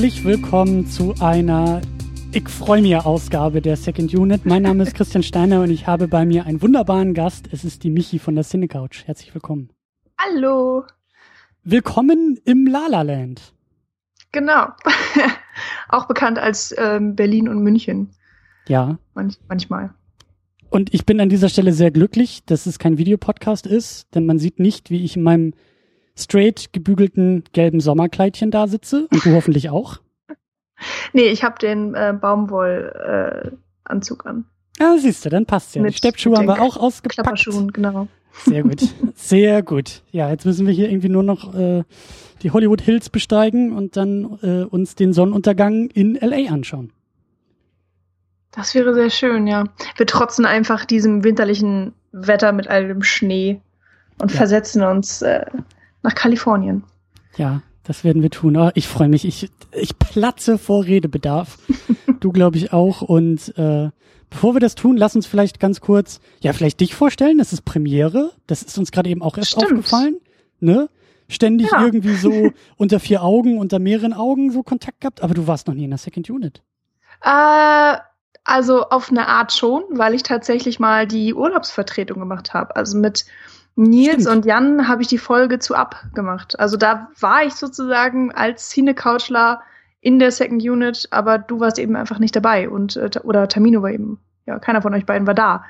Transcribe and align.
Herzlich 0.00 0.24
willkommen 0.24 0.86
zu 0.86 1.14
einer 1.20 1.82
ich 2.32 2.48
freue 2.48 2.80
mich 2.80 2.96
Ausgabe 2.96 3.60
der 3.60 3.76
Second 3.76 4.14
Unit. 4.14 4.46
Mein 4.46 4.62
Name 4.62 4.82
ist 4.82 4.94
Christian 4.94 5.22
Steiner 5.22 5.60
und 5.60 5.68
ich 5.68 5.86
habe 5.86 6.08
bei 6.08 6.24
mir 6.24 6.46
einen 6.46 6.62
wunderbaren 6.62 7.12
Gast. 7.12 7.50
Es 7.52 7.64
ist 7.64 7.84
die 7.84 7.90
Michi 7.90 8.18
von 8.18 8.34
der 8.34 8.44
Cinecouch. 8.44 9.04
Herzlich 9.04 9.34
willkommen. 9.34 9.68
Hallo. 10.16 10.84
Willkommen 11.64 12.40
im 12.46 12.66
Lala 12.66 13.02
Land. 13.02 13.52
Genau. 14.32 14.68
Auch 15.90 16.06
bekannt 16.06 16.38
als 16.38 16.74
ähm, 16.78 17.14
Berlin 17.14 17.46
und 17.46 17.62
München. 17.62 18.08
Ja. 18.68 18.98
Manch, 19.12 19.36
manchmal. 19.48 19.92
Und 20.70 20.94
ich 20.94 21.04
bin 21.04 21.20
an 21.20 21.28
dieser 21.28 21.50
Stelle 21.50 21.74
sehr 21.74 21.90
glücklich, 21.90 22.42
dass 22.46 22.64
es 22.64 22.78
kein 22.78 22.96
Videopodcast 22.96 23.66
ist, 23.66 24.14
denn 24.14 24.24
man 24.24 24.38
sieht 24.38 24.60
nicht, 24.60 24.88
wie 24.88 25.04
ich 25.04 25.18
in 25.18 25.22
meinem 25.24 25.52
straight 26.16 26.72
gebügelten 26.72 27.44
gelben 27.52 27.80
Sommerkleidchen 27.80 28.50
da 28.50 28.66
sitze 28.66 29.06
und 29.10 29.24
du 29.24 29.34
hoffentlich 29.34 29.70
auch. 29.70 30.00
Nee, 31.12 31.26
ich 31.26 31.44
habe 31.44 31.58
den 31.58 31.94
äh, 31.94 32.14
Baumwollanzug 32.18 34.24
äh, 34.24 34.28
an. 34.28 34.46
Ja, 34.78 34.96
siehst 34.96 35.26
du, 35.26 35.28
dann 35.28 35.44
passt 35.44 35.74
ja. 35.74 35.82
Mit, 35.82 35.94
Steppschuhe 35.94 36.38
haben 36.38 36.46
wir 36.46 36.62
auch 36.62 36.78
ausgepackt. 36.78 37.16
Klapperschuhen, 37.16 37.70
genau. 37.70 38.08
Sehr 38.32 38.62
gut. 38.62 38.80
Sehr 39.14 39.62
gut. 39.62 40.00
Ja, 40.10 40.30
jetzt 40.30 40.46
müssen 40.46 40.66
wir 40.66 40.72
hier 40.72 40.88
irgendwie 40.88 41.10
nur 41.10 41.22
noch 41.22 41.54
äh, 41.54 41.84
die 42.42 42.50
Hollywood 42.50 42.80
Hills 42.80 43.10
besteigen 43.10 43.76
und 43.76 43.96
dann 43.96 44.38
äh, 44.42 44.64
uns 44.64 44.94
den 44.94 45.12
Sonnenuntergang 45.12 45.88
in 45.88 46.14
LA 46.14 46.50
anschauen. 46.50 46.92
Das 48.52 48.74
wäre 48.74 48.94
sehr 48.94 49.10
schön, 49.10 49.46
ja. 49.46 49.64
Wir 49.96 50.06
trotzen 50.06 50.44
einfach 50.44 50.84
diesem 50.84 51.24
winterlichen 51.24 51.92
Wetter 52.12 52.52
mit 52.52 52.68
all 52.68 52.88
dem 52.88 53.02
Schnee 53.02 53.60
und 54.18 54.32
ja. 54.32 54.38
versetzen 54.38 54.82
uns 54.82 55.22
äh, 55.22 55.44
nach 56.02 56.14
Kalifornien. 56.14 56.84
Ja, 57.36 57.62
das 57.84 58.04
werden 58.04 58.22
wir 58.22 58.30
tun. 58.30 58.56
Oh, 58.56 58.70
ich 58.74 58.88
freue 58.88 59.08
mich. 59.08 59.24
Ich, 59.24 59.50
ich 59.72 59.98
platze 59.98 60.58
vor 60.58 60.84
Redebedarf. 60.84 61.58
du, 62.20 62.32
glaube 62.32 62.56
ich, 62.56 62.72
auch. 62.72 63.02
Und 63.02 63.56
äh, 63.56 63.90
bevor 64.28 64.54
wir 64.54 64.60
das 64.60 64.74
tun, 64.74 64.96
lass 64.96 65.16
uns 65.16 65.26
vielleicht 65.26 65.60
ganz 65.60 65.80
kurz, 65.80 66.20
ja, 66.40 66.52
vielleicht 66.52 66.80
dich 66.80 66.94
vorstellen. 66.94 67.38
Das 67.38 67.52
ist 67.52 67.64
Premiere. 67.64 68.32
Das 68.46 68.62
ist 68.62 68.78
uns 68.78 68.92
gerade 68.92 69.10
eben 69.10 69.22
auch 69.22 69.36
erst 69.36 69.50
Stimmt. 69.50 69.64
aufgefallen. 69.64 70.20
Ne? 70.60 70.88
Ständig 71.28 71.70
ja. 71.72 71.82
irgendwie 71.82 72.14
so 72.14 72.50
unter 72.76 73.00
vier 73.00 73.22
Augen, 73.22 73.58
unter 73.58 73.78
mehreren 73.78 74.12
Augen 74.12 74.50
so 74.50 74.62
Kontakt 74.62 75.00
gehabt. 75.00 75.22
Aber 75.22 75.34
du 75.34 75.46
warst 75.46 75.66
noch 75.66 75.74
nie 75.74 75.84
in 75.84 75.90
der 75.90 75.98
Second 75.98 76.28
Unit. 76.28 76.62
Äh, 77.22 77.96
also 78.44 78.88
auf 78.88 79.10
eine 79.10 79.28
Art 79.28 79.52
schon, 79.52 79.84
weil 79.90 80.14
ich 80.14 80.22
tatsächlich 80.22 80.80
mal 80.80 81.06
die 81.06 81.34
Urlaubsvertretung 81.34 82.18
gemacht 82.18 82.54
habe. 82.54 82.76
Also 82.76 82.98
mit 82.98 83.24
Nils 83.76 84.22
Stimmt. 84.22 84.28
und 84.28 84.44
Jan 84.44 84.88
habe 84.88 85.02
ich 85.02 85.08
die 85.08 85.18
Folge 85.18 85.58
zu 85.58 85.74
abgemacht. 85.74 86.58
Also 86.58 86.76
da 86.76 87.08
war 87.18 87.44
ich 87.44 87.54
sozusagen 87.54 88.32
als 88.32 88.68
Cine-Couchler 88.70 89.62
in 90.00 90.18
der 90.18 90.32
Second 90.32 90.62
Unit, 90.62 91.08
aber 91.10 91.38
du 91.38 91.60
warst 91.60 91.78
eben 91.78 91.96
einfach 91.96 92.18
nicht 92.18 92.34
dabei 92.34 92.68
und 92.68 92.96
äh, 92.96 93.10
oder 93.22 93.48
Tamino 93.48 93.82
war 93.82 93.90
eben, 93.90 94.18
ja, 94.46 94.58
keiner 94.58 94.82
von 94.82 94.94
euch 94.94 95.06
beiden 95.06 95.26
war 95.26 95.34
da. 95.34 95.64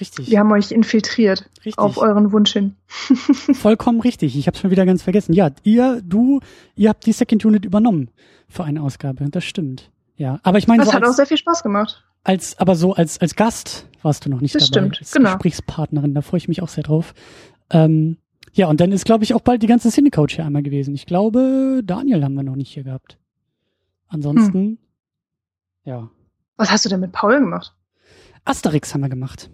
Richtig. 0.00 0.30
Wir 0.30 0.40
haben 0.40 0.52
euch 0.52 0.72
infiltriert 0.72 1.48
richtig. 1.58 1.78
auf 1.78 1.96
euren 1.98 2.32
Wunsch 2.32 2.52
hin. 2.52 2.76
Vollkommen 3.54 4.00
richtig. 4.00 4.36
Ich 4.36 4.46
habe 4.46 4.56
schon 4.56 4.70
wieder 4.70 4.84
ganz 4.84 5.02
vergessen. 5.02 5.32
Ja, 5.32 5.50
ihr, 5.62 6.02
du, 6.02 6.40
ihr 6.74 6.88
habt 6.88 7.06
die 7.06 7.12
Second 7.12 7.44
Unit 7.44 7.64
übernommen 7.64 8.10
für 8.48 8.64
eine 8.64 8.82
Ausgabe. 8.82 9.28
Das 9.30 9.44
stimmt. 9.44 9.90
Ja, 10.16 10.40
aber 10.42 10.58
ich 10.58 10.66
meine, 10.66 10.82
das 10.82 10.90
so 10.90 10.94
hat 10.94 11.04
auch 11.04 11.12
sehr 11.12 11.26
viel 11.26 11.36
Spaß 11.36 11.62
gemacht. 11.62 12.04
Als, 12.26 12.58
aber 12.58 12.74
so 12.74 12.92
als 12.92 13.20
als 13.20 13.36
Gast 13.36 13.86
warst 14.02 14.24
du 14.24 14.30
noch 14.30 14.40
nicht 14.40 14.56
das 14.56 14.68
dabei. 14.68 14.88
Stimmt, 14.88 14.98
als 14.98 15.12
genau. 15.12 15.30
Gesprächspartnerin, 15.34 16.12
da 16.12 16.22
freue 16.22 16.38
ich 16.38 16.48
mich 16.48 16.60
auch 16.60 16.66
sehr 16.68 16.82
drauf. 16.82 17.14
Ähm, 17.70 18.16
ja, 18.52 18.66
und 18.66 18.80
dann 18.80 18.90
ist, 18.90 19.04
glaube 19.04 19.22
ich, 19.22 19.32
auch 19.32 19.42
bald 19.42 19.62
die 19.62 19.68
ganze 19.68 19.92
Cinecoach 19.92 20.32
hier 20.34 20.44
einmal 20.44 20.64
gewesen. 20.64 20.92
Ich 20.92 21.06
glaube, 21.06 21.82
Daniel 21.84 22.24
haben 22.24 22.34
wir 22.34 22.42
noch 22.42 22.56
nicht 22.56 22.72
hier 22.72 22.82
gehabt. 22.82 23.16
Ansonsten, 24.08 24.58
hm. 24.58 24.78
ja. 25.84 26.10
Was 26.56 26.72
hast 26.72 26.84
du 26.84 26.88
denn 26.88 26.98
mit 26.98 27.12
Paul 27.12 27.38
gemacht? 27.38 27.74
Asterix 28.44 28.92
haben 28.92 29.02
wir 29.02 29.08
gemacht. 29.08 29.48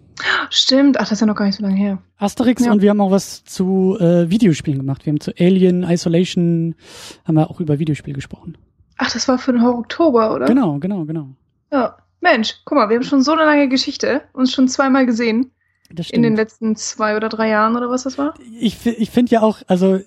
Stimmt, 0.49 0.97
ach, 0.97 1.03
das 1.03 1.13
ist 1.13 1.19
ja 1.19 1.27
noch 1.27 1.35
gar 1.35 1.45
nicht 1.45 1.57
so 1.57 1.63
lange 1.63 1.75
her. 1.75 2.01
Asterix 2.17 2.65
ja. 2.65 2.71
und 2.71 2.81
wir 2.81 2.89
haben 2.89 3.01
auch 3.01 3.11
was 3.11 3.43
zu 3.43 3.99
äh, 3.99 4.31
Videospielen 4.31 4.79
gemacht. 4.79 5.05
Wir 5.05 5.11
haben 5.11 5.19
zu 5.19 5.31
Alien 5.37 5.83
Isolation, 5.83 6.73
haben 7.25 7.35
wir 7.35 7.51
auch 7.51 7.59
über 7.59 7.77
Videospiele 7.77 8.15
gesprochen. 8.15 8.57
Ach, 8.97 9.11
das 9.11 9.27
war 9.27 9.37
für 9.37 9.51
den 9.51 9.63
Oktober, 9.63 10.33
oder? 10.33 10.47
Genau, 10.47 10.79
genau, 10.79 11.05
genau. 11.05 11.35
Ja. 11.71 11.97
Mensch, 12.23 12.55
guck 12.63 12.77
mal, 12.77 12.89
wir 12.89 12.95
haben 12.95 13.03
schon 13.03 13.21
so 13.21 13.33
eine 13.33 13.43
lange 13.43 13.67
Geschichte, 13.67 14.21
uns 14.31 14.51
schon 14.53 14.69
zweimal 14.69 15.05
gesehen. 15.05 15.51
In 16.09 16.23
den 16.23 16.35
letzten 16.35 16.75
zwei 16.75 17.15
oder 17.15 17.29
drei 17.29 17.49
Jahren 17.49 17.75
oder 17.75 17.89
was 17.89 18.03
das 18.03 18.17
war? 18.17 18.33
Ich, 18.59 18.83
ich 18.85 19.11
finde 19.11 19.33
ja 19.33 19.41
auch, 19.41 19.61
also 19.67 19.99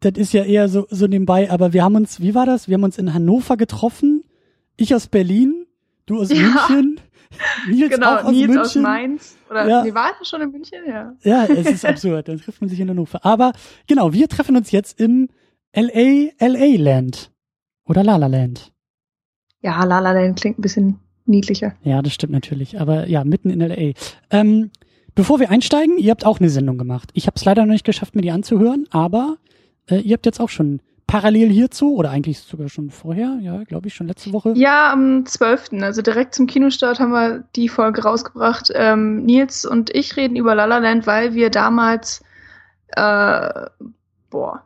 das 0.00 0.14
ist 0.16 0.32
ja 0.32 0.42
eher 0.42 0.68
so, 0.68 0.86
so 0.90 1.06
nebenbei, 1.06 1.50
aber 1.50 1.72
wir 1.72 1.84
haben 1.84 1.94
uns, 1.94 2.20
wie 2.20 2.34
war 2.34 2.46
das? 2.46 2.66
Wir 2.66 2.74
haben 2.74 2.84
uns 2.84 2.98
in 2.98 3.14
Hannover 3.14 3.56
getroffen. 3.56 4.24
Ich 4.76 4.94
aus 4.94 5.06
Berlin, 5.06 5.66
du 6.06 6.18
aus 6.18 6.30
ja. 6.32 6.38
München. 6.38 7.00
Nils 7.68 7.90
genau, 7.90 8.16
auch 8.16 8.24
aus 8.24 8.32
Nils 8.32 8.46
München. 8.48 8.60
aus 8.60 8.74
Mainz. 8.76 9.36
Oder 9.50 9.68
ja. 9.68 9.82
nee, 9.84 9.94
war 9.94 10.12
das 10.18 10.26
schon 10.26 10.40
in 10.40 10.50
München? 10.50 10.78
Ja. 10.88 11.14
Ja, 11.22 11.44
es 11.44 11.70
ist 11.70 11.84
absurd. 11.84 12.28
Dann 12.28 12.40
trifft 12.40 12.62
man 12.62 12.70
sich 12.70 12.80
in 12.80 12.88
Hannover. 12.88 13.24
Aber 13.24 13.52
genau, 13.86 14.14
wir 14.14 14.28
treffen 14.28 14.56
uns 14.56 14.70
jetzt 14.70 14.98
im 14.98 15.28
LA, 15.76 16.30
LA 16.40 16.82
Land. 16.82 17.30
Oder 17.84 18.02
Lala 18.02 18.26
Land. 18.26 18.72
Ja, 19.60 19.84
Lala 19.84 20.12
Land 20.12 20.40
klingt 20.40 20.58
ein 20.58 20.62
bisschen 20.62 21.00
niedlicher. 21.28 21.74
Ja, 21.82 22.02
das 22.02 22.14
stimmt 22.14 22.32
natürlich. 22.32 22.80
Aber 22.80 23.08
ja, 23.08 23.24
mitten 23.24 23.50
in 23.50 23.60
LA. 23.60 23.92
Ähm, 24.30 24.70
bevor 25.14 25.40
wir 25.40 25.50
einsteigen, 25.50 25.98
ihr 25.98 26.10
habt 26.10 26.24
auch 26.24 26.40
eine 26.40 26.50
Sendung 26.50 26.78
gemacht. 26.78 27.10
Ich 27.14 27.26
habe 27.26 27.36
es 27.36 27.44
leider 27.44 27.64
noch 27.64 27.72
nicht 27.72 27.84
geschafft, 27.84 28.14
mir 28.14 28.22
die 28.22 28.30
anzuhören, 28.30 28.86
aber 28.90 29.36
äh, 29.88 30.00
ihr 30.00 30.14
habt 30.14 30.26
jetzt 30.26 30.40
auch 30.40 30.48
schon 30.48 30.80
parallel 31.08 31.48
hierzu 31.48 31.96
oder 31.96 32.10
eigentlich 32.10 32.38
sogar 32.38 32.68
schon 32.68 32.90
vorher, 32.90 33.38
ja, 33.40 33.64
glaube 33.64 33.88
ich, 33.88 33.94
schon 33.94 34.06
letzte 34.06 34.32
Woche. 34.32 34.52
Ja, 34.54 34.92
am 34.92 35.24
12., 35.24 35.70
also 35.80 36.02
direkt 36.02 36.34
zum 36.34 36.46
Kinostart 36.46 37.00
haben 37.00 37.12
wir 37.12 37.44
die 37.56 37.68
Folge 37.68 38.02
rausgebracht. 38.02 38.70
Ähm, 38.74 39.24
Nils 39.24 39.64
und 39.64 39.90
ich 39.94 40.16
reden 40.16 40.36
über 40.36 40.54
La 40.54 40.66
La 40.66 40.78
Land, 40.78 41.06
weil 41.06 41.34
wir 41.34 41.50
damals, 41.50 42.22
äh, 42.88 43.48
boah, 44.30 44.62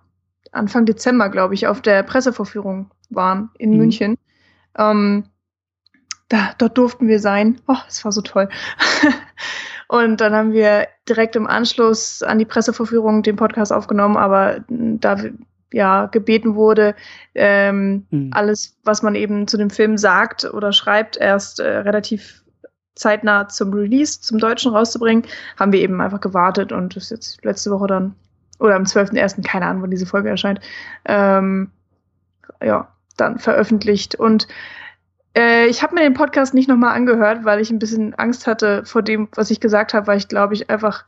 Anfang 0.51 0.85
Dezember, 0.85 1.31
glaube 1.31 1.55
ich, 1.55 1.69
auf 1.69 1.81
der 1.81 2.03
Pressevorführung 2.03 2.91
waren 3.09 3.51
in 3.59 3.71
mhm. 3.71 3.77
München. 3.77 4.19
Ähm, 4.77 5.25
da, 6.33 6.55
dort 6.57 6.79
durften 6.79 7.09
wir 7.09 7.21
sein. 7.21 7.61
Oh, 7.67 7.77
es 7.87 8.05
war 8.05 8.13
so 8.13 8.23
toll. 8.23 8.49
und 9.89 10.21
dann 10.21 10.33
haben 10.33 10.53
wir 10.53 10.89
direkt 11.09 11.37
im 11.37 11.47
Anschluss 11.47 12.23
an 12.23 12.39
die 12.39 12.47
Presseverführung 12.47 13.23
den 13.23 13.37
Podcast 13.37 13.73
aufgenommen, 13.73 14.17
aber 14.17 14.65
da 14.69 15.17
ja 15.73 16.07
gebeten 16.07 16.55
wurde, 16.55 16.95
ähm, 17.35 18.07
mhm. 18.11 18.31
alles, 18.33 18.79
was 18.85 19.03
man 19.03 19.15
eben 19.15 19.47
zu 19.47 19.57
dem 19.57 19.71
Film 19.71 19.99
sagt 19.99 20.45
oder 20.45 20.73
schreibt, 20.73 21.17
erst 21.17 21.61
äh, 21.61 21.79
relativ 21.79 22.43
zeitnah 22.95 23.49
zum 23.49 23.73
Release, 23.73 24.21
zum 24.21 24.39
Deutschen 24.39 24.73
rauszubringen, 24.73 25.25
haben 25.59 25.73
wir 25.73 25.81
eben 25.81 26.01
einfach 26.01 26.21
gewartet 26.21 26.73
und 26.73 26.97
das 26.97 27.05
ist 27.05 27.11
jetzt 27.11 27.45
letzte 27.45 27.71
Woche 27.71 27.87
dann, 27.87 28.15
oder 28.59 28.77
am 28.77 28.85
12.01., 28.85 29.47
keine 29.47 29.67
Ahnung, 29.67 29.83
wann 29.83 29.91
diese 29.91 30.07
Folge 30.07 30.29
erscheint, 30.29 30.61
ähm, 31.07 31.71
ja, 32.63 32.89
dann 33.17 33.39
veröffentlicht. 33.39 34.15
Und 34.15 34.47
äh, 35.37 35.67
ich 35.67 35.83
habe 35.83 35.95
mir 35.95 36.03
den 36.03 36.15
Podcast 36.15 36.55
nicht 36.55 36.69
nochmal 36.69 36.95
angehört, 36.95 37.45
weil 37.45 37.61
ich 37.61 37.71
ein 37.71 37.79
bisschen 37.79 38.15
Angst 38.15 38.47
hatte 38.47 38.85
vor 38.85 39.03
dem, 39.03 39.29
was 39.35 39.51
ich 39.51 39.61
gesagt 39.61 39.95
habe, 39.95 40.07
weil 40.07 40.19
ich 40.19 40.29
glaube 40.29 40.55
ich 40.55 40.71
einfach 40.71 41.05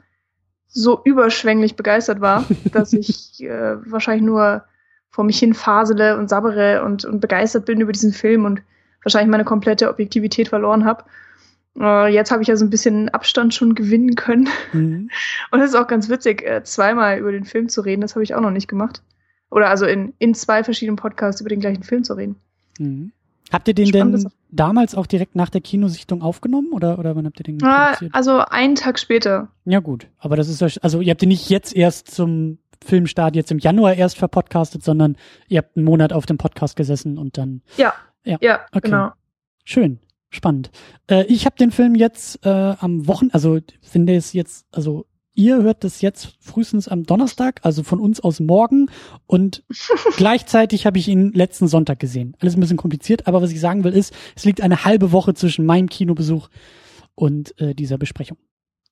so 0.69 1.01
überschwänglich 1.05 1.77
begeistert 1.77 2.21
war, 2.21 2.45
dass 2.73 2.93
ich 2.93 3.43
äh, 3.43 3.77
wahrscheinlich 3.91 4.25
nur 4.25 4.65
vor 5.11 5.25
mich 5.25 5.39
hin 5.39 5.55
fasele 5.55 6.19
und 6.19 6.29
sabbere 6.29 6.83
und, 6.85 7.05
und 7.05 7.21
begeistert 7.21 7.67
bin 7.67 7.81
über 7.81 7.93
diesen 7.93 8.13
Film 8.13 8.45
und 8.45 8.63
wahrscheinlich 9.05 9.31
meine 9.31 9.45
komplette 9.45 9.89
Objektivität 9.89 10.49
verloren 10.49 10.85
habe. 10.85 11.05
Äh, 11.79 12.13
jetzt 12.13 12.31
habe 12.31 12.43
ich 12.43 12.49
ja 12.49 12.57
so 12.57 12.65
ein 12.65 12.71
bisschen 12.71 13.09
Abstand 13.11 13.55
schon 13.55 13.75
gewinnen 13.75 14.17
können. 14.17 14.49
Mhm. 14.73 15.11
Und 15.51 15.61
es 15.61 15.71
ist 15.71 15.77
auch 15.77 15.87
ganz 15.87 16.09
witzig, 16.09 16.43
äh, 16.43 16.63
zweimal 16.63 17.19
über 17.19 17.33
den 17.33 17.45
Film 17.45 17.69
zu 17.69 17.81
reden. 17.81 18.01
Das 18.01 18.15
habe 18.15 18.23
ich 18.23 18.35
auch 18.35 18.41
noch 18.41 18.51
nicht 18.51 18.69
gemacht. 18.69 19.03
Oder 19.51 19.71
also 19.71 19.87
in, 19.87 20.15
in 20.19 20.35
zwei 20.35 20.65
verschiedenen 20.65 20.97
Podcasts 20.97 21.41
über 21.41 21.51
den 21.51 21.61
gleichen 21.61 21.83
Film 21.83 22.05
zu 22.05 22.15
reden. 22.15 22.37
Mhm. 22.79 23.13
Habt 23.53 23.69
ihr 23.69 23.75
den 23.75 23.93
denn 23.93 24.29
damals 24.51 24.95
auch 24.95 25.07
direkt 25.07 25.37
nach 25.37 25.51
der 25.51 25.61
Kinosichtung 25.61 26.23
aufgenommen 26.23 26.73
oder, 26.73 26.99
oder 26.99 27.15
wann 27.15 27.27
habt 27.27 27.39
ihr 27.41 27.45
den 27.45 27.63
ah, 27.63 27.97
Also 28.13 28.39
einen 28.39 28.75
Tag 28.75 28.99
später. 28.99 29.49
Ja 29.65 29.81
gut, 29.81 30.09
aber 30.19 30.37
das 30.37 30.49
ist 30.49 30.63
also 30.83 31.01
ihr 31.01 31.11
habt 31.11 31.23
ihn 31.23 31.29
nicht 31.29 31.51
jetzt 31.51 31.77
erst 31.77 32.11
zum 32.11 32.59
Filmstart 32.85 33.37
jetzt 33.37 33.51
im 33.51 33.59
Januar 33.59 33.95
erst 33.95 34.19
verpodcastet, 34.19 34.83
sondern 34.83 35.17
ihr 35.49 35.59
habt 35.59 35.77
einen 35.77 35.85
Monat 35.85 36.13
auf 36.13 36.27
dem 36.27 36.39
Podcast 36.39 36.77
gesessen 36.77 37.19
und 37.19 37.39
dann. 37.39 37.63
Ja. 37.77 37.95
Ja, 38.25 38.39
ja 38.41 38.61
okay. 38.73 38.89
genau. 38.89 39.11
Schön, 39.65 39.99
spannend. 40.31 40.71
Äh, 41.09 41.25
ich 41.25 41.47
habe 41.47 41.57
den 41.57 41.71
Film 41.71 41.95
jetzt 41.95 42.45
äh, 42.45 42.49
am 42.49 43.07
Wochen, 43.07 43.29
also 43.33 43.59
finde 43.83 44.15
es 44.15 44.33
jetzt, 44.33 44.67
also 44.73 45.07
ihr 45.35 45.63
hört 45.63 45.85
das 45.85 46.01
jetzt 46.01 46.37
frühestens 46.41 46.89
am 46.89 47.05
Donnerstag, 47.05 47.61
also 47.63 47.83
von 47.83 48.01
uns 48.01 48.21
aus 48.21 48.41
morgen. 48.41 48.91
Und 49.27 49.63
gleichzeitig 50.17 50.87
habe 50.87 50.99
ich 50.99 51.09
ihn 51.09 51.33
letzten 51.33 51.69
Sonntag 51.69 51.99
gesehen. 51.99 52.37
Alles 52.41 52.57
ein 52.57 52.61
bisschen 52.61 52.77
kompliziert, 52.77 53.27
aber 53.27 53.43
was 53.43 53.51
ich 53.51 53.61
sagen 53.61 53.85
will 53.85 53.93
ist, 53.93 54.15
es 54.37 54.45
liegt 54.45 54.61
eine 54.61 54.85
halbe 54.85 55.13
Woche 55.13 55.35
zwischen 55.35 55.67
meinem 55.67 55.89
Kinobesuch 55.89 56.49
und 57.15 57.59
äh, 57.61 57.75
dieser 57.75 57.99
Besprechung. 57.99 58.39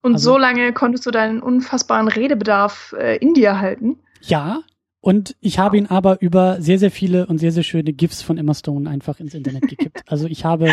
Und 0.03 0.15
also, 0.15 0.33
so 0.33 0.39
lange 0.39 0.73
konntest 0.73 1.07
du 1.07 1.11
deinen 1.11 1.41
unfassbaren 1.41 2.09
Redebedarf 2.09 2.95
äh, 2.99 3.17
in 3.19 3.35
dir 3.35 3.61
halten? 3.61 3.99
Ja, 4.21 4.63
Und 5.05 5.35
ich 5.41 5.59
habe 5.59 5.77
ihn 5.77 5.87
aber 5.87 6.23
über 6.23 6.61
sehr, 6.63 6.79
sehr 6.79 6.93
viele 6.93 7.27
und 7.27 7.39
sehr, 7.39 7.51
sehr 7.51 7.65
schöne 7.65 7.93
GIFs 7.93 8.23
von 8.23 8.39
Emma 8.39 8.55
Stone 8.55 8.89
einfach 8.89 9.19
ins 9.19 9.35
Internet 9.35 9.67
gekippt. 9.69 10.05
Also 10.07 10.29
ich 10.29 10.45
habe, 10.45 10.71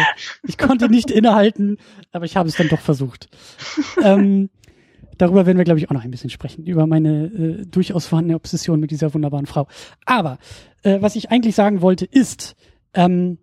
ich 0.48 0.60
konnte 0.60 0.88
nicht 0.88 1.10
innehalten, 1.20 1.78
aber 2.12 2.26
ich 2.26 2.38
habe 2.38 2.48
es 2.48 2.56
dann 2.56 2.70
doch 2.70 2.80
versucht. 2.80 3.28
ähm, 4.04 4.52
darüber 5.20 5.46
werden 5.46 5.58
wir, 5.58 5.66
glaube 5.66 5.80
ich, 5.80 5.90
auch 5.90 5.94
noch 5.94 6.04
ein 6.04 6.12
bisschen 6.12 6.32
sprechen, 6.32 6.66
über 6.66 6.88
meine 6.88 7.26
äh, 7.26 7.66
durchaus 7.66 8.08
vorhandene 8.08 8.36
Obsession 8.36 8.80
mit 8.80 8.90
dieser 8.90 9.14
wunderbaren 9.14 9.46
Frau. 9.46 9.68
Aber 10.06 10.40
äh, 10.82 11.02
was 11.02 11.16
ich 11.16 11.30
eigentlich 11.30 11.56
sagen 11.56 11.82
wollte, 11.82 12.06
ist, 12.06 12.56
ähm, 12.94 13.38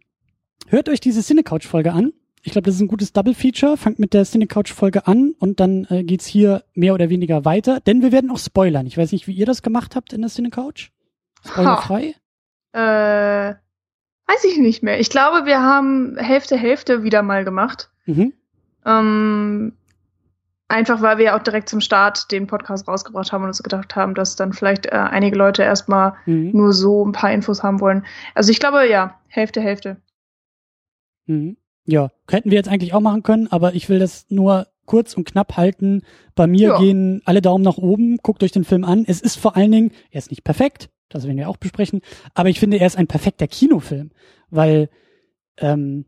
hört 0.66 0.88
euch 0.88 1.00
diese 1.00 1.22
Cinecouch-Folge 1.22 1.92
an. 1.92 2.12
Ich 2.42 2.52
glaube, 2.52 2.66
das 2.66 2.76
ist 2.76 2.80
ein 2.80 2.88
gutes 2.88 3.12
Double-Feature. 3.12 3.76
Fangt 3.76 3.98
mit 3.98 4.14
der 4.14 4.24
Cinecouch-Folge 4.24 5.06
an 5.06 5.34
und 5.38 5.60
dann 5.60 5.86
äh, 5.90 6.04
geht's 6.04 6.26
hier 6.26 6.64
mehr 6.74 6.94
oder 6.94 7.10
weniger 7.10 7.44
weiter. 7.44 7.80
Denn 7.80 8.02
wir 8.02 8.12
werden 8.12 8.30
auch 8.30 8.38
spoilern. 8.38 8.86
Ich 8.86 8.96
weiß 8.96 9.12
nicht, 9.12 9.26
wie 9.26 9.32
ihr 9.32 9.46
das 9.46 9.62
gemacht 9.62 9.96
habt 9.96 10.12
in 10.12 10.22
der 10.22 10.30
Cinecouch. 10.30 10.90
Spoilerfrei? 11.44 12.14
Äh, 12.72 13.54
weiß 14.28 14.44
ich 14.44 14.58
nicht 14.58 14.82
mehr. 14.82 15.00
Ich 15.00 15.10
glaube, 15.10 15.46
wir 15.46 15.60
haben 15.60 16.16
Hälfte, 16.18 16.56
Hälfte 16.56 17.02
wieder 17.02 17.22
mal 17.22 17.44
gemacht. 17.44 17.90
Mhm. 18.06 18.32
Ähm, 18.84 19.72
einfach 20.68 21.00
weil 21.02 21.18
wir 21.18 21.36
auch 21.36 21.42
direkt 21.42 21.68
zum 21.68 21.80
Start 21.80 22.30
den 22.32 22.46
Podcast 22.46 22.88
rausgebracht 22.88 23.32
haben 23.32 23.42
und 23.42 23.48
uns 23.48 23.62
gedacht 23.62 23.94
haben, 23.94 24.14
dass 24.14 24.36
dann 24.36 24.52
vielleicht 24.52 24.86
äh, 24.86 24.90
einige 24.90 25.36
Leute 25.36 25.62
erstmal 25.62 26.14
mhm. 26.26 26.50
nur 26.52 26.72
so 26.72 27.04
ein 27.04 27.12
paar 27.12 27.32
Infos 27.32 27.62
haben 27.62 27.80
wollen. 27.80 28.04
Also 28.34 28.50
ich 28.50 28.58
glaube, 28.58 28.88
ja, 28.88 29.20
Hälfte, 29.28 29.60
Hälfte. 29.60 29.96
Mhm. 31.26 31.56
Ja, 31.84 32.10
hätten 32.28 32.50
wir 32.50 32.58
jetzt 32.58 32.68
eigentlich 32.68 32.94
auch 32.94 33.00
machen 33.00 33.22
können, 33.22 33.46
aber 33.50 33.74
ich 33.74 33.88
will 33.88 34.00
das 34.00 34.26
nur 34.28 34.66
kurz 34.86 35.14
und 35.14 35.24
knapp 35.24 35.56
halten. 35.56 36.02
Bei 36.34 36.46
mir 36.46 36.68
ja. 36.68 36.78
gehen 36.78 37.22
alle 37.24 37.42
Daumen 37.42 37.62
nach 37.62 37.78
oben. 37.78 38.16
Guckt 38.18 38.42
euch 38.42 38.52
den 38.52 38.64
Film 38.64 38.84
an. 38.84 39.04
Es 39.06 39.20
ist 39.20 39.36
vor 39.36 39.56
allen 39.56 39.70
Dingen, 39.70 39.92
er 40.10 40.18
ist 40.18 40.30
nicht 40.30 40.44
perfekt, 40.44 40.90
das 41.08 41.24
werden 41.24 41.36
wir 41.36 41.48
auch 41.48 41.56
besprechen, 41.56 42.00
aber 42.34 42.48
ich 42.48 42.58
finde, 42.58 42.78
er 42.78 42.86
ist 42.86 42.98
ein 42.98 43.06
perfekter 43.06 43.46
Kinofilm, 43.46 44.10
weil 44.50 44.88
ähm, 45.58 46.06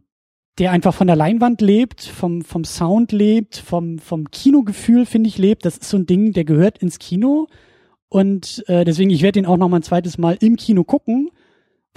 der 0.58 0.72
einfach 0.72 0.94
von 0.94 1.06
der 1.06 1.16
Leinwand 1.16 1.60
lebt, 1.60 2.02
vom, 2.02 2.42
vom 2.42 2.64
Sound 2.64 3.12
lebt, 3.12 3.56
vom, 3.56 3.98
vom 3.98 4.30
Kinogefühl, 4.30 5.06
finde 5.06 5.28
ich, 5.28 5.38
lebt. 5.38 5.64
Das 5.64 5.78
ist 5.78 5.90
so 5.90 5.96
ein 5.96 6.06
Ding, 6.06 6.32
der 6.32 6.44
gehört 6.44 6.78
ins 6.78 6.98
Kino. 6.98 7.46
Und 8.08 8.64
äh, 8.66 8.84
deswegen, 8.84 9.10
ich 9.10 9.22
werde 9.22 9.38
ihn 9.38 9.46
auch 9.46 9.56
noch 9.56 9.68
mal 9.68 9.78
ein 9.78 9.82
zweites 9.82 10.18
Mal 10.18 10.36
im 10.40 10.56
Kino 10.56 10.84
gucken 10.84 11.30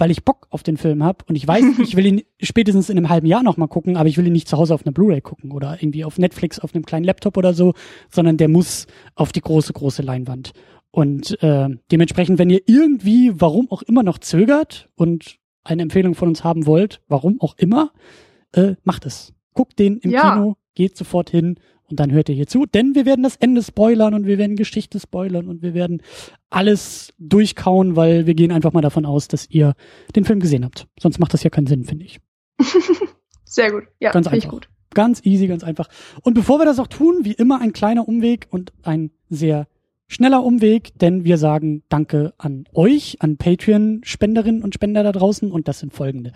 weil 0.02 0.10
ich 0.10 0.24
Bock 0.24 0.48
auf 0.50 0.64
den 0.64 0.78
Film 0.78 1.04
habe 1.04 1.24
und 1.28 1.36
ich 1.36 1.46
weiß, 1.46 1.64
ich 1.82 1.94
will 1.94 2.06
ihn 2.06 2.22
spätestens 2.40 2.90
in 2.90 2.96
einem 2.96 3.08
halben 3.08 3.26
Jahr 3.28 3.44
noch 3.44 3.56
mal 3.56 3.68
gucken, 3.68 3.96
aber 3.96 4.08
ich 4.08 4.18
will 4.18 4.26
ihn 4.26 4.32
nicht 4.32 4.48
zu 4.48 4.58
Hause 4.58 4.74
auf 4.74 4.84
einer 4.84 4.92
Blu-ray 4.92 5.20
gucken 5.20 5.52
oder 5.52 5.80
irgendwie 5.80 6.04
auf 6.04 6.18
Netflix 6.18 6.58
auf 6.58 6.74
einem 6.74 6.84
kleinen 6.84 7.04
Laptop 7.04 7.36
oder 7.36 7.54
so, 7.54 7.74
sondern 8.10 8.36
der 8.36 8.48
muss 8.48 8.88
auf 9.14 9.30
die 9.30 9.40
große 9.40 9.72
große 9.72 10.02
Leinwand. 10.02 10.54
Und 10.90 11.40
äh, 11.40 11.68
dementsprechend, 11.92 12.40
wenn 12.40 12.50
ihr 12.50 12.62
irgendwie, 12.66 13.30
warum 13.34 13.70
auch 13.70 13.82
immer 13.82 14.02
noch 14.02 14.18
zögert 14.18 14.88
und 14.96 15.36
eine 15.62 15.82
Empfehlung 15.82 16.16
von 16.16 16.28
uns 16.28 16.42
haben 16.42 16.66
wollt, 16.66 17.00
warum 17.06 17.40
auch 17.40 17.56
immer, 17.56 17.92
äh, 18.52 18.74
macht 18.84 19.06
es. 19.06 19.32
Guckt 19.54 19.78
den 19.78 19.98
im 19.98 20.10
ja. 20.10 20.34
Kino, 20.34 20.56
geht 20.74 20.96
sofort 20.96 21.30
hin 21.30 21.58
und 21.92 22.00
dann 22.00 22.10
hört 22.10 22.28
ihr 22.28 22.34
hier 22.34 22.46
zu, 22.46 22.64
denn 22.64 22.94
wir 22.94 23.04
werden 23.04 23.22
das 23.22 23.36
Ende 23.36 23.62
spoilern 23.62 24.14
und 24.14 24.26
wir 24.26 24.38
werden 24.38 24.56
Geschichte 24.56 24.98
spoilern 24.98 25.46
und 25.46 25.60
wir 25.62 25.74
werden 25.74 26.02
alles 26.48 27.12
durchkauen, 27.18 27.96
weil 27.96 28.26
wir 28.26 28.34
gehen 28.34 28.50
einfach 28.50 28.72
mal 28.72 28.80
davon 28.80 29.04
aus, 29.04 29.28
dass 29.28 29.48
ihr 29.50 29.74
den 30.16 30.24
Film 30.24 30.40
gesehen 30.40 30.64
habt. 30.64 30.86
Sonst 30.98 31.18
macht 31.18 31.34
das 31.34 31.42
ja 31.42 31.50
keinen 31.50 31.66
Sinn, 31.66 31.84
finde 31.84 32.06
ich. 32.06 32.20
Sehr 33.44 33.70
gut. 33.70 33.84
Ja, 34.00 34.12
ganz 34.12 34.26
einfach. 34.26 34.48
Gut. 34.48 34.68
Ganz 34.94 35.24
easy, 35.24 35.46
ganz 35.46 35.64
einfach. 35.64 35.88
Und 36.22 36.34
bevor 36.34 36.58
wir 36.58 36.64
das 36.64 36.78
auch 36.78 36.86
tun, 36.86 37.20
wie 37.22 37.32
immer 37.32 37.60
ein 37.60 37.72
kleiner 37.72 38.08
Umweg 38.08 38.46
und 38.50 38.72
ein 38.82 39.10
sehr 39.30 39.66
Schneller 40.12 40.44
Umweg, 40.44 40.90
denn 40.98 41.24
wir 41.24 41.38
sagen 41.38 41.84
Danke 41.88 42.34
an 42.36 42.64
euch, 42.74 43.16
an 43.20 43.38
Patreon-Spenderinnen 43.38 44.62
und 44.62 44.74
Spender 44.74 45.02
da 45.02 45.10
draußen 45.10 45.50
und 45.50 45.68
das 45.68 45.78
sind 45.78 45.94
folgende. 45.94 46.32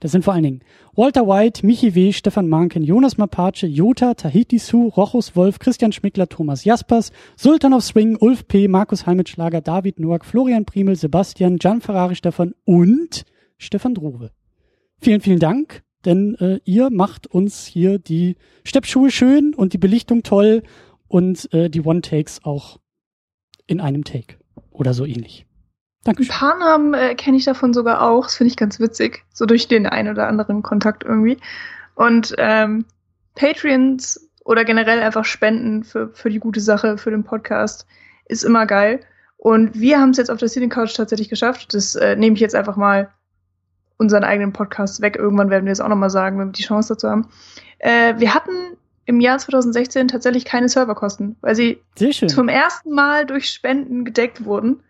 Das 0.00 0.12
sind 0.12 0.24
vor 0.24 0.32
allen 0.32 0.44
Dingen 0.44 0.60
Walter 0.96 1.28
White, 1.28 1.66
Michi 1.66 1.94
W., 1.94 2.10
Stefan 2.14 2.48
Manken, 2.48 2.82
Jonas 2.82 3.18
Mapace, 3.18 3.66
Jota, 3.66 4.14
Tahiti 4.14 4.58
Su, 4.58 4.88
Rochus 4.88 5.36
Wolf, 5.36 5.58
Christian 5.58 5.92
Schmickler, 5.92 6.26
Thomas 6.30 6.64
Jaspers, 6.64 7.12
Sultan 7.36 7.74
of 7.74 7.84
Swing, 7.84 8.16
Ulf 8.18 8.48
P., 8.48 8.66
Markus 8.66 9.04
Heimitschlager, 9.04 9.60
David 9.60 10.00
Noack, 10.00 10.24
Florian 10.24 10.64
Primel, 10.64 10.96
Sebastian, 10.96 11.58
Gian 11.58 11.82
Ferrari 11.82 12.14
Stefan 12.14 12.54
und 12.64 13.26
Stefan 13.58 13.94
Drowe. 13.94 14.30
Vielen, 15.02 15.20
vielen 15.20 15.38
Dank, 15.38 15.82
denn 16.06 16.34
äh, 16.36 16.60
ihr 16.64 16.88
macht 16.88 17.26
uns 17.26 17.66
hier 17.66 17.98
die 17.98 18.36
Steppschuhe 18.64 19.10
schön 19.10 19.54
und 19.54 19.74
die 19.74 19.78
Belichtung 19.78 20.22
toll 20.22 20.62
und 21.08 21.52
äh, 21.52 21.68
die 21.68 21.82
One-Takes 21.82 22.42
auch 22.42 22.78
in 23.68 23.80
einem 23.80 24.02
Take 24.02 24.34
oder 24.72 24.92
so 24.92 25.04
ähnlich. 25.04 25.46
Dankeschön. 26.02 26.32
Ein 26.32 26.38
paar 26.38 26.58
Namen 26.58 26.94
äh, 26.94 27.14
kenne 27.14 27.36
ich 27.36 27.44
davon 27.44 27.72
sogar 27.72 28.02
auch. 28.02 28.24
Das 28.24 28.36
finde 28.36 28.50
ich 28.50 28.56
ganz 28.56 28.80
witzig. 28.80 29.24
So 29.32 29.46
durch 29.46 29.68
den 29.68 29.86
einen 29.86 30.10
oder 30.10 30.26
anderen 30.26 30.62
Kontakt 30.62 31.04
irgendwie. 31.04 31.38
Und 31.94 32.34
ähm, 32.38 32.86
Patreons 33.34 34.28
oder 34.44 34.64
generell 34.64 35.00
einfach 35.00 35.24
Spenden 35.24 35.84
für, 35.84 36.08
für 36.14 36.30
die 36.30 36.38
gute 36.38 36.60
Sache, 36.60 36.98
für 36.98 37.10
den 37.10 37.24
Podcast, 37.24 37.86
ist 38.26 38.44
immer 38.44 38.66
geil. 38.66 39.00
Und 39.36 39.78
wir 39.78 40.00
haben 40.00 40.10
es 40.10 40.16
jetzt 40.16 40.30
auf 40.30 40.38
der 40.38 40.48
Cine 40.48 40.68
Couch 40.68 40.96
tatsächlich 40.96 41.28
geschafft. 41.28 41.74
Das 41.74 41.94
äh, 41.94 42.16
nehme 42.16 42.34
ich 42.34 42.40
jetzt 42.40 42.54
einfach 42.54 42.76
mal 42.76 43.10
unseren 43.98 44.24
eigenen 44.24 44.52
Podcast 44.52 45.02
weg. 45.02 45.16
Irgendwann 45.16 45.50
werden 45.50 45.66
wir 45.66 45.72
es 45.72 45.80
auch 45.80 45.88
nochmal 45.88 46.10
sagen, 46.10 46.38
wenn 46.38 46.48
wir 46.48 46.52
die 46.52 46.62
Chance 46.62 46.94
dazu 46.94 47.08
haben. 47.08 47.28
Äh, 47.78 48.14
wir 48.18 48.34
hatten 48.34 48.76
im 49.08 49.20
Jahr 49.20 49.38
2016 49.38 50.08
tatsächlich 50.08 50.44
keine 50.44 50.68
Serverkosten, 50.68 51.36
weil 51.40 51.54
sie 51.54 51.80
zum 52.26 52.48
ersten 52.50 52.90
Mal 52.90 53.24
durch 53.24 53.48
Spenden 53.48 54.04
gedeckt 54.04 54.44
wurden. 54.44 54.82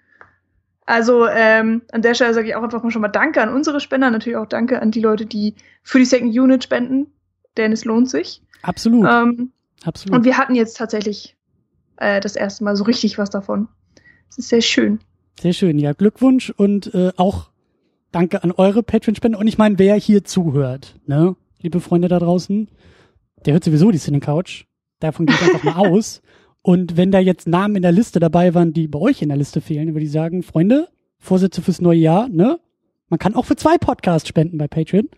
Also 0.86 1.28
ähm, 1.28 1.82
an 1.92 2.02
der 2.02 2.14
Stelle 2.14 2.34
sage 2.34 2.48
ich 2.48 2.56
auch 2.56 2.64
einfach 2.64 2.82
mal 2.82 2.90
schon 2.90 3.00
mal 3.00 3.08
Danke 3.08 3.40
an 3.40 3.54
unsere 3.54 3.78
Spender, 3.78 4.10
natürlich 4.10 4.36
auch 4.36 4.46
Danke 4.46 4.82
an 4.82 4.90
die 4.90 5.00
Leute, 5.00 5.24
die 5.24 5.54
für 5.84 6.00
die 6.00 6.04
Second 6.04 6.36
Unit 6.36 6.64
spenden, 6.64 7.06
denn 7.56 7.70
es 7.70 7.84
lohnt 7.84 8.10
sich. 8.10 8.42
Absolut. 8.62 9.06
Ähm, 9.08 9.52
Absolut. 9.84 10.18
Und 10.18 10.24
wir 10.24 10.36
hatten 10.36 10.56
jetzt 10.56 10.76
tatsächlich 10.76 11.36
äh, 11.98 12.18
das 12.18 12.34
erste 12.34 12.64
Mal 12.64 12.74
so 12.74 12.82
richtig 12.82 13.18
was 13.18 13.30
davon. 13.30 13.68
Es 14.28 14.38
ist 14.38 14.48
sehr 14.48 14.62
schön. 14.62 14.98
Sehr 15.40 15.52
schön, 15.52 15.78
ja. 15.78 15.92
Glückwunsch 15.92 16.50
und 16.50 16.92
äh, 16.92 17.12
auch 17.16 17.50
Danke 18.10 18.42
an 18.42 18.50
eure 18.50 18.82
Patreon-Spender. 18.82 19.38
Und 19.38 19.46
ich 19.46 19.58
meine, 19.58 19.78
wer 19.78 19.94
hier 19.94 20.24
zuhört, 20.24 20.96
ne, 21.06 21.36
liebe 21.60 21.78
Freunde 21.78 22.08
da 22.08 22.18
draußen, 22.18 22.68
der 23.44 23.54
hört 23.54 23.64
sowieso 23.64 23.90
die 23.90 23.98
Cine 23.98 24.20
Couch. 24.20 24.64
Davon 25.00 25.26
geht 25.26 25.40
einfach 25.42 25.64
mal 25.64 25.76
aus. 25.90 26.22
Und 26.62 26.96
wenn 26.96 27.10
da 27.10 27.18
jetzt 27.18 27.48
Namen 27.48 27.76
in 27.76 27.82
der 27.82 27.92
Liste 27.92 28.20
dabei 28.20 28.54
waren, 28.54 28.72
die 28.72 28.88
bei 28.88 28.98
euch 28.98 29.22
in 29.22 29.28
der 29.28 29.38
Liste 29.38 29.60
fehlen, 29.60 29.94
würde 29.94 30.04
ich 30.04 30.12
sagen, 30.12 30.42
Freunde, 30.42 30.88
Vorsätze 31.18 31.62
fürs 31.62 31.80
neue 31.80 31.98
Jahr, 31.98 32.28
ne? 32.28 32.58
Man 33.08 33.18
kann 33.18 33.34
auch 33.34 33.46
für 33.46 33.56
zwei 33.56 33.78
Podcasts 33.78 34.28
spenden 34.28 34.58
bei 34.58 34.68
Patreon. 34.68 35.08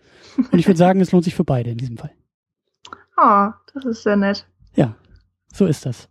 Und 0.51 0.59
ich 0.59 0.67
würde 0.67 0.77
sagen, 0.77 1.01
es 1.01 1.11
lohnt 1.11 1.25
sich 1.25 1.35
für 1.35 1.43
beide 1.43 1.71
in 1.71 1.77
diesem 1.77 1.97
Fall. 1.97 2.11
Oh, 3.17 3.49
das 3.73 3.85
ist 3.85 4.03
sehr 4.03 4.15
nett. 4.15 4.45
Ja, 4.75 4.95
so 5.53 5.65
ist 5.65 5.85
das. 5.85 6.07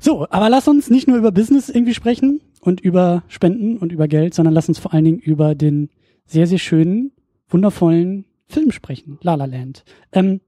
So, 0.00 0.26
aber 0.28 0.50
lass 0.50 0.66
uns 0.66 0.90
nicht 0.90 1.06
nur 1.06 1.16
über 1.16 1.30
Business 1.30 1.68
irgendwie 1.68 1.94
sprechen 1.94 2.40
und 2.60 2.80
über 2.80 3.22
Spenden 3.28 3.78
und 3.78 3.92
über 3.92 4.08
Geld, 4.08 4.34
sondern 4.34 4.54
lass 4.54 4.68
uns 4.68 4.78
vor 4.78 4.92
allen 4.92 5.04
Dingen 5.04 5.18
über 5.18 5.54
den 5.54 5.88
sehr, 6.26 6.46
sehr 6.46 6.58
schönen, 6.58 7.12
wundervollen 7.48 8.24
Film 8.46 8.72
sprechen, 8.72 9.18
La 9.22 9.34
La 9.34 9.44
Land. 9.44 9.84
Ähm, 10.12 10.40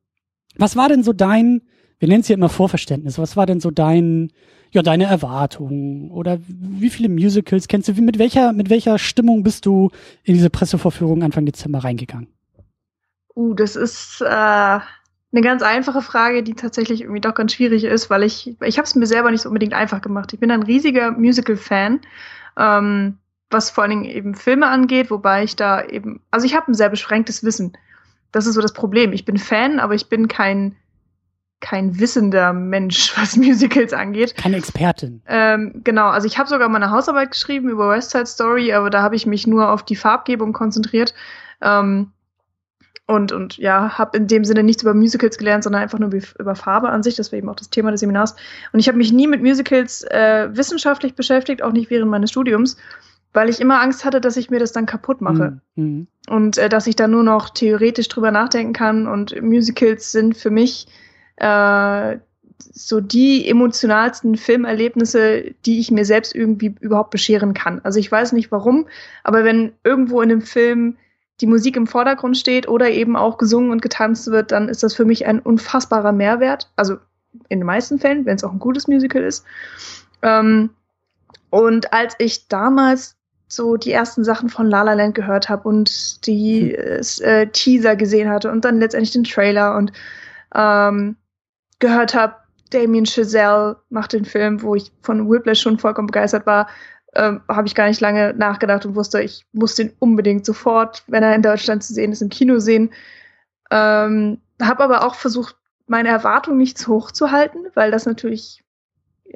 was 0.58 0.76
war 0.76 0.88
denn 0.88 1.02
so 1.02 1.12
dein, 1.12 1.62
wir 1.98 2.08
nennen 2.08 2.20
es 2.20 2.28
ja 2.28 2.36
immer 2.36 2.48
Vorverständnis, 2.48 3.18
was 3.18 3.36
war 3.36 3.46
denn 3.46 3.60
so 3.60 3.70
dein, 3.70 4.32
ja, 4.72 4.82
deine 4.82 5.04
Erwartung 5.04 6.10
oder 6.10 6.38
wie 6.46 6.90
viele 6.90 7.08
Musicals 7.08 7.68
kennst 7.68 7.88
du? 7.88 7.92
Mit 7.94 8.18
welcher, 8.18 8.52
mit 8.52 8.70
welcher 8.70 8.98
Stimmung 8.98 9.42
bist 9.42 9.66
du 9.66 9.90
in 10.22 10.34
diese 10.34 10.50
Pressevorführung 10.50 11.22
Anfang 11.22 11.46
Dezember 11.46 11.84
reingegangen? 11.84 12.28
Uh, 13.34 13.54
das 13.54 13.76
ist 13.76 14.22
äh, 14.22 14.26
eine 14.26 15.42
ganz 15.42 15.62
einfache 15.62 16.02
Frage, 16.02 16.42
die 16.42 16.54
tatsächlich 16.54 17.02
irgendwie 17.02 17.20
doch 17.20 17.34
ganz 17.34 17.52
schwierig 17.52 17.84
ist, 17.84 18.08
weil 18.08 18.22
ich, 18.22 18.56
ich 18.62 18.78
habe 18.78 18.86
es 18.86 18.94
mir 18.94 19.06
selber 19.06 19.30
nicht 19.30 19.42
so 19.42 19.48
unbedingt 19.48 19.74
einfach 19.74 20.00
gemacht. 20.00 20.32
Ich 20.32 20.40
bin 20.40 20.50
ein 20.50 20.62
riesiger 20.62 21.12
Musical-Fan, 21.12 22.00
ähm, 22.56 23.18
was 23.50 23.70
vor 23.70 23.84
allen 23.84 23.90
Dingen 23.90 24.04
eben 24.04 24.34
Filme 24.34 24.66
angeht, 24.66 25.10
wobei 25.10 25.44
ich 25.44 25.54
da 25.54 25.84
eben, 25.84 26.22
also 26.30 26.46
ich 26.46 26.54
habe 26.54 26.70
ein 26.70 26.74
sehr 26.74 26.88
beschränktes 26.88 27.44
Wissen 27.44 27.76
das 28.36 28.46
ist 28.46 28.54
so 28.54 28.60
das 28.60 28.74
Problem. 28.74 29.14
Ich 29.14 29.24
bin 29.24 29.38
Fan, 29.38 29.80
aber 29.80 29.94
ich 29.94 30.08
bin 30.08 30.28
kein 30.28 30.76
kein 31.60 31.98
wissender 31.98 32.52
Mensch, 32.52 33.16
was 33.18 33.36
Musicals 33.36 33.94
angeht. 33.94 34.36
Keine 34.36 34.56
Expertin. 34.56 35.22
Ähm, 35.26 35.80
genau, 35.82 36.08
also 36.08 36.26
ich 36.26 36.36
habe 36.38 36.48
sogar 36.48 36.68
meine 36.68 36.90
Hausarbeit 36.90 37.30
geschrieben 37.30 37.70
über 37.70 37.88
West 37.88 38.10
Side 38.10 38.26
Story, 38.26 38.74
aber 38.74 38.90
da 38.90 39.00
habe 39.00 39.16
ich 39.16 39.24
mich 39.24 39.46
nur 39.46 39.72
auf 39.72 39.82
die 39.82 39.96
Farbgebung 39.96 40.52
konzentriert. 40.52 41.14
Ähm, 41.62 42.12
und, 43.06 43.32
und 43.32 43.56
ja, 43.56 43.96
habe 43.96 44.18
in 44.18 44.26
dem 44.26 44.44
Sinne 44.44 44.64
nichts 44.64 44.82
über 44.82 44.92
Musicals 44.92 45.38
gelernt, 45.38 45.64
sondern 45.64 45.80
einfach 45.80 45.98
nur 45.98 46.10
über 46.38 46.54
Farbe 46.56 46.90
an 46.90 47.02
sich. 47.02 47.14
Das 47.14 47.32
war 47.32 47.38
eben 47.38 47.48
auch 47.48 47.56
das 47.56 47.70
Thema 47.70 47.90
des 47.90 48.00
Seminars. 48.00 48.34
Und 48.72 48.80
ich 48.80 48.88
habe 48.88 48.98
mich 48.98 49.12
nie 49.12 49.28
mit 49.28 49.40
Musicals 49.40 50.02
äh, 50.02 50.48
wissenschaftlich 50.52 51.14
beschäftigt, 51.14 51.62
auch 51.62 51.72
nicht 51.72 51.88
während 51.88 52.10
meines 52.10 52.30
Studiums 52.30 52.76
weil 53.36 53.50
ich 53.50 53.60
immer 53.60 53.82
Angst 53.82 54.06
hatte, 54.06 54.20
dass 54.20 54.38
ich 54.38 54.48
mir 54.48 54.58
das 54.58 54.72
dann 54.72 54.86
kaputt 54.86 55.20
mache. 55.20 55.60
Mhm. 55.74 56.06
Und 56.28 56.56
äh, 56.56 56.70
dass 56.70 56.86
ich 56.86 56.96
dann 56.96 57.10
nur 57.10 57.22
noch 57.22 57.50
theoretisch 57.50 58.08
drüber 58.08 58.30
nachdenken 58.30 58.72
kann. 58.72 59.06
Und 59.06 59.40
Musicals 59.42 60.10
sind 60.10 60.38
für 60.38 60.48
mich 60.50 60.88
äh, 61.36 62.16
so 62.58 63.00
die 63.00 63.46
emotionalsten 63.46 64.36
Filmerlebnisse, 64.36 65.54
die 65.66 65.78
ich 65.78 65.90
mir 65.90 66.06
selbst 66.06 66.34
irgendwie 66.34 66.74
überhaupt 66.80 67.10
bescheren 67.10 67.52
kann. 67.52 67.82
Also 67.84 67.98
ich 67.98 68.10
weiß 68.10 68.32
nicht 68.32 68.50
warum, 68.50 68.86
aber 69.22 69.44
wenn 69.44 69.72
irgendwo 69.84 70.22
in 70.22 70.32
einem 70.32 70.40
Film 70.40 70.96
die 71.42 71.46
Musik 71.46 71.76
im 71.76 71.86
Vordergrund 71.86 72.38
steht 72.38 72.66
oder 72.66 72.88
eben 72.90 73.16
auch 73.16 73.36
gesungen 73.36 73.70
und 73.70 73.82
getanzt 73.82 74.28
wird, 74.28 74.50
dann 74.50 74.70
ist 74.70 74.82
das 74.82 74.94
für 74.94 75.04
mich 75.04 75.26
ein 75.26 75.40
unfassbarer 75.40 76.12
Mehrwert. 76.12 76.70
Also 76.76 76.94
in 77.50 77.60
den 77.60 77.66
meisten 77.66 77.98
Fällen, 77.98 78.24
wenn 78.24 78.36
es 78.36 78.44
auch 78.44 78.52
ein 78.52 78.58
gutes 78.58 78.88
Musical 78.88 79.22
ist. 79.22 79.44
Ähm, 80.22 80.70
und 81.50 81.92
als 81.92 82.14
ich 82.18 82.48
damals 82.48 83.15
so 83.48 83.76
die 83.76 83.92
ersten 83.92 84.24
Sachen 84.24 84.48
von 84.48 84.68
La 84.68 84.82
La 84.82 84.94
Land 84.94 85.14
gehört 85.14 85.48
habe 85.48 85.68
und 85.68 86.26
die 86.26 86.76
hm. 86.76 87.24
äh, 87.24 87.46
Teaser 87.48 87.96
gesehen 87.96 88.28
hatte 88.28 88.50
und 88.50 88.64
dann 88.64 88.80
letztendlich 88.80 89.12
den 89.12 89.24
Trailer 89.24 89.76
und 89.76 89.92
ähm, 90.54 91.16
gehört 91.78 92.14
habe, 92.14 92.36
Damien 92.70 93.06
Chazelle 93.06 93.76
macht 93.90 94.12
den 94.12 94.24
Film, 94.24 94.62
wo 94.62 94.74
ich 94.74 94.90
von 95.02 95.30
Whiplash 95.30 95.60
schon 95.60 95.78
vollkommen 95.78 96.08
begeistert 96.08 96.46
war, 96.46 96.68
ähm, 97.14 97.40
habe 97.48 97.66
ich 97.66 97.74
gar 97.74 97.86
nicht 97.88 98.00
lange 98.00 98.34
nachgedacht 98.34 98.84
und 98.86 98.94
wusste, 98.94 99.22
ich 99.22 99.46
muss 99.52 99.74
den 99.74 99.92
unbedingt 99.98 100.44
sofort, 100.44 101.04
wenn 101.06 101.22
er 101.22 101.34
in 101.34 101.42
Deutschland 101.42 101.82
zu 101.82 101.94
sehen 101.94 102.12
ist, 102.12 102.22
im 102.22 102.28
Kino 102.28 102.58
sehen. 102.58 102.92
Ähm, 103.70 104.40
habe 104.60 104.84
aber 104.84 105.04
auch 105.04 105.14
versucht, 105.14 105.56
meine 105.86 106.08
Erwartungen 106.08 106.58
nicht 106.58 106.78
zu 106.78 106.92
hoch 106.92 107.12
zu 107.12 107.30
halten, 107.30 107.58
weil 107.74 107.90
das 107.90 108.06
natürlich 108.06 108.64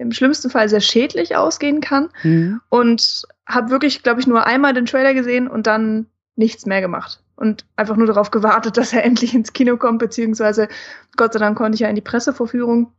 im 0.00 0.12
schlimmsten 0.12 0.50
Fall 0.50 0.68
sehr 0.68 0.80
schädlich 0.80 1.36
ausgehen 1.36 1.80
kann. 1.80 2.08
Mhm. 2.22 2.60
Und 2.68 3.22
habe 3.46 3.70
wirklich, 3.70 4.02
glaube 4.02 4.20
ich, 4.20 4.26
nur 4.26 4.46
einmal 4.46 4.72
den 4.72 4.86
Trailer 4.86 5.14
gesehen 5.14 5.46
und 5.46 5.66
dann 5.66 6.06
nichts 6.36 6.66
mehr 6.66 6.80
gemacht. 6.80 7.22
Und 7.36 7.64
einfach 7.76 7.96
nur 7.96 8.06
darauf 8.06 8.30
gewartet, 8.30 8.76
dass 8.76 8.92
er 8.92 9.04
endlich 9.04 9.34
ins 9.34 9.52
Kino 9.52 9.76
kommt, 9.76 9.98
beziehungsweise 9.98 10.68
Gott 11.16 11.32
sei 11.32 11.38
Dank 11.38 11.56
konnte 11.56 11.74
ich 11.74 11.80
ja 11.80 11.88
in 11.88 11.94
die 11.94 12.00
Pressevorführung, 12.00 12.92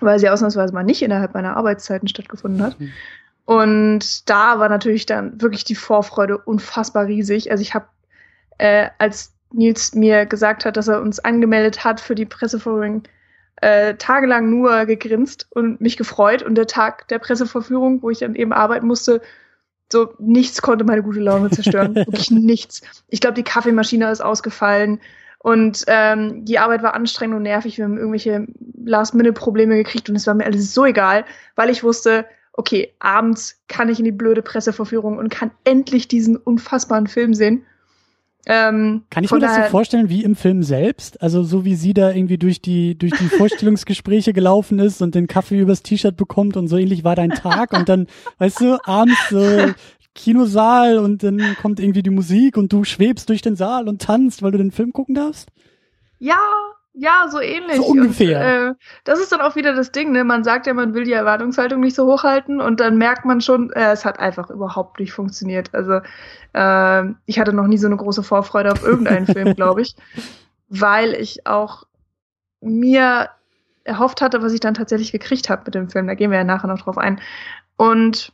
weil 0.00 0.18
sie 0.18 0.28
ausnahmsweise 0.28 0.74
mal 0.74 0.82
nicht 0.82 1.02
innerhalb 1.02 1.34
meiner 1.34 1.56
Arbeitszeiten 1.56 2.08
stattgefunden 2.08 2.62
hat. 2.62 2.80
Mhm. 2.80 2.92
Und 3.46 4.28
da 4.28 4.58
war 4.58 4.68
natürlich 4.68 5.06
dann 5.06 5.40
wirklich 5.40 5.64
die 5.64 5.74
Vorfreude 5.74 6.38
unfassbar 6.38 7.06
riesig. 7.06 7.50
Also 7.50 7.62
ich 7.62 7.74
habe, 7.74 7.86
äh, 8.58 8.88
als 8.98 9.34
Nils 9.52 9.94
mir 9.94 10.26
gesagt 10.26 10.64
hat, 10.64 10.76
dass 10.76 10.88
er 10.88 11.00
uns 11.00 11.20
angemeldet 11.20 11.84
hat 11.84 12.00
für 12.00 12.14
die 12.14 12.26
Pressevorführung, 12.26 13.04
äh, 13.64 13.96
tagelang 13.96 14.50
nur 14.50 14.84
gegrinst 14.84 15.46
und 15.48 15.80
mich 15.80 15.96
gefreut. 15.96 16.42
Und 16.42 16.54
der 16.54 16.66
Tag 16.66 17.08
der 17.08 17.18
Presseverführung, 17.18 18.02
wo 18.02 18.10
ich 18.10 18.18
dann 18.18 18.34
eben 18.34 18.52
arbeiten 18.52 18.86
musste, 18.86 19.22
so 19.90 20.12
nichts 20.18 20.60
konnte 20.60 20.84
meine 20.84 21.02
gute 21.02 21.20
Laune 21.20 21.48
zerstören. 21.48 21.94
Wirklich 21.94 22.30
nichts. 22.30 22.82
Ich 23.08 23.20
glaube, 23.20 23.34
die 23.34 23.42
Kaffeemaschine 23.42 24.10
ist 24.10 24.22
ausgefallen 24.22 25.00
und 25.38 25.82
ähm, 25.86 26.44
die 26.44 26.58
Arbeit 26.58 26.82
war 26.82 26.92
anstrengend 26.92 27.36
und 27.36 27.44
nervig. 27.44 27.78
Wir 27.78 27.86
haben 27.86 27.96
irgendwelche 27.96 28.46
Last-Minute-Probleme 28.84 29.76
gekriegt 29.76 30.10
und 30.10 30.16
es 30.16 30.26
war 30.26 30.34
mir 30.34 30.44
alles 30.44 30.74
so 30.74 30.84
egal, 30.84 31.24
weil 31.56 31.70
ich 31.70 31.82
wusste, 31.82 32.26
okay, 32.52 32.92
abends 32.98 33.62
kann 33.68 33.88
ich 33.88 33.98
in 33.98 34.04
die 34.04 34.12
blöde 34.12 34.42
Presseverführung 34.42 35.16
und 35.16 35.30
kann 35.30 35.50
endlich 35.64 36.06
diesen 36.06 36.36
unfassbaren 36.36 37.06
Film 37.06 37.32
sehen. 37.32 37.64
Ähm, 38.46 39.04
Kann 39.08 39.24
ich 39.24 39.30
mir 39.30 39.38
das 39.38 39.56
so 39.56 39.62
vorstellen 39.70 40.08
wie 40.10 40.22
im 40.22 40.36
Film 40.36 40.62
selbst? 40.62 41.22
Also 41.22 41.42
so 41.42 41.64
wie 41.64 41.74
sie 41.74 41.94
da 41.94 42.10
irgendwie 42.10 42.36
durch 42.36 42.60
die 42.60 42.96
durch 42.98 43.12
die 43.12 43.28
Vorstellungsgespräche 43.36 44.32
gelaufen 44.32 44.78
ist 44.78 45.00
und 45.00 45.14
den 45.14 45.26
Kaffee 45.26 45.58
übers 45.58 45.82
T-Shirt 45.82 46.16
bekommt 46.16 46.56
und 46.56 46.68
so 46.68 46.76
ähnlich 46.76 47.04
war 47.04 47.16
dein 47.16 47.30
Tag 47.30 47.72
und 47.72 47.88
dann, 47.88 48.06
weißt 48.38 48.60
du, 48.60 48.78
abends 48.84 49.18
so 49.30 49.72
Kinosaal 50.14 50.98
und 50.98 51.22
dann 51.22 51.56
kommt 51.60 51.80
irgendwie 51.80 52.02
die 52.02 52.10
Musik 52.10 52.56
und 52.56 52.72
du 52.72 52.84
schwebst 52.84 53.28
durch 53.28 53.42
den 53.42 53.56
Saal 53.56 53.88
und 53.88 54.02
tanzt, 54.02 54.42
weil 54.42 54.52
du 54.52 54.58
den 54.58 54.70
Film 54.70 54.92
gucken 54.92 55.14
darfst? 55.14 55.48
Ja, 56.18 56.38
ja, 56.96 57.26
so 57.28 57.40
ähnlich. 57.40 57.76
So 57.76 57.86
ungefähr. 57.86 58.38
Und, 58.38 58.72
äh, 58.72 58.74
das 59.02 59.18
ist 59.18 59.32
dann 59.32 59.40
auch 59.40 59.56
wieder 59.56 59.74
das 59.74 59.90
Ding, 59.90 60.12
ne? 60.12 60.22
Man 60.22 60.44
sagt 60.44 60.66
ja, 60.68 60.74
man 60.74 60.94
will 60.94 61.02
die 61.02 61.12
Erwartungshaltung 61.12 61.80
nicht 61.80 61.96
so 61.96 62.06
hochhalten 62.06 62.60
und 62.60 62.78
dann 62.78 62.96
merkt 62.98 63.24
man 63.24 63.40
schon, 63.40 63.72
äh, 63.72 63.90
es 63.90 64.04
hat 64.04 64.20
einfach 64.20 64.48
überhaupt 64.48 65.00
nicht 65.00 65.12
funktioniert. 65.12 65.74
Also 65.74 66.00
äh, 66.52 67.12
ich 67.26 67.40
hatte 67.40 67.52
noch 67.52 67.66
nie 67.66 67.78
so 67.78 67.88
eine 67.88 67.96
große 67.96 68.22
Vorfreude 68.22 68.70
auf 68.70 68.84
irgendeinen 68.84 69.26
Film, 69.26 69.54
glaube 69.56 69.82
ich, 69.82 69.96
weil 70.68 71.14
ich 71.14 71.48
auch 71.48 71.82
mir 72.60 73.28
erhofft 73.82 74.20
hatte, 74.20 74.40
was 74.40 74.52
ich 74.52 74.60
dann 74.60 74.74
tatsächlich 74.74 75.10
gekriegt 75.10 75.50
habe 75.50 75.62
mit 75.66 75.74
dem 75.74 75.90
Film. 75.90 76.06
Da 76.06 76.14
gehen 76.14 76.30
wir 76.30 76.38
ja 76.38 76.44
nachher 76.44 76.68
noch 76.68 76.80
drauf 76.80 76.96
ein. 76.96 77.20
Und 77.76 78.32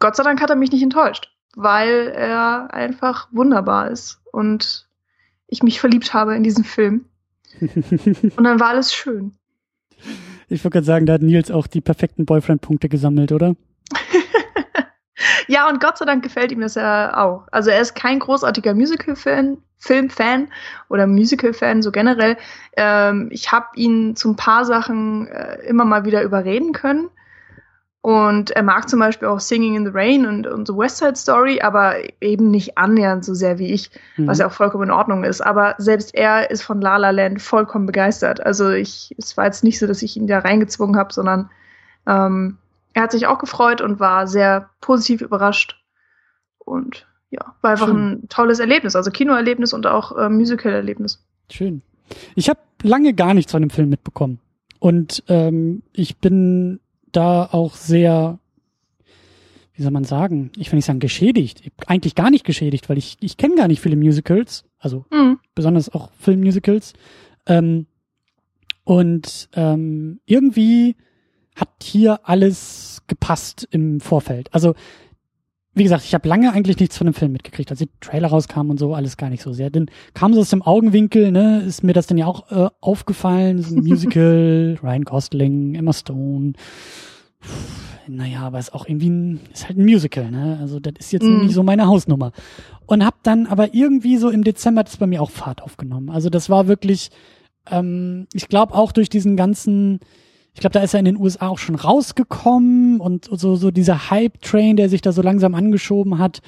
Gott 0.00 0.16
sei 0.16 0.22
Dank 0.22 0.40
hat 0.40 0.48
er 0.48 0.56
mich 0.56 0.72
nicht 0.72 0.82
enttäuscht, 0.82 1.30
weil 1.54 2.08
er 2.08 2.72
einfach 2.72 3.28
wunderbar 3.32 3.90
ist 3.90 4.22
und 4.32 4.88
ich 5.46 5.62
mich 5.62 5.78
verliebt 5.78 6.14
habe 6.14 6.34
in 6.34 6.42
diesen 6.42 6.64
Film. 6.64 7.04
Und 8.36 8.44
dann 8.44 8.60
war 8.60 8.68
alles 8.68 8.94
schön. 8.94 9.32
Ich 10.48 10.62
wollte 10.64 10.74
gerade 10.74 10.86
sagen, 10.86 11.06
da 11.06 11.14
hat 11.14 11.22
Nils 11.22 11.50
auch 11.50 11.66
die 11.66 11.80
perfekten 11.80 12.26
Boyfriend-Punkte 12.26 12.88
gesammelt, 12.88 13.32
oder? 13.32 13.56
ja, 15.48 15.68
und 15.68 15.80
Gott 15.80 15.98
sei 15.98 16.04
Dank 16.04 16.22
gefällt 16.22 16.52
ihm 16.52 16.60
das 16.60 16.74
ja 16.74 17.16
auch. 17.16 17.46
Also 17.50 17.70
er 17.70 17.80
ist 17.80 17.94
kein 17.94 18.18
großartiger 18.18 18.74
Musical-Fan, 18.74 19.58
Film-Fan 19.78 20.48
oder 20.88 21.06
Musical-Fan 21.06 21.82
so 21.82 21.90
generell. 21.90 22.36
Ähm, 22.76 23.28
ich 23.32 23.52
habe 23.52 23.68
ihn 23.76 24.16
zu 24.16 24.30
ein 24.30 24.36
paar 24.36 24.64
Sachen 24.64 25.26
äh, 25.28 25.62
immer 25.66 25.84
mal 25.84 26.04
wieder 26.04 26.22
überreden 26.22 26.72
können. 26.72 27.08
Und 28.04 28.50
er 28.50 28.62
mag 28.62 28.90
zum 28.90 29.00
Beispiel 29.00 29.28
auch 29.28 29.40
Singing 29.40 29.76
in 29.76 29.86
the 29.86 29.90
Rain 29.94 30.26
und, 30.26 30.46
und 30.46 30.68
The 30.68 30.76
West 30.76 30.98
Side 30.98 31.16
Story, 31.16 31.62
aber 31.62 31.94
eben 32.20 32.50
nicht 32.50 32.76
annähernd 32.76 33.24
so 33.24 33.32
sehr 33.32 33.58
wie 33.58 33.72
ich, 33.72 33.90
mhm. 34.18 34.26
was 34.26 34.40
ja 34.40 34.46
auch 34.46 34.52
vollkommen 34.52 34.84
in 34.84 34.90
Ordnung 34.90 35.24
ist. 35.24 35.40
Aber 35.40 35.74
selbst 35.78 36.14
er 36.14 36.50
ist 36.50 36.60
von 36.64 36.82
La 36.82 36.98
La 36.98 37.12
Land 37.12 37.40
vollkommen 37.40 37.86
begeistert. 37.86 38.44
Also 38.44 38.72
ich, 38.72 39.14
es 39.16 39.38
war 39.38 39.46
jetzt 39.46 39.64
nicht 39.64 39.78
so, 39.78 39.86
dass 39.86 40.02
ich 40.02 40.18
ihn 40.18 40.26
da 40.26 40.40
reingezwungen 40.40 40.98
habe, 40.98 41.14
sondern 41.14 41.48
ähm, 42.06 42.58
er 42.92 43.04
hat 43.04 43.12
sich 43.12 43.26
auch 43.26 43.38
gefreut 43.38 43.80
und 43.80 44.00
war 44.00 44.26
sehr 44.26 44.68
positiv 44.82 45.22
überrascht. 45.22 45.82
Und 46.58 47.06
ja, 47.30 47.54
war 47.62 47.70
einfach 47.70 47.86
Schön. 47.86 48.10
ein 48.10 48.28
tolles 48.28 48.58
Erlebnis, 48.58 48.96
also 48.96 49.10
Kinoerlebnis 49.10 49.72
und 49.72 49.86
auch 49.86 50.14
äh, 50.18 50.28
Musical-Erlebnis. 50.28 51.24
Schön. 51.50 51.80
Ich 52.34 52.50
habe 52.50 52.60
lange 52.82 53.14
gar 53.14 53.32
nichts 53.32 53.52
von 53.52 53.62
dem 53.62 53.70
Film 53.70 53.88
mitbekommen. 53.88 54.40
Und 54.78 55.24
ähm, 55.28 55.82
ich 55.94 56.18
bin 56.18 56.80
da 57.16 57.48
auch 57.50 57.74
sehr, 57.74 58.38
wie 59.74 59.82
soll 59.82 59.90
man 59.90 60.04
sagen, 60.04 60.50
ich 60.56 60.70
will 60.70 60.76
nicht 60.76 60.84
sagen 60.84 61.00
geschädigt, 61.00 61.62
eigentlich 61.86 62.14
gar 62.14 62.30
nicht 62.30 62.44
geschädigt, 62.44 62.88
weil 62.88 62.98
ich, 62.98 63.16
ich 63.20 63.36
kenne 63.36 63.56
gar 63.56 63.68
nicht 63.68 63.80
viele 63.80 63.96
Musicals, 63.96 64.64
also 64.78 65.04
mhm. 65.10 65.38
besonders 65.54 65.88
auch 65.88 66.10
Filmmusicals. 66.18 66.92
Ähm, 67.46 67.86
und 68.84 69.48
ähm, 69.54 70.20
irgendwie 70.26 70.96
hat 71.56 71.70
hier 71.82 72.20
alles 72.24 73.02
gepasst 73.06 73.66
im 73.70 74.00
Vorfeld. 74.00 74.52
Also 74.52 74.74
wie 75.74 75.82
gesagt, 75.82 76.04
ich 76.04 76.14
habe 76.14 76.28
lange 76.28 76.52
eigentlich 76.52 76.78
nichts 76.78 76.96
von 76.96 77.06
dem 77.06 77.14
Film 77.14 77.32
mitgekriegt, 77.32 77.70
als 77.70 77.80
die 77.80 77.88
Trailer 78.00 78.28
rauskamen 78.28 78.70
und 78.70 78.78
so, 78.78 78.94
alles 78.94 79.16
gar 79.16 79.28
nicht 79.28 79.42
so 79.42 79.52
sehr. 79.52 79.70
Dann 79.70 79.86
kam 80.14 80.32
so 80.32 80.40
aus 80.40 80.50
dem 80.50 80.62
Augenwinkel, 80.62 81.32
ne, 81.32 81.62
ist 81.66 81.82
mir 81.82 81.92
das 81.92 82.06
dann 82.06 82.16
ja 82.16 82.26
auch 82.26 82.50
äh, 82.52 82.68
aufgefallen, 82.80 83.60
so 83.60 83.74
ein 83.74 83.82
Musical, 83.84 84.78
Ryan 84.82 85.04
Gosling, 85.04 85.74
Emma 85.74 85.92
Stone. 85.92 86.52
Naja, 88.06 88.40
aber 88.40 88.58
ist 88.58 88.74
auch 88.74 88.86
irgendwie 88.86 89.10
ein, 89.10 89.40
ist 89.52 89.66
halt 89.66 89.78
ein 89.78 89.84
Musical, 89.84 90.30
ne? 90.30 90.58
Also 90.60 90.78
das 90.78 90.94
ist 90.98 91.12
jetzt 91.12 91.24
mm. 91.24 91.42
nicht 91.44 91.54
so 91.54 91.62
meine 91.62 91.86
Hausnummer. 91.86 92.32
Und 92.86 93.04
hab 93.04 93.22
dann 93.22 93.46
aber 93.46 93.74
irgendwie 93.74 94.16
so 94.18 94.28
im 94.28 94.44
Dezember 94.44 94.84
das 94.84 94.98
bei 94.98 95.06
mir 95.06 95.22
auch 95.22 95.30
Fahrt 95.30 95.62
aufgenommen. 95.62 96.10
Also 96.10 96.28
das 96.28 96.50
war 96.50 96.68
wirklich, 96.68 97.10
ähm, 97.70 98.26
ich 98.32 98.48
glaube 98.48 98.74
auch 98.74 98.92
durch 98.92 99.08
diesen 99.08 99.36
ganzen, 99.36 100.00
ich 100.54 100.60
glaube, 100.60 100.72
da 100.72 100.80
ist 100.80 100.94
er 100.94 101.00
in 101.00 101.04
den 101.04 101.16
USA 101.16 101.48
auch 101.48 101.58
schon 101.58 101.74
rausgekommen 101.74 103.00
und 103.00 103.28
so, 103.30 103.56
so 103.56 103.72
dieser 103.72 104.10
Hype-Train, 104.10 104.76
der 104.76 104.88
sich 104.88 105.02
da 105.02 105.10
so 105.10 105.20
langsam 105.20 105.54
angeschoben 105.54 106.18
hat, 106.18 106.42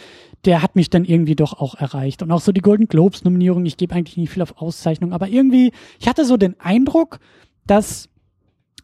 der 0.45 0.63
hat 0.63 0.77
mich 0.77 0.91
dann 0.91 1.05
irgendwie 1.05 1.35
doch 1.35 1.55
auch 1.55 1.75
erreicht. 1.75 2.23
Und 2.23 2.31
auch 2.31 2.41
so 2.41 2.53
die 2.53 2.61
Golden 2.61 2.87
Globes-Nominierung, 2.87 3.67
ich 3.67 3.77
gebe 3.77 3.95
eigentlich 3.97 4.17
nicht 4.17 4.31
viel 4.31 4.43
auf 4.43 4.63
Auszeichnung, 4.63 5.13
aber 5.13 5.29
irgendwie, 5.29 5.73
ich 5.99 6.07
hatte 6.07 6.25
so 6.25 6.37
den 6.37 6.59
Eindruck, 6.61 7.19
dass, 7.67 8.09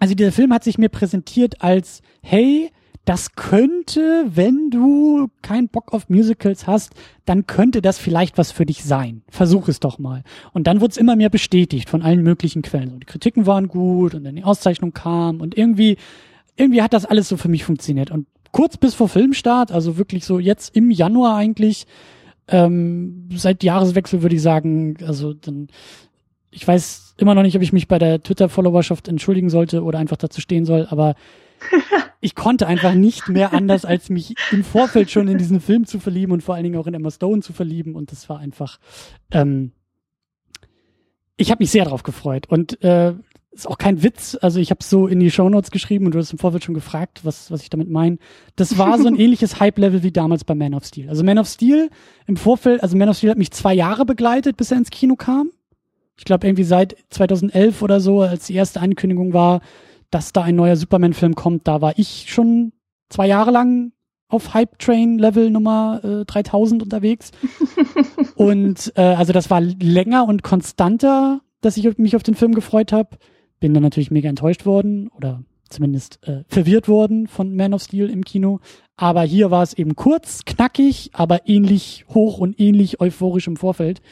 also 0.00 0.16
dieser 0.16 0.32
Film 0.32 0.52
hat 0.52 0.64
sich 0.64 0.76
mir 0.76 0.88
präsentiert 0.88 1.62
als, 1.62 2.02
hey, 2.20 2.72
das 3.04 3.34
könnte, 3.34 4.24
wenn 4.28 4.70
du 4.70 5.28
keinen 5.42 5.68
Bock 5.68 5.92
auf 5.92 6.08
Musicals 6.08 6.66
hast, 6.68 6.92
dann 7.24 7.46
könnte 7.46 7.82
das 7.82 7.98
vielleicht 7.98 8.38
was 8.38 8.52
für 8.52 8.64
dich 8.64 8.84
sein. 8.84 9.22
Versuch 9.28 9.68
es 9.68 9.80
doch 9.80 9.98
mal. 9.98 10.22
Und 10.52 10.66
dann 10.68 10.80
wurde 10.80 10.92
es 10.92 10.96
immer 10.96 11.16
mehr 11.16 11.30
bestätigt 11.30 11.90
von 11.90 12.02
allen 12.02 12.22
möglichen 12.22 12.62
Quellen. 12.62 13.00
die 13.00 13.06
Kritiken 13.06 13.46
waren 13.46 13.66
gut 13.66 14.14
und 14.14 14.24
dann 14.24 14.36
die 14.36 14.44
Auszeichnung 14.44 14.92
kam 14.92 15.40
und 15.40 15.56
irgendwie, 15.56 15.96
irgendwie 16.56 16.82
hat 16.82 16.92
das 16.92 17.04
alles 17.04 17.28
so 17.28 17.36
für 17.36 17.48
mich 17.48 17.64
funktioniert. 17.64 18.12
Und 18.12 18.26
kurz 18.52 18.76
bis 18.76 18.94
vor 18.94 19.08
Filmstart, 19.08 19.72
also 19.72 19.98
wirklich 19.98 20.24
so 20.24 20.38
jetzt 20.38 20.76
im 20.76 20.92
Januar 20.92 21.36
eigentlich, 21.36 21.86
ähm, 22.48 23.28
seit 23.34 23.64
Jahreswechsel 23.64 24.22
würde 24.22 24.36
ich 24.36 24.42
sagen, 24.42 24.96
also 25.04 25.32
dann, 25.32 25.68
ich 26.52 26.66
weiß 26.66 27.14
immer 27.18 27.34
noch 27.34 27.42
nicht, 27.42 27.56
ob 27.56 27.62
ich 27.62 27.72
mich 27.72 27.88
bei 27.88 27.98
der 27.98 28.22
Twitter-Followerschaft 28.22 29.08
entschuldigen 29.08 29.50
sollte 29.50 29.82
oder 29.82 29.98
einfach 29.98 30.18
dazu 30.18 30.40
stehen 30.40 30.66
soll, 30.66 30.86
aber 30.88 31.14
ich 32.20 32.34
konnte 32.34 32.66
einfach 32.66 32.94
nicht 32.94 33.28
mehr 33.28 33.52
anders, 33.52 33.84
als 33.84 34.10
mich 34.10 34.34
im 34.50 34.64
Vorfeld 34.64 35.10
schon 35.10 35.28
in 35.28 35.38
diesen 35.38 35.60
Film 35.60 35.86
zu 35.86 35.98
verlieben 35.98 36.32
und 36.32 36.42
vor 36.42 36.54
allen 36.54 36.64
Dingen 36.64 36.76
auch 36.76 36.86
in 36.86 36.94
Emma 36.94 37.10
Stone 37.10 37.42
zu 37.42 37.52
verlieben. 37.52 37.94
Und 37.94 38.12
das 38.12 38.28
war 38.28 38.38
einfach, 38.38 38.78
ähm, 39.30 39.72
ich 41.36 41.50
habe 41.50 41.62
mich 41.62 41.70
sehr 41.70 41.84
drauf 41.84 42.02
gefreut. 42.02 42.46
Und 42.48 42.82
äh, 42.82 43.14
ist 43.52 43.68
auch 43.68 43.78
kein 43.78 44.02
Witz. 44.02 44.36
Also 44.40 44.60
ich 44.60 44.70
habe 44.70 44.82
so 44.82 45.06
in 45.06 45.20
die 45.20 45.30
Shownotes 45.30 45.70
geschrieben 45.70 46.06
und 46.06 46.14
du 46.14 46.18
hast 46.18 46.32
im 46.32 46.38
Vorfeld 46.38 46.64
schon 46.64 46.74
gefragt, 46.74 47.20
was, 47.24 47.50
was 47.50 47.62
ich 47.62 47.70
damit 47.70 47.90
meine. 47.90 48.18
Das 48.56 48.78
war 48.78 48.98
so 48.98 49.06
ein 49.06 49.16
ähnliches 49.18 49.60
Hype-Level 49.60 50.02
wie 50.02 50.12
damals 50.12 50.44
bei 50.44 50.54
Man 50.54 50.74
of 50.74 50.84
Steel. 50.84 51.08
Also 51.08 51.22
Man 51.22 51.38
of 51.38 51.46
Steel 51.46 51.90
im 52.26 52.36
Vorfeld, 52.36 52.82
also 52.82 52.96
Man 52.96 53.08
of 53.08 53.16
Steel 53.16 53.30
hat 53.30 53.38
mich 53.38 53.50
zwei 53.50 53.74
Jahre 53.74 54.06
begleitet, 54.06 54.56
bis 54.56 54.70
er 54.70 54.78
ins 54.78 54.90
Kino 54.90 55.16
kam. 55.16 55.50
Ich 56.16 56.24
glaube 56.24 56.46
irgendwie 56.46 56.64
seit 56.64 56.96
2011 57.10 57.82
oder 57.82 58.00
so, 58.00 58.20
als 58.20 58.46
die 58.46 58.54
erste 58.54 58.80
Ankündigung 58.80 59.32
war, 59.32 59.60
dass 60.12 60.32
da 60.32 60.42
ein 60.42 60.54
neuer 60.54 60.76
Superman-Film 60.76 61.34
kommt, 61.34 61.66
da 61.66 61.80
war 61.80 61.98
ich 61.98 62.26
schon 62.28 62.72
zwei 63.08 63.26
Jahre 63.26 63.50
lang 63.50 63.92
auf 64.28 64.54
Hype 64.54 64.78
Train 64.78 65.18
Level 65.18 65.50
Nummer 65.50 66.00
äh, 66.04 66.24
3000 66.24 66.82
unterwegs. 66.82 67.32
und 68.36 68.92
äh, 68.96 69.02
also 69.02 69.32
das 69.32 69.50
war 69.50 69.60
länger 69.60 70.28
und 70.28 70.42
konstanter, 70.42 71.40
dass 71.60 71.76
ich 71.76 71.98
mich 71.98 72.14
auf 72.14 72.22
den 72.22 72.34
Film 72.34 72.54
gefreut 72.54 72.92
habe. 72.92 73.16
Bin 73.58 73.74
dann 73.74 73.82
natürlich 73.82 74.10
mega 74.10 74.28
enttäuscht 74.28 74.66
worden 74.66 75.08
oder 75.08 75.42
zumindest 75.68 76.26
äh, 76.26 76.44
verwirrt 76.46 76.88
worden 76.88 77.26
von 77.26 77.56
Man 77.56 77.74
of 77.74 77.82
Steel 77.82 78.10
im 78.10 78.24
Kino. 78.24 78.60
Aber 78.96 79.22
hier 79.22 79.50
war 79.50 79.62
es 79.62 79.72
eben 79.72 79.96
kurz, 79.96 80.44
knackig, 80.44 81.10
aber 81.14 81.48
ähnlich 81.48 82.04
hoch 82.08 82.38
und 82.38 82.60
ähnlich 82.60 83.00
euphorisch 83.00 83.46
im 83.46 83.56
Vorfeld. 83.56 84.02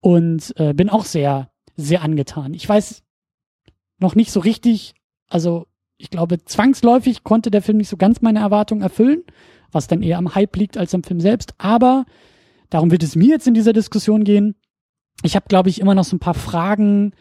Und 0.00 0.54
äh, 0.56 0.72
bin 0.72 0.88
auch 0.88 1.04
sehr, 1.04 1.50
sehr 1.76 2.02
angetan. 2.02 2.54
Ich 2.54 2.66
weiß 2.66 3.02
noch 3.98 4.14
nicht 4.14 4.30
so 4.30 4.40
richtig, 4.40 4.94
also 5.28 5.66
ich 5.98 6.10
glaube, 6.10 6.44
zwangsläufig 6.44 7.24
konnte 7.24 7.50
der 7.50 7.62
Film 7.62 7.78
nicht 7.78 7.88
so 7.88 7.96
ganz 7.96 8.20
meine 8.20 8.40
Erwartungen 8.40 8.82
erfüllen, 8.82 9.22
was 9.72 9.86
dann 9.86 10.02
eher 10.02 10.18
am 10.18 10.34
Hype 10.34 10.56
liegt 10.56 10.76
als 10.76 10.94
am 10.94 11.02
Film 11.02 11.20
selbst. 11.20 11.54
Aber 11.58 12.04
darum 12.70 12.90
wird 12.90 13.02
es 13.02 13.16
mir 13.16 13.28
jetzt 13.28 13.46
in 13.46 13.54
dieser 13.54 13.72
Diskussion 13.72 14.24
gehen. 14.24 14.54
Ich 15.22 15.34
habe, 15.34 15.46
glaube 15.48 15.70
ich, 15.70 15.80
immer 15.80 15.94
noch 15.94 16.04
so 16.04 16.16
ein 16.16 16.20
paar 16.20 16.34
Fragen, 16.34 17.12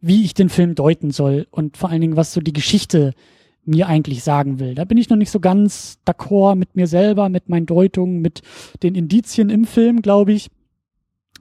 wie 0.00 0.24
ich 0.24 0.34
den 0.34 0.48
Film 0.48 0.74
deuten 0.74 1.10
soll 1.10 1.46
und 1.50 1.76
vor 1.76 1.90
allen 1.90 2.00
Dingen, 2.00 2.16
was 2.16 2.32
so 2.32 2.40
die 2.40 2.52
Geschichte 2.52 3.12
mir 3.64 3.86
eigentlich 3.86 4.24
sagen 4.24 4.58
will. 4.58 4.74
Da 4.74 4.84
bin 4.84 4.98
ich 4.98 5.08
noch 5.08 5.16
nicht 5.16 5.30
so 5.30 5.38
ganz 5.38 5.98
d'accord 6.04 6.56
mit 6.56 6.74
mir 6.74 6.86
selber, 6.86 7.28
mit 7.28 7.48
meinen 7.48 7.66
Deutungen, 7.66 8.20
mit 8.20 8.42
den 8.82 8.94
Indizien 8.94 9.50
im 9.50 9.64
Film, 9.64 10.02
glaube 10.02 10.32
ich. 10.32 10.48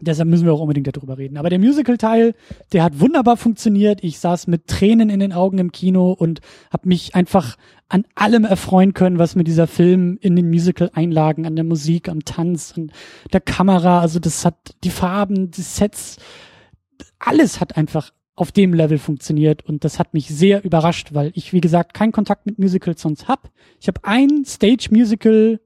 Deshalb 0.02 0.30
müssen 0.30 0.46
wir 0.46 0.54
auch 0.54 0.60
unbedingt 0.60 0.88
darüber 0.96 1.18
reden. 1.18 1.38
Aber 1.38 1.50
der 1.50 1.60
Musical-Teil, 1.60 2.34
der 2.74 2.84
hat 2.84 3.00
wunderbar 3.00 3.38
funktioniert. 3.38 4.04
Ich 4.04 4.20
saß 4.20 4.48
mit 4.48 4.68
Tränen 4.68 5.10
in 5.10 5.20
den 5.20 5.34
Augen 5.34 5.60
im 5.60 5.72
Kino 5.72 6.12
und 6.12 6.42
habe 6.72 6.88
mich 6.88 7.16
einfach 7.16 7.58
an 7.88 8.06
allem 8.16 8.46
erfreuen 8.46 8.94
können, 8.94 9.20
was 9.20 9.36
mir 9.36 9.44
dieser 9.44 9.68
Film 9.68 10.18
in 10.22 10.36
den 10.36 10.50
Musical-Einlagen, 10.50 11.46
an 11.46 11.56
der 11.56 11.66
Musik, 11.66 12.10
am 12.10 12.24
Tanz, 12.24 12.74
an 12.76 12.92
der 13.32 13.42
Kamera, 13.42 14.00
also 14.00 14.20
das 14.20 14.46
hat 14.46 14.76
die 14.84 14.90
Farben, 14.90 15.52
die 15.52 15.62
Sets, 15.62 16.18
alles 17.20 17.60
hat 17.60 17.78
einfach 17.78 18.12
auf 18.36 18.52
dem 18.52 18.74
Level 18.74 18.98
funktioniert 18.98 19.66
und 19.66 19.84
das 19.84 20.00
hat 20.00 20.14
mich 20.14 20.28
sehr 20.28 20.64
überrascht, 20.64 21.14
weil 21.14 21.32
ich, 21.36 21.54
wie 21.54 21.62
gesagt, 21.62 21.94
keinen 21.94 22.12
Kontakt 22.12 22.46
mit 22.46 22.58
Musicals 22.60 23.02
sonst 23.02 23.28
hab. 23.28 23.52
Ich 23.80 23.88
habe 23.88 24.00
ein 24.04 24.46
Stage-Musical 24.46 25.60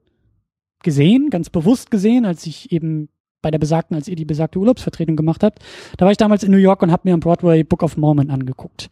gesehen, 0.83 1.29
ganz 1.29 1.49
bewusst 1.49 1.91
gesehen, 1.91 2.25
als 2.25 2.45
ich 2.45 2.71
eben 2.71 3.09
bei 3.45 3.51
der 3.51 3.59
besagten, 3.59 3.95
als 3.95 4.07
ihr 4.07 4.15
die 4.15 4.25
besagte 4.25 4.57
Urlaubsvertretung 4.57 5.15
gemacht 5.15 5.43
habt. 5.43 5.59
Da 5.97 6.05
war 6.05 6.11
ich 6.11 6.17
damals 6.17 6.41
in 6.41 6.49
New 6.49 6.57
York 6.57 6.81
und 6.81 6.91
habe 6.91 7.03
mir 7.05 7.13
am 7.13 7.19
Broadway 7.19 7.63
Book 7.63 7.83
of 7.83 7.95
Mormon 7.95 8.31
angeguckt, 8.31 8.89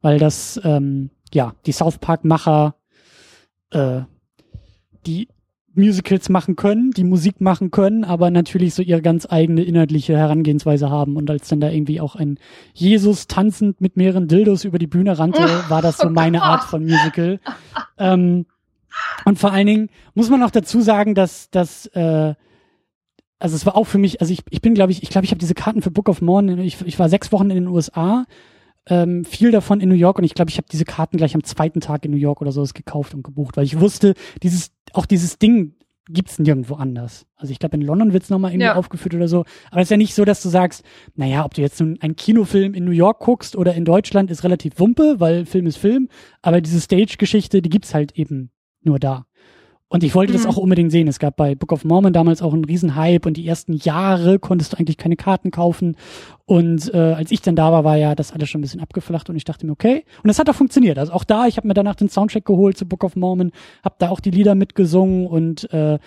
weil 0.00 0.18
das 0.18 0.60
ähm, 0.64 1.10
ja 1.32 1.54
die 1.66 1.70
South 1.70 1.98
Park 1.98 2.24
Macher 2.24 2.74
äh, 3.70 4.00
die 5.06 5.28
Musicals 5.74 6.28
machen 6.30 6.56
können, 6.56 6.90
die 6.90 7.04
Musik 7.04 7.40
machen 7.40 7.70
können, 7.70 8.02
aber 8.02 8.32
natürlich 8.32 8.74
so 8.74 8.82
ihre 8.82 9.02
ganz 9.02 9.24
eigene 9.30 9.62
inhaltliche 9.62 10.18
Herangehensweise 10.18 10.90
haben. 10.90 11.14
Und 11.16 11.30
als 11.30 11.46
dann 11.46 11.60
da 11.60 11.70
irgendwie 11.70 12.00
auch 12.00 12.16
ein 12.16 12.40
Jesus 12.74 13.28
tanzend 13.28 13.80
mit 13.80 13.96
mehreren 13.96 14.26
Dildos 14.26 14.64
über 14.64 14.80
die 14.80 14.88
Bühne 14.88 15.16
rannte, 15.16 15.44
war 15.68 15.80
das 15.80 15.98
so 15.98 16.10
meine 16.10 16.42
Art 16.42 16.64
von 16.64 16.82
Musical. 16.82 17.38
Ähm, 17.98 18.46
und 19.24 19.38
vor 19.38 19.52
allen 19.52 19.68
Dingen 19.68 19.90
muss 20.14 20.28
man 20.28 20.42
auch 20.42 20.50
dazu 20.50 20.80
sagen, 20.80 21.14
dass, 21.14 21.50
dass 21.50 21.86
äh, 21.86 22.34
also 23.42 23.56
es 23.56 23.66
war 23.66 23.76
auch 23.76 23.84
für 23.84 23.98
mich, 23.98 24.20
also 24.20 24.32
ich, 24.32 24.40
ich 24.50 24.60
bin, 24.60 24.74
glaube 24.74 24.92
ich, 24.92 25.02
ich 25.02 25.10
glaube, 25.10 25.24
ich 25.24 25.32
habe 25.32 25.40
diese 25.40 25.54
Karten 25.54 25.82
für 25.82 25.90
Book 25.90 26.08
of 26.08 26.22
Mormon, 26.22 26.60
ich, 26.60 26.80
ich 26.82 26.98
war 26.98 27.08
sechs 27.08 27.32
Wochen 27.32 27.50
in 27.50 27.56
den 27.56 27.66
USA, 27.66 28.24
ähm, 28.86 29.24
viel 29.24 29.50
davon 29.50 29.80
in 29.80 29.88
New 29.88 29.96
York 29.96 30.18
und 30.18 30.24
ich 30.24 30.34
glaube, 30.34 30.50
ich 30.50 30.58
habe 30.58 30.68
diese 30.70 30.84
Karten 30.84 31.16
gleich 31.16 31.34
am 31.34 31.42
zweiten 31.42 31.80
Tag 31.80 32.04
in 32.04 32.12
New 32.12 32.16
York 32.16 32.40
oder 32.40 32.52
sowas 32.52 32.72
gekauft 32.72 33.14
und 33.14 33.24
gebucht, 33.24 33.56
weil 33.56 33.64
ich 33.64 33.80
wusste, 33.80 34.14
dieses, 34.42 34.70
auch 34.92 35.06
dieses 35.06 35.38
Ding 35.38 35.74
gibt's 36.08 36.38
nirgendwo 36.38 36.74
anders. 36.74 37.26
Also 37.36 37.52
ich 37.52 37.58
glaube, 37.58 37.76
in 37.76 37.82
London 37.82 38.12
wird's 38.12 38.30
nochmal 38.30 38.52
irgendwie 38.52 38.66
ja. 38.66 38.74
aufgeführt 38.76 39.14
oder 39.14 39.28
so. 39.28 39.44
Aber 39.70 39.80
es 39.80 39.86
ist 39.86 39.90
ja 39.90 39.96
nicht 39.96 40.14
so, 40.14 40.24
dass 40.24 40.42
du 40.42 40.48
sagst, 40.48 40.84
naja, 41.14 41.44
ob 41.44 41.54
du 41.54 41.62
jetzt 41.62 41.80
nun 41.80 41.98
einen 42.00 42.16
Kinofilm 42.16 42.74
in 42.74 42.84
New 42.84 42.92
York 42.92 43.20
guckst 43.20 43.56
oder 43.56 43.74
in 43.74 43.84
Deutschland, 43.84 44.30
ist 44.30 44.42
relativ 44.42 44.78
wumpe, 44.78 45.16
weil 45.18 45.46
Film 45.46 45.66
ist 45.66 45.78
Film. 45.78 46.08
Aber 46.42 46.60
diese 46.60 46.80
Stage-Geschichte, 46.80 47.62
die 47.62 47.70
gibt's 47.70 47.94
halt 47.94 48.12
eben 48.18 48.50
nur 48.82 48.98
da. 48.98 49.26
Und 49.92 50.02
ich 50.02 50.14
wollte 50.14 50.32
mhm. 50.32 50.38
das 50.38 50.46
auch 50.46 50.56
unbedingt 50.56 50.90
sehen. 50.90 51.06
Es 51.06 51.18
gab 51.18 51.36
bei 51.36 51.54
Book 51.54 51.70
of 51.70 51.84
Mormon 51.84 52.14
damals 52.14 52.40
auch 52.40 52.54
einen 52.54 52.64
riesen 52.64 52.96
Hype 52.96 53.26
und 53.26 53.36
die 53.36 53.46
ersten 53.46 53.74
Jahre 53.74 54.38
konntest 54.38 54.72
du 54.72 54.78
eigentlich 54.78 54.96
keine 54.96 55.16
Karten 55.16 55.50
kaufen. 55.50 55.98
Und 56.46 56.92
äh, 56.94 56.96
als 56.96 57.30
ich 57.30 57.42
dann 57.42 57.56
da 57.56 57.70
war, 57.72 57.84
war 57.84 57.98
ja 57.98 58.14
das 58.14 58.32
alles 58.32 58.48
schon 58.48 58.60
ein 58.60 58.62
bisschen 58.62 58.80
abgeflacht 58.80 59.28
und 59.28 59.36
ich 59.36 59.44
dachte 59.44 59.66
mir, 59.66 59.72
okay. 59.72 60.04
Und 60.22 60.28
das 60.28 60.38
hat 60.38 60.48
auch 60.48 60.54
funktioniert. 60.54 60.98
Also 60.98 61.12
auch 61.12 61.24
da, 61.24 61.46
ich 61.46 61.58
habe 61.58 61.68
mir 61.68 61.74
danach 61.74 61.94
den 61.94 62.08
Soundtrack 62.08 62.46
geholt 62.46 62.78
zu 62.78 62.86
Book 62.86 63.04
of 63.04 63.16
Mormon, 63.16 63.52
habe 63.84 63.96
da 63.98 64.08
auch 64.08 64.20
die 64.20 64.30
Lieder 64.30 64.54
mitgesungen 64.54 65.26
und 65.26 65.70
äh, 65.74 65.98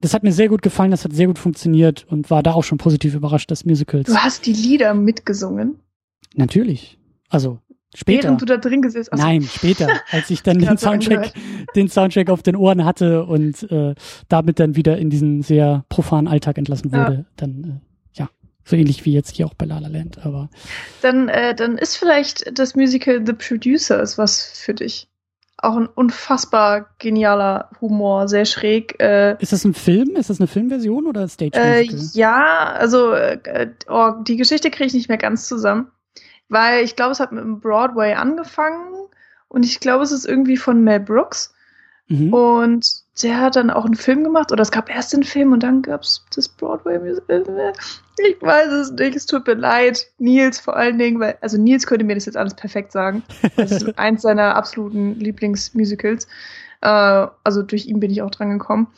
das 0.00 0.14
hat 0.14 0.22
mir 0.22 0.32
sehr 0.32 0.48
gut 0.48 0.62
gefallen, 0.62 0.92
das 0.92 1.04
hat 1.04 1.12
sehr 1.12 1.26
gut 1.26 1.40
funktioniert 1.40 2.06
und 2.08 2.30
war 2.30 2.44
da 2.44 2.52
auch 2.52 2.62
schon 2.62 2.78
positiv 2.78 3.16
überrascht, 3.16 3.50
das 3.50 3.64
Musicals. 3.64 4.06
Du 4.06 4.16
hast 4.16 4.46
die 4.46 4.52
Lieder 4.52 4.94
mitgesungen? 4.94 5.80
Natürlich. 6.36 6.96
Also 7.28 7.58
Später. 7.96 8.24
Während 8.24 8.42
du 8.42 8.44
da 8.44 8.58
drin 8.58 8.82
gesessen 8.82 9.12
hast. 9.12 9.20
Nein, 9.20 9.40
später, 9.40 9.88
als 10.10 10.28
ich 10.28 10.42
dann 10.42 10.58
den 10.58 10.76
Soundtrack, 10.76 11.32
den 11.74 11.88
Soundtrack 11.88 12.28
auf 12.28 12.42
den 12.42 12.54
Ohren 12.54 12.84
hatte 12.84 13.24
und 13.24 13.62
äh, 13.72 13.94
damit 14.28 14.60
dann 14.60 14.76
wieder 14.76 14.98
in 14.98 15.08
diesen 15.08 15.40
sehr 15.40 15.86
profanen 15.88 16.28
Alltag 16.28 16.58
entlassen 16.58 16.92
wurde, 16.92 17.14
ja. 17.14 17.24
dann 17.36 17.80
äh, 18.14 18.18
ja, 18.20 18.28
so 18.64 18.76
ähnlich 18.76 19.06
wie 19.06 19.14
jetzt 19.14 19.34
hier 19.34 19.46
auch 19.46 19.54
bei 19.54 19.64
La 19.64 19.78
La 19.78 19.88
Land, 19.88 20.18
aber 20.26 20.50
dann 21.00 21.30
äh, 21.30 21.54
dann 21.54 21.78
ist 21.78 21.96
vielleicht 21.96 22.58
das 22.58 22.76
Musical 22.76 23.22
The 23.24 23.32
Producers 23.32 24.18
was 24.18 24.42
für 24.42 24.74
dich. 24.74 25.08
Auch 25.56 25.76
ein 25.76 25.86
unfassbar 25.86 26.90
genialer 26.98 27.70
Humor, 27.80 28.28
sehr 28.28 28.44
schräg. 28.44 29.00
Äh, 29.00 29.36
ist 29.40 29.54
das 29.54 29.64
ein 29.64 29.72
Film? 29.72 30.16
Ist 30.16 30.28
das 30.28 30.38
eine 30.38 30.48
Filmversion 30.48 31.06
oder 31.06 31.26
Stage 31.28 31.58
Musical? 31.58 31.98
Äh, 31.98 32.10
ja, 32.12 32.74
also 32.74 33.12
äh, 33.12 33.70
oh, 33.88 34.10
die 34.28 34.36
Geschichte 34.36 34.70
kriege 34.70 34.88
ich 34.88 34.92
nicht 34.92 35.08
mehr 35.08 35.16
ganz 35.16 35.48
zusammen 35.48 35.90
weil 36.48 36.84
ich 36.84 36.96
glaube, 36.96 37.12
es 37.12 37.20
hat 37.20 37.32
mit 37.32 37.42
dem 37.42 37.60
Broadway 37.60 38.14
angefangen 38.14 38.94
und 39.48 39.64
ich 39.64 39.80
glaube, 39.80 40.04
es 40.04 40.12
ist 40.12 40.26
irgendwie 40.26 40.56
von 40.56 40.82
Mel 40.82 41.00
Brooks. 41.00 41.54
Mhm. 42.08 42.32
Und 42.32 42.86
der 43.22 43.40
hat 43.40 43.56
dann 43.56 43.70
auch 43.70 43.84
einen 43.84 43.96
Film 43.96 44.22
gemacht, 44.22 44.52
oder 44.52 44.62
es 44.62 44.70
gab 44.70 44.88
erst 44.88 45.12
den 45.12 45.24
Film 45.24 45.52
und 45.52 45.62
dann 45.62 45.82
gab 45.82 46.02
es 46.02 46.24
das 46.34 46.48
Broadway-Musical. 46.48 47.72
Ich 48.18 48.40
weiß 48.40 48.68
es 48.68 48.92
nicht, 48.92 49.16
es 49.16 49.26
tut 49.26 49.46
mir 49.46 49.54
leid. 49.54 50.06
Nils 50.18 50.60
vor 50.60 50.76
allen 50.76 50.98
Dingen, 50.98 51.18
weil, 51.18 51.36
also 51.40 51.58
Nils 51.58 51.86
könnte 51.86 52.04
mir 52.04 52.14
das 52.14 52.26
jetzt 52.26 52.36
alles 52.36 52.54
perfekt 52.54 52.92
sagen. 52.92 53.22
Das 53.56 53.72
ist 53.72 53.98
eins 53.98 54.22
seiner 54.22 54.54
absoluten 54.54 55.14
Lieblingsmusicals. 55.14 56.28
Äh, 56.82 57.26
also 57.42 57.62
durch 57.62 57.86
ihn 57.86 58.00
bin 58.00 58.10
ich 58.10 58.22
auch 58.22 58.30
dran 58.30 58.50
gekommen. 58.50 58.88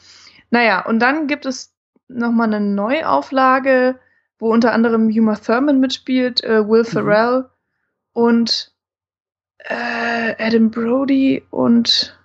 Naja, 0.50 0.84
und 0.84 0.98
dann 1.00 1.26
gibt 1.26 1.46
es 1.46 1.72
nochmal 2.08 2.52
eine 2.52 2.60
Neuauflage 2.60 3.98
wo 4.38 4.52
unter 4.52 4.72
anderem 4.72 5.08
Uma 5.08 5.36
Thurman 5.36 5.80
mitspielt, 5.80 6.42
äh, 6.44 6.66
Will 6.68 6.82
mhm. 6.82 6.86
Ferrell 6.86 7.38
mhm. 7.40 7.46
und 8.12 8.72
äh, 9.58 10.34
Adam 10.38 10.70
Brody 10.70 11.42
und 11.50 12.18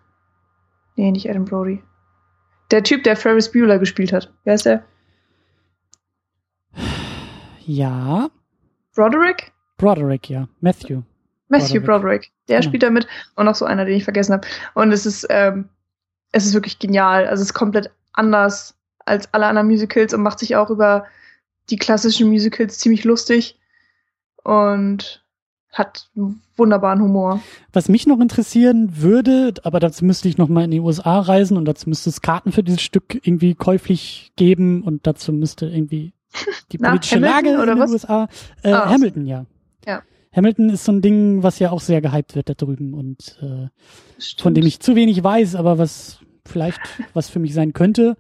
nee, 0.95 1.12
nicht 1.12 1.30
Adam 1.30 1.45
Brody. 1.45 1.82
Der 2.71 2.84
Typ, 2.84 3.04
der 3.04 3.15
Ferris 3.15 3.52
Bueller 3.52 3.80
gespielt 3.80 4.13
hat. 4.13 4.32
Wer 4.43 4.56
ist 4.56 4.65
der? 4.65 4.84
Ja. 7.65 8.30
Broderick? 8.95 9.52
Broderick, 9.78 10.30
ja. 10.30 10.47
Matthew. 10.62 11.02
Matthew 11.49 11.82
Broderick. 11.82 11.86
Broderick. 11.86 12.32
Der 12.47 12.60
genau. 12.60 12.69
spielt 12.69 12.84
da 12.84 12.89
mit. 12.89 13.08
Und 13.36 13.45
noch 13.45 13.56
so 13.56 13.65
einer, 13.65 13.86
den 13.86 13.95
ich 13.95 14.04
vergessen 14.04 14.34
habe. 14.34 14.47
Und 14.73 14.91
es 14.91 15.06
ist, 15.06 15.28
ähm, 15.30 15.69
es 16.32 16.45
ist 16.45 16.54
wirklich 16.54 16.80
genial. 16.80 17.28
Also 17.28 17.41
es 17.41 17.49
ist 17.49 17.54
komplett 17.54 17.91
anders 18.13 18.76
als 19.06 19.34
alle 19.34 19.47
anderen 19.47 19.67
Musicals 19.67 20.13
und 20.13 20.21
macht 20.21 20.39
sich 20.39 20.56
auch 20.56 20.69
über 20.69 21.06
die 21.69 21.78
klassischen 21.78 22.30
Musicals 22.30 22.80
ziemlich 22.80 23.04
lustig 23.04 23.60
und 24.43 25.23
hat 25.71 26.10
einen 26.15 26.41
wunderbaren 26.56 27.02
Humor. 27.02 27.41
Was 27.71 27.89
mich 27.89 28.06
noch 28.06 28.19
interessieren 28.19 29.02
würde, 29.02 29.54
aber 29.63 29.80
dazu 29.80 30.06
müsste 30.06 30.28
ich 30.30 30.38
noch 30.38 30.47
mal 30.47 30.65
in 30.65 30.71
die 30.71 30.80
USA 30.80 31.19
reisen 31.19 31.58
und 31.58 31.65
dazu 31.65 31.89
müsste 31.89 32.12
es 32.12 32.21
Karten 32.21 32.52
für 32.52 32.63
dieses 32.63 32.82
Stück 32.82 33.15
irgendwie 33.23 33.56
käuflich 33.56 34.32
geben 34.36 34.84
und 34.84 35.08
dazu 35.08 35.34
müsste 35.34 35.65
irgendwie 35.65 36.13
die 36.71 36.78
politische 36.78 37.19
Na, 37.19 37.32
Lage 37.32 37.49
in 37.49 37.67
den 37.67 37.80
was? 37.80 37.91
USA. 37.91 38.28
Äh, 38.62 38.71
ah, 38.71 38.89
Hamilton, 38.89 39.26
ja. 39.26 39.45
Ja. 39.86 40.04
Hamilton 40.32 40.69
ist 40.69 40.86
so 40.86 40.91
ein 40.91 41.02
Ding, 41.02 41.41
was 41.43 41.60
ja 41.60 41.71
auch 41.71 41.82
sehr 41.82 42.02
gehypt 42.02 42.36
wird 42.36 42.49
da 42.49 42.54
drüben 42.54 42.93
und 42.93 43.39
äh, 43.41 43.69
von 44.39 44.54
dem 44.54 44.65
ich 44.65 44.80
zu 44.80 44.95
wenig 44.95 45.23
weiß, 45.23 45.56
aber 45.56 45.78
was 45.80 46.19
vielleicht 46.45 46.82
was 47.13 47.30
für 47.30 47.39
mich 47.39 47.54
sein 47.54 47.73
könnte. 47.73 48.15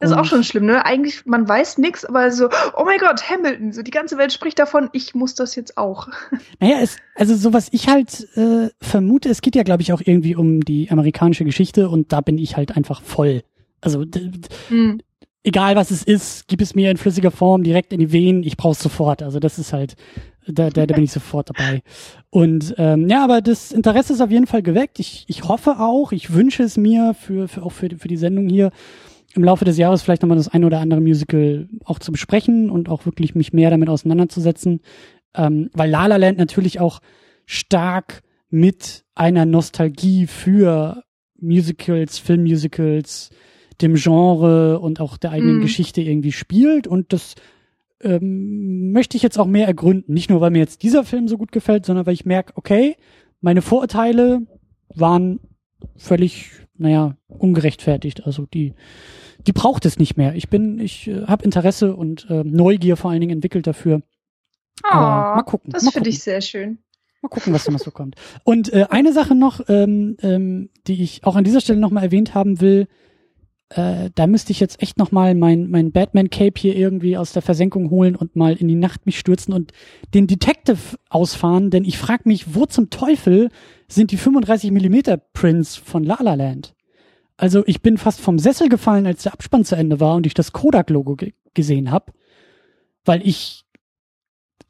Das 0.00 0.10
ist 0.12 0.16
auch 0.16 0.24
schon 0.24 0.44
schlimm, 0.44 0.64
ne? 0.66 0.84
Eigentlich, 0.86 1.26
man 1.26 1.48
weiß 1.48 1.78
nix, 1.78 2.04
aber 2.04 2.30
so, 2.30 2.48
oh 2.76 2.84
mein 2.84 2.98
Gott, 3.00 3.28
Hamilton, 3.28 3.72
so 3.72 3.82
die 3.82 3.90
ganze 3.90 4.16
Welt 4.16 4.32
spricht 4.32 4.58
davon, 4.60 4.88
ich 4.92 5.14
muss 5.16 5.34
das 5.34 5.56
jetzt 5.56 5.76
auch. 5.76 6.08
Naja, 6.60 6.76
es, 6.80 6.98
also 7.16 7.34
so 7.34 7.52
was 7.52 7.68
ich 7.72 7.88
halt 7.88 8.28
äh, 8.36 8.68
vermute, 8.80 9.28
es 9.28 9.40
geht 9.42 9.56
ja, 9.56 9.64
glaube 9.64 9.82
ich, 9.82 9.92
auch 9.92 10.00
irgendwie 10.04 10.36
um 10.36 10.60
die 10.60 10.90
amerikanische 10.90 11.44
Geschichte 11.44 11.88
und 11.88 12.12
da 12.12 12.20
bin 12.20 12.38
ich 12.38 12.56
halt 12.56 12.76
einfach 12.76 13.02
voll. 13.02 13.42
Also 13.80 14.04
d- 14.04 14.28
d- 14.30 14.48
Hm. 14.68 15.00
egal 15.42 15.74
was 15.74 15.90
es 15.90 16.04
ist, 16.04 16.46
gib 16.46 16.60
es 16.60 16.74
mir 16.76 16.90
in 16.92 16.96
flüssiger 16.96 17.30
Form 17.32 17.64
direkt 17.64 17.92
in 17.92 17.98
die 18.00 18.12
Venen, 18.12 18.44
ich 18.44 18.56
brauch's 18.56 18.80
sofort. 18.82 19.22
Also 19.22 19.40
das 19.40 19.58
ist 19.58 19.72
halt, 19.72 19.96
da, 20.46 20.70
da, 20.70 20.86
da 20.86 20.94
bin 20.94 21.04
ich 21.04 21.12
sofort 21.12 21.50
dabei. 21.50 21.82
Und 22.30 22.74
ähm, 22.78 23.08
ja, 23.08 23.24
aber 23.24 23.40
das 23.40 23.72
Interesse 23.72 24.12
ist 24.12 24.20
auf 24.20 24.30
jeden 24.30 24.46
Fall 24.46 24.62
geweckt. 24.62 24.98
Ich, 25.00 25.24
ich 25.28 25.42
hoffe 25.44 25.78
auch, 25.80 26.12
ich 26.12 26.32
wünsche 26.32 26.62
es 26.62 26.76
mir 26.76 27.14
für, 27.14 27.48
für 27.48 27.62
auch 27.64 27.72
für, 27.72 27.88
für 27.98 28.08
die 28.08 28.16
Sendung 28.16 28.48
hier 28.48 28.70
im 29.38 29.44
Laufe 29.44 29.64
des 29.64 29.78
Jahres 29.78 30.02
vielleicht 30.02 30.22
nochmal 30.22 30.36
das 30.36 30.48
ein 30.48 30.64
oder 30.64 30.80
andere 30.80 31.00
Musical 31.00 31.68
auch 31.84 31.98
zu 31.98 32.12
besprechen 32.12 32.70
und 32.70 32.88
auch 32.88 33.06
wirklich 33.06 33.34
mich 33.34 33.52
mehr 33.52 33.70
damit 33.70 33.88
auseinanderzusetzen. 33.88 34.80
Ähm, 35.34 35.70
weil 35.72 35.90
La 35.90 36.06
La 36.06 36.16
Land 36.16 36.38
natürlich 36.38 36.80
auch 36.80 37.00
stark 37.46 38.22
mit 38.50 39.04
einer 39.14 39.46
Nostalgie 39.46 40.26
für 40.26 41.02
Musicals, 41.40 42.18
Filmmusicals, 42.18 43.30
dem 43.80 43.94
Genre 43.94 44.80
und 44.80 45.00
auch 45.00 45.16
der 45.16 45.30
eigenen 45.30 45.58
Mhm. 45.58 45.62
Geschichte 45.62 46.02
irgendwie 46.02 46.32
spielt 46.32 46.86
und 46.86 47.12
das 47.12 47.34
ähm, 48.00 48.92
möchte 48.92 49.16
ich 49.16 49.22
jetzt 49.22 49.38
auch 49.38 49.46
mehr 49.46 49.66
ergründen. 49.66 50.12
Nicht 50.14 50.30
nur, 50.30 50.40
weil 50.40 50.50
mir 50.50 50.58
jetzt 50.58 50.82
dieser 50.82 51.04
Film 51.04 51.28
so 51.28 51.38
gut 51.38 51.52
gefällt, 51.52 51.86
sondern 51.86 52.06
weil 52.06 52.14
ich 52.14 52.24
merke, 52.24 52.52
okay, 52.56 52.96
meine 53.40 53.62
Vorurteile 53.62 54.42
waren 54.94 55.40
völlig, 55.96 56.50
naja, 56.76 57.16
ungerechtfertigt. 57.28 58.24
Also 58.24 58.46
die, 58.46 58.74
die 59.46 59.52
braucht 59.52 59.84
es 59.86 59.98
nicht 59.98 60.16
mehr. 60.16 60.34
Ich 60.34 60.48
bin, 60.48 60.78
ich 60.78 61.08
äh, 61.08 61.26
habe 61.26 61.44
Interesse 61.44 61.94
und 61.94 62.26
äh, 62.28 62.44
Neugier 62.44 62.96
vor 62.96 63.10
allen 63.10 63.20
Dingen 63.20 63.36
entwickelt 63.36 63.66
dafür. 63.66 64.02
Oh, 64.84 64.94
mal 64.94 65.42
gucken, 65.42 65.72
Das 65.72 65.88
finde 65.90 66.10
ich 66.10 66.20
sehr 66.20 66.40
schön. 66.40 66.78
Mal 67.22 67.28
gucken, 67.28 67.52
was 67.52 67.64
da 67.64 67.72
noch 67.72 67.80
so 67.80 67.90
kommt. 67.90 68.14
Und 68.44 68.72
äh, 68.72 68.86
eine 68.90 69.12
Sache 69.12 69.34
noch, 69.34 69.60
ähm, 69.68 70.16
ähm, 70.22 70.70
die 70.86 71.02
ich 71.02 71.24
auch 71.24 71.34
an 71.34 71.44
dieser 71.44 71.60
Stelle 71.60 71.80
nochmal 71.80 72.04
erwähnt 72.04 72.34
haben 72.34 72.60
will, 72.60 72.86
äh, 73.70 74.10
da 74.14 74.26
müsste 74.26 74.52
ich 74.52 74.60
jetzt 74.60 74.80
echt 74.80 74.98
nochmal 74.98 75.34
mein, 75.34 75.68
mein 75.68 75.92
Batman-Cape 75.92 76.58
hier 76.58 76.76
irgendwie 76.76 77.16
aus 77.16 77.32
der 77.32 77.42
Versenkung 77.42 77.90
holen 77.90 78.16
und 78.16 78.36
mal 78.36 78.54
in 78.54 78.68
die 78.68 78.76
Nacht 78.76 79.04
mich 79.04 79.18
stürzen 79.18 79.52
und 79.52 79.72
den 80.14 80.26
Detective 80.26 80.96
ausfahren, 81.10 81.70
denn 81.70 81.84
ich 81.84 81.98
frage 81.98 82.22
mich, 82.26 82.54
wo 82.54 82.66
zum 82.66 82.88
Teufel 82.88 83.50
sind 83.88 84.10
die 84.10 84.16
35 84.16 84.70
Millimeter 84.70 85.16
Prints 85.16 85.76
von 85.76 86.04
La 86.04 86.22
La 86.22 86.34
Land? 86.34 86.74
Also 87.38 87.62
ich 87.66 87.80
bin 87.80 87.96
fast 87.98 88.20
vom 88.20 88.38
Sessel 88.38 88.68
gefallen, 88.68 89.06
als 89.06 89.22
der 89.22 89.32
Abspann 89.32 89.64
zu 89.64 89.76
Ende 89.76 90.00
war 90.00 90.16
und 90.16 90.26
ich 90.26 90.34
das 90.34 90.52
Kodak-Logo 90.52 91.16
ge 91.16 91.32
gesehen 91.54 91.90
habe, 91.90 92.12
weil 93.04 93.26
ich 93.26 93.64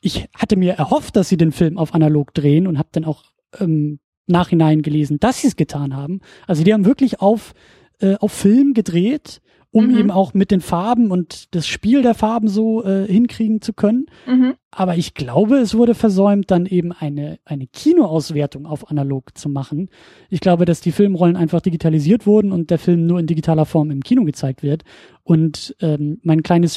ich 0.00 0.28
hatte 0.36 0.56
mir 0.56 0.74
erhofft, 0.74 1.16
dass 1.16 1.28
sie 1.28 1.36
den 1.36 1.50
Film 1.50 1.76
auf 1.76 1.92
analog 1.92 2.32
drehen 2.32 2.66
und 2.66 2.78
habe 2.78 2.90
dann 2.92 3.04
auch 3.04 3.24
ähm, 3.58 3.98
nachhinein 4.26 4.82
gelesen, 4.82 5.18
dass 5.18 5.40
sie 5.40 5.48
es 5.48 5.56
getan 5.56 5.96
haben. 5.96 6.20
Also 6.46 6.62
die 6.62 6.72
haben 6.72 6.84
wirklich 6.84 7.20
auf 7.20 7.52
äh, 8.00 8.14
auf 8.16 8.32
Film 8.32 8.74
gedreht, 8.74 9.40
um 9.70 9.88
Mhm. 9.88 9.98
eben 9.98 10.10
auch 10.10 10.32
mit 10.34 10.50
den 10.50 10.60
Farben 10.62 11.10
und 11.10 11.54
das 11.54 11.66
Spiel 11.66 12.00
der 12.02 12.14
Farben 12.14 12.48
so 12.48 12.82
äh, 12.84 13.06
hinkriegen 13.06 13.60
zu 13.60 13.72
können. 13.74 14.06
Mhm. 14.26 14.54
Aber 14.70 14.96
ich 14.96 15.12
glaube, 15.14 15.56
es 15.58 15.74
wurde 15.74 15.94
versäumt, 15.94 16.50
dann 16.50 16.64
eben 16.66 16.92
eine, 16.92 17.38
eine 17.44 17.66
Kinoauswertung 17.66 18.64
auf 18.66 18.90
analog 18.90 19.36
zu 19.36 19.48
machen. 19.48 19.88
Ich 20.30 20.40
glaube, 20.40 20.64
dass 20.64 20.80
die 20.80 20.92
Filmrollen 20.92 21.36
einfach 21.36 21.60
digitalisiert 21.60 22.26
wurden 22.26 22.50
und 22.52 22.70
der 22.70 22.78
Film 22.78 23.06
nur 23.06 23.20
in 23.20 23.26
digitaler 23.26 23.66
Form 23.66 23.90
im 23.90 24.02
Kino 24.02 24.24
gezeigt 24.24 24.62
wird. 24.62 24.84
Und 25.22 25.76
ähm, 25.80 26.18
mein 26.22 26.42
kleines 26.42 26.76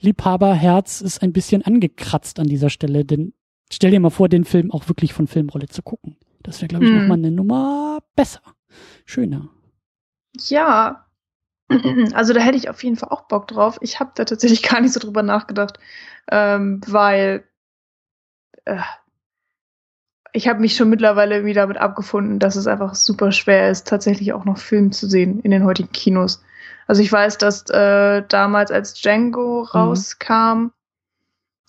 Filmliebhaberherz 0.00 1.00
ist 1.00 1.22
ein 1.22 1.32
bisschen 1.32 1.62
angekratzt 1.62 2.38
an 2.40 2.46
dieser 2.46 2.70
Stelle, 2.70 3.04
denn 3.04 3.34
stell 3.70 3.90
dir 3.90 4.00
mal 4.00 4.10
vor, 4.10 4.28
den 4.28 4.44
Film 4.44 4.70
auch 4.70 4.88
wirklich 4.88 5.12
von 5.12 5.26
Filmrolle 5.26 5.66
zu 5.68 5.82
gucken. 5.82 6.16
Das 6.42 6.60
wäre, 6.60 6.68
glaube 6.68 6.84
ich, 6.86 6.90
Hm. 6.90 6.98
noch 7.02 7.08
mal 7.08 7.14
eine 7.14 7.30
Nummer 7.30 7.98
besser. 8.16 8.40
Schöner. 9.04 9.48
Ja. 10.48 11.04
Also 12.14 12.32
da 12.32 12.40
hätte 12.40 12.56
ich 12.56 12.68
auf 12.68 12.82
jeden 12.82 12.96
Fall 12.96 13.10
auch 13.10 13.22
Bock 13.22 13.48
drauf. 13.48 13.78
Ich 13.80 14.00
habe 14.00 14.12
da 14.14 14.24
tatsächlich 14.24 14.62
gar 14.68 14.80
nicht 14.80 14.92
so 14.92 15.00
drüber 15.00 15.22
nachgedacht, 15.22 15.78
ähm, 16.30 16.80
weil 16.86 17.44
äh, 18.64 18.78
ich 20.32 20.48
habe 20.48 20.60
mich 20.60 20.76
schon 20.76 20.88
mittlerweile 20.88 21.36
irgendwie 21.36 21.54
damit 21.54 21.76
abgefunden, 21.76 22.38
dass 22.38 22.56
es 22.56 22.66
einfach 22.66 22.94
super 22.94 23.32
schwer 23.32 23.70
ist, 23.70 23.86
tatsächlich 23.86 24.32
auch 24.32 24.44
noch 24.44 24.58
Film 24.58 24.92
zu 24.92 25.06
sehen 25.06 25.40
in 25.40 25.50
den 25.50 25.64
heutigen 25.64 25.92
Kinos. 25.92 26.42
Also 26.86 27.02
ich 27.02 27.12
weiß, 27.12 27.38
dass 27.38 27.68
äh, 27.68 28.22
damals 28.28 28.70
als 28.70 28.94
Django 28.94 29.62
rauskam 29.62 30.72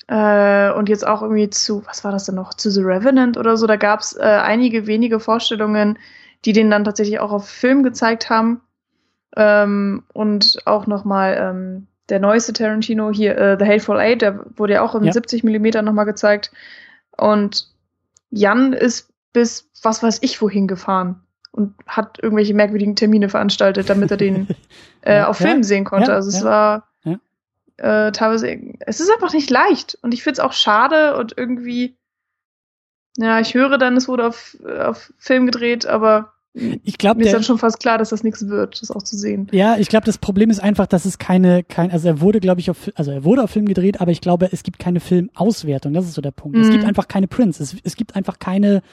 äh, 0.07 0.71
und 0.71 0.89
jetzt 0.89 1.05
auch 1.05 1.21
irgendwie 1.21 1.49
zu, 1.49 1.85
was 1.85 2.03
war 2.03 2.11
das 2.11 2.25
denn 2.25 2.35
noch, 2.35 2.53
zu 2.53 2.71
The 2.71 2.81
Revenant 2.81 3.37
oder 3.37 3.57
so, 3.57 3.67
da 3.67 3.75
gab 3.75 3.99
es 3.99 4.15
äh, 4.15 4.21
einige 4.21 4.87
wenige 4.87 5.19
Vorstellungen, 5.19 5.99
die 6.45 6.53
den 6.53 6.69
dann 6.69 6.83
tatsächlich 6.83 7.19
auch 7.19 7.31
auf 7.31 7.47
Film 7.47 7.83
gezeigt 7.83 8.29
haben. 8.29 8.61
Ähm, 9.35 10.03
und 10.13 10.59
auch 10.65 10.87
nochmal 10.87 11.37
ähm, 11.39 11.87
der 12.09 12.19
neueste 12.19 12.53
Tarantino 12.53 13.11
hier, 13.11 13.37
äh, 13.37 13.57
The 13.59 13.65
Hateful 13.65 13.99
Eight, 13.99 14.21
der 14.21 14.45
wurde 14.57 14.73
ja 14.73 14.81
auch 14.81 14.95
in 14.95 15.03
Ja. 15.03 15.13
70 15.13 15.43
Millimeter 15.43 15.81
nochmal 15.81 16.05
gezeigt. 16.05 16.51
Und 17.17 17.67
Jan 18.29 18.73
ist 18.73 19.09
bis 19.33 19.69
was 19.81 20.03
weiß 20.03 20.19
ich 20.21 20.41
wohin 20.41 20.67
gefahren 20.67 21.21
und 21.51 21.73
hat 21.87 22.19
irgendwelche 22.21 22.53
merkwürdigen 22.53 22.95
Termine 22.95 23.29
veranstaltet, 23.29 23.89
damit 23.89 24.11
er 24.11 24.17
den 24.17 24.47
äh, 25.01 25.17
Ja, 25.17 25.27
auf 25.27 25.39
ja, 25.39 25.47
Film 25.47 25.63
sehen 25.63 25.83
konnte. 25.85 26.13
also 26.13 26.29
es 26.29 26.43
war 26.43 26.87
äh, 27.77 28.11
teilweise, 28.11 28.55
es 28.81 28.99
ist 28.99 29.11
einfach 29.11 29.33
nicht 29.33 29.49
leicht. 29.49 29.97
Und 30.03 30.13
ich 30.13 30.21
finde 30.23 30.33
es 30.33 30.39
auch 30.39 30.53
schade 30.53 31.17
und 31.17 31.35
irgendwie, 31.37 31.97
ja, 33.17 33.39
ich 33.39 33.55
höre 33.55 33.77
dann, 33.79 33.97
es 33.97 34.07
wurde 34.07 34.27
auf, 34.27 34.55
auf 34.63 35.11
Film 35.17 35.47
gedreht, 35.47 35.85
aber 35.87 36.33
Ich 36.83 36.99
glaube, 36.99 37.19
mir 37.19 37.25
ist 37.25 37.33
dann 37.33 37.43
schon 37.43 37.57
fast 37.57 37.79
klar, 37.79 37.97
dass 37.97 38.09
das 38.09 38.23
nichts 38.23 38.47
wird, 38.47 38.79
das 38.81 38.91
auch 38.91 39.01
zu 39.01 39.17
sehen. 39.17 39.47
Ja, 39.51 39.77
ich 39.77 39.89
glaube, 39.89 40.05
das 40.05 40.19
Problem 40.19 40.51
ist 40.51 40.59
einfach, 40.61 40.85
dass 40.85 41.05
es 41.05 41.17
keine, 41.17 41.63
kein, 41.63 41.89
also 41.89 42.07
er 42.07 42.21
wurde, 42.21 42.39
glaube 42.39 42.61
ich, 42.61 42.69
auf, 42.69 42.91
also 42.93 43.09
er 43.09 43.23
wurde 43.23 43.43
auf 43.43 43.49
Film 43.49 43.65
gedreht, 43.65 43.99
aber 44.01 44.11
ich 44.11 44.21
glaube, 44.21 44.49
es 44.51 44.61
gibt 44.61 44.77
keine 44.77 44.99
Filmauswertung. 44.99 45.93
Das 45.93 46.05
ist 46.05 46.13
so 46.13 46.21
der 46.21 46.29
Punkt. 46.31 46.55
Es 46.57 46.67
Mhm. 46.67 46.71
gibt 46.73 46.85
einfach 46.85 47.07
keine 47.07 47.27
Prints. 47.27 47.59
Es, 47.59 47.75
es 47.83 47.95
gibt 47.95 48.15
einfach 48.15 48.37
keine, 48.37 48.83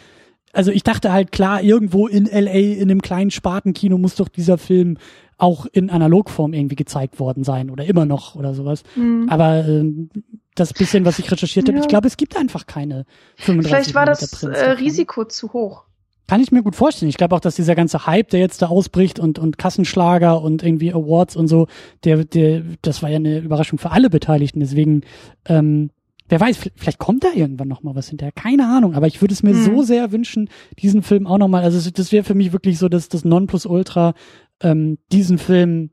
also 0.55 0.71
ich 0.71 0.85
dachte 0.85 1.13
halt 1.13 1.33
klar, 1.33 1.63
irgendwo 1.63 2.07
in 2.07 2.25
LA 2.25 2.51
in 2.81 2.91
einem 2.91 3.03
kleinen 3.03 3.31
Spartenkino 3.31 3.99
muss 3.99 4.15
doch 4.15 4.29
dieser 4.29 4.57
Film 4.57 4.97
auch 5.37 5.67
in 5.67 5.91
Analogform 5.91 6.55
irgendwie 6.55 6.77
gezeigt 6.77 7.21
worden 7.21 7.45
sein 7.45 7.69
oder 7.71 7.85
immer 7.85 8.07
noch 8.07 8.37
oder 8.37 8.55
sowas. 8.55 8.85
Mhm. 8.97 9.27
Aber 9.29 9.67
ähm, 9.69 10.09
das 10.55 10.73
bisschen, 10.73 11.05
was 11.05 11.19
ich 11.19 11.31
recherchiert 11.31 11.67
habe, 11.69 11.77
Ja. 11.77 11.83
ich 11.83 11.89
glaube, 11.89 12.07
es 12.09 12.17
gibt 12.17 12.37
einfach 12.39 12.67
keine 12.67 13.05
35 13.37 13.69
Vielleicht 13.69 13.95
war 13.95 14.07
das 14.07 14.43
äh. 14.43 14.71
Risiko 14.73 15.25
zu 15.27 15.53
hoch. 15.53 15.85
Kann 16.31 16.41
ich 16.41 16.53
mir 16.53 16.63
gut 16.63 16.77
vorstellen. 16.77 17.11
Ich 17.11 17.17
glaube 17.17 17.35
auch, 17.35 17.41
dass 17.41 17.57
dieser 17.57 17.75
ganze 17.75 18.07
Hype, 18.07 18.29
der 18.29 18.39
jetzt 18.39 18.63
da 18.63 18.69
ausbricht 18.69 19.19
und, 19.19 19.41
und 19.41 19.59
Kassenschlager 19.59 20.41
und 20.41 20.63
irgendwie 20.63 20.93
Awards 20.93 21.35
und 21.35 21.49
so, 21.49 21.67
der, 22.05 22.25
der, 22.25 22.63
das 22.83 23.03
war 23.03 23.11
ja 23.11 23.17
eine 23.17 23.41
Überraschung 23.41 23.81
für 23.81 23.91
alle 23.91 24.11
Beteiligten. 24.11 24.61
Deswegen, 24.61 25.01
ähm, 25.47 25.91
wer 26.29 26.39
weiß, 26.39 26.71
vielleicht 26.77 27.01
kommt 27.01 27.25
da 27.25 27.31
irgendwann 27.35 27.67
noch 27.67 27.83
mal 27.83 27.97
was 27.97 28.11
hinterher. 28.11 28.31
Keine 28.31 28.69
Ahnung. 28.69 28.95
Aber 28.95 29.09
ich 29.09 29.21
würde 29.21 29.35
es 29.35 29.43
mir 29.43 29.55
Hm. 29.55 29.65
so 29.65 29.83
sehr 29.83 30.13
wünschen, 30.13 30.49
diesen 30.79 31.03
Film 31.03 31.27
auch 31.27 31.39
noch 31.39 31.49
mal. 31.49 31.65
Also 31.65 31.91
das 31.91 32.13
wäre 32.13 32.23
für 32.23 32.37
mich 32.37 32.53
wirklich 32.53 32.79
so 32.79 32.89
das, 32.89 33.09
das 33.09 33.25
Nonplusultra, 33.25 34.15
ähm, 34.61 34.99
diesen 35.11 35.37
Film 35.37 35.91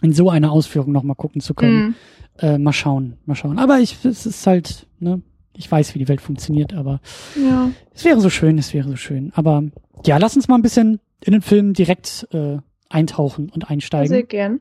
in 0.00 0.14
so 0.14 0.30
einer 0.30 0.52
Ausführung 0.52 0.90
noch 0.92 1.02
mal 1.02 1.16
gucken 1.16 1.42
zu 1.42 1.52
können. 1.52 1.88
Mhm. 1.88 1.94
Äh, 2.38 2.56
mal 2.56 2.72
schauen, 2.72 3.18
mal 3.26 3.34
schauen. 3.34 3.58
Aber 3.58 3.78
ich, 3.80 4.02
es 4.06 4.24
ist 4.24 4.46
halt, 4.46 4.86
ne, 5.00 5.20
ich 5.56 5.70
weiß, 5.70 5.94
wie 5.94 5.98
die 5.98 6.08
Welt 6.08 6.20
funktioniert, 6.20 6.74
aber 6.74 7.00
Ja. 7.40 7.70
es 7.94 8.04
wäre 8.04 8.20
so 8.20 8.30
schön, 8.30 8.58
es 8.58 8.72
wäre 8.74 8.88
so 8.88 8.96
schön. 8.96 9.32
Aber 9.34 9.64
ja, 10.04 10.18
lass 10.18 10.36
uns 10.36 10.48
mal 10.48 10.56
ein 10.56 10.62
bisschen 10.62 11.00
in 11.24 11.32
den 11.32 11.42
Film 11.42 11.72
direkt 11.72 12.26
äh, 12.32 12.58
eintauchen 12.88 13.48
und 13.50 13.62
Sehr 13.62 13.70
einsteigen. 13.70 14.28
gern. 14.28 14.60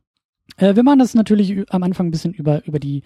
Äh, 0.57 0.75
wir 0.75 0.83
machen 0.83 0.99
das 0.99 1.13
natürlich 1.13 1.71
am 1.71 1.83
Anfang 1.83 2.07
ein 2.07 2.11
bisschen 2.11 2.33
über, 2.33 2.65
über 2.65 2.79
die 2.79 3.03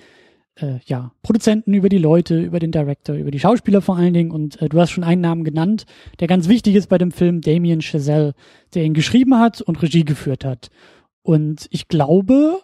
äh, 0.56 0.80
ja, 0.86 1.12
Produzenten, 1.24 1.74
über 1.74 1.90
die 1.90 1.98
Leute, 1.98 2.40
über 2.42 2.60
den 2.60 2.72
Director, 2.72 3.16
über 3.16 3.32
die 3.32 3.40
Schauspieler 3.40 3.82
vor 3.82 3.98
allen 3.98 4.14
Dingen. 4.14 4.32
Und 4.32 4.62
äh, 4.62 4.70
du 4.70 4.80
hast 4.80 4.92
schon 4.92 5.04
einen 5.04 5.22
Namen 5.22 5.44
genannt, 5.44 5.86
der 6.20 6.28
ganz 6.28 6.48
wichtig 6.48 6.76
ist 6.76 6.88
bei 6.90 6.98
dem 6.98 7.12
Film, 7.12 7.42
Damien 7.42 7.82
Chazelle, 7.82 8.34
der 8.74 8.84
ihn 8.84 8.94
geschrieben 8.94 9.38
hat 9.40 9.62
und 9.62 9.82
Regie 9.82 10.04
geführt 10.06 10.46
hat. 10.46 10.70
Und 11.22 11.68
ich 11.72 11.88
glaube, 11.88 12.60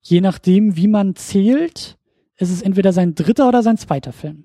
je 0.00 0.20
nachdem, 0.20 0.76
wie 0.76 0.88
man 0.88 1.14
zählt, 1.16 1.98
ist 2.38 2.50
es 2.50 2.62
entweder 2.62 2.92
sein 2.92 3.14
dritter 3.14 3.48
oder 3.48 3.62
sein 3.62 3.76
zweiter 3.76 4.12
Film. 4.12 4.44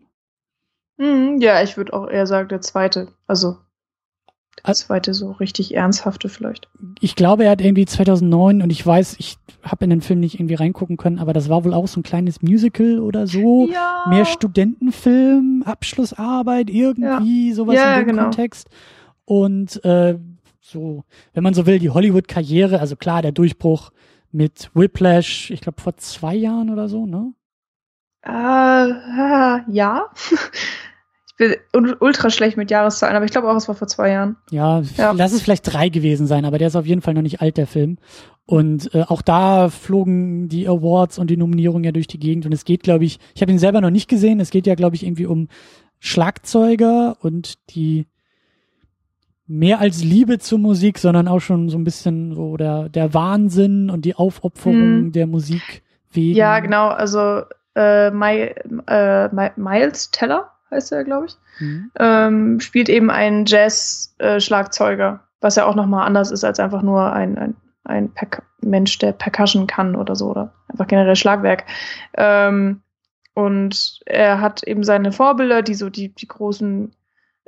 Mhm, 0.98 1.40
ja, 1.42 1.62
ich 1.64 1.78
würde 1.78 1.94
auch 1.94 2.08
eher 2.08 2.28
sagen, 2.28 2.50
der 2.50 2.62
zweite. 2.62 3.10
Also, 3.28 3.58
der 4.58 4.72
Ah. 4.72 4.74
zweite 4.74 5.14
so 5.14 5.32
richtig 5.34 5.76
ernsthafte 5.76 6.30
vielleicht. 6.30 6.68
ich 7.00 7.16
glaube, 7.16 7.44
er 7.46 7.52
hat 7.52 7.62
irgendwie 7.62 7.86
2009 7.86 8.62
und 8.64 8.72
ich 8.72 8.84
weiß, 8.86 9.16
ich 9.20 9.38
habe 9.62 9.84
in 9.86 9.92
den 9.92 10.02
Film 10.02 10.20
nicht 10.20 10.36
irgendwie 10.40 10.56
reingucken 10.56 10.98
können, 10.98 11.20
aber 11.20 11.32
das 11.34 11.48
war 11.48 11.64
wohl 11.64 11.74
auch 11.76 11.88
so 11.88 12.00
ein 12.00 12.04
kleines 12.04 12.42
Musical 12.42 13.00
oder 13.00 13.28
so. 13.28 13.68
ja. 13.72 14.04
Mehr 14.10 14.26
Studentenfilm, 14.26 15.64
Abschlussarbeit, 15.66 16.70
irgendwie 16.72 17.54
sowas 17.54 17.76
Ja, 17.76 17.94
in 18.00 18.02
dem 18.02 18.08
genau. 18.08 18.24
Kontext. 18.24 18.68
Und 19.26 19.84
äh, 19.86 20.18
so, 20.60 21.04
wenn 21.34 21.44
man 21.44 21.54
so 21.54 21.66
will, 21.68 21.78
die 21.80 21.92
Hollywood-Karriere, 21.92 22.80
also 22.80 22.96
klar, 22.96 23.22
der 23.22 23.32
Durchbruch 23.34 23.92
mit 24.32 24.72
Whiplash, 24.74 25.52
ich 25.52 25.62
glaube 25.62 25.80
vor 25.82 25.96
zwei 25.98 26.34
Jahren 26.36 26.70
oder 26.72 26.90
so, 26.90 27.06
ne? 27.06 27.32
Äh 28.24 28.30
ja. 29.72 30.10
Ultra 32.00 32.30
schlecht 32.30 32.58
mit 32.58 32.72
Jahreszahlen, 32.72 33.16
aber 33.16 33.26
ich 33.26 33.32
glaube 33.32 33.50
auch, 33.50 33.56
es 33.56 33.68
war 33.68 33.76
vor 33.76 33.88
zwei 33.88 34.12
Jahren. 34.12 34.38
Ja, 34.50 34.82
ja, 34.98 35.12
lass 35.12 35.34
es 35.34 35.42
vielleicht 35.42 35.72
drei 35.72 35.90
gewesen 35.90 36.26
sein, 36.26 36.46
aber 36.46 36.58
der 36.58 36.68
ist 36.68 36.76
auf 36.76 36.86
jeden 36.86 37.02
Fall 37.02 37.14
noch 37.14 37.22
nicht 37.22 37.42
alt, 37.42 37.58
der 37.58 37.68
Film. 37.68 37.98
Und 38.46 38.94
äh, 38.96 39.04
auch 39.04 39.22
da 39.22 39.70
flogen 39.70 40.48
die 40.50 40.68
Awards 40.68 41.20
und 41.20 41.30
die 41.30 41.38
Nominierungen 41.38 41.84
ja 41.84 41.92
durch 41.92 42.08
die 42.08 42.20
Gegend. 42.20 42.46
Und 42.46 42.54
es 42.54 42.66
geht, 42.66 42.82
glaube 42.82 43.04
ich, 43.04 43.20
ich 43.36 43.42
habe 43.42 43.52
ihn 43.52 43.60
selber 43.60 43.82
noch 43.82 43.90
nicht 43.90 44.10
gesehen, 44.10 44.40
es 44.40 44.50
geht 44.50 44.66
ja, 44.66 44.76
glaube 44.76 44.96
ich, 44.96 45.06
irgendwie 45.06 45.26
um 45.26 45.50
Schlagzeuger 46.00 47.18
und 47.20 47.56
die 47.76 48.08
mehr 49.48 49.80
als 49.80 50.04
Liebe 50.04 50.40
zur 50.40 50.60
Musik, 50.60 50.98
sondern 50.98 51.28
auch 51.28 51.40
schon 51.40 51.70
so 51.70 51.78
ein 51.78 51.84
bisschen 51.84 52.36
so 52.36 52.58
der, 52.58 52.90
der 52.90 53.14
Wahnsinn 53.14 53.90
und 53.90 54.06
die 54.06 54.16
Aufopferung 54.16 54.76
hm. 54.76 55.12
der 55.12 55.28
Musik 55.28 55.84
wegen. 56.12 56.36
Ja, 56.36 56.60
genau. 56.60 56.88
Also 56.88 57.44
äh, 57.76 58.12
My, 58.12 58.54
äh, 58.88 59.30
Miles 59.56 60.12
Teller 60.12 60.52
heißt 60.72 60.92
er, 60.92 61.04
glaube 61.04 61.28
ich, 61.28 61.36
mhm. 61.60 61.92
ähm, 62.00 62.60
spielt 62.60 62.90
eben 62.90 63.10
einen 63.10 63.46
Jazz-Schlagzeuger, 63.46 65.22
was 65.42 65.56
ja 65.56 65.66
auch 65.66 65.76
nochmal 65.76 66.06
anders 66.06 66.32
ist 66.32 66.44
als 66.44 66.60
einfach 66.60 66.82
nur 66.82 67.12
ein, 67.14 67.38
ein, 67.38 67.56
ein 67.84 68.12
Mensch, 68.62 68.98
der 68.98 69.12
Percussion 69.12 69.68
kann 69.68 69.96
oder 69.96 70.16
so, 70.16 70.32
oder 70.32 70.54
einfach 70.68 70.88
generell 70.88 71.16
Schlagwerk. 71.16 71.66
Ähm, 72.16 72.82
und 73.34 74.00
er 74.06 74.42
hat 74.42 74.64
eben 74.64 74.84
seine 74.84 75.12
Vorbilder, 75.12 75.62
die 75.62 75.76
so 75.76 75.90
die, 75.90 76.10
die 76.14 76.28
großen 76.28 76.92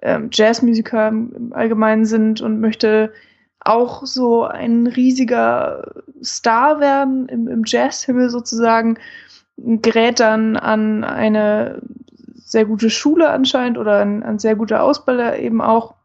ähm, 0.02 0.30
Jazzmusiker 0.32 1.08
im 1.08 1.52
Allgemeinen 1.52 2.06
sind 2.06 2.42
und 2.42 2.60
möchte 2.60 3.12
auch 3.60 4.06
so 4.06 4.46
ein 4.46 4.88
riesiger 4.88 6.04
Star 6.24 6.80
werden 6.80 7.28
im, 7.28 7.48
im 7.48 7.64
Jazzhimmel 7.66 8.30
sozusagen, 8.30 8.98
gerät 9.58 10.20
dann 10.20 10.56
an 10.56 11.04
eine 11.04 11.82
sehr 12.50 12.66
gute 12.66 12.90
Schule 12.90 13.30
anscheinend 13.30 13.78
oder 13.78 14.00
ein, 14.00 14.24
ein 14.24 14.40
sehr 14.40 14.56
guter 14.56 14.82
Ausbilder 14.82 15.38
eben 15.38 15.62
auch, 15.62 15.96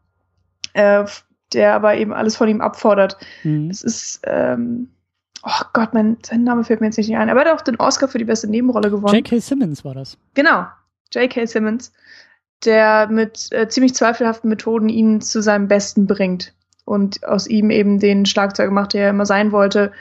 äh, 0.73 1.05
der 1.53 1.73
aber 1.73 1.95
eben 1.95 2.13
alles 2.13 2.35
von 2.35 2.47
ihm 2.47 2.61
abfordert. 2.61 3.17
Mhm. 3.43 3.69
Es 3.69 3.81
ist, 3.81 4.21
ähm, 4.25 4.89
oh 5.43 5.65
Gott, 5.73 5.93
mein, 5.93 6.17
sein 6.23 6.43
Name 6.43 6.63
fällt 6.63 6.81
mir 6.81 6.87
jetzt 6.87 6.97
nicht 6.97 7.15
ein, 7.15 7.29
aber 7.29 7.43
er 7.43 7.51
hat 7.51 7.59
auch 7.59 7.63
den 7.63 7.77
Oscar 7.77 8.07
für 8.07 8.19
die 8.19 8.25
beste 8.25 8.47
Nebenrolle 8.47 8.91
gewonnen. 8.91 9.15
J.K. 9.15 9.39
Simmons 9.39 9.83
war 9.83 9.95
das. 9.95 10.17
Genau, 10.35 10.65
J.K. 11.13 11.45
Simmons 11.45 11.91
der 12.63 13.07
mit 13.07 13.51
äh, 13.51 13.67
ziemlich 13.67 13.95
zweifelhaften 13.95 14.49
Methoden 14.49 14.89
ihn 14.89 15.21
zu 15.21 15.41
seinem 15.41 15.67
Besten 15.67 16.07
bringt 16.07 16.53
und 16.85 17.25
aus 17.25 17.47
ihm 17.47 17.69
eben 17.69 17.99
den 17.99 18.25
Schlagzeuger 18.25 18.71
macht, 18.71 18.93
der 18.93 19.05
er 19.05 19.09
immer 19.09 19.25
sein 19.25 19.51
wollte. 19.51 19.91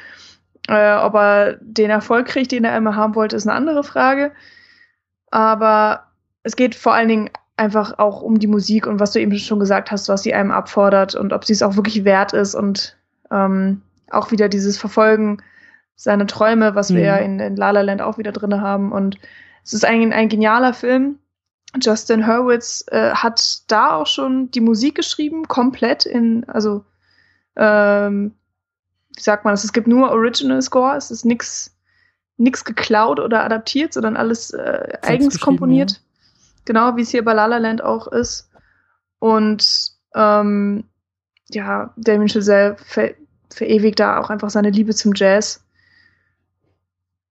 Äh, 0.69 0.95
ob 0.97 1.15
er 1.15 1.59
den 1.61 1.91
Erfolg 1.91 2.27
kriegt, 2.27 2.53
den 2.53 2.65
er 2.65 2.77
immer 2.77 2.97
haben 2.97 3.15
wollte, 3.15 3.37
ist 3.37 3.47
eine 3.47 3.57
andere 3.57 3.85
Frage. 3.85 4.33
Aber 5.31 6.05
es 6.45 6.55
geht 6.57 6.77
vor 6.77 6.95
allen 6.95 7.09
Dingen 7.09 7.31
einfach 7.57 7.99
auch 7.99 8.23
um 8.23 8.39
die 8.39 8.47
Musik 8.47 8.87
und 8.87 9.01
was 9.01 9.13
du 9.13 9.21
eben 9.21 9.37
schon 9.39 9.59
gesagt 9.59 9.91
hast, 9.91 10.09
was 10.09 10.23
sie 10.23 10.35
einem 10.35 10.51
abfordert 10.53 11.15
und 11.15 11.33
ob 11.33 11.45
sie 11.45 11.53
es 11.53 11.63
auch 11.63 11.77
wirklich 11.77 12.05
wert 12.05 12.33
ist 12.33 12.55
und 12.55 12.97
ähm, 13.31 13.83
auch 14.11 14.31
wieder 14.31 14.49
dieses 14.49 14.79
Verfolgen 14.79 15.43
seiner 15.97 16.27
Träume, 16.27 16.75
was 16.75 16.91
mhm. 16.91 16.97
wir 16.97 17.03
ja 17.03 17.17
in, 17.17 17.41
in 17.41 17.57
La 17.57 17.71
La 17.71 17.81
Land 17.81 18.03
auch 18.03 18.19
wieder 18.19 18.33
drin 18.33 18.61
haben. 18.61 18.93
Und 18.93 19.19
es 19.65 19.73
ist 19.73 19.85
ein, 19.85 20.13
ein 20.13 20.29
genialer 20.29 20.75
Film 20.75 21.19
Justin 21.83 22.27
Hurwitz 22.27 22.85
äh, 22.89 23.11
hat 23.11 23.71
da 23.71 23.97
auch 23.97 24.07
schon 24.07 24.51
die 24.51 24.61
Musik 24.61 24.95
geschrieben, 24.95 25.49
komplett 25.49 26.07
in, 26.07 26.45
also 26.49 26.85
ähm, 27.57 28.35
wie 29.15 29.23
sagt 29.23 29.45
man 29.45 29.53
das, 29.53 29.65
es 29.65 29.73
gibt 29.73 29.87
nur 29.87 30.11
Original 30.11 30.61
Score, 30.63 30.97
es 30.97 31.11
ist 31.11 31.25
nix, 31.25 31.77
nix 32.37 32.65
geklaut 32.65 33.21
oder 33.21 33.45
adaptiert, 33.45 33.93
sondern 33.93 34.17
alles 34.17 34.51
äh, 34.51 34.99
eigens 35.03 35.41
komponiert. 35.41 35.93
Ja. 35.93 35.99
Genau, 36.65 36.97
wie 36.97 37.03
es 37.03 37.11
hier 37.11 37.25
bei 37.25 37.33
La 37.33 37.47
La 37.47 37.59
Land 37.59 37.83
auch 37.83 38.09
ist. 38.09 38.51
Und 39.19 39.93
ähm, 40.15 40.85
ja, 41.51 41.93
Damien 41.97 42.29
Chazelle 42.29 42.77
ver 42.77 43.11
verewigt 43.51 44.01
da 44.01 44.19
auch 44.19 44.31
einfach 44.31 44.51
seine 44.51 44.71
Liebe 44.71 44.95
zum 44.95 45.13
Jazz. 45.15 45.65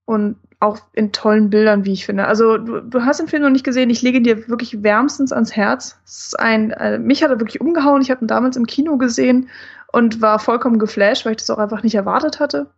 Und 0.06 0.38
auch 0.64 0.80
in 0.94 1.12
tollen 1.12 1.50
Bildern, 1.50 1.84
wie 1.84 1.92
ich 1.92 2.06
finde. 2.06 2.26
Also 2.26 2.58
du, 2.58 2.80
du 2.80 3.04
hast 3.04 3.20
den 3.20 3.28
Film 3.28 3.44
noch 3.44 3.50
nicht 3.50 3.66
gesehen, 3.66 3.90
ich 3.90 4.02
lege 4.02 4.22
dir 4.22 4.48
wirklich 4.48 4.82
wärmstens 4.82 5.34
ans 5.34 5.54
Herz. 5.56 6.00
Ein, 6.38 6.72
äh, 6.72 6.98
mich 6.98 7.22
hat 7.22 7.32
er 7.32 7.40
wirklich 7.40 7.60
umgehauen. 7.60 8.02
Ich 8.02 8.10
habe 8.10 8.24
ihn 8.24 8.28
damals 8.28 8.56
im 8.56 8.66
Kino 8.66 8.98
gesehen 8.98 9.50
und 9.92 10.22
war 10.22 10.40
vollkommen 10.40 10.80
geflasht, 10.80 11.26
weil 11.26 11.34
ich 11.34 11.40
das 11.40 11.50
auch 11.50 11.58
einfach 11.58 11.84
nicht 11.84 11.96
erwartet 11.96 12.40
hatte. 12.40 12.72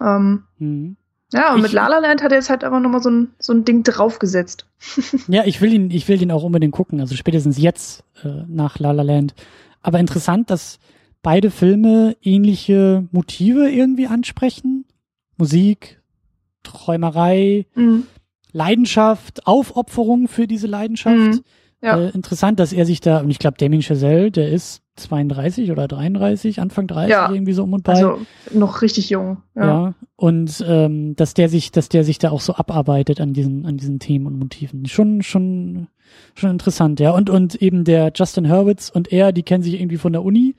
Ähm, 0.00 0.44
mhm. 0.58 0.96
Ja, 1.32 1.52
und 1.52 1.58
ich, 1.58 1.62
mit 1.64 1.72
La 1.72 1.88
La 1.88 1.98
Land 1.98 2.22
hat 2.22 2.30
er 2.32 2.38
jetzt 2.38 2.50
halt 2.50 2.62
einfach 2.62 2.80
nochmal 2.80 3.02
so 3.02 3.10
ein, 3.10 3.32
so 3.38 3.52
ein 3.52 3.64
Ding 3.64 3.82
draufgesetzt. 3.82 4.66
ja, 5.28 5.44
ich 5.44 5.60
will 5.60 5.72
ihn, 5.72 5.90
ich 5.90 6.06
will 6.08 6.22
ihn 6.22 6.30
auch 6.30 6.44
unbedingt 6.44 6.72
gucken, 6.72 7.00
also 7.00 7.16
spätestens 7.16 7.58
jetzt 7.58 8.04
äh, 8.22 8.44
nach 8.46 8.78
La 8.78 8.92
La 8.92 9.02
Land. 9.02 9.34
Aber 9.82 9.98
interessant, 9.98 10.50
dass 10.50 10.78
beide 11.22 11.50
Filme 11.50 12.16
ähnliche 12.22 13.06
Motive 13.10 13.68
irgendwie 13.70 14.06
ansprechen. 14.06 14.84
Musik, 15.36 16.00
Träumerei, 16.62 17.66
mhm. 17.74 18.06
Leidenschaft, 18.52 19.46
Aufopferung 19.46 20.28
für 20.28 20.46
diese 20.46 20.66
Leidenschaft. 20.66 21.16
Mhm. 21.16 21.40
Ja. 21.82 21.98
Äh, 21.98 22.10
interessant, 22.10 22.58
dass 22.58 22.72
er 22.72 22.86
sich 22.86 23.00
da, 23.00 23.20
und 23.20 23.30
ich 23.30 23.38
glaube, 23.38 23.58
Damien 23.58 23.82
Chazelle, 23.82 24.30
der 24.30 24.50
ist 24.50 24.82
32 24.96 25.70
oder 25.70 25.86
33, 25.86 26.60
Anfang 26.60 26.86
30, 26.86 27.10
ja. 27.10 27.30
irgendwie 27.30 27.52
so 27.52 27.62
um 27.62 27.72
und 27.72 27.84
bei. 27.84 27.92
Also 27.92 28.18
noch 28.52 28.82
richtig 28.82 29.10
jung. 29.10 29.38
Ja, 29.54 29.64
ja. 29.64 29.94
und 30.16 30.64
ähm, 30.66 31.14
dass 31.16 31.34
der 31.34 31.48
sich, 31.48 31.70
dass 31.70 31.88
der 31.88 32.04
sich 32.04 32.18
da 32.18 32.30
auch 32.30 32.40
so 32.40 32.54
abarbeitet 32.54 33.20
an 33.20 33.32
diesen, 33.32 33.66
an 33.66 33.76
diesen 33.76 33.98
Themen 33.98 34.26
und 34.26 34.38
Motiven. 34.38 34.86
Schon, 34.86 35.22
schon, 35.22 35.88
schon 36.34 36.50
interessant, 36.50 37.00
ja. 37.00 37.10
Und, 37.12 37.30
und 37.30 37.56
eben 37.56 37.84
der 37.84 38.12
Justin 38.14 38.50
Hurwitz 38.50 38.88
und 38.88 39.12
er, 39.12 39.32
die 39.32 39.42
kennen 39.42 39.62
sich 39.62 39.74
irgendwie 39.80 39.98
von 39.98 40.12
der 40.12 40.22
Uni 40.22 40.54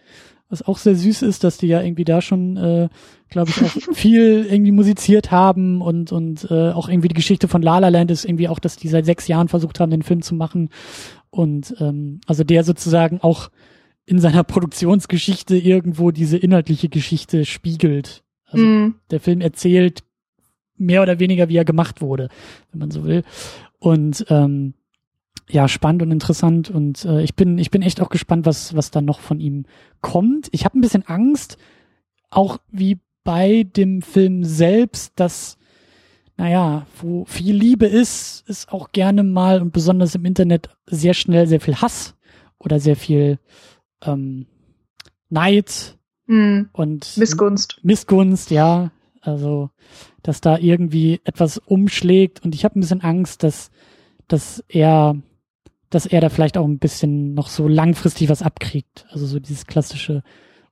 was 0.50 0.66
auch 0.66 0.78
sehr 0.78 0.96
süß 0.96 1.24
ist, 1.24 1.44
dass 1.44 1.58
die 1.58 1.68
ja 1.68 1.82
irgendwie 1.82 2.06
da 2.06 2.22
schon, 2.22 2.58
äh, 2.58 2.90
glaube 3.30 3.52
ich, 3.52 3.62
auch 3.62 3.72
viel 3.94 4.46
irgendwie 4.50 4.72
musiziert 4.72 5.32
haben 5.32 5.82
und 5.82 6.12
und 6.12 6.50
äh, 6.50 6.72
auch 6.72 6.88
irgendwie 6.88 7.10
die 7.10 7.16
Geschichte 7.16 7.48
von 7.48 7.62
La 7.62 7.80
La 7.80 7.90
Land 7.90 8.12
ist 8.12 8.26
irgendwie 8.26 8.48
auch, 8.48 8.60
dass 8.60 8.78
die 8.78 8.88
seit 8.88 9.06
sechs 9.06 9.28
Jahren 9.28 9.50
versucht 9.50 9.80
haben, 9.80 9.92
den 9.92 10.04
Film 10.04 10.22
zu 10.22 10.36
machen 10.36 10.70
und 11.30 11.76
ähm, 11.80 12.22
also 12.28 12.44
der 12.44 12.64
sozusagen 12.64 13.20
auch 13.22 13.50
in 14.08 14.20
seiner 14.20 14.44
Produktionsgeschichte 14.44 15.58
irgendwo 15.58 16.12
diese 16.12 16.38
inhaltliche 16.38 16.88
Geschichte 16.88 17.44
spiegelt. 17.44 18.24
Also 18.46 18.64
mm. 18.66 18.96
der 19.12 19.20
Film 19.20 19.42
erzählt 19.42 20.04
mehr 20.78 21.02
oder 21.02 21.20
weniger, 21.20 21.50
wie 21.50 21.58
er 21.58 21.66
gemacht 21.66 22.02
wurde, 22.02 22.30
wenn 22.72 22.80
man 22.80 22.90
so 22.90 23.04
will. 23.04 23.24
Und 23.80 24.26
ähm, 24.30 24.74
ja, 25.50 25.68
spannend 25.68 26.02
und 26.02 26.12
interessant 26.12 26.70
und 26.70 27.04
äh, 27.06 27.22
ich 27.22 27.36
bin 27.36 27.58
ich 27.58 27.70
bin 27.70 27.82
echt 27.82 28.02
auch 28.02 28.10
gespannt, 28.10 28.46
was 28.46 28.76
was 28.76 28.92
da 28.92 29.02
noch 29.02 29.20
von 29.20 29.42
ihm 29.42 29.66
kommt. 30.02 30.48
Ich 30.52 30.64
habe 30.64 30.80
ein 30.80 30.82
bisschen 30.82 31.06
Angst, 31.06 31.58
auch 32.30 32.60
wie 32.72 33.00
bei 33.26 33.64
dem 33.64 34.02
Film 34.02 34.46
selbst, 34.46 35.20
dass 35.20 35.58
naja, 36.38 36.86
wo 37.02 37.26
viel 37.26 37.56
Liebe 37.56 37.88
ist, 37.88 38.48
ist 38.48 38.72
auch 38.72 38.92
gerne 38.92 39.24
mal 39.24 39.62
und 39.62 39.74
besonders 39.74 40.16
im 40.16 40.24
Internet 40.24 40.70
sehr 40.86 41.14
schnell 41.14 41.48
sehr 41.48 41.60
viel 41.60 41.76
Hass 41.76 42.16
oder 42.58 42.80
sehr 42.80 42.96
viel 42.96 43.40
ähm, 44.04 44.46
Neid 45.30 45.98
mm, 46.28 46.62
und 46.74 47.18
Missgunst. 47.18 47.80
Missgunst, 47.84 48.52
ja. 48.52 48.92
Also, 49.22 49.70
dass 50.24 50.42
da 50.42 50.58
irgendwie 50.58 51.20
etwas 51.26 51.58
umschlägt 51.58 52.44
und 52.46 52.56
ich 52.56 52.64
habe 52.64 52.80
ein 52.80 52.82
bisschen 52.82 53.02
Angst, 53.02 53.44
dass, 53.44 53.72
dass 54.28 54.64
er 54.70 55.18
dass 55.90 56.06
er 56.06 56.22
da 56.22 56.30
vielleicht 56.30 56.58
auch 56.58 56.66
ein 56.66 56.80
bisschen 56.80 57.34
noch 57.34 57.48
so 57.48 57.68
langfristig 57.68 58.30
was 58.30 58.42
abkriegt. 58.42 59.06
Also 59.10 59.26
so 59.26 59.40
dieses 59.40 59.68
klassische, 59.68 60.24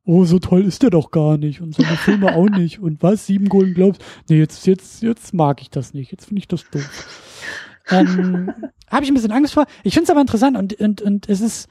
oh, 0.03 0.25
so 0.25 0.39
toll 0.39 0.63
ist 0.63 0.83
der 0.83 0.89
doch 0.89 1.11
gar 1.11 1.37
nicht 1.37 1.61
und 1.61 1.75
seine 1.75 1.95
Filme 1.97 2.35
auch 2.35 2.49
nicht 2.57 2.79
und 2.79 3.01
was, 3.01 3.25
sieben 3.25 3.47
Golden 3.47 3.73
Globes? 3.73 3.99
Nee, 4.29 4.39
jetzt, 4.39 4.67
jetzt, 4.67 5.01
jetzt 5.01 5.33
mag 5.33 5.61
ich 5.61 5.69
das 5.69 5.93
nicht, 5.93 6.11
jetzt 6.11 6.25
finde 6.25 6.39
ich 6.39 6.47
das 6.47 6.69
doof. 6.69 7.41
ähm, 7.89 8.53
Habe 8.89 9.03
ich 9.03 9.11
ein 9.11 9.15
bisschen 9.15 9.31
Angst 9.31 9.53
vor. 9.53 9.65
Ich 9.83 9.93
finde 9.93 10.05
es 10.05 10.09
aber 10.09 10.21
interessant 10.21 10.57
und, 10.57 10.73
und, 10.79 11.01
und 11.01 11.29
es 11.29 11.41
ist, 11.41 11.69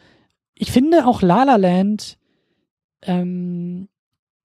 ich 0.55 0.71
finde 0.71 1.07
auch 1.07 1.23
La 1.23 1.45
La 1.45 1.57
Land 1.57 2.19
ähm, 3.03 3.89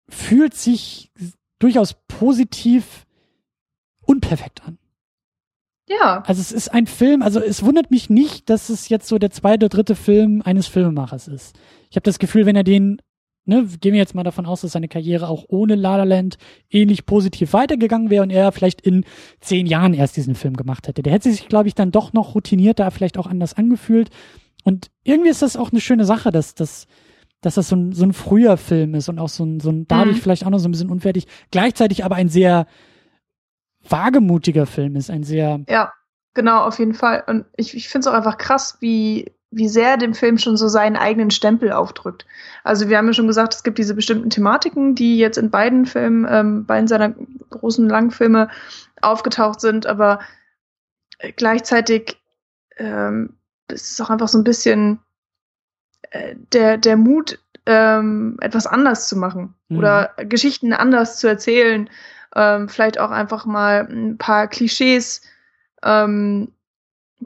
fühlt 0.07 0.53
sich 0.55 1.11
durchaus 1.59 1.95
positiv 2.07 3.05
unperfekt 4.01 4.65
an. 4.65 4.77
Ja. 5.87 6.23
Also 6.25 6.41
es 6.41 6.51
ist 6.51 6.69
ein 6.69 6.87
Film, 6.87 7.21
also 7.21 7.39
es 7.39 7.63
wundert 7.63 7.89
mich 7.89 8.09
nicht, 8.09 8.49
dass 8.49 8.69
es 8.69 8.89
jetzt 8.89 9.07
so 9.07 9.17
der 9.17 9.31
zweite, 9.31 9.69
dritte 9.69 9.95
Film 9.95 10.41
eines 10.43 10.67
Filmemachers 10.67 11.27
ist. 11.27 11.57
Ich 11.89 11.95
habe 11.95 12.03
das 12.03 12.19
Gefühl, 12.19 12.45
wenn 12.45 12.55
er 12.55 12.63
den, 12.63 13.01
ne, 13.45 13.67
gehen 13.81 13.93
wir 13.93 13.99
jetzt 13.99 14.13
mal 14.13 14.23
davon 14.23 14.45
aus, 14.45 14.61
dass 14.61 14.73
seine 14.73 14.87
Karriere 14.87 15.27
auch 15.27 15.45
ohne 15.47 15.73
La 15.75 15.97
La 15.97 16.03
Land 16.03 16.37
ähnlich 16.69 17.07
positiv 17.07 17.53
weitergegangen 17.53 18.11
wäre 18.11 18.23
und 18.23 18.29
er 18.29 18.51
vielleicht 18.51 18.81
in 18.81 19.03
zehn 19.39 19.65
Jahren 19.65 19.95
erst 19.95 20.15
diesen 20.15 20.35
Film 20.35 20.55
gemacht 20.55 20.87
hätte. 20.87 21.01
Der 21.01 21.13
hätte 21.13 21.31
sich, 21.31 21.47
glaube 21.47 21.67
ich, 21.67 21.75
dann 21.75 21.91
doch 21.91 22.13
noch 22.13 22.35
routinierter, 22.35 22.89
vielleicht 22.91 23.17
auch 23.17 23.27
anders 23.27 23.55
angefühlt. 23.55 24.09
Und 24.69 24.91
irgendwie 25.03 25.31
ist 25.31 25.41
das 25.41 25.57
auch 25.57 25.71
eine 25.71 25.81
schöne 25.81 26.05
Sache, 26.05 26.31
dass, 26.31 26.53
dass, 26.53 26.85
dass 27.41 27.55
das 27.55 27.69
so 27.69 27.75
ein, 27.75 27.91
so 27.91 28.05
ein 28.05 28.13
früher 28.13 28.55
Film 28.55 28.93
ist 28.93 29.09
und 29.09 29.17
auch 29.17 29.29
so 29.29 29.43
ein, 29.43 29.59
so 29.59 29.71
ein 29.71 29.87
dadurch 29.87 30.17
mhm. 30.17 30.21
vielleicht 30.21 30.45
auch 30.45 30.51
noch 30.51 30.59
so 30.59 30.69
ein 30.69 30.71
bisschen 30.71 30.91
unfertig, 30.91 31.25
gleichzeitig 31.49 32.05
aber 32.05 32.15
ein 32.17 32.29
sehr 32.29 32.67
wagemutiger 33.87 34.67
Film 34.67 34.95
ist, 34.95 35.09
ein 35.09 35.23
sehr. 35.23 35.61
Ja, 35.67 35.91
genau, 36.35 36.65
auf 36.65 36.77
jeden 36.77 36.93
Fall. 36.93 37.23
Und 37.25 37.45
ich, 37.57 37.75
ich 37.75 37.89
finde 37.89 38.07
es 38.07 38.13
auch 38.13 38.15
einfach 38.15 38.37
krass, 38.37 38.77
wie, 38.79 39.33
wie 39.49 39.67
sehr 39.67 39.97
dem 39.97 40.13
Film 40.13 40.37
schon 40.37 40.55
so 40.55 40.67
seinen 40.67 40.97
eigenen 40.97 41.31
Stempel 41.31 41.71
aufdrückt. 41.71 42.27
Also 42.63 42.89
wir 42.89 42.97
haben 42.99 43.07
ja 43.07 43.13
schon 43.13 43.25
gesagt, 43.25 43.55
es 43.55 43.63
gibt 43.63 43.79
diese 43.79 43.95
bestimmten 43.95 44.29
Thematiken, 44.29 44.93
die 44.93 45.17
jetzt 45.17 45.39
in 45.39 45.49
beiden 45.49 45.87
Filmen, 45.87 46.27
ähm, 46.29 46.65
beiden 46.67 46.87
seiner 46.87 47.15
großen 47.49 47.89
Langfilme 47.89 48.49
aufgetaucht 49.01 49.61
sind, 49.61 49.87
aber 49.87 50.19
gleichzeitig 51.37 52.17
ähm, 52.77 53.38
es 53.71 53.91
ist 53.91 54.01
auch 54.01 54.09
einfach 54.09 54.27
so 54.27 54.37
ein 54.37 54.43
bisschen 54.43 54.99
äh, 56.11 56.35
der, 56.53 56.77
der 56.77 56.97
Mut, 56.97 57.39
ähm, 57.65 58.37
etwas 58.41 58.67
anders 58.67 59.07
zu 59.07 59.15
machen 59.15 59.53
mhm. 59.69 59.77
oder 59.77 60.13
Geschichten 60.17 60.73
anders 60.73 61.17
zu 61.17 61.27
erzählen. 61.27 61.89
Ähm, 62.35 62.69
vielleicht 62.69 62.99
auch 62.99 63.11
einfach 63.11 63.45
mal 63.45 63.87
ein 63.89 64.17
paar 64.17 64.47
Klischees 64.47 65.21
ähm, 65.83 66.51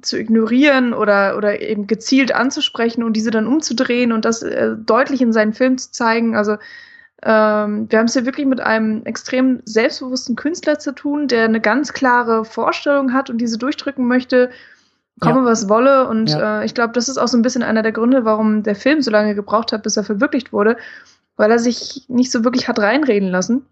zu 0.02 0.18
ignorieren 0.18 0.94
oder, 0.94 1.38
oder 1.38 1.62
eben 1.62 1.88
gezielt 1.88 2.34
anzusprechen 2.34 3.04
und 3.04 3.14
diese 3.14 3.32
dann 3.32 3.48
umzudrehen 3.48 4.12
und 4.12 4.26
das 4.26 4.42
äh, 4.42 4.76
deutlich 4.78 5.22
in 5.22 5.34
seinen 5.34 5.54
Filmen 5.54 5.78
zu 5.78 5.92
zeigen. 5.92 6.36
Also 6.36 6.54
ähm, 7.22 7.90
wir 7.90 8.00
haben 8.00 8.06
es 8.06 8.14
hier 8.14 8.26
wirklich 8.26 8.48
mit 8.48 8.60
einem 8.60 9.04
extrem 9.06 9.62
selbstbewussten 9.66 10.36
Künstler 10.36 10.80
zu 10.80 10.94
tun, 10.94 11.28
der 11.28 11.46
eine 11.46 11.62
ganz 11.62 11.94
klare 11.94 12.44
Vorstellung 12.44 13.14
hat 13.14 13.30
und 13.30 13.38
diese 13.38 13.58
durchdrücken 13.58 14.08
möchte 14.08 14.50
komme, 15.20 15.42
ja. 15.42 15.46
was 15.46 15.70
wolle. 15.70 16.08
Und 16.08 16.30
ja. 16.30 16.62
äh, 16.62 16.66
ich 16.66 16.74
glaube, 16.74 16.94
das 16.94 17.10
ist 17.10 17.18
auch 17.18 17.28
so 17.28 17.38
ein 17.38 17.42
bisschen 17.42 17.64
einer 17.64 17.84
der 17.84 17.92
Gründe, 17.92 18.26
warum 18.26 18.64
der 18.64 18.76
Film 18.76 19.02
so 19.02 19.12
lange 19.12 19.36
gebraucht 19.36 19.72
hat, 19.72 19.84
bis 19.84 19.98
er 19.98 20.04
verwirklicht 20.04 20.54
wurde, 20.54 20.78
weil 21.36 21.52
er 21.52 21.60
sich 21.60 22.06
nicht 22.08 22.32
so 22.32 22.44
wirklich 22.44 22.68
hat 22.68 22.80
reinreden 22.80 23.30
lassen. 23.30 23.66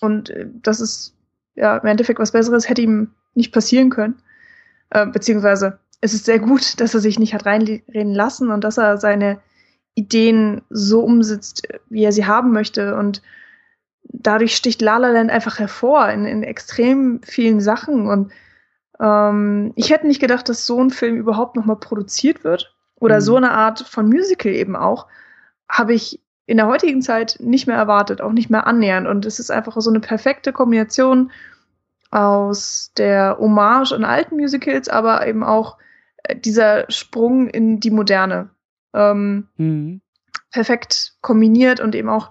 Und 0.00 0.30
äh, 0.30 0.48
das 0.62 0.80
ist 0.80 1.14
ja 1.54 1.76
im 1.76 1.86
Endeffekt 1.86 2.18
was 2.18 2.32
Besseres 2.32 2.68
hätte 2.68 2.82
ihm 2.82 3.10
nicht 3.34 3.52
passieren 3.52 3.90
können. 3.90 4.22
Äh, 4.90 5.06
beziehungsweise 5.06 5.78
es 6.00 6.14
ist 6.14 6.24
sehr 6.24 6.38
gut, 6.38 6.80
dass 6.80 6.94
er 6.94 7.00
sich 7.00 7.18
nicht 7.18 7.34
hat 7.34 7.46
reinreden 7.46 8.14
lassen 8.14 8.50
und 8.50 8.62
dass 8.64 8.78
er 8.78 8.98
seine 8.98 9.38
Ideen 9.94 10.62
so 10.70 11.00
umsetzt, 11.00 11.68
wie 11.88 12.04
er 12.04 12.12
sie 12.12 12.26
haben 12.26 12.52
möchte. 12.52 12.96
Und 12.96 13.22
dadurch 14.02 14.56
sticht 14.56 14.82
La 14.82 14.96
La 14.96 15.10
Land 15.10 15.30
einfach 15.30 15.58
hervor 15.58 16.08
in, 16.08 16.24
in 16.24 16.42
extrem 16.42 17.20
vielen 17.22 17.60
Sachen. 17.60 18.08
Und 18.08 18.32
ähm, 19.02 19.72
ich 19.74 19.90
hätte 19.90 20.06
nicht 20.06 20.20
gedacht, 20.20 20.48
dass 20.48 20.64
so 20.64 20.82
ein 20.82 20.90
Film 20.90 21.16
überhaupt 21.16 21.56
nochmal 21.56 21.76
produziert 21.76 22.44
wird. 22.44 22.74
Oder 22.94 23.16
mhm. 23.16 23.20
so 23.20 23.36
eine 23.36 23.50
Art 23.50 23.80
von 23.80 24.08
Musical 24.08 24.52
eben 24.52 24.76
auch. 24.76 25.08
Habe 25.68 25.92
ich 25.92 26.20
in 26.46 26.56
der 26.56 26.68
heutigen 26.68 27.02
Zeit 27.02 27.36
nicht 27.40 27.66
mehr 27.66 27.76
erwartet, 27.76 28.20
auch 28.20 28.32
nicht 28.32 28.48
mehr 28.48 28.66
annähernd. 28.66 29.08
Und 29.08 29.26
es 29.26 29.40
ist 29.40 29.50
einfach 29.50 29.76
so 29.80 29.90
eine 29.90 30.00
perfekte 30.00 30.52
Kombination 30.52 31.32
aus 32.10 32.92
der 32.96 33.38
Hommage 33.40 33.92
an 33.92 34.04
alten 34.04 34.36
Musicals, 34.36 34.88
aber 34.88 35.26
eben 35.26 35.42
auch 35.42 35.78
äh, 36.22 36.36
dieser 36.36 36.88
Sprung 36.90 37.48
in 37.48 37.80
die 37.80 37.90
Moderne. 37.90 38.50
Ähm, 38.94 39.48
mhm. 39.56 40.00
Perfekt 40.52 41.14
kombiniert 41.22 41.80
und 41.80 41.94
eben 41.94 42.08
auch 42.08 42.30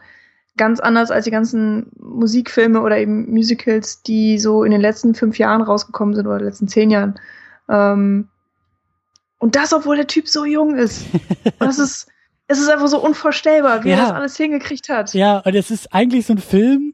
ganz 0.58 0.80
anders 0.80 1.12
als 1.12 1.26
die 1.26 1.32
ganzen 1.32 1.92
Musikfilme 1.98 2.82
oder 2.82 2.98
eben 2.98 3.32
Musicals, 3.32 4.04
die 4.04 4.38
so 4.38 4.64
in 4.64 4.72
den 4.72 4.82
letzten 4.82 5.16
fünf 5.16 5.38
Jahren 5.38 5.62
rausgekommen 5.62 6.14
sind 6.16 6.28
oder 6.28 6.40
letzten 6.42 6.68
zehn 6.68 6.90
Jahren. 6.92 7.16
Ähm, 7.70 8.28
und 9.40 9.56
das, 9.56 9.74
obwohl 9.74 9.96
der 9.96 10.08
Typ 10.08 10.28
so 10.28 10.46
jung 10.46 10.76
ist. 10.76 11.06
das 11.60 11.80
ist, 11.80 12.08
es 12.48 12.60
ist 12.60 12.70
einfach 12.70 12.88
so 12.88 13.02
unvorstellbar, 13.04 13.84
wie 13.84 13.90
ja. 13.90 13.96
er 13.96 14.02
das 14.02 14.12
alles 14.12 14.38
hingekriegt 14.38 14.90
hat. 14.90 15.14
Ja, 15.14 15.40
und 15.40 15.56
es 15.56 15.72
ist 15.72 15.94
eigentlich 15.94 16.26
so 16.26 16.34
ein 16.34 16.40
Film, 16.40 16.94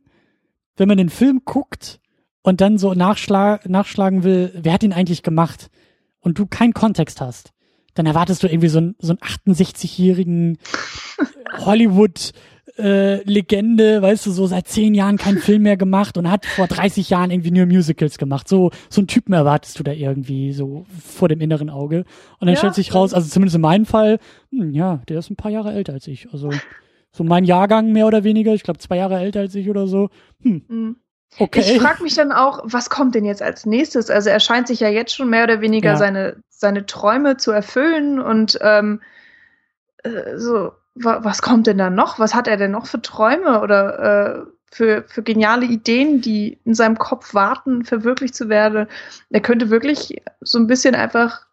wenn 0.78 0.88
man 0.88 0.98
den 0.98 1.10
Film 1.10 1.42
guckt 1.44 2.00
und 2.44 2.62
dann 2.62 2.78
so 2.78 2.94
nachschlag, 2.94 3.68
nachschlagen 3.68 4.24
will, 4.24 4.54
wer 4.56 4.74
hat 4.74 4.84
ihn 4.84 4.94
eigentlich 4.94 5.24
gemacht? 5.24 5.70
Und 6.20 6.40
du 6.40 6.46
keinen 6.46 6.74
Kontext 6.74 7.20
hast, 7.22 7.52
dann 7.96 8.06
erwartest 8.06 8.44
du 8.44 8.48
irgendwie 8.48 8.70
so 8.70 8.78
einen, 8.78 8.96
so 9.00 9.14
einen 9.14 9.56
68-jährigen 9.56 10.58
Hollywood 11.58 12.32
äh, 12.78 13.24
Legende, 13.24 14.02
weißt 14.02 14.26
du, 14.26 14.32
so 14.32 14.48
seit 14.48 14.68
zehn 14.68 14.94
Jahren 14.94 15.18
keinen 15.18 15.40
Film 15.40 15.64
mehr 15.64 15.78
gemacht 15.78 16.18
und 16.18 16.30
hat 16.30 16.46
vor 16.46 16.68
30 16.68 17.10
Jahren 17.10 17.32
irgendwie 17.32 17.52
nur 17.52 17.66
Musicals 17.66 18.18
gemacht. 18.18 18.48
So, 18.48 18.72
so 18.90 19.02
einen 19.02 19.08
Typen 19.08 19.34
erwartest 19.34 19.80
du 19.80 19.84
da 19.84 19.92
irgendwie 19.92 20.54
so 20.54 20.86
vor 21.04 21.28
dem 21.28 21.42
inneren 21.42 21.70
Auge. 21.70 22.06
Und 22.40 22.48
dann 22.48 22.50
ja. 22.50 22.58
stellt 22.58 22.76
sich 22.76 22.94
raus, 22.94 23.14
also 23.14 23.28
zumindest 23.30 23.56
in 23.56 23.62
meinem 23.62 23.86
Fall, 23.86 24.20
hm, 24.52 24.72
ja, 24.74 25.02
der 25.10 25.20
ist 25.20 25.30
ein 25.30 25.36
paar 25.36 25.52
Jahre 25.52 25.74
älter 25.74 25.94
als 25.94 26.08
ich. 26.08 26.32
Also 26.32 26.52
so 27.12 27.24
mein 27.24 27.46
Jahrgang 27.46 27.92
mehr 27.92 28.08
oder 28.08 28.24
weniger, 28.24 28.54
ich 28.54 28.64
glaube 28.64 28.80
zwei 28.80 28.98
Jahre 28.98 29.18
älter 29.20 29.40
als 29.42 29.56
ich 29.56 29.70
oder 29.70 29.88
so. 29.88 30.10
Hm. 30.44 30.64
Mhm. 30.68 30.96
Okay. 31.40 31.60
Ich 31.60 31.82
frage 31.82 32.04
mich 32.04 32.16
dann 32.16 32.32
auch, 32.32 32.62
was 32.64 32.90
kommt 32.90 33.14
denn 33.14 33.26
jetzt 33.26 33.42
als 33.42 33.66
nächstes? 33.66 34.10
Also 34.10 34.30
er 34.30 34.40
scheint 34.40 34.68
sich 34.68 34.80
ja 34.80 34.90
jetzt 34.90 35.14
schon 35.14 35.30
mehr 35.30 35.44
oder 35.44 35.62
weniger 35.62 35.92
ja. 35.92 35.98
seine, 35.98 36.38
seine 36.50 36.86
Träume 36.86 37.38
zu 37.38 37.52
erfüllen 37.52 38.20
und 38.20 38.58
ähm, 38.62 39.02
äh, 40.04 40.38
so 40.38 40.72
was 41.04 41.42
kommt 41.42 41.68
denn 41.68 41.78
da 41.78 41.90
noch? 41.90 42.20
Was 42.20 42.34
hat 42.34 42.48
er 42.48 42.58
denn 42.58 42.72
noch 42.72 42.88
für 42.88 43.02
Träume 43.02 43.62
oder 43.62 44.00
äh, 44.00 44.46
für, 44.72 45.04
für 45.08 45.24
geniale 45.24 45.66
Ideen, 45.66 46.22
die 46.22 46.60
in 46.66 46.74
seinem 46.74 46.98
Kopf 46.98 47.34
warten, 47.34 47.86
verwirklicht 47.86 48.36
zu 48.36 48.50
werden? 48.50 48.88
Er 49.30 49.42
könnte 49.42 49.70
wirklich 49.70 50.22
so 50.42 50.60
ein 50.60 50.68
bisschen 50.68 50.96
einfach 50.96 51.46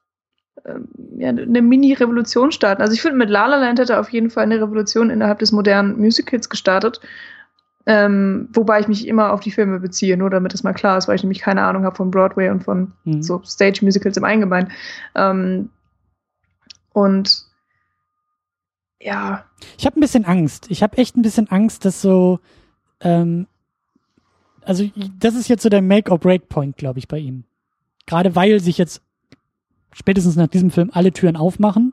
ähm, 0.64 0.88
ja, 1.18 1.28
eine 1.28 1.62
Mini-Revolution 1.62 2.52
starten. 2.52 2.83
Also 2.83 2.94
ich 2.94 3.02
finde, 3.02 3.18
mit 3.18 3.30
La 3.30 3.46
La 3.46 3.57
Land 3.57 3.78
hätte 3.78 3.94
er 3.94 4.00
auf 4.00 4.11
jeden 4.11 4.30
Fall 4.30 4.44
eine 4.44 4.61
Revolution 4.61 5.11
innerhalb 5.11 5.38
des 5.38 5.52
modernen 5.52 5.98
Musicals 5.98 6.48
gestartet. 6.48 7.00
Ähm, 7.87 8.48
wobei 8.52 8.80
ich 8.80 8.88
mich 8.88 9.07
immer 9.07 9.33
auf 9.33 9.40
die 9.40 9.50
Filme 9.50 9.78
beziehe, 9.78 10.16
nur 10.16 10.30
damit 10.30 10.54
das 10.54 10.62
mal 10.62 10.72
klar 10.72 10.96
ist, 10.96 11.07
weil 11.07 11.16
ich 11.16 11.22
nämlich 11.22 11.40
keine 11.40 11.62
Ahnung 11.62 11.85
habe 11.85 11.96
von 11.96 12.11
Broadway 12.11 12.48
und 12.48 12.64
von 12.64 12.92
mhm. 13.04 13.22
so 13.22 13.42
Stage-Musicals 13.44 14.16
im 14.16 14.24
Allgemeinen. 14.24 14.72
Ähm, 15.14 15.68
und 16.94 17.44
ja. 19.00 19.44
Ich 19.78 19.87
habe 19.87 19.98
ein 19.98 20.00
bisschen 20.00 20.24
Angst. 20.24 20.70
Ich 20.70 20.83
habe 20.83 20.96
echt 20.98 21.16
ein 21.16 21.22
bisschen 21.22 21.48
Angst, 21.48 21.85
dass 21.85 22.00
so, 22.00 22.40
ähm, 23.00 23.46
also 24.62 24.88
das 25.18 25.35
ist 25.35 25.48
jetzt 25.48 25.62
so 25.62 25.68
der 25.68 25.83
Make-or-Break-Point, 25.83 26.76
glaube 26.76 26.98
ich, 26.98 27.09
bei 27.09 27.18
ihm. 27.18 27.44
Gerade 28.07 28.35
weil 28.35 28.61
sich 28.61 28.78
jetzt 28.78 29.02
spätestens 29.92 30.37
nach 30.37 30.48
diesem 30.48 30.70
Film 30.70 30.90
alle 30.92 31.12
Türen 31.12 31.37
aufmachen. 31.37 31.92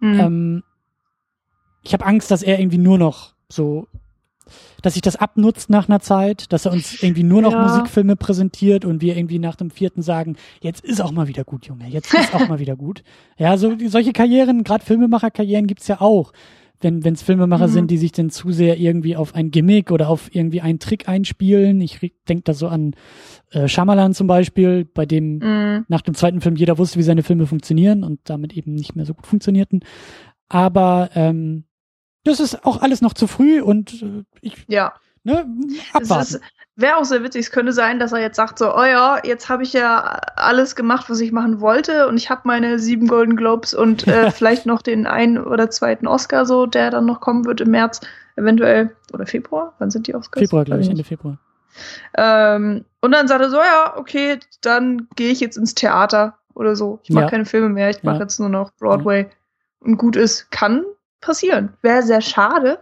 Mhm. 0.00 0.20
Ähm, 0.20 0.62
ich 1.82 1.92
habe 1.92 2.04
Angst, 2.04 2.30
dass 2.30 2.42
er 2.42 2.58
irgendwie 2.58 2.78
nur 2.78 2.98
noch 2.98 3.34
so 3.48 3.88
dass 4.82 4.94
sich 4.94 5.02
das 5.02 5.16
abnutzt 5.16 5.70
nach 5.70 5.88
einer 5.88 6.00
Zeit, 6.00 6.52
dass 6.52 6.66
er 6.66 6.72
uns 6.72 7.02
irgendwie 7.02 7.22
nur 7.22 7.42
noch 7.42 7.52
ja. 7.52 7.62
Musikfilme 7.62 8.16
präsentiert 8.16 8.84
und 8.84 9.00
wir 9.00 9.16
irgendwie 9.16 9.38
nach 9.38 9.56
dem 9.56 9.70
vierten 9.70 10.02
sagen, 10.02 10.36
jetzt 10.60 10.84
ist 10.84 11.00
auch 11.00 11.12
mal 11.12 11.28
wieder 11.28 11.44
gut, 11.44 11.66
Junge, 11.66 11.88
jetzt 11.88 12.12
ist 12.14 12.34
auch 12.34 12.48
mal 12.48 12.58
wieder 12.58 12.76
gut. 12.76 13.02
Ja, 13.36 13.56
so 13.56 13.76
solche 13.86 14.12
Karrieren, 14.12 14.64
gerade 14.64 14.84
Filmemacherkarrieren 14.84 15.68
gibt's 15.68 15.86
ja 15.86 16.00
auch. 16.00 16.32
Wenn 16.80 17.04
es 17.04 17.22
Filmemacher 17.22 17.66
mhm. 17.66 17.72
sind, 17.72 17.90
die 17.90 17.98
sich 17.98 18.12
dann 18.12 18.30
zu 18.30 18.52
sehr 18.52 18.78
irgendwie 18.78 19.16
auf 19.16 19.34
ein 19.34 19.50
Gimmick 19.50 19.90
oder 19.90 20.08
auf 20.08 20.32
irgendwie 20.32 20.60
einen 20.60 20.78
Trick 20.78 21.08
einspielen. 21.08 21.80
Ich 21.80 21.98
denke 22.28 22.44
da 22.44 22.54
so 22.54 22.68
an 22.68 22.94
äh, 23.50 23.66
Shyamalan 23.66 24.14
zum 24.14 24.28
Beispiel, 24.28 24.84
bei 24.84 25.04
dem 25.04 25.38
mhm. 25.38 25.84
nach 25.88 26.02
dem 26.02 26.14
zweiten 26.14 26.40
Film 26.40 26.54
jeder 26.54 26.78
wusste, 26.78 26.98
wie 26.98 27.04
seine 27.04 27.24
Filme 27.24 27.46
funktionieren 27.46 28.04
und 28.04 28.20
damit 28.24 28.52
eben 28.52 28.74
nicht 28.74 28.94
mehr 28.94 29.06
so 29.06 29.14
gut 29.14 29.26
funktionierten. 29.26 29.80
Aber 30.48 31.10
ähm, 31.14 31.64
das 32.28 32.40
ist 32.40 32.64
auch 32.64 32.82
alles 32.82 33.00
noch 33.00 33.14
zu 33.14 33.26
früh 33.26 33.60
und 33.60 34.02
äh, 34.02 34.24
ich, 34.40 34.64
ja. 34.68 34.92
ne, 35.24 35.46
abwarten. 35.92 36.40
Wäre 36.76 36.96
auch 36.96 37.04
sehr 37.04 37.24
witzig. 37.24 37.46
Es 37.46 37.50
könnte 37.50 37.72
sein, 37.72 37.98
dass 37.98 38.12
er 38.12 38.20
jetzt 38.20 38.36
sagt 38.36 38.60
so, 38.60 38.72
oh 38.72 38.84
ja, 38.84 39.18
jetzt 39.24 39.48
habe 39.48 39.64
ich 39.64 39.72
ja 39.72 40.20
alles 40.36 40.76
gemacht, 40.76 41.10
was 41.10 41.18
ich 41.18 41.32
machen 41.32 41.60
wollte 41.60 42.06
und 42.06 42.16
ich 42.16 42.30
habe 42.30 42.42
meine 42.44 42.78
sieben 42.78 43.08
Golden 43.08 43.34
Globes 43.34 43.74
und 43.74 44.06
äh, 44.06 44.30
vielleicht 44.30 44.64
noch 44.64 44.80
den 44.80 45.06
einen 45.06 45.38
oder 45.38 45.70
zweiten 45.70 46.06
Oscar 46.06 46.46
so, 46.46 46.66
der 46.66 46.92
dann 46.92 47.04
noch 47.04 47.20
kommen 47.20 47.46
wird 47.46 47.60
im 47.60 47.72
März, 47.72 48.00
eventuell 48.36 48.94
oder 49.12 49.26
Februar. 49.26 49.74
Wann 49.80 49.90
sind 49.90 50.06
die 50.06 50.14
Oscars? 50.14 50.40
Februar, 50.40 50.64
glaube 50.64 50.82
ich, 50.82 50.88
Ende 50.88 51.02
Februar. 51.02 51.38
Ähm, 52.16 52.84
und 53.00 53.10
dann 53.10 53.26
sagt 53.26 53.40
er 53.40 53.50
so, 53.50 53.56
ja, 53.56 53.96
okay, 53.96 54.38
dann 54.60 55.08
gehe 55.16 55.32
ich 55.32 55.40
jetzt 55.40 55.56
ins 55.56 55.74
Theater 55.74 56.38
oder 56.54 56.76
so. 56.76 57.00
Ich 57.02 57.10
mache 57.10 57.24
ja. 57.24 57.30
keine 57.30 57.44
Filme 57.44 57.70
mehr, 57.70 57.90
ich 57.90 58.04
mache 58.04 58.16
ja. 58.16 58.22
jetzt 58.22 58.38
nur 58.38 58.48
noch 58.48 58.70
Broadway. 58.78 59.22
Ja. 59.22 59.28
Und 59.80 59.96
gut 59.96 60.14
ist, 60.16 60.50
kann 60.50 60.84
passieren. 61.20 61.74
Wäre 61.82 62.02
sehr 62.02 62.20
schade. 62.20 62.78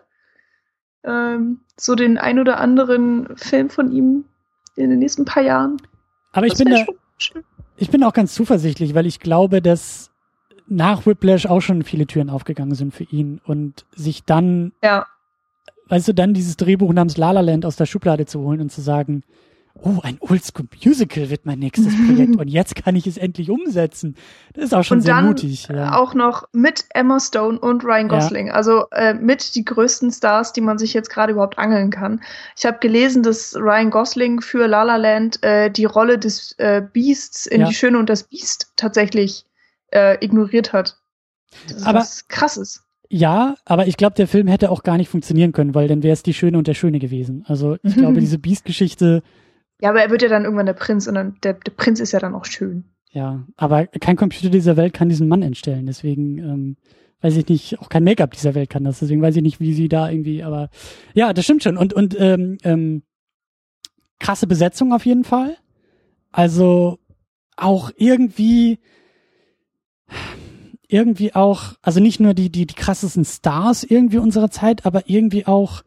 Ähm, 1.04 1.60
so 1.78 1.94
den 1.94 2.18
ein 2.18 2.38
oder 2.38 2.58
anderen 2.58 3.36
Film 3.36 3.70
von 3.70 3.92
ihm 3.92 4.24
in 4.76 4.90
den 4.90 4.98
nächsten 4.98 5.24
paar 5.24 5.42
Jahren. 5.42 5.76
Aber 6.32 6.46
ich 6.46 6.54
bin 6.54 6.70
da, 6.70 6.84
ich 7.76 7.90
bin 7.90 8.04
auch 8.04 8.12
ganz 8.12 8.34
zuversichtlich, 8.34 8.94
weil 8.94 9.06
ich 9.06 9.20
glaube, 9.20 9.62
dass 9.62 10.10
nach 10.66 11.06
Whiplash 11.06 11.46
auch 11.46 11.60
schon 11.60 11.82
viele 11.82 12.06
Türen 12.06 12.30
aufgegangen 12.30 12.74
sind 12.74 12.92
für 12.92 13.04
ihn 13.04 13.40
und 13.44 13.86
sich 13.94 14.24
dann, 14.24 14.72
ja. 14.82 15.06
weißt 15.88 16.08
du, 16.08 16.12
dann 16.12 16.34
dieses 16.34 16.56
Drehbuch 16.56 16.92
namens 16.92 17.16
La 17.16 17.30
La 17.30 17.40
Land 17.40 17.64
aus 17.64 17.76
der 17.76 17.86
Schublade 17.86 18.26
zu 18.26 18.40
holen 18.40 18.60
und 18.60 18.72
zu 18.72 18.80
sagen, 18.80 19.22
oh, 19.82 19.98
ein 20.02 20.16
Oldschool-Musical 20.20 21.30
wird 21.30 21.46
mein 21.46 21.58
nächstes 21.58 21.94
Projekt 22.06 22.36
und 22.40 22.48
jetzt 22.48 22.74
kann 22.76 22.96
ich 22.96 23.06
es 23.06 23.16
endlich 23.16 23.50
umsetzen. 23.50 24.16
Das 24.54 24.64
ist 24.64 24.74
auch 24.74 24.82
schon 24.84 24.98
und 24.98 25.02
sehr 25.02 25.14
dann 25.14 25.26
mutig. 25.26 25.68
Ja. 25.68 25.96
Auch 25.98 26.14
noch 26.14 26.48
mit 26.52 26.84
Emma 26.90 27.20
Stone 27.20 27.58
und 27.58 27.84
Ryan 27.84 28.08
Ja. 28.10 28.18
Gosling. 28.18 28.50
Also 28.50 28.84
äh, 28.90 29.14
mit 29.14 29.54
die 29.54 29.64
größten 29.64 30.10
Stars, 30.10 30.52
die 30.52 30.60
man 30.60 30.78
sich 30.78 30.94
jetzt 30.94 31.10
gerade 31.10 31.32
überhaupt 31.32 31.58
angeln 31.58 31.90
kann. 31.90 32.20
Ich 32.56 32.66
habe 32.66 32.78
gelesen, 32.80 33.22
dass 33.22 33.54
Ryan 33.54 33.90
Gosling 33.90 34.40
für 34.40 34.66
La 34.66 34.82
La 34.82 34.96
Land 34.96 35.42
äh, 35.42 35.70
die 35.70 35.84
Rolle 35.84 36.18
des 36.18 36.52
äh, 36.58 36.82
Beasts 36.92 37.46
in 37.46 37.60
Ja. 37.62 37.68
Die 37.68 37.74
Schöne 37.74 37.98
und 37.98 38.08
das 38.08 38.24
Biest 38.24 38.72
tatsächlich 38.76 39.44
äh, 39.92 40.22
ignoriert 40.24 40.72
hat. 40.72 40.96
Das 41.68 41.76
ist 41.78 41.86
Aber- 41.86 42.00
was 42.00 42.28
krasses. 42.28 42.82
Ja, 43.08 43.54
aber 43.64 43.86
ich 43.86 43.96
glaube, 43.96 44.16
der 44.16 44.26
Film 44.26 44.48
hätte 44.48 44.68
auch 44.68 44.82
gar 44.82 44.96
nicht 44.96 45.08
funktionieren 45.08 45.52
können, 45.52 45.76
weil 45.76 45.86
dann 45.86 46.02
wäre 46.02 46.12
es 46.12 46.24
die 46.24 46.34
Schöne 46.34 46.58
und 46.58 46.66
der 46.66 46.74
Schöne 46.74 46.98
gewesen. 46.98 47.44
Also 47.46 47.76
ich 47.84 47.94
glaube, 47.94 48.18
diese 48.20 48.36
Beast-Geschichte, 48.36 49.22
Ja, 49.80 49.90
aber 49.90 50.02
er 50.02 50.10
wird 50.10 50.22
ja 50.22 50.28
dann 50.28 50.44
irgendwann 50.44 50.66
der 50.66 50.72
Prinz 50.72 51.06
und 51.06 51.14
dann, 51.14 51.36
der, 51.42 51.54
der 51.54 51.72
Prinz 51.72 52.00
ist 52.00 52.12
ja 52.12 52.18
dann 52.18 52.34
auch 52.34 52.44
schön. 52.44 52.84
ja, 53.10 53.44
aber 53.56 53.86
kein 53.86 54.16
Computer 54.16 54.50
dieser 54.50 54.76
Welt 54.76 54.94
kann 54.94 55.08
diesen 55.08 55.28
Mann 55.28 55.42
entstellen. 55.42 55.86
Deswegen 55.86 56.38
ähm, 56.38 56.76
weiß 57.20 57.36
ich 57.36 57.48
nicht, 57.48 57.80
auch 57.80 57.88
kein 57.88 58.04
Make-up 58.04 58.32
dieser 58.32 58.54
Welt 58.54 58.70
kann 58.70 58.84
das. 58.84 59.00
Deswegen 59.00 59.22
weiß 59.22 59.36
ich 59.36 59.42
nicht, 59.42 59.60
wie 59.60 59.72
sie 59.72 59.88
da 59.88 60.10
irgendwie, 60.10 60.42
aber 60.42 60.70
ja, 61.14 61.32
das 61.32 61.44
stimmt 61.44 61.62
schon. 61.62 61.76
Und, 61.76 61.92
und 61.92 62.18
ähm, 62.18 62.58
ähm, 62.62 63.02
krasse 64.18 64.46
Besetzung 64.46 64.92
auf 64.92 65.06
jeden 65.06 65.24
Fall. 65.24 65.56
Also 66.30 66.98
auch 67.56 67.90
irgendwie 67.96 68.78
irgendwie 70.88 71.34
auch, 71.34 71.74
also 71.82 72.00
nicht 72.00 72.20
nur 72.20 72.34
die, 72.34 72.50
die, 72.50 72.66
die 72.66 72.74
krassesten 72.74 73.24
Stars 73.24 73.82
irgendwie 73.82 74.18
unserer 74.18 74.50
Zeit, 74.50 74.86
aber 74.86 75.08
irgendwie 75.08 75.46
auch, 75.46 75.82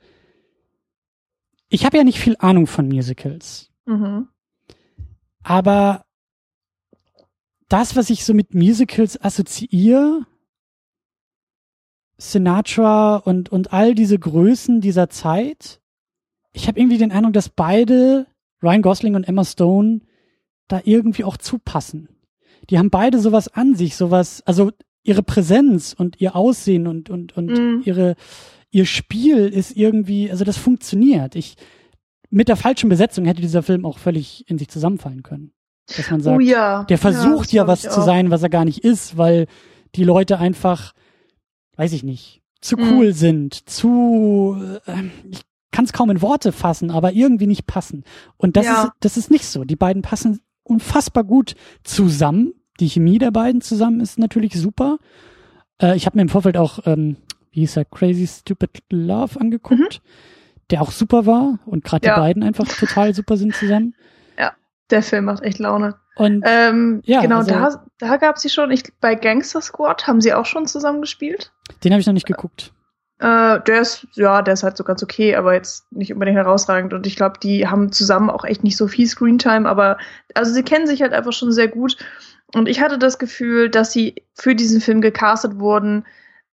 ich 1.70 1.86
habe 1.86 1.98
ja 1.98 2.04
nicht 2.04 2.20
viel 2.20 2.36
Ahnung 2.40 2.68
von 2.68 2.88
Musicals, 2.88 3.69
Mhm. 3.90 4.28
aber 5.44 6.06
das, 7.70 7.96
was 7.96 8.10
ich 8.10 8.24
so 8.26 8.34
mit 8.34 8.54
Musicals 8.54 9.20
assoziiere, 9.22 10.26
Sinatra 12.18 13.18
und, 13.18 13.50
und 13.50 13.72
all 13.74 13.96
diese 13.96 14.20
Größen 14.20 14.82
dieser 14.82 15.10
Zeit, 15.10 15.80
ich 16.52 16.68
habe 16.68 16.80
irgendwie 16.80 16.98
den 16.98 17.12
Eindruck, 17.12 17.34
dass 17.34 17.50
beide, 17.50 18.28
Ryan 18.62 18.82
Gosling 18.82 19.16
und 19.16 19.24
Emma 19.28 19.46
Stone, 19.46 20.02
da 20.68 20.82
irgendwie 20.84 21.24
auch 21.24 21.38
zupassen. 21.38 22.10
Die 22.70 22.78
haben 22.78 22.90
beide 22.90 23.20
sowas 23.20 23.48
an 23.48 23.76
sich, 23.76 23.96
sowas, 23.96 24.42
also 24.46 24.72
ihre 25.04 25.24
Präsenz 25.24 25.94
und 25.98 26.20
ihr 26.20 26.36
Aussehen 26.36 26.88
und, 26.88 27.10
und, 27.10 27.38
und 27.38 27.52
Mhm. 27.58 27.82
ihre, 27.86 28.16
ihr 28.72 28.86
Spiel 28.86 29.48
ist 29.48 29.78
irgendwie, 29.78 30.30
also 30.30 30.44
das 30.44 30.58
funktioniert. 30.58 31.36
Ich, 31.36 31.56
mit 32.30 32.48
der 32.48 32.56
falschen 32.56 32.90
Besetzung 32.90 33.26
hätte 33.26 33.42
dieser 33.42 33.64
Film 33.64 33.86
auch 33.86 33.98
völlig 33.98 34.48
in 34.50 34.58
sich 34.58 34.70
zusammenfallen 34.70 35.24
können. 35.24 35.52
Dass 35.98 36.12
man 36.12 36.22
sagt, 36.22 36.38
oh 36.38 36.40
ja. 36.40 36.84
der 36.84 36.98
versucht 37.00 37.52
ja, 37.52 37.64
glaub 37.64 37.74
was 37.74 37.82
zu 37.82 38.02
sein, 38.02 38.30
was 38.30 38.44
er 38.44 38.50
gar 38.50 38.66
nicht 38.66 38.84
ist, 38.84 39.18
weil 39.18 39.48
die 39.96 40.04
Leute 40.04 40.38
einfach, 40.38 40.94
weiß 41.78 41.94
ich 41.94 42.04
nicht, 42.04 42.42
zu 42.62 42.78
Mhm. 42.78 42.92
cool 42.92 43.14
sind, 43.14 43.68
zu, 43.70 44.56
äh, 44.86 45.04
ich 45.32 45.42
kann 45.72 45.86
es 45.86 45.94
kaum 45.94 46.10
in 46.12 46.22
Worte 46.22 46.52
fassen, 46.52 46.92
aber 46.92 47.14
irgendwie 47.14 47.48
nicht 47.48 47.66
passen. 47.66 48.04
Und 48.38 48.56
das 48.58 48.66
Ja. 48.66 48.84
ist, 48.84 48.92
das 49.00 49.18
ist 49.18 49.32
nicht 49.32 49.46
so. 49.46 49.64
Die 49.64 49.76
beiden 49.76 50.02
passen 50.04 50.40
unfassbar 50.64 51.24
gut 51.24 51.56
zusammen. 51.84 52.54
Die 52.80 52.90
Chemie 52.90 53.18
der 53.18 53.32
beiden 53.32 53.62
zusammen 53.62 54.00
ist 54.00 54.20
natürlich 54.20 54.54
super. 54.54 55.00
Äh, 55.82 55.96
ich 55.96 56.06
habe 56.06 56.18
mir 56.18 56.22
im 56.24 56.30
Vorfeld 56.30 56.58
auch, 56.58 56.80
ähm, 56.86 57.16
wie 57.52 57.62
hieß 57.62 57.78
er, 57.78 57.86
Crazy 57.86 58.28
Stupid 58.28 58.84
Love 58.92 59.40
angeguckt, 59.40 60.02
der 60.72 60.82
auch 60.82 60.92
super 60.92 61.26
war 61.26 61.60
und 61.66 61.84
gerade. 61.84 62.06
Ja. 62.08 62.16
die 62.16 62.22
beiden 62.22 62.44
einfach 62.44 62.68
total 62.68 63.14
super 63.14 63.38
sind 63.38 63.56
zusammen. 63.56 63.94
Der 64.92 65.04
Film 65.04 65.26
macht 65.26 65.44
echt 65.44 65.60
Laune. 65.60 65.98
Und 66.16 66.42
Ähm, 66.48 67.02
Ja, 67.06 67.22
genau, 67.22 67.38
also- 67.38 67.52
da, 67.52 67.86
da 68.00 68.18
gab 68.18 68.40
sie 68.40 68.50
schon, 68.50 68.72
ich, 68.72 68.82
bei 69.00 69.14
Gangster 69.14 69.62
Squad 69.62 70.08
haben 70.08 70.20
sie 70.20 70.34
auch 70.34 70.48
schon 70.48 70.66
zusammen 70.66 71.02
gespielt. 71.02 71.52
den 71.84 71.92
habe 71.92 72.02
ich 72.02 72.08
noch 72.08 72.14
nicht 72.16 72.26
geguckt. 72.26 72.74
Äh, 73.20 73.60
der 73.68 73.82
ist, 73.82 74.08
ja, 74.16 74.42
der 74.42 74.56
ist 74.56 74.64
halt 74.64 74.78
so 74.78 74.84
ganz 74.84 75.04
okay, 75.04 75.36
aber 75.36 75.54
jetzt 75.54 75.92
nicht 75.92 76.12
unbedingt 76.12 76.38
herausragend. 76.38 76.92
Und 76.96 77.06
ich 77.06 77.16
glaube, 77.16 77.38
die 77.40 77.68
haben 77.68 77.92
zusammen 77.92 78.32
auch 78.32 78.46
echt 78.46 78.64
nicht 78.64 78.78
so 78.78 78.88
viel 78.88 79.06
Screentime, 79.08 79.70
aber 79.70 80.00
also 80.34 80.52
sie 80.52 80.64
kennen 80.64 80.88
sich 80.88 81.04
halt 81.04 81.14
einfach 81.14 81.34
schon 81.34 81.52
sehr 81.52 81.68
gut. 81.68 81.96
Und 82.56 82.68
ich 82.68 82.82
hatte 82.82 82.98
das 82.98 83.20
Gefühl, 83.20 83.70
dass 83.70 83.92
sie 83.94 84.16
für 84.34 84.56
diesen 84.56 84.82
Film 84.82 85.02
gecastet 85.02 85.60
wurden, 85.60 86.04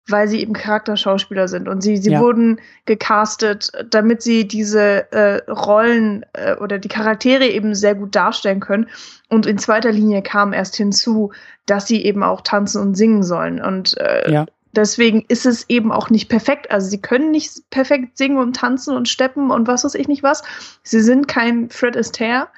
weil 0.07 0.27
sie 0.27 0.41
eben 0.41 0.53
Charakterschauspieler 0.53 1.47
sind. 1.47 1.67
Und 1.69 1.81
sie, 1.81 1.97
sie 1.97 2.11
Ja. 2.11 2.19
wurden 2.19 2.59
gecastet, 2.85 3.71
damit 3.89 4.21
sie 4.21 4.47
diese 4.47 5.11
äh, 5.13 5.49
Rollen 5.49 6.25
äh, 6.33 6.55
oder 6.55 6.77
die 6.77 6.89
Charaktere 6.89 7.47
eben 7.47 7.73
sehr 7.73 7.95
gut 7.95 8.15
darstellen 8.15 8.59
können. 8.59 8.89
Und 9.29 9.45
in 9.45 9.57
zweiter 9.57 9.91
Linie 9.91 10.21
kam 10.21 10.51
erst 10.51 10.75
hinzu, 10.75 11.31
dass 11.65 11.87
sie 11.87 12.03
eben 12.03 12.21
auch 12.23 12.41
tanzen 12.41 12.81
und 12.81 12.95
singen 12.95 13.23
sollen. 13.23 13.61
Und 13.61 13.97
äh, 13.97 14.29
Ja. 14.29 14.45
deswegen 14.75 15.23
ist 15.29 15.45
es 15.45 15.69
eben 15.69 15.91
auch 15.91 16.09
nicht 16.09 16.27
perfekt. 16.27 16.69
Also 16.69 16.89
sie 16.89 17.01
können 17.01 17.31
nicht 17.31 17.69
perfekt 17.69 18.17
singen 18.17 18.37
und 18.37 18.57
tanzen 18.57 18.95
und 18.97 19.07
steppen 19.07 19.51
und 19.51 19.67
was 19.67 19.85
weiß 19.85 19.95
ich 19.95 20.09
nicht 20.09 20.23
was. 20.23 20.43
Sie 20.83 21.01
sind 21.01 21.29
kein 21.29 21.69
Fred 21.69 21.95
Astaire. 21.95 22.49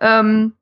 Ähm, 0.00 0.54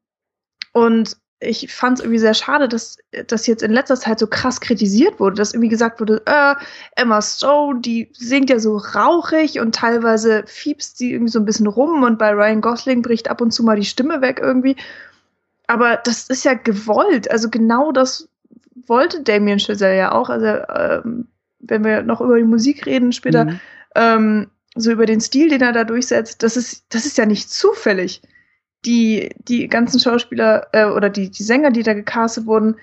und 0.72 1.16
ich 1.40 1.72
fand 1.72 1.98
es 1.98 2.04
irgendwie 2.04 2.18
sehr 2.18 2.34
schade, 2.34 2.68
dass 2.68 2.98
das 3.26 3.46
jetzt 3.46 3.62
in 3.62 3.72
letzter 3.72 3.96
Zeit 3.96 4.18
so 4.18 4.26
krass 4.26 4.60
kritisiert 4.60 5.20
wurde, 5.20 5.36
dass 5.36 5.52
irgendwie 5.52 5.68
gesagt 5.68 6.00
wurde, 6.00 6.22
äh, 6.24 6.54
Emma 6.94 7.20
Stone, 7.20 7.80
die 7.80 8.10
singt 8.14 8.48
ja 8.48 8.58
so 8.58 8.78
rauchig 8.78 9.60
und 9.60 9.74
teilweise 9.74 10.44
fiebst 10.46 10.96
sie 10.96 11.12
irgendwie 11.12 11.32
so 11.32 11.38
ein 11.38 11.44
bisschen 11.44 11.66
rum 11.66 12.04
und 12.04 12.18
bei 12.18 12.30
Ryan 12.30 12.62
Gosling 12.62 13.02
bricht 13.02 13.28
ab 13.28 13.40
und 13.42 13.50
zu 13.50 13.62
mal 13.64 13.76
die 13.76 13.84
Stimme 13.84 14.22
weg 14.22 14.40
irgendwie. 14.42 14.76
Aber 15.66 15.96
das 15.96 16.28
ist 16.28 16.44
ja 16.44 16.54
gewollt. 16.54 17.30
Also 17.30 17.50
genau 17.50 17.92
das 17.92 18.28
wollte 18.86 19.22
Damien 19.22 19.58
Chazelle 19.58 19.96
ja 19.98 20.12
auch. 20.12 20.30
Also 20.30 20.46
ähm, 20.46 21.26
wenn 21.58 21.84
wir 21.84 22.02
noch 22.02 22.20
über 22.20 22.38
die 22.38 22.44
Musik 22.44 22.86
reden 22.86 23.12
später, 23.12 23.44
Mhm. 23.44 23.60
ähm, 23.94 24.46
so 24.74 24.90
über 24.92 25.06
den 25.06 25.20
Stil, 25.20 25.48
den 25.48 25.62
er 25.62 25.72
da 25.72 25.84
durchsetzt, 25.84 26.42
das 26.42 26.56
ist, 26.56 26.84
das 26.90 27.04
ist 27.06 27.18
ja 27.18 27.26
nicht 27.26 27.50
zufällig. 27.50 28.22
Die, 28.86 29.30
die 29.38 29.68
ganzen 29.68 30.00
Schauspieler 30.00 30.68
äh, 30.72 30.86
oder 30.86 31.10
die, 31.10 31.30
die 31.30 31.42
Sänger, 31.42 31.70
die 31.70 31.82
da 31.82 31.92
gecastet 31.92 32.46
wurden, 32.46 32.76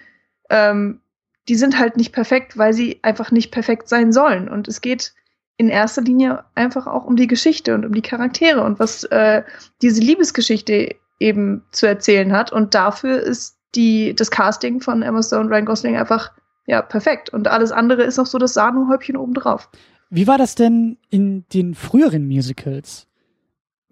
ähm, 0.50 1.00
die 1.48 1.56
sind 1.56 1.80
halt 1.80 1.98
nicht 1.98 2.14
perfekt, 2.14 2.58
weil 2.58 2.74
sie 2.74 3.00
einfach 3.02 3.32
nicht 3.32 3.52
perfekt 3.52 3.90
sein 3.90 4.12
sollen. 4.12 4.48
Und 4.50 4.68
es 4.68 4.82
geht 4.82 5.14
in 5.58 5.70
erster 5.70 6.02
Linie 6.02 6.44
einfach 6.56 6.88
auch 6.88 7.06
um 7.06 7.16
die 7.16 7.28
Geschichte 7.28 7.76
und 7.76 7.86
um 7.86 7.94
die 7.94 8.02
Charaktere 8.02 8.64
und 8.64 8.80
was 8.80 9.04
äh, 9.06 9.44
diese 9.82 10.02
Liebesgeschichte 10.02 10.96
eben 11.20 11.64
zu 11.72 11.88
erzählen 11.88 12.34
hat. 12.34 12.52
Und 12.52 12.74
dafür 12.74 13.20
ist 13.20 13.58
die, 13.76 14.16
das 14.16 14.32
Casting 14.32 14.82
von 14.82 15.02
Emma 15.02 15.22
Stone 15.22 15.46
und 15.46 15.52
Ryan 15.52 15.66
Gosling 15.66 15.98
einfach 15.98 16.32
ja 16.66 16.82
perfekt. 16.82 17.30
Und 17.30 17.48
alles 17.48 17.72
andere 17.72 18.04
ist 18.04 18.18
noch 18.18 18.26
so 18.26 18.38
das 18.38 18.54
Sahnehäubchen 18.54 19.18
obendrauf. 19.18 19.70
Wie 20.10 20.28
war 20.28 20.38
das 20.38 20.56
denn 20.56 20.98
in 21.10 21.46
den 21.54 21.76
früheren 21.76 22.28
Musicals? 22.28 23.08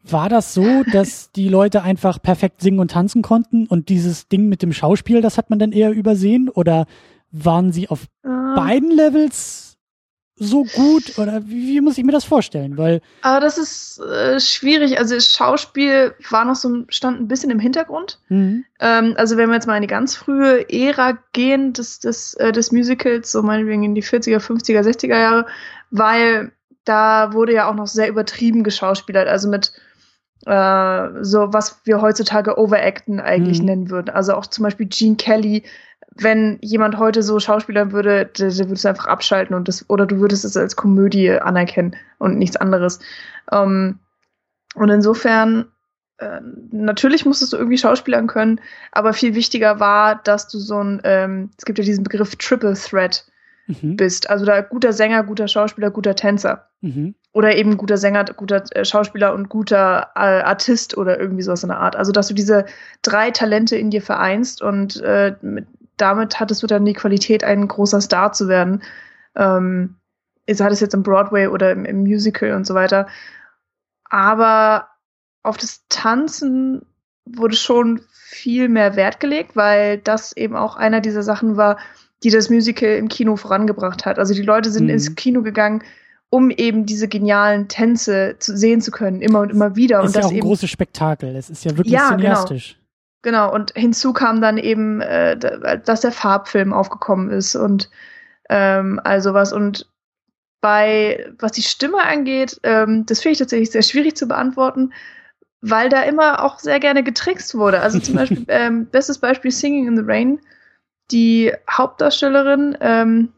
War 0.04 0.30
das 0.30 0.54
so, 0.54 0.84
dass 0.92 1.32
die 1.36 1.50
Leute 1.50 1.84
einfach 1.84 2.22
perfekt 2.22 2.62
singen 2.62 2.80
und 2.80 2.92
tanzen 2.92 3.22
konnten 3.22 3.68
und 3.68 3.90
dieses 3.90 4.28
Ding 4.28 4.48
mit 4.50 4.62
dem 4.62 4.74
Schauspiel, 4.74 5.22
das 5.22 5.38
hat 5.38 5.50
man 5.50 5.60
dann 5.60 5.72
eher 5.72 5.92
übersehen? 5.92 6.50
Oder 6.50 6.86
waren 7.32 7.72
sie 7.72 7.88
auf 7.88 8.06
Ähm, 8.26 8.56
beiden 8.56 8.92
Levels 8.92 9.78
so 10.36 10.64
gut? 10.64 11.18
Oder 11.20 11.48
wie, 11.48 11.68
wie 11.68 11.82
muss 11.82 11.98
ich 12.00 12.04
mir 12.04 12.12
das 12.12 12.24
vorstellen? 12.24 12.78
Weil, 12.78 13.02
Aber 13.22 13.40
das 13.40 13.60
ist 13.60 14.00
äh, 14.00 14.40
schwierig. 14.40 14.98
Also 14.98 15.14
das 15.14 15.32
Schauspiel 15.32 16.16
war 16.30 16.46
noch 16.46 16.56
so 16.56 16.84
stand 16.90 17.22
ein 17.22 17.28
bisschen 17.28 17.52
im 17.52 17.60
Hintergrund. 17.60 18.20
mhm, 18.30 18.66
Ähm, 18.80 19.14
also 19.18 19.38
wenn 19.38 19.50
wir 19.50 19.56
jetzt 19.56 19.68
mal 19.68 19.76
in 19.76 19.84
die 19.84 19.88
ganz 19.88 20.16
frühe 20.16 20.68
Ära 20.70 21.20
gehen 21.34 21.74
des, 21.74 22.00
des, 22.00 22.34
äh, 22.36 22.52
des 22.52 22.72
Musicals, 22.72 23.32
so 23.32 23.44
meinetwegen 23.44 23.84
in 23.84 23.94
die 23.96 24.04
40er, 24.04 24.40
50er, 24.40 24.82
60er 24.82 25.20
Jahre, 25.20 25.46
weil 25.92 26.52
da 26.86 27.34
wurde 27.34 27.54
ja 27.54 27.70
auch 27.70 27.76
noch 27.76 27.88
sehr 27.88 28.10
übertrieben 28.10 28.64
geschauspielert, 28.64 29.28
also 29.28 29.48
mit 29.48 29.72
äh, 30.46 31.24
so 31.24 31.54
was 31.54 31.82
wir 31.86 32.02
heutzutage 32.02 32.58
Overacten 32.58 33.20
eigentlich 33.20 33.60
Mhm. 33.60 33.66
nennen 33.66 33.90
würden. 33.90 34.10
Also 34.10 34.34
auch 34.34 34.48
zum 34.48 34.64
Beispiel 34.64 34.88
Gene 34.88 35.16
Kelly, 35.16 35.64
wenn 36.16 36.58
jemand 36.62 36.98
heute 36.98 37.24
so 37.24 37.40
schauspielern 37.40 37.92
würde, 37.92 38.26
der, 38.26 38.50
der 38.50 38.68
würdest 38.68 38.84
du 38.84 38.90
einfach 38.90 39.06
abschalten 39.08 39.56
und 39.56 39.68
das, 39.68 39.90
oder 39.90 40.06
du 40.06 40.20
würdest 40.20 40.44
es 40.44 40.58
als 40.58 40.76
Komödie 40.76 41.32
anerkennen 41.32 41.96
und 42.20 42.38
nichts 42.38 42.58
anderes. 42.58 43.00
Ähm, 43.52 44.00
und 44.76 44.90
insofern, 44.90 45.72
äh, 46.18 46.42
natürlich 46.72 47.26
musstest 47.26 47.54
du 47.54 47.58
irgendwie 47.58 47.78
schauspielern 47.78 48.28
können, 48.28 48.60
aber 48.92 49.14
viel 49.14 49.36
wichtiger 49.36 49.80
war, 49.80 50.16
dass 50.16 50.48
du 50.48 50.60
so 50.60 50.84
ein, 50.84 51.02
ähm, 51.04 51.50
es 51.58 51.66
gibt 51.66 51.80
ja 51.80 51.86
diesen 51.86 52.04
Begriff 52.04 52.36
Triple 52.36 52.74
Threat 52.74 53.26
mhm, 53.82 53.96
bist. 53.98 54.30
Also 54.30 54.46
da 54.46 54.62
guter 54.62 54.94
Sänger, 54.94 55.24
guter 55.24 55.48
Schauspieler, 55.48 55.92
guter 55.92 56.16
Tänzer. 56.16 56.68
mhm, 56.82 57.16
Oder 57.34 57.56
eben 57.56 57.78
guter 57.78 57.98
Sänger, 57.98 58.26
guter 58.26 58.64
äh, 58.72 58.86
Schauspieler 58.86 59.34
und 59.34 59.50
guter 59.50 60.10
äh, 60.16 60.42
Artist 60.42 60.98
oder 60.98 61.20
irgendwie 61.20 61.44
sowas 61.44 61.64
in 61.64 61.70
der 61.70 61.80
Art. 61.80 61.96
Also 61.96 62.12
dass 62.12 62.28
du 62.28 62.34
diese 62.34 62.66
drei 63.02 63.32
Talente 63.32 63.76
in 63.76 63.90
dir 63.90 64.02
vereinst 64.02 64.62
und 64.62 65.02
äh, 65.02 65.36
mit, 65.42 65.68
damit 65.98 66.40
hattest 66.40 66.64
du 66.64 66.68
dann 66.68 66.86
die 66.86 66.94
Qualität, 66.94 67.44
ein 67.44 67.68
großer 67.68 68.02
Star 68.02 68.34
zu 68.34 68.48
werden. 68.48 68.82
Ähm, 69.36 69.96
sei 70.50 70.68
das 70.68 70.80
jetzt 70.80 70.94
im 70.94 71.04
Broadway 71.04 71.48
oder 71.48 71.72
im, 71.72 71.86
im 71.86 72.00
Musical 72.00 72.54
und 72.54 72.66
so 72.66 72.74
weiter. 72.74 73.08
Aber 74.06 74.88
auf 75.44 75.58
das 75.58 75.86
Tanzen 75.90 76.86
wurde 77.26 77.56
schon 77.56 78.02
viel 78.10 78.70
mehr 78.70 78.96
Wert 78.96 79.20
gelegt, 79.20 79.56
weil 79.56 79.98
das 79.98 80.36
eben 80.36 80.56
auch 80.56 80.76
einer 80.76 81.02
dieser 81.02 81.24
Sachen 81.24 81.58
war, 81.58 81.78
die 82.24 82.30
das 82.30 82.50
Musical 82.50 82.90
im 82.96 83.08
Kino 83.08 83.36
vorangebracht 83.36 84.06
hat. 84.06 84.20
Also 84.20 84.34
die 84.34 84.42
Leute 84.42 84.72
sind 84.72 84.86
mhm. 84.86 84.92
ins 84.92 85.16
Kino 85.16 85.42
gegangen, 85.42 85.84
um 86.30 86.50
eben 86.50 86.86
diese 86.86 87.08
genialen 87.08 87.68
Tänze 87.68 88.36
zu 88.40 88.56
sehen 88.56 88.82
zu 88.82 88.92
können, 88.92 89.22
immer 89.22 89.42
und 89.42 89.50
immer 89.50 89.76
wieder. 89.76 90.00
Es 90.00 90.12
ist 90.12 90.16
und 90.16 90.22
ja 90.22 90.28
auch 90.28 90.32
ein 90.32 90.38
eben, 90.38 90.48
großes 90.48 90.70
Spektakel. 90.70 91.36
Es 91.36 91.50
ist 91.50 91.66
ja 91.66 91.72
wirklich 91.78 91.94
ja, 91.94 92.10
cineastisch. 92.10 92.80
Genau. 93.22 93.48
genau. 93.48 93.56
Und 93.56 93.74
hinzu 93.76 94.14
kam 94.14 94.42
dann 94.42 94.58
eben, 94.58 95.02
äh, 95.02 95.38
dass 95.84 96.02
der 96.02 96.12
Farbfilm 96.12 96.74
aufgekommen 96.74 97.30
ist 97.32 97.56
und 97.56 97.90
ähm, 98.50 99.02
all 99.04 99.22
sowas. 99.22 99.52
Und 99.52 99.90
bei, 100.62 101.28
was 101.40 101.52
die 101.54 101.64
Stimme 101.64 102.02
angeht, 102.04 102.60
ähm, 102.64 103.06
das 103.08 103.22
finde 103.22 103.34
ich 103.34 103.40
tatsächlich 103.40 103.72
sehr 103.72 103.82
schwierig 103.82 104.16
zu 104.16 104.28
beantworten, 104.28 104.94
weil 105.60 105.90
da 105.90 106.04
immer 106.04 106.46
auch 106.46 106.60
sehr 106.60 106.80
gerne 106.80 107.04
getrickst 107.04 107.56
wurde. 107.56 107.82
Also 107.82 108.00
zum 108.00 108.16
Beispiel, 108.16 108.46
ähm, 108.48 108.86
bestes 108.86 109.18
Beispiel 109.18 109.52
Singing 109.52 109.88
in 109.88 109.98
the 109.98 110.04
Rain. 110.06 110.40
Die 111.12 111.52
Hauptdarstellerin, 111.70 112.78
ähm, 112.80 113.34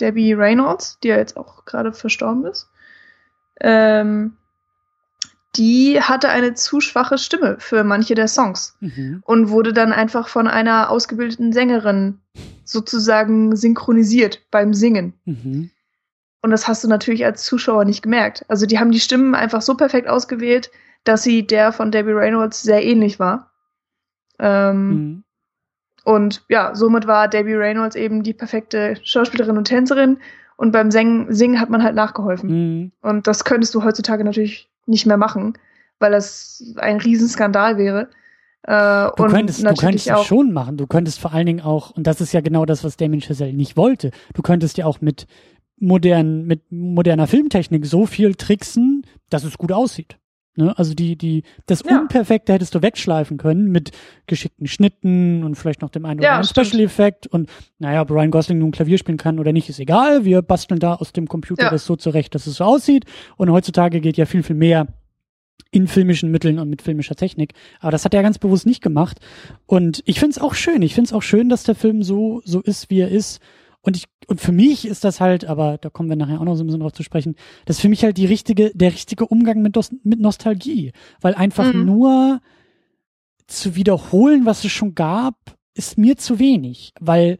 Debbie 0.00 0.32
Reynolds, 0.32 0.98
die 1.00 1.08
ja 1.08 1.16
jetzt 1.16 1.36
auch 1.36 1.64
gerade 1.64 1.92
verstorben 1.92 2.46
ist, 2.46 2.70
ähm, 3.60 4.36
die 5.56 6.00
hatte 6.00 6.28
eine 6.28 6.54
zu 6.54 6.80
schwache 6.80 7.18
Stimme 7.18 7.56
für 7.58 7.82
manche 7.82 8.14
der 8.14 8.28
Songs 8.28 8.76
mhm. 8.80 9.22
und 9.24 9.50
wurde 9.50 9.72
dann 9.72 9.92
einfach 9.92 10.28
von 10.28 10.46
einer 10.46 10.90
ausgebildeten 10.90 11.52
Sängerin 11.52 12.20
sozusagen 12.64 13.56
synchronisiert 13.56 14.42
beim 14.50 14.74
Singen. 14.74 15.14
Mhm. 15.24 15.70
Und 16.42 16.50
das 16.50 16.68
hast 16.68 16.84
du 16.84 16.88
natürlich 16.88 17.24
als 17.24 17.44
Zuschauer 17.44 17.84
nicht 17.84 18.02
gemerkt. 18.02 18.44
Also 18.48 18.66
die 18.66 18.78
haben 18.78 18.92
die 18.92 19.00
Stimmen 19.00 19.34
einfach 19.34 19.62
so 19.62 19.74
perfekt 19.74 20.06
ausgewählt, 20.06 20.70
dass 21.02 21.22
sie 21.22 21.46
der 21.46 21.72
von 21.72 21.90
Debbie 21.90 22.12
Reynolds 22.12 22.62
sehr 22.62 22.84
ähnlich 22.84 23.18
war. 23.18 23.50
Ähm, 24.38 24.88
mhm. 24.88 25.24
Und 26.08 26.42
ja, 26.48 26.74
somit 26.74 27.06
war 27.06 27.28
Debbie 27.28 27.52
Reynolds 27.52 27.94
eben 27.94 28.22
die 28.22 28.32
perfekte 28.32 28.96
Schauspielerin 29.02 29.58
und 29.58 29.64
Tänzerin. 29.64 30.16
Und 30.56 30.72
beim 30.72 30.90
Singen, 30.90 31.34
Singen 31.34 31.60
hat 31.60 31.68
man 31.68 31.82
halt 31.82 31.94
nachgeholfen. 31.94 32.48
Mhm. 32.48 32.92
Und 33.02 33.26
das 33.26 33.44
könntest 33.44 33.74
du 33.74 33.84
heutzutage 33.84 34.24
natürlich 34.24 34.70
nicht 34.86 35.04
mehr 35.04 35.18
machen, 35.18 35.52
weil 35.98 36.12
das 36.12 36.74
ein 36.78 36.96
Riesenskandal 36.96 37.76
wäre. 37.76 38.08
Äh, 38.62 39.10
du 39.18 39.26
könntest, 39.26 39.62
du 39.62 39.74
könntest 39.74 40.08
es 40.08 40.24
schon 40.24 40.50
machen. 40.54 40.78
Du 40.78 40.86
könntest 40.86 41.20
vor 41.20 41.34
allen 41.34 41.44
Dingen 41.44 41.60
auch, 41.60 41.90
und 41.90 42.06
das 42.06 42.22
ist 42.22 42.32
ja 42.32 42.40
genau 42.40 42.64
das, 42.64 42.84
was 42.84 42.96
Damien 42.96 43.20
Chazelle 43.20 43.52
nicht 43.52 43.76
wollte, 43.76 44.10
du 44.32 44.40
könntest 44.40 44.78
ja 44.78 44.86
auch 44.86 45.02
mit 45.02 45.26
modernen, 45.76 46.46
mit 46.46 46.72
moderner 46.72 47.26
Filmtechnik 47.26 47.84
so 47.84 48.06
viel 48.06 48.34
tricksen, 48.34 49.02
dass 49.28 49.44
es 49.44 49.58
gut 49.58 49.72
aussieht. 49.72 50.16
Ne? 50.58 50.76
Also 50.76 50.92
die, 50.92 51.16
die, 51.16 51.44
das 51.66 51.82
ja. 51.88 52.00
Unperfekte 52.00 52.52
hättest 52.52 52.74
du 52.74 52.82
wegschleifen 52.82 53.38
können 53.38 53.70
mit 53.70 53.92
geschickten 54.26 54.66
Schnitten 54.66 55.44
und 55.44 55.54
vielleicht 55.54 55.80
noch 55.80 55.90
dem 55.90 56.04
einen 56.04 56.18
oder 56.18 56.32
anderen 56.32 56.66
Special 56.66 56.82
Effekt 56.82 57.28
und 57.28 57.48
naja, 57.78 58.02
ob 58.02 58.10
Ryan 58.10 58.32
Gosling 58.32 58.58
nun 58.58 58.72
Klavier 58.72 58.98
spielen 58.98 59.18
kann 59.18 59.38
oder 59.38 59.52
nicht, 59.52 59.68
ist 59.68 59.78
egal. 59.78 60.24
Wir 60.24 60.42
basteln 60.42 60.80
da 60.80 60.94
aus 60.94 61.12
dem 61.12 61.28
Computer 61.28 61.64
ja. 61.64 61.70
das 61.70 61.86
so 61.86 61.94
zurecht, 61.94 62.34
dass 62.34 62.46
es 62.48 62.56
so 62.56 62.64
aussieht. 62.64 63.04
Und 63.36 63.50
heutzutage 63.50 64.00
geht 64.00 64.16
ja 64.16 64.26
viel, 64.26 64.42
viel 64.42 64.56
mehr 64.56 64.88
in 65.70 65.86
filmischen 65.86 66.30
Mitteln 66.30 66.58
und 66.58 66.68
mit 66.68 66.82
filmischer 66.82 67.14
Technik. 67.14 67.54
Aber 67.80 67.92
das 67.92 68.04
hat 68.04 68.14
er 68.14 68.22
ganz 68.22 68.38
bewusst 68.38 68.66
nicht 68.66 68.82
gemacht. 68.82 69.20
Und 69.66 70.02
ich 70.06 70.18
finde 70.18 70.32
es 70.32 70.38
auch 70.38 70.54
schön. 70.54 70.82
Ich 70.82 70.94
finde 70.94 71.08
es 71.08 71.12
auch 71.12 71.22
schön, 71.22 71.48
dass 71.48 71.62
der 71.62 71.76
Film 71.76 72.02
so, 72.02 72.42
so 72.44 72.60
ist, 72.60 72.90
wie 72.90 73.00
er 73.00 73.10
ist. 73.10 73.40
Und 73.88 73.96
ich, 73.96 74.04
und 74.26 74.38
für 74.38 74.52
mich 74.52 74.86
ist 74.86 75.02
das 75.02 75.18
halt, 75.18 75.46
aber 75.46 75.78
da 75.78 75.88
kommen 75.88 76.10
wir 76.10 76.16
nachher 76.16 76.42
auch 76.42 76.44
noch 76.44 76.56
so 76.56 76.62
ein 76.62 76.66
bisschen 76.66 76.82
drauf 76.82 76.92
zu 76.92 77.02
sprechen, 77.02 77.36
das 77.64 77.76
ist 77.76 77.80
für 77.80 77.88
mich 77.88 78.04
halt 78.04 78.18
die 78.18 78.26
richtige, 78.26 78.70
der 78.74 78.92
richtige 78.92 79.24
Umgang 79.24 79.62
mit, 79.62 79.78
mit 80.04 80.20
Nostalgie. 80.20 80.92
Weil 81.22 81.34
einfach 81.34 81.72
mhm. 81.72 81.86
nur 81.86 82.42
zu 83.46 83.76
wiederholen, 83.76 84.44
was 84.44 84.62
es 84.62 84.72
schon 84.72 84.94
gab, 84.94 85.56
ist 85.72 85.96
mir 85.96 86.18
zu 86.18 86.38
wenig. 86.38 86.92
Weil 87.00 87.38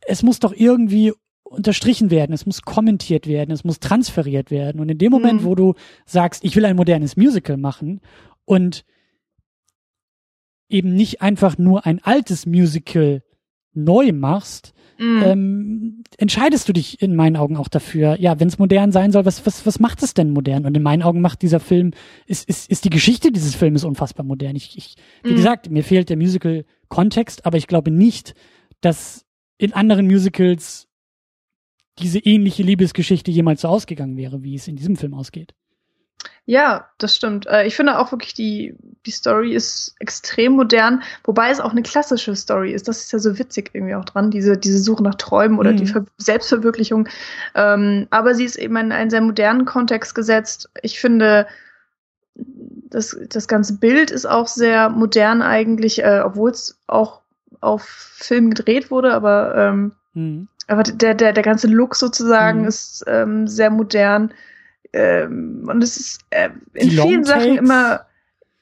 es 0.00 0.24
muss 0.24 0.40
doch 0.40 0.52
irgendwie 0.52 1.12
unterstrichen 1.44 2.10
werden, 2.10 2.32
es 2.32 2.46
muss 2.46 2.62
kommentiert 2.62 3.28
werden, 3.28 3.52
es 3.52 3.62
muss 3.62 3.78
transferiert 3.78 4.50
werden. 4.50 4.80
Und 4.80 4.88
in 4.88 4.98
dem 4.98 5.12
Moment, 5.12 5.42
mhm. 5.42 5.44
wo 5.44 5.54
du 5.54 5.74
sagst, 6.04 6.42
ich 6.42 6.56
will 6.56 6.64
ein 6.64 6.74
modernes 6.74 7.16
Musical 7.16 7.58
machen 7.58 8.00
und 8.44 8.84
eben 10.68 10.94
nicht 10.94 11.22
einfach 11.22 11.58
nur 11.58 11.86
ein 11.86 12.02
altes 12.02 12.44
Musical 12.44 13.22
neu 13.72 14.12
machst, 14.12 14.72
mhm. 14.98 15.22
ähm, 15.24 16.02
entscheidest 16.18 16.68
du 16.68 16.72
dich 16.72 17.00
in 17.00 17.14
meinen 17.14 17.36
Augen 17.36 17.56
auch 17.56 17.68
dafür, 17.68 18.18
ja, 18.20 18.38
wenn 18.40 18.48
es 18.48 18.58
modern 18.58 18.92
sein 18.92 19.12
soll, 19.12 19.24
was, 19.24 19.46
was, 19.46 19.64
was 19.66 19.80
macht 19.80 20.02
es 20.02 20.14
denn 20.14 20.30
modern? 20.30 20.66
Und 20.66 20.76
in 20.76 20.82
meinen 20.82 21.02
Augen 21.02 21.20
macht 21.20 21.42
dieser 21.42 21.60
Film, 21.60 21.92
ist, 22.26 22.48
ist, 22.48 22.70
ist 22.70 22.84
die 22.84 22.90
Geschichte 22.90 23.32
dieses 23.32 23.54
Filmes 23.54 23.84
unfassbar 23.84 24.24
modern. 24.24 24.56
Ich, 24.56 24.76
ich 24.76 24.96
wie 25.22 25.32
mhm. 25.32 25.36
gesagt, 25.36 25.70
mir 25.70 25.84
fehlt 25.84 26.08
der 26.08 26.16
Musical-Kontext, 26.16 27.46
aber 27.46 27.58
ich 27.58 27.66
glaube 27.66 27.90
nicht, 27.90 28.34
dass 28.80 29.24
in 29.58 29.72
anderen 29.72 30.06
Musicals 30.06 30.88
diese 31.98 32.18
ähnliche 32.18 32.62
Liebesgeschichte 32.62 33.30
jemals 33.30 33.60
so 33.60 33.68
ausgegangen 33.68 34.16
wäre, 34.16 34.42
wie 34.42 34.54
es 34.54 34.68
in 34.68 34.76
diesem 34.76 34.96
Film 34.96 35.14
ausgeht. 35.14 35.54
Ja, 36.46 36.88
das 36.98 37.14
stimmt. 37.14 37.46
Äh, 37.46 37.66
ich 37.66 37.76
finde 37.76 37.98
auch 37.98 38.10
wirklich, 38.12 38.34
die, 38.34 38.74
die 39.06 39.10
Story 39.10 39.54
ist 39.54 39.94
extrem 39.98 40.52
modern, 40.52 41.02
wobei 41.24 41.50
es 41.50 41.60
auch 41.60 41.70
eine 41.70 41.82
klassische 41.82 42.34
Story 42.34 42.72
ist. 42.72 42.88
Das 42.88 43.00
ist 43.04 43.12
ja 43.12 43.18
so 43.18 43.38
witzig 43.38 43.70
irgendwie 43.72 43.94
auch 43.94 44.04
dran, 44.04 44.30
diese, 44.30 44.56
diese 44.56 44.78
Suche 44.78 45.02
nach 45.02 45.14
Träumen 45.14 45.58
oder 45.58 45.72
mhm. 45.72 45.76
die 45.76 45.86
Ver 45.86 46.04
Selbstverwirklichung. 46.18 47.08
Ähm, 47.54 48.08
aber 48.10 48.34
sie 48.34 48.44
ist 48.44 48.56
eben 48.56 48.76
in 48.76 48.92
einen 48.92 49.10
sehr 49.10 49.20
modernen 49.20 49.64
Kontext 49.64 50.14
gesetzt. 50.14 50.68
Ich 50.82 50.98
finde, 50.98 51.46
das, 52.34 53.16
das 53.28 53.48
ganze 53.48 53.78
Bild 53.78 54.10
ist 54.10 54.26
auch 54.26 54.48
sehr 54.48 54.90
modern 54.90 55.42
eigentlich, 55.42 56.02
äh, 56.02 56.22
obwohl 56.24 56.50
es 56.50 56.78
auch 56.86 57.20
auf 57.60 57.82
Film 57.82 58.50
gedreht 58.50 58.90
wurde, 58.90 59.12
aber, 59.12 59.54
ähm, 59.56 59.92
mhm. 60.14 60.48
aber 60.66 60.82
der, 60.82 61.14
der, 61.14 61.32
der 61.32 61.42
ganze 61.42 61.68
Look 61.68 61.94
sozusagen 61.94 62.62
mhm. 62.62 62.68
ist 62.68 63.04
ähm, 63.06 63.46
sehr 63.46 63.70
modern. 63.70 64.32
Ähm, 64.92 65.68
und 65.70 65.82
es 65.82 65.96
ist 65.96 66.20
äh, 66.30 66.50
in 66.74 66.90
vielen 66.90 67.24
Sachen 67.24 67.58
immer, 67.58 68.06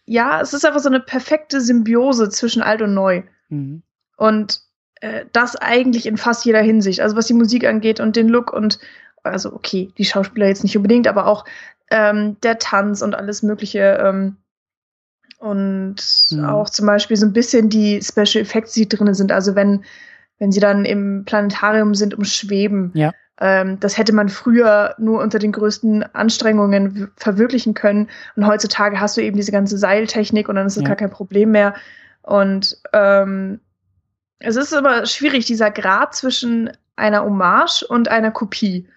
ja, 0.04 0.40
es 0.40 0.52
ist 0.52 0.64
einfach 0.64 0.80
so 0.80 0.88
eine 0.88 1.00
perfekte 1.00 1.60
Symbiose 1.60 2.28
zwischen 2.28 2.62
alt 2.62 2.82
und 2.82 2.94
neu. 2.94 3.22
Mhm. 3.48 3.82
Und 4.16 4.60
äh, 5.00 5.24
das 5.32 5.56
eigentlich 5.56 6.06
in 6.06 6.16
fast 6.16 6.44
jeder 6.44 6.60
Hinsicht. 6.60 7.00
Also 7.00 7.16
was 7.16 7.26
die 7.26 7.34
Musik 7.34 7.64
angeht 7.64 8.00
und 8.00 8.16
den 8.16 8.28
Look 8.28 8.52
und 8.52 8.78
also 9.22 9.52
okay, 9.52 9.90
die 9.98 10.04
Schauspieler 10.04 10.48
jetzt 10.48 10.62
nicht 10.62 10.76
unbedingt, 10.76 11.06
aber 11.06 11.26
auch 11.26 11.44
ähm, 11.90 12.36
der 12.42 12.58
Tanz 12.58 13.02
und 13.02 13.14
alles 13.14 13.42
Mögliche. 13.42 13.98
Ähm, 14.00 14.36
und 15.38 15.96
mhm. 16.30 16.44
auch 16.44 16.68
zum 16.68 16.86
Beispiel 16.86 17.16
so 17.16 17.26
ein 17.26 17.32
bisschen 17.32 17.68
die 17.68 18.02
Special 18.02 18.42
Effects, 18.42 18.72
die 18.72 18.88
drin 18.88 19.14
sind. 19.14 19.30
Also 19.30 19.54
wenn, 19.54 19.84
wenn 20.38 20.50
sie 20.50 20.60
dann 20.60 20.84
im 20.84 21.24
Planetarium 21.24 21.94
sind, 21.94 22.14
umschweben. 22.14 22.90
Ja. 22.94 23.12
Ähm, 23.40 23.78
das 23.80 23.96
hätte 23.98 24.12
man 24.12 24.28
früher 24.28 24.94
nur 24.98 25.22
unter 25.22 25.38
den 25.38 25.52
größten 25.52 26.02
Anstrengungen 26.14 27.10
verwirklichen 27.16 27.74
können. 27.74 28.08
Und 28.36 28.46
heutzutage 28.46 29.00
hast 29.00 29.16
du 29.16 29.22
eben 29.22 29.36
diese 29.36 29.52
ganze 29.52 29.78
Seiltechnik 29.78 30.48
und 30.48 30.56
dann 30.56 30.66
ist 30.66 30.76
es 30.76 30.82
ja. 30.82 30.88
gar 30.88 30.96
kein 30.96 31.10
Problem 31.10 31.52
mehr. 31.52 31.74
Und 32.22 32.76
ähm, 32.92 33.60
es 34.38 34.56
ist 34.56 34.74
aber 34.74 35.06
schwierig, 35.06 35.46
dieser 35.46 35.70
Grad 35.70 36.14
zwischen 36.14 36.70
einer 36.96 37.24
Hommage 37.24 37.84
und 37.88 38.08
einer 38.08 38.30
Kopie. 38.30 38.88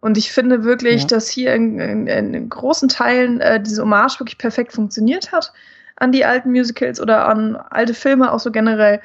Und 0.00 0.16
ich 0.16 0.32
finde 0.32 0.64
wirklich, 0.64 1.02
ja. 1.02 1.08
dass 1.08 1.28
hier 1.28 1.54
in, 1.54 1.80
in, 1.80 2.06
in 2.06 2.48
großen 2.48 2.88
Teilen 2.88 3.40
äh, 3.40 3.60
diese 3.60 3.82
Hommage 3.82 4.20
wirklich 4.20 4.38
perfekt 4.38 4.72
funktioniert 4.72 5.32
hat 5.32 5.52
an 5.96 6.12
die 6.12 6.24
alten 6.24 6.52
Musicals 6.52 7.00
oder 7.00 7.26
an 7.28 7.56
alte 7.56 7.94
Filme 7.94 8.32
auch 8.32 8.38
so 8.38 8.52
generell. 8.52 9.00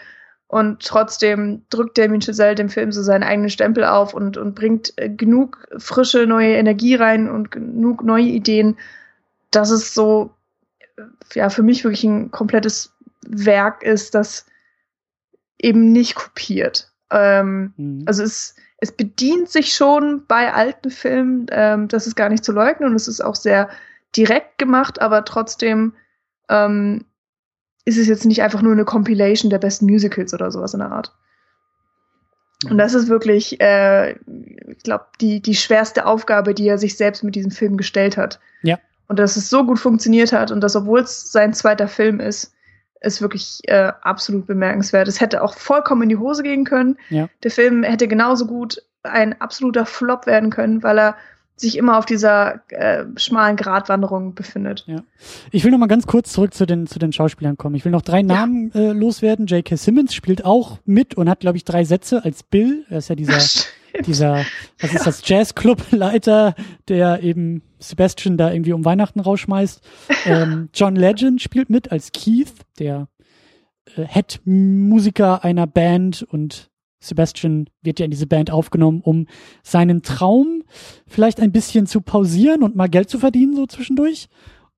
Und 0.54 0.86
trotzdem 0.86 1.64
drückt 1.72 1.97
der 1.97 2.10
Chazelle 2.22 2.54
dem 2.54 2.70
Film 2.70 2.91
so 2.91 3.01
seinen 3.01 3.24
eigenen 3.24 3.49
Stempel 3.49 3.84
auf 3.86 4.14
und, 4.14 4.38
und 4.38 4.54
bringt 4.54 4.93
äh, 4.97 5.10
genug 5.10 5.68
frische 5.80 6.28
neue 6.28 6.54
Energie 6.54 6.93
rein 6.93 7.28
und 7.28 7.49
genug 7.49 8.04
neue 8.04 8.26
Ideen, 8.26 8.78
dass 9.49 9.72
es 9.72 9.95
so, 9.95 10.30
äh, 10.95 11.01
ja, 11.34 11.49
für 11.49 11.64
mich 11.64 11.84
wirklich 11.84 12.04
ein 12.04 12.30
komplettes 12.30 12.93
Werk 13.26 13.82
ist, 13.82 14.14
das 14.14 14.45
eben 15.58 15.91
nicht 15.91 16.14
kopiert. 16.14 16.91
Ähm, 17.10 17.74
mhm. 17.76 18.04
Also 18.06 18.22
es, 18.22 18.56
es 18.78 18.91
bedient 18.91 19.49
sich 19.49 19.74
schon 19.74 20.24
bei 20.28 20.54
alten 20.54 20.91
Filmen, 20.91 21.47
ähm, 21.49 21.88
das 21.88 22.06
ist 22.06 22.14
gar 22.16 22.30
nicht 22.30 22.45
zu 22.45 22.51
leugnen 22.51 22.91
und 22.91 22.95
es 22.95 23.08
ist 23.08 23.22
auch 23.22 23.36
sehr 23.36 23.70
direkt 24.16 24.60
gemacht, 24.60 25.01
aber 25.01 25.26
trotzdem 25.26 25.93
ähm, 26.47 27.06
ist 27.86 27.98
es 27.98 28.08
jetzt 28.08 28.26
nicht 28.26 28.42
einfach 28.42 28.62
nur 28.62 28.72
eine 28.72 28.86
Compilation 28.86 29.50
der 29.50 29.60
besten 29.60 29.86
Musicals 29.86 30.34
oder 30.34 30.52
sowas 30.52 30.74
in 30.74 30.80
der 30.80 30.92
Art. 30.92 31.14
Und 32.70 32.78
das 32.78 32.94
ist 32.94 33.10
wirklich, 33.10 33.60
äh, 33.60 34.12
ich 34.12 34.84
glaube, 34.84 35.06
die, 35.20 35.42
die 35.42 35.56
schwerste 35.56 36.06
Aufgabe, 36.06 36.54
die 36.54 36.68
er 36.68 36.78
sich 36.78 36.96
selbst 36.96 37.24
mit 37.24 37.36
diesem 37.36 37.52
Film 37.52 37.76
gestellt 37.76 38.16
hat. 38.16 38.40
Ja. 38.62 38.80
Und 39.08 39.20
dass 39.20 39.36
es 39.36 39.50
so 39.50 39.66
gut 39.66 39.80
funktioniert 39.80 40.32
hat 40.32 40.50
und 40.50 40.62
dass, 40.62 40.76
obwohl 40.76 41.02
es 41.02 41.32
sein 41.32 41.54
zweiter 41.54 41.88
Film 41.88 42.20
ist, 42.20 42.54
ist 43.02 43.22
wirklich 43.22 43.60
äh, 43.66 43.92
absolut 44.02 44.48
bemerkenswert. 44.48 45.10
Es 45.10 45.20
hätte 45.20 45.44
auch 45.44 45.56
vollkommen 45.56 46.04
in 46.04 46.10
die 46.10 46.18
Hose 46.18 46.42
gehen 46.42 46.64
können. 46.64 46.98
Ja. 47.10 47.28
Der 47.44 47.52
Film 47.52 47.84
hätte 47.84 48.08
genauso 48.08 48.46
gut 48.46 48.82
ein 49.04 49.40
absoluter 49.42 49.86
Flop 49.86 50.26
werden 50.26 50.50
können, 50.50 50.84
weil 50.84 50.98
er 50.98 51.18
sich 51.56 51.78
immer 51.78 51.97
auf 51.97 52.06
dieser 52.06 52.62
äh, 52.70 53.06
schmalen 53.16 53.56
Gratwanderung 53.56 54.34
befindet. 54.34 54.84
Ja. 54.88 55.04
Ich 55.51 55.64
will 55.64 55.72
noch 55.72 55.78
mal 55.78 55.88
ganz 55.88 56.08
kurz 56.08 56.34
zurück 56.34 56.54
zu 56.54 56.66
den 56.66 56.88
zu 56.88 56.99
den 56.99 57.14
Schauspielern 57.14 57.58
kommen. 57.58 57.76
Ich 57.76 57.86
will 57.86 57.91
noch 57.91 58.01
drei 58.01 58.20
ja. 58.20 58.24
Namen 58.24 58.72
äh, 58.74 58.91
loswerden. 58.91 59.45
J.K. 59.45 59.76
Simmons 59.78 60.14
spielt 60.14 60.45
auch 60.45 60.80
mit 60.86 61.16
und 61.16 61.30
hat 61.30 61.41
glaube 61.41 61.58
ich 61.58 61.64
drei 61.64 61.84
Sätze 61.84 62.24
als 62.24 62.43
Bill. 62.43 62.86
Er 62.89 62.99
ist 62.99 63.10
ja 63.10 63.16
dieser 63.16 63.39
dieser 64.06 64.45
was 64.80 64.93
ist 64.93 65.06
das 65.06 65.22
Jazzclub-Leiter, 65.28 66.56
der 66.88 67.22
eben 67.22 67.62
Sebastian 67.80 68.38
da 68.38 68.51
irgendwie 68.51 68.74
um 68.74 68.86
Weihnachten 68.86 69.20
rausschmeißt. 69.20 69.82
Ähm, 70.26 70.70
John 70.74 70.95
Legend 70.95 71.41
spielt 71.41 71.70
mit 71.70 71.91
als 71.91 72.14
Keith, 72.14 72.54
der 72.80 73.10
äh, 73.97 74.06
Head-Musiker 74.06 75.43
einer 75.43 75.68
Band 75.68 76.24
und 76.24 76.70
Sebastian 77.04 77.70
wird 77.82 77.99
ja 77.99 78.06
in 78.06 78.12
diese 78.12 78.28
Band 78.28 78.51
aufgenommen, 78.51 79.01
um 79.01 79.28
seinen 79.64 80.01
Traum 80.01 80.64
vielleicht 81.08 81.39
ein 81.39 81.51
bisschen 81.51 81.88
zu 81.88 82.01
pausieren 82.01 82.64
und 82.64 82.76
mal 82.76 82.89
Geld 82.89 83.10
zu 83.10 83.20
verdienen, 83.20 83.56
so 83.56 83.66
zwischendurch. 83.66 84.28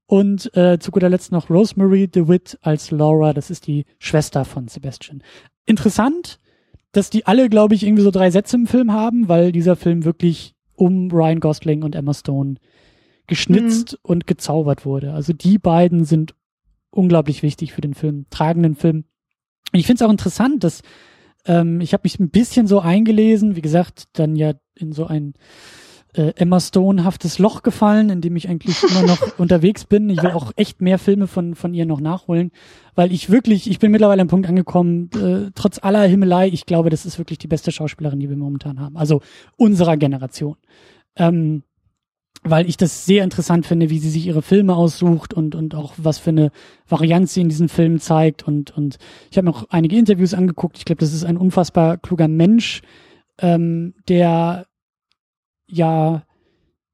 Und 0.08 0.56
äh, 0.56 0.78
zu 0.80 0.92
guter 0.92 1.10
Letzt 1.10 1.32
noch 1.32 1.50
Rosemary 1.50 2.08
DeWitt 2.08 2.60
als 2.62 2.92
Laura, 2.92 3.34
das 3.34 3.50
ist 3.50 3.66
die 3.66 3.86
Schwester 3.98 4.46
von 4.46 4.68
Sebastian. 4.68 5.24
Interessant, 5.66 6.40
dass 6.92 7.10
die 7.10 7.26
alle, 7.26 7.50
glaube 7.50 7.74
ich, 7.76 7.84
irgendwie 7.84 8.04
so 8.04 8.12
drei 8.12 8.30
Sätze 8.30 8.56
im 8.56 8.68
Film 8.68 8.92
haben, 8.92 9.28
weil 9.28 9.52
dieser 9.52 9.76
Film 9.76 10.06
wirklich 10.06 10.54
um 10.76 11.10
Ryan 11.12 11.40
Gosling 11.40 11.84
und 11.84 11.96
Emma 11.96 12.14
Stone 12.14 12.56
geschnitzt 13.28 13.94
mhm. 13.94 14.00
und 14.04 14.28
gezaubert 14.28 14.86
wurde. 14.86 15.14
Also 15.14 15.34
die 15.34 15.58
beiden 15.58 16.06
sind 16.06 16.36
unglaublich 16.92 17.44
wichtig 17.44 17.74
für 17.74 17.82
den 17.82 17.94
Film, 17.94 18.26
tragenden 18.30 18.76
Film. 18.76 19.06
Und 19.74 19.80
ich 19.80 19.86
finde 19.86 20.04
es 20.04 20.08
auch 20.08 20.12
interessant, 20.12 20.64
dass 20.64 20.82
ähm, 21.46 21.82
ich 21.82 21.94
habe 21.94 22.02
mich 22.04 22.20
ein 22.20 22.30
bisschen 22.30 22.68
so 22.68 22.80
eingelesen, 22.80 23.56
wie 23.56 23.62
gesagt, 23.62 24.06
dann 24.14 24.36
ja 24.36 24.54
in 24.76 24.92
so 24.92 25.06
ein 25.06 25.34
äh, 26.16 26.34
Emma 26.36 26.60
Stone-haftes 26.60 27.40
Loch 27.40 27.62
gefallen, 27.62 28.10
in 28.10 28.22
dem 28.22 28.36
ich 28.36 28.50
eigentlich 28.50 28.82
immer 28.84 29.04
noch 29.04 29.20
unterwegs 29.38 29.86
bin. 29.86 30.10
Ich 30.10 30.22
will 30.24 30.32
auch 30.32 30.52
echt 30.56 30.82
mehr 30.82 30.98
Filme 30.98 31.28
von, 31.28 31.56
von 31.56 31.74
ihr 31.74 31.86
noch 31.86 32.00
nachholen, 32.00 32.52
weil 32.96 33.12
ich 33.12 33.30
wirklich, 33.30 33.70
ich 33.70 33.80
bin 33.80 33.92
mittlerweile 33.92 34.22
am 34.22 34.28
Punkt 34.28 34.48
angekommen, 34.48 35.10
äh, 35.16 35.52
trotz 35.56 35.80
aller 35.82 36.04
Himmelei, 36.04 36.48
ich 36.48 36.66
glaube, 36.66 36.90
das 36.90 37.06
ist 37.06 37.18
wirklich 37.18 37.40
die 37.40 37.48
beste 37.48 37.72
Schauspielerin, 37.72 38.20
die 38.20 38.30
wir 38.30 38.38
momentan 38.38 38.80
haben. 38.80 38.98
Also 38.98 39.22
unserer 39.58 39.98
Generation. 39.98 40.58
Ähm, 41.18 41.64
weil 42.44 42.70
ich 42.70 42.78
das 42.78 43.06
sehr 43.06 43.24
interessant 43.24 43.66
finde, 43.66 43.90
wie 43.90 44.00
sie 44.00 44.10
sich 44.10 44.28
ihre 44.28 44.42
Filme 44.42 44.76
aussucht 44.76 45.34
und, 45.34 45.56
und 45.56 45.74
auch 45.74 45.94
was 45.98 46.20
für 46.20 46.30
eine 46.30 46.52
Varianz 46.88 47.34
sie 47.34 47.42
in 47.42 47.50
diesen 47.50 47.70
Filmen 47.70 48.00
zeigt. 48.00 48.44
Und, 48.44 48.76
und 48.78 48.98
ich 49.32 49.38
habe 49.38 49.46
mir 49.46 49.52
auch 49.52 49.66
einige 49.70 49.98
Interviews 49.98 50.34
angeguckt. 50.34 50.78
Ich 50.78 50.86
glaube, 50.86 51.00
das 51.00 51.14
ist 51.14 51.26
ein 51.26 51.38
unfassbar 51.38 51.98
kluger 51.98 52.28
Mensch, 52.28 52.82
ähm, 53.40 53.96
der 54.08 54.68
ja 55.68 56.24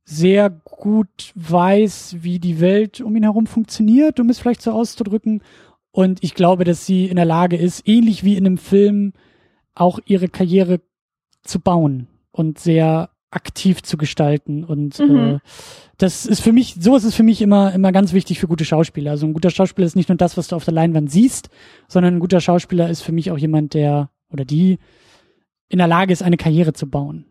sehr 0.06 0.50
gut 0.50 1.32
weiß, 1.36 2.18
wie 2.22 2.40
die 2.40 2.60
Welt 2.60 3.02
um 3.02 3.16
ihn 3.16 3.24
herum 3.24 3.46
funktioniert, 3.46 4.20
um 4.20 4.30
es 4.30 4.40
vielleicht 4.40 4.62
so 4.62 4.72
auszudrücken. 4.72 5.44
Und 5.92 6.24
ich 6.24 6.34
glaube, 6.34 6.64
dass 6.64 6.86
sie 6.86 7.08
in 7.08 7.18
der 7.18 7.26
Lage 7.26 7.58
ist, 7.58 7.88
ähnlich 7.88 8.24
wie 8.24 8.38
in 8.38 8.46
einem 8.46 8.58
Film, 8.58 9.14
auch 9.76 10.00
ihre 10.06 10.28
Karriere 10.28 10.82
zu 11.44 11.60
bauen 11.60 12.08
und 12.32 12.60
sehr 12.60 13.10
aktiv 13.32 13.82
zu 13.82 13.98
gestalten. 13.98 14.64
Und 14.64 15.00
mhm. 15.00 15.18
äh, 15.18 15.40
das 15.98 16.26
ist 16.26 16.42
für 16.42 16.52
mich, 16.52 16.76
sowas 16.80 17.04
ist 17.04 17.16
für 17.16 17.24
mich 17.24 17.42
immer, 17.42 17.74
immer 17.74 17.92
ganz 17.92 18.14
wichtig 18.14 18.40
für 18.40 18.48
gute 18.48 18.66
Schauspieler. 18.66 19.12
Also 19.12 19.26
ein 19.26 19.34
guter 19.34 19.50
Schauspieler 19.50 19.88
ist 19.88 19.96
nicht 19.96 20.10
nur 20.10 20.18
das, 20.18 20.38
was 20.38 20.50
du 20.50 20.56
auf 20.56 20.66
der 20.66 20.74
Leinwand 20.74 21.12
siehst, 21.12 21.50
sondern 21.88 22.16
ein 22.16 22.20
guter 22.20 22.42
Schauspieler 22.42 22.90
ist 22.90 23.02
für 23.02 23.12
mich 23.12 23.32
auch 23.32 23.38
jemand, 23.38 23.74
der 23.74 24.10
oder 24.30 24.46
die 24.46 24.78
in 25.70 25.78
der 25.78 25.88
Lage 25.88 26.12
ist, 26.12 26.22
eine 26.22 26.38
Karriere 26.38 26.74
zu 26.74 26.90
bauen. 26.90 27.26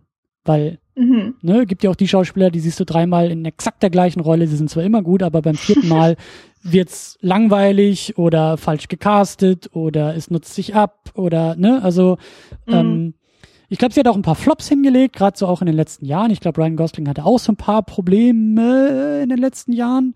Weil, 0.45 0.79
mhm. 0.97 1.35
ne, 1.43 1.67
gibt 1.67 1.83
ja 1.83 1.91
auch 1.91 1.97
die 1.97 2.09
Schauspieler, 2.09 2.51
die 2.51 2.61
siehst 2.61 2.81
du 2.81 2.85
dreimal 2.87 3.31
in 3.31 3.45
exakt 3.45 3.83
der 3.83 3.91
gleichen 3.91 4.21
Rolle, 4.21 4.47
sie 4.47 4.57
sind 4.57 4.71
zwar 4.71 4.83
immer 4.83 5.03
gut, 5.03 5.23
aber 5.23 5.43
beim 5.43 5.57
vierten 5.57 5.89
Mal 5.89 6.17
wird's 6.63 7.19
langweilig 7.21 8.17
oder 8.17 8.57
falsch 8.57 8.89
gecastet 8.89 9.71
oder 9.75 10.17
es 10.17 10.31
nutzt 10.31 10.55
sich 10.55 10.75
ab 10.75 11.11
oder, 11.15 11.57
ne, 11.57 11.83
also, 11.83 12.17
mhm. 12.67 12.75
ähm, 12.75 13.15
ich 13.71 13.79
glaube, 13.79 13.95
sie 13.95 14.01
hat 14.01 14.09
auch 14.09 14.17
ein 14.17 14.23
paar 14.23 14.35
Flops 14.35 14.69
hingelegt, 14.69 15.15
gerade 15.15 15.39
so 15.39 15.47
auch 15.47 15.63
in 15.63 15.67
den 15.67 15.77
letzten 15.77 16.05
Jahren. 16.05 16.33
Ich 16.33 16.41
glaube, 16.41 16.61
Ryan 16.61 16.77
Gosling 16.77 17.09
hatte 17.09 17.25
auch 17.25 17.39
so 17.39 17.53
ein 17.53 17.57
paar 17.57 17.85
Probleme 17.85 19.21
in 19.23 19.29
den 19.29 19.39
letzten 19.39 19.73
Jahren. 19.73 20.15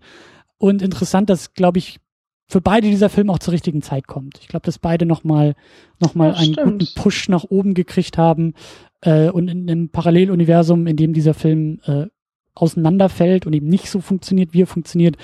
Und 0.57 0.81
interessant, 0.81 1.29
dass, 1.29 1.53
glaube 1.53 1.79
ich, 1.79 1.99
für 2.47 2.59
beide 2.59 2.89
dieser 2.89 3.09
Film 3.09 3.29
auch 3.29 3.39
zur 3.39 3.53
richtigen 3.53 3.81
Zeit 3.81 4.07
kommt. 4.07 4.39
Ich 4.41 4.49
glaube, 4.49 4.65
dass 4.65 4.77
beide 4.77 5.05
nochmal 5.05 5.55
noch 6.01 6.15
mal, 6.15 6.35
einen 6.35 6.53
stimmt. 6.53 6.81
guten 6.81 7.01
Push 7.01 7.29
nach 7.29 7.45
oben 7.45 7.73
gekriegt 7.73 8.17
haben. 8.17 8.55
Äh, 8.99 9.29
und 9.29 9.47
in 9.47 9.69
einem 9.69 9.89
Paralleluniversum, 9.89 10.85
in 10.85 10.97
dem 10.97 11.13
dieser 11.13 11.33
Film 11.33 11.79
äh, 11.85 12.07
auseinanderfällt 12.55 13.45
und 13.45 13.53
eben 13.53 13.67
nicht 13.67 13.89
so 13.89 14.01
funktioniert, 14.01 14.53
wie 14.53 14.63
er 14.63 14.67
funktioniert, 14.67 15.15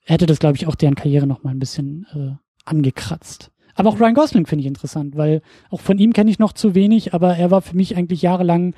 hätte 0.00 0.26
das, 0.26 0.40
glaube 0.40 0.56
ich, 0.56 0.66
auch 0.66 0.74
deren 0.74 0.96
Karriere 0.96 1.28
nochmal 1.28 1.54
ein 1.54 1.60
bisschen 1.60 2.06
äh, 2.12 2.34
angekratzt. 2.64 3.52
Aber 3.76 3.90
auch 3.90 4.00
Ryan 4.00 4.14
Gosling 4.14 4.46
finde 4.46 4.62
ich 4.62 4.66
interessant, 4.66 5.16
weil 5.16 5.42
auch 5.70 5.80
von 5.80 5.98
ihm 5.98 6.12
kenne 6.12 6.30
ich 6.30 6.38
noch 6.38 6.52
zu 6.52 6.74
wenig, 6.74 7.14
aber 7.14 7.36
er 7.36 7.50
war 7.50 7.62
für 7.62 7.76
mich 7.76 7.96
eigentlich 7.96 8.22
jahrelang 8.22 8.74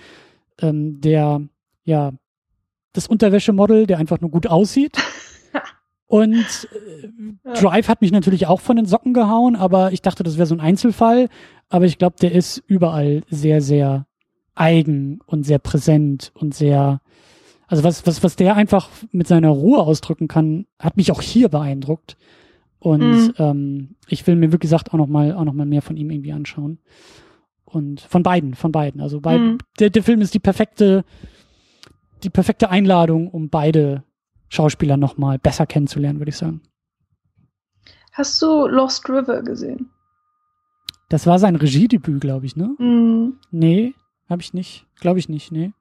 ähm, 0.60 1.00
der, 1.00 1.40
ja, 1.84 2.12
das 2.92 3.06
Unterwäschemodel, 3.06 3.86
der 3.86 3.98
einfach 3.98 4.20
nur 4.20 4.30
gut 4.30 4.48
aussieht. 4.48 4.96
Und 6.06 6.68
äh, 6.72 7.58
Drive 7.60 7.88
hat 7.88 8.00
mich 8.00 8.12
natürlich 8.12 8.46
auch 8.46 8.60
von 8.60 8.76
den 8.76 8.86
Socken 8.86 9.14
gehauen, 9.14 9.56
aber 9.56 9.92
ich 9.92 10.02
dachte, 10.02 10.22
das 10.24 10.36
wäre 10.36 10.46
so 10.46 10.54
ein 10.54 10.60
Einzelfall. 10.60 11.28
Aber 11.68 11.84
ich 11.84 11.98
glaube, 11.98 12.16
der 12.20 12.32
ist 12.32 12.62
überall 12.66 13.22
sehr, 13.30 13.60
sehr 13.60 14.06
eigen 14.54 15.20
und 15.26 15.44
sehr 15.44 15.58
präsent 15.58 16.32
und 16.34 16.54
sehr, 16.54 17.00
also 17.68 17.84
was, 17.84 18.06
was, 18.06 18.24
was 18.24 18.36
der 18.36 18.56
einfach 18.56 18.88
mit 19.12 19.28
seiner 19.28 19.50
Ruhe 19.50 19.78
ausdrücken 19.78 20.28
kann, 20.28 20.66
hat 20.78 20.96
mich 20.96 21.12
auch 21.12 21.22
hier 21.22 21.50
beeindruckt. 21.50 22.16
Und 22.78 23.00
mhm. 23.00 23.34
ähm, 23.38 23.96
ich 24.06 24.26
will 24.26 24.36
mir, 24.36 24.52
wie 24.52 24.58
gesagt, 24.58 24.92
auch 24.92 24.98
noch 24.98 25.06
mal, 25.06 25.34
auch 25.34 25.44
noch 25.44 25.52
mal 25.52 25.66
mehr 25.66 25.82
von 25.82 25.96
ihm 25.96 26.10
irgendwie 26.10 26.32
anschauen. 26.32 26.78
Und 27.64 28.00
von 28.00 28.22
beiden, 28.22 28.54
von 28.54 28.72
beiden. 28.72 29.00
Also 29.00 29.20
beid, 29.20 29.40
mhm. 29.40 29.58
der, 29.78 29.90
der 29.90 30.02
Film 30.02 30.20
ist 30.20 30.34
die 30.34 30.38
perfekte, 30.38 31.04
die 32.22 32.30
perfekte 32.30 32.70
Einladung, 32.70 33.28
um 33.28 33.50
beide 33.50 34.04
Schauspieler 34.48 34.96
noch 34.96 35.18
mal 35.18 35.38
besser 35.38 35.66
kennenzulernen, 35.66 36.20
würde 36.20 36.30
ich 36.30 36.36
sagen. 36.36 36.62
Hast 38.12 38.40
du 38.42 38.66
Lost 38.66 39.08
River 39.08 39.42
gesehen? 39.42 39.90
Das 41.08 41.26
war 41.26 41.38
sein 41.38 41.56
Regiedebüt, 41.56 42.20
glaube 42.20 42.46
ich, 42.46 42.56
ne? 42.56 42.74
Mhm. 42.78 43.38
Nee, 43.50 43.94
habe 44.28 44.42
ich 44.42 44.54
nicht. 44.54 44.86
Glaube 45.00 45.18
ich 45.18 45.28
nicht, 45.28 45.52
nee. 45.52 45.72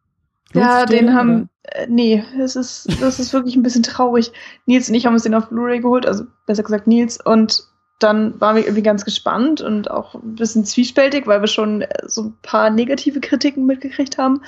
Ja, 0.53 0.85
den 0.85 1.13
haben, 1.13 1.49
äh, 1.63 1.87
nee, 1.89 2.23
das 2.37 2.55
ist, 2.55 2.87
das 3.01 3.19
ist 3.19 3.33
wirklich 3.33 3.55
ein 3.55 3.63
bisschen 3.63 3.83
traurig. 3.83 4.31
Nils 4.65 4.89
und 4.89 4.95
ich 4.95 5.05
haben 5.05 5.13
uns 5.13 5.23
den 5.23 5.33
auf 5.33 5.49
Blu-ray 5.49 5.79
geholt, 5.79 6.05
also 6.05 6.25
besser 6.45 6.63
gesagt 6.63 6.87
Nils, 6.87 7.19
und 7.23 7.67
dann 7.99 8.39
waren 8.39 8.55
wir 8.55 8.63
irgendwie 8.63 8.83
ganz 8.83 9.03
gespannt 9.05 9.61
und 9.61 9.89
auch 9.89 10.15
ein 10.15 10.35
bisschen 10.35 10.65
zwiespältig, 10.65 11.25
weil 11.25 11.41
wir 11.41 11.47
schon 11.47 11.81
äh, 11.81 11.87
so 12.05 12.25
ein 12.25 12.37
paar 12.41 12.69
negative 12.69 13.19
Kritiken 13.19 13.65
mitgekriegt 13.65 14.17
haben. 14.17 14.41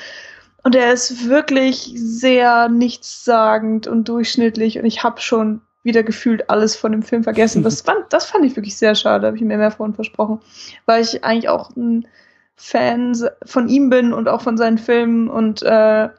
Und 0.64 0.76
er 0.76 0.94
ist 0.94 1.30
wirklich 1.30 1.94
sehr 1.96 2.70
nichtssagend 2.70 3.88
und 3.88 4.08
durchschnittlich 4.08 4.78
und 4.78 4.86
ich 4.86 5.04
habe 5.04 5.22
schon 5.22 5.62
wieder 5.84 6.04
gefühlt 6.04 6.50
alles 6.50 6.76
von 6.76 6.92
dem 6.92 7.02
Film 7.02 7.24
vergessen. 7.24 7.64
Das 7.64 7.82
fand, 7.86 8.06
das 8.10 8.26
fand 8.26 8.46
ich 8.46 8.56
wirklich 8.56 8.78
sehr 8.78 8.96
schade, 8.96 9.28
habe 9.28 9.38
ich 9.38 9.44
mir 9.44 9.58
mehr 9.58 9.72
vorhin 9.72 9.96
versprochen, 9.96 10.40
weil 10.86 11.02
ich 11.02 11.24
eigentlich 11.24 11.50
auch 11.50 11.76
ein 11.76 12.08
Fan 12.62 13.18
von 13.46 13.70
ihm 13.70 13.90
bin 13.90 14.12
und 14.14 14.28
auch 14.28 14.42
von 14.42 14.58
seinen 14.58 14.78
Filmen 14.78 15.30
und 15.30 15.64
äh, 15.64 16.10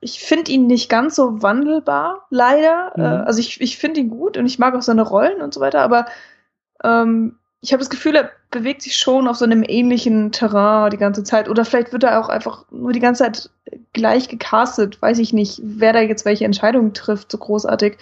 ich 0.00 0.20
finde 0.20 0.52
ihn 0.52 0.66
nicht 0.66 0.90
ganz 0.90 1.16
so 1.16 1.42
wandelbar, 1.42 2.26
leider. 2.28 2.92
Mhm. 2.94 3.02
Äh, 3.02 3.24
also 3.24 3.40
ich, 3.40 3.58
ich 3.62 3.78
finde 3.78 4.00
ihn 4.00 4.10
gut 4.10 4.36
und 4.36 4.44
ich 4.44 4.58
mag 4.58 4.74
auch 4.74 4.82
seine 4.82 5.02
Rollen 5.02 5.40
und 5.40 5.54
so 5.54 5.60
weiter, 5.60 5.80
aber 5.80 6.04
ähm, 6.84 7.38
ich 7.62 7.72
habe 7.72 7.80
das 7.80 7.88
Gefühl, 7.88 8.14
er 8.14 8.30
bewegt 8.50 8.82
sich 8.82 8.98
schon 8.98 9.26
auf 9.26 9.36
so 9.36 9.46
einem 9.46 9.64
ähnlichen 9.66 10.30
Terrain 10.30 10.90
die 10.90 10.98
ganze 10.98 11.24
Zeit. 11.24 11.48
Oder 11.48 11.64
vielleicht 11.64 11.94
wird 11.94 12.04
er 12.04 12.20
auch 12.20 12.28
einfach 12.28 12.66
nur 12.70 12.92
die 12.92 13.00
ganze 13.00 13.24
Zeit 13.24 13.50
gleich 13.94 14.28
gecastet. 14.28 15.00
Weiß 15.00 15.18
ich 15.18 15.32
nicht, 15.32 15.62
wer 15.64 15.94
da 15.94 16.00
jetzt 16.00 16.26
welche 16.26 16.44
Entscheidungen 16.44 16.92
trifft, 16.92 17.32
so 17.32 17.38
großartig. 17.38 17.96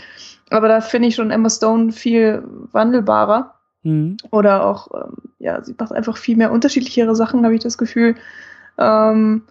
Aber 0.51 0.67
da 0.67 0.81
finde 0.81 1.07
ich 1.07 1.15
schon 1.15 1.31
Emma 1.31 1.49
Stone 1.49 1.93
viel 1.93 2.43
wandelbarer. 2.73 3.55
Mhm. 3.83 4.17
Oder 4.31 4.67
auch, 4.67 4.89
ähm, 4.95 5.17
ja, 5.39 5.63
sie 5.63 5.75
macht 5.79 5.93
einfach 5.93 6.17
viel 6.17 6.37
mehr 6.37 6.53
unterschiedlichere 6.53 7.17
Sachen, 7.17 7.45
habe 7.45 7.55
ich 7.55 7.63
das 7.63 7.79
Gefühl. 7.79 8.15
Ähm, 8.79 9.43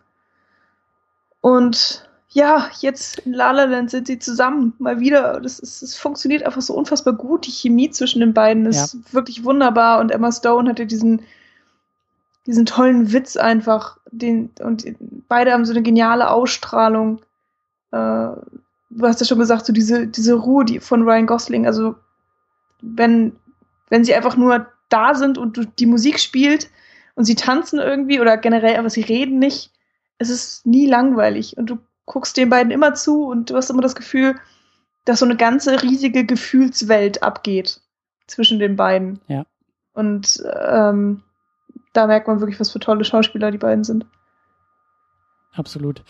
und 1.41 2.07
ja, 2.33 2.69
jetzt 2.79 3.19
in 3.19 3.33
La 3.33 3.51
La 3.51 3.65
Land 3.65 3.91
sind 3.91 4.07
sie 4.07 4.17
zusammen 4.17 4.73
mal 4.79 4.99
wieder. 5.01 5.41
Das, 5.41 5.59
ist, 5.59 5.81
das 5.81 5.95
funktioniert 5.95 6.43
einfach 6.43 6.61
so 6.61 6.73
unfassbar 6.73 7.13
gut. 7.13 7.45
Die 7.45 7.51
Chemie 7.51 7.89
zwischen 7.89 8.21
den 8.21 8.33
beiden 8.33 8.65
ist 8.65 8.93
ja. 8.93 8.99
wirklich 9.11 9.43
wunderbar 9.43 9.99
und 9.99 10.11
Emma 10.11 10.31
Stone 10.31 10.69
hatte 10.69 10.85
diesen 10.85 11.23
diesen 12.47 12.65
tollen 12.65 13.11
Witz 13.11 13.37
einfach, 13.37 13.97
den 14.11 14.49
und 14.63 14.85
beide 15.27 15.51
haben 15.51 15.65
so 15.65 15.73
eine 15.73 15.83
geniale 15.83 16.31
Ausstrahlung. 16.31 17.19
Äh, 17.91 17.97
du 17.97 19.03
hast 19.03 19.19
ja 19.19 19.27
schon 19.27 19.37
gesagt, 19.37 19.65
so 19.65 19.73
diese 19.73 20.07
diese 20.07 20.33
Ruhe 20.35 20.63
die 20.63 20.79
von 20.79 21.03
Ryan 21.03 21.27
Gosling. 21.27 21.67
Also 21.67 21.95
wenn 22.81 23.33
wenn 23.91 24.03
sie 24.03 24.15
einfach 24.15 24.35
nur 24.35 24.67
da 24.89 25.13
sind 25.13 25.37
und 25.37 25.79
die 25.79 25.85
Musik 25.85 26.19
spielt 26.19 26.69
und 27.13 27.25
sie 27.25 27.35
tanzen 27.35 27.77
irgendwie 27.77 28.19
oder 28.19 28.37
generell, 28.37 28.77
aber 28.77 28.89
sie 28.89 29.01
reden 29.01 29.37
nicht, 29.37 29.71
es 30.17 30.29
ist 30.29 30.65
nie 30.65 30.87
langweilig 30.87 31.57
und 31.57 31.69
du 31.69 31.77
guckst 32.05 32.37
den 32.37 32.49
beiden 32.49 32.71
immer 32.71 32.93
zu 32.93 33.25
und 33.25 33.49
du 33.49 33.55
hast 33.55 33.69
immer 33.69 33.81
das 33.81 33.95
Gefühl, 33.95 34.35
dass 35.05 35.19
so 35.19 35.25
eine 35.25 35.35
ganze 35.35 35.83
riesige 35.83 36.25
Gefühlswelt 36.25 37.21
abgeht 37.21 37.81
zwischen 38.27 38.59
den 38.59 38.75
beiden. 38.75 39.19
Ja. 39.27 39.45
Und 39.93 40.41
ähm, 40.53 41.23
da 41.93 42.07
merkt 42.07 42.27
man 42.27 42.39
wirklich, 42.39 42.59
was 42.59 42.71
für 42.71 42.79
tolle 42.79 43.03
Schauspieler 43.03 43.51
die 43.51 43.57
beiden 43.57 43.83
sind. 43.83 44.05
Absolut. 45.53 46.03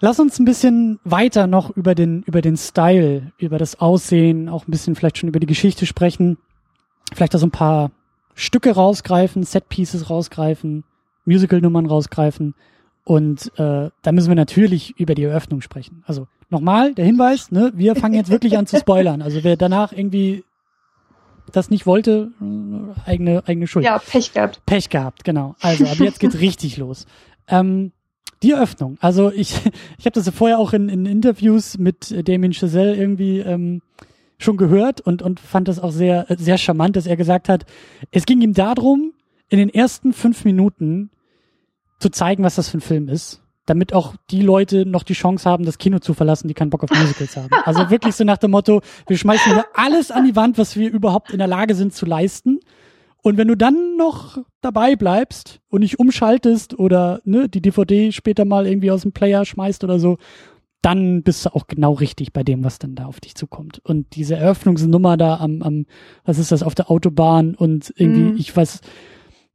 Lass 0.00 0.18
uns 0.18 0.38
ein 0.38 0.44
bisschen 0.44 0.98
weiter 1.04 1.46
noch 1.46 1.76
über 1.76 1.94
den, 1.94 2.22
über 2.22 2.40
den 2.40 2.56
Style, 2.56 3.32
über 3.38 3.58
das 3.58 3.80
Aussehen, 3.80 4.48
auch 4.48 4.66
ein 4.66 4.70
bisschen 4.70 4.94
vielleicht 4.96 5.18
schon 5.18 5.28
über 5.28 5.40
die 5.40 5.46
Geschichte 5.46 5.86
sprechen. 5.86 6.38
Vielleicht 7.14 7.34
da 7.34 7.38
so 7.38 7.46
ein 7.46 7.52
paar 7.52 7.90
Stücke 8.34 8.72
rausgreifen, 8.72 9.42
Setpieces 9.42 10.10
rausgreifen, 10.10 10.84
Musical-Nummern 11.24 11.86
rausgreifen. 11.86 12.54
Und 13.04 13.52
äh, 13.58 13.90
da 14.02 14.12
müssen 14.12 14.28
wir 14.28 14.36
natürlich 14.36 14.98
über 14.98 15.14
die 15.14 15.24
Eröffnung 15.24 15.60
sprechen. 15.60 16.04
Also 16.06 16.28
nochmal 16.50 16.94
der 16.94 17.04
Hinweis, 17.04 17.50
ne, 17.50 17.72
wir 17.74 17.96
fangen 17.96 18.14
jetzt 18.14 18.30
wirklich 18.30 18.56
an 18.58 18.66
zu 18.66 18.76
spoilern. 18.80 19.22
Also 19.22 19.42
wer 19.44 19.56
danach 19.56 19.92
irgendwie 19.92 20.44
das 21.52 21.70
nicht 21.70 21.86
wollte, 21.86 22.30
äh, 22.40 23.10
eigene, 23.10 23.42
eigene 23.46 23.66
Schuld. 23.66 23.84
Ja, 23.84 23.98
Pech 23.98 24.32
gehabt. 24.32 24.60
Pech 24.66 24.88
gehabt, 24.90 25.24
genau. 25.24 25.56
Also, 25.60 25.86
aber 25.86 26.04
jetzt 26.04 26.20
geht's 26.20 26.38
richtig 26.40 26.76
los. 26.76 27.06
Ähm, 27.48 27.92
die 28.42 28.52
Eröffnung. 28.52 28.98
Also 29.00 29.32
ich, 29.32 29.54
ich 29.98 30.04
habe 30.04 30.12
das 30.12 30.26
ja 30.26 30.32
vorher 30.32 30.58
auch 30.58 30.72
in, 30.72 30.88
in 30.88 31.06
Interviews 31.06 31.78
mit 31.78 32.28
Damien 32.28 32.52
Chazelle 32.52 32.94
irgendwie 32.94 33.40
ähm, 33.40 33.82
schon 34.38 34.56
gehört 34.56 35.00
und, 35.00 35.22
und 35.22 35.40
fand 35.40 35.68
das 35.68 35.80
auch 35.80 35.90
sehr, 35.90 36.26
sehr 36.36 36.58
charmant, 36.58 36.96
dass 36.96 37.06
er 37.06 37.16
gesagt 37.16 37.48
hat, 37.48 37.66
es 38.10 38.24
ging 38.24 38.40
ihm 38.40 38.54
darum, 38.54 39.12
in 39.48 39.58
den 39.58 39.68
ersten 39.68 40.12
fünf 40.12 40.44
Minuten 40.44 41.10
zu 41.98 42.10
zeigen, 42.10 42.44
was 42.44 42.54
das 42.54 42.68
für 42.68 42.78
ein 42.78 42.82
Film 42.82 43.08
ist, 43.08 43.42
damit 43.66 43.92
auch 43.92 44.14
die 44.30 44.42
Leute 44.42 44.86
noch 44.86 45.02
die 45.02 45.14
Chance 45.14 45.48
haben, 45.48 45.64
das 45.64 45.78
Kino 45.78 45.98
zu 45.98 46.14
verlassen, 46.14 46.46
die 46.46 46.54
keinen 46.54 46.70
Bock 46.70 46.84
auf 46.84 46.90
Musicals 46.90 47.36
haben. 47.36 47.50
Also 47.64 47.90
wirklich 47.90 48.14
so 48.14 48.24
nach 48.24 48.38
dem 48.38 48.52
Motto, 48.52 48.80
wir 49.06 49.18
schmeißen 49.18 49.52
hier 49.52 49.64
alles 49.74 50.10
an 50.10 50.24
die 50.24 50.36
Wand, 50.36 50.58
was 50.58 50.76
wir 50.76 50.90
überhaupt 50.90 51.32
in 51.32 51.38
der 51.38 51.48
Lage 51.48 51.74
sind 51.74 51.92
zu 51.92 52.06
leisten. 52.06 52.60
Und 53.20 53.36
wenn 53.36 53.48
du 53.48 53.56
dann 53.56 53.96
noch 53.96 54.38
dabei 54.60 54.94
bleibst 54.94 55.60
und 55.68 55.80
nicht 55.80 55.98
umschaltest 55.98 56.78
oder 56.78 57.20
ne, 57.24 57.48
die 57.48 57.60
DVD 57.60 58.12
später 58.12 58.44
mal 58.44 58.66
irgendwie 58.66 58.92
aus 58.92 59.02
dem 59.02 59.12
Player 59.12 59.44
schmeißt 59.44 59.82
oder 59.82 59.98
so, 59.98 60.18
dann 60.82 61.22
bist 61.22 61.44
du 61.44 61.54
auch 61.54 61.66
genau 61.66 61.92
richtig 61.92 62.32
bei 62.32 62.44
dem, 62.44 62.62
was 62.62 62.78
dann 62.78 62.94
da 62.94 63.06
auf 63.06 63.20
dich 63.20 63.34
zukommt. 63.34 63.80
Und 63.84 64.14
diese 64.14 64.36
Eröffnungsnummer 64.36 65.16
da 65.16 65.38
am, 65.38 65.62
am 65.62 65.86
was 66.24 66.38
ist 66.38 66.52
das, 66.52 66.62
auf 66.62 66.74
der 66.74 66.90
Autobahn 66.90 67.54
und 67.54 67.92
irgendwie, 67.96 68.32
mm. 68.32 68.36
ich 68.36 68.56
weiß, 68.56 68.80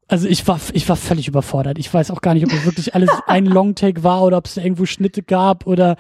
also 0.08 0.28
ich 0.28 0.46
war, 0.48 0.60
ich 0.74 0.88
war 0.90 0.96
völlig 0.96 1.28
überfordert. 1.28 1.80
Ich 1.80 1.94
weiß 1.94 2.12
auch 2.12 2.22
gar 2.22 2.34
nicht, 2.34 2.46
ob 2.46 2.52
es 2.52 2.66
wirklich 2.66 2.94
alles 2.94 3.10
ein 3.28 3.46
Longtake 3.46 4.04
war 4.04 4.24
oder 4.24 4.38
ob 4.38 4.48
es 4.48 4.56
da 4.56 4.62
irgendwo 4.62 4.86
Schnitte 4.86 5.24
gab 5.24 5.66
oder 5.66 5.96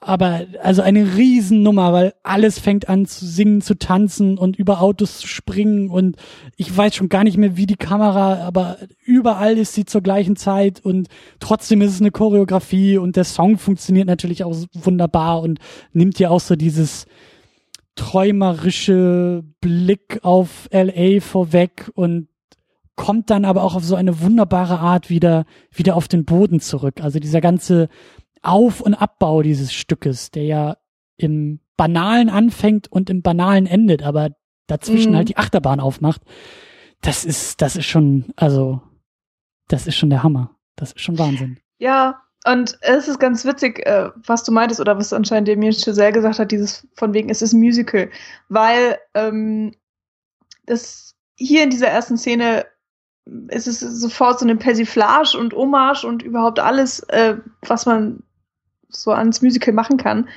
aber 0.00 0.46
also 0.62 0.82
eine 0.82 1.16
Riesennummer, 1.16 1.92
weil 1.92 2.14
alles 2.22 2.58
fängt 2.58 2.88
an 2.88 3.06
zu 3.06 3.24
singen, 3.26 3.60
zu 3.60 3.78
tanzen 3.78 4.38
und 4.38 4.56
über 4.56 4.80
Autos 4.80 5.18
zu 5.18 5.26
springen 5.26 5.88
und 5.90 6.16
ich 6.56 6.74
weiß 6.74 6.94
schon 6.94 7.08
gar 7.08 7.24
nicht 7.24 7.36
mehr, 7.36 7.56
wie 7.56 7.66
die 7.66 7.76
Kamera, 7.76 8.44
aber 8.44 8.78
überall 9.04 9.58
ist 9.58 9.74
sie 9.74 9.84
zur 9.84 10.02
gleichen 10.02 10.36
Zeit 10.36 10.80
und 10.84 11.08
trotzdem 11.40 11.80
ist 11.82 11.92
es 11.92 12.00
eine 12.00 12.10
Choreografie 12.10 12.98
und 12.98 13.16
der 13.16 13.24
Song 13.24 13.58
funktioniert 13.58 14.06
natürlich 14.06 14.44
auch 14.44 14.54
wunderbar 14.74 15.40
und 15.40 15.58
nimmt 15.92 16.18
ja 16.18 16.30
auch 16.30 16.40
so 16.40 16.56
dieses 16.56 17.06
träumerische 17.94 19.42
Blick 19.60 20.20
auf 20.22 20.68
LA 20.70 21.20
vorweg 21.20 21.90
und 21.94 22.28
kommt 22.94 23.30
dann 23.30 23.44
aber 23.44 23.62
auch 23.62 23.74
auf 23.74 23.84
so 23.84 23.94
eine 23.94 24.20
wunderbare 24.20 24.78
Art 24.78 25.10
wieder, 25.10 25.44
wieder 25.70 25.96
auf 25.96 26.08
den 26.08 26.24
Boden 26.24 26.60
zurück. 26.60 27.02
Also 27.02 27.18
dieser 27.18 27.40
ganze 27.40 27.88
auf- 28.42 28.80
und 28.80 28.94
Abbau 28.94 29.42
dieses 29.42 29.72
Stückes, 29.72 30.30
der 30.30 30.44
ja 30.44 30.76
im 31.16 31.60
Banalen 31.76 32.28
anfängt 32.28 32.90
und 32.90 33.10
im 33.10 33.22
Banalen 33.22 33.66
endet, 33.66 34.02
aber 34.02 34.30
dazwischen 34.66 35.12
mhm. 35.12 35.16
halt 35.16 35.28
die 35.28 35.36
Achterbahn 35.36 35.80
aufmacht. 35.80 36.22
Das 37.02 37.24
ist, 37.24 37.60
das 37.62 37.76
ist 37.76 37.86
schon, 37.86 38.26
also, 38.36 38.80
das 39.68 39.86
ist 39.86 39.96
schon 39.96 40.10
der 40.10 40.22
Hammer. 40.22 40.56
Das 40.76 40.92
ist 40.92 41.00
schon 41.00 41.18
Wahnsinn. 41.18 41.58
Ja, 41.78 42.22
und 42.46 42.78
es 42.80 43.08
ist 43.08 43.18
ganz 43.18 43.44
witzig, 43.44 43.84
äh, 43.86 44.10
was 44.14 44.44
du 44.44 44.52
meintest 44.52 44.80
oder 44.80 44.96
was 44.96 45.12
anscheinend 45.12 45.48
Damien 45.48 45.72
Chazelle 45.72 46.12
gesagt 46.12 46.38
hat, 46.38 46.52
dieses 46.52 46.86
von 46.94 47.12
wegen, 47.12 47.28
es 47.28 47.42
ist 47.42 47.52
ein 47.52 47.60
Musical, 47.60 48.10
weil 48.48 48.98
ähm, 49.14 49.74
das 50.64 51.14
hier 51.36 51.62
in 51.62 51.70
dieser 51.70 51.88
ersten 51.88 52.16
Szene 52.16 52.66
es 53.48 53.66
ist 53.66 53.80
sofort 53.80 54.38
so 54.38 54.44
eine 54.44 54.56
Persiflage 54.56 55.36
und 55.36 55.52
Hommage 55.52 56.04
und 56.04 56.22
überhaupt 56.22 56.60
alles, 56.60 57.00
äh, 57.08 57.36
was 57.62 57.86
man 57.86 58.22
so 58.88 59.12
ans 59.12 59.42
Musical 59.42 59.74
machen 59.74 59.96
kann, 59.96 60.28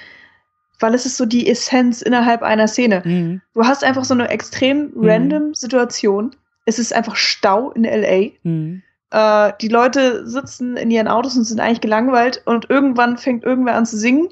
weil 0.80 0.94
es 0.94 1.06
ist 1.06 1.18
so 1.18 1.26
die 1.26 1.48
Essenz 1.50 2.02
innerhalb 2.02 2.42
einer 2.42 2.68
Szene. 2.68 3.02
Mhm. 3.06 3.42
Du 3.54 3.66
hast 3.66 3.84
einfach 3.84 4.06
so 4.06 4.14
eine 4.14 4.30
extrem 4.30 4.92
mhm. 4.94 5.10
random 5.10 5.54
Situation. 5.54 6.36
Es 6.66 6.80
ist 6.80 6.94
einfach 6.94 7.16
Stau 7.16 7.72
in 7.72 7.84
LA. 7.84 8.32
Mhm. 8.44 8.82
Äh, 9.12 9.54
die 9.62 9.68
Leute 9.68 10.28
sitzen 10.28 10.78
in 10.78 10.92
ihren 10.92 11.08
Autos 11.08 11.36
und 11.36 11.44
sind 11.44 11.60
eigentlich 11.60 11.82
gelangweilt 11.82 12.42
und 12.46 12.70
irgendwann 12.70 13.18
fängt 13.18 13.44
irgendwer 13.44 13.76
an 13.76 13.86
zu 13.86 13.98
singen 13.98 14.30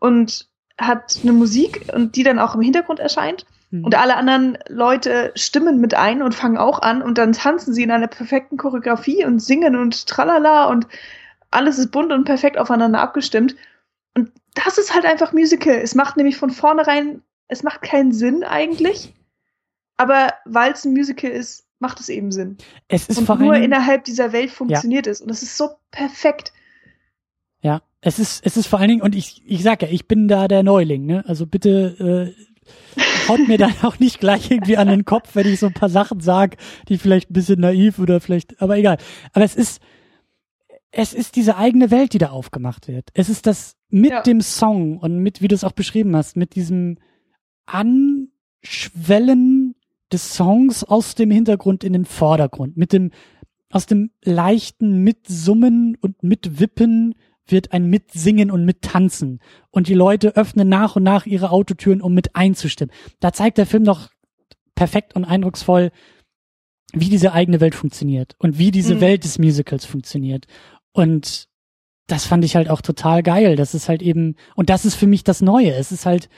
und 0.00 0.48
hat 0.78 1.18
eine 1.22 1.32
Musik 1.32 1.86
und 1.92 2.16
die 2.16 2.22
dann 2.22 2.38
auch 2.38 2.54
im 2.54 2.60
Hintergrund 2.60 3.00
erscheint. 3.00 3.46
Mhm. 3.70 3.84
Und 3.84 3.94
alle 3.96 4.16
anderen 4.16 4.58
Leute 4.68 5.32
stimmen 5.34 5.80
mit 5.80 5.94
ein 5.94 6.22
und 6.22 6.34
fangen 6.34 6.58
auch 6.58 6.82
an 6.82 7.02
und 7.02 7.18
dann 7.18 7.32
tanzen 7.32 7.74
sie 7.74 7.82
in 7.82 7.90
einer 7.90 8.06
perfekten 8.06 8.56
Choreografie 8.56 9.24
und 9.24 9.40
singen 9.40 9.76
und 9.76 10.06
tralala 10.06 10.66
und 10.66 10.86
alles 11.50 11.78
ist 11.78 11.90
bunt 11.90 12.12
und 12.12 12.24
perfekt 12.24 12.58
aufeinander 12.58 13.00
abgestimmt. 13.00 13.56
Und 14.14 14.32
das 14.54 14.78
ist 14.78 14.94
halt 14.94 15.04
einfach 15.04 15.32
Musical. 15.32 15.74
Es 15.74 15.94
macht 15.94 16.16
nämlich 16.16 16.36
von 16.36 16.50
vornherein, 16.50 17.22
es 17.48 17.62
macht 17.62 17.82
keinen 17.82 18.12
Sinn 18.12 18.44
eigentlich. 18.44 19.14
Aber 19.96 20.34
weil 20.44 20.72
es 20.72 20.84
ein 20.84 20.92
Musical 20.92 21.30
ist, 21.30 21.66
macht 21.80 22.00
es 22.00 22.08
eben 22.08 22.32
Sinn. 22.32 22.56
Es 22.88 23.08
ist 23.08 23.18
und 23.18 23.40
nur 23.40 23.54
innerhalb 23.54 24.04
dieser 24.04 24.32
Welt 24.32 24.50
funktioniert 24.50 25.06
ja. 25.06 25.12
es. 25.12 25.20
Und 25.20 25.30
es 25.30 25.42
ist 25.42 25.56
so 25.56 25.70
perfekt. 25.90 26.52
Ja, 27.60 27.82
es 28.00 28.18
ist, 28.18 28.44
es 28.44 28.56
ist 28.56 28.66
vor 28.66 28.78
allen 28.78 28.88
Dingen, 28.88 29.02
und 29.02 29.14
ich, 29.14 29.42
ich 29.46 29.62
sag 29.62 29.82
ja, 29.82 29.88
ich 29.88 30.06
bin 30.06 30.28
da 30.28 30.48
der 30.48 30.62
Neuling, 30.62 31.06
ne? 31.06 31.24
Also 31.26 31.46
bitte 31.46 32.34
äh, 32.36 33.28
haut 33.28 33.46
mir 33.48 33.58
dann 33.58 33.74
auch 33.82 33.98
nicht 33.98 34.20
gleich 34.20 34.50
irgendwie 34.50 34.76
an 34.76 34.88
den 34.88 35.04
Kopf, 35.04 35.34
wenn 35.34 35.46
ich 35.46 35.60
so 35.60 35.66
ein 35.66 35.74
paar 35.74 35.88
Sachen 35.88 36.20
sag, 36.20 36.56
die 36.88 36.98
vielleicht 36.98 37.30
ein 37.30 37.34
bisschen 37.34 37.60
naiv 37.60 37.98
oder 37.98 38.20
vielleicht, 38.20 38.60
aber 38.62 38.76
egal. 38.76 38.98
Aber 39.32 39.44
es 39.44 39.56
ist, 39.56 39.80
es 40.90 41.12
ist 41.12 41.36
diese 41.36 41.56
eigene 41.56 41.90
Welt, 41.90 42.12
die 42.12 42.18
da 42.18 42.30
aufgemacht 42.30 42.88
wird. 42.88 43.10
Es 43.14 43.28
ist 43.28 43.46
das 43.46 43.76
mit 43.90 44.10
ja. 44.10 44.22
dem 44.22 44.40
Song 44.40 44.98
und 44.98 45.18
mit, 45.18 45.42
wie 45.42 45.48
du 45.48 45.54
es 45.54 45.64
auch 45.64 45.72
beschrieben 45.72 46.16
hast, 46.16 46.36
mit 46.36 46.54
diesem 46.54 46.98
Anschwellen 47.66 48.28
des 50.12 50.34
Songs 50.34 50.84
aus 50.84 51.14
dem 51.14 51.30
Hintergrund 51.30 51.84
in 51.84 51.92
den 51.92 52.06
Vordergrund, 52.06 52.76
mit 52.76 52.92
dem, 52.92 53.10
aus 53.70 53.86
dem 53.86 54.10
leichten 54.22 55.02
Mitsummen 55.02 55.96
und 56.00 56.22
Mitwippen 56.22 57.14
wird 57.46 57.72
ein 57.72 57.86
Mitsingen 57.86 58.50
und 58.50 58.64
Mittanzen. 58.64 59.40
Und 59.70 59.88
die 59.88 59.94
Leute 59.94 60.36
öffnen 60.36 60.68
nach 60.68 60.96
und 60.96 61.02
nach 61.02 61.26
ihre 61.26 61.50
Autotüren, 61.50 62.02
um 62.02 62.14
mit 62.14 62.36
einzustimmen. 62.36 62.94
Da 63.20 63.32
zeigt 63.32 63.58
der 63.58 63.66
Film 63.66 63.84
doch 63.84 64.10
perfekt 64.74 65.16
und 65.16 65.24
eindrucksvoll, 65.24 65.90
wie 66.92 67.08
diese 67.08 67.32
eigene 67.32 67.60
Welt 67.60 67.74
funktioniert 67.74 68.34
und 68.38 68.58
wie 68.58 68.70
diese 68.70 68.96
mhm. 68.96 69.00
Welt 69.00 69.24
des 69.24 69.38
Musicals 69.38 69.84
funktioniert. 69.84 70.46
Und 70.92 71.48
das 72.06 72.24
fand 72.24 72.44
ich 72.44 72.56
halt 72.56 72.68
auch 72.68 72.80
total 72.80 73.22
geil. 73.22 73.54
Das 73.56 73.74
ist 73.74 73.88
halt 73.88 74.02
eben, 74.02 74.36
und 74.56 74.70
das 74.70 74.84
ist 74.84 74.94
für 74.94 75.06
mich 75.06 75.24
das 75.24 75.42
Neue. 75.42 75.74
Es 75.74 75.92
ist 75.92 76.06
halt, 76.06 76.28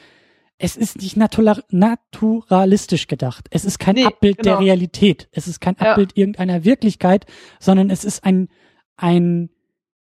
es 0.59 0.77
ist 0.77 1.01
nicht 1.01 1.17
natura 1.17 1.59
naturalistisch 1.71 3.07
gedacht. 3.07 3.47
Es 3.51 3.65
ist 3.65 3.79
kein 3.79 3.95
nee, 3.95 4.05
Abbild 4.05 4.39
genau. 4.39 4.59
der 4.59 4.67
Realität. 4.67 5.29
Es 5.33 5.49
ist 5.49 5.61
kein 5.61 5.77
ja. 5.81 5.93
Abbild 5.93 6.17
irgendeiner 6.17 6.65
Wirklichkeit, 6.65 7.25
sondern 7.61 7.89
es 7.89 8.05
ist 8.05 8.25
ein, 8.25 8.49
ein, 8.97 9.49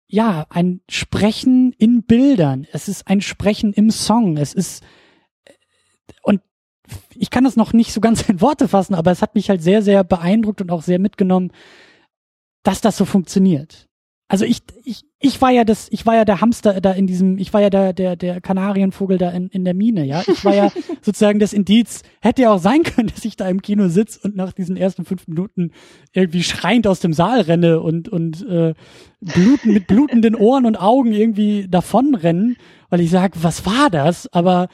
ja, 0.08 0.48
ein 0.50 0.82
Sprechen 0.90 1.74
in 1.74 2.04
Bildern. 2.04 2.66
Es 2.72 2.88
ist 2.88 3.08
ein 3.08 3.22
Sprechen 3.22 3.72
im 3.74 3.92
Song. 3.92 4.38
Es 4.38 4.54
ist, 4.54 4.84
und 6.24 6.42
ich 7.14 7.30
kann 7.30 7.44
das 7.44 7.56
noch 7.56 7.74
nicht 7.74 7.94
so 7.94 8.02
ganz 8.02 8.22
in 8.30 8.42
Worte 8.42 8.68
fassen, 8.68 8.96
aber 8.96 9.12
es 9.12 9.22
hat 9.22 9.36
mich 9.36 9.50
halt 9.50 9.62
sehr, 9.62 9.84
sehr 9.84 10.04
beeindruckt 10.04 10.62
und 10.62 10.72
auch 10.72 10.82
sehr 10.82 10.98
mitgenommen, 10.98 11.52
dass 12.64 12.82
das 12.82 12.98
so 12.98 13.06
funktioniert. 13.06 13.87
Also 14.30 14.44
ich, 14.44 14.60
ich, 14.84 15.06
ich 15.20 15.42
war 15.42 15.52
ja 15.52 15.64
das, 15.64 15.88
ich 15.90 16.06
war 16.06 16.16
ja 16.16 16.26
der 16.26 16.42
Hamster 16.42 16.82
da 16.82 16.92
in 16.92 17.08
diesem, 17.08 17.38
ich 17.38 17.54
war 17.54 17.62
ja 17.62 17.70
der, 17.70 17.94
der, 17.94 18.18
der 18.18 18.42
Kanarienvogel 18.42 19.18
da 19.18 19.30
in, 19.30 19.48
in 19.48 19.64
der 19.64 19.74
Mine, 19.74 20.06
ja. 20.06 20.22
Ich 20.28 20.44
war 20.44 20.54
ja 20.54 20.70
sozusagen 21.02 21.40
das 21.40 21.54
Indiz, 21.54 22.02
hätte 22.20 22.42
ja 22.42 22.52
auch 22.52 22.60
sein 22.60 22.84
können, 22.84 23.08
dass 23.08 23.24
ich 23.24 23.38
da 23.38 23.48
im 23.48 23.62
Kino 23.62 23.88
sitze 23.88 24.20
und 24.24 24.36
nach 24.36 24.52
diesen 24.52 24.76
ersten 24.76 25.06
fünf 25.06 25.28
Minuten 25.28 25.72
irgendwie 26.12 26.44
schreiend 26.44 26.88
aus 26.88 27.00
dem 27.00 27.14
Saal 27.14 27.42
renne 27.42 27.80
und, 27.80 28.10
und 28.10 28.46
äh, 28.48 28.74
bluten, 29.22 29.74
mit 29.74 29.88
blutenden 29.88 30.36
Ohren 30.36 30.66
und 30.66 30.76
Augen 30.76 31.14
irgendwie 31.14 31.70
davonrennen, 31.70 32.58
weil 32.90 33.00
ich 33.00 33.10
sag, 33.10 33.42
was 33.42 33.66
war 33.66 33.90
das? 33.90 34.32
Aber 34.34 34.68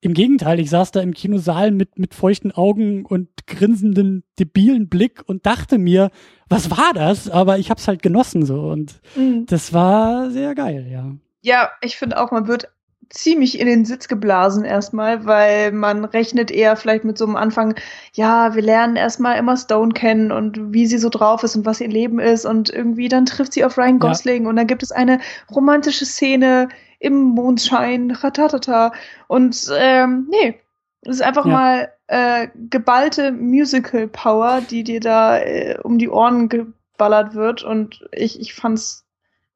im 0.00 0.14
Gegenteil, 0.14 0.60
ich 0.60 0.70
saß 0.70 0.92
da 0.92 1.00
im 1.00 1.12
Kinosaal 1.12 1.70
mit, 1.70 1.98
mit 1.98 2.14
feuchten 2.14 2.52
Augen 2.52 3.04
und 3.04 3.28
grinsenden, 3.46 4.24
debilen 4.38 4.88
Blick 4.88 5.22
und 5.26 5.44
dachte 5.44 5.78
mir, 5.78 6.10
was 6.48 6.70
war 6.70 6.92
das? 6.94 7.28
Aber 7.28 7.58
ich 7.58 7.70
hab's 7.70 7.86
halt 7.86 8.02
genossen 8.02 8.46
so 8.46 8.70
und 8.70 9.00
mhm. 9.14 9.46
das 9.46 9.72
war 9.72 10.30
sehr 10.30 10.54
geil, 10.54 10.88
ja. 10.90 11.12
Ja, 11.42 11.70
ich 11.82 11.96
finde 11.96 12.20
auch, 12.20 12.30
man 12.30 12.48
wird 12.48 12.68
ziemlich 13.10 13.58
in 13.58 13.66
den 13.66 13.84
Sitz 13.84 14.08
geblasen 14.08 14.64
erstmal, 14.64 15.26
weil 15.26 15.72
man 15.72 16.04
rechnet 16.04 16.50
eher 16.50 16.76
vielleicht 16.76 17.04
mit 17.04 17.18
so 17.18 17.26
einem 17.26 17.36
Anfang, 17.36 17.74
ja, 18.12 18.54
wir 18.54 18.62
lernen 18.62 18.96
erstmal 18.96 19.36
Emma 19.36 19.56
Stone 19.56 19.92
kennen 19.92 20.30
und 20.30 20.72
wie 20.72 20.86
sie 20.86 20.98
so 20.98 21.08
drauf 21.08 21.42
ist 21.42 21.56
und 21.56 21.66
was 21.66 21.80
ihr 21.80 21.88
Leben 21.88 22.20
ist 22.20 22.46
und 22.46 22.70
irgendwie 22.70 23.08
dann 23.08 23.26
trifft 23.26 23.52
sie 23.52 23.64
auf 23.64 23.76
Ryan 23.76 23.98
Gosling 23.98 24.44
ja. 24.44 24.48
und 24.48 24.56
dann 24.56 24.68
gibt 24.68 24.82
es 24.82 24.92
eine 24.92 25.18
romantische 25.50 26.06
Szene 26.06 26.68
im 27.00 27.20
Mondschein, 27.20 28.12
ratatata 28.12 28.92
und 29.26 29.68
ähm, 29.76 30.28
nee, 30.30 30.60
es 31.02 31.16
ist 31.16 31.22
einfach 31.22 31.46
ja. 31.46 31.52
mal 31.52 31.92
äh, 32.06 32.48
geballte 32.68 33.32
Musical 33.32 34.06
Power, 34.06 34.60
die 34.60 34.84
dir 34.84 35.00
da 35.00 35.38
äh, 35.38 35.78
um 35.82 35.98
die 35.98 36.08
Ohren 36.08 36.48
geballert 36.48 37.34
wird 37.34 37.64
und 37.64 38.06
ich, 38.12 38.38
ich 38.40 38.54
fand's 38.54 39.04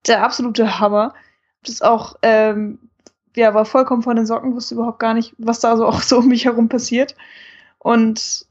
der 0.07 0.25
absolute 0.25 0.81
Hammer. 0.81 1.15
Das 1.63 1.75
ist 1.75 1.85
auch 1.85 2.17
ähm, 2.23 2.79
ja, 3.37 3.55
war 3.55 3.65
vollkommen 3.65 4.03
von 4.03 4.17
den 4.17 4.27
Socken, 4.27 4.55
wusste 4.55 4.75
überhaupt 4.75 4.99
gar 4.99 5.15
nicht, 5.15 5.35
was 5.39 5.61
da 5.61 5.77
so 5.77 5.87
auch 5.87 6.01
so 6.01 6.19
um 6.19 6.29
mich 6.29 6.45
herum 6.45 6.69
passiert. 6.69 7.15
Und 7.79 8.47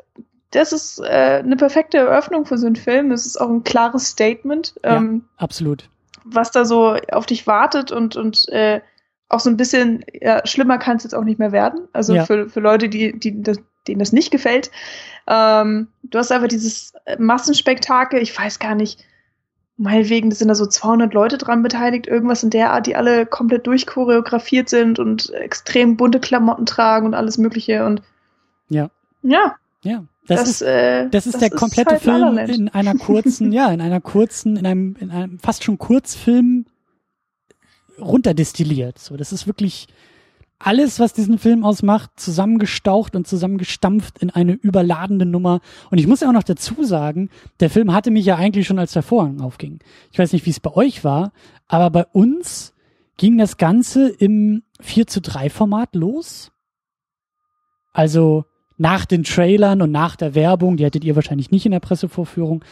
das 0.52 0.72
ist 0.72 1.00
äh, 1.00 1.42
eine 1.44 1.56
perfekte 1.56 1.98
Eröffnung 1.98 2.46
für 2.46 2.58
so 2.58 2.68
einen 2.68 2.76
Film. 2.76 3.12
Es 3.12 3.26
ist 3.26 3.42
auch 3.42 3.50
ein 3.50 3.64
klares 3.64 4.08
Statement. 4.08 4.76
Ähm, 4.84 5.24
ja, 5.24 5.44
absolut. 5.44 5.90
Was 6.24 6.52
da 6.52 6.66
so 6.66 6.96
auf 7.12 7.26
dich 7.26 7.48
wartet 7.48 7.92
und, 7.92 8.16
und 8.16 8.48
äh, 8.50 8.82
auch 9.30 9.40
so 9.40 9.50
ein 9.50 9.58
bisschen, 9.58 10.06
ja, 10.14 10.46
schlimmer 10.46 10.78
kann 10.78 10.98
es 10.98 11.04
jetzt 11.04 11.16
auch 11.16 11.24
nicht 11.24 11.40
mehr 11.40 11.52
werden. 11.52 11.88
Also 11.94 12.14
ja. 12.14 12.26
für, 12.26 12.50
für 12.50 12.60
Leute, 12.60 12.90
die, 12.90 13.18
die 13.18 13.42
das, 13.42 13.58
denen 13.88 14.00
das 14.00 14.14
nicht 14.14 14.32
gefällt. 14.32 14.72
Ähm, 15.28 15.88
du 16.04 16.18
hast 16.18 16.32
einfach 16.32 16.48
dieses 16.48 16.94
Massenspektakel, 17.18 18.22
ich 18.22 18.38
weiß 18.38 18.60
gar 18.60 18.76
nicht, 18.76 19.04
meinetwegen 19.78 20.32
sind 20.32 20.50
da 20.50 20.56
so 20.56 20.66
200 20.66 21.14
Leute 21.14 21.38
dran 21.38 21.64
beteiligt, 21.64 22.08
irgendwas 22.08 22.44
in 22.44 22.52
der 22.52 22.72
Art, 22.72 22.86
die 22.86 22.96
alle 22.96 23.26
komplett 23.26 23.66
durchchoreografiert 23.66 24.70
sind 24.70 25.00
und 25.00 25.32
extrem 25.34 25.98
bunte 25.98 26.20
Klamotten 26.20 26.66
tragen 26.66 27.08
und 27.08 27.14
alles 27.14 27.38
Mögliche 27.38 27.86
und 27.86 28.02
ja. 28.70 28.90
Ja. 29.24 29.56
Ja. 29.84 30.06
Das, 30.28 30.40
das 30.40 30.50
ist, 30.50 30.62
äh, 30.62 31.10
das 31.10 31.26
ist 31.26 31.34
das 31.34 31.40
der 31.42 31.50
komplette 31.50 31.92
halt 31.92 32.02
Film 32.02 32.38
in 32.38 32.70
einer 32.70 32.96
kurzen, 32.96 33.52
ja, 33.52 33.72
in 33.72 33.82
einer 33.82 34.00
kurzen, 34.00 34.56
in 34.56 34.66
einem, 34.66 34.96
in 35.00 35.12
einem 35.12 35.40
fast 35.40 35.64
schon 35.64 35.78
Kurzfilm 35.78 36.66
runterdestilliert. 38.00 39.00
So, 39.00 39.18
das 39.18 39.34
ist 39.34 39.48
wirklich, 39.48 39.88
alles, 40.66 41.00
was 41.00 41.14
diesen 41.14 41.38
Film 41.38 41.64
ausmacht, 41.64 42.12
zusammengestaucht 42.16 43.16
und 43.16 43.28
zusammengestampft 43.28 44.20
in 44.20 44.30
eine 44.30 44.54
überladende 44.54 45.26
Nummer. 45.26 45.60
Und 45.92 45.98
ich 45.98 46.08
muss 46.08 46.22
ja 46.22 46.30
auch 46.30 46.34
noch 46.34 46.44
dazu 46.44 46.84
sagen, 46.84 47.30
der 47.60 47.70
Film 47.70 47.94
hatte 47.94 48.12
mich 48.12 48.26
ja 48.26 48.36
eigentlich 48.36 48.66
schon, 48.66 48.80
als 48.80 48.94
der 48.94 49.04
Vorhang 49.04 49.42
aufging. 49.42 49.80
Ich 50.12 50.20
weiß 50.20 50.32
nicht, 50.32 50.46
wie 50.46 50.52
es 50.52 50.60
bei 50.60 50.72
euch 50.72 51.04
war, 51.04 51.34
aber 51.68 51.90
bei 51.90 52.06
uns 52.06 52.74
ging 53.18 53.38
das 53.38 53.58
Ganze 53.58 54.10
im 54.10 54.64
4 54.80 55.08
zu 55.08 55.22
3 55.22 55.50
Format 55.50 55.96
los. 55.96 56.52
Also 57.92 58.46
nach 58.78 59.06
den 59.06 59.24
Trailern 59.24 59.82
und 59.82 59.92
nach 59.92 60.16
der 60.16 60.36
Werbung, 60.36 60.78
die 60.78 60.86
hattet 60.86 61.04
ihr 61.04 61.16
wahrscheinlich 61.16 61.52
nicht 61.52 61.66
in 61.66 61.72
der 61.72 61.80
Pressevorführung, 61.80 62.64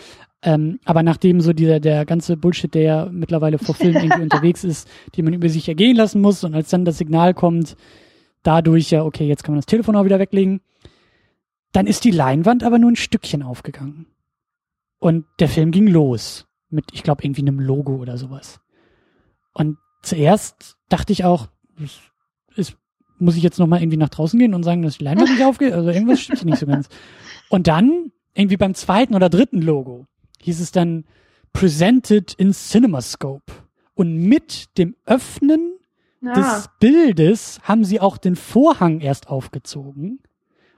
ähm, 0.44 0.80
aber 0.86 1.04
nachdem 1.04 1.40
so 1.42 1.54
dieser, 1.54 1.80
der 1.80 2.06
ganze 2.06 2.36
Bullshit, 2.36 2.74
der 2.74 2.82
ja 2.82 3.10
mittlerweile 3.12 3.60
vor 3.60 3.76
Filmen 3.76 3.96
irgendwie 4.04 4.24
unterwegs 4.24 4.64
ist, 4.64 4.90
die 5.16 5.22
man 5.22 5.34
über 5.34 5.50
sich 5.50 5.68
ergehen 5.68 5.96
lassen 5.96 6.22
muss 6.22 6.44
und 6.44 6.56
als 6.56 6.70
dann 6.70 6.86
das 6.86 6.98
Signal 6.98 7.34
kommt, 7.34 7.76
dadurch 8.44 8.90
ja, 8.92 9.04
okay, 9.04 9.28
jetzt 9.28 9.44
kann 9.44 9.54
man 9.54 9.60
das 9.60 9.68
Telefon 9.68 9.96
auch 9.96 10.06
wieder 10.06 10.20
weglegen, 10.20 10.62
dann 11.72 11.88
ist 11.88 12.04
die 12.04 12.12
Leinwand 12.12 12.64
aber 12.64 12.80
nur 12.80 12.92
ein 12.92 12.96
Stückchen 12.96 13.44
aufgegangen. 13.44 14.08
Und 15.00 15.26
der 15.40 15.48
Film 15.48 15.72
ging 15.72 15.88
los 15.88 16.48
mit, 16.70 16.86
ich 16.94 17.04
glaube, 17.04 17.24
irgendwie 17.24 17.42
einem 17.42 17.60
Logo 17.60 17.96
oder 17.96 18.18
sowas. 18.18 18.62
Und 19.54 19.78
zuerst 20.04 20.78
dachte 20.90 21.14
ich 21.14 21.24
auch, 21.24 21.48
muss 23.22 23.38
ich 23.38 23.44
jetzt 23.44 23.60
nochmal 23.60 23.82
irgendwie 23.82 23.98
nach 23.98 24.10
draußen 24.10 24.38
gehen 24.38 24.54
und 24.54 24.64
sagen, 24.64 24.82
dass 24.82 24.98
die 24.98 25.04
Leinwand 25.04 25.30
nicht 25.30 25.44
aufgeht? 25.44 25.74
Also 25.74 25.90
irgendwas 25.90 26.20
stimmt 26.20 26.46
nicht 26.46 26.60
so 26.60 26.66
ganz. 26.66 26.90
Und 27.50 27.68
dann, 27.68 28.12
irgendwie 28.34 28.58
beim 28.58 28.74
zweiten 28.74 29.16
oder 29.16 29.30
dritten 29.30 29.62
Logo, 29.62 30.08
hieß 30.42 30.60
es 30.60 30.72
dann 30.72 31.06
Presented 31.54 32.34
in 32.34 32.54
CinemaScope. 32.54 33.54
Und 33.94 34.18
mit 34.18 34.78
dem 34.78 34.96
Öffnen 35.06 35.74
ja. 36.22 36.34
des 36.34 36.70
Bildes 36.80 37.60
haben 37.64 37.84
sie 37.84 38.00
auch 38.00 38.18
den 38.18 38.36
Vorhang 38.36 39.02
erst 39.02 39.28
aufgezogen, 39.28 40.20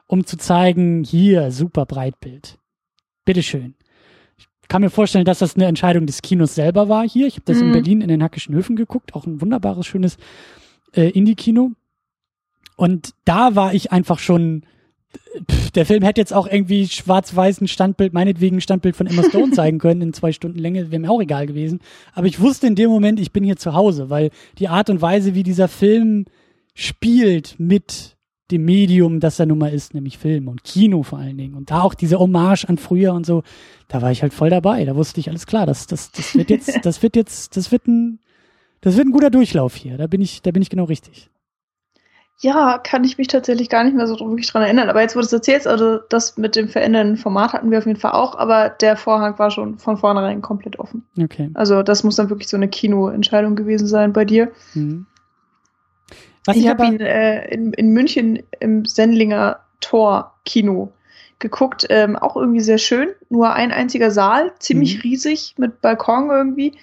um 0.07 0.25
zu 0.25 0.37
zeigen, 0.37 1.03
hier, 1.03 1.51
super 1.51 1.85
Breitbild. 1.85 2.57
Bitteschön. 3.25 3.75
Ich 4.37 4.67
kann 4.67 4.81
mir 4.81 4.89
vorstellen, 4.89 5.25
dass 5.25 5.39
das 5.39 5.55
eine 5.55 5.65
Entscheidung 5.65 6.05
des 6.05 6.21
Kinos 6.21 6.55
selber 6.55 6.89
war 6.89 7.07
hier. 7.07 7.27
Ich 7.27 7.35
habe 7.35 7.45
das 7.45 7.57
mhm. 7.57 7.67
in 7.67 7.71
Berlin 7.71 8.01
in 8.01 8.07
den 8.07 8.23
Hackischen 8.23 8.55
Höfen 8.55 8.75
geguckt, 8.75 9.13
auch 9.13 9.25
ein 9.25 9.41
wunderbares, 9.41 9.85
schönes 9.85 10.17
äh, 10.93 11.09
Indie-Kino. 11.09 11.71
Und 12.83 13.13
da 13.23 13.55
war 13.55 13.73
ich 13.73 13.93
einfach 13.93 14.19
schon 14.19 14.63
der 15.75 15.85
Film 15.85 16.03
hätte 16.03 16.21
jetzt 16.21 16.33
auch 16.33 16.47
irgendwie 16.47 16.87
schwarz-weißen 16.87 17.67
Standbild, 17.67 18.13
meinetwegen 18.13 18.61
Standbild 18.61 18.95
von 18.95 19.07
Emma 19.07 19.23
Stone 19.29 19.51
zeigen 19.51 19.79
können 19.79 20.01
in 20.01 20.13
zwei 20.13 20.31
Stunden 20.31 20.59
Länge, 20.59 20.91
wäre 20.91 20.99
mir 20.99 21.11
auch 21.11 21.21
egal 21.21 21.47
gewesen. 21.47 21.79
Aber 22.13 22.27
ich 22.27 22.39
wusste 22.39 22.67
in 22.67 22.75
dem 22.75 22.89
Moment, 22.89 23.19
ich 23.19 23.31
bin 23.31 23.43
hier 23.43 23.55
zu 23.55 23.73
Hause, 23.73 24.09
weil 24.09 24.31
die 24.57 24.67
Art 24.67 24.89
und 24.89 25.01
Weise, 25.01 25.33
wie 25.33 25.43
dieser 25.43 25.67
Film 25.67 26.25
spielt 26.73 27.55
mit 27.59 28.17
dem 28.51 28.65
Medium, 28.65 29.19
das 29.19 29.39
er 29.39 29.45
nun 29.45 29.59
mal 29.59 29.73
ist, 29.73 29.93
nämlich 29.93 30.17
Film 30.17 30.47
und 30.47 30.63
Kino 30.63 31.03
vor 31.03 31.19
allen 31.19 31.37
Dingen. 31.37 31.55
Und 31.55 31.71
da 31.71 31.81
auch 31.81 31.93
diese 31.93 32.19
Hommage 32.19 32.65
an 32.65 32.77
früher 32.77 33.13
und 33.13 33.25
so, 33.25 33.43
da 33.87 34.01
war 34.01 34.11
ich 34.11 34.21
halt 34.21 34.33
voll 34.33 34.49
dabei. 34.49 34.83
Da 34.85 34.95
wusste 34.95 35.19
ich 35.19 35.29
alles 35.29 35.47
klar, 35.47 35.65
das, 35.65 35.87
das, 35.87 36.11
das 36.11 36.35
wird 36.35 36.49
jetzt, 36.49 36.79
das 36.83 37.01
wird 37.01 37.15
jetzt, 37.15 37.55
das 37.55 37.71
wird 37.71 37.87
ein, 37.87 38.19
das 38.81 38.97
wird 38.97 39.07
ein 39.07 39.13
guter 39.13 39.29
Durchlauf 39.29 39.75
hier. 39.75 39.97
Da 39.97 40.07
bin 40.07 40.21
ich, 40.21 40.41
da 40.41 40.51
bin 40.51 40.61
ich 40.61 40.69
genau 40.69 40.83
richtig. 40.83 41.29
Ja, 42.39 42.77
kann 42.77 43.03
ich 43.03 43.17
mich 43.17 43.27
tatsächlich 43.27 43.69
gar 43.69 43.83
nicht 43.83 43.95
mehr 43.95 44.07
so 44.07 44.19
wirklich 44.19 44.51
dran 44.51 44.63
erinnern. 44.63 44.89
Aber 44.89 45.01
jetzt, 45.01 45.15
wo 45.15 45.19
du 45.19 45.25
es 45.25 45.31
erzählst, 45.31 45.67
also 45.67 45.99
das 46.09 46.37
mit 46.37 46.55
dem 46.55 46.67
verändernden 46.67 47.17
Format 47.17 47.53
hatten 47.53 47.71
wir 47.71 47.77
auf 47.77 47.85
jeden 47.85 47.99
Fall 47.99 48.11
auch, 48.11 48.37
aber 48.37 48.69
der 48.69 48.97
Vorhang 48.97 49.37
war 49.39 49.49
schon 49.49 49.77
von 49.77 49.97
vornherein 49.97 50.41
komplett 50.41 50.77
offen. 50.79 51.05
Okay. 51.21 51.49
Also 51.53 51.83
das 51.83 52.03
muss 52.03 52.17
dann 52.17 52.29
wirklich 52.29 52.49
so 52.49 52.57
eine 52.57 52.67
Kinoentscheidung 52.67 53.55
gewesen 53.55 53.87
sein 53.87 54.11
bei 54.13 54.25
dir. 54.25 54.51
Mhm. 54.73 55.05
Was 56.45 56.57
ich 56.57 56.67
habe 56.67 56.85
ihn 56.85 56.99
äh, 56.99 57.47
in, 57.53 57.71
in 57.73 57.91
München 57.91 58.43
im 58.59 58.83
Sendlinger 58.83 59.59
Tor 59.79 60.33
Kino 60.43 60.91
geguckt, 61.39 61.85
ähm, 61.89 62.15
auch 62.15 62.35
irgendwie 62.35 62.61
sehr 62.61 62.77
schön. 62.77 63.09
Nur 63.29 63.53
ein 63.53 63.71
einziger 63.71 64.11
Saal, 64.11 64.51
ziemlich 64.59 64.95
mhm. 64.95 65.01
riesig 65.01 65.55
mit 65.57 65.81
Balkon 65.81 66.29
irgendwie 66.29 66.77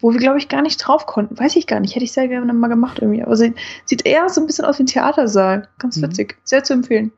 wo 0.00 0.12
wir, 0.12 0.20
glaube 0.20 0.38
ich, 0.38 0.48
gar 0.48 0.62
nicht 0.62 0.76
drauf 0.78 1.06
konnten. 1.06 1.38
Weiß 1.38 1.56
ich 1.56 1.66
gar 1.66 1.80
nicht. 1.80 1.94
Hätte 1.94 2.04
ich 2.04 2.12
sehr 2.12 2.28
gerne 2.28 2.52
mal 2.52 2.68
gemacht 2.68 2.98
irgendwie. 3.00 3.22
Aber 3.22 3.36
sie 3.36 3.54
sieht 3.84 4.04
eher 4.04 4.28
so 4.28 4.40
ein 4.40 4.46
bisschen 4.46 4.64
aus 4.64 4.78
wie 4.78 4.82
ein 4.82 4.86
Theatersaal. 4.86 5.68
Ganz 5.78 5.96
mhm. 5.96 6.02
witzig. 6.02 6.36
Sehr 6.44 6.64
zu 6.64 6.74
empfehlen. 6.74 7.12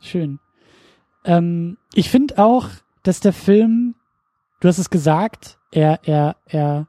Schön. 0.00 0.38
Ähm, 1.24 1.76
ich 1.92 2.10
finde 2.10 2.38
auch, 2.38 2.68
dass 3.02 3.20
der 3.20 3.32
Film, 3.32 3.94
du 4.60 4.68
hast 4.68 4.78
es 4.78 4.90
gesagt, 4.90 5.58
er, 5.70 6.00
er, 6.04 6.36
er, 6.46 6.88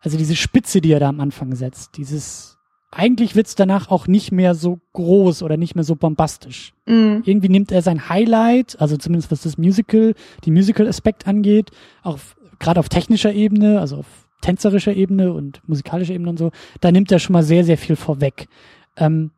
also 0.00 0.16
diese 0.16 0.36
Spitze, 0.36 0.80
die 0.80 0.92
er 0.92 1.00
da 1.00 1.08
am 1.08 1.20
Anfang 1.20 1.54
setzt, 1.54 1.96
dieses, 1.96 2.58
eigentlich 2.90 3.36
wird's 3.36 3.54
danach 3.54 3.90
auch 3.90 4.06
nicht 4.06 4.32
mehr 4.32 4.54
so 4.54 4.80
groß 4.94 5.42
oder 5.42 5.58
nicht 5.58 5.74
mehr 5.74 5.84
so 5.84 5.96
bombastisch. 5.96 6.72
Mm. 6.86 7.20
Irgendwie 7.24 7.50
nimmt 7.50 7.70
er 7.70 7.82
sein 7.82 8.08
Highlight, 8.08 8.80
also 8.80 8.96
zumindest 8.96 9.30
was 9.30 9.42
das 9.42 9.58
Musical, 9.58 10.14
die 10.44 10.50
Musical-Aspekt 10.50 11.26
angeht, 11.26 11.70
auch 12.02 12.18
gerade 12.58 12.80
auf 12.80 12.88
technischer 12.88 13.32
Ebene, 13.32 13.80
also 13.80 13.98
auf 13.98 14.27
tänzerischer 14.40 14.94
Ebene 14.94 15.32
und 15.32 15.60
musikalischer 15.68 16.14
Ebene 16.14 16.30
und 16.30 16.38
so, 16.38 16.50
da 16.80 16.92
nimmt 16.92 17.10
er 17.10 17.18
schon 17.18 17.32
mal 17.32 17.42
sehr, 17.42 17.64
sehr 17.64 17.78
viel 17.78 17.96
vorweg. 17.96 18.48
Ähm, 18.96 19.30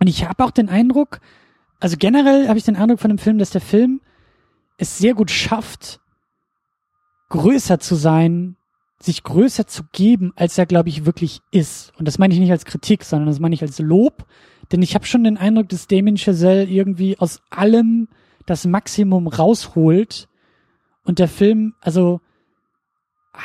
und 0.00 0.06
ich 0.06 0.24
habe 0.24 0.44
auch 0.44 0.50
den 0.50 0.68
Eindruck, 0.68 1.20
also 1.80 1.96
generell 1.98 2.48
habe 2.48 2.58
ich 2.58 2.64
den 2.64 2.76
Eindruck 2.76 3.00
von 3.00 3.10
dem 3.10 3.18
Film, 3.18 3.38
dass 3.38 3.50
der 3.50 3.60
Film 3.60 4.00
es 4.76 4.98
sehr 4.98 5.14
gut 5.14 5.30
schafft, 5.30 6.00
größer 7.30 7.78
zu 7.78 7.94
sein, 7.94 8.56
sich 9.00 9.22
größer 9.22 9.66
zu 9.66 9.84
geben, 9.92 10.32
als 10.34 10.58
er, 10.58 10.66
glaube 10.66 10.88
ich, 10.88 11.06
wirklich 11.06 11.40
ist. 11.50 11.92
Und 11.98 12.08
das 12.08 12.18
meine 12.18 12.34
ich 12.34 12.40
nicht 12.40 12.50
als 12.50 12.64
Kritik, 12.64 13.04
sondern 13.04 13.28
das 13.28 13.38
meine 13.38 13.54
ich 13.54 13.62
als 13.62 13.78
Lob. 13.78 14.26
Denn 14.72 14.82
ich 14.82 14.94
habe 14.94 15.06
schon 15.06 15.24
den 15.24 15.36
Eindruck, 15.36 15.68
dass 15.68 15.86
Damien 15.86 16.16
Chazelle 16.16 16.64
irgendwie 16.64 17.18
aus 17.18 17.40
allem 17.50 18.08
das 18.46 18.66
Maximum 18.66 19.28
rausholt 19.28 20.28
und 21.04 21.18
der 21.18 21.28
Film, 21.28 21.74
also 21.80 22.20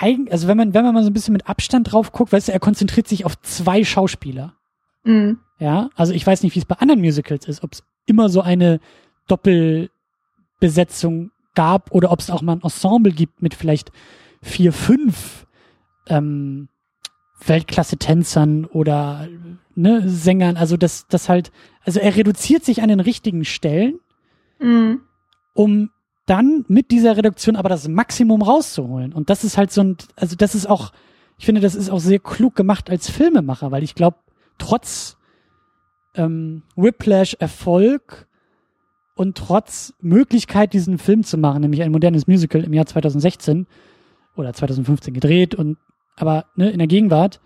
also 0.02 0.48
wenn 0.48 0.58
man, 0.58 0.74
wenn 0.74 0.84
man 0.84 0.94
mal 0.94 1.04
so 1.04 1.10
ein 1.10 1.14
bisschen 1.14 1.34
mit 1.34 1.48
Abstand 1.48 1.92
drauf 1.92 2.12
guckt, 2.12 2.34
weißt 2.34 2.48
du, 2.48 2.52
er 2.52 2.60
konzentriert 2.60 3.08
sich 3.08 3.26
auf 3.26 3.40
zwei 3.42 3.84
Schauspieler. 3.84 4.56
Mhm. 5.04 5.40
Ja, 5.60 5.90
also 5.96 6.14
ich 6.14 6.26
weiß 6.26 6.44
nicht, 6.44 6.56
wie 6.56 6.60
es 6.60 6.66
bei 6.66 6.78
anderen 6.78 7.02
Musicals 7.02 7.48
ist, 7.48 7.64
ob 7.64 7.74
es 7.74 7.84
immer 8.06 8.30
so 8.30 8.42
eine 8.42 8.80
Doppelbesetzung 9.28 11.32
gab 11.56 11.92
oder 11.92 12.12
ob 12.12 12.20
es 12.20 12.30
auch 12.30 12.42
mal 12.42 12.54
ein 12.54 12.64
Ensemble 12.64 13.14
gibt 13.14 13.42
mit 13.42 13.54
vielleicht 13.54 13.92
vier, 14.42 14.74
fünf 14.74 15.46
ähm, 16.08 16.68
Weltklasse-Tänzern 17.46 18.66
oder 18.66 19.28
ne, 19.76 20.10
Sängern. 20.10 20.58
Also 20.58 20.78
das, 20.78 21.08
das 21.08 21.30
halt, 21.30 21.52
also 21.86 22.00
er 22.00 22.16
reduziert 22.16 22.66
sich 22.66 22.82
an 22.82 22.90
den 22.90 23.00
richtigen 23.00 23.46
Stellen, 23.46 24.00
mhm. 24.60 25.02
um 25.54 25.92
dann 26.26 26.66
mit 26.68 26.92
dieser 26.92 27.18
Reduktion 27.18 27.56
aber 27.56 27.70
das 27.70 27.88
Maximum 27.88 28.42
rauszuholen. 28.42 29.14
Und 29.14 29.30
das 29.30 29.44
ist 29.44 29.58
halt 29.58 29.72
so 29.72 29.82
ein, 29.82 29.98
also 30.16 30.36
das 30.36 30.56
ist 30.56 30.70
auch 30.70 30.92
ich 31.38 31.46
finde, 31.46 31.62
das 31.62 31.76
ist 31.76 31.90
auch 31.90 32.00
sehr 32.00 32.20
klug 32.20 32.56
gemacht 32.56 32.90
als 32.90 33.10
Filmemacher, 33.10 33.72
weil 33.72 33.84
ich 33.84 33.96
glaube, 33.96 34.18
trotz 34.58 35.18
ähm, 36.16 36.64
Whiplash 36.76 37.36
Erfolg 37.40 38.28
und 39.16 39.38
trotz 39.38 39.94
Möglichkeit, 40.00 40.74
diesen 40.74 40.98
Film 40.98 41.24
zu 41.24 41.38
machen, 41.38 41.62
nämlich 41.62 41.84
ein 41.84 41.92
modernes 41.92 42.28
Musical 42.28 42.64
im 42.64 42.74
Jahr 42.74 42.86
2016 42.86 43.68
oder 44.36 44.54
2015 44.54 45.14
gedreht 45.14 45.56
und 45.56 45.78
aber 46.16 46.46
ne, 46.56 46.70
in 46.70 46.78
der 46.78 46.88
Gegenwart, 46.88 47.42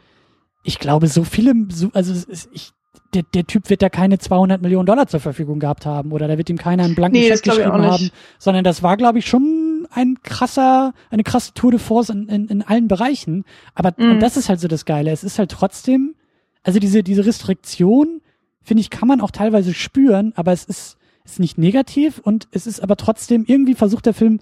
ich 0.63 0.79
glaube, 0.79 1.07
so 1.07 1.23
viele, 1.23 1.53
so, 1.69 1.89
also 1.93 2.13
ich, 2.51 2.71
der, 3.13 3.23
der 3.23 3.45
Typ 3.45 3.69
wird 3.69 3.81
da 3.81 3.89
keine 3.89 4.19
200 4.19 4.61
Millionen 4.61 4.85
Dollar 4.85 5.07
zur 5.07 5.19
Verfügung 5.19 5.59
gehabt 5.59 5.85
haben 5.85 6.11
oder 6.11 6.27
da 6.27 6.37
wird 6.37 6.49
ihm 6.49 6.57
keiner 6.57 6.83
einen 6.83 6.95
blanken 6.95 7.19
nee, 7.19 7.27
Scheck 7.27 7.43
geschrieben 7.43 7.71
haben, 7.71 8.09
sondern 8.39 8.63
das 8.63 8.83
war, 8.83 8.97
glaube 8.97 9.19
ich, 9.19 9.27
schon 9.27 9.87
ein 9.91 10.17
krasser, 10.23 10.93
eine 11.09 11.23
krasse 11.23 11.53
Tour 11.53 11.71
de 11.71 11.79
Force 11.79 12.09
in, 12.09 12.27
in, 12.27 12.47
in 12.47 12.61
allen 12.61 12.87
Bereichen. 12.87 13.45
Aber 13.75 13.93
mm. 13.97 14.11
und 14.11 14.19
das 14.19 14.37
ist 14.37 14.49
halt 14.49 14.59
so 14.59 14.67
das 14.67 14.85
Geile. 14.85 15.11
Es 15.11 15.23
ist 15.23 15.39
halt 15.39 15.51
trotzdem, 15.51 16.15
also 16.63 16.79
diese, 16.79 17.03
diese 17.03 17.25
Restriktion, 17.25 18.21
finde 18.61 18.81
ich, 18.81 18.89
kann 18.89 19.07
man 19.07 19.21
auch 19.21 19.31
teilweise 19.31 19.73
spüren, 19.73 20.33
aber 20.35 20.51
es 20.51 20.65
ist, 20.65 20.97
ist 21.23 21.39
nicht 21.39 21.57
negativ 21.57 22.19
und 22.19 22.47
es 22.51 22.67
ist 22.67 22.81
aber 22.81 22.97
trotzdem, 22.97 23.45
irgendwie 23.47 23.75
versucht 23.75 24.05
der 24.05 24.13
Film, 24.13 24.39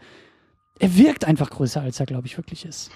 er 0.79 0.97
wirkt 0.97 1.25
einfach 1.25 1.49
größer, 1.49 1.81
als 1.81 1.99
er, 1.99 2.05
glaube 2.05 2.27
ich, 2.27 2.37
wirklich 2.37 2.65
ist. 2.65 2.91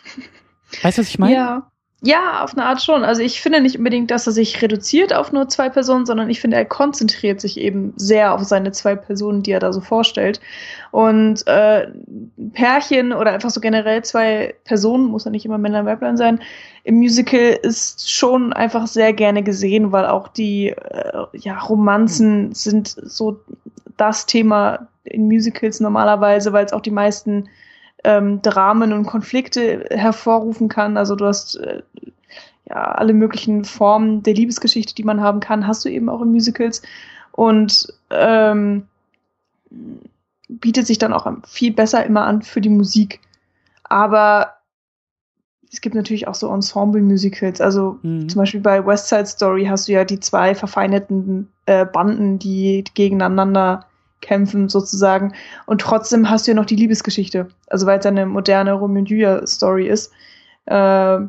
Weißt 0.82 0.98
du, 0.98 1.02
was 1.02 1.10
ich 1.10 1.20
meine? 1.20 1.36
Ja. 1.36 1.72
Ja, 2.02 2.46
auf 2.46 2.54
eine 2.54 2.66
Art 2.66 2.82
schon. 2.82 3.04
Also 3.04 3.22
ich 3.22 3.42
finde 3.42 3.60
nicht 3.60 3.78
unbedingt, 3.78 4.10
dass 4.10 4.26
er 4.26 4.32
sich 4.32 4.62
reduziert 4.62 5.14
auf 5.14 5.34
nur 5.34 5.50
zwei 5.50 5.68
Personen, 5.68 6.06
sondern 6.06 6.30
ich 6.30 6.40
finde, 6.40 6.56
er 6.56 6.64
konzentriert 6.64 7.42
sich 7.42 7.60
eben 7.60 7.94
sehr 7.98 8.34
auf 8.34 8.44
seine 8.46 8.72
zwei 8.72 8.96
Personen, 8.96 9.44
die 9.44 9.52
er 9.52 9.60
da 9.60 9.74
so 9.74 9.82
vorstellt. 9.82 10.40
Und 10.92 11.46
äh, 11.46 11.88
Pärchen 12.54 13.12
oder 13.12 13.34
einfach 13.34 13.50
so 13.50 13.60
generell 13.60 14.02
zwei 14.06 14.56
Personen, 14.64 15.08
muss 15.08 15.26
ja 15.26 15.32
nicht 15.32 15.46
immer 15.46 15.58
Männer 15.58 15.82
und 15.82 15.88
Weiblein 15.88 16.16
sein, 16.16 16.40
im 16.86 16.96
Musical 16.96 17.60
ist 17.64 18.10
schon 18.10 18.54
einfach 18.54 18.88
sehr 18.88 19.12
gerne 19.12 19.44
gesehen, 19.44 19.92
weil 19.92 20.06
auch 20.06 20.30
die 20.30 20.70
äh, 20.70 21.26
ja, 21.34 21.60
Romanzen 21.60 22.54
sind 22.54 22.88
so 22.88 23.42
das 23.98 24.26
Thema 24.26 24.88
in 25.04 25.28
Musicals 25.28 25.82
normalerweise, 25.82 26.54
weil 26.54 26.66
es 26.66 26.72
auch 26.72 26.82
die 26.82 26.92
meisten 26.92 27.50
ähm, 28.04 28.42
Dramen 28.42 28.94
und 28.94 29.06
Konflikte 29.06 29.86
hervorrufen 29.92 30.70
kann. 30.70 30.98
Also 30.98 31.16
du 31.16 31.26
hast 31.26 31.56
äh, 31.56 31.82
ja 32.68 32.76
alle 32.76 33.14
möglichen 33.14 33.66
Formen 33.66 34.24
der 34.24 34.34
Liebesgeschichte, 34.34 34.96
die 34.96 35.04
man 35.04 35.22
haben 35.22 35.40
kann, 35.40 35.68
hast 35.68 35.86
du 35.86 35.90
eben 35.90 36.10
auch 36.10 36.22
in 36.22 36.32
Musicals 36.32 36.82
und 37.32 37.94
ähm, 38.10 38.88
bietet 40.48 40.88
sich 40.88 40.98
dann 40.98 41.14
auch 41.14 41.32
viel 41.48 41.74
besser 41.74 42.06
immer 42.06 42.26
an 42.26 42.42
für 42.42 42.62
die 42.62 42.70
Musik. 42.70 43.22
Aber 43.84 44.56
es 45.72 45.82
gibt 45.82 45.96
natürlich 45.96 46.28
auch 46.28 46.36
so 46.36 46.52
Ensemble-Musicals. 46.52 47.62
Also 47.62 48.00
mhm. 48.02 48.28
zum 48.30 48.40
Beispiel 48.40 48.62
bei 48.62 48.86
West 48.86 49.10
Side 49.10 49.28
Story 49.28 49.66
hast 49.66 49.88
du 49.88 49.92
ja 49.92 50.04
die 50.04 50.20
zwei 50.20 50.56
verfeindeten 50.56 51.50
äh, 51.66 51.86
Banden, 51.86 52.40
die 52.40 52.84
gegeneinander 52.94 53.86
kämpfen 54.22 54.70
sozusagen. 54.70 55.34
Und 55.66 55.82
trotzdem 55.82 56.30
hast 56.30 56.48
du 56.48 56.52
ja 56.52 56.56
noch 56.56 56.66
die 56.66 56.76
Liebesgeschichte. 56.76 57.48
Also 57.68 57.86
weil 57.86 58.00
es 58.00 58.06
eine 58.06 58.26
moderne 58.26 58.74
Romeo 58.74 59.04
Julia 59.04 59.46
Story 59.48 59.88
ist. 59.88 60.12
Äh, 60.66 61.20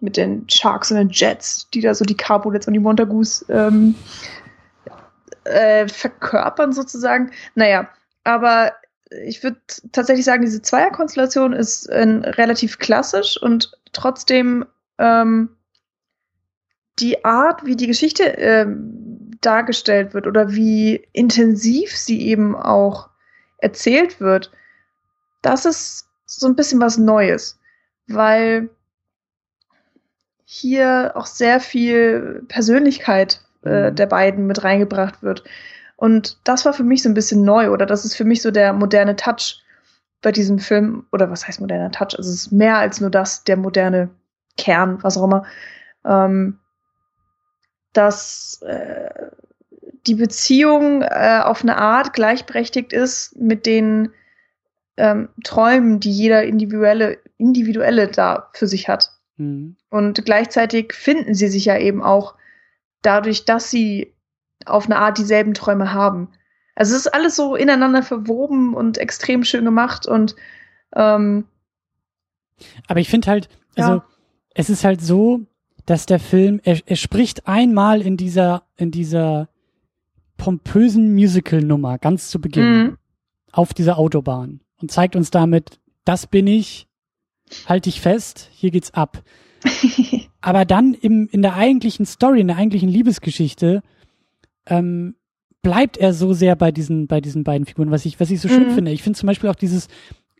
mit 0.00 0.16
den 0.16 0.48
Sharks 0.48 0.90
und 0.90 0.96
den 0.96 1.10
Jets, 1.10 1.68
die 1.70 1.80
da 1.80 1.94
so 1.94 2.04
die 2.04 2.16
Capulets 2.16 2.66
und 2.66 2.72
die 2.72 2.80
Montagus 2.80 3.44
ähm, 3.48 3.94
äh, 5.44 5.86
verkörpern 5.88 6.72
sozusagen. 6.72 7.30
Naja, 7.54 7.88
aber 8.24 8.72
ich 9.26 9.42
würde 9.42 9.58
tatsächlich 9.92 10.24
sagen, 10.24 10.42
diese 10.42 10.62
Zweierkonstellation 10.62 11.52
ist 11.52 11.86
äh, 11.86 12.02
relativ 12.02 12.78
klassisch 12.78 13.40
und 13.40 13.72
trotzdem 13.92 14.64
ähm, 14.98 15.50
die 16.98 17.24
Art, 17.24 17.64
wie 17.64 17.76
die 17.76 17.86
Geschichte 17.86 18.24
ähm, 18.24 18.99
dargestellt 19.40 20.14
wird 20.14 20.26
oder 20.26 20.52
wie 20.52 21.06
intensiv 21.12 21.96
sie 21.96 22.26
eben 22.26 22.54
auch 22.56 23.08
erzählt 23.58 24.20
wird, 24.20 24.50
das 25.42 25.64
ist 25.64 26.08
so 26.26 26.46
ein 26.46 26.56
bisschen 26.56 26.80
was 26.80 26.98
Neues, 26.98 27.58
weil 28.06 28.70
hier 30.44 31.12
auch 31.14 31.26
sehr 31.26 31.60
viel 31.60 32.44
Persönlichkeit 32.48 33.40
äh, 33.64 33.90
mhm. 33.90 33.96
der 33.96 34.06
beiden 34.06 34.46
mit 34.46 34.64
reingebracht 34.64 35.22
wird. 35.22 35.44
Und 35.96 36.38
das 36.44 36.64
war 36.64 36.72
für 36.72 36.82
mich 36.82 37.02
so 37.02 37.08
ein 37.08 37.14
bisschen 37.14 37.44
neu 37.44 37.70
oder 37.70 37.86
das 37.86 38.04
ist 38.04 38.16
für 38.16 38.24
mich 38.24 38.42
so 38.42 38.50
der 38.50 38.72
moderne 38.72 39.16
Touch 39.16 39.62
bei 40.22 40.32
diesem 40.32 40.58
Film. 40.58 41.06
Oder 41.12 41.30
was 41.30 41.46
heißt 41.46 41.60
moderner 41.60 41.90
Touch? 41.90 42.16
Also 42.16 42.30
es 42.30 42.46
ist 42.46 42.52
mehr 42.52 42.78
als 42.78 43.00
nur 43.00 43.10
das, 43.10 43.44
der 43.44 43.56
moderne 43.56 44.10
Kern, 44.56 45.02
was 45.02 45.16
auch 45.16 45.24
immer. 45.24 45.44
Ähm, 46.04 46.58
dass 47.92 48.62
äh, 48.62 49.30
die 50.06 50.14
Beziehung 50.14 51.02
äh, 51.02 51.40
auf 51.44 51.62
eine 51.62 51.76
Art 51.76 52.12
gleichberechtigt 52.12 52.92
ist 52.92 53.36
mit 53.36 53.66
den 53.66 54.10
ähm, 54.96 55.28
Träumen, 55.44 56.00
die 56.00 56.10
jeder 56.10 56.44
individuelle, 56.44 57.18
individuelle 57.38 58.08
da 58.08 58.48
für 58.52 58.66
sich 58.66 58.88
hat. 58.88 59.12
Mhm. 59.36 59.76
Und 59.90 60.24
gleichzeitig 60.24 60.92
finden 60.92 61.34
sie 61.34 61.48
sich 61.48 61.64
ja 61.64 61.78
eben 61.78 62.02
auch 62.02 62.34
dadurch, 63.02 63.44
dass 63.44 63.70
sie 63.70 64.14
auf 64.66 64.86
eine 64.86 64.98
Art 64.98 65.18
dieselben 65.18 65.54
Träume 65.54 65.92
haben. 65.92 66.28
Also 66.74 66.94
es 66.94 67.06
ist 67.06 67.14
alles 67.14 67.36
so 67.36 67.56
ineinander 67.56 68.02
verwoben 68.02 68.74
und 68.74 68.98
extrem 68.98 69.44
schön 69.44 69.64
gemacht 69.64 70.06
und 70.06 70.36
ähm, 70.94 71.44
aber 72.86 73.00
ich 73.00 73.08
finde 73.08 73.28
halt, 73.28 73.48
also 73.76 73.92
ja. 73.94 74.04
es 74.54 74.70
ist 74.70 74.84
halt 74.84 75.00
so, 75.00 75.46
dass 75.86 76.06
der 76.06 76.20
Film, 76.20 76.60
er, 76.64 76.80
er 76.86 76.96
spricht 76.96 77.46
einmal 77.46 78.02
in 78.02 78.16
dieser, 78.16 78.64
in 78.76 78.90
dieser 78.90 79.48
pompösen 80.36 81.14
Musical-Nummer 81.14 81.98
ganz 81.98 82.30
zu 82.30 82.40
Beginn 82.40 82.82
mhm. 82.82 82.98
auf 83.52 83.74
dieser 83.74 83.98
Autobahn 83.98 84.60
und 84.80 84.90
zeigt 84.90 85.16
uns 85.16 85.30
damit, 85.30 85.78
das 86.04 86.26
bin 86.26 86.46
ich, 86.46 86.88
halt 87.66 87.86
dich 87.86 88.00
fest, 88.00 88.48
hier 88.52 88.70
geht's 88.70 88.92
ab. 88.92 89.22
Aber 90.40 90.64
dann 90.64 90.94
im, 90.94 91.28
in 91.30 91.42
der 91.42 91.56
eigentlichen 91.56 92.06
Story, 92.06 92.40
in 92.40 92.48
der 92.48 92.56
eigentlichen 92.56 92.88
Liebesgeschichte, 92.88 93.82
ähm, 94.66 95.14
bleibt 95.62 95.98
er 95.98 96.14
so 96.14 96.32
sehr 96.32 96.56
bei 96.56 96.72
diesen, 96.72 97.06
bei 97.06 97.20
diesen 97.20 97.44
beiden 97.44 97.66
Figuren, 97.66 97.90
was 97.90 98.06
ich, 98.06 98.18
was 98.18 98.30
ich 98.30 98.40
so 98.40 98.48
schön 98.48 98.70
mhm. 98.70 98.74
finde. 98.74 98.92
Ich 98.92 99.02
finde 99.02 99.18
zum 99.18 99.26
Beispiel 99.26 99.50
auch 99.50 99.54
dieses, 99.54 99.88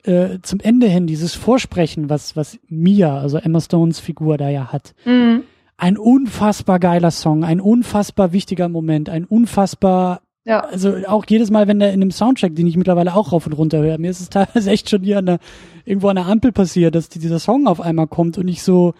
äh, 0.05 0.39
zum 0.43 0.61
Ende 0.61 0.89
hin, 0.89 1.07
dieses 1.07 1.35
Vorsprechen, 1.35 2.11
was, 2.11 2.37
was 2.37 2.59
Mia, 2.69 3.19
also 3.19 3.39
Emma 3.39 3.61
Stones 3.61 4.01
Figur 4.01 4.39
da 4.39 4.49
ja 4.49 4.73
hat. 4.73 4.95
Mhm. 5.05 5.45
Ein 5.77 5.97
unfassbar 5.97 6.79
geiler 6.79 7.11
Song, 7.11 7.45
ein 7.45 7.61
unfassbar 7.61 8.33
wichtiger 8.33 8.69
Moment, 8.69 9.09
ein 9.09 9.25
unfassbar 9.25 10.21
ja. 10.45 10.61
Also 10.61 10.97
auch 11.07 11.25
jedes 11.29 11.51
Mal, 11.51 11.69
wenn 11.69 11.79
der 11.79 11.93
in 11.93 12.01
einem 12.01 12.11
Soundcheck, 12.11 12.57
den 12.57 12.67
ich 12.67 12.77
mittlerweile 12.77 13.15
auch 13.15 13.33
rauf 13.33 13.47
und 13.47 13.53
runter 13.53 13.79
höre, 13.79 13.99
mir 13.99 14.11
ist 14.11 14.21
es 14.21 14.29
teilweise 14.31 14.71
echt 14.71 14.89
schon 14.91 15.03
hier 15.03 15.19
an 15.19 15.27
der, 15.27 15.39
irgendwo 15.85 16.09
an 16.09 16.17
der 16.17 16.27
Ampel 16.27 16.53
passiert, 16.53 16.95
dass 16.95 17.09
dieser 17.09 17.39
Song 17.39 17.67
auf 17.67 17.81
einmal 17.81 18.07
kommt 18.07 18.39
und 18.39 18.49
ich 18.49 18.63
so, 18.63 18.95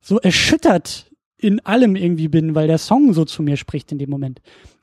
so 0.00 0.18
erschüttert 0.18 1.10
in 1.38 1.60
allem 1.60 1.96
irgendwie 1.96 2.28
bin, 2.28 2.54
weil 2.54 2.66
der 2.66 2.78
Song 2.78 3.12
so 3.14 3.24
zu 3.24 3.42
mir 3.42 3.56
spricht 3.56 3.92
in 3.92 3.98
dem 3.98 4.10
Moment. 4.10 4.40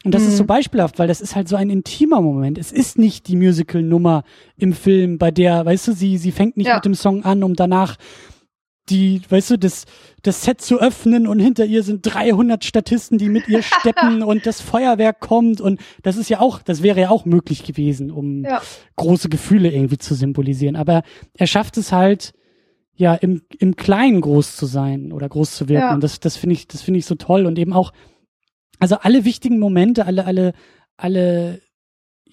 Und 0.07 0.13
das 0.13 0.21
mhm. 0.21 0.29
ist 0.29 0.37
so 0.37 0.43
mhm. 0.43 0.47
beispielhaft, 0.47 0.99
weil 0.99 1.09
das 1.09 1.19
ist 1.19 1.35
halt 1.35 1.49
so 1.49 1.57
ein 1.57 1.69
intimer 1.69 2.21
Moment. 2.21 2.57
Es 2.57 2.71
ist 2.71 2.97
nicht 2.97 3.27
die 3.27 3.35
Musical-Nummer 3.35 4.23
im 4.55 4.71
Film, 4.71 5.17
bei 5.17 5.31
der, 5.31 5.65
weißt 5.65 5.89
du, 5.89 5.91
sie, 5.91 6.17
sie 6.17 6.31
fängt 6.31 6.55
nicht 6.55 6.67
ja. 6.67 6.75
mit 6.75 6.85
dem 6.85 6.95
Song 6.95 7.25
an, 7.25 7.43
um 7.43 7.55
danach 7.55 7.97
die, 8.87 9.21
weißt 9.27 9.49
du, 9.49 9.57
das, 9.59 9.83
das 10.23 10.43
Set 10.43 10.61
zu 10.61 10.79
öffnen 10.79 11.27
und 11.27 11.41
hinter 11.41 11.65
ihr 11.65 11.83
sind 11.83 12.03
300 12.03 12.63
Statisten, 12.63 13.17
die 13.17 13.27
mit 13.27 13.49
ihr 13.49 13.61
steppen 13.79 14.23
und 14.23 14.45
das 14.45 14.61
Feuerwerk 14.61 15.19
kommt 15.19 15.59
und 15.59 15.81
das 16.03 16.15
ist 16.15 16.29
ja 16.29 16.39
auch, 16.39 16.61
das 16.61 16.83
wäre 16.83 17.01
ja 17.01 17.09
auch 17.09 17.25
möglich 17.25 17.65
gewesen, 17.65 18.09
um 18.09 18.45
ja. 18.45 18.61
große 18.95 19.27
Gefühle 19.27 19.69
irgendwie 19.73 19.97
zu 19.97 20.15
symbolisieren. 20.15 20.77
Aber 20.77 21.03
er 21.33 21.47
schafft 21.47 21.75
es 21.75 21.91
halt, 21.91 22.31
ja, 22.95 23.13
im, 23.13 23.41
im 23.59 23.75
Kleinen 23.75 24.21
groß 24.21 24.55
zu 24.55 24.67
sein 24.67 25.11
oder 25.11 25.27
groß 25.27 25.51
zu 25.51 25.67
wirken. 25.67 25.87
Ja. 25.87 25.93
Und 25.93 26.01
das, 26.01 26.21
das 26.21 26.37
finde 26.37 26.53
ich, 26.53 26.65
das 26.69 26.81
finde 26.81 26.99
ich 26.99 27.05
so 27.05 27.15
toll 27.15 27.45
und 27.45 27.59
eben 27.59 27.73
auch, 27.73 27.91
also 28.79 28.97
alle 29.01 29.25
wichtigen 29.25 29.59
Momente, 29.59 30.05
alle, 30.05 30.25
alle, 30.25 30.53
alle, 30.97 31.61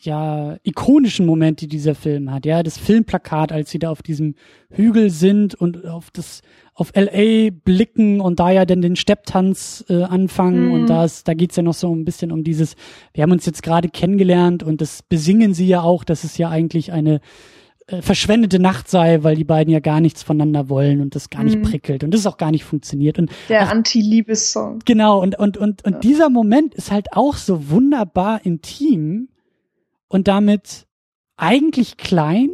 ja, 0.04 0.56
ikonischen 0.62 1.24
Momente, 1.26 1.66
die 1.66 1.76
dieser 1.76 1.94
Film 1.94 2.30
hat, 2.30 2.46
ja, 2.46 2.62
das 2.62 2.78
Filmplakat, 2.78 3.52
als 3.52 3.70
sie 3.70 3.78
da 3.78 3.90
auf 3.90 4.02
diesem 4.02 4.34
Hügel 4.70 5.10
sind 5.10 5.54
und 5.54 5.86
auf 5.86 6.10
das, 6.10 6.42
auf 6.74 6.92
LA 6.94 7.50
blicken 7.64 8.20
und 8.20 8.40
da 8.40 8.50
ja 8.50 8.66
dann 8.66 8.82
den 8.82 8.96
Stepptanz 8.96 9.84
äh, 9.88 10.02
anfangen 10.02 10.66
mhm. 10.66 10.72
und 10.72 10.86
da 10.86 11.04
ist, 11.04 11.26
da 11.26 11.34
geht's 11.34 11.56
ja 11.56 11.62
noch 11.62 11.74
so 11.74 11.94
ein 11.94 12.04
bisschen 12.04 12.32
um 12.32 12.44
dieses, 12.44 12.74
wir 13.14 13.22
haben 13.22 13.32
uns 13.32 13.46
jetzt 13.46 13.62
gerade 13.62 13.88
kennengelernt 13.88 14.62
und 14.62 14.80
das 14.80 15.02
besingen 15.02 15.54
sie 15.54 15.66
ja 15.66 15.82
auch, 15.82 16.04
dass 16.04 16.24
es 16.24 16.36
ja 16.36 16.50
eigentlich 16.50 16.92
eine 16.92 17.20
äh, 17.86 18.00
verschwendete 18.00 18.58
Nacht 18.58 18.88
sei, 18.88 19.22
weil 19.22 19.36
die 19.36 19.44
beiden 19.44 19.72
ja 19.72 19.80
gar 19.80 20.00
nichts 20.00 20.22
voneinander 20.22 20.68
wollen 20.68 21.00
und 21.00 21.14
das 21.14 21.28
gar 21.28 21.44
nicht 21.44 21.58
mhm. 21.58 21.62
prickelt 21.62 22.02
und 22.02 22.14
das 22.14 22.26
auch 22.26 22.38
gar 22.38 22.50
nicht 22.50 22.64
funktioniert. 22.64 23.18
Und 23.18 23.30
der 23.48 23.70
Anti-Liebes-Song. 23.70 24.80
Genau, 24.84 25.20
und, 25.20 25.38
und, 25.38 25.56
und, 25.58 25.84
und 25.84 25.92
ja. 25.92 25.98
dieser 25.98 26.30
Moment 26.30 26.74
ist 26.74 26.90
halt 26.90 27.12
auch 27.12 27.36
so 27.36 27.68
wunderbar 27.68 28.44
intim 28.44 29.28
und 30.08 30.28
damit 30.28 30.86
eigentlich 31.36 31.96
klein, 31.96 32.50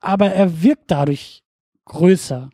aber 0.00 0.32
er 0.32 0.62
wirkt 0.62 0.90
dadurch 0.90 1.44
größer. 1.84 2.50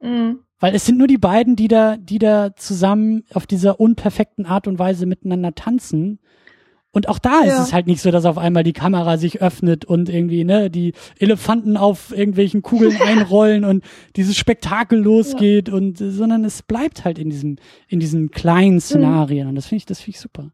Mhm. 0.00 0.40
Weil 0.60 0.74
es 0.74 0.86
sind 0.86 0.98
nur 0.98 1.08
die 1.08 1.18
beiden, 1.18 1.56
die 1.56 1.68
da, 1.68 1.96
die 1.96 2.18
da 2.18 2.54
zusammen 2.56 3.24
auf 3.32 3.46
dieser 3.46 3.80
unperfekten 3.80 4.46
Art 4.46 4.66
und 4.66 4.78
Weise 4.78 5.06
miteinander 5.06 5.54
tanzen. 5.54 6.20
Und 6.94 7.08
auch 7.08 7.18
da 7.18 7.42
ja. 7.42 7.52
ist 7.52 7.58
es 7.58 7.72
halt 7.72 7.88
nicht 7.88 8.00
so, 8.00 8.12
dass 8.12 8.24
auf 8.24 8.38
einmal 8.38 8.62
die 8.62 8.72
Kamera 8.72 9.18
sich 9.18 9.42
öffnet 9.42 9.84
und 9.84 10.08
irgendwie, 10.08 10.44
ne, 10.44 10.70
die 10.70 10.94
Elefanten 11.18 11.76
auf 11.76 12.16
irgendwelchen 12.16 12.62
Kugeln 12.62 12.96
einrollen 13.02 13.64
und 13.64 13.84
dieses 14.14 14.36
Spektakel 14.36 15.00
losgeht 15.00 15.68
ja. 15.68 15.74
und, 15.74 15.98
sondern 15.98 16.44
es 16.44 16.62
bleibt 16.62 17.04
halt 17.04 17.18
in 17.18 17.30
diesem, 17.30 17.56
in 17.88 17.98
diesen 17.98 18.30
kleinen 18.30 18.74
mhm. 18.74 18.80
Szenarien. 18.80 19.44
Mhm. 19.44 19.48
Und 19.50 19.54
das 19.56 19.66
finde 19.66 19.78
ich, 19.78 19.86
das 19.86 19.98
finde 19.98 20.10
ich 20.16 20.20
super. 20.20 20.50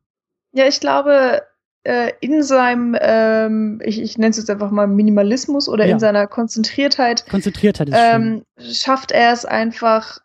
Ja, 0.53 0.67
ich 0.67 0.81
glaube, 0.81 1.43
äh, 1.85 2.13
in 2.21 2.43
seinem, 2.43 2.97
ähm, 2.99 3.81
ich, 3.85 4.01
ich 4.01 4.17
nenne 4.17 4.31
es 4.31 4.39
jetzt 4.39 4.49
einfach 4.49 4.71
mal 4.71 4.87
Minimalismus 4.87 5.69
oder 5.69 5.85
ja. 5.85 5.93
in 5.93 6.01
seiner 6.01 6.27
Konzentriertheit, 6.27 7.27
Konzentriertheit 7.29 7.91
ist 7.91 7.97
ähm, 7.99 8.45
schafft 8.59 9.13
er 9.13 9.33
es 9.33 9.45
einfach, 9.45 10.21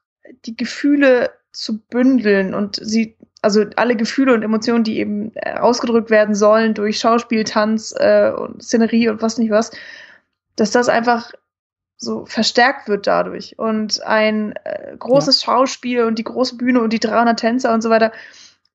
die 0.45 0.55
Gefühle 0.55 1.29
zu 1.51 1.79
bündeln 1.79 2.53
und 2.53 2.79
sie, 2.81 3.17
also 3.45 3.63
alle 3.77 3.95
Gefühle 3.95 4.33
und 4.33 4.43
Emotionen, 4.43 4.83
die 4.83 4.99
eben 4.99 5.31
äh, 5.35 5.53
ausgedrückt 5.53 6.09
werden 6.09 6.35
sollen 6.35 6.73
durch 6.73 6.99
Schauspiel, 6.99 7.45
Tanz 7.45 7.93
äh, 7.97 8.31
und 8.31 8.61
Szenerie 8.61 9.09
und 9.09 9.21
was 9.21 9.37
nicht 9.37 9.51
was, 9.51 9.71
dass 10.55 10.71
das 10.71 10.89
einfach 10.89 11.31
so 11.97 12.25
verstärkt 12.25 12.89
wird 12.89 13.07
dadurch 13.07 13.57
und 13.57 14.03
ein 14.03 14.53
äh, 14.63 14.97
großes 14.97 15.41
ja. 15.41 15.45
Schauspiel 15.45 16.03
und 16.03 16.19
die 16.19 16.23
große 16.23 16.57
Bühne 16.57 16.81
und 16.81 16.91
die 16.91 16.99
300 16.99 17.39
Tänzer 17.39 17.73
und 17.73 17.81
so 17.81 17.89
weiter 17.89 18.11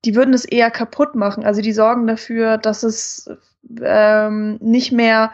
die 0.04 0.14
würden 0.14 0.34
es 0.34 0.44
eher 0.44 0.70
kaputt 0.70 1.14
machen. 1.14 1.44
Also 1.44 1.60
die 1.60 1.72
sorgen 1.72 2.06
dafür, 2.06 2.58
dass 2.58 2.82
es 2.82 3.30
ähm, 3.82 4.58
nicht 4.60 4.92
mehr 4.92 5.32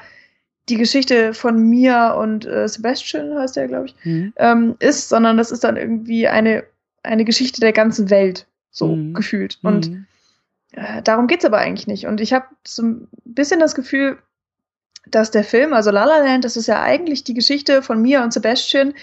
die 0.68 0.76
Geschichte 0.76 1.32
von 1.32 1.68
mir 1.68 2.16
und 2.18 2.44
äh, 2.44 2.66
Sebastian 2.66 3.38
heißt 3.38 3.54
der, 3.54 3.68
glaube 3.68 3.86
ich, 3.86 3.94
mhm. 4.02 4.32
ähm, 4.36 4.76
ist, 4.80 5.08
sondern 5.08 5.36
das 5.36 5.52
ist 5.52 5.62
dann 5.62 5.76
irgendwie 5.76 6.26
eine, 6.26 6.64
eine 7.04 7.24
Geschichte 7.24 7.60
der 7.60 7.72
ganzen 7.72 8.10
Welt, 8.10 8.46
so 8.76 8.94
mhm. 8.94 9.14
gefühlt. 9.14 9.58
Und 9.62 9.90
mhm. 9.90 10.06
äh, 10.72 11.02
darum 11.02 11.26
geht's 11.26 11.44
aber 11.44 11.58
eigentlich 11.58 11.86
nicht. 11.86 12.06
Und 12.06 12.20
ich 12.20 12.32
habe 12.32 12.46
so 12.66 12.82
ein 12.82 13.08
bisschen 13.24 13.58
das 13.58 13.74
Gefühl, 13.74 14.18
dass 15.06 15.30
der 15.30 15.44
Film, 15.44 15.72
also 15.72 15.90
La 15.90 16.04
La 16.04 16.18
Land, 16.18 16.44
das 16.44 16.56
ist 16.56 16.66
ja 16.66 16.82
eigentlich 16.82 17.24
die 17.24 17.34
Geschichte 17.34 17.82
von 17.82 18.02
mir 18.02 18.22
und 18.22 18.32
Sebastian 18.32 18.94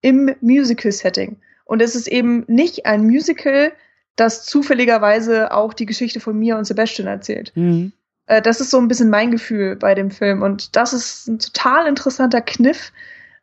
im 0.00 0.34
Musical-Setting. 0.40 1.36
Und 1.64 1.80
es 1.82 1.94
ist 1.94 2.08
eben 2.08 2.44
nicht 2.48 2.86
ein 2.86 3.04
Musical, 3.04 3.72
das 4.16 4.44
zufälligerweise 4.44 5.52
auch 5.52 5.72
die 5.72 5.86
Geschichte 5.86 6.18
von 6.18 6.38
mir 6.38 6.56
und 6.56 6.64
Sebastian 6.64 7.06
erzählt. 7.06 7.52
Mhm. 7.54 7.92
Äh, 8.26 8.42
das 8.42 8.60
ist 8.60 8.70
so 8.70 8.78
ein 8.78 8.88
bisschen 8.88 9.10
mein 9.10 9.30
Gefühl 9.30 9.76
bei 9.76 9.94
dem 9.94 10.10
Film 10.10 10.42
und 10.42 10.74
das 10.74 10.92
ist 10.92 11.28
ein 11.28 11.38
total 11.38 11.86
interessanter 11.86 12.40
Kniff. 12.40 12.92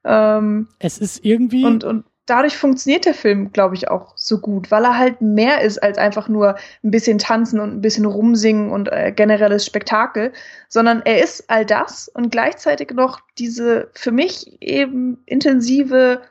Ähm, 0.04 0.68
es 0.80 0.98
ist 0.98 1.24
irgendwie 1.24 1.64
und, 1.64 1.84
und 1.84 2.06
dadurch 2.28 2.58
funktioniert 2.58 3.06
der 3.06 3.14
Film, 3.14 3.52
glaube 3.52 3.74
ich, 3.76 3.90
auch 3.90 4.14
so 4.16 4.40
gut, 4.40 4.70
weil 4.70 4.84
er 4.84 4.98
halt 4.98 5.22
mehr 5.22 5.62
ist 5.62 5.82
als 5.82 5.98
einfach 5.98 6.28
nur 6.28 6.56
ein 6.84 6.92
bisschen 6.92 7.18
tanzen 7.18 7.60
und 7.60 7.74
ein 7.74 7.82
bisschen 7.82 8.06
rumsingen 8.06 8.70
und 8.70 8.92
äh, 8.92 9.12
generelles 9.12 9.66
Spektakel, 9.66 10.34
sondern 10.68 11.02
er 11.06 11.24
ist 11.24 11.50
all 11.50 11.66
das 11.66 12.08
und 12.10 12.30
gleichzeitig 12.30 12.92
noch 12.92 13.22
diese 13.40 13.90
für 13.94 14.12
mich 14.12 14.62
eben 14.62 15.24
intensive 15.26 16.22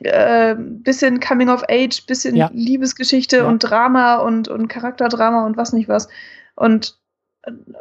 äh, 0.00 0.54
bisschen 0.56 1.20
Coming 1.20 1.48
of 1.48 1.64
Age, 1.68 2.06
bisschen 2.06 2.36
ja. 2.36 2.50
Liebesgeschichte 2.52 3.38
ja. 3.38 3.46
und 3.46 3.58
Drama 3.58 4.16
und, 4.16 4.48
und 4.48 4.68
Charakterdrama 4.68 5.44
und 5.46 5.56
was 5.56 5.72
nicht 5.72 5.88
was. 5.88 6.08
Und, 6.54 6.96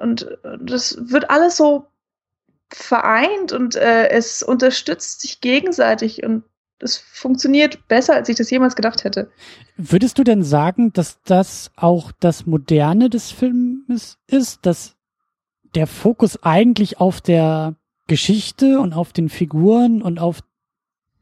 und 0.01 0.37
das 0.59 0.97
wird 0.99 1.29
alles 1.29 1.55
so 1.55 1.85
vereint 2.71 3.51
und 3.51 3.75
äh, 3.75 4.09
es 4.09 4.41
unterstützt 4.41 5.21
sich 5.21 5.41
gegenseitig 5.41 6.23
und 6.23 6.43
es 6.79 6.97
funktioniert 6.97 7.87
besser, 7.87 8.15
als 8.15 8.29
ich 8.29 8.35
das 8.35 8.49
jemals 8.49 8.75
gedacht 8.75 9.03
hätte. 9.03 9.31
Würdest 9.77 10.17
du 10.17 10.23
denn 10.23 10.43
sagen, 10.43 10.91
dass 10.93 11.21
das 11.23 11.71
auch 11.75 12.11
das 12.19 12.45
Moderne 12.45 13.09
des 13.09 13.31
Films 13.31 14.17
ist, 14.27 14.65
dass 14.65 14.95
der 15.75 15.87
Fokus 15.87 16.43
eigentlich 16.43 16.99
auf 16.99 17.21
der 17.21 17.75
Geschichte 18.07 18.79
und 18.79 18.93
auf 18.93 19.13
den 19.13 19.29
Figuren 19.29 20.01
und 20.01 20.19
auf 20.19 20.41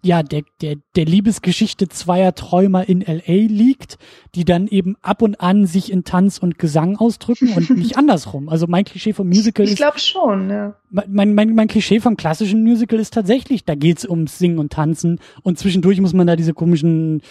ja, 0.04 0.24
der, 0.24 0.41
der, 0.62 0.78
der 0.95 1.06
Liebesgeschichte 1.06 1.88
zweier 1.88 2.34
Träumer 2.34 2.89
in 2.89 3.02
LA 3.02 3.22
liegt, 3.47 3.99
die 4.34 4.45
dann 4.45 4.68
eben 4.68 4.95
ab 5.02 5.22
und 5.22 5.39
an 5.39 5.68
sich 5.68 5.91
in 5.91 6.04
Tanz 6.04 6.39
und 6.39 6.58
Gesang 6.58 6.97
ausdrücken 6.97 7.54
und 7.54 7.70
nicht 7.78 7.97
andersrum. 7.97 8.49
Also 8.49 8.66
mein 8.68 8.84
Klischee 8.84 9.14
vom 9.14 9.28
Musical 9.28 9.64
ich, 9.64 9.72
ist. 9.72 9.74
Ich 9.74 9.80
glaube 9.80 9.99
schon, 9.99 10.49
ja. 10.49 10.76
Mein, 10.89 11.36
mein, 11.36 11.54
mein 11.54 11.68
Klischee 11.68 11.99
vom 11.99 12.18
klassischen 12.18 12.64
Musical 12.64 12.99
ist 12.99 13.14
tatsächlich, 13.14 13.64
da 13.64 13.76
geht's 13.76 14.04
ums 14.06 14.39
Singen 14.39 14.58
und 14.58 14.74
Tanzen 14.74 15.20
und 15.43 15.60
zwischendurch 15.60 16.02
muss 16.02 16.14
man 16.14 16.26
da 16.26 16.36
diese 16.36 16.54
komischen, 16.54 17.22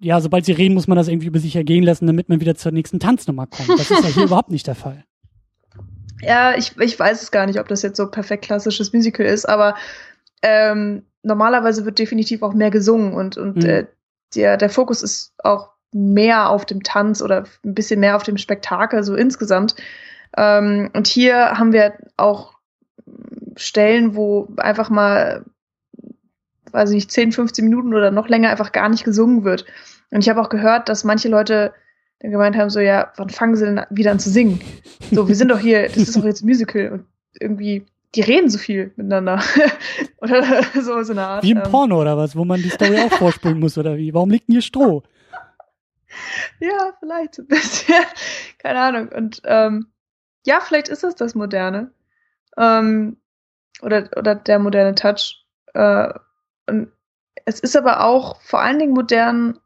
ja, 0.00 0.20
sobald 0.22 0.46
sie 0.46 0.52
reden, 0.52 0.74
muss 0.74 0.88
man 0.88 0.96
das 0.96 1.08
irgendwie 1.08 1.28
über 1.28 1.40
sich 1.40 1.56
ergehen 1.56 1.84
lassen, 1.84 2.06
damit 2.06 2.30
man 2.30 2.40
wieder 2.40 2.54
zur 2.54 2.72
nächsten 2.72 3.00
Tanznummer 3.00 3.46
kommt. 3.46 3.68
Das 3.68 3.90
ist 3.90 4.02
ja 4.02 4.08
hier 4.08 4.24
überhaupt 4.24 4.50
nicht 4.50 4.66
der 4.66 4.74
Fall. 4.74 5.04
Ja, 6.22 6.56
ich, 6.56 6.72
ich 6.80 6.98
weiß 6.98 7.22
es 7.22 7.30
gar 7.30 7.44
nicht, 7.44 7.60
ob 7.60 7.68
das 7.68 7.82
jetzt 7.82 7.98
so 7.98 8.10
perfekt 8.10 8.44
klassisches 8.44 8.94
Musical 8.94 9.26
ist, 9.26 9.46
aber 9.46 9.74
ähm, 10.44 11.02
normalerweise 11.22 11.86
wird 11.86 11.98
definitiv 11.98 12.42
auch 12.42 12.52
mehr 12.52 12.70
gesungen 12.70 13.14
und, 13.14 13.38
und 13.38 13.56
mhm. 13.56 13.64
äh, 13.64 13.86
der, 14.34 14.56
der 14.58 14.68
Fokus 14.68 15.02
ist 15.02 15.32
auch 15.42 15.70
mehr 15.92 16.50
auf 16.50 16.66
dem 16.66 16.82
Tanz 16.82 17.22
oder 17.22 17.44
ein 17.64 17.74
bisschen 17.74 18.00
mehr 18.00 18.14
auf 18.16 18.24
dem 18.24 18.36
Spektakel, 18.36 19.02
so 19.02 19.14
insgesamt. 19.14 19.74
Ähm, 20.36 20.90
und 20.92 21.06
hier 21.06 21.52
haben 21.52 21.72
wir 21.72 21.94
auch 22.16 22.54
Stellen, 23.56 24.14
wo 24.16 24.48
einfach 24.58 24.90
mal, 24.90 25.44
weiß 26.72 26.90
ich 26.90 26.96
nicht, 26.96 27.12
10, 27.12 27.32
15 27.32 27.64
Minuten 27.64 27.94
oder 27.94 28.10
noch 28.10 28.28
länger 28.28 28.50
einfach 28.50 28.72
gar 28.72 28.88
nicht 28.88 29.04
gesungen 29.04 29.44
wird. 29.44 29.64
Und 30.10 30.20
ich 30.20 30.28
habe 30.28 30.42
auch 30.42 30.48
gehört, 30.48 30.88
dass 30.88 31.04
manche 31.04 31.28
Leute 31.28 31.72
dann 32.20 32.32
gemeint 32.32 32.56
haben, 32.56 32.70
so, 32.70 32.80
ja, 32.80 33.12
wann 33.16 33.30
fangen 33.30 33.56
sie 33.56 33.64
denn 33.64 33.80
wieder 33.90 34.10
an 34.10 34.18
zu 34.18 34.30
singen? 34.30 34.60
So, 35.10 35.28
wir 35.28 35.36
sind 35.36 35.48
doch 35.48 35.58
hier, 35.58 35.88
das 35.88 35.96
ist 35.96 36.16
doch 36.16 36.24
jetzt 36.24 36.42
ein 36.42 36.48
Musical 36.48 36.90
und 36.90 37.06
irgendwie 37.40 37.86
die 38.14 38.20
reden 38.20 38.48
so 38.48 38.58
viel 38.58 38.92
miteinander. 38.96 39.42
oder 40.18 40.62
so, 40.74 41.02
so 41.02 41.12
eine 41.12 41.26
Art. 41.26 41.44
Wie 41.44 41.50
im 41.50 41.58
ähm, 41.58 41.70
Porno 41.70 42.00
oder 42.00 42.16
was, 42.16 42.36
wo 42.36 42.44
man 42.44 42.62
die 42.62 42.68
Story 42.68 42.98
auch 42.98 43.12
vorspulen 43.12 43.60
muss 43.60 43.76
oder 43.78 43.96
wie? 43.96 44.14
Warum 44.14 44.30
liegt 44.30 44.48
denn 44.48 44.54
hier 44.54 44.62
Stroh? 44.62 45.02
ja, 46.60 46.92
vielleicht 47.00 47.38
ein 47.38 47.46
bisschen. 47.46 47.94
Keine 48.58 48.80
Ahnung. 48.80 49.08
Und 49.08 49.42
ähm, 49.44 49.86
ja, 50.46 50.60
vielleicht 50.60 50.88
ist 50.88 51.04
es 51.04 51.14
das 51.14 51.34
Moderne. 51.34 51.92
Ähm, 52.56 53.16
oder, 53.82 54.08
oder 54.16 54.34
der 54.34 54.58
moderne 54.58 54.94
Touch. 54.94 55.44
Äh, 55.74 56.12
und 56.68 56.92
es 57.44 57.60
ist 57.60 57.76
aber 57.76 58.04
auch 58.04 58.40
vor 58.40 58.60
allen 58.60 58.78
Dingen 58.78 58.94
modern 58.94 59.58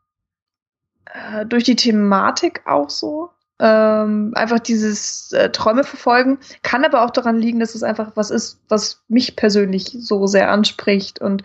äh, 1.06 1.46
durch 1.46 1.64
die 1.64 1.76
Thematik 1.76 2.62
auch 2.66 2.90
so 2.90 3.30
ähm, 3.60 4.32
einfach 4.34 4.60
dieses 4.60 5.32
äh, 5.32 5.50
Träume 5.50 5.84
verfolgen. 5.84 6.38
Kann 6.62 6.84
aber 6.84 7.04
auch 7.04 7.10
daran 7.10 7.38
liegen, 7.38 7.60
dass 7.60 7.74
es 7.74 7.82
einfach 7.82 8.12
was 8.14 8.30
ist, 8.30 8.60
was 8.68 9.02
mich 9.08 9.36
persönlich 9.36 9.96
so 9.98 10.26
sehr 10.26 10.50
anspricht. 10.50 11.20
Und 11.20 11.42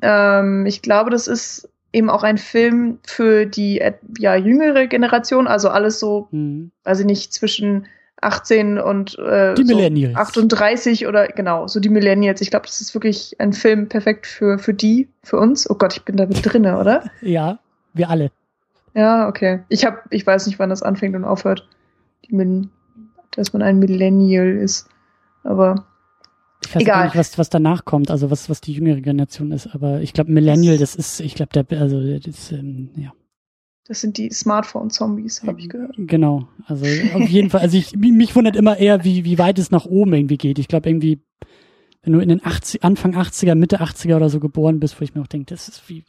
ähm, 0.00 0.66
ich 0.66 0.82
glaube, 0.82 1.10
das 1.10 1.28
ist 1.28 1.68
eben 1.92 2.08
auch 2.08 2.22
ein 2.22 2.38
Film 2.38 2.98
für 3.04 3.44
die 3.46 3.80
äh, 3.80 3.92
ja, 4.18 4.34
jüngere 4.34 4.86
Generation, 4.86 5.46
also 5.46 5.68
alles 5.68 6.00
so, 6.00 6.28
mhm. 6.30 6.70
weiß 6.84 7.00
ich 7.00 7.06
nicht, 7.06 7.32
zwischen 7.34 7.86
18 8.22 8.78
und 8.78 9.18
äh, 9.18 9.54
die 9.54 9.64
Millennials. 9.64 10.14
So 10.14 10.40
38 10.40 11.06
oder 11.06 11.26
genau, 11.28 11.66
so 11.66 11.80
die 11.80 11.88
Millennials. 11.88 12.40
Ich 12.40 12.50
glaube, 12.50 12.66
das 12.66 12.80
ist 12.80 12.94
wirklich 12.94 13.36
ein 13.40 13.52
Film 13.52 13.88
perfekt 13.88 14.26
für, 14.26 14.58
für 14.58 14.72
die, 14.72 15.08
für 15.22 15.38
uns. 15.38 15.68
Oh 15.68 15.74
Gott, 15.74 15.94
ich 15.96 16.04
bin 16.04 16.16
da 16.16 16.26
mit 16.26 16.44
drinne, 16.44 16.78
oder? 16.78 17.04
ja, 17.20 17.58
wir 17.94 18.08
alle. 18.08 18.30
Ja, 18.94 19.28
okay. 19.28 19.60
Ich 19.68 19.84
hab, 19.84 20.04
ich 20.10 20.26
weiß 20.26 20.46
nicht, 20.46 20.58
wann 20.58 20.70
das 20.70 20.82
anfängt 20.82 21.16
und 21.16 21.24
aufhört. 21.24 21.68
Die, 22.24 22.68
dass 23.32 23.52
man 23.52 23.62
ein 23.62 23.78
Millennial 23.78 24.48
ist. 24.48 24.88
Aber 25.44 25.86
ich 26.64 26.74
weiß 26.74 26.82
Egal. 26.82 27.04
nicht, 27.06 27.16
was, 27.16 27.38
was 27.38 27.50
danach 27.50 27.84
kommt, 27.84 28.10
also 28.10 28.30
was, 28.30 28.48
was 28.48 28.60
die 28.60 28.72
jüngere 28.72 29.00
Generation 29.00 29.50
ist, 29.52 29.74
aber 29.74 30.00
ich 30.00 30.12
glaube, 30.12 30.30
Millennial, 30.30 30.78
das 30.78 30.94
ist, 30.94 31.20
ich 31.20 31.34
glaube, 31.34 31.50
der, 31.52 31.80
also, 31.80 32.00
das, 32.18 32.52
ähm, 32.52 32.90
ja. 32.96 33.12
Das 33.86 34.00
sind 34.00 34.16
die 34.16 34.30
Smartphone-Zombies, 34.30 35.42
habe 35.42 35.58
ich 35.58 35.68
gehört. 35.68 35.96
Genau, 35.98 36.46
also 36.66 36.86
auf 37.14 37.28
jeden 37.28 37.50
Fall, 37.50 37.62
also 37.62 37.76
ich, 37.76 37.96
mich 37.96 38.36
wundert 38.36 38.54
immer 38.54 38.76
eher, 38.78 39.04
wie, 39.04 39.24
wie 39.24 39.38
weit 39.38 39.58
es 39.58 39.72
nach 39.72 39.86
oben 39.86 40.14
irgendwie 40.14 40.38
geht. 40.38 40.60
Ich 40.60 40.68
glaube 40.68 40.88
irgendwie, 40.88 41.20
wenn 42.02 42.12
du 42.12 42.20
in 42.20 42.28
den 42.28 42.44
80, 42.44 42.84
Anfang 42.84 43.16
80er, 43.16 43.56
Mitte 43.56 43.80
80er 43.80 44.16
oder 44.16 44.28
so 44.28 44.38
geboren 44.38 44.78
bist, 44.78 45.00
wo 45.00 45.04
ich 45.04 45.14
mir 45.14 45.20
auch 45.20 45.26
denke, 45.26 45.46
das 45.52 45.68
ist 45.68 45.88
wie, 45.88 46.04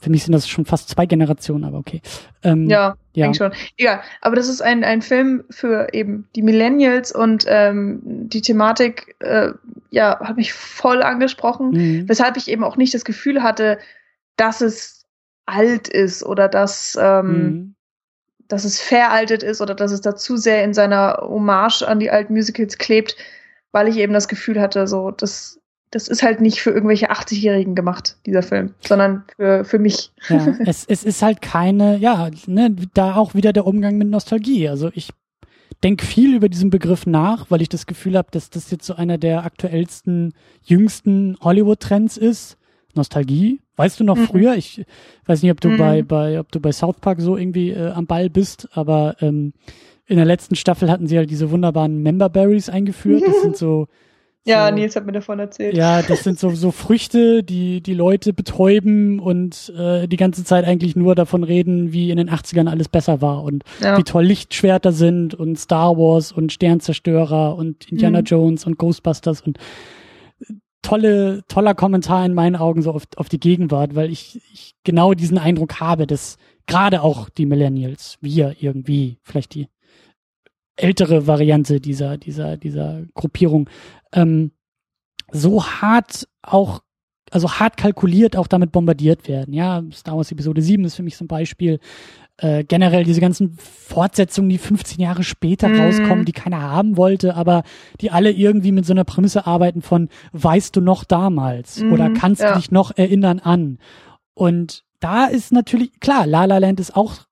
für 0.00 0.10
mich 0.10 0.24
sind 0.24 0.32
das 0.32 0.48
schon 0.48 0.64
fast 0.64 0.88
zwei 0.88 1.06
Generationen, 1.06 1.64
aber 1.64 1.78
okay. 1.78 2.00
Ähm, 2.42 2.68
ja, 2.68 2.96
ja, 3.14 3.24
denke 3.24 3.38
schon. 3.38 3.52
Egal. 3.76 4.00
Aber 4.20 4.36
das 4.36 4.48
ist 4.48 4.60
ein, 4.60 4.84
ein 4.84 5.02
Film 5.02 5.44
für 5.50 5.88
eben 5.92 6.28
die 6.36 6.42
Millennials 6.42 7.10
und 7.12 7.44
ähm, 7.48 8.00
die 8.04 8.40
Thematik, 8.40 9.16
äh, 9.18 9.50
ja, 9.90 10.20
hat 10.20 10.36
mich 10.36 10.52
voll 10.52 11.02
angesprochen, 11.02 11.70
mhm. 11.70 12.08
weshalb 12.08 12.36
ich 12.36 12.48
eben 12.48 12.62
auch 12.62 12.76
nicht 12.76 12.94
das 12.94 13.04
Gefühl 13.04 13.42
hatte, 13.42 13.78
dass 14.36 14.60
es 14.60 15.04
alt 15.46 15.88
ist 15.88 16.24
oder 16.24 16.48
dass, 16.48 16.96
ähm, 17.00 17.26
mhm. 17.26 17.74
dass 18.46 18.64
es 18.64 18.80
veraltet 18.80 19.42
ist 19.42 19.60
oder 19.60 19.74
dass 19.74 19.90
es 19.90 20.00
da 20.00 20.14
zu 20.14 20.36
sehr 20.36 20.62
in 20.62 20.74
seiner 20.74 21.18
Hommage 21.22 21.82
an 21.82 21.98
die 21.98 22.10
alten 22.10 22.34
Musicals 22.34 22.78
klebt, 22.78 23.16
weil 23.72 23.88
ich 23.88 23.96
eben 23.96 24.12
das 24.12 24.28
Gefühl 24.28 24.60
hatte, 24.60 24.86
so, 24.86 25.10
das 25.10 25.58
das 25.90 26.08
ist 26.08 26.22
halt 26.22 26.40
nicht 26.40 26.60
für 26.60 26.70
irgendwelche 26.70 27.10
80-Jährigen 27.10 27.74
gemacht, 27.74 28.16
dieser 28.26 28.42
Film, 28.42 28.74
sondern 28.80 29.24
für, 29.36 29.64
für 29.64 29.78
mich. 29.78 30.12
Ja, 30.28 30.54
es, 30.66 30.84
es 30.84 31.04
ist 31.04 31.22
halt 31.22 31.40
keine, 31.40 31.96
ja, 31.98 32.30
ne, 32.46 32.74
da 32.94 33.16
auch 33.16 33.34
wieder 33.34 33.52
der 33.52 33.66
Umgang 33.66 33.96
mit 33.96 34.08
Nostalgie. 34.08 34.68
Also 34.68 34.90
ich 34.94 35.10
denke 35.82 36.04
viel 36.04 36.34
über 36.34 36.48
diesen 36.48 36.70
Begriff 36.70 37.06
nach, 37.06 37.50
weil 37.50 37.62
ich 37.62 37.68
das 37.68 37.86
Gefühl 37.86 38.16
habe, 38.16 38.28
dass 38.30 38.50
das 38.50 38.70
jetzt 38.70 38.86
so 38.86 38.94
einer 38.94 39.18
der 39.18 39.44
aktuellsten, 39.44 40.34
jüngsten 40.64 41.36
Hollywood-Trends 41.40 42.16
ist. 42.16 42.56
Nostalgie. 42.94 43.60
Weißt 43.76 44.00
du 44.00 44.04
noch 44.04 44.16
mhm. 44.16 44.26
früher? 44.26 44.56
Ich 44.56 44.84
weiß 45.26 45.42
nicht, 45.42 45.52
ob 45.52 45.60
du 45.60 45.68
mhm. 45.68 45.76
bei, 45.76 46.02
bei, 46.02 46.40
ob 46.40 46.50
du 46.50 46.60
bei 46.60 46.72
South 46.72 46.96
Park 47.00 47.20
so 47.20 47.36
irgendwie 47.36 47.70
äh, 47.70 47.90
am 47.90 48.06
Ball 48.06 48.28
bist, 48.28 48.68
aber 48.72 49.16
ähm, 49.20 49.52
in 50.06 50.16
der 50.16 50.24
letzten 50.24 50.56
Staffel 50.56 50.90
hatten 50.90 51.06
sie 51.06 51.16
halt 51.16 51.30
diese 51.30 51.50
wunderbaren 51.50 52.02
Member 52.02 52.28
Berries 52.28 52.68
eingeführt. 52.68 53.22
Das 53.24 53.40
sind 53.42 53.56
so 53.56 53.86
ja, 54.48 54.70
Nils 54.70 54.96
hat 54.96 55.06
mir 55.06 55.12
davon 55.12 55.38
erzählt. 55.38 55.76
Ja, 55.76 56.02
das 56.02 56.24
sind 56.24 56.38
so, 56.38 56.50
so 56.50 56.70
Früchte, 56.70 57.42
die 57.42 57.80
die 57.80 57.94
Leute 57.94 58.32
betäuben 58.32 59.20
und 59.20 59.72
äh, 59.76 60.08
die 60.08 60.16
ganze 60.16 60.44
Zeit 60.44 60.64
eigentlich 60.64 60.96
nur 60.96 61.14
davon 61.14 61.44
reden, 61.44 61.92
wie 61.92 62.10
in 62.10 62.16
den 62.16 62.30
80ern 62.30 62.68
alles 62.68 62.88
besser 62.88 63.20
war 63.20 63.42
und 63.42 63.64
ja. 63.80 63.98
wie 63.98 64.02
toll 64.02 64.24
Lichtschwerter 64.24 64.92
sind 64.92 65.34
und 65.34 65.58
Star 65.58 65.96
Wars 65.96 66.32
und 66.32 66.52
Sternzerstörer 66.52 67.56
und 67.56 67.90
Indiana 67.90 68.20
mhm. 68.20 68.24
Jones 68.24 68.66
und 68.66 68.78
Ghostbusters 68.78 69.42
und 69.42 69.58
äh, 70.40 70.54
tolle, 70.82 71.42
toller 71.48 71.74
Kommentar 71.74 72.24
in 72.24 72.34
meinen 72.34 72.56
Augen 72.56 72.82
so 72.82 72.92
auf, 72.92 73.04
auf 73.16 73.28
die 73.28 73.40
Gegenwart, 73.40 73.94
weil 73.94 74.10
ich, 74.10 74.40
ich 74.52 74.74
genau 74.84 75.14
diesen 75.14 75.38
Eindruck 75.38 75.80
habe, 75.80 76.06
dass 76.06 76.38
gerade 76.66 77.02
auch 77.02 77.28
die 77.28 77.46
Millennials, 77.46 78.18
wir 78.20 78.56
irgendwie, 78.60 79.18
vielleicht 79.22 79.54
die 79.54 79.68
ältere 80.78 81.26
Variante 81.26 81.80
dieser, 81.80 82.16
dieser, 82.16 82.56
dieser 82.56 83.02
Gruppierung, 83.14 83.68
ähm, 84.12 84.52
so 85.30 85.64
hart 85.64 86.28
auch, 86.42 86.82
also 87.30 87.50
hart 87.50 87.76
kalkuliert 87.76 88.36
auch 88.36 88.46
damit 88.46 88.72
bombardiert 88.72 89.28
werden. 89.28 89.52
Ja, 89.52 89.82
Star 89.92 90.16
Wars 90.16 90.32
Episode 90.32 90.62
7 90.62 90.84
ist 90.84 90.96
für 90.96 91.02
mich 91.02 91.16
so 91.16 91.24
ein 91.24 91.28
Beispiel. 91.28 91.80
Äh, 92.40 92.62
generell 92.62 93.02
diese 93.02 93.20
ganzen 93.20 93.58
Fortsetzungen, 93.58 94.48
die 94.48 94.58
15 94.58 95.00
Jahre 95.00 95.24
später 95.24 95.68
mm. 95.68 95.80
rauskommen, 95.80 96.24
die 96.24 96.32
keiner 96.32 96.62
haben 96.62 96.96
wollte, 96.96 97.34
aber 97.34 97.64
die 98.00 98.12
alle 98.12 98.30
irgendwie 98.30 98.70
mit 98.70 98.86
so 98.86 98.92
einer 98.92 99.02
Prämisse 99.02 99.44
arbeiten 99.44 99.82
von, 99.82 100.08
weißt 100.32 100.76
du 100.76 100.80
noch 100.80 101.02
damals 101.02 101.82
mm, 101.82 101.92
oder 101.92 102.10
kannst 102.10 102.40
ja. 102.40 102.52
du 102.52 102.60
dich 102.60 102.70
noch 102.70 102.96
erinnern 102.96 103.40
an? 103.40 103.78
Und 104.34 104.84
da 105.00 105.26
ist 105.26 105.50
natürlich, 105.50 105.98
klar, 105.98 106.28
La 106.28 106.44
La 106.44 106.58
Land 106.58 106.78
ist 106.78 106.94
auch 106.94 107.26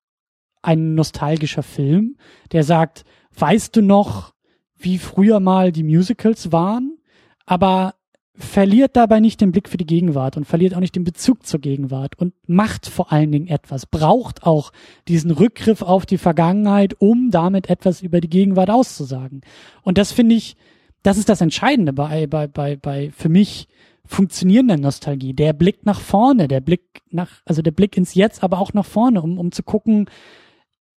ein 0.61 0.97
nostalgischer 0.97 1.63
Film, 1.63 2.17
der 2.51 2.65
sagt, 2.65 3.05
weißt 3.39 3.77
du 3.77 3.83
noch, 3.83 4.33
wie 4.79 4.99
früher 4.99 5.41
mal 5.41 5.73
die 5.73 5.83
Musicals 5.83 6.53
waren, 6.53 6.99
aber 7.47 7.95
verliert 8.39 8.97
dabei 8.97 9.21
nicht 9.21 9.41
den 9.41 9.51
Blick 9.51 9.69
für 9.69 9.79
die 9.79 9.87
Gegenwart 9.87 10.37
und 10.37 10.45
verliert 10.45 10.75
auch 10.75 10.81
nicht 10.81 10.95
den 10.95 11.05
Bezug 11.05 11.47
zur 11.47 11.61
Gegenwart 11.61 12.19
und 12.19 12.35
macht 12.47 12.87
vor 12.87 13.11
allen 13.13 13.33
Dingen 13.33 13.49
etwas, 13.49 13.87
braucht 13.87 14.45
auch 14.45 14.73
diesen 15.09 15.31
Rückgriff 15.31 15.83
auf 15.83 16.05
die 16.05 16.19
Vergangenheit, 16.19 16.95
um 16.99 17.31
damit 17.31 17.71
etwas 17.71 18.03
über 18.03 18.21
die 18.21 18.29
Gegenwart 18.29 18.71
auszusagen. 18.71 19.41
Und 19.83 19.97
das 19.97 20.13
finde 20.13 20.35
ich, 20.35 20.57
das 21.03 21.17
ist 21.17 21.29
das 21.29 21.41
Entscheidende 21.41 21.93
bei, 21.93 22.27
bei, 22.27 22.47
bei, 22.47 22.77
bei, 22.77 23.11
für 23.11 23.29
mich 23.31 23.69
funktionierender 24.05 24.77
Nostalgie. 24.77 25.33
Der 25.33 25.53
Blick 25.53 25.87
nach 25.87 26.01
vorne, 26.01 26.47
der 26.47 26.61
Blick 26.61 27.03
nach, 27.11 27.43
also 27.45 27.63
der 27.63 27.73
Blick 27.73 27.97
ins 27.97 28.15
Jetzt, 28.15 28.43
aber 28.43 28.61
auch 28.61 28.73
nach 28.73 28.85
vorne, 28.85 29.23
um, 29.23 29.39
um 29.39 29.51
zu 29.51 29.63
gucken, 29.63 30.09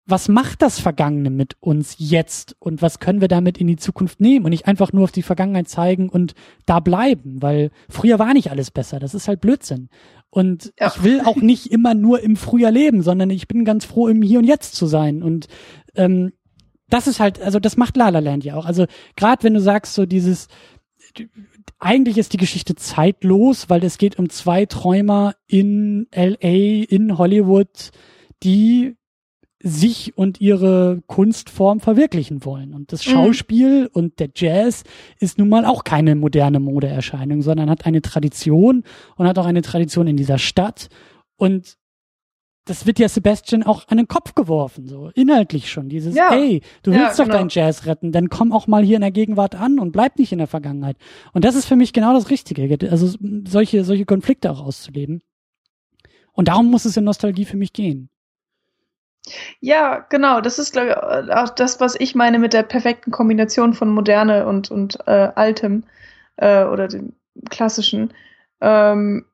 was 0.07 0.29
macht 0.29 0.61
das 0.61 0.79
Vergangene 0.79 1.29
mit 1.29 1.57
uns 1.59 1.95
jetzt 1.97 2.55
und 2.59 2.81
was 2.81 2.99
können 2.99 3.19
wir 3.19 3.27
damit 3.27 3.57
in 3.57 3.67
die 3.67 3.75
Zukunft 3.75 4.21
nehmen 4.21 4.45
und 4.45 4.51
nicht 4.51 4.65
einfach 4.65 4.93
nur 4.93 5.03
auf 5.03 5.11
die 5.11 5.21
Vergangenheit 5.21 5.67
zeigen 5.67 6.07
und 6.07 6.33
da 6.65 6.79
bleiben, 6.79 7.41
weil 7.41 7.71
früher 7.89 8.17
war 8.17 8.33
nicht 8.33 8.49
alles 8.49 8.71
besser. 8.71 8.99
Das 8.99 9.13
ist 9.13 9.27
halt 9.27 9.41
Blödsinn. 9.41 9.89
Und 10.29 10.73
ja. 10.79 10.87
ich 10.87 11.03
will 11.03 11.21
auch 11.21 11.35
nicht 11.35 11.67
immer 11.67 11.93
nur 11.93 12.21
im 12.21 12.37
Frühjahr 12.37 12.71
leben, 12.71 13.01
sondern 13.01 13.29
ich 13.29 13.49
bin 13.49 13.65
ganz 13.65 13.83
froh, 13.83 14.07
im 14.07 14.21
Hier 14.21 14.39
und 14.39 14.45
Jetzt 14.45 14.75
zu 14.75 14.85
sein. 14.85 15.21
Und 15.21 15.47
ähm, 15.95 16.31
das 16.89 17.07
ist 17.07 17.19
halt, 17.19 17.41
also 17.41 17.59
das 17.59 17.75
macht 17.75 17.97
La 17.97 18.07
La 18.07 18.19
Land 18.19 18.45
ja 18.45 18.55
auch. 18.55 18.65
Also 18.65 18.85
gerade 19.17 19.43
wenn 19.43 19.55
du 19.55 19.61
sagst, 19.61 19.93
so 19.93 20.05
dieses, 20.05 20.47
eigentlich 21.79 22.17
ist 22.17 22.31
die 22.31 22.37
Geschichte 22.37 22.75
zeitlos, 22.75 23.69
weil 23.69 23.83
es 23.83 23.97
geht 23.97 24.17
um 24.19 24.29
zwei 24.29 24.65
Träumer 24.65 25.35
in 25.47 26.07
LA, 26.15 26.85
in 26.87 27.17
Hollywood, 27.17 27.91
die 28.43 28.95
sich 29.61 30.17
und 30.17 30.39
ihre 30.39 31.01
Kunstform 31.07 31.79
verwirklichen 31.79 32.45
wollen. 32.45 32.73
Und 32.73 32.91
das 32.91 33.05
mhm. 33.05 33.11
Schauspiel 33.11 33.81
mhm. 33.83 33.89
und 33.91 34.19
der 34.19 34.29
Jazz 34.35 34.83
ist 35.19 35.37
nun 35.39 35.49
mal 35.49 35.65
auch 35.65 35.83
keine 35.83 36.15
moderne 36.15 36.59
Modeerscheinung, 36.59 37.41
sondern 37.41 37.69
hat 37.69 37.85
eine 37.85 38.01
Tradition 38.01 38.83
und 39.15 39.27
hat 39.27 39.39
auch 39.39 39.45
eine 39.45 39.61
Tradition 39.63 40.07
in 40.07 40.17
dieser 40.17 40.37
Stadt. 40.37 40.89
Und 41.37 41.77
das 42.65 42.85
wird 42.85 42.99
ja 42.99 43.07
Sebastian 43.07 43.63
auch 43.63 43.87
an 43.87 43.97
den 43.97 44.07
Kopf 44.07 44.35
geworfen, 44.35 44.87
so 44.87 45.09
inhaltlich 45.15 45.71
schon. 45.71 45.89
Dieses, 45.89 46.15
ja. 46.15 46.31
hey, 46.31 46.61
du 46.83 46.91
willst 46.91 47.17
ja, 47.17 47.23
doch 47.23 47.25
genau. 47.25 47.37
deinen 47.37 47.49
Jazz 47.49 47.85
retten, 47.85 48.11
dann 48.11 48.29
komm 48.29 48.51
auch 48.51 48.67
mal 48.67 48.83
hier 48.83 48.95
in 48.95 49.01
der 49.01 49.11
Gegenwart 49.11 49.55
an 49.55 49.79
und 49.79 49.91
bleib 49.91 50.19
nicht 50.19 50.31
in 50.33 50.37
der 50.37 50.47
Vergangenheit. 50.47 50.97
Und 51.33 51.45
das 51.45 51.55
ist 51.55 51.65
für 51.65 51.77
mich 51.77 51.93
genau 51.93 52.13
das 52.13 52.29
Richtige, 52.29 52.77
also 52.91 53.17
solche, 53.47 53.83
solche 53.83 54.05
Konflikte 54.05 54.51
auch 54.51 54.61
auszuleben. 54.61 55.21
Und 56.33 56.49
darum 56.49 56.69
muss 56.69 56.85
es 56.85 56.97
in 56.97 57.05
Nostalgie 57.05 57.45
für 57.45 57.57
mich 57.57 57.73
gehen. 57.73 58.09
Ja, 59.59 60.05
genau. 60.09 60.41
Das 60.41 60.59
ist, 60.59 60.73
glaube 60.73 60.89
ich, 60.89 61.33
auch 61.33 61.49
das, 61.49 61.79
was 61.79 61.95
ich 61.99 62.15
meine 62.15 62.39
mit 62.39 62.53
der 62.53 62.63
perfekten 62.63 63.11
Kombination 63.11 63.73
von 63.73 63.89
Moderne 63.89 64.45
und, 64.47 64.71
und 64.71 64.99
äh, 65.07 65.29
Altem 65.35 65.83
äh, 66.37 66.63
oder 66.63 66.87
dem 66.87 67.13
Klassischen. 67.49 68.13
Ähm, 68.61 69.25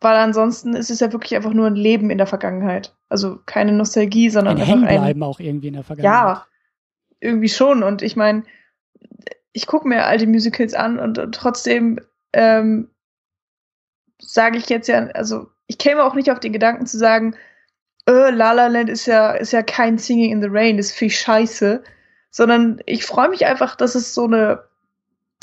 weil 0.00 0.16
ansonsten 0.16 0.74
ist 0.74 0.90
es 0.90 1.00
ja 1.00 1.12
wirklich 1.12 1.36
einfach 1.36 1.52
nur 1.52 1.66
ein 1.66 1.76
Leben 1.76 2.10
in 2.10 2.18
der 2.18 2.26
Vergangenheit. 2.26 2.94
Also 3.08 3.38
keine 3.46 3.72
Nostalgie, 3.72 4.30
sondern 4.30 4.56
ein 4.56 4.62
einfach 4.62 4.88
ein 4.88 5.22
auch 5.22 5.40
irgendwie 5.40 5.68
in 5.68 5.74
der 5.74 5.84
Vergangenheit. 5.84 6.12
Ja, 6.12 6.46
irgendwie 7.20 7.48
schon. 7.48 7.82
Und 7.82 8.02
ich 8.02 8.16
meine, 8.16 8.42
ich 9.52 9.66
gucke 9.66 9.86
mir 9.86 10.06
alte 10.06 10.26
Musicals 10.26 10.74
an 10.74 10.98
und, 10.98 11.18
und 11.18 11.34
trotzdem 11.34 12.00
ähm, 12.32 12.90
sage 14.18 14.58
ich 14.58 14.68
jetzt 14.68 14.88
ja, 14.88 15.06
also 15.08 15.50
ich 15.66 15.78
käme 15.78 16.04
auch 16.04 16.14
nicht 16.14 16.30
auf 16.30 16.40
den 16.40 16.52
Gedanken 16.52 16.86
zu 16.86 16.98
sagen, 16.98 17.36
äh, 18.06 18.30
La 18.30 18.52
La 18.52 18.66
Land 18.66 18.90
ist 18.90 19.06
ja, 19.06 19.32
ist 19.32 19.52
ja 19.52 19.62
kein 19.62 19.98
Singing 19.98 20.32
in 20.32 20.42
the 20.42 20.48
Rain, 20.50 20.78
ist 20.78 20.92
viel 20.92 21.10
scheiße, 21.10 21.82
sondern 22.30 22.80
ich 22.86 23.04
freue 23.04 23.28
mich 23.28 23.46
einfach, 23.46 23.76
dass 23.76 23.94
es 23.94 24.14
so 24.14 24.24
eine 24.24 24.64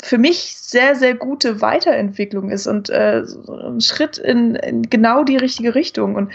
für 0.02 0.18
mich 0.18 0.56
sehr, 0.56 0.96
sehr 0.96 1.14
gute 1.14 1.60
Weiterentwicklung 1.60 2.50
ist 2.50 2.66
und 2.66 2.88
äh, 2.90 3.24
so 3.24 3.54
ein 3.54 3.80
Schritt 3.80 4.18
in, 4.18 4.54
in 4.54 4.82
genau 4.82 5.24
die 5.24 5.36
richtige 5.36 5.74
Richtung. 5.74 6.14
Und 6.14 6.32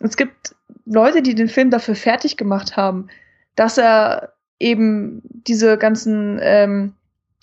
es 0.00 0.16
gibt 0.16 0.54
Leute, 0.86 1.22
die 1.22 1.34
den 1.34 1.48
Film 1.48 1.70
dafür 1.70 1.94
fertig 1.94 2.36
gemacht 2.36 2.76
haben, 2.76 3.08
dass 3.54 3.76
er 3.76 4.32
eben 4.58 5.20
diese 5.24 5.76
ganzen 5.76 6.38
ähm, 6.40 6.94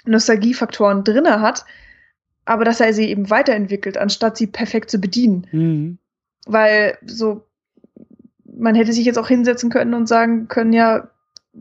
Nostalgiefaktoren 0.06 1.04
drinne 1.04 1.42
hat, 1.42 1.66
aber 2.46 2.66
dass 2.66 2.80
er 2.80 2.94
sie 2.94 3.10
eben 3.10 3.30
weiterentwickelt, 3.30 3.98
anstatt 3.98 4.38
sie 4.38 4.48
perfekt 4.48 4.90
zu 4.90 5.00
bedienen. 5.00 5.48
Mhm. 5.52 5.98
Weil 6.48 6.98
so 7.06 7.46
man 8.60 8.76
hätte 8.76 8.94
sich 8.94 9.06
jetzt 9.06 9.18
auch 9.18 9.28
hinsetzen 9.28 9.70
können 9.70 9.94
und 9.94 10.08
sagen 10.08 10.48
können, 10.48 10.74
ja, 10.74 11.10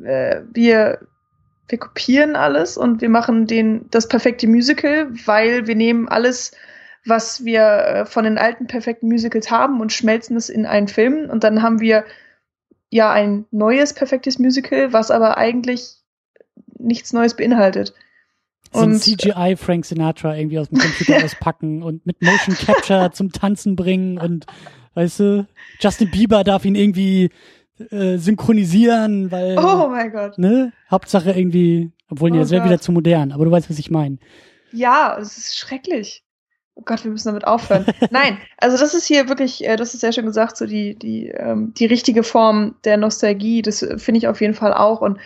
äh, 0.02 0.42
wir, 0.52 1.00
wir 1.68 1.78
kopieren 1.78 2.36
alles 2.36 2.76
und 2.76 3.00
wir 3.00 3.08
machen 3.08 3.46
den, 3.46 3.86
das 3.90 4.08
perfekte 4.08 4.48
Musical, 4.48 5.08
weil 5.24 5.66
wir 5.66 5.76
nehmen 5.76 6.08
alles, 6.08 6.52
was 7.06 7.44
wir 7.44 7.62
äh, 7.62 8.06
von 8.06 8.24
den 8.24 8.38
alten 8.38 8.66
perfekten 8.66 9.08
Musicals 9.08 9.50
haben 9.50 9.80
und 9.80 9.92
schmelzen 9.92 10.36
es 10.36 10.48
in 10.48 10.66
einen 10.66 10.88
Film 10.88 11.30
und 11.30 11.44
dann 11.44 11.62
haben 11.62 11.80
wir 11.80 12.04
ja 12.90 13.12
ein 13.12 13.46
neues 13.50 13.94
perfektes 13.94 14.38
Musical, 14.38 14.92
was 14.92 15.10
aber 15.10 15.38
eigentlich 15.38 15.96
nichts 16.78 17.12
Neues 17.12 17.34
beinhaltet. 17.34 17.94
So 18.72 18.80
ein 18.80 18.98
CGI 18.98 19.56
Frank 19.56 19.86
Sinatra 19.86 20.36
irgendwie 20.36 20.58
aus 20.58 20.68
dem 20.68 20.78
Computer 20.78 21.16
auspacken 21.24 21.82
und 21.82 22.04
mit 22.04 22.20
Motion 22.22 22.54
Capture 22.54 23.10
zum 23.12 23.32
Tanzen 23.32 23.76
bringen 23.76 24.18
und 24.18 24.46
Weißt 24.94 25.20
du, 25.20 25.46
Justin 25.80 26.10
Bieber 26.10 26.44
darf 26.44 26.64
ihn 26.64 26.74
irgendwie 26.74 27.30
äh, 27.90 28.18
synchronisieren, 28.18 29.30
weil. 29.30 29.58
Oh 29.58 29.88
mein 29.88 30.12
Gott. 30.12 30.38
Ne? 30.38 30.72
Hauptsache 30.90 31.30
irgendwie, 31.30 31.92
obwohl, 32.10 32.30
nee, 32.30 32.38
oh 32.38 32.40
das 32.40 32.50
wäre 32.50 32.64
wieder 32.64 32.80
zu 32.80 32.92
modern, 32.92 33.32
aber 33.32 33.44
du 33.44 33.50
weißt, 33.50 33.70
was 33.70 33.78
ich 33.78 33.90
meine. 33.90 34.18
Ja, 34.72 35.16
es 35.18 35.38
ist 35.38 35.58
schrecklich. 35.58 36.24
Oh 36.74 36.82
Gott, 36.84 37.02
wir 37.02 37.10
müssen 37.10 37.28
damit 37.28 37.46
aufhören. 37.46 37.86
Nein, 38.10 38.38
also 38.56 38.78
das 38.78 38.94
ist 38.94 39.06
hier 39.06 39.28
wirklich, 39.28 39.64
äh, 39.66 39.76
das 39.76 39.94
ist 39.94 40.00
sehr 40.00 40.12
schön 40.12 40.26
gesagt, 40.26 40.56
so 40.56 40.66
die, 40.66 40.96
die, 40.96 41.28
ähm, 41.28 41.74
die 41.74 41.86
richtige 41.86 42.22
Form 42.22 42.76
der 42.84 42.96
Nostalgie, 42.96 43.62
das 43.62 43.80
finde 43.96 44.18
ich 44.18 44.28
auf 44.28 44.40
jeden 44.40 44.54
Fall 44.54 44.72
auch. 44.72 45.00
Und 45.00 45.18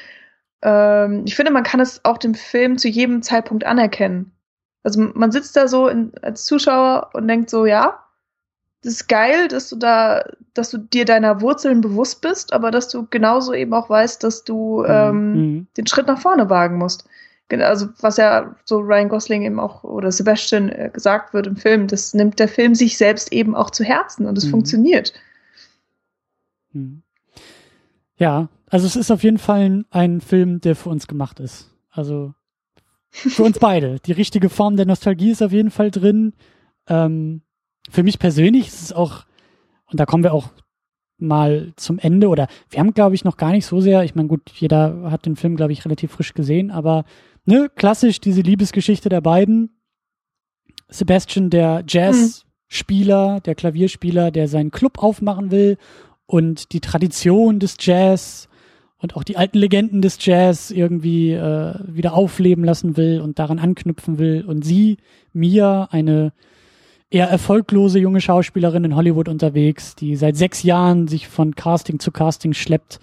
ähm, 0.63 1.25
ich 1.27 1.35
finde, 1.35 1.53
man 1.53 1.65
kann 1.65 1.81
es 1.81 2.05
auch 2.05 2.19
dem 2.19 2.35
Film 2.35 2.79
zu 2.79 2.89
jedem 2.89 3.23
Zeitpunkt 3.23 3.65
anerkennen. 3.65 4.33
Also 4.83 5.01
man 5.15 5.31
sitzt 5.31 5.57
da 5.57 5.69
so 5.69 5.89
in, 5.89 6.13
als 6.23 6.45
Zuschauer 6.45 7.11
und 7.13 7.29
denkt 7.29 7.51
so, 7.51 7.67
ja, 7.67 8.03
das 8.83 8.95
ist 8.95 9.09
geil, 9.09 9.49
dass 9.49 9.69
du 9.69 9.77
da, 9.77 10.25
dass 10.55 10.71
du 10.71 10.79
dir 10.79 11.05
deiner 11.05 11.41
Wurzeln 11.41 11.81
bewusst 11.81 12.21
bist, 12.21 12.53
aber 12.53 12.71
dass 12.71 12.89
du 12.89 13.07
genauso 13.09 13.55
eben 13.55 13.73
auch 13.75 13.89
weißt, 13.89 14.23
dass 14.25 14.43
du 14.43 14.81
mhm. 14.81 14.87
ähm, 14.89 15.33
mhm. 15.33 15.67
den 15.77 15.87
Schritt 15.87 16.09
nach 16.09 16.21
vorne 16.21 16.51
wagen 16.51 16.79
musst. 16.79 17.09
also 17.51 17.89
was 18.01 18.17
ja 18.17 18.57
so 18.65 18.79
Ryan 18.79 19.09
Gosling 19.09 19.43
eben 19.43 19.61
auch 19.61 19.85
oder 19.85 20.11
Sebastian 20.11 20.69
äh, 20.71 20.91
gesagt 20.93 21.33
wird 21.33 21.47
im 21.47 21.57
Film, 21.57 21.87
das 21.87 22.13
nimmt 22.13 22.41
der 22.41 22.49
Film 22.49 22.75
sich 22.75 22.99
selbst 22.99 23.33
eben 23.33 23.55
auch 23.55 23.71
zu 23.71 23.85
Herzen 23.85 24.27
und 24.27 24.37
es 24.37 24.47
mhm. 24.47 24.51
funktioniert. 24.51 25.13
Mhm. 26.73 27.03
Ja, 28.17 28.49
also 28.69 28.87
es 28.87 28.97
ist 28.97 29.13
auf 29.13 29.23
jeden 29.23 29.39
Fall 29.39 29.61
ein, 29.61 29.85
ein 29.91 30.21
Film, 30.21 30.61
der 30.61 30.75
für 30.75 30.91
uns 30.91 31.07
gemacht 31.07 31.39
ist. 31.39 31.71
Also 31.91 32.35
für 33.11 33.45
uns 33.45 33.59
beide. 33.59 34.01
Die 34.01 34.13
richtige 34.13 34.49
Form 34.49 34.77
der 34.77 34.87
Nostalgie 34.87 35.31
ist 35.31 35.43
auf 35.43 35.53
jeden 35.53 35.71
Fall 35.71 35.91
drin. 35.91 36.33
Ähm, 36.89 37.43
für 37.91 38.03
mich 38.03 38.19
persönlich 38.19 38.69
ist 38.69 38.83
es 38.83 38.93
auch, 38.93 39.25
und 39.87 40.01
da 40.01 40.07
kommen 40.07 40.23
wir 40.23 40.33
auch 40.33 40.51
mal 41.19 41.73
zum 41.77 41.99
Ende, 41.99 42.29
oder 42.29 42.49
wir 42.71 42.81
haben, 42.81 42.95
glaube 42.95 43.15
ich, 43.15 43.25
noch 43.25 43.37
gar 43.37 43.53
nicht 43.53 43.67
so 43.67 43.81
sehr, 43.81 44.03
ich 44.05 44.15
meine, 44.15 44.29
gut, 44.29 44.51
jeder 44.55 45.11
hat 45.11 45.27
den 45.27 45.37
Film, 45.37 45.57
glaube 45.57 45.73
ich, 45.73 45.85
relativ 45.85 46.13
frisch 46.13 46.35
gesehen, 46.35 46.71
aber 46.71 47.05
ne, 47.45 47.71
klassisch 47.75 48.21
diese 48.21 48.43
Liebesgeschichte 48.43 49.09
der 49.09 49.21
beiden. 49.21 49.79
Sebastian, 50.89 51.49
der 51.49 51.85
Jazzspieler, 51.89 53.41
der 53.41 53.55
Klavierspieler, 53.55 54.31
der 54.31 54.49
seinen 54.49 54.71
Club 54.71 55.03
aufmachen 55.03 55.51
will 55.51 55.79
und 56.27 56.73
die 56.73 56.81
Tradition 56.81 57.59
des 57.61 57.77
Jazz 57.81 58.49
und 58.99 59.17
auch 59.17 59.25
die 59.25 59.37
alten 59.37 59.59
Legenden 59.59 60.03
des 60.03 60.19
Jazz 60.25 60.71
irgendwie 60.71 61.33
äh, 61.33 61.75
wieder 61.87 62.15
aufleben 62.15 62.65
lassen 62.65 62.97
will 62.97 63.21
und 63.21 63.39
daran 63.39 63.59
anknüpfen 63.59 64.19
will. 64.19 64.45
Und 64.47 64.65
sie, 64.65 64.99
Mia, 65.33 65.89
eine 65.91 66.33
eher 67.13 67.29
erfolglose 67.29 67.99
junge 67.99 68.21
Schauspielerin 68.21 68.85
in 68.85 68.97
Hollywood 68.97 69.29
unterwegs, 69.29 69.95
die 69.95 70.17
seit 70.17 70.37
sechs 70.37 70.63
Jahren 70.63 71.09
sich 71.09 71.29
von 71.29 71.55
Casting 71.55 71.99
zu 71.99 72.11
Casting 72.11 72.55
schleppt 72.55 73.01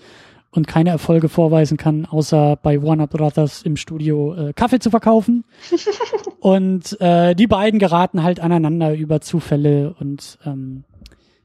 und 0.51 0.67
keine 0.67 0.89
Erfolge 0.89 1.29
vorweisen 1.29 1.77
kann, 1.77 2.05
außer 2.07 2.57
bei 2.61 2.81
Warner 2.81 3.05
Brothers 3.05 3.61
im 3.61 3.77
Studio 3.77 4.33
äh, 4.33 4.53
Kaffee 4.53 4.79
zu 4.79 4.89
verkaufen. 4.89 5.45
und 6.39 6.99
äh, 6.99 7.35
die 7.35 7.45
beiden 7.45 7.79
geraten 7.79 8.23
halt 8.23 8.39
aneinander 8.39 8.95
über 8.95 9.21
Zufälle 9.21 9.93
und 9.99 10.39
ähm, 10.43 10.85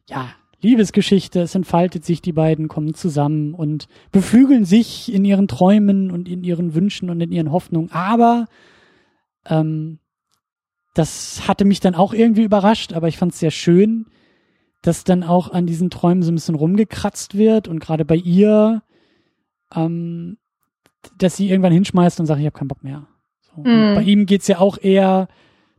ja, 0.08 0.28
Liebesgeschichte, 0.62 1.42
es 1.42 1.54
entfaltet 1.54 2.06
sich, 2.06 2.22
die 2.22 2.32
beiden 2.32 2.68
kommen 2.68 2.94
zusammen 2.94 3.52
und 3.52 3.86
beflügeln 4.10 4.64
sich 4.64 5.12
in 5.12 5.26
ihren 5.26 5.48
Träumen 5.48 6.10
und 6.10 6.26
in 6.26 6.42
ihren 6.42 6.74
Wünschen 6.74 7.10
und 7.10 7.20
in 7.20 7.30
ihren 7.30 7.52
Hoffnungen. 7.52 7.92
Aber 7.92 8.46
ähm, 9.46 9.98
das 10.94 11.46
hatte 11.48 11.64
mich 11.64 11.80
dann 11.80 11.94
auch 11.94 12.14
irgendwie 12.14 12.44
überrascht, 12.44 12.92
aber 12.92 13.08
ich 13.08 13.18
fand 13.18 13.32
es 13.32 13.40
sehr 13.40 13.50
schön, 13.50 14.06
dass 14.82 15.04
dann 15.04 15.22
auch 15.22 15.50
an 15.50 15.66
diesen 15.66 15.90
Träumen 15.90 16.22
so 16.22 16.30
ein 16.30 16.36
bisschen 16.36 16.54
rumgekratzt 16.54 17.36
wird 17.36 17.68
und 17.68 17.80
gerade 17.80 18.04
bei 18.04 18.16
ihr, 18.16 18.82
ähm, 19.74 20.38
dass 21.18 21.36
sie 21.36 21.50
irgendwann 21.50 21.72
hinschmeißt 21.72 22.20
und 22.20 22.26
sagt, 22.26 22.40
ich 22.40 22.46
habe 22.46 22.56
keinen 22.56 22.68
Bock 22.68 22.84
mehr. 22.84 23.06
So. 23.40 23.62
Mm. 23.62 23.94
Bei 23.94 24.02
ihm 24.02 24.26
geht's 24.26 24.46
ja 24.46 24.58
auch 24.58 24.78
eher 24.78 25.28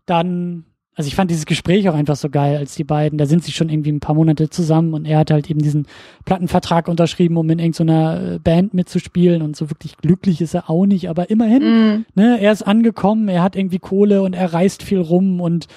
dann 0.06 0.66
also 0.96 1.10
ich 1.10 1.16
fand 1.16 1.30
dieses 1.30 1.46
Gespräch 1.46 1.90
auch 1.90 1.94
einfach 1.94 2.16
so 2.16 2.30
geil, 2.30 2.58
als 2.58 2.76
die 2.76 2.86
beiden, 2.86 3.18
da 3.18 3.26
sind 3.26 3.44
sie 3.44 3.52
schon 3.52 3.70
irgendwie 3.70 3.92
ein 3.92 4.00
paar 4.00 4.16
Monate 4.16 4.50
zusammen 4.50 4.94
und 4.94 5.06
er 5.06 5.20
hat 5.20 5.30
halt 5.30 5.50
eben 5.50 5.62
diesen 5.62 5.88
Plattenvertrag 6.24 6.88
unterschrieben, 6.88 7.36
um 7.36 7.50
in 7.50 7.60
irgendeiner 7.60 8.36
äh, 8.36 8.40
Band 8.40 8.74
mitzuspielen 8.74 9.42
und 9.42 9.58
so 9.58 9.70
wirklich 9.70 9.98
glücklich 9.98 10.40
ist 10.40 10.54
er 10.54 10.70
auch 10.70 10.86
nicht, 10.86 11.10
aber 11.10 11.30
immerhin, 11.30 11.64
mm. 11.64 12.06
ne, 12.16 12.40
er 12.40 12.52
ist 12.54 12.62
angekommen, 12.62 13.28
er 13.28 13.44
hat 13.44 13.58
irgendwie 13.58 13.80
Kohle 13.80 14.24
und 14.24 14.34
er 14.34 14.54
reist 14.54 14.84
viel 14.84 15.02
rum 15.02 15.42
und 15.42 15.68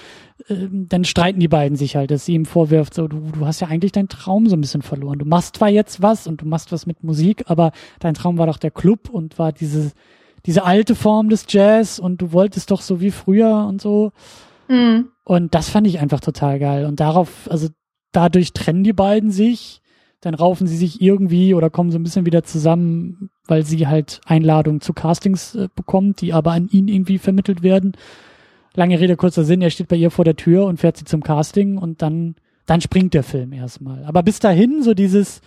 äh, 0.46 0.54
dann 0.70 1.04
streiten 1.04 1.40
die 1.40 1.48
beiden 1.48 1.76
sich 1.76 1.96
halt, 1.96 2.12
dass 2.12 2.24
sie 2.24 2.34
ihm 2.34 2.46
vorwirft, 2.46 2.94
so, 2.94 3.08
du, 3.08 3.18
du 3.32 3.44
hast 3.44 3.58
ja 3.58 3.66
eigentlich 3.66 3.90
deinen 3.90 4.08
Traum 4.08 4.46
so 4.46 4.56
ein 4.56 4.60
bisschen 4.60 4.82
verloren. 4.82 5.18
Du 5.18 5.24
machst 5.24 5.56
zwar 5.56 5.68
jetzt 5.68 6.00
was 6.00 6.28
und 6.28 6.42
du 6.42 6.46
machst 6.46 6.70
was 6.70 6.86
mit 6.86 7.02
Musik, 7.02 7.44
aber 7.46 7.72
dein 7.98 8.14
Traum 8.14 8.38
war 8.38 8.46
doch 8.46 8.58
der 8.58 8.70
Club 8.70 9.10
und 9.10 9.36
war 9.36 9.50
diese, 9.50 9.90
diese 10.46 10.64
alte 10.64 10.94
Form 10.94 11.28
des 11.28 11.46
Jazz 11.48 11.98
und 11.98 12.22
du 12.22 12.32
wolltest 12.32 12.70
doch 12.70 12.82
so 12.82 13.00
wie 13.00 13.10
früher 13.10 13.66
und 13.68 13.80
so. 13.80 14.12
Mhm. 14.68 15.10
Und 15.24 15.54
das 15.54 15.68
fand 15.68 15.86
ich 15.86 15.98
einfach 15.98 16.20
total 16.20 16.58
geil. 16.58 16.86
Und 16.86 17.00
darauf, 17.00 17.48
also 17.50 17.68
dadurch 18.12 18.52
trennen 18.52 18.84
die 18.84 18.92
beiden 18.92 19.30
sich, 19.30 19.82
dann 20.20 20.34
raufen 20.34 20.66
sie 20.66 20.76
sich 20.76 21.00
irgendwie 21.00 21.54
oder 21.54 21.70
kommen 21.70 21.90
so 21.90 21.98
ein 21.98 22.02
bisschen 22.02 22.26
wieder 22.26 22.42
zusammen, 22.42 23.30
weil 23.46 23.64
sie 23.64 23.86
halt 23.86 24.20
Einladungen 24.26 24.80
zu 24.80 24.92
Castings 24.92 25.54
äh, 25.54 25.68
bekommt, 25.74 26.20
die 26.20 26.32
aber 26.32 26.52
an 26.52 26.68
ihn 26.68 26.88
irgendwie 26.88 27.18
vermittelt 27.18 27.62
werden. 27.62 27.92
Lange 28.74 28.98
Rede, 28.98 29.16
kurzer 29.16 29.44
Sinn, 29.44 29.62
er 29.62 29.70
steht 29.70 29.88
bei 29.88 29.96
ihr 29.96 30.10
vor 30.10 30.24
der 30.24 30.36
Tür 30.36 30.66
und 30.66 30.80
fährt 30.80 30.96
sie 30.96 31.04
zum 31.04 31.22
Casting 31.22 31.78
und 31.78 32.02
dann, 32.02 32.34
dann 32.66 32.80
springt 32.80 33.14
der 33.14 33.22
Film 33.22 33.52
erstmal. 33.52 34.04
Aber 34.04 34.22
bis 34.22 34.40
dahin 34.40 34.82
so 34.82 34.94
dieses, 34.94 35.40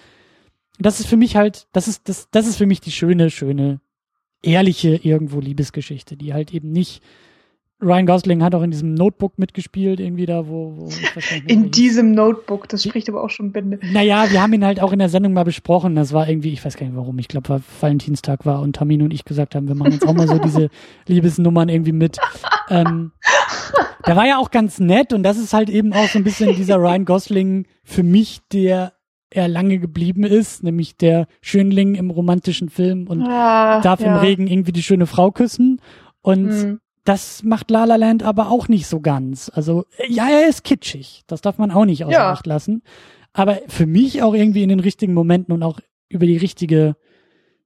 das 0.79 0.99
ist 0.99 1.07
für 1.07 1.17
mich 1.17 1.35
halt, 1.35 1.67
das 1.73 1.87
ist, 1.87 2.07
das, 2.07 2.29
das 2.31 2.47
ist 2.47 2.57
für 2.57 2.65
mich 2.65 2.81
die 2.81 2.91
schöne, 2.91 3.29
schöne, 3.29 3.81
ehrliche 4.41 4.95
irgendwo 4.95 5.39
Liebesgeschichte, 5.39 6.17
die 6.17 6.33
halt 6.33 6.53
eben 6.53 6.71
nicht 6.71 7.03
Ryan 7.81 8.05
Gosling 8.05 8.43
hat 8.43 8.53
auch 8.53 8.61
in 8.61 8.69
diesem 8.69 8.93
Notebook 8.93 9.39
mitgespielt, 9.39 9.99
irgendwie 9.99 10.27
da, 10.27 10.47
wo. 10.47 10.75
wo 10.77 10.89
in 11.47 11.71
diesem 11.71 12.11
Notebook, 12.11 12.69
das 12.69 12.83
spricht 12.83 13.09
aber 13.09 13.23
auch 13.23 13.29
schon 13.29 13.51
Bände. 13.51 13.79
Naja, 13.91 14.29
wir 14.29 14.41
haben 14.41 14.53
ihn 14.53 14.63
halt 14.63 14.81
auch 14.81 14.91
in 14.91 14.99
der 14.99 15.09
Sendung 15.09 15.33
mal 15.33 15.43
besprochen. 15.43 15.95
Das 15.95 16.13
war 16.13 16.29
irgendwie, 16.29 16.53
ich 16.53 16.63
weiß 16.63 16.77
gar 16.77 16.85
nicht 16.85 16.95
warum, 16.95 17.17
ich 17.17 17.27
glaube, 17.27 17.49
weil 17.49 17.61
Valentinstag 17.79 18.45
war 18.45 18.61
und 18.61 18.75
Tamin 18.75 19.01
und 19.01 19.13
ich 19.13 19.25
gesagt 19.25 19.55
haben, 19.55 19.67
wir 19.67 19.75
machen 19.75 19.93
jetzt 19.93 20.07
auch 20.07 20.13
mal 20.13 20.27
so 20.27 20.37
diese 20.37 20.69
Liebesnummern 21.07 21.69
irgendwie 21.69 21.91
mit. 21.91 22.19
Ähm, 22.69 23.13
der 24.05 24.15
war 24.15 24.27
ja 24.27 24.37
auch 24.37 24.51
ganz 24.51 24.79
nett 24.79 25.11
und 25.11 25.23
das 25.23 25.37
ist 25.37 25.53
halt 25.53 25.69
eben 25.69 25.93
auch 25.93 26.07
so 26.07 26.19
ein 26.19 26.23
bisschen 26.23 26.55
dieser 26.55 26.77
Ryan 26.77 27.05
Gosling 27.05 27.65
für 27.83 28.03
mich, 28.03 28.41
der 28.51 28.93
er 29.31 29.47
lange 29.47 29.79
geblieben 29.79 30.23
ist, 30.23 30.61
nämlich 30.61 30.97
der 30.97 31.25
Schönling 31.41 31.95
im 31.95 32.11
romantischen 32.11 32.69
Film 32.69 33.07
und 33.07 33.23
ah, 33.23 33.81
darf 33.81 34.01
ja. 34.01 34.07
im 34.07 34.19
Regen 34.19 34.45
irgendwie 34.45 34.73
die 34.73 34.83
schöne 34.83 35.07
Frau 35.07 35.31
küssen. 35.31 35.81
Und 36.21 36.43
mhm 36.43 36.79
das 37.03 37.43
macht 37.43 37.71
La 37.71 37.85
La 37.85 37.95
Land 37.95 38.23
aber 38.23 38.49
auch 38.49 38.67
nicht 38.67 38.87
so 38.87 38.99
ganz. 38.99 39.51
Also, 39.53 39.85
ja, 40.07 40.29
er 40.29 40.47
ist 40.47 40.63
kitschig. 40.63 41.23
Das 41.27 41.41
darf 41.41 41.57
man 41.57 41.71
auch 41.71 41.85
nicht 41.85 42.03
außer 42.05 42.13
ja. 42.13 42.31
Acht 42.31 42.45
lassen. 42.45 42.83
Aber 43.33 43.59
für 43.67 43.85
mich 43.85 44.21
auch 44.21 44.33
irgendwie 44.33 44.63
in 44.63 44.69
den 44.69 44.79
richtigen 44.79 45.13
Momenten 45.13 45.53
und 45.53 45.63
auch 45.63 45.79
über 46.09 46.25
die 46.25 46.37
richtige 46.37 46.95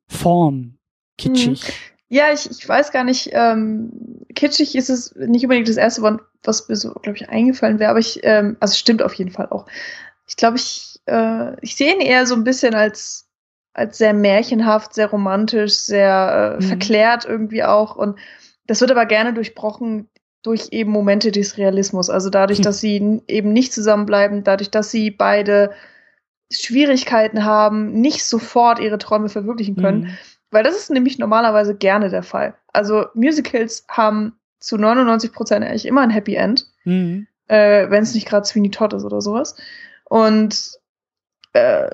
Form 0.08 0.78
kitschig. 1.18 1.64
Hm. 1.64 1.74
Ja, 2.08 2.32
ich, 2.32 2.50
ich 2.50 2.68
weiß 2.68 2.92
gar 2.92 3.04
nicht, 3.04 3.32
ähm, 3.34 3.92
kitschig 4.36 4.76
ist 4.76 4.90
es 4.90 5.16
nicht 5.16 5.44
unbedingt 5.44 5.68
das 5.68 5.78
erste 5.78 6.04
Wort, 6.04 6.22
was 6.44 6.70
mir 6.70 6.76
so, 6.76 6.94
glaube 6.94 7.18
ich, 7.18 7.30
eingefallen 7.30 7.80
wäre, 7.80 7.90
aber 7.90 8.00
ich, 8.00 8.20
ähm, 8.24 8.58
also 8.60 8.76
stimmt 8.76 9.02
auf 9.02 9.16
jeden 9.16 9.32
Fall 9.32 9.48
auch. 9.50 9.66
Ich 10.28 10.36
glaube, 10.36 10.58
ich, 10.58 11.00
äh, 11.08 11.60
ich 11.62 11.76
sehe 11.76 11.94
ihn 11.94 12.02
eher 12.02 12.28
so 12.28 12.36
ein 12.36 12.44
bisschen 12.44 12.76
als, 12.76 13.28
als 13.74 13.98
sehr 13.98 14.14
märchenhaft, 14.14 14.94
sehr 14.94 15.08
romantisch, 15.08 15.74
sehr 15.74 16.58
äh, 16.60 16.64
mhm. 16.64 16.68
verklärt 16.68 17.26
irgendwie 17.26 17.64
auch 17.64 17.96
und 17.96 18.20
das 18.68 18.82
wird 18.82 18.92
aber 18.92 19.06
gerne 19.06 19.34
durchbrochen 19.34 20.10
durch 20.42 20.68
eben 20.72 20.92
Momente 20.92 21.32
des 21.32 21.58
Realismus. 21.58 22.10
Also 22.10 22.30
dadurch, 22.30 22.60
hm. 22.60 22.64
dass 22.64 22.80
sie 22.80 23.22
eben 23.28 23.52
nicht 23.52 23.74
zusammenbleiben, 23.74 24.44
dadurch, 24.44 24.70
dass 24.70 24.92
sie 24.92 25.10
beide 25.10 25.72
Schwierigkeiten 26.52 27.44
haben, 27.44 27.94
nicht 27.94 28.24
sofort 28.24 28.80
ihre 28.80 28.98
Träume 28.98 29.30
verwirklichen 29.30 29.76
können. 29.76 30.02
Mhm. 30.02 30.18
Weil 30.52 30.64
das 30.64 30.76
ist 30.76 30.92
nämlich 30.92 31.18
normalerweise 31.18 31.76
gerne 31.76 32.10
der 32.10 32.24
Fall. 32.24 32.56
Also 32.72 33.08
Musicals 33.14 33.86
haben 33.90 34.38
zu 34.60 34.78
99 34.78 35.32
Prozent 35.32 35.66
eigentlich 35.66 35.86
immer 35.86 36.02
ein 36.02 36.12
Happy 36.12 36.36
End, 36.36 36.68
mhm. 36.84 37.28
äh, 37.48 37.90
wenn 37.90 38.04
es 38.04 38.14
nicht 38.14 38.28
gerade 38.28 38.46
Sweeney 38.46 38.70
Todd 38.70 38.94
ist 38.94 39.04
oder 39.04 39.22
sowas. 39.22 39.56
Und 40.06 40.80
äh, 41.54 41.90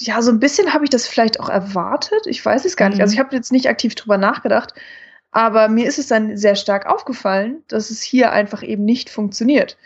ja, 0.00 0.20
so 0.20 0.30
ein 0.30 0.40
bisschen 0.40 0.74
habe 0.74 0.84
ich 0.84 0.90
das 0.90 1.06
vielleicht 1.06 1.40
auch 1.40 1.48
erwartet. 1.48 2.26
Ich 2.26 2.44
weiß 2.44 2.64
es 2.64 2.76
gar 2.76 2.88
mhm. 2.88 2.94
nicht. 2.94 3.02
Also 3.02 3.14
ich 3.14 3.20
habe 3.20 3.34
jetzt 3.34 3.52
nicht 3.52 3.68
aktiv 3.68 3.94
drüber 3.94 4.18
nachgedacht. 4.18 4.74
Aber 5.32 5.68
mir 5.68 5.86
ist 5.86 5.98
es 5.98 6.08
dann 6.08 6.36
sehr 6.36 6.54
stark 6.56 6.86
aufgefallen, 6.86 7.62
dass 7.68 7.90
es 7.90 8.02
hier 8.02 8.32
einfach 8.32 8.62
eben 8.62 8.84
nicht 8.84 9.10
funktioniert. 9.10 9.76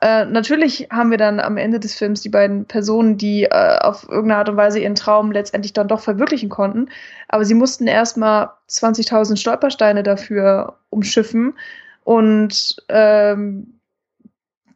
Äh, 0.00 0.24
natürlich 0.24 0.88
haben 0.90 1.10
wir 1.10 1.18
dann 1.18 1.40
am 1.40 1.58
Ende 1.58 1.78
des 1.78 1.94
Films 1.94 2.22
die 2.22 2.30
beiden 2.30 2.64
Personen, 2.64 3.18
die 3.18 3.44
äh, 3.44 3.78
auf 3.80 4.04
irgendeine 4.04 4.36
Art 4.36 4.48
und 4.48 4.56
Weise 4.56 4.78
ihren 4.78 4.94
Traum 4.94 5.30
letztendlich 5.30 5.74
dann 5.74 5.88
doch 5.88 6.00
verwirklichen 6.00 6.48
konnten. 6.48 6.88
Aber 7.28 7.44
sie 7.44 7.54
mussten 7.54 7.86
erstmal 7.86 8.50
20.000 8.68 9.36
Stolpersteine 9.36 10.02
dafür 10.02 10.78
umschiffen. 10.88 11.58
Und 12.04 12.76
ähm, 12.88 13.80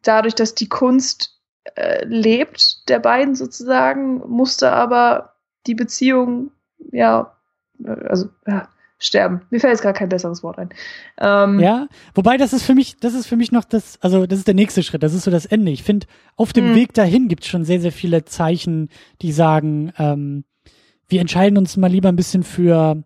dadurch, 0.03 0.35
dass 0.35 0.55
die 0.55 0.69
Kunst 0.69 1.41
äh, 1.75 2.05
lebt, 2.05 2.89
der 2.91 2.99
beiden 2.99 3.35
sozusagen, 3.35 4.19
musste 4.29 4.73
aber 4.73 5.35
die 5.67 5.75
Beziehung, 5.75 6.51
ja, 6.93 7.35
äh, 7.83 8.09
also, 8.09 8.29
ja, 8.47 8.69
sterben. 9.05 9.43
Mir 9.51 9.61
fällt 9.61 9.73
jetzt 9.73 9.83
gerade 9.83 9.99
kein 9.99 10.09
besseres 10.09 10.43
Wort 10.43 10.59
ein. 10.59 10.71
Ähm, 11.19 11.61
ja, 11.61 11.89
wobei 12.15 12.37
das 12.37 12.53
ist 12.53 12.65
für 12.65 12.75
mich, 12.75 12.97
das 12.99 13.15
ist 13.15 13.27
für 13.27 13.37
mich 13.37 13.53
noch 13.53 13.65
das, 13.65 13.99
also 14.01 14.27
das 14.27 14.39
ist 14.39 14.49
der 14.49 14.55
nächste 14.55 14.83
Schritt, 14.83 15.03
das 15.03 15.15
ist 15.15 15.25
so 15.25 15.31
das 15.31 15.47
Ende. 15.47 15.73
Ich 15.73 15.83
finde, 15.83 16.07
auf 16.37 16.53
dem 16.53 16.71
mhm. 16.71 16.75
Weg 16.75 16.95
dahin 16.95 17.29
gibt 17.29 17.45
es 17.45 17.49
schon 17.49 17.65
sehr, 17.65 17.81
sehr 17.81 17.93
viele 17.93 18.25
Zeichen, 18.25 18.89
die 19.23 19.33
sagen, 19.33 19.93
ähm, 19.99 20.45
wir 21.09 21.21
entscheiden 21.21 21.59
uns 21.59 21.77
mal 21.77 21.91
lieber 21.91 22.09
ein 22.09 22.17
bisschen 22.17 22.43
für, 22.43 23.03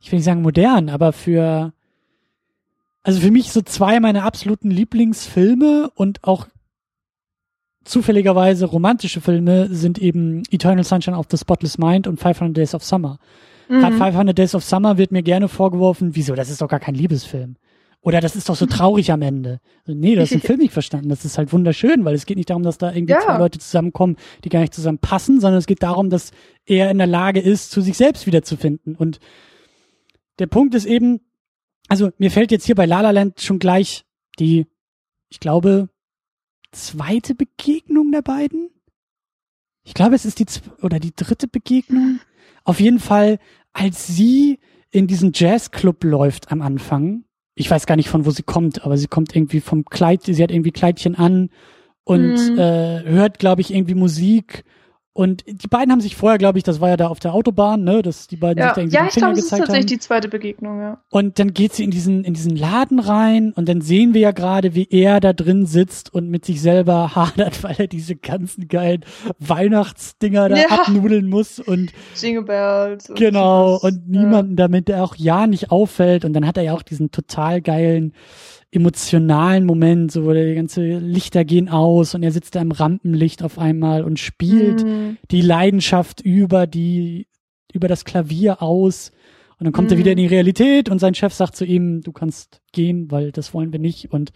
ich 0.00 0.10
will 0.10 0.18
nicht 0.18 0.26
sagen 0.26 0.42
modern, 0.42 0.88
aber 0.88 1.12
für, 1.12 1.72
also 3.02 3.20
für 3.20 3.30
mich 3.30 3.52
so 3.52 3.62
zwei 3.62 4.00
meiner 4.00 4.24
absoluten 4.24 4.70
Lieblingsfilme 4.70 5.90
und 5.94 6.24
auch 6.24 6.46
zufälligerweise 7.84 8.64
romantische 8.66 9.20
Filme 9.20 9.68
sind 9.70 9.98
eben 9.98 10.42
Eternal 10.50 10.84
Sunshine 10.84 11.16
of 11.16 11.26
the 11.30 11.36
Spotless 11.36 11.78
Mind 11.78 12.06
und 12.06 12.18
500 12.18 12.56
Days 12.56 12.74
of 12.74 12.82
Summer. 12.82 13.18
Mhm. 13.68 13.80
Gerade 13.80 13.96
500 13.96 14.38
Days 14.38 14.54
of 14.54 14.64
Summer 14.64 14.98
wird 14.98 15.12
mir 15.12 15.22
gerne 15.22 15.48
vorgeworfen, 15.48 16.14
wieso, 16.14 16.34
das 16.34 16.50
ist 16.50 16.60
doch 16.60 16.68
gar 16.68 16.80
kein 16.80 16.94
Liebesfilm. 16.94 17.56
Oder 18.04 18.20
das 18.20 18.36
ist 18.36 18.50
doch 18.50 18.56
so 18.56 18.66
traurig 18.66 19.10
am 19.12 19.22
Ende. 19.22 19.60
Nee, 19.86 20.14
das 20.14 20.30
ist 20.30 20.34
im 20.34 20.40
Film 20.42 20.58
nicht 20.58 20.74
verstanden. 20.74 21.08
Das 21.08 21.24
ist 21.24 21.38
halt 21.38 21.54
wunderschön, 21.54 22.04
weil 22.04 22.14
es 22.14 22.26
geht 22.26 22.36
nicht 22.36 22.50
darum, 22.50 22.62
dass 22.62 22.76
da 22.76 22.92
irgendwie 22.92 23.14
ja. 23.14 23.20
zwei 23.20 23.38
Leute 23.38 23.58
zusammenkommen, 23.58 24.16
die 24.44 24.50
gar 24.50 24.60
nicht 24.60 24.74
zusammen 24.74 24.98
passen, 24.98 25.40
sondern 25.40 25.58
es 25.58 25.66
geht 25.66 25.82
darum, 25.82 26.10
dass 26.10 26.32
er 26.66 26.90
in 26.90 26.98
der 26.98 27.06
Lage 27.06 27.40
ist, 27.40 27.70
zu 27.70 27.80
sich 27.80 27.96
selbst 27.96 28.26
wiederzufinden. 28.26 28.94
Und 28.94 29.20
der 30.38 30.48
Punkt 30.48 30.74
ist 30.74 30.84
eben, 30.84 31.20
also 31.88 32.10
mir 32.18 32.30
fällt 32.30 32.50
jetzt 32.50 32.66
hier 32.66 32.74
bei 32.74 32.84
La 32.84 33.00
La 33.00 33.10
Land 33.10 33.40
schon 33.40 33.58
gleich 33.58 34.04
die, 34.38 34.66
ich 35.30 35.40
glaube, 35.40 35.88
zweite 36.72 37.34
Begegnung 37.34 38.12
der 38.12 38.22
beiden. 38.22 38.68
Ich 39.82 39.94
glaube, 39.94 40.14
es 40.14 40.26
ist 40.26 40.40
die 40.40 40.46
oder 40.82 41.00
die 41.00 41.14
dritte 41.16 41.48
Begegnung. 41.48 42.20
Auf 42.64 42.80
jeden 42.80 42.98
Fall, 42.98 43.38
als 43.72 44.06
sie 44.06 44.58
in 44.90 45.06
diesen 45.06 45.32
Jazzclub 45.34 46.02
läuft 46.04 46.50
am 46.50 46.62
Anfang. 46.62 47.24
Ich 47.54 47.70
weiß 47.70 47.86
gar 47.86 47.96
nicht 47.96 48.08
von 48.08 48.26
wo 48.26 48.30
sie 48.30 48.42
kommt, 48.42 48.84
aber 48.84 48.96
sie 48.96 49.06
kommt 49.06 49.34
irgendwie 49.34 49.60
vom 49.60 49.84
Kleid, 49.84 50.22
sie 50.24 50.42
hat 50.42 50.50
irgendwie 50.50 50.72
Kleidchen 50.72 51.14
an 51.14 51.50
und 52.04 52.34
mhm. 52.34 52.58
äh, 52.58 53.02
hört, 53.04 53.38
glaube 53.38 53.60
ich, 53.60 53.72
irgendwie 53.72 53.94
Musik 53.94 54.64
und 55.16 55.44
die 55.46 55.68
beiden 55.68 55.92
haben 55.92 56.00
sich 56.00 56.16
vorher, 56.16 56.38
glaube 56.38 56.58
ich, 56.58 56.64
das 56.64 56.80
war 56.80 56.88
ja 56.88 56.96
da 56.96 57.06
auf 57.06 57.20
der 57.20 57.34
Autobahn, 57.34 57.84
ne, 57.84 58.02
dass 58.02 58.26
die 58.26 58.36
beiden 58.36 58.58
ja. 58.58 58.66
sich 58.66 58.74
da 58.74 58.80
irgendwie 58.80 58.96
ja, 58.96 59.02
den 59.02 59.10
Finger 59.10 59.26
glaub, 59.26 59.36
gezeigt 59.36 59.36
haben. 59.36 59.36
Ja, 59.36 59.36
ich 59.36 59.36
glaube, 59.36 59.36
das 59.36 59.44
ist 59.44 59.66
tatsächlich 59.66 59.86
die 59.86 59.98
zweite 60.00 60.28
Begegnung, 60.28 60.80
ja. 60.80 60.98
Und 61.10 61.38
dann 61.38 61.54
geht 61.54 61.72
sie 61.72 61.84
in 61.84 61.92
diesen 61.92 62.24
in 62.24 62.34
diesen 62.34 62.56
Laden 62.56 62.98
rein 62.98 63.52
und 63.52 63.68
dann 63.68 63.80
sehen 63.80 64.12
wir 64.12 64.20
ja 64.20 64.32
gerade, 64.32 64.74
wie 64.74 64.88
er 64.90 65.20
da 65.20 65.32
drin 65.32 65.66
sitzt 65.66 66.12
und 66.12 66.30
mit 66.30 66.44
sich 66.44 66.60
selber 66.60 67.14
hadert, 67.14 67.62
weil 67.62 67.76
er 67.78 67.86
diese 67.86 68.16
ganzen 68.16 68.66
geilen 68.66 69.04
Weihnachtsdinger 69.38 70.48
da 70.48 70.56
ja. 70.56 70.66
abnudeln 70.68 71.28
muss 71.28 71.60
und 71.60 71.92
Jingle 72.20 72.42
Bells. 72.42 73.08
Und 73.08 73.16
genau 73.16 73.78
und 73.78 74.02
ja. 74.08 74.20
niemanden 74.20 74.56
damit 74.56 74.88
der 74.88 75.04
auch 75.04 75.14
ja 75.14 75.46
nicht 75.46 75.70
auffällt 75.70 76.24
und 76.24 76.32
dann 76.32 76.44
hat 76.44 76.56
er 76.56 76.64
ja 76.64 76.72
auch 76.74 76.82
diesen 76.82 77.12
total 77.12 77.62
geilen 77.62 78.14
emotionalen 78.74 79.64
Moment, 79.64 80.12
so 80.12 80.24
wo 80.24 80.32
die 80.32 80.54
ganze 80.54 80.98
Lichter 80.98 81.44
gehen 81.44 81.68
aus 81.68 82.14
und 82.14 82.22
er 82.22 82.32
sitzt 82.32 82.54
da 82.54 82.60
im 82.60 82.72
Rampenlicht 82.72 83.42
auf 83.42 83.58
einmal 83.58 84.02
und 84.02 84.18
spielt 84.18 84.84
mm. 84.84 85.16
die 85.30 85.40
Leidenschaft 85.40 86.20
über 86.20 86.66
die, 86.66 87.28
über 87.72 87.88
das 87.88 88.04
Klavier 88.04 88.62
aus. 88.62 89.12
Und 89.58 89.64
dann 89.64 89.72
kommt 89.72 89.90
mm. 89.90 89.92
er 89.92 89.98
wieder 89.98 90.12
in 90.12 90.18
die 90.18 90.26
Realität 90.26 90.88
und 90.88 90.98
sein 90.98 91.14
Chef 91.14 91.32
sagt 91.32 91.56
zu 91.56 91.64
ihm, 91.64 92.02
du 92.02 92.12
kannst 92.12 92.60
gehen, 92.72 93.10
weil 93.10 93.32
das 93.32 93.54
wollen 93.54 93.72
wir 93.72 93.78
nicht. 93.78 94.12
Und 94.12 94.32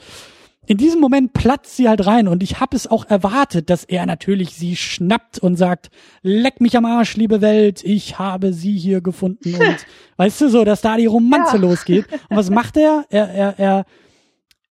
in 0.69 0.77
diesem 0.77 1.01
Moment 1.01 1.33
platzt 1.33 1.77
sie 1.77 1.89
halt 1.89 2.07
rein 2.07 2.29
und 2.29 2.43
ich 2.43 2.61
habe 2.61 2.77
es 2.77 2.87
auch 2.87 3.07
erwartet, 3.07 3.71
dass 3.71 3.85
er 3.85 4.05
natürlich 4.05 4.55
sie 4.55 4.77
schnappt 4.77 5.39
und 5.39 5.57
sagt, 5.57 5.89
leck 6.23 6.61
mich 6.61 6.77
am 6.77 6.85
Arsch, 6.85 7.17
liebe 7.17 7.41
Welt, 7.41 7.83
ich 7.85 8.19
habe 8.19 8.53
sie 8.53 8.77
hier 8.77 9.01
gefunden 9.01 9.55
und 9.55 9.87
weißt 10.19 10.43
du 10.43 10.51
so, 10.51 10.65
dass 10.65 10.83
da 10.83 10.99
die 10.99 11.07
Romanze 11.07 11.57
ja. 11.57 11.63
losgeht. 11.63 12.05
Und 12.29 12.37
was 12.37 12.51
macht 12.51 12.77
er? 12.77 13.07
Er, 13.09 13.29
er, 13.31 13.59
er 13.59 13.85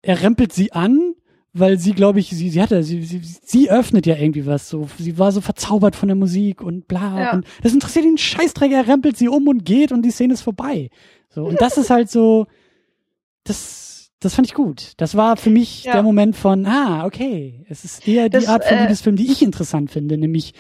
er 0.08 0.22
rempelt 0.22 0.54
sie 0.54 0.72
an, 0.72 1.16
weil 1.52 1.78
sie, 1.78 1.92
glaube 1.92 2.20
ich, 2.20 2.30
sie, 2.30 2.50
sie 2.50 2.62
hatte, 2.62 2.82
sie, 2.82 3.04
sie, 3.04 3.20
sie 3.22 3.70
öffnet 3.70 4.06
ja 4.06 4.16
irgendwie 4.16 4.46
was, 4.46 4.70
so, 4.70 4.88
sie 4.98 5.18
war 5.18 5.34
so 5.34 5.42
verzaubert 5.42 5.98
von 5.98 6.08
der 6.08 6.16
Musik 6.16 6.62
und 6.62 6.88
bla, 6.88 7.20
ja. 7.20 7.34
und 7.34 7.46
das 7.62 7.74
interessiert 7.74 8.06
ihn 8.06 8.18
Scheißdreck, 8.18 8.72
er 8.72 8.88
rempelt 8.88 9.18
sie 9.18 9.28
um 9.28 9.50
und 9.50 9.66
geht 9.66 9.92
und 9.92 10.04
die 10.04 10.12
Szene 10.12 10.36
ist 10.36 10.42
vorbei. 10.42 10.90
So, 11.30 11.44
und 11.44 11.60
das 11.60 11.78
ist 11.78 11.90
halt 11.90 12.10
so, 12.10 12.48
das, 13.44 14.12
das 14.22 14.34
fand 14.34 14.48
ich 14.48 14.54
gut. 14.54 14.94
Das 14.96 15.16
war 15.16 15.36
für 15.36 15.50
mich 15.50 15.84
ja. 15.84 15.92
der 15.92 16.04
Moment 16.04 16.38
von, 16.38 16.66
ah, 16.66 17.06
okay, 17.06 17.66
es 17.68 17.84
ist 17.84 18.08
eher 18.08 18.30
die 18.30 18.38
das, 18.38 18.48
Art 18.48 18.64
von 18.64 18.78
äh, 18.78 18.84
Liebesfilm, 18.84 19.18
die 19.18 19.30
ich 19.30 19.42
interessant 19.42 19.92
finde, 19.92 20.18
nämlich 20.18 20.54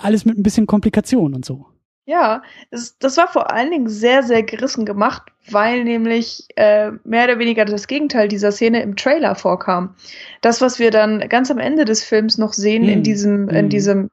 alles 0.00 0.24
mit 0.24 0.36
ein 0.36 0.42
bisschen 0.42 0.66
Komplikation 0.66 1.32
und 1.32 1.44
so. 1.44 1.66
Ja, 2.08 2.42
das, 2.70 2.96
das 2.98 3.18
war 3.18 3.28
vor 3.28 3.52
allen 3.52 3.70
Dingen 3.70 3.90
sehr, 3.90 4.22
sehr 4.22 4.42
gerissen 4.42 4.86
gemacht, 4.86 5.24
weil 5.50 5.84
nämlich 5.84 6.48
äh, 6.56 6.92
mehr 7.04 7.24
oder 7.24 7.38
weniger 7.38 7.66
das 7.66 7.86
Gegenteil 7.86 8.28
dieser 8.28 8.50
Szene 8.50 8.80
im 8.80 8.96
Trailer 8.96 9.34
vorkam. 9.34 9.94
Das, 10.40 10.62
was 10.62 10.78
wir 10.78 10.90
dann 10.90 11.28
ganz 11.28 11.50
am 11.50 11.58
Ende 11.58 11.84
des 11.84 12.02
Films 12.02 12.38
noch 12.38 12.54
sehen 12.54 12.84
hm. 12.84 12.88
in 12.88 13.02
diesem, 13.02 13.48
hm. 13.50 13.56
in 13.56 13.68
diesem 13.68 14.10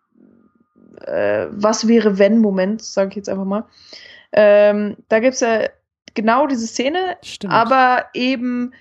äh, 1.06 1.46
Was 1.52 1.88
wäre 1.88 2.20
wenn 2.20 2.40
Moment, 2.40 2.82
sage 2.82 3.12
ich 3.12 3.16
jetzt 3.16 3.30
einfach 3.30 3.46
mal. 3.46 3.64
Ähm, 4.34 4.98
da 5.08 5.22
gibt's 5.22 5.40
ja 5.40 5.70
genau 6.16 6.48
diese 6.48 6.68
Szene, 6.68 7.16
Stimmt. 7.22 7.54
aber 7.54 8.08
eben 8.14 8.74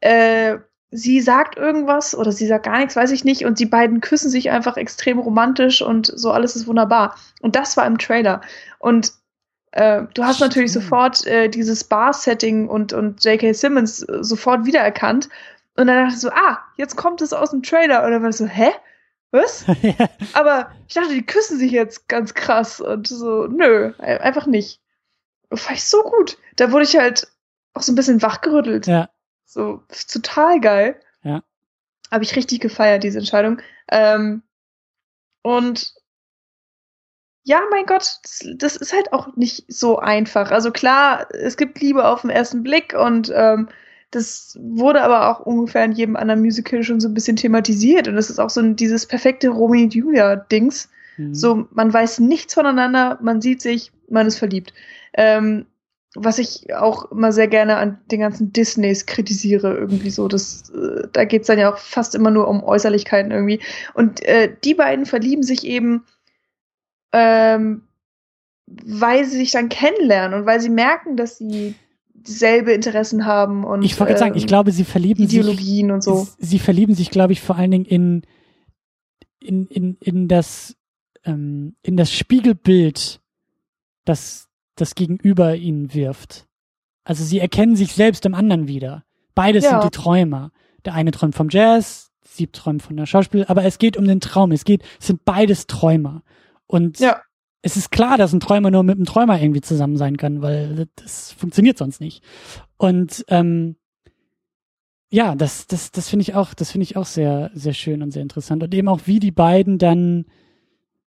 äh, 0.00 0.56
sie 0.92 1.20
sagt 1.20 1.56
irgendwas 1.56 2.14
oder 2.14 2.30
sie 2.30 2.46
sagt 2.46 2.66
gar 2.66 2.78
nichts, 2.78 2.94
weiß 2.94 3.10
ich 3.10 3.24
nicht, 3.24 3.44
und 3.44 3.58
die 3.58 3.66
beiden 3.66 4.00
küssen 4.00 4.30
sich 4.30 4.50
einfach 4.50 4.76
extrem 4.76 5.18
romantisch 5.18 5.80
und 5.82 6.12
so 6.14 6.30
alles 6.30 6.54
ist 6.54 6.66
wunderbar. 6.66 7.16
Und 7.40 7.56
das 7.56 7.76
war 7.76 7.86
im 7.86 7.98
Trailer. 7.98 8.42
Und 8.78 9.12
äh, 9.72 10.02
du 10.12 10.22
hast 10.22 10.40
natürlich 10.40 10.70
sofort 10.70 11.26
äh, 11.26 11.48
dieses 11.48 11.84
Bar-Setting 11.84 12.68
und, 12.68 12.92
und 12.92 13.24
J.K. 13.24 13.54
Simmons 13.54 14.02
äh, 14.02 14.22
sofort 14.22 14.66
wiedererkannt. 14.66 15.30
Und 15.76 15.86
dann 15.86 15.96
dachte 15.96 16.14
ich 16.14 16.20
so, 16.20 16.30
ah, 16.30 16.58
jetzt 16.76 16.96
kommt 16.96 17.22
es 17.22 17.32
aus 17.32 17.50
dem 17.50 17.62
Trailer. 17.62 18.04
Und 18.04 18.12
dann 18.12 18.22
war 18.22 18.28
ich 18.28 18.36
so, 18.36 18.46
hä? 18.46 18.70
Was? 19.30 19.64
Aber 20.34 20.70
ich 20.86 20.94
dachte, 20.94 21.14
die 21.14 21.24
küssen 21.24 21.58
sich 21.58 21.72
jetzt 21.72 22.06
ganz 22.10 22.34
krass. 22.34 22.82
Und 22.82 23.08
so, 23.08 23.46
nö, 23.46 23.94
einfach 23.98 24.46
nicht. 24.46 24.82
Fand 25.50 25.78
ich 25.78 25.84
so 25.84 26.02
gut. 26.02 26.36
Da 26.56 26.70
wurde 26.70 26.84
ich 26.84 26.98
halt 26.98 27.28
auch 27.72 27.80
so 27.80 27.92
ein 27.92 27.96
bisschen 27.96 28.20
wachgerüttelt. 28.20 28.86
Ja. 28.86 29.08
So, 29.52 29.82
total 30.10 30.60
geil. 30.60 30.96
Ja. 31.24 31.42
Habe 32.10 32.24
ich 32.24 32.34
richtig 32.36 32.60
gefeiert, 32.60 33.04
diese 33.04 33.18
Entscheidung. 33.18 33.60
Ähm, 33.90 34.42
und 35.42 35.92
ja, 37.42 37.60
mein 37.70 37.84
Gott, 37.84 38.16
das, 38.22 38.40
das, 38.56 38.76
ist 38.76 38.94
halt 38.94 39.12
auch 39.12 39.36
nicht 39.36 39.64
so 39.68 39.98
einfach. 39.98 40.52
Also 40.52 40.70
klar, 40.70 41.26
es 41.34 41.58
gibt 41.58 41.82
Liebe 41.82 42.08
auf 42.08 42.22
den 42.22 42.30
ersten 42.30 42.62
Blick 42.62 42.94
und 42.94 43.30
ähm, 43.34 43.68
das 44.10 44.58
wurde 44.58 45.02
aber 45.02 45.28
auch 45.28 45.40
ungefähr 45.40 45.84
in 45.84 45.92
jedem 45.92 46.16
anderen 46.16 46.40
Musical 46.40 46.82
schon 46.82 47.00
so 47.00 47.08
ein 47.08 47.14
bisschen 47.14 47.36
thematisiert. 47.36 48.08
Und 48.08 48.16
das 48.16 48.30
ist 48.30 48.38
auch 48.38 48.50
so 48.50 48.62
ein, 48.62 48.74
dieses 48.74 49.04
perfekte 49.04 49.50
Romeo 49.50 49.82
und 49.82 49.94
Julia-Dings. 49.94 50.88
Mhm. 51.18 51.34
So, 51.34 51.68
man 51.72 51.92
weiß 51.92 52.20
nichts 52.20 52.54
voneinander, 52.54 53.18
man 53.20 53.42
sieht 53.42 53.60
sich, 53.60 53.92
man 54.08 54.26
ist 54.26 54.38
verliebt. 54.38 54.72
Ähm, 55.12 55.66
was 56.14 56.38
ich 56.38 56.74
auch 56.74 57.10
immer 57.10 57.32
sehr 57.32 57.48
gerne 57.48 57.76
an 57.76 57.98
den 58.10 58.20
ganzen 58.20 58.52
Disneys 58.52 59.06
kritisiere, 59.06 59.74
irgendwie 59.74 60.10
so. 60.10 60.28
Das, 60.28 60.70
äh, 60.70 61.08
da 61.12 61.24
geht's 61.24 61.46
dann 61.46 61.58
ja 61.58 61.72
auch 61.72 61.78
fast 61.78 62.14
immer 62.14 62.30
nur 62.30 62.48
um 62.48 62.62
Äußerlichkeiten 62.62 63.32
irgendwie. 63.32 63.60
Und 63.94 64.22
äh, 64.24 64.54
die 64.62 64.74
beiden 64.74 65.06
verlieben 65.06 65.42
sich 65.42 65.64
eben, 65.64 66.04
ähm, 67.12 67.82
weil 68.66 69.24
sie 69.24 69.38
sich 69.38 69.52
dann 69.52 69.68
kennenlernen 69.68 70.38
und 70.38 70.46
weil 70.46 70.60
sie 70.60 70.68
merken, 70.68 71.16
dass 71.16 71.38
sie 71.38 71.74
dieselbe 72.14 72.72
Interessen 72.72 73.26
haben 73.26 73.64
und 73.64 73.82
ich 73.82 73.98
wollte 73.98 74.12
ähm, 74.12 74.18
sagen, 74.18 74.36
ich 74.36 74.44
ähm, 74.44 74.48
glaube, 74.48 74.70
sie 74.70 74.84
verlieben 74.84 75.24
Ideologien 75.24 75.86
sich, 75.88 75.92
und 75.92 76.02
so. 76.02 76.28
Sie 76.38 76.58
verlieben 76.58 76.94
sich, 76.94 77.10
glaube 77.10 77.32
ich, 77.32 77.40
vor 77.40 77.56
allen 77.56 77.72
Dingen 77.72 77.84
in 77.84 78.22
in 79.40 79.66
in 79.66 79.96
in 80.00 80.28
das 80.28 80.76
ähm, 81.24 81.74
in 81.82 81.96
das 81.96 82.12
Spiegelbild, 82.12 83.20
das 84.04 84.48
das 84.76 84.94
Gegenüber 84.94 85.54
ihnen 85.54 85.94
wirft. 85.94 86.46
Also 87.04 87.24
sie 87.24 87.38
erkennen 87.38 87.76
sich 87.76 87.92
selbst 87.92 88.24
im 88.26 88.34
anderen 88.34 88.68
wieder. 88.68 89.04
Beides 89.34 89.64
ja. 89.64 89.70
sind 89.70 89.84
die 89.84 89.96
Träumer. 89.96 90.52
Der 90.84 90.94
eine 90.94 91.10
träumt 91.10 91.34
vom 91.34 91.48
Jazz, 91.50 92.10
sie 92.22 92.48
träumt 92.48 92.82
von 92.82 92.96
der 92.96 93.06
Schauspiel, 93.06 93.44
aber 93.46 93.64
es 93.64 93.78
geht 93.78 93.96
um 93.96 94.06
den 94.06 94.20
Traum. 94.20 94.52
Es 94.52 94.64
geht, 94.64 94.82
es 95.00 95.08
sind 95.08 95.24
beides 95.24 95.66
Träumer. 95.66 96.22
Und 96.66 96.98
ja. 97.00 97.20
es 97.62 97.76
ist 97.76 97.90
klar, 97.90 98.18
dass 98.18 98.32
ein 98.32 98.40
Träumer 98.40 98.70
nur 98.70 98.82
mit 98.82 98.96
einem 98.96 99.04
Träumer 99.04 99.40
irgendwie 99.40 99.60
zusammen 99.60 99.96
sein 99.96 100.16
kann, 100.16 100.42
weil 100.42 100.88
das 100.96 101.32
funktioniert 101.32 101.78
sonst 101.78 102.00
nicht. 102.00 102.22
Und 102.76 103.24
ähm, 103.28 103.76
ja, 105.10 105.34
das, 105.34 105.66
das, 105.66 105.90
das 105.92 106.08
finde 106.08 106.22
ich 106.22 106.34
auch, 106.34 106.54
das 106.54 106.70
finde 106.70 106.84
ich 106.84 106.96
auch 106.96 107.04
sehr, 107.04 107.50
sehr 107.52 107.74
schön 107.74 108.02
und 108.02 108.12
sehr 108.12 108.22
interessant. 108.22 108.62
Und 108.62 108.74
eben 108.74 108.88
auch, 108.88 109.00
wie 109.04 109.20
die 109.20 109.30
beiden 109.30 109.78
dann 109.78 110.24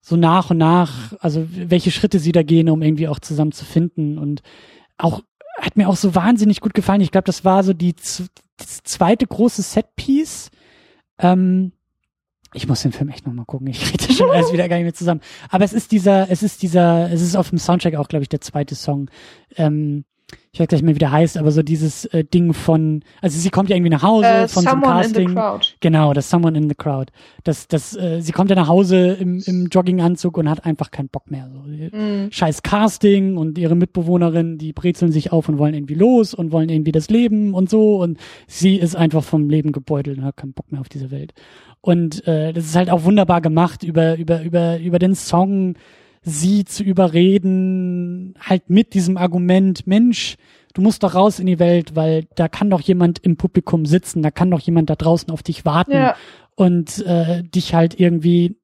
so 0.05 0.17
nach 0.17 0.51
und 0.51 0.57
nach, 0.57 1.13
also 1.19 1.47
welche 1.49 1.89
Schritte 1.89 2.19
sie 2.19 2.33
da 2.33 2.43
gehen, 2.43 2.69
um 2.69 2.81
irgendwie 2.81 3.07
auch 3.07 3.19
zusammen 3.19 3.53
zu 3.53 3.63
finden 3.63 4.17
und 4.17 4.41
auch 4.97 5.21
hat 5.57 5.77
mir 5.77 5.87
auch 5.87 5.95
so 5.95 6.13
wahnsinnig 6.13 6.59
gut 6.59 6.73
gefallen. 6.73 6.99
Ich 6.99 7.11
glaube, 7.11 7.25
das 7.25 7.45
war 7.45 7.63
so 7.63 7.73
die, 7.73 7.93
die 7.93 8.65
zweite 8.83 9.25
große 9.25 9.61
Setpiece. 9.61 10.49
Ähm, 11.19 11.71
ich 12.53 12.67
muss 12.67 12.81
den 12.81 12.91
Film 12.91 13.09
echt 13.09 13.25
nochmal 13.25 13.45
gucken. 13.45 13.67
Ich 13.67 13.93
das 13.93 14.17
schon 14.17 14.29
alles 14.29 14.51
wieder 14.51 14.67
gar 14.67 14.75
nicht 14.75 14.83
mehr 14.83 14.93
zusammen. 14.93 15.21
Aber 15.49 15.63
es 15.63 15.71
ist 15.71 15.93
dieser, 15.93 16.29
es 16.29 16.43
ist 16.43 16.63
dieser, 16.63 17.09
es 17.11 17.21
ist 17.21 17.37
auf 17.37 17.49
dem 17.49 17.57
Soundtrack 17.57 17.95
auch, 17.95 18.09
glaube 18.09 18.23
ich, 18.23 18.29
der 18.29 18.41
zweite 18.41 18.75
Song. 18.75 19.09
Ähm, 19.55 20.03
ich 20.51 20.59
weiß 20.59 20.67
gleich 20.67 20.83
mal, 20.83 20.93
wie 20.93 20.99
der 20.99 21.11
heißt, 21.11 21.37
aber 21.37 21.51
so 21.51 21.63
dieses 21.63 22.05
äh, 22.05 22.23
Ding 22.23 22.53
von, 22.53 23.03
also 23.21 23.39
sie 23.39 23.49
kommt 23.49 23.69
ja 23.69 23.75
irgendwie 23.75 23.89
nach 23.89 24.03
Hause 24.03 24.27
Äh, 24.27 24.47
von 24.47 24.63
so 24.63 24.69
einem 24.69 24.81
Someone 24.81 24.97
in 24.97 25.03
Casting. 25.11 25.27
the 25.29 25.33
Crowd. 25.35 25.67
Genau, 25.79 26.13
das 26.13 26.29
Someone 26.29 26.57
in 26.57 26.69
the 26.69 26.75
Crowd. 26.75 27.11
Das, 27.43 27.67
das, 27.67 27.95
äh, 27.95 28.21
sie 28.21 28.31
kommt 28.31 28.49
ja 28.49 28.55
nach 28.55 28.67
Hause 28.67 29.13
im, 29.19 29.41
im 29.45 29.67
Jogginganzug 29.67 30.37
und 30.37 30.49
hat 30.49 30.65
einfach 30.65 30.91
keinen 30.91 31.09
Bock 31.09 31.31
mehr. 31.31 31.49
So. 31.51 31.59
Mhm. 31.97 32.31
Scheiß 32.31 32.61
Casting 32.63 33.37
und 33.37 33.57
ihre 33.57 33.75
Mitbewohnerin, 33.75 34.57
die 34.57 34.73
brezeln 34.73 35.11
sich 35.11 35.31
auf 35.31 35.49
und 35.49 35.57
wollen 35.57 35.73
irgendwie 35.73 35.95
los 35.95 36.33
und 36.33 36.51
wollen 36.51 36.69
irgendwie 36.69 36.91
das 36.91 37.09
Leben 37.09 37.53
und 37.53 37.69
so 37.69 38.01
und 38.01 38.17
sie 38.47 38.75
ist 38.75 38.95
einfach 38.95 39.23
vom 39.23 39.49
Leben 39.49 39.71
gebeutelt 39.71 40.17
und 40.19 40.23
hat 40.25 40.37
keinen 40.37 40.53
Bock 40.53 40.71
mehr 40.71 40.81
auf 40.81 40.89
diese 40.89 41.09
Welt. 41.09 41.33
Und 41.81 42.25
äh, 42.27 42.53
das 42.53 42.65
ist 42.65 42.75
halt 42.75 42.89
auch 42.89 43.03
wunderbar 43.03 43.41
gemacht 43.41 43.83
über 43.83 44.17
über 44.17 44.41
über 44.43 44.79
über 44.79 44.99
den 44.99 45.15
Song 45.15 45.75
sie 46.23 46.65
zu 46.65 46.83
überreden, 46.83 48.35
halt 48.39 48.69
mit 48.69 48.93
diesem 48.93 49.17
Argument, 49.17 49.85
Mensch, 49.87 50.37
du 50.73 50.81
musst 50.81 51.03
doch 51.03 51.15
raus 51.15 51.39
in 51.39 51.45
die 51.47 51.59
Welt, 51.59 51.95
weil 51.95 52.25
da 52.35 52.47
kann 52.47 52.69
doch 52.69 52.81
jemand 52.81 53.19
im 53.19 53.35
Publikum 53.37 53.85
sitzen, 53.85 54.21
da 54.23 54.31
kann 54.31 54.49
doch 54.51 54.61
jemand 54.61 54.89
da 54.89 54.95
draußen 54.95 55.29
auf 55.31 55.43
dich 55.43 55.65
warten 55.65 55.91
Ja. 55.93 56.15
und 56.55 57.05
äh, 57.05 57.43
dich 57.43 57.73
halt 57.73 57.99
irgendwie 57.99 58.55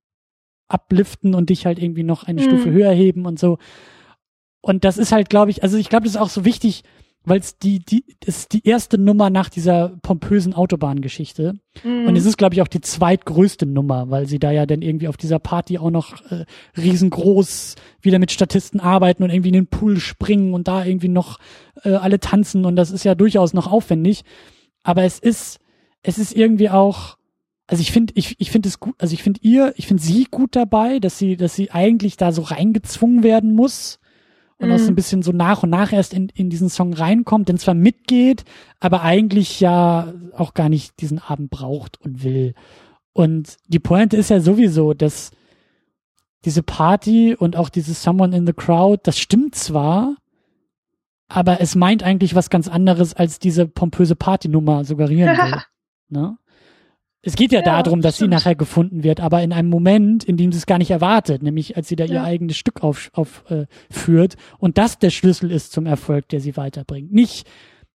abliften 0.67 1.35
und 1.35 1.49
dich 1.49 1.65
halt 1.65 1.79
irgendwie 1.79 2.03
noch 2.03 2.23
eine 2.23 2.41
Mhm. 2.41 2.45
Stufe 2.45 2.71
höher 2.71 2.91
heben 2.91 3.25
und 3.25 3.39
so. 3.39 3.57
Und 4.61 4.83
das 4.83 4.97
ist 4.97 5.11
halt, 5.11 5.29
glaube 5.29 5.51
ich, 5.51 5.63
also 5.63 5.77
ich 5.77 5.89
glaube, 5.89 6.05
das 6.05 6.15
ist 6.15 6.21
auch 6.21 6.29
so 6.29 6.45
wichtig, 6.45 6.83
weil 7.29 7.39
es 7.39 7.57
die, 7.57 7.79
die, 7.79 8.03
ist 8.25 8.53
die 8.53 8.67
erste 8.67 8.97
Nummer 8.97 9.29
nach 9.29 9.49
dieser 9.49 9.89
pompösen 10.01 10.53
Autobahngeschichte. 10.53 11.53
Mhm. 11.83 12.07
Und 12.07 12.15
es 12.15 12.25
ist, 12.25 12.37
glaube 12.37 12.55
ich, 12.55 12.61
auch 12.61 12.67
die 12.67 12.81
zweitgrößte 12.81 13.67
Nummer, 13.67 14.09
weil 14.09 14.27
sie 14.27 14.39
da 14.39 14.51
ja 14.51 14.65
dann 14.65 14.81
irgendwie 14.81 15.07
auf 15.07 15.15
dieser 15.15 15.37
Party 15.37 15.77
auch 15.77 15.91
noch 15.91 16.19
äh, 16.31 16.45
riesengroß 16.75 17.75
wieder 18.01 18.17
mit 18.17 18.31
Statisten 18.31 18.79
arbeiten 18.79 19.23
und 19.23 19.29
irgendwie 19.29 19.49
in 19.49 19.53
den 19.53 19.67
Pool 19.67 19.99
springen 19.99 20.53
und 20.53 20.67
da 20.67 20.83
irgendwie 20.83 21.07
noch 21.07 21.37
äh, 21.83 21.91
alle 21.91 22.19
tanzen 22.19 22.65
und 22.65 22.75
das 22.75 22.89
ist 22.89 23.05
ja 23.05 23.13
durchaus 23.13 23.53
noch 23.53 23.71
aufwendig. 23.71 24.23
Aber 24.83 25.03
es 25.03 25.19
ist, 25.19 25.59
es 26.01 26.17
ist 26.17 26.35
irgendwie 26.35 26.69
auch, 26.69 27.17
also 27.67 27.81
ich 27.81 27.91
finde, 27.91 28.13
ich, 28.15 28.35
ich 28.39 28.49
finde 28.49 28.69
es 28.69 28.79
gut, 28.79 28.95
also 28.97 29.13
ich 29.13 29.21
finde 29.21 29.39
ihr, 29.43 29.73
ich 29.77 29.85
finde 29.85 30.01
sie 30.01 30.25
gut 30.31 30.55
dabei, 30.55 30.99
dass 30.99 31.19
sie, 31.19 31.37
dass 31.37 31.55
sie 31.55 31.69
eigentlich 31.69 32.17
da 32.17 32.31
so 32.31 32.41
reingezwungen 32.41 33.23
werden 33.23 33.53
muss 33.53 33.99
und 34.59 34.71
auch 34.71 34.77
so 34.77 34.85
ein 34.87 34.91
Mhm. 34.91 34.95
bisschen 34.95 35.21
so 35.23 35.31
nach 35.31 35.63
und 35.63 35.69
nach 35.69 35.91
erst 35.93 36.13
in, 36.13 36.29
in 36.35 36.49
diesen 36.49 36.69
Song 36.69 36.93
reinkommt, 36.93 37.49
denn 37.49 37.57
zwar 37.57 37.73
mitgeht, 37.73 38.43
aber 38.79 39.01
eigentlich 39.01 39.59
ja 39.59 40.13
auch 40.37 40.53
gar 40.53 40.69
nicht 40.69 40.99
diesen 41.01 41.19
Abend 41.19 41.49
braucht 41.49 41.99
und 42.01 42.23
will. 42.23 42.53
Und 43.13 43.57
die 43.67 43.79
Pointe 43.79 44.15
ist 44.17 44.29
ja 44.29 44.39
sowieso, 44.39 44.93
dass 44.93 45.31
diese 46.45 46.63
Party 46.63 47.35
und 47.35 47.55
auch 47.55 47.69
dieses 47.69 48.01
Someone 48.03 48.35
in 48.35 48.45
the 48.45 48.53
Crowd, 48.53 49.01
das 49.03 49.17
stimmt 49.19 49.55
zwar, 49.55 50.15
aber 51.27 51.61
es 51.61 51.75
meint 51.75 52.01
eigentlich 52.03 52.33
was 52.35 52.49
ganz 52.49 52.67
anderes, 52.67 53.13
als 53.13 53.39
diese 53.39 53.67
pompöse 53.67 54.15
Partynummer 54.15 54.83
suggerieren 54.85 55.37
will. 55.37 55.61
ne? 56.09 56.37
Es 57.21 57.35
geht 57.35 57.51
ja, 57.51 57.59
Ja, 57.61 57.83
darum, 57.83 58.01
dass 58.01 58.15
stimmt. 58.15 58.31
sie 58.31 58.35
nachher 58.37 58.55
gefunden 58.55 59.03
wird, 59.03 59.19
aber 59.19 59.43
in 59.43 59.51
einem 59.51 59.69
Moment, 59.69 60.23
in 60.23 60.37
dem 60.37 60.51
sie 60.53 60.57
es 60.57 60.65
gar 60.65 60.77
nicht 60.77 60.91
erwartet, 60.91 61.43
nämlich 61.43 61.75
als 61.75 61.89
sie 61.89 61.95
da 61.97 62.05
ihr 62.05 62.13
Ja. 62.15 62.23
eigenes 62.23 62.55
Stück 62.57 62.81
aufführt 62.81 63.13
auf, 63.17 63.43
äh, 63.49 63.65
führt 63.91 64.35
und 64.57 64.77
das 64.77 64.99
der 64.99 65.09
Schlüssel 65.09 65.51
ist 65.51 65.73
zum 65.73 65.85
Erfolg, 65.85 66.29
der 66.29 66.39
sie 66.39 66.55
weiterbringt. 66.55 67.11
Nicht, 67.11 67.45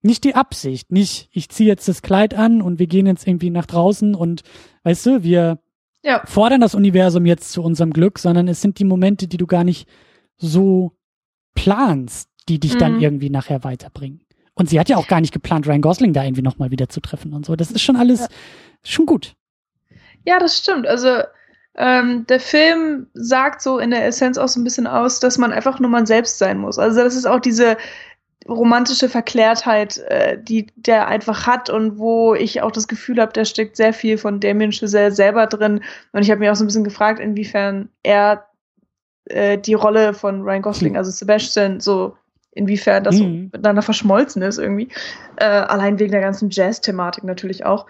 nicht 0.02 0.24
die 0.24 0.34
Absicht, 0.34 0.90
nicht 0.90 1.28
ich 1.32 1.51
ziehe 1.51 1.68
jetzt 1.68 1.86
das 1.86 2.01
Kleid 2.01 2.32
an 2.32 2.62
und 2.62 2.78
wir 2.78 2.86
gehen 2.86 3.06
jetzt 3.06 3.26
irgendwie 3.26 3.51
nach 3.51 3.66
draußen 3.66 4.14
und 4.14 4.40
weißt 4.84 5.05
du, 5.06 5.22
wir 5.22 5.59
Ja. 6.02 6.22
fordern 6.24 6.62
das 6.62 6.74
Universum 6.74 7.26
jetzt 7.26 7.52
zu 7.52 7.62
unserem 7.62 7.92
Glück, 7.92 8.18
sondern 8.18 8.48
es 8.48 8.62
sind 8.62 8.78
die 8.78 8.84
Momente, 8.84 9.28
die 9.28 9.36
du 9.36 9.47
gar 9.47 9.64
nicht 9.64 9.86
so 10.38 10.92
planst, 11.55 12.30
die 12.48 12.59
dich 12.59 12.78
dann 12.78 12.94
Mhm. 12.97 13.01
irgendwie 13.02 13.28
nachher 13.30 13.64
weiterbringen. 13.64 14.22
Und 14.61 14.69
sie 14.69 14.78
hat 14.78 14.91
ja 14.91 14.99
auch 14.99 15.07
gar 15.09 15.23
nicht 15.23 15.32
geplant, 15.32 15.66
Ryan 15.66 15.81
Gosling 15.81 16.12
da 16.12 16.23
irgendwie 16.23 16.43
nochmal 16.43 16.70
wieder 16.70 16.91
zu 16.91 17.01
treffen 17.01 17.32
und 17.32 17.47
so. 17.47 17.57
Das 17.57 17.70
ist 17.70 17.81
schon 17.81 17.97
alles 17.97 18.20
Ja. 18.20 18.27
schon 18.85 19.07
gut. 19.07 19.35
Ja, 20.27 20.39
das 20.39 20.59
stimmt. 20.59 20.87
Also 20.87 21.23
ähm, 21.78 22.27
der 22.28 22.41
Film 22.41 23.07
sagt 23.15 23.62
so 23.62 23.78
in 23.78 23.91
der 23.91 24.05
Essenz 24.05 24.37
auch 24.37 24.49
so 24.49 24.61
ein 24.61 24.65
bisschen 24.65 24.87
aus, 24.87 25.19
dass 25.19 25.39
man 25.39 25.51
einfach 25.51 25.81
nur 25.81 25.89
man 25.89 26.05
selbst 26.05 26.37
sein 26.37 26.59
muss. 26.59 26.78
Also 26.78 27.03
das 27.03 27.16
ist 27.16 27.24
auch 27.24 27.41
diese 27.41 27.78
romantische 28.47 29.09
Verklärtheit, 29.09 29.97
äh, 30.09 30.37
die 30.39 30.66
der 30.77 31.09
einfach 31.09 31.47
hat 31.47 31.70
und 31.70 31.99
wo 31.99 32.35
ich 32.35 32.61
auch 32.61 32.70
das 32.70 32.87
Gefühl 32.87 33.19
habe, 33.19 33.32
da 33.32 33.47
steckt 33.47 33.78
sehr 33.78 33.95
viel 33.95 34.19
von 34.19 34.41
Damien 34.41 34.73
Chazelle 34.73 35.11
selber 35.11 35.47
drin. 35.47 35.81
Und 36.12 36.20
ich 36.20 36.31
habe 36.31 36.41
mich 36.41 36.51
auch 36.51 36.55
so 36.55 36.65
ein 36.65 36.66
bisschen 36.66 36.85
gefragt, 36.85 37.19
inwiefern 37.19 37.89
er 38.03 38.45
äh, 39.24 39.57
die 39.57 39.73
Rolle 39.73 40.12
von 40.12 40.43
Ryan 40.43 40.61
Gosling, 40.61 40.99
also 40.99 41.11
Sebastian, 41.11 41.81
so 41.81 42.15
inwiefern 42.52 43.05
das 43.05 43.16
so 43.16 43.24
Mhm. 43.24 43.51
miteinander 43.52 43.82
verschmolzen 43.82 44.43
ist 44.43 44.59
irgendwie. 44.59 44.89
Äh, 45.36 45.44
allein 45.44 45.98
wegen 45.98 46.12
der 46.12 46.20
ganzen 46.20 46.51
Jazz-Thematik 46.51 47.24
natürlich 47.24 47.64
auch. 47.64 47.86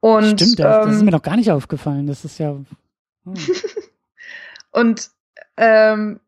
Und 0.00 0.40
Stimmt, 0.40 0.60
das, 0.60 0.84
das 0.84 0.94
ist 0.94 1.00
ähm, 1.00 1.04
mir 1.06 1.10
noch 1.12 1.22
gar 1.22 1.36
nicht 1.36 1.50
aufgefallen. 1.50 2.06
Das 2.06 2.24
ist 2.24 2.38
ja. 2.38 2.50
hm. 3.24 3.34
Und 4.70 5.08
ähm, 5.56 6.20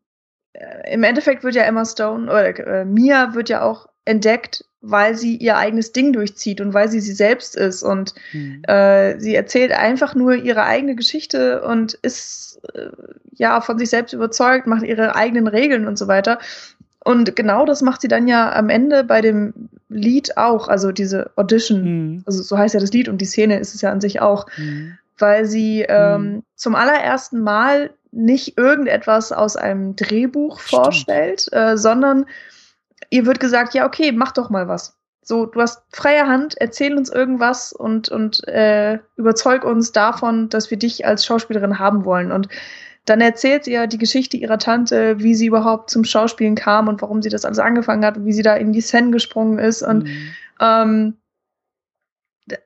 äh, 0.53 0.93
im 0.93 1.03
Endeffekt 1.03 1.43
wird 1.43 1.55
ja 1.55 1.63
Emma 1.63 1.85
Stone 1.85 2.25
oder 2.25 2.57
äh, 2.59 2.85
Mia 2.85 3.33
wird 3.33 3.49
ja 3.49 3.61
auch 3.63 3.87
entdeckt, 4.03 4.65
weil 4.81 5.15
sie 5.15 5.35
ihr 5.37 5.57
eigenes 5.57 5.91
Ding 5.93 6.11
durchzieht 6.11 6.59
und 6.59 6.73
weil 6.73 6.89
sie 6.89 6.99
sie 6.99 7.13
selbst 7.13 7.55
ist 7.55 7.83
und 7.83 8.13
Hm. 8.31 8.63
äh, 8.63 9.19
sie 9.19 9.35
erzählt 9.35 9.71
einfach 9.71 10.15
nur 10.15 10.33
ihre 10.35 10.63
eigene 10.63 10.95
Geschichte 10.95 11.61
und 11.61 11.93
ist 12.01 12.59
äh, 12.73 12.89
ja 13.31 13.61
von 13.61 13.77
sich 13.77 13.89
selbst 13.89 14.13
überzeugt, 14.13 14.67
macht 14.67 14.83
ihre 14.83 15.15
eigenen 15.15 15.47
Regeln 15.47 15.87
und 15.87 15.97
so 15.97 16.07
weiter. 16.07 16.39
Und 17.03 17.35
genau 17.35 17.65
das 17.65 17.81
macht 17.81 18.01
sie 18.01 18.07
dann 18.07 18.27
ja 18.27 18.53
am 18.53 18.69
Ende 18.69 19.03
bei 19.03 19.21
dem 19.21 19.53
Lied 19.89 20.37
auch, 20.37 20.67
also 20.67 20.91
diese 20.91 21.31
Audition, 21.35 21.83
Hm. 21.83 22.23
also 22.25 22.43
so 22.43 22.57
heißt 22.57 22.73
ja 22.75 22.79
das 22.79 22.91
Lied 22.93 23.09
und 23.09 23.19
die 23.19 23.25
Szene 23.25 23.59
ist 23.59 23.73
es 23.75 23.81
ja 23.81 23.91
an 23.91 24.01
sich 24.01 24.21
auch 24.21 24.45
Hm. 24.55 24.97
weil 25.17 25.45
sie 25.45 25.81
ähm, 25.87 26.21
Mhm. 26.21 26.43
zum 26.55 26.75
allerersten 26.75 27.41
Mal 27.41 27.91
nicht 28.11 28.57
irgendetwas 28.57 29.31
aus 29.31 29.55
einem 29.55 29.95
Drehbuch 29.95 30.59
Stimmt. 30.59 30.83
vorstellt, 30.83 31.47
äh, 31.53 31.77
sondern 31.77 32.25
ihr 33.09 33.25
wird 33.25 33.39
gesagt, 33.39 33.73
ja, 33.73 33.85
okay, 33.85 34.11
mach 34.11 34.31
doch 34.31 34.49
mal 34.49 34.67
was. 34.67 34.95
So, 35.23 35.45
du 35.45 35.61
hast 35.61 35.83
freie 35.91 36.25
Hand, 36.27 36.55
erzähl 36.59 36.97
uns 36.97 37.09
irgendwas 37.09 37.71
und, 37.73 38.09
und 38.09 38.47
äh, 38.47 38.97
überzeug 39.15 39.63
uns 39.63 39.91
davon, 39.91 40.49
dass 40.49 40.71
wir 40.71 40.77
dich 40.77 41.05
als 41.05 41.25
Schauspielerin 41.25 41.77
haben 41.79 42.03
wollen. 42.05 42.31
Und 42.31 42.47
dann 43.05 43.21
erzählt 43.21 43.63
sie 43.65 43.73
ja 43.73 43.87
die 43.87 43.97
Geschichte 43.97 44.37
ihrer 44.37 44.59
Tante, 44.59 45.19
wie 45.19 45.35
sie 45.35 45.47
überhaupt 45.47 45.89
zum 45.89 46.03
Schauspielen 46.03 46.55
kam 46.55 46.87
und 46.87 47.01
warum 47.01 47.21
sie 47.21 47.29
das 47.29 47.45
alles 47.45 47.59
angefangen 47.59 48.05
hat 48.05 48.17
und 48.17 48.25
wie 48.25 48.33
sie 48.33 48.43
da 48.43 48.55
in 48.55 48.73
die 48.73 48.81
Szene 48.81 49.11
gesprungen 49.11 49.57
ist. 49.59 49.81
Und 49.81 50.07
Hm. 50.07 50.33
ähm, 50.59 51.17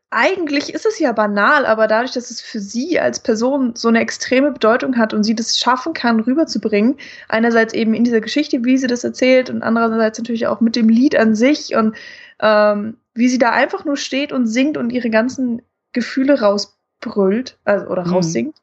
eigentlich 0.10 0.74
ist 0.74 0.86
es 0.86 1.00
ja 1.00 1.12
banal, 1.12 1.66
aber 1.66 1.88
dadurch, 1.88 2.12
dass 2.14 2.32
es 2.32 2.40
für 2.42 2.60
sie 2.60 3.00
als 3.00 3.20
Person 3.20 3.74
so 3.76 3.90
eine 3.90 4.00
extreme 4.00 4.52
Bedeutung 4.52 4.98
hat 4.98 5.14
und 5.14 5.24
sie 5.24 5.36
das 5.36 5.58
schaffen 5.58 5.94
kann, 5.94 6.22
rüberzubringen, 6.22 6.98
einerseits 7.28 7.74
eben 7.74 7.94
in 7.94 8.04
dieser 8.06 8.22
Geschichte, 8.22 8.64
wie 8.64 8.78
sie 8.78 8.88
das 8.88 9.04
erzählt 9.04 9.50
und 9.50 9.62
andererseits 9.62 10.18
natürlich 10.18 10.48
auch 10.48 10.62
mit 10.62 10.76
dem 10.76 10.88
Lied 10.90 11.16
an 11.18 11.36
sich 11.36 11.76
und 11.76 11.96
ähm, 12.40 12.98
wie 13.14 13.30
sie 13.30 13.38
da 13.38 13.52
einfach 13.52 13.86
nur 13.86 13.98
steht 13.98 14.32
und 14.32 14.48
singt 14.48 14.78
und 14.78 14.92
ihre 14.92 15.10
ganzen 15.10 15.62
Gefühle 15.92 16.40
rausbrüllt, 16.40 17.58
also 17.66 17.88
oder 17.88 18.06
Mhm. 18.06 18.12
raussingt. 18.14 18.56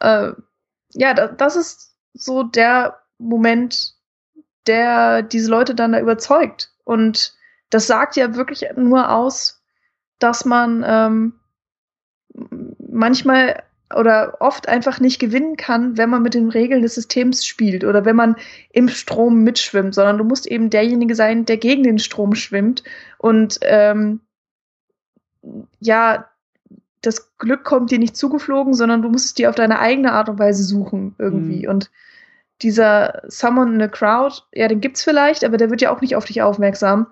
Äh, 0.00 0.32
ja, 0.94 1.14
da, 1.14 1.28
das 1.28 1.56
ist 1.56 1.96
so 2.14 2.42
der 2.42 2.98
Moment, 3.18 3.94
der 4.66 5.22
diese 5.22 5.50
Leute 5.50 5.74
dann 5.74 5.92
da 5.92 6.00
überzeugt. 6.00 6.72
Und 6.84 7.34
das 7.70 7.86
sagt 7.86 8.16
ja 8.16 8.34
wirklich 8.34 8.64
nur 8.76 9.10
aus, 9.10 9.62
dass 10.18 10.44
man 10.44 10.84
ähm, 10.86 11.40
manchmal 12.78 13.62
oder 13.94 14.36
oft 14.40 14.68
einfach 14.68 15.00
nicht 15.00 15.18
gewinnen 15.18 15.56
kann, 15.56 15.98
wenn 15.98 16.08
man 16.08 16.22
mit 16.22 16.34
den 16.34 16.48
Regeln 16.48 16.82
des 16.82 16.94
Systems 16.94 17.44
spielt 17.44 17.84
oder 17.84 18.04
wenn 18.04 18.16
man 18.16 18.36
im 18.70 18.88
Strom 18.88 19.42
mitschwimmt, 19.42 19.94
sondern 19.94 20.18
du 20.18 20.24
musst 20.24 20.46
eben 20.46 20.70
derjenige 20.70 21.14
sein, 21.14 21.44
der 21.44 21.58
gegen 21.58 21.82
den 21.82 21.98
Strom 21.98 22.34
schwimmt 22.34 22.82
und 23.18 23.58
ähm, 23.62 24.20
ja, 25.80 26.31
das 27.02 27.36
Glück 27.38 27.64
kommt 27.64 27.90
dir 27.90 27.98
nicht 27.98 28.16
zugeflogen, 28.16 28.74
sondern 28.74 29.02
du 29.02 29.08
musst 29.08 29.26
es 29.26 29.34
dir 29.34 29.50
auf 29.50 29.56
deine 29.56 29.80
eigene 29.80 30.12
Art 30.12 30.28
und 30.28 30.38
Weise 30.38 30.62
suchen 30.62 31.14
irgendwie. 31.18 31.64
Mhm. 31.64 31.70
Und 31.70 31.90
dieser 32.62 33.22
Someone 33.26 33.74
in 33.74 33.82
a 33.82 33.88
Crowd, 33.88 34.36
ja, 34.54 34.68
den 34.68 34.80
gibt's 34.80 35.02
vielleicht, 35.02 35.44
aber 35.44 35.56
der 35.56 35.68
wird 35.68 35.80
ja 35.80 35.90
auch 35.90 36.00
nicht 36.00 36.16
auf 36.16 36.24
dich 36.24 36.42
aufmerksam, 36.42 37.08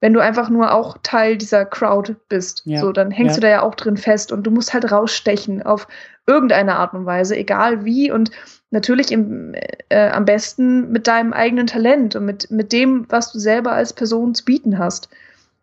wenn 0.00 0.12
du 0.12 0.20
einfach 0.20 0.48
nur 0.48 0.72
auch 0.72 0.96
Teil 1.02 1.36
dieser 1.36 1.64
Crowd 1.64 2.14
bist. 2.28 2.62
Ja. 2.64 2.80
So, 2.80 2.92
dann 2.92 3.10
hängst 3.10 3.36
Ja. 3.36 3.40
du 3.40 3.40
da 3.40 3.48
ja 3.48 3.62
auch 3.62 3.74
drin 3.74 3.96
fest 3.96 4.32
und 4.32 4.44
du 4.44 4.50
musst 4.50 4.72
halt 4.74 4.90
rausstechen 4.90 5.62
auf 5.62 5.88
irgendeine 6.26 6.76
Art 6.76 6.94
und 6.94 7.04
Weise, 7.04 7.36
egal 7.36 7.84
wie 7.84 8.12
und 8.12 8.30
natürlich 8.70 9.10
im, 9.10 9.54
äh, 9.88 10.08
am 10.10 10.24
besten 10.24 10.90
mit 10.92 11.06
deinem 11.08 11.32
eigenen 11.32 11.66
Talent 11.66 12.14
und 12.16 12.24
mit, 12.24 12.50
mit 12.50 12.72
dem, 12.72 13.06
was 13.08 13.32
du 13.32 13.38
selber 13.38 13.72
als 13.72 13.92
Person 13.92 14.34
zu 14.34 14.44
bieten 14.44 14.78
hast. 14.78 15.08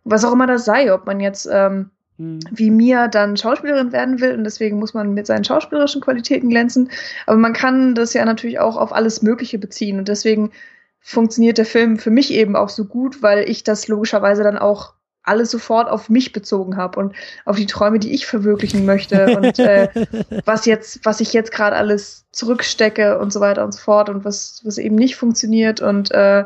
Was 0.03 0.25
auch 0.25 0.33
immer 0.33 0.47
das 0.47 0.65
sei, 0.65 0.93
ob 0.93 1.05
man 1.05 1.19
jetzt 1.19 1.47
ähm, 1.51 1.71
Hm. 1.73 1.89
Wie 2.19 2.69
Mia 2.69 3.07
dann 3.07 3.37
Schauspielerin 3.37 3.91
werden 3.91 4.19
will. 4.19 4.33
Und 4.35 4.43
deswegen 4.43 4.77
muss 4.77 4.93
man 4.93 5.13
mit 5.13 5.25
seinen 5.25 5.45
schauspielerischen 5.45 6.01
Qualitäten 6.01 6.49
glänzen. 6.49 6.91
Aber 7.25 7.37
man 7.37 7.53
kann 7.53 7.95
das 7.95 8.13
ja 8.13 8.25
natürlich 8.25 8.59
auch 8.59 8.75
auf 8.75 8.93
alles 8.93 9.21
Mögliche 9.21 9.57
beziehen. 9.57 9.97
Und 9.99 10.07
deswegen 10.07 10.51
funktioniert 10.99 11.57
der 11.57 11.65
Film 11.65 11.97
für 11.97 12.11
mich 12.11 12.31
eben 12.33 12.55
auch 12.55 12.69
so 12.69 12.85
gut, 12.85 13.23
weil 13.23 13.49
ich 13.49 13.63
das 13.63 13.87
logischerweise 13.87 14.43
dann 14.43 14.57
auch 14.57 14.93
alles 15.23 15.51
sofort 15.51 15.89
auf 15.89 16.09
mich 16.09 16.33
bezogen 16.33 16.75
habe 16.75 16.99
und 16.99 17.15
auf 17.45 17.55
die 17.55 17.67
Träume, 17.67 17.99
die 17.99 18.11
ich 18.11 18.25
verwirklichen 18.25 18.85
möchte 18.85 19.37
und 19.37 19.59
äh, 19.59 19.87
was 20.45 20.65
jetzt, 20.65 21.05
was 21.05 21.19
ich 21.19 21.33
jetzt 21.33 21.51
gerade 21.51 21.75
alles 21.75 22.25
zurückstecke 22.31 23.19
und 23.19 23.31
so 23.31 23.39
weiter 23.39 23.63
und 23.63 23.73
so 23.73 23.79
fort 23.79 24.09
und 24.09 24.25
was, 24.25 24.61
was 24.63 24.77
eben 24.77 24.95
nicht 24.95 25.15
funktioniert. 25.15 25.81
Und 25.81 26.11
äh, 26.11 26.45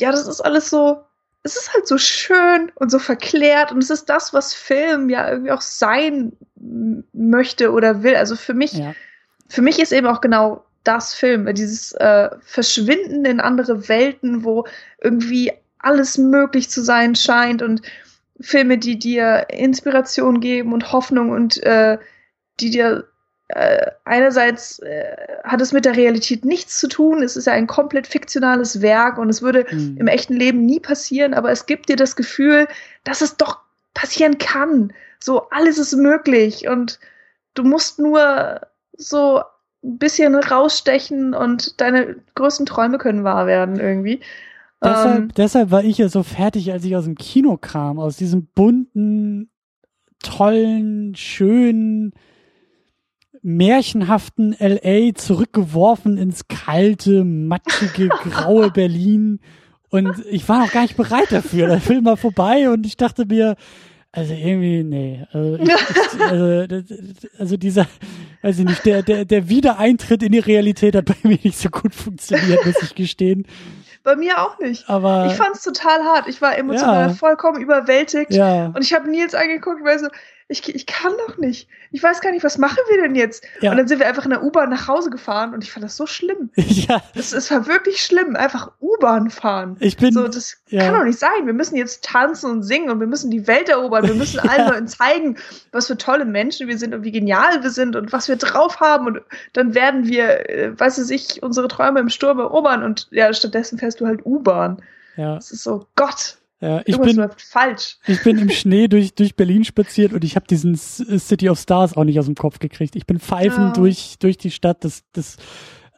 ja, 0.00 0.10
das 0.10 0.26
ist 0.26 0.40
alles 0.40 0.70
so, 0.70 1.02
es 1.42 1.56
ist 1.56 1.72
halt 1.74 1.86
so 1.86 1.98
schön 1.98 2.70
und 2.74 2.90
so 2.90 2.98
verklärt 2.98 3.72
und 3.72 3.82
es 3.82 3.90
ist 3.90 4.06
das, 4.06 4.34
was 4.34 4.52
Film 4.52 5.08
ja 5.08 5.30
irgendwie 5.30 5.52
auch 5.52 5.62
sein 5.62 6.32
möchte 7.12 7.72
oder 7.72 8.02
will. 8.02 8.16
Also 8.16 8.36
für 8.36 8.54
mich, 8.54 8.74
ja. 8.74 8.94
für 9.48 9.62
mich 9.62 9.78
ist 9.78 9.92
eben 9.92 10.06
auch 10.06 10.20
genau 10.20 10.64
das 10.84 11.14
Film, 11.14 11.52
dieses 11.54 11.92
äh, 11.92 12.30
Verschwinden 12.42 13.24
in 13.24 13.40
andere 13.40 13.88
Welten, 13.88 14.44
wo 14.44 14.66
irgendwie 15.00 15.52
alles 15.78 16.18
möglich 16.18 16.68
zu 16.68 16.82
sein 16.82 17.14
scheint 17.14 17.62
und 17.62 17.82
Filme, 18.40 18.78
die 18.78 18.98
dir 18.98 19.46
Inspiration 19.50 20.40
geben 20.40 20.72
und 20.72 20.92
Hoffnung 20.92 21.30
und 21.30 21.62
äh, 21.62 21.98
die 22.60 22.70
dir 22.70 23.06
äh, 23.54 23.90
einerseits 24.04 24.78
äh, 24.80 25.16
hat 25.44 25.60
es 25.60 25.72
mit 25.72 25.84
der 25.84 25.96
Realität 25.96 26.44
nichts 26.44 26.78
zu 26.78 26.88
tun, 26.88 27.22
es 27.22 27.36
ist 27.36 27.46
ja 27.46 27.52
ein 27.52 27.66
komplett 27.66 28.06
fiktionales 28.06 28.80
Werk 28.80 29.18
und 29.18 29.28
es 29.28 29.42
würde 29.42 29.66
mhm. 29.70 29.96
im 29.98 30.06
echten 30.06 30.34
Leben 30.34 30.64
nie 30.64 30.80
passieren, 30.80 31.34
aber 31.34 31.50
es 31.50 31.66
gibt 31.66 31.88
dir 31.88 31.96
das 31.96 32.16
Gefühl, 32.16 32.68
dass 33.04 33.20
es 33.20 33.36
doch 33.36 33.58
passieren 33.94 34.38
kann. 34.38 34.92
So, 35.18 35.48
alles 35.50 35.78
ist 35.78 35.94
möglich 35.96 36.68
und 36.68 37.00
du 37.54 37.64
musst 37.64 37.98
nur 37.98 38.60
so 38.96 39.42
ein 39.82 39.98
bisschen 39.98 40.34
rausstechen 40.34 41.34
und 41.34 41.80
deine 41.80 42.16
größten 42.34 42.66
Träume 42.66 42.98
können 42.98 43.24
wahr 43.24 43.46
werden 43.46 43.80
irgendwie. 43.80 44.20
Deshalb, 44.82 45.18
ähm, 45.18 45.28
deshalb 45.36 45.70
war 45.70 45.84
ich 45.84 45.98
ja 45.98 46.08
so 46.08 46.22
fertig, 46.22 46.72
als 46.72 46.84
ich 46.84 46.96
aus 46.96 47.04
dem 47.04 47.16
Kino 47.16 47.56
kam, 47.56 47.98
aus 47.98 48.16
diesem 48.16 48.46
bunten, 48.46 49.50
tollen, 50.22 51.14
schönen, 51.16 52.12
märchenhaften 53.42 54.56
LA 54.58 55.14
zurückgeworfen 55.14 56.18
ins 56.18 56.48
kalte, 56.48 57.24
matschige, 57.24 58.08
graue 58.30 58.70
Berlin. 58.70 59.40
Und 59.90 60.24
ich 60.30 60.48
war 60.48 60.60
noch 60.60 60.72
gar 60.72 60.82
nicht 60.82 60.96
bereit 60.96 61.30
dafür. 61.32 61.66
Der 61.66 61.80
Film 61.80 62.04
war 62.04 62.16
vorbei 62.16 62.70
und 62.70 62.86
ich 62.86 62.96
dachte 62.96 63.26
mir, 63.26 63.56
also 64.12 64.34
irgendwie, 64.34 64.82
nee. 64.82 65.24
Also, 65.32 65.56
ich, 65.56 65.68
ich, 65.68 66.20
also, 66.20 66.82
also, 67.38 67.56
dieser, 67.56 67.86
weiß 68.42 68.58
ich 68.58 68.64
nicht, 68.64 68.84
der, 68.84 69.02
der, 69.02 69.24
der 69.24 69.48
Wiedereintritt 69.48 70.22
in 70.22 70.32
die 70.32 70.40
Realität 70.40 70.96
hat 70.96 71.04
bei 71.04 71.16
mir 71.22 71.38
nicht 71.42 71.58
so 71.58 71.68
gut 71.68 71.94
funktioniert, 71.94 72.64
muss 72.66 72.82
ich 72.82 72.94
gestehen. 72.94 73.46
Bei 74.02 74.16
mir 74.16 74.42
auch 74.42 74.58
nicht. 74.58 74.88
Aber 74.88 75.26
ich 75.26 75.34
fand 75.34 75.54
es 75.54 75.62
total 75.62 76.02
hart. 76.04 76.26
Ich 76.26 76.40
war 76.40 76.56
emotional 76.56 77.08
ja. 77.08 77.14
vollkommen 77.14 77.60
überwältigt. 77.60 78.32
Ja. 78.32 78.66
Und 78.66 78.82
ich 78.82 78.94
habe 78.94 79.08
Nils 79.10 79.34
angeguckt 79.34 79.84
war 79.84 79.98
so, 79.98 80.08
ich, 80.50 80.74
ich 80.74 80.86
kann 80.86 81.12
doch 81.26 81.38
nicht. 81.38 81.68
Ich 81.92 82.02
weiß 82.02 82.20
gar 82.20 82.32
nicht, 82.32 82.42
was 82.42 82.58
machen 82.58 82.78
wir 82.88 83.00
denn 83.00 83.14
jetzt? 83.14 83.44
Ja. 83.60 83.70
Und 83.70 83.76
dann 83.76 83.86
sind 83.86 84.00
wir 84.00 84.08
einfach 84.08 84.24
in 84.24 84.30
der 84.30 84.42
U-Bahn 84.42 84.68
nach 84.68 84.88
Hause 84.88 85.08
gefahren 85.08 85.54
und 85.54 85.62
ich 85.62 85.70
fand 85.70 85.84
das 85.84 85.96
so 85.96 86.06
schlimm. 86.06 86.50
Ja. 86.80 87.02
Das, 87.14 87.30
das 87.30 87.50
war 87.50 87.66
wirklich 87.66 88.00
schlimm. 88.00 88.36
Einfach 88.36 88.72
U-Bahn 88.80 89.28
fahren. 89.28 89.76
Ich 89.80 89.96
bin. 89.96 90.12
So, 90.12 90.26
das 90.26 90.56
ja. 90.68 90.82
kann 90.82 90.94
doch 90.94 91.04
nicht 91.04 91.18
sein. 91.18 91.44
Wir 91.44 91.52
müssen 91.52 91.76
jetzt 91.76 92.04
tanzen 92.04 92.50
und 92.50 92.62
singen 92.62 92.90
und 92.90 93.00
wir 93.00 93.06
müssen 93.06 93.30
die 93.30 93.46
Welt 93.46 93.68
erobern. 93.68 94.06
Wir 94.06 94.14
müssen 94.14 94.40
allen 94.40 94.68
Leuten 94.72 94.88
zeigen, 94.88 95.36
was 95.72 95.88
für 95.88 95.98
tolle 95.98 96.24
Menschen 96.24 96.68
wir 96.68 96.78
sind 96.78 96.94
und 96.94 97.04
wie 97.04 97.12
genial 97.12 97.62
wir 97.62 97.70
sind 97.70 97.96
und 97.96 98.12
was 98.12 98.28
wir 98.28 98.36
drauf 98.36 98.80
haben. 98.80 99.06
Und 99.06 99.20
dann 99.52 99.74
werden 99.74 100.06
wir, 100.06 100.48
äh, 100.48 100.78
weiß 100.78 101.10
ich, 101.10 101.42
unsere 101.42 101.68
Träume 101.68 102.00
im 102.00 102.08
Sturm 102.08 102.38
erobern 102.38 102.82
und 102.82 103.08
ja, 103.10 103.32
stattdessen 103.32 103.78
fährst 103.78 104.00
du 104.00 104.06
halt 104.06 104.24
U-Bahn. 104.24 104.82
Ja. 105.16 105.34
Das 105.34 105.50
ist 105.50 105.62
so, 105.62 105.86
Gott. 105.96 106.39
Ja, 106.60 106.82
ich 106.84 106.98
bin, 106.98 107.26
falsch. 107.38 107.98
Ich 108.06 108.22
bin 108.22 108.36
im 108.36 108.50
Schnee 108.50 108.86
durch, 108.86 109.14
durch 109.14 109.34
Berlin 109.34 109.64
spaziert 109.64 110.12
und 110.12 110.24
ich 110.24 110.36
habe 110.36 110.46
diesen 110.46 110.76
City 110.76 111.48
of 111.48 111.58
Stars 111.58 111.96
auch 111.96 112.04
nicht 112.04 112.18
aus 112.18 112.26
dem 112.26 112.34
Kopf 112.34 112.58
gekriegt. 112.58 112.96
Ich 112.96 113.06
bin 113.06 113.18
pfeifend 113.18 113.68
ja. 113.68 113.72
durch, 113.72 114.16
durch 114.18 114.36
die 114.36 114.50
Stadt. 114.50 114.84
Das, 114.84 115.02
das, 115.12 115.36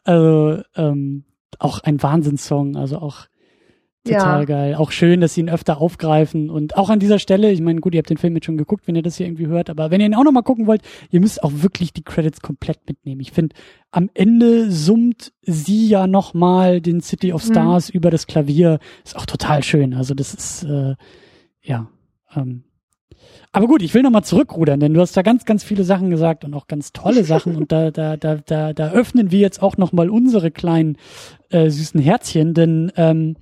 also, 0.05 0.61
ähm, 0.75 1.25
auch 1.59 1.79
ein 1.79 2.01
Wahnsinnssong. 2.01 2.77
Also 2.77 2.99
auch 2.99 3.27
Total 4.05 4.41
ja. 4.41 4.45
geil. 4.45 4.75
Auch 4.75 4.91
schön, 4.91 5.21
dass 5.21 5.33
sie 5.33 5.41
ihn 5.41 5.49
öfter 5.49 5.79
aufgreifen. 5.79 6.49
Und 6.49 6.75
auch 6.75 6.89
an 6.89 6.99
dieser 6.99 7.19
Stelle, 7.19 7.51
ich 7.51 7.61
meine, 7.61 7.79
gut, 7.79 7.93
ihr 7.93 7.99
habt 7.99 8.09
den 8.09 8.17
Film 8.17 8.35
jetzt 8.35 8.45
schon 8.45 8.57
geguckt, 8.57 8.85
wenn 8.85 8.95
ihr 8.95 9.01
das 9.01 9.15
hier 9.15 9.27
irgendwie 9.27 9.47
hört, 9.47 9.69
aber 9.69 9.91
wenn 9.91 10.01
ihr 10.01 10.07
ihn 10.07 10.15
auch 10.15 10.25
nochmal 10.25 10.43
gucken 10.43 10.67
wollt, 10.67 10.81
ihr 11.09 11.21
müsst 11.21 11.41
auch 11.41 11.51
wirklich 11.53 11.93
die 11.93 12.03
Credits 12.03 12.41
komplett 12.41 12.79
mitnehmen. 12.85 13.21
Ich 13.21 13.31
finde, 13.31 13.55
am 13.91 14.09
Ende 14.13 14.69
summt 14.71 15.31
sie 15.41 15.87
ja 15.87 16.05
nochmal 16.05 16.81
den 16.81 16.99
City 16.99 17.31
of 17.31 17.47
mhm. 17.47 17.51
Stars 17.51 17.93
mhm. 17.93 17.97
über 17.97 18.11
das 18.11 18.27
Klavier. 18.27 18.79
Ist 19.05 19.15
auch 19.15 19.25
total 19.25 19.63
schön. 19.63 19.93
Also 19.93 20.13
das 20.13 20.33
ist, 20.33 20.63
äh, 20.63 20.95
ja. 21.61 21.87
Ähm. 22.35 22.63
Aber 23.53 23.67
gut, 23.67 23.81
ich 23.83 23.93
will 23.93 24.01
nochmal 24.01 24.25
zurückrudern, 24.25 24.81
denn 24.81 24.93
du 24.93 24.99
hast 24.99 25.15
da 25.15 25.21
ganz, 25.21 25.45
ganz 25.45 25.63
viele 25.63 25.85
Sachen 25.85 26.09
gesagt 26.09 26.43
und 26.43 26.53
auch 26.55 26.67
ganz 26.67 26.91
tolle 26.91 27.23
Sachen. 27.23 27.55
und 27.55 27.71
da, 27.71 27.89
da, 27.89 28.17
da, 28.17 28.35
da, 28.35 28.73
da 28.73 28.91
öffnen 28.91 29.31
wir 29.31 29.39
jetzt 29.39 29.61
auch 29.61 29.77
nochmal 29.77 30.09
unsere 30.09 30.51
kleinen 30.51 30.97
äh, 31.51 31.69
süßen 31.69 32.01
Herzchen, 32.01 32.53
denn 32.53 32.91
ähm, 32.97 33.37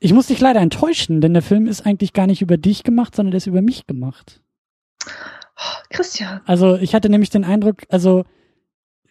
ich 0.00 0.12
muss 0.12 0.26
dich 0.26 0.40
leider 0.40 0.60
enttäuschen, 0.60 1.20
denn 1.20 1.32
der 1.32 1.42
Film 1.42 1.66
ist 1.66 1.86
eigentlich 1.86 2.12
gar 2.12 2.26
nicht 2.26 2.42
über 2.42 2.56
dich 2.56 2.82
gemacht, 2.82 3.14
sondern 3.14 3.30
der 3.30 3.38
ist 3.38 3.46
über 3.46 3.62
mich 3.62 3.86
gemacht. 3.86 4.40
Oh, 5.06 5.82
Christian. 5.90 6.40
Also 6.46 6.76
ich 6.76 6.94
hatte 6.94 7.08
nämlich 7.08 7.30
den 7.30 7.44
Eindruck, 7.44 7.82
also 7.88 8.24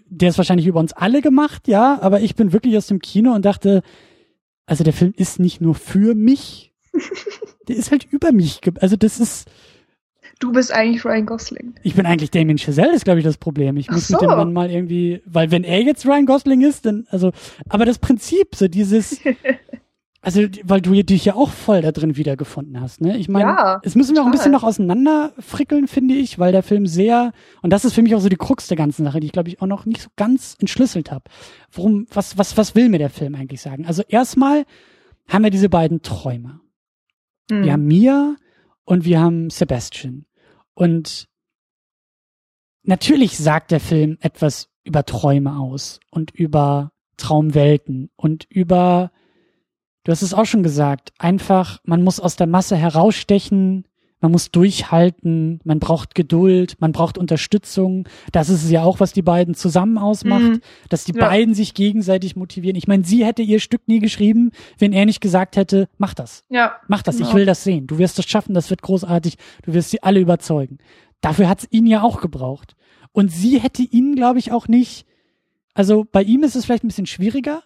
der 0.05 0.29
ist 0.29 0.37
wahrscheinlich 0.37 0.67
über 0.67 0.79
uns 0.79 0.93
alle 0.93 1.21
gemacht, 1.21 1.67
ja, 1.67 1.99
aber 2.01 2.21
ich 2.21 2.35
bin 2.35 2.53
wirklich 2.53 2.77
aus 2.77 2.87
dem 2.87 2.99
Kino 2.99 3.33
und 3.33 3.45
dachte, 3.45 3.81
also 4.65 4.83
der 4.83 4.93
Film 4.93 5.13
ist 5.15 5.39
nicht 5.39 5.61
nur 5.61 5.75
für 5.75 6.15
mich, 6.15 6.73
der 7.67 7.75
ist 7.75 7.91
halt 7.91 8.05
über 8.11 8.31
mich. 8.31 8.61
Also 8.79 8.95
das 8.95 9.19
ist. 9.19 9.49
Du 10.39 10.51
bist 10.51 10.71
eigentlich 10.73 11.05
Ryan 11.05 11.25
Gosling. 11.25 11.75
Ich 11.83 11.95
bin 11.95 12.05
eigentlich 12.05 12.31
Damien 12.31 12.57
Chazelle, 12.57 12.93
ist 12.93 13.05
glaube 13.05 13.19
ich 13.19 13.25
das 13.25 13.37
Problem. 13.37 13.77
Ich 13.77 13.89
muss 13.89 14.07
so. 14.07 14.15
mit 14.15 14.21
dem 14.23 14.29
Mann 14.29 14.53
mal 14.53 14.69
irgendwie, 14.69 15.21
weil 15.25 15.51
wenn 15.51 15.63
er 15.63 15.81
jetzt 15.81 16.05
Ryan 16.05 16.25
Gosling 16.25 16.61
ist, 16.61 16.85
dann, 16.85 17.07
also, 17.09 17.31
aber 17.69 17.85
das 17.85 17.99
Prinzip, 17.99 18.55
so 18.55 18.67
dieses, 18.67 19.19
Also, 20.25 20.41
weil 20.63 20.79
du 20.79 20.93
dich 21.03 21.25
ja 21.25 21.35
auch 21.35 21.49
voll 21.49 21.81
da 21.81 21.91
drin 21.91 22.15
wiedergefunden 22.15 22.79
hast, 22.79 23.01
ne? 23.01 23.17
Ich 23.17 23.27
meine, 23.27 23.49
ja, 23.49 23.81
es 23.83 23.93
müssen 23.93 24.15
wir 24.15 24.21
auch 24.21 24.25
ein 24.25 24.31
bisschen 24.31 24.53
noch 24.53 24.63
auseinanderfrickeln, 24.63 25.89
finde 25.89 26.13
ich, 26.13 26.39
weil 26.39 26.53
der 26.53 26.63
Film 26.63 26.87
sehr, 26.87 27.33
und 27.61 27.73
das 27.73 27.83
ist 27.83 27.93
für 27.93 28.01
mich 28.01 28.15
auch 28.15 28.21
so 28.21 28.29
die 28.29 28.37
Krux 28.37 28.67
der 28.67 28.77
ganzen 28.77 29.03
Sache, 29.03 29.19
die 29.19 29.27
ich 29.27 29.33
glaube 29.33 29.49
ich 29.49 29.61
auch 29.61 29.67
noch 29.67 29.85
nicht 29.85 30.01
so 30.01 30.09
ganz 30.15 30.55
entschlüsselt 30.61 31.11
habe. 31.11 31.25
Worum, 31.73 32.07
was, 32.09 32.37
was, 32.37 32.55
was 32.55 32.73
will 32.73 32.87
mir 32.87 32.99
der 32.99 33.09
Film 33.09 33.35
eigentlich 33.35 33.59
sagen? 33.59 33.85
Also 33.85 34.01
erstmal 34.07 34.63
haben 35.27 35.43
wir 35.43 35.51
diese 35.51 35.67
beiden 35.67 36.03
Träume. 36.03 36.61
Mhm. 37.51 37.63
Wir 37.65 37.73
haben 37.73 37.85
Mia 37.85 38.37
und 38.85 39.03
wir 39.03 39.19
haben 39.19 39.49
Sebastian. 39.49 40.25
Und 40.73 41.27
natürlich 42.83 43.37
sagt 43.37 43.71
der 43.71 43.81
Film 43.81 44.17
etwas 44.21 44.69
über 44.85 45.03
Träume 45.03 45.59
aus 45.59 45.99
und 46.11 46.31
über 46.31 46.93
Traumwelten 47.17 48.09
und 48.15 48.45
über 48.45 49.11
Du 50.03 50.11
hast 50.11 50.21
es 50.21 50.33
auch 50.33 50.45
schon 50.45 50.63
gesagt. 50.63 51.13
Einfach, 51.17 51.79
man 51.85 52.03
muss 52.03 52.19
aus 52.19 52.35
der 52.35 52.47
Masse 52.47 52.75
herausstechen, 52.75 53.85
man 54.23 54.31
muss 54.31 54.51
durchhalten, 54.51 55.59
man 55.65 55.79
braucht 55.79 56.15
Geduld, 56.15 56.77
man 56.79 56.93
braucht 56.93 57.17
Unterstützung. 57.17 58.07
Das 58.31 58.47
ist 58.47 58.63
es 58.63 58.71
ja 58.71 58.83
auch, 58.83 59.01
was 59.01 59.11
die 59.11 59.21
beiden 59.21 59.53
zusammen 59.53 59.97
ausmacht, 59.97 60.43
mhm. 60.43 60.61
dass 60.87 61.03
die 61.03 61.13
ja. 61.13 61.27
beiden 61.27 61.53
sich 61.53 61.73
gegenseitig 61.73 62.37
motivieren. 62.37 62.77
Ich 62.77 62.87
meine, 62.87 63.03
sie 63.03 63.25
hätte 63.25 63.41
ihr 63.41 63.59
Stück 63.59 63.81
nie 63.87 63.99
geschrieben, 63.99 64.51
wenn 64.77 64.93
er 64.93 65.05
nicht 65.05 65.19
gesagt 65.19 65.57
hätte, 65.57 65.89
mach 65.97 66.13
das. 66.13 66.45
Ja. 66.49 66.77
Mach 66.87 67.01
das, 67.01 67.17
genau. 67.17 67.27
ich 67.27 67.35
will 67.35 67.45
das 67.45 67.65
sehen. 67.65 67.85
Du 67.85 67.97
wirst 67.97 68.17
das 68.17 68.25
schaffen, 68.25 68.53
das 68.53 68.69
wird 68.69 68.81
großartig. 68.81 69.35
Du 69.63 69.73
wirst 69.73 69.89
sie 69.89 70.01
alle 70.01 70.21
überzeugen. 70.21 70.77
Dafür 71.19 71.49
hat 71.49 71.59
es 71.59 71.67
ihn 71.71 71.85
ja 71.85 72.01
auch 72.01 72.21
gebraucht. 72.21 72.75
Und 73.11 73.29
sie 73.29 73.59
hätte 73.59 73.83
ihn, 73.83 74.15
glaube 74.15 74.39
ich, 74.39 74.53
auch 74.53 74.69
nicht. 74.69 75.05
Also 75.73 76.05
bei 76.09 76.23
ihm 76.23 76.43
ist 76.43 76.55
es 76.55 76.63
vielleicht 76.63 76.85
ein 76.85 76.87
bisschen 76.87 77.07
schwieriger, 77.07 77.61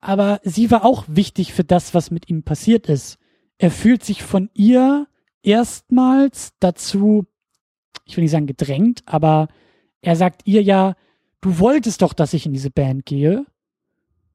aber 0.00 0.40
sie 0.44 0.70
war 0.70 0.84
auch 0.84 1.04
wichtig 1.08 1.52
für 1.52 1.64
das, 1.64 1.94
was 1.94 2.10
mit 2.10 2.28
ihm 2.28 2.42
passiert 2.42 2.88
ist. 2.88 3.18
Er 3.58 3.70
fühlt 3.70 4.04
sich 4.04 4.22
von 4.22 4.48
ihr 4.54 5.06
erstmals 5.42 6.52
dazu, 6.60 7.26
ich 8.04 8.16
will 8.16 8.22
nicht 8.22 8.30
sagen 8.30 8.46
gedrängt, 8.46 9.02
aber 9.06 9.48
er 10.00 10.16
sagt 10.16 10.42
ihr 10.44 10.62
ja, 10.62 10.94
du 11.40 11.58
wolltest 11.58 12.02
doch, 12.02 12.12
dass 12.12 12.34
ich 12.34 12.46
in 12.46 12.52
diese 12.52 12.70
Band 12.70 13.06
gehe. 13.06 13.44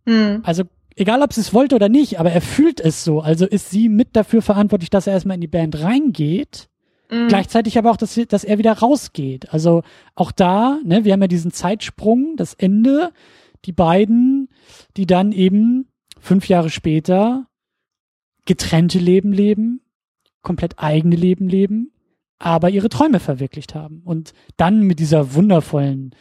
Mhm. 0.05 0.41
Also 0.43 0.63
egal, 0.95 1.21
ob 1.21 1.33
sie 1.33 1.41
es 1.41 1.53
wollte 1.53 1.75
oder 1.75 1.89
nicht, 1.89 2.19
aber 2.19 2.31
er 2.31 2.41
fühlt 2.41 2.79
es 2.79 3.03
so. 3.03 3.21
Also 3.21 3.45
ist 3.45 3.71
sie 3.71 3.89
mit 3.89 4.15
dafür 4.15 4.41
verantwortlich, 4.41 4.89
dass 4.89 5.07
er 5.07 5.13
erstmal 5.13 5.35
in 5.35 5.41
die 5.41 5.47
Band 5.47 5.81
reingeht. 5.81 6.69
Mhm. 7.09 7.27
Gleichzeitig 7.27 7.77
aber 7.77 7.91
auch, 7.91 7.97
dass, 7.97 8.19
dass 8.27 8.43
er 8.43 8.57
wieder 8.57 8.73
rausgeht. 8.73 9.51
Also 9.53 9.83
auch 10.15 10.31
da, 10.31 10.79
ne, 10.83 11.05
wir 11.05 11.13
haben 11.13 11.21
ja 11.21 11.27
diesen 11.27 11.51
Zeitsprung, 11.51 12.35
das 12.37 12.53
Ende 12.53 13.11
die 13.65 13.71
beiden, 13.71 14.44
die 14.97 15.05
dann 15.05 15.31
eben 15.31 15.87
fünf 16.19 16.47
Jahre 16.47 16.69
später 16.69 17.47
getrennte 18.45 18.99
Leben 18.99 19.31
leben, 19.31 19.81
komplett 20.41 20.79
eigene 20.79 21.15
Leben 21.15 21.47
leben, 21.47 21.91
aber 22.37 22.69
ihre 22.69 22.89
Träume 22.89 23.19
verwirklicht 23.19 23.75
haben 23.75 24.01
und 24.03 24.33
dann 24.57 24.81
mit 24.81 24.99
dieser 24.99 25.33
wundervollen 25.33 26.13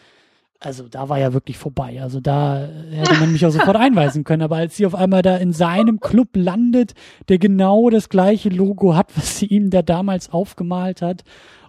also 0.64 0.88
da 0.88 1.08
war 1.08 1.18
ja 1.18 1.32
wirklich 1.32 1.58
vorbei. 1.58 2.00
Also 2.00 2.20
da 2.20 2.66
hätte 2.90 3.14
man 3.14 3.32
mich 3.32 3.44
auch 3.44 3.50
sofort 3.50 3.76
einweisen 3.76 4.24
können. 4.24 4.42
Aber 4.42 4.56
als 4.56 4.76
sie 4.76 4.86
auf 4.86 4.94
einmal 4.94 5.22
da 5.22 5.36
in 5.36 5.52
seinem 5.52 6.00
Club 6.00 6.30
landet, 6.34 6.94
der 7.28 7.38
genau 7.38 7.90
das 7.90 8.08
gleiche 8.08 8.48
Logo 8.48 8.94
hat, 8.94 9.16
was 9.16 9.38
sie 9.38 9.46
ihm 9.46 9.70
da 9.70 9.82
damals 9.82 10.30
aufgemalt 10.30 11.02
hat. 11.02 11.22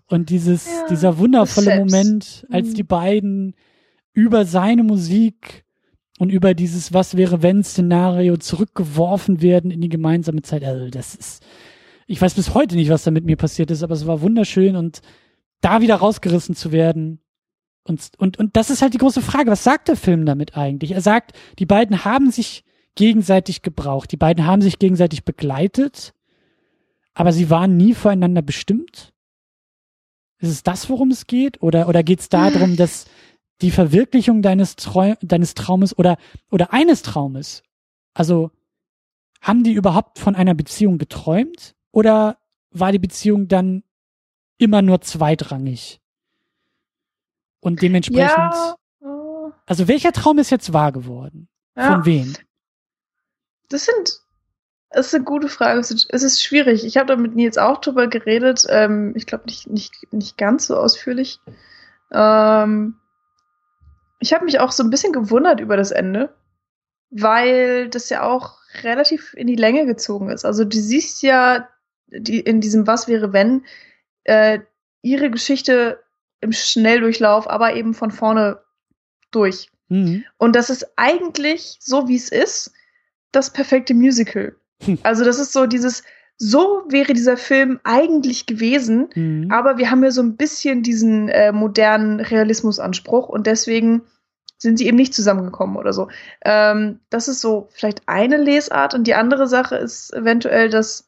Und 0.08 0.30
dieses, 0.30 0.68
ja, 0.68 0.88
dieser 0.90 1.18
wundervolle 1.18 1.78
Moment, 1.80 2.46
als 2.52 2.70
mhm. 2.70 2.74
die 2.76 2.84
beiden 2.84 3.56
über 4.14 4.46
seine 4.46 4.84
Musik 4.84 5.65
und 6.20 6.30
über 6.30 6.54
dieses 6.54 6.94
Was 6.94 7.18
wäre 7.18 7.42
wenn 7.42 7.64
Szenario 7.64 8.38
zurückgeworfen 8.38 9.42
werden 9.42 9.72
in 9.72 9.82
die 9.82 9.90
gemeinsame 9.90 10.42
Zeit. 10.42 10.64
Also 10.64 10.90
das 10.90 11.16
ist, 11.16 11.44
ich 12.08 12.22
weiß 12.22 12.36
bis 12.36 12.54
heute 12.54 12.76
nicht, 12.76 12.90
was 12.90 13.04
da 13.04 13.12
mit 13.12 13.26
mir 13.26 13.38
passiert 13.38 13.72
ist, 13.72 13.84
aber 13.84 13.94
es 13.94 14.08
war 14.08 14.22
wunderschön 14.22 14.76
und 14.76 15.02
da 15.62 15.82
wieder 15.82 15.96
rausgerissen 15.96 16.56
zu 16.56 16.72
werden, 16.72 17.20
und, 17.88 18.12
und, 18.18 18.38
und 18.38 18.58
das 18.58 18.72
ist 18.72 18.82
halt 18.82 18.94
die 18.94 18.98
große 18.98 19.22
Frage. 19.22 19.52
Was 19.52 19.64
sagt 19.64 19.88
der 19.88 19.96
Film 19.96 20.26
damit 20.26 20.58
eigentlich? 20.58 20.92
Er 20.92 21.02
sagt, 21.02 21.34
die 21.60 21.68
beiden 21.68 22.04
haben 22.04 22.32
sich 22.32 22.64
gegenseitig 22.96 23.62
gebraucht. 23.62 24.12
Die 24.12 24.18
beiden 24.18 24.46
haben 24.46 24.62
sich 24.62 24.80
gegenseitig 24.80 25.24
begleitet, 25.24 26.14
aber 27.14 27.32
sie 27.32 27.50
waren 27.50 27.78
nie 27.78 27.94
voreinander 27.94 28.42
bestimmt. 28.42 29.14
Ist 30.40 30.50
es 30.50 30.64
das, 30.64 30.90
worum 30.90 31.12
es 31.12 31.28
geht? 31.28 31.62
Oder, 31.62 31.88
oder 31.88 32.02
geht 32.02 32.22
es 32.22 32.30
darum, 32.30 32.76
dass 32.78 33.06
die 33.62 33.72
Verwirklichung 33.72 34.42
deines, 34.42 34.76
Trau 34.76 35.16
deines 35.22 35.54
Traumes 35.54 35.98
oder, 35.98 36.18
oder 36.52 36.74
eines 36.74 37.02
Traumes, 37.02 37.64
also 38.14 38.52
haben 39.46 39.64
die 39.64 39.74
überhaupt 39.74 40.18
von 40.18 40.36
einer 40.36 40.56
Beziehung 40.56 40.98
geträumt? 40.98 41.76
Oder 41.92 42.38
war 42.72 42.92
die 42.92 43.00
Beziehung 43.00 43.48
dann 43.48 43.84
immer 44.58 44.82
nur 44.82 45.02
zweitrangig? 45.02 46.02
Und 47.60 47.84
dementsprechend. 47.84 48.32
Ja. 48.32 48.76
Also 49.68 49.88
welcher 49.88 50.12
Traum 50.12 50.40
ist 50.40 50.50
jetzt 50.50 50.74
wahr 50.74 50.92
geworden? 50.92 51.48
Ja. 51.78 51.94
Von 51.94 52.06
wem? 52.06 52.34
Das 53.70 53.86
sind. 53.86 54.20
Das 54.90 55.08
ist 55.08 55.16
eine 55.16 55.26
gute 55.26 55.48
Frage. 55.48 55.80
Es 55.80 55.92
ist 55.92 56.42
schwierig. 56.42 56.84
Ich 56.84 56.98
habe 56.98 57.08
da 57.08 57.16
mit 57.16 57.36
Nils 57.36 57.60
auch 57.60 57.82
drüber 57.82 58.08
geredet. 58.08 58.66
Ähm, 58.70 59.14
ich 59.16 59.28
glaube 59.28 59.46
nicht, 59.46 59.70
nicht, 59.70 60.12
nicht 60.12 60.38
ganz 60.40 60.68
so 60.68 60.76
ausführlich. 60.76 61.40
Ähm, 62.12 62.96
ich 64.26 64.34
habe 64.34 64.46
mich 64.46 64.60
auch 64.60 64.72
so 64.72 64.82
ein 64.82 64.90
bisschen 64.90 65.14
gewundert 65.14 65.60
über 65.60 65.78
das 65.78 65.92
Ende, 65.92 66.34
weil 67.12 67.90
das 67.90 68.10
ja 68.10 68.24
auch 68.24 68.58
relativ 68.82 69.36
in 69.36 69.46
die 69.46 69.56
Länge 69.56 69.86
gezogen 69.86 70.32
ist. 70.32 70.46
Also 70.46 70.66
du 70.66 70.78
siehst 70.78 71.22
ja 71.22 71.70
die, 72.08 72.40
in 72.40 72.60
diesem 72.60 72.88
Was 72.88 73.08
wäre 73.08 73.34
wenn 73.34 73.66
äh, 74.24 74.62
ihre 75.04 75.30
Geschichte 75.30 76.00
im 76.42 76.52
Schnelldurchlauf, 76.52 77.48
aber 77.48 77.76
eben 77.76 77.94
von 77.94 78.10
vorne 78.10 78.62
durch. 79.30 79.70
Mhm. 79.90 80.26
Und 80.38 80.56
das 80.56 80.72
ist 80.72 80.88
eigentlich, 80.96 81.78
so 81.80 82.08
wie 82.08 82.16
es 82.16 82.30
ist, 82.30 82.74
das 83.32 83.54
perfekte 83.54 83.94
Musical. 83.94 84.56
Hm. 84.82 84.98
Also 85.04 85.24
das 85.24 85.38
ist 85.38 85.54
so 85.54 85.68
dieses, 85.68 86.02
so 86.38 86.84
wäre 86.90 87.14
dieser 87.14 87.38
Film 87.38 87.80
eigentlich 87.84 88.48
gewesen, 88.48 89.10
mhm. 89.14 89.52
aber 89.52 89.78
wir 89.78 89.92
haben 89.92 90.04
ja 90.04 90.10
so 90.10 90.24
ein 90.24 90.36
bisschen 90.36 90.82
diesen 90.82 91.30
äh, 91.30 91.52
modernen 91.52 92.20
Realismusanspruch 92.20 93.30
und 93.30 93.46
deswegen 93.46 94.02
sind 94.66 94.78
sie 94.78 94.88
eben 94.88 94.98
nicht 94.98 95.14
zusammengekommen 95.14 95.78
oder 95.78 95.94
so. 95.94 96.10
Ähm, 96.44 97.00
das 97.10 97.28
ist 97.28 97.42
so 97.42 97.70
vielleicht 97.72 98.02
eine 98.08 98.38
Lesart 98.38 98.94
und 98.94 99.06
die 99.06 99.16
andere 99.16 99.48
Sache 99.48 99.76
ist 99.76 100.14
eventuell, 100.14 100.70
dass 100.70 101.08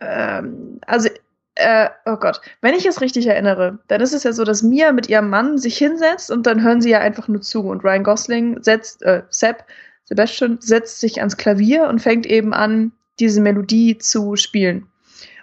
ähm, 0.00 0.80
also 0.86 1.08
äh, 1.54 1.90
oh 2.06 2.16
Gott, 2.16 2.40
wenn 2.62 2.74
ich 2.74 2.86
es 2.86 3.00
richtig 3.00 3.26
erinnere, 3.26 3.78
dann 3.88 4.00
ist 4.00 4.14
es 4.14 4.24
ja 4.24 4.32
so, 4.32 4.44
dass 4.44 4.62
Mia 4.62 4.92
mit 4.92 5.08
ihrem 5.08 5.28
Mann 5.28 5.58
sich 5.58 5.76
hinsetzt 5.76 6.30
und 6.30 6.46
dann 6.46 6.62
hören 6.62 6.80
sie 6.80 6.90
ja 6.90 7.00
einfach 7.00 7.28
nur 7.28 7.42
zu 7.42 7.68
und 7.68 7.84
Ryan 7.84 8.04
Gosling 8.04 8.62
setzt, 8.62 9.02
äh, 9.02 9.22
Sepp, 9.28 9.64
Sebastian 10.04 10.58
setzt 10.60 11.00
sich 11.00 11.18
ans 11.18 11.36
Klavier 11.36 11.88
und 11.88 12.00
fängt 12.00 12.26
eben 12.26 12.54
an, 12.54 12.92
diese 13.20 13.40
Melodie 13.40 13.98
zu 13.98 14.36
spielen. 14.36 14.88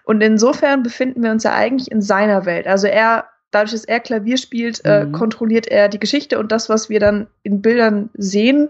Und 0.04 0.22
insofern 0.22 0.82
befinden 0.82 1.22
wir 1.22 1.32
uns 1.32 1.44
ja 1.44 1.54
eigentlich 1.54 1.92
in 1.92 2.02
seiner 2.02 2.46
Welt. 2.46 2.66
Also 2.66 2.88
er, 2.88 3.26
dadurch, 3.52 3.72
dass 3.72 3.86
er 3.86 4.00
Klavier 4.00 4.38
spielt, 4.38 4.84
äh, 4.86 5.06
mhm. 5.06 5.14
äh, 5.14 5.18
kontrolliert 5.18 5.68
er 5.68 5.90
die 5.90 6.00
Geschichte 6.00 6.40
und 6.40 6.52
das, 6.52 6.70
was 6.70 6.90
wir 6.90 7.00
dann 7.00 7.28
in 7.44 7.62
Bildern 7.62 8.10
sehen, 8.14 8.70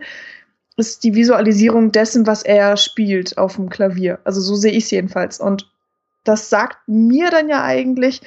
ist 0.78 1.04
die 1.04 1.14
Visualisierung 1.14 1.92
dessen, 1.92 2.26
was 2.26 2.42
er 2.42 2.78
spielt 2.78 3.38
auf 3.38 3.58
dem 3.58 3.70
Klavier. 3.70 4.20
Also 4.24 4.40
so 4.40 4.56
sehe 4.56 4.72
ich 4.72 4.86
es 4.86 4.92
jedenfalls. 4.92 5.40
Und 5.40 5.70
das 6.24 6.50
sagt 6.50 6.78
mir 6.88 7.30
dann 7.30 7.50
ja 7.50 7.64
eigentlich, 7.64 8.22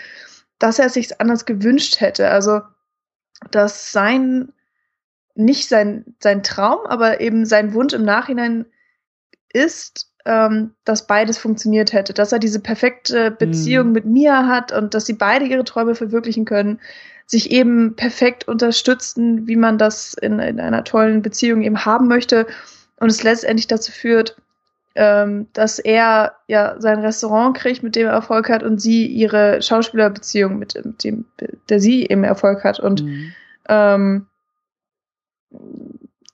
dass 0.59 0.79
er 0.79 0.91
sich 0.91 1.20
anders 1.20 1.47
gewünscht 1.47 2.01
hätte. 2.01 2.29
Also, 2.29 2.61
dass 3.51 3.91
sein, 3.91 4.53
nicht 5.35 5.69
sein, 5.69 6.15
sein 6.20 6.43
Traum, 6.43 6.87
aber 6.87 7.20
eben 7.20 7.47
sein 7.47 7.74
Wunsch 7.74 7.95
im 7.95 8.05
Nachhinein 8.05 8.66
ist, 9.53 10.12
ähm, 10.24 10.73
dass 10.85 11.07
beides 11.07 11.39
funktioniert 11.39 11.93
hätte, 11.93 12.12
dass 12.12 12.32
er 12.32 12.39
diese 12.39 12.61
perfekte 12.61 13.31
Beziehung 13.31 13.89
mhm. 13.89 13.93
mit 13.93 14.05
Mia 14.05 14.47
hat 14.47 14.73
und 14.73 14.94
dass 14.94 15.07
sie 15.07 15.15
beide 15.15 15.44
ihre 15.44 15.65
Träume 15.65 15.94
verwirklichen 15.94 16.44
können, 16.44 16.81
sich 17.27 17.51
eben 17.51 17.97
perfekt 17.97 18.47
unterstützen, 18.47 19.47
wie 19.47 19.57
man 19.57 19.78
das 19.78 20.15
in, 20.15 20.39
in 20.39 20.61
einer 20.61 20.85
tollen 20.85 21.23
Beziehung 21.23 21.62
eben 21.62 21.85
haben 21.85 22.09
möchte 22.09 22.47
und 23.01 23.11
es 23.11 23.23
letztendlich 23.23 23.66
dazu 23.66 23.90
führt, 23.90 24.36
ähm, 24.94 25.49
dass 25.55 25.78
er 25.78 26.35
ja 26.47 26.77
sein 26.78 27.01
Restaurant 27.01 27.57
kriegt, 27.57 27.82
mit 27.82 27.97
dem 27.97 28.07
er 28.07 28.12
Erfolg 28.12 28.49
hat, 28.51 28.62
und 28.62 28.81
sie 28.81 29.07
ihre 29.07 29.62
Schauspielerbeziehung 29.62 30.59
mit, 30.59 30.74
mit 30.85 31.03
dem, 31.03 31.24
der 31.69 31.81
sie 31.81 32.07
eben 32.07 32.24
Erfolg 32.24 32.62
hat. 32.65 32.78
Und 32.78 33.03
mhm. 33.03 33.32
ähm, 33.69 34.27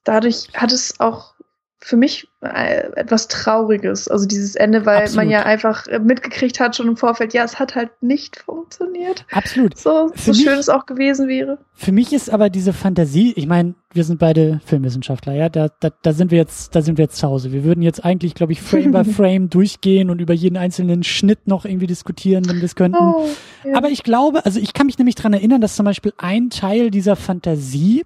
dadurch 0.04 0.48
hat 0.54 0.72
es 0.72 0.98
auch 0.98 1.34
für 1.80 1.96
mich 1.96 2.28
äh, 2.40 2.90
etwas 2.96 3.28
Trauriges, 3.28 4.08
also 4.08 4.26
dieses 4.26 4.56
Ende, 4.56 4.84
weil 4.84 5.02
Absolut. 5.02 5.16
man 5.16 5.30
ja 5.30 5.44
einfach 5.44 5.86
mitgekriegt 6.00 6.58
hat 6.58 6.74
schon 6.74 6.88
im 6.88 6.96
Vorfeld, 6.96 7.34
ja, 7.34 7.44
es 7.44 7.58
hat 7.58 7.76
halt 7.76 7.90
nicht 8.00 8.36
funktioniert. 8.36 9.24
Absolut. 9.30 9.78
So, 9.78 10.10
so 10.16 10.32
mich, 10.32 10.42
schön 10.42 10.58
es 10.58 10.68
auch 10.68 10.86
gewesen 10.86 11.28
wäre. 11.28 11.58
Für 11.74 11.92
mich 11.92 12.12
ist 12.12 12.30
aber 12.30 12.50
diese 12.50 12.72
Fantasie, 12.72 13.32
ich 13.36 13.46
meine, 13.46 13.74
wir 13.92 14.04
sind 14.04 14.18
beide 14.18 14.60
Filmwissenschaftler, 14.64 15.34
ja, 15.34 15.48
da, 15.48 15.68
da, 15.80 15.90
da 16.02 16.12
sind 16.12 16.30
wir 16.30 16.38
jetzt, 16.38 16.74
da 16.74 16.82
sind 16.82 16.98
wir 16.98 17.04
jetzt 17.04 17.16
zu 17.16 17.28
Hause. 17.28 17.52
Wir 17.52 17.64
würden 17.64 17.82
jetzt 17.82 18.04
eigentlich, 18.04 18.34
glaube 18.34 18.52
ich, 18.52 18.60
Frame 18.60 18.90
by 18.90 19.04
Frame 19.12 19.48
durchgehen 19.48 20.10
und 20.10 20.20
über 20.20 20.34
jeden 20.34 20.56
einzelnen 20.56 21.04
Schnitt 21.04 21.46
noch 21.46 21.64
irgendwie 21.64 21.86
diskutieren, 21.86 22.48
wenn 22.48 22.56
wir 22.56 22.64
es 22.64 22.74
könnten. 22.74 22.98
Oh, 22.98 23.28
ja. 23.64 23.76
Aber 23.76 23.88
ich 23.88 24.02
glaube, 24.02 24.44
also 24.44 24.58
ich 24.58 24.74
kann 24.74 24.86
mich 24.86 24.98
nämlich 24.98 25.14
dran 25.14 25.32
erinnern, 25.32 25.60
dass 25.60 25.76
zum 25.76 25.86
Beispiel 25.86 26.12
ein 26.18 26.50
Teil 26.50 26.90
dieser 26.90 27.14
Fantasie 27.14 28.04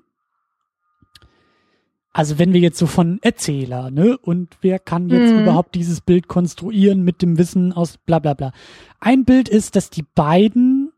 also 2.13 2.39
wenn 2.39 2.53
wir 2.53 2.61
jetzt 2.61 2.79
so 2.79 2.87
von 2.87 3.19
Erzähler, 3.23 3.91
ne, 3.91 4.19
und 4.19 4.57
wer 4.61 4.79
kann 4.79 5.09
jetzt 5.09 5.33
mhm. 5.33 5.43
überhaupt 5.43 5.75
dieses 5.75 6.01
Bild 6.01 6.29
konstruieren 6.29 7.03
mit 7.03 7.23
dem 7.23 7.39
Wissen 7.39 7.73
aus 7.73 7.97
bla 7.97 8.19
bla 8.19 8.35
bla. 8.35 8.53
Ein 9.01 9.25
Bild 9.25 9.49
ist, 9.49 9.77
dass 9.77 9.89
die 9.89 10.05
beiden 10.15 10.93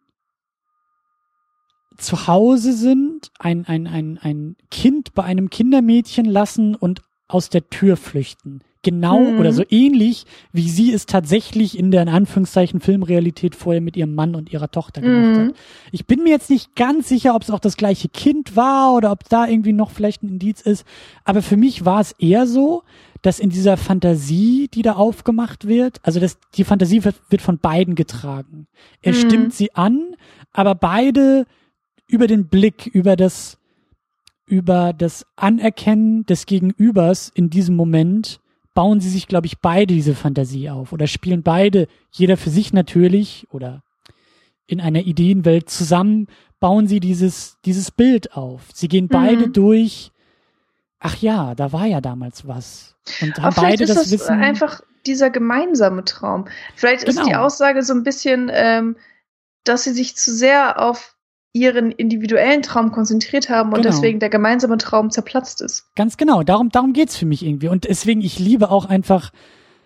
zu 1.96 2.26
Hause 2.26 2.72
sind, 2.72 3.30
ein, 3.38 3.64
ein, 3.66 3.86
ein, 3.86 4.18
ein 4.18 4.56
Kind 4.70 5.14
bei 5.14 5.22
einem 5.22 5.50
Kindermädchen 5.50 6.24
lassen 6.24 6.74
und 6.74 7.02
aus 7.28 7.48
der 7.48 7.70
Tür 7.70 7.96
flüchten 7.96 8.62
genau 8.84 9.20
mhm. 9.20 9.40
oder 9.40 9.52
so 9.52 9.64
ähnlich, 9.68 10.24
wie 10.52 10.68
sie 10.68 10.92
es 10.92 11.06
tatsächlich 11.06 11.76
in 11.76 11.90
der 11.90 12.02
in 12.02 12.08
Anführungszeichen 12.08 12.80
Filmrealität 12.80 13.56
vorher 13.56 13.80
mit 13.80 13.96
ihrem 13.96 14.14
Mann 14.14 14.36
und 14.36 14.52
ihrer 14.52 14.70
Tochter 14.70 15.00
gemacht 15.00 15.38
mhm. 15.38 15.48
hat. 15.48 15.54
Ich 15.90 16.06
bin 16.06 16.22
mir 16.22 16.30
jetzt 16.30 16.50
nicht 16.50 16.76
ganz 16.76 17.08
sicher, 17.08 17.34
ob 17.34 17.42
es 17.42 17.50
auch 17.50 17.58
das 17.58 17.76
gleiche 17.76 18.08
Kind 18.08 18.54
war 18.54 18.94
oder 18.94 19.10
ob 19.10 19.28
da 19.28 19.48
irgendwie 19.48 19.72
noch 19.72 19.90
vielleicht 19.90 20.22
ein 20.22 20.28
Indiz 20.28 20.60
ist, 20.60 20.86
aber 21.24 21.42
für 21.42 21.56
mich 21.56 21.84
war 21.84 22.00
es 22.00 22.12
eher 22.12 22.46
so, 22.46 22.84
dass 23.22 23.40
in 23.40 23.48
dieser 23.48 23.78
Fantasie, 23.78 24.68
die 24.72 24.82
da 24.82 24.92
aufgemacht 24.92 25.66
wird, 25.66 25.98
also 26.02 26.20
dass 26.20 26.38
die 26.54 26.64
Fantasie 26.64 27.04
wird, 27.04 27.16
wird 27.30 27.40
von 27.40 27.58
beiden 27.58 27.94
getragen. 27.94 28.66
Er 29.00 29.12
mhm. 29.12 29.16
stimmt 29.16 29.54
sie 29.54 29.74
an, 29.74 30.14
aber 30.52 30.74
beide 30.74 31.46
über 32.06 32.26
den 32.26 32.48
Blick, 32.48 32.86
über 32.86 33.16
das 33.16 33.58
über 34.46 34.92
das 34.92 35.26
Anerkennen 35.36 36.26
des 36.26 36.46
Gegenübers 36.46 37.30
in 37.34 37.50
diesem 37.50 37.76
Moment 37.76 38.40
bauen 38.74 39.00
sie 39.00 39.08
sich, 39.08 39.28
glaube 39.28 39.46
ich, 39.46 39.58
beide 39.58 39.94
diese 39.94 40.14
Fantasie 40.14 40.68
auf 40.68 40.92
oder 40.92 41.06
spielen 41.06 41.42
beide, 41.42 41.86
jeder 42.10 42.36
für 42.36 42.50
sich 42.50 42.72
natürlich 42.72 43.46
oder 43.50 43.82
in 44.66 44.80
einer 44.80 45.00
Ideenwelt 45.00 45.70
zusammen, 45.70 46.26
bauen 46.58 46.86
sie 46.86 47.00
dieses, 47.00 47.58
dieses 47.64 47.90
Bild 47.90 48.34
auf. 48.36 48.62
Sie 48.72 48.88
gehen 48.88 49.08
beide 49.08 49.48
mhm. 49.48 49.52
durch, 49.52 50.12
ach 50.98 51.16
ja, 51.16 51.54
da 51.54 51.72
war 51.72 51.86
ja 51.86 52.00
damals 52.00 52.46
was. 52.48 52.96
Und 53.20 53.36
haben 53.36 53.44
Aber 53.44 53.62
beide 53.62 53.86
das, 53.86 53.96
das 53.96 54.10
Wissen. 54.10 54.40
Einfach 54.40 54.80
dieser 55.06 55.30
gemeinsame 55.30 56.04
Traum. 56.04 56.46
Vielleicht 56.74 57.04
genau. 57.04 57.20
ist 57.20 57.26
die 57.26 57.32
genau. 57.32 57.44
Aussage 57.44 57.82
so 57.82 57.92
ein 57.92 58.02
bisschen, 58.02 58.50
ähm, 58.52 58.96
dass 59.64 59.84
sie 59.84 59.92
sich 59.92 60.16
zu 60.16 60.32
sehr 60.32 60.80
auf 60.80 61.13
ihren 61.54 61.92
individuellen 61.92 62.62
Traum 62.62 62.90
konzentriert 62.90 63.48
haben 63.48 63.70
und 63.70 63.82
genau. 63.82 63.88
deswegen 63.88 64.18
der 64.18 64.28
gemeinsame 64.28 64.76
Traum 64.76 65.10
zerplatzt 65.10 65.62
ist. 65.62 65.86
Ganz 65.94 66.16
genau, 66.16 66.42
darum, 66.42 66.68
darum 66.68 66.92
geht's 66.92 67.16
für 67.16 67.26
mich 67.26 67.46
irgendwie. 67.46 67.68
Und 67.68 67.84
deswegen, 67.84 68.20
ich 68.20 68.40
liebe 68.40 68.70
auch 68.70 68.86
einfach, 68.86 69.30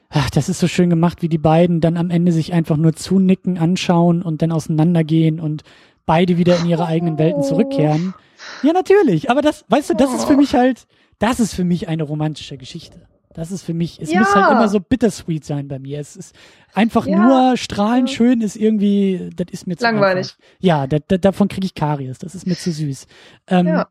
ach, 0.08 0.30
das 0.30 0.48
ist 0.48 0.60
so 0.60 0.66
schön 0.66 0.88
gemacht, 0.88 1.20
wie 1.20 1.28
die 1.28 1.38
beiden 1.38 1.82
dann 1.82 1.98
am 1.98 2.08
Ende 2.08 2.32
sich 2.32 2.54
einfach 2.54 2.78
nur 2.78 2.94
zunicken, 2.94 3.58
anschauen 3.58 4.22
und 4.22 4.40
dann 4.40 4.50
auseinandergehen 4.50 5.40
und 5.40 5.62
beide 6.06 6.38
wieder 6.38 6.58
in 6.58 6.66
ihre 6.66 6.86
eigenen 6.86 7.18
Welten 7.18 7.42
zurückkehren. 7.42 8.14
Ja, 8.62 8.72
natürlich. 8.72 9.30
Aber 9.30 9.42
das, 9.42 9.66
weißt 9.68 9.90
du, 9.90 9.94
das 9.94 10.14
ist 10.14 10.24
für 10.24 10.36
mich 10.36 10.54
halt, 10.54 10.86
das 11.18 11.38
ist 11.38 11.54
für 11.54 11.64
mich 11.64 11.86
eine 11.86 12.04
romantische 12.04 12.56
Geschichte. 12.56 13.06
Das 13.34 13.50
ist 13.52 13.62
für 13.62 13.74
mich, 13.74 14.00
es 14.00 14.10
Ja. 14.12 14.20
muss 14.20 14.34
halt 14.34 14.50
immer 14.50 14.68
so 14.68 14.80
bittersweet 14.80 15.44
sein 15.44 15.68
bei 15.68 15.78
mir. 15.78 16.00
Es 16.00 16.16
ist 16.16 16.34
einfach 16.74 17.06
Ja. 17.06 17.18
nur 17.22 17.56
strahlend 17.56 18.10
schön 18.10 18.40
ist 18.40 18.56
irgendwie, 18.56 19.30
das 19.36 19.46
ist 19.52 19.66
mir 19.66 19.76
zu 19.76 19.84
Langweilig. 19.84 20.28
Einfach. 20.32 20.38
Ja, 20.60 20.86
da, 20.86 20.98
da, 21.06 21.18
davon 21.18 21.48
kriege 21.48 21.66
ich 21.66 21.74
Karies. 21.74 22.18
Das 22.18 22.34
ist 22.34 22.46
mir 22.46 22.56
zu 22.56 22.72
süß. 22.72 23.06
Ähm, 23.48 23.66
Ja. 23.66 23.88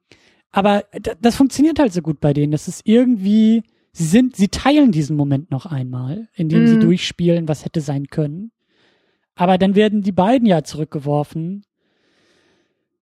Aber 0.51 0.85
da- 0.91 1.13
das 1.21 1.35
funktioniert 1.35 1.77
halt 1.79 1.93
so 1.93 2.01
gut 2.01 2.19
bei 2.19 2.33
denen. 2.33 2.51
Das 2.51 2.67
ist 2.67 2.81
irgendwie, 2.85 3.63
sie 3.91 4.05
sind, 4.05 4.35
sie 4.35 4.47
teilen 4.47 4.91
diesen 4.91 5.15
Moment 5.15 5.51
noch 5.51 5.65
einmal, 5.67 6.27
indem 6.33 6.65
sie 6.67 6.75
Mhm. 6.77 6.81
durchspielen, 6.81 7.47
was 7.47 7.63
hätte 7.63 7.79
sein 7.81 8.07
können. 8.07 8.51
Aber 9.35 9.57
dann 9.59 9.75
werden 9.75 10.01
die 10.01 10.11
beiden 10.11 10.47
ja 10.47 10.63
zurückgeworfen 10.63 11.63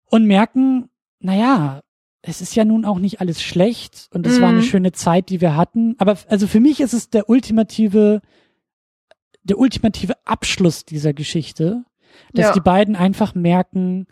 und 0.06 0.26
merken, 0.26 0.90
naja, 1.18 1.82
es 2.22 2.40
ist 2.40 2.54
ja 2.54 2.64
nun 2.64 2.84
auch 2.84 2.98
nicht 2.98 3.20
alles 3.20 3.42
schlecht 3.42 4.08
und 4.12 4.26
es 4.26 4.40
war 4.40 4.48
eine 4.50 4.58
Mhm. 4.58 4.62
schöne 4.64 4.92
Zeit, 4.92 5.30
die 5.30 5.40
wir 5.40 5.56
hatten. 5.56 5.94
Aber 5.98 6.18
also 6.28 6.46
für 6.46 6.60
mich 6.60 6.80
ist 6.80 6.92
es 6.92 7.08
der 7.10 7.28
ultimative, 7.30 8.20
der 9.42 9.58
ultimative 9.58 10.14
Abschluss 10.26 10.84
dieser 10.84 11.14
Geschichte, 11.14 11.84
dass 12.34 12.46
Ja. 12.48 12.52
die 12.52 12.60
beiden 12.60 12.94
einfach 12.96 13.34
merken, 13.34 14.06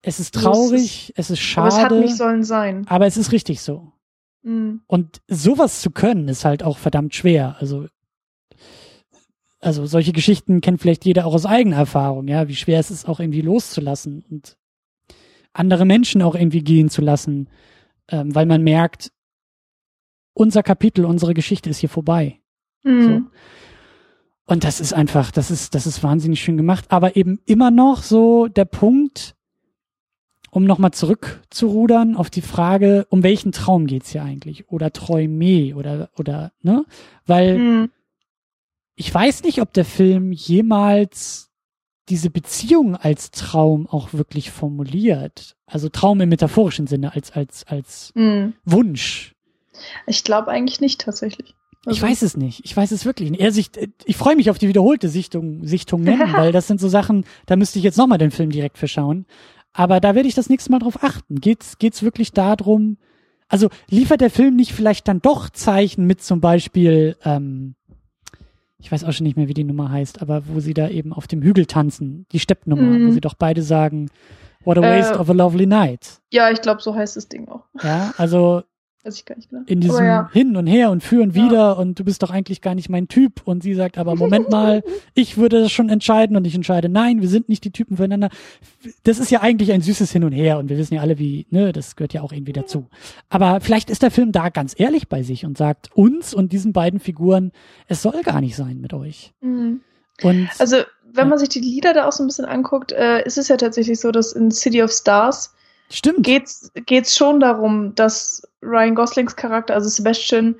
es 0.00 0.20
ist 0.20 0.34
ist 0.34 0.42
traurig, 0.42 1.12
es 1.16 1.30
ist 1.30 1.38
Aber 1.56 1.70
schade, 1.70 1.74
es 1.76 1.82
hat 1.82 1.92
nicht 1.92 2.16
sollen 2.16 2.44
sein. 2.44 2.86
aber 2.88 3.06
es 3.06 3.16
ist 3.18 3.32
richtig 3.32 3.60
so. 3.60 3.92
Mhm. 4.42 4.80
Und 4.86 5.20
sowas 5.28 5.80
zu 5.82 5.90
können, 5.90 6.28
ist 6.28 6.44
halt 6.46 6.62
auch 6.62 6.78
verdammt 6.78 7.14
schwer. 7.14 7.56
Also, 7.60 7.86
also 9.60 9.86
solche 9.86 10.12
Geschichten 10.12 10.60
kennt 10.60 10.80
vielleicht 10.80 11.04
jeder 11.04 11.26
auch 11.26 11.34
aus 11.34 11.46
eigener 11.46 11.76
Erfahrung, 11.76 12.28
ja, 12.28 12.48
wie 12.48 12.56
schwer 12.56 12.80
es 12.80 12.90
ist, 12.90 13.08
auch 13.08 13.20
irgendwie 13.20 13.40
loszulassen 13.40 14.24
und 14.30 14.56
andere 15.54 15.84
Menschen 15.86 16.20
auch 16.22 16.34
irgendwie 16.34 16.62
gehen 16.62 16.90
zu 16.90 17.00
lassen, 17.00 17.48
ähm, 18.08 18.34
weil 18.34 18.46
man 18.46 18.62
merkt, 18.62 19.10
unser 20.34 20.62
Kapitel, 20.62 21.04
unsere 21.04 21.32
Geschichte 21.32 21.70
ist 21.70 21.78
hier 21.78 21.88
vorbei. 21.88 22.40
Mhm. 22.82 23.30
Und 24.46 24.64
das 24.64 24.80
ist 24.80 24.92
einfach, 24.92 25.30
das 25.30 25.50
ist, 25.50 25.74
das 25.74 25.86
ist 25.86 26.02
wahnsinnig 26.02 26.42
schön 26.42 26.56
gemacht, 26.58 26.84
aber 26.88 27.16
eben 27.16 27.40
immer 27.46 27.70
noch 27.70 28.02
so 28.02 28.46
der 28.48 28.66
Punkt, 28.66 29.36
um 30.50 30.64
nochmal 30.64 30.90
zurückzurudern 30.92 32.14
auf 32.14 32.30
die 32.30 32.42
Frage, 32.42 33.06
um 33.08 33.22
welchen 33.22 33.52
Traum 33.52 33.86
geht's 33.86 34.10
hier 34.10 34.22
eigentlich? 34.22 34.68
Oder 34.70 34.92
Träume 34.92 35.74
oder, 35.74 36.10
oder, 36.16 36.52
ne? 36.62 36.84
Weil 37.26 37.58
Mhm. 37.58 37.90
ich 38.96 39.12
weiß 39.12 39.44
nicht, 39.44 39.60
ob 39.60 39.72
der 39.72 39.84
Film 39.84 40.30
jemals 40.30 41.50
diese 42.08 42.30
Beziehung 42.30 42.96
als 42.96 43.30
Traum 43.30 43.86
auch 43.86 44.12
wirklich 44.12 44.50
formuliert. 44.50 45.56
Also 45.66 45.88
Traum 45.88 46.20
im 46.20 46.28
metaphorischen 46.28 46.86
Sinne, 46.86 47.14
als, 47.14 47.32
als, 47.32 47.64
als 47.66 48.12
Mhm. 48.14 48.54
Wunsch. 48.64 49.34
Ich 50.06 50.22
glaube 50.24 50.50
eigentlich 50.50 50.80
nicht 50.80 51.00
tatsächlich. 51.00 51.54
Ich 51.86 51.88
Also- 51.88 52.02
weiß 52.02 52.22
es 52.22 52.36
nicht. 52.36 52.60
Ich 52.64 52.76
weiß 52.76 52.92
es 52.92 53.04
wirklich 53.04 53.30
nicht. 53.30 53.40
Er 53.40 53.52
sich, 53.52 53.70
ich 54.04 54.16
freue 54.16 54.36
mich 54.36 54.50
auf 54.50 54.58
die 54.58 54.68
wiederholte 54.68 55.08
Sichtung, 55.08 55.66
Sichtung 55.66 56.02
nennen, 56.02 56.32
weil 56.34 56.52
das 56.52 56.66
sind 56.66 56.80
so 56.80 56.88
Sachen, 56.88 57.24
da 57.46 57.56
müsste 57.56 57.78
ich 57.78 57.84
jetzt 57.84 57.98
nochmal 57.98 58.18
den 58.18 58.30
Film 58.30 58.50
direkt 58.50 58.78
verschauen. 58.78 59.26
Aber 59.72 59.98
da 60.00 60.14
werde 60.14 60.28
ich 60.28 60.34
das 60.34 60.48
nächste 60.48 60.70
Mal 60.70 60.78
drauf 60.78 61.02
achten. 61.02 61.40
Geht's, 61.40 61.78
geht's 61.78 62.02
wirklich 62.02 62.32
darum, 62.32 62.96
also 63.48 63.68
liefert 63.90 64.20
der 64.20 64.30
Film 64.30 64.56
nicht 64.56 64.72
vielleicht 64.72 65.08
dann 65.08 65.20
doch 65.20 65.50
Zeichen 65.50 66.06
mit 66.06 66.22
zum 66.22 66.40
Beispiel, 66.40 67.16
ähm, 67.24 67.74
ich 68.84 68.92
weiß 68.92 69.02
auch 69.04 69.12
schon 69.12 69.24
nicht 69.24 69.36
mehr, 69.38 69.48
wie 69.48 69.54
die 69.54 69.64
Nummer 69.64 69.90
heißt, 69.90 70.20
aber 70.20 70.42
wo 70.46 70.60
sie 70.60 70.74
da 70.74 70.88
eben 70.88 71.14
auf 71.14 71.26
dem 71.26 71.40
Hügel 71.42 71.64
tanzen, 71.64 72.26
die 72.32 72.38
Steppnummer, 72.38 72.82
Mhm. 72.82 73.06
wo 73.08 73.10
sie 73.12 73.20
doch 73.22 73.32
beide 73.34 73.62
sagen, 73.62 74.10
what 74.62 74.76
a 74.76 74.82
Äh, 74.82 74.98
waste 75.00 75.18
of 75.18 75.30
a 75.30 75.32
lovely 75.32 75.64
night. 75.66 76.20
Ja, 76.30 76.50
ich 76.50 76.60
glaube, 76.60 76.82
so 76.82 76.94
heißt 76.94 77.16
das 77.16 77.28
Ding 77.28 77.48
auch. 77.48 77.62
Ja, 77.82 78.12
also 78.18 78.62
Weiß 79.04 79.16
ich 79.16 79.26
gar 79.26 79.36
nicht 79.36 79.50
genau. 79.50 79.62
in 79.66 79.80
diesem 79.80 80.04
ja. 80.04 80.30
Hin 80.32 80.56
und 80.56 80.66
Her 80.66 80.90
und 80.90 81.02
Für 81.02 81.22
und 81.22 81.36
Ja. 81.36 81.44
Wider 81.44 81.78
und 81.78 81.98
du 81.98 82.04
bist 82.04 82.22
doch 82.22 82.30
eigentlich 82.30 82.62
gar 82.62 82.74
nicht 82.74 82.88
mein 82.88 83.06
Typ 83.06 83.42
und 83.44 83.62
sie 83.62 83.74
sagt 83.74 83.98
aber 83.98 84.16
Moment 84.16 84.50
mal, 84.50 84.82
ich 85.14 85.36
würde 85.36 85.60
das 85.60 85.72
schon 85.72 85.90
entscheiden 85.90 86.36
und 86.36 86.46
ich 86.46 86.54
entscheide 86.54 86.88
nein, 86.88 87.20
wir 87.20 87.28
sind 87.28 87.48
nicht 87.50 87.64
die 87.64 87.70
Typen 87.70 87.96
füreinander. 87.98 88.30
Das 89.02 89.18
ist 89.18 89.30
ja 89.30 89.42
eigentlich 89.42 89.72
ein 89.72 89.82
süßes 89.82 90.10
Hin 90.10 90.24
und 90.24 90.32
Her 90.32 90.58
und 90.58 90.70
wir 90.70 90.78
wissen 90.78 90.94
ja 90.94 91.02
alle 91.02 91.18
wie, 91.18 91.46
ne, 91.50 91.72
das 91.72 91.96
gehört 91.96 92.14
ja 92.14 92.22
auch 92.22 92.32
irgendwie 92.32 92.54
dazu. 92.54 92.88
Aber 93.28 93.60
vielleicht 93.60 93.90
ist 93.90 94.02
der 94.02 94.10
Film 94.10 94.32
da 94.32 94.48
ganz 94.48 94.74
ehrlich 94.78 95.08
bei 95.08 95.22
sich 95.22 95.44
und 95.44 95.58
sagt 95.58 95.90
uns 95.94 96.32
und 96.32 96.52
diesen 96.52 96.72
beiden 96.72 96.98
Figuren, 96.98 97.52
es 97.88 98.00
soll 98.02 98.22
gar 98.22 98.40
nicht 98.40 98.56
sein 98.56 98.80
mit 98.80 98.94
euch. 98.94 99.34
Mhm. 99.42 99.82
Und 100.22 100.48
Also, 100.58 100.76
wenn 101.12 101.24
Ja. 101.26 101.28
man 101.28 101.38
sich 101.38 101.48
die 101.50 101.60
Lieder 101.60 101.92
da 101.92 102.08
auch 102.08 102.12
so 102.12 102.22
ein 102.24 102.26
bisschen 102.26 102.44
anguckt, 102.44 102.92
äh, 102.92 103.22
ist 103.24 103.36
es 103.38 103.48
ja 103.48 103.56
tatsächlich 103.56 104.00
so, 104.00 104.10
dass 104.10 104.32
in 104.32 104.50
City 104.50 104.82
of 104.82 104.90
Stars 104.90 105.53
stimmt. 105.90 106.22
geht's 106.22 106.70
geht's 106.86 107.16
schon 107.16 107.40
darum, 107.40 107.94
dass 107.94 108.42
Ryan 108.62 108.94
Goslings 108.94 109.36
Charakter, 109.36 109.74
also 109.74 109.88
Sebastian, 109.88 110.56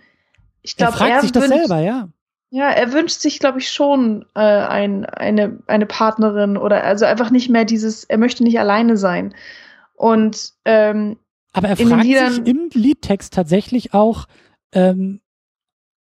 ich 0.63 0.75
er 0.75 0.87
glaube, 0.87 0.99
fragt 0.99 1.13
er, 1.13 1.21
sich 1.21 1.33
das 1.33 1.49
selber, 1.49 1.81
ja. 1.81 2.09
ja, 2.51 2.71
er 2.71 2.93
wünscht 2.93 3.21
sich, 3.21 3.39
glaube 3.39 3.59
ich, 3.59 3.71
schon 3.71 4.25
äh, 4.35 4.41
ein, 4.41 5.05
eine 5.07 5.59
eine 5.67 5.87
Partnerin 5.87 6.57
oder 6.57 6.85
also 6.85 7.05
einfach 7.05 7.31
nicht 7.31 7.51
mehr 7.51 7.65
dieses, 7.65 8.05
er 8.05 8.19
möchte 8.19 8.45
nicht 8.45 8.59
alleine 8.59 8.97
sein. 8.97 9.35
Und 9.95 10.53
ähm, 10.65 11.17
Aber 11.53 11.69
er 11.69 11.77
fragt 11.77 12.03
sich 12.03 12.13
Liedern- 12.13 12.47
im 12.47 12.69
Liedtext 12.73 13.33
tatsächlich 13.33 13.95
auch, 13.95 14.27
ähm, 14.73 15.21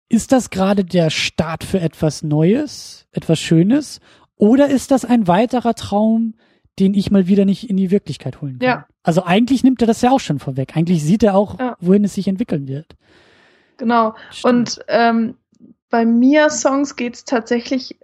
ist 0.08 0.32
das 0.32 0.50
gerade 0.50 0.84
der 0.84 1.10
Start 1.10 1.64
für 1.64 1.80
etwas 1.80 2.22
Neues, 2.22 3.06
etwas 3.12 3.40
Schönes? 3.40 4.00
Oder 4.36 4.68
ist 4.68 4.90
das 4.90 5.04
ein 5.04 5.26
weiterer 5.26 5.74
Traum, 5.74 6.34
den 6.78 6.94
ich 6.94 7.10
mal 7.10 7.26
wieder 7.26 7.44
nicht 7.44 7.70
in 7.70 7.76
die 7.76 7.90
Wirklichkeit 7.90 8.40
holen 8.40 8.58
kann? 8.58 8.68
Ja. 8.68 8.86
Also 9.04 9.22
eigentlich 9.24 9.62
nimmt 9.62 9.80
er 9.82 9.86
das 9.86 10.02
ja 10.02 10.10
auch 10.10 10.18
schon 10.20 10.38
vorweg. 10.40 10.76
Eigentlich 10.76 11.04
sieht 11.04 11.22
er 11.22 11.34
auch, 11.36 11.58
Ja. 11.60 11.76
wohin 11.80 12.04
es 12.04 12.14
sich 12.14 12.26
entwickeln 12.26 12.66
wird. 12.66 12.96
genau. 13.76 14.14
Stimmt. 14.30 14.54
Und 14.54 14.84
ähm, 14.88 15.34
bei 15.90 16.04
Mia-Songs 16.04 16.96
geht's 16.96 17.24
tatsächlich 17.24 17.96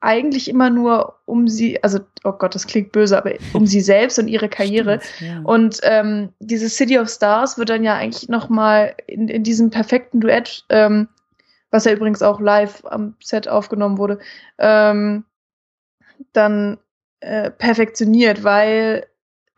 eigentlich 0.00 0.48
immer 0.48 0.70
nur 0.70 1.14
um 1.24 1.48
sie, 1.48 1.82
also, 1.82 1.98
oh 2.22 2.32
Gott, 2.32 2.54
das 2.54 2.66
klingt 2.68 2.92
böse, 2.92 3.18
aber 3.18 3.32
um 3.52 3.66
sie 3.66 3.80
selbst 3.80 4.18
und 4.18 4.28
ihre 4.28 4.48
Karriere. 4.48 5.00
Stimmt, 5.02 5.30
ja. 5.30 5.40
Und 5.42 5.80
ähm, 5.82 6.28
dieses 6.40 6.76
City 6.76 6.98
of 6.98 7.08
Stars 7.08 7.58
wird 7.58 7.70
dann 7.70 7.82
ja 7.82 7.94
eigentlich 7.96 8.28
nochmal 8.28 8.94
in, 9.06 9.26
in 9.28 9.42
diesem 9.42 9.70
perfekten 9.70 10.20
Duett, 10.20 10.64
ähm, 10.68 11.08
was 11.70 11.84
ja 11.84 11.92
übrigens 11.92 12.22
auch 12.22 12.40
live 12.40 12.84
am 12.86 13.14
Set 13.22 13.48
aufgenommen 13.48 13.98
wurde, 13.98 14.18
ähm, 14.58 15.24
dann 16.32 16.78
äh, 17.20 17.50
perfektioniert, 17.50 18.44
weil 18.44 19.06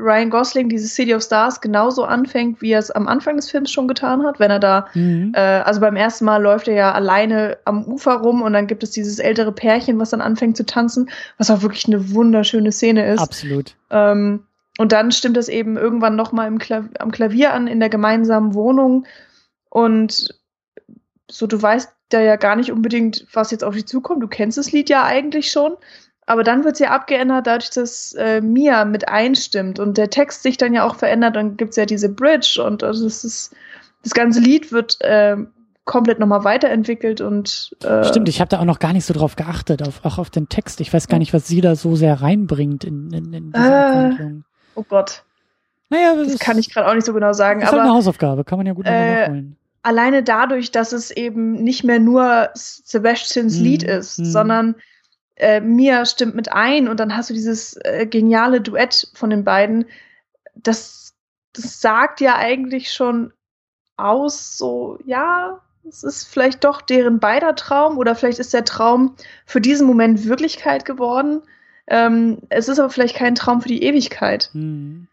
Ryan 0.01 0.31
Gosling 0.31 0.69
dieses 0.69 0.95
City 0.95 1.15
of 1.15 1.23
Stars 1.23 1.61
genauso 1.61 2.05
anfängt, 2.05 2.63
wie 2.63 2.73
er 2.73 2.79
es 2.79 2.91
am 2.91 3.07
Anfang 3.07 3.37
des 3.37 3.51
Films 3.51 3.71
schon 3.71 3.87
getan 3.89 4.25
hat, 4.25 4.41
wenn 4.41 4.51
er 4.51 4.59
da 4.59 4.87
Mhm. 4.95 5.33
äh, 5.35 5.41
also 5.41 5.81
beim 5.81 5.97
ersten 5.97 6.25
Mal 6.25 6.43
läuft 6.43 6.69
er 6.69 6.75
ja 6.75 6.93
alleine 6.93 7.59
am 7.65 7.85
Ufer 7.85 8.15
rum 8.15 8.43
und 8.43 8.53
dann 8.53 8.67
gibt 8.67 8.83
es 8.83 8.91
dieses 8.91 9.19
ältere 9.19 9.53
Pärchen, 9.53 9.99
was 9.99 10.11
dann 10.11 10.21
anfängt 10.21 10.57
zu 10.57 10.65
tanzen, 10.65 11.11
was 11.39 11.51
auch 11.51 11.63
wirklich 11.63 11.87
eine 11.87 12.13
wunderschöne 12.15 12.73
Szene 12.73 13.13
ist. 13.13 13.21
Absolut. 13.21 13.77
Ähm, 13.91 14.45
und 14.79 14.93
dann 14.93 15.13
stimmt 15.13 15.37
das 15.37 15.49
eben 15.49 15.77
irgendwann 15.77 16.17
noch 16.17 16.33
mal 16.33 16.47
im 16.47 16.59
Klav 16.59 16.85
am 16.99 17.11
Klavier 17.11 17.53
an 17.53 17.67
in 17.67 17.81
der 17.81 17.91
gemeinsamen 17.91 18.55
Wohnung 18.55 19.07
und 19.69 20.35
so 21.31 21.47
du 21.47 21.61
weißt 21.61 21.91
da 22.09 22.21
ja 22.21 22.37
gar 22.37 22.57
nicht 22.57 22.73
unbedingt, 22.73 23.27
was 23.33 23.51
jetzt 23.51 23.63
auf 23.63 23.75
dich 23.75 23.87
zukommt. 23.87 24.23
Du 24.23 24.29
kennst 24.29 24.59
das 24.59 24.73
Lied 24.73 24.89
ja 24.91 25.05
eigentlich 25.05 25.51
schon, 25.51 25.77
aber 26.31 26.44
dann 26.44 26.65
wird 26.65 26.74
es 26.74 26.78
ja 26.81 26.90
abgeändert, 26.90 27.47
dadurch, 27.47 27.70
dass 27.70 28.12
äh, 28.15 28.40
Mia 28.40 28.85
mit 28.85 29.09
einstimmt 29.09 29.78
und 29.81 29.98
der 29.98 30.11
Text 30.11 30.43
sich 30.43 30.57
dann 30.57 30.73
ja 30.74 30.85
auch 30.86 30.94
verändert. 30.94 31.35
Dann 31.36 31.57
gibt's 31.57 31.77
ja 31.77 31.86
diese 31.86 32.09
Bridge 32.09 32.62
und 32.65 32.82
also 32.85 33.05
das 33.05 33.24
ist 33.24 33.55
das 34.05 34.15
ganze 34.15 34.40
Lied 34.40 34.73
wird 34.73 34.98
äh, 35.02 35.36
komplett 35.85 36.20
nochmal 36.20 36.44
weiterentwickelt 36.44 37.20
und 37.20 37.77
äh, 37.82 38.05
Stimmt, 38.05 38.28
ich 38.28 38.40
habe 38.40 38.48
da 38.48 38.61
auch 38.61 38.65
noch 38.65 38.78
gar 38.78 38.93
nicht 38.93 39.05
so 39.05 39.12
drauf 39.12 39.35
geachtet, 39.36 39.82
auf, 39.86 40.05
auch 40.05 40.19
auf 40.19 40.31
den 40.31 40.48
Text. 40.48 40.81
Ich 40.81 40.93
weiß 40.93 41.09
gar 41.09 41.19
nicht, 41.19 41.35
was 41.35 41.48
sie 41.48 41.61
da 41.61 41.74
so 41.74 41.97
sehr 41.97 42.23
reinbringt 42.23 42.85
in, 42.85 43.11
in, 43.12 43.32
in 43.32 43.52
diese 43.52 43.65
Äh, 43.66 43.74
Abwandlung. 43.74 44.44
oh 44.77 44.85
Gott, 44.89 45.24
Naja, 45.89 46.15
das 46.15 46.39
kann 46.39 46.59
ich 46.59 46.73
gerade 46.73 46.89
auch 46.89 46.94
nicht 46.94 47.05
so 47.07 47.12
genau 47.12 47.32
sagen, 47.32 47.61
Das 47.61 47.70
ist 47.70 47.73
halt 47.73 47.82
eine 47.82 47.93
Hausaufgabe, 47.93 48.44
kann 48.44 48.59
man 48.59 48.66
ja 48.66 48.73
gut 48.73 48.86
äh, 48.86 49.23
nachholen. 49.23 49.57
alleine 49.82 50.23
dadurch, 50.23 50.70
dass 50.70 50.93
es 50.93 51.11
eben 51.11 51.55
nicht 51.65 51.82
mehr 51.82 51.98
nur 51.98 52.51
Sebastians 52.55 53.59
Mhm, 53.59 53.65
Lied 53.65 53.82
ist, 53.82 54.20
mhm. 54.20 54.24
sondern 54.27 54.74
äh, 55.41 55.61
Mia 55.61 56.05
stimmt 56.07 56.35
mit 56.35 56.53
ein 56.53 56.89
und 56.89 57.01
dann 57.01 57.17
hast 57.17 57.31
du 57.31 57.35
dieses 57.35 57.77
äh, 57.85 58.07
geniale 58.07 58.61
Duett 58.61 59.09
von 59.15 59.31
den 59.31 59.45
beiden. 59.45 59.87
Das, 60.55 61.15
das 61.53 61.81
sagt 61.81 62.21
ja 62.21 62.37
eigentlich 62.37 62.93
schon 62.93 63.33
aus, 63.97 64.57
so, 64.57 64.99
ja, 65.05 65.61
es 65.89 66.05
ist 66.05 66.25
vielleicht 66.25 66.65
doch 66.65 66.83
deren 66.83 67.21
beider 67.21 67.55
Traum 67.55 67.99
oder 67.99 68.15
vielleicht 68.15 68.39
ist 68.39 68.55
der 68.55 68.65
Traum 68.65 69.17
für 69.47 69.61
diesen 69.61 69.87
Moment 69.87 70.27
Wirklichkeit 70.27 70.85
geworden. 70.85 71.43
Ähm, 71.87 72.39
es 72.51 72.69
ist 72.69 72.79
aber 72.79 72.91
vielleicht 72.91 73.17
kein 73.17 73.35
Traum 73.35 73.62
für 73.62 73.69
die 73.69 73.83
Ewigkeit. 73.83 74.51
Mhm. 74.53 75.09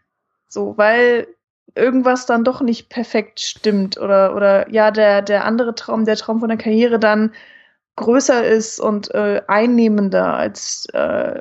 So, 0.48 0.76
weil 0.76 1.26
irgendwas 1.74 2.26
dann 2.26 2.44
doch 2.44 2.60
nicht 2.60 2.88
perfekt 2.88 3.40
stimmt 3.40 3.98
oder 3.98 4.34
oder 4.34 4.70
ja 4.70 4.90
der 4.90 5.22
der 5.22 5.44
andere 5.44 5.74
Traum, 5.74 6.04
der 6.04 6.16
Traum 6.16 6.40
von 6.40 6.48
der 6.48 6.58
Karriere 6.58 6.98
dann 6.98 7.32
größer 7.98 8.46
ist 8.46 8.80
und 8.80 9.14
äh, 9.14 9.42
einnehmender 9.46 10.34
als 10.34 10.86
äh, 10.92 11.40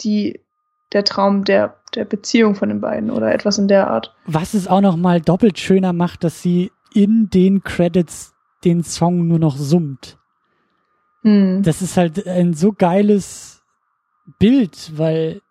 die 0.00 0.40
der 0.92 1.04
Traum 1.04 1.44
der, 1.44 1.76
der 1.94 2.04
Beziehung 2.04 2.54
von 2.54 2.70
den 2.70 2.80
beiden 2.80 3.10
oder 3.10 3.32
etwas 3.32 3.58
in 3.58 3.68
der 3.68 3.88
Art. 3.88 4.14
Was 4.24 4.54
es 4.54 4.68
auch 4.68 4.80
noch 4.80 4.96
mal 4.96 5.20
doppelt 5.20 5.58
schöner 5.58 5.92
macht, 5.92 6.24
dass 6.24 6.42
sie 6.42 6.72
in 6.94 7.28
den 7.28 7.62
Credits 7.62 8.34
den 8.64 8.82
Song 8.82 9.28
nur 9.28 9.38
noch 9.38 9.56
summt. 9.56 10.18
Hm. 11.22 11.62
Das 11.62 11.82
ist 11.82 11.96
halt 11.96 12.26
ein 12.26 12.54
so 12.54 12.72
geiles 12.72 13.62
Bild, 14.38 14.92
weil 14.96 15.42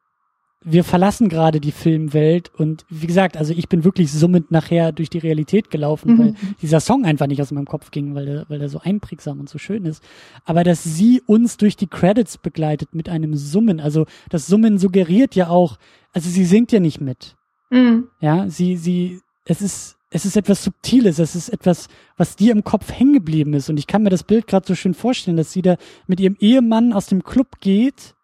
wir 0.69 0.83
verlassen 0.83 1.29
gerade 1.29 1.61
die 1.61 1.71
Filmwelt 1.71 2.51
und 2.53 2.85
wie 2.89 3.07
gesagt, 3.07 3.37
also 3.37 3.53
ich 3.53 3.69
bin 3.69 3.85
wirklich 3.85 4.11
summend 4.11 4.51
nachher 4.51 4.91
durch 4.91 5.09
die 5.09 5.17
Realität 5.17 5.69
gelaufen, 5.69 6.13
mhm. 6.13 6.19
weil 6.19 6.35
dieser 6.61 6.81
Song 6.81 7.05
einfach 7.05 7.27
nicht 7.27 7.41
aus 7.41 7.51
meinem 7.51 7.67
Kopf 7.67 7.89
ging, 7.89 8.15
weil 8.15 8.25
der, 8.25 8.45
weil 8.49 8.59
der 8.59 8.67
so 8.67 8.79
einprägsam 8.79 9.39
und 9.39 9.47
so 9.47 9.59
schön 9.59 9.85
ist. 9.85 10.03
Aber 10.43 10.65
dass 10.65 10.83
sie 10.83 11.21
uns 11.25 11.55
durch 11.55 11.77
die 11.77 11.87
Credits 11.87 12.37
begleitet 12.37 12.93
mit 12.93 13.07
einem 13.07 13.35
Summen, 13.35 13.79
also 13.79 14.05
das 14.29 14.45
Summen 14.47 14.77
suggeriert 14.77 15.35
ja 15.35 15.47
auch, 15.47 15.77
also 16.11 16.29
sie 16.29 16.43
singt 16.43 16.73
ja 16.73 16.81
nicht 16.81 16.99
mit. 16.99 17.37
Mhm. 17.69 18.09
Ja, 18.19 18.49
sie, 18.49 18.75
sie, 18.75 19.21
es 19.45 19.61
ist, 19.61 19.95
es 20.09 20.25
ist 20.25 20.35
etwas 20.35 20.65
Subtiles, 20.65 21.17
es 21.19 21.33
ist 21.33 21.47
etwas, 21.47 21.87
was 22.17 22.35
dir 22.35 22.51
im 22.51 22.65
Kopf 22.65 22.91
hängen 22.91 23.13
geblieben 23.13 23.53
ist. 23.53 23.69
Und 23.69 23.77
ich 23.77 23.87
kann 23.87 24.03
mir 24.03 24.09
das 24.09 24.23
Bild 24.23 24.47
gerade 24.47 24.67
so 24.67 24.75
schön 24.75 24.93
vorstellen, 24.93 25.37
dass 25.37 25.53
sie 25.53 25.61
da 25.61 25.77
mit 26.07 26.19
ihrem 26.19 26.35
Ehemann 26.41 26.91
aus 26.91 27.05
dem 27.05 27.23
Club 27.23 27.61
geht 27.61 28.16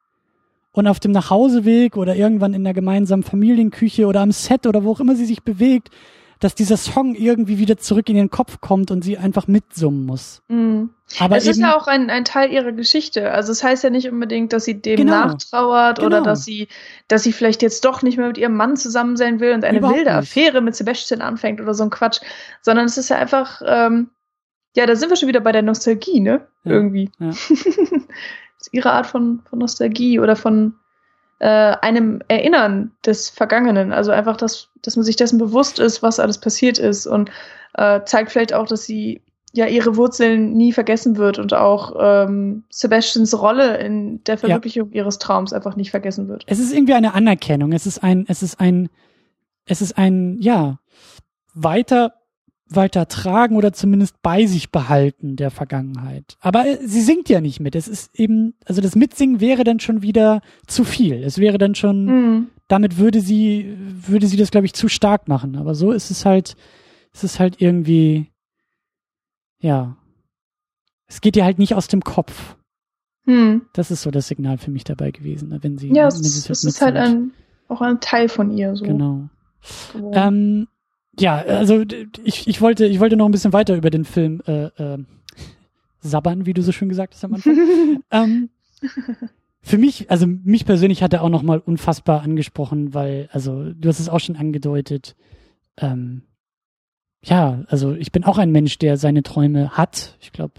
und 0.74 0.88
auf 0.88 1.00
dem 1.00 1.12
Nachhauseweg 1.12 1.96
oder 1.98 2.16
irgendwann 2.16 2.54
in 2.54 2.64
der 2.66 2.74
gemeinsamen 2.74 3.24
Familienküche 3.24 4.06
oder 4.06 4.20
am 4.22 4.32
Set 4.32 4.68
oder 4.68 4.84
wo 4.84 4.92
auch 4.92 5.00
immer 5.00 5.16
sie 5.16 5.26
sich 5.26 5.44
bewegt, 5.44 5.90
dass 6.40 6.56
dieser 6.56 6.76
Song 6.76 7.16
irgendwie 7.16 7.58
wieder 7.58 7.78
zurück 7.78 8.10
in 8.10 8.18
ihren 8.18 8.30
Kopf 8.30 8.60
kommt 8.60 8.92
und 8.92 9.02
sie 9.02 9.18
einfach 9.18 9.48
mitsummen 9.48 10.06
muss. 10.06 10.42
Mhm. 10.50 10.90
Aber 11.20 11.38
es 11.38 11.46
ist 11.48 11.60
ja 11.60 11.78
auch 11.78 11.88
ein, 11.88 12.10
ein 12.10 12.26
Teil 12.26 12.52
ihrer 12.52 12.74
Geschichte. 12.74 13.32
Also 13.32 13.52
es 13.54 13.64
heißt 13.64 13.84
ja 13.84 13.90
nicht 13.92 14.10
unbedingt, 14.10 14.52
dass 14.52 14.66
sie 14.66 14.82
dem 14.82 14.98
Genau. 14.98 15.12
nachtrauert 15.28 16.00
oder 16.00 16.18
Genau. 16.18 16.24
dass 16.32 16.44
sie, 16.44 16.68
dass 17.08 17.24
sie 17.24 17.32
vielleicht 17.32 17.62
jetzt 17.62 17.86
doch 17.86 18.02
nicht 18.02 18.18
mehr 18.18 18.28
mit 18.28 18.38
ihrem 18.38 18.58
Mann 18.58 18.76
zusammen 18.76 19.16
sein 19.16 19.40
will 19.40 19.54
und 19.54 19.64
eine 19.64 19.78
Überhaupt 19.78 19.96
wilde 19.98 20.10
nicht. 20.10 20.18
Affäre 20.20 20.60
mit 20.62 20.76
Sebastian 20.76 21.22
anfängt 21.22 21.62
oder 21.62 21.74
so 21.76 21.84
ein 21.84 21.92
Quatsch. 21.92 22.20
Sondern 22.62 22.86
es 22.86 22.98
ist 22.98 23.10
ja 23.10 23.18
einfach, 23.18 23.62
ähm, 23.66 24.10
ja, 24.76 24.86
da 24.86 24.96
sind 24.98 25.12
wir 25.12 25.16
schon 25.18 25.30
wieder 25.30 25.40
bei 25.42 25.52
der 25.54 25.62
Nostalgie, 25.62 26.20
ne? 26.20 26.48
Ja, 26.66 26.72
Irgendwie. 26.72 27.10
ja. 27.20 27.30
ihre 28.72 28.92
Art 28.92 29.08
von, 29.08 29.42
von 29.50 29.60
Nostalgie 29.60 30.20
oder 30.20 30.36
von 30.36 30.76
äh, 31.40 31.76
einem 31.82 32.22
Erinnern 32.28 32.92
des 33.06 33.30
Vergangenen. 33.30 33.92
Also 33.92 34.12
einfach, 34.12 34.38
dass, 34.38 34.70
dass 34.82 34.96
man 34.96 35.04
sich 35.04 35.16
dessen 35.16 35.38
bewusst 35.38 35.80
ist, 35.80 36.02
was 36.02 36.20
alles 36.20 36.38
passiert 36.38 36.78
ist 36.78 37.06
und 37.06 37.32
äh, 37.74 38.02
zeigt 38.06 38.32
vielleicht 38.32 38.54
auch, 38.54 38.68
dass 38.68 38.86
sie 38.86 39.22
ja 39.52 39.68
ihre 39.68 39.96
Wurzeln 39.96 40.54
nie 40.54 40.72
vergessen 40.72 41.18
wird 41.18 41.38
und 41.38 41.54
auch 41.54 41.96
ähm, 42.00 42.64
Sebastians 42.70 43.40
Rolle 43.40 43.78
in 43.78 44.24
der 44.24 44.38
Verwirklichung 44.38 44.92
ihres 44.92 45.20
Traums 45.20 45.54
einfach 45.54 45.76
nicht 45.76 45.92
vergessen 45.92 46.28
wird. 46.28 46.44
Es 46.48 46.60
ist 46.60 46.74
irgendwie 46.74 46.94
eine 46.94 47.14
Anerkennung. 47.14 47.72
Es 47.72 47.86
ist 47.86 48.04
ein, 48.04 48.26
es 48.28 48.42
ist 48.42 48.60
ein, 48.60 48.90
es 49.66 49.82
ist 49.82 49.98
ein, 49.98 50.38
ja, 50.40 50.80
weiter, 51.54 52.14
weiter 52.76 53.08
tragen 53.08 53.56
oder 53.56 53.74
zumindest 53.74 54.22
bei 54.22 54.46
sich 54.46 54.72
behalten 54.72 55.36
der 55.36 55.52
Vergangenheit. 55.52 56.38
Aber 56.40 56.66
äh, 56.66 56.78
sie 56.86 57.02
singt 57.02 57.30
ja 57.30 57.42
nicht 57.42 57.60
mit. 57.60 57.76
Es 57.76 57.88
ist 57.88 58.18
eben, 58.20 58.54
also 58.66 58.82
das 58.82 58.96
Mitsingen 58.96 59.40
wäre 59.40 59.64
dann 59.64 59.80
schon 59.80 60.02
wieder 60.02 60.42
zu 60.68 60.84
viel. 60.84 61.24
Es 61.24 61.38
wäre 61.38 61.58
dann 61.58 61.76
schon, 61.76 62.06
Mhm. 62.06 62.48
damit 62.68 62.98
würde 62.98 63.22
sie, 63.22 63.76
würde 64.08 64.28
sie 64.28 64.38
das, 64.38 64.52
glaube 64.52 64.66
ich, 64.66 64.74
zu 64.74 64.88
stark 64.88 65.28
machen. 65.28 65.56
Aber 65.56 65.76
so 65.76 65.92
ist 65.92 66.12
es 66.12 66.26
halt, 66.26 66.56
es 67.14 67.24
ist 67.24 67.40
halt 67.40 67.62
irgendwie, 67.62 68.28
ja, 69.60 69.96
es 71.08 71.22
geht 71.22 71.36
ihr 71.36 71.46
halt 71.46 71.60
nicht 71.60 71.76
aus 71.76 71.88
dem 71.88 72.02
Kopf. 72.04 72.56
Hm. 73.26 73.62
Das 73.74 73.92
ist 73.92 74.02
so 74.02 74.12
das 74.12 74.28
Signal 74.28 74.58
für 74.58 74.72
mich 74.72 74.84
dabei 74.84 75.12
gewesen, 75.12 75.50
ne, 75.50 75.60
wenn 75.62 75.78
sie, 75.78 75.88
Ja, 75.90 76.04
wenn 76.04 76.08
es, 76.08 76.18
sie 76.42 76.48
das 76.50 76.60
es 76.60 76.64
ist 76.76 76.82
halt 76.82 76.98
ein, 76.98 77.32
auch 77.70 77.82
ein 77.82 78.00
Teil 78.02 78.28
von 78.28 78.52
ihr. 78.52 78.76
So 78.76 78.84
Genau. 78.84 79.30
Ähm, 80.12 80.68
ja, 81.20 81.38
also 81.38 81.84
ich, 82.24 82.48
ich 82.48 82.62
wollte, 82.62 82.86
ich 82.86 83.00
wollte 83.00 83.16
noch 83.16 83.26
ein 83.26 83.32
bisschen 83.32 83.54
weiter 83.54 83.76
über 83.76 83.90
den 83.90 84.06
Film 84.06 84.42
äh, 84.48 84.66
äh, 84.66 84.98
sabbern, 86.00 86.46
wie 86.46 86.54
du 86.54 86.62
so 86.62 86.72
schön 86.72 86.90
gesagt 86.90 87.14
hast 87.14 87.24
am 87.24 87.36
Anfang. 87.36 87.58
ähm, 88.12 88.50
für 89.62 89.78
mich, 89.78 90.12
also 90.12 90.28
mich 90.28 90.66
persönlich 90.66 91.04
hat 91.04 91.14
er 91.14 91.24
auch 91.24 91.30
noch 91.30 91.44
mal 91.44 91.60
unfassbar 91.60 92.22
angesprochen, 92.22 92.94
weil, 92.94 93.30
also 93.32 93.72
du 93.74 93.88
hast 93.88 94.00
es 94.00 94.10
auch 94.10 94.20
schon 94.20 94.36
angedeutet. 94.36 95.16
Ähm, 95.78 96.24
ja, 97.24 97.64
also 97.68 97.94
ich 97.94 98.12
bin 98.12 98.24
auch 98.26 98.38
ein 98.38 98.52
Mensch, 98.52 98.78
der 98.80 98.98
seine 98.98 99.24
Träume 99.24 99.72
hat. 99.72 100.18
Ich 100.20 100.34
glaube, 100.34 100.56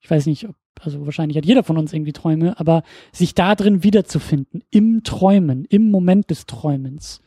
ich 0.00 0.10
weiß 0.10 0.26
nicht, 0.26 0.48
ob, 0.48 0.56
also 0.80 1.04
wahrscheinlich 1.04 1.36
hat 1.36 1.46
jeder 1.46 1.62
von 1.62 1.78
uns 1.78 1.92
irgendwie 1.92 2.12
Träume, 2.12 2.58
aber 2.58 2.82
sich 3.12 3.34
da 3.34 3.54
drin 3.54 3.84
wiederzufinden, 3.84 4.64
im 4.70 5.04
Träumen, 5.04 5.64
im 5.66 5.90
Moment 5.90 6.30
des 6.30 6.46
Träumens, 6.46 7.20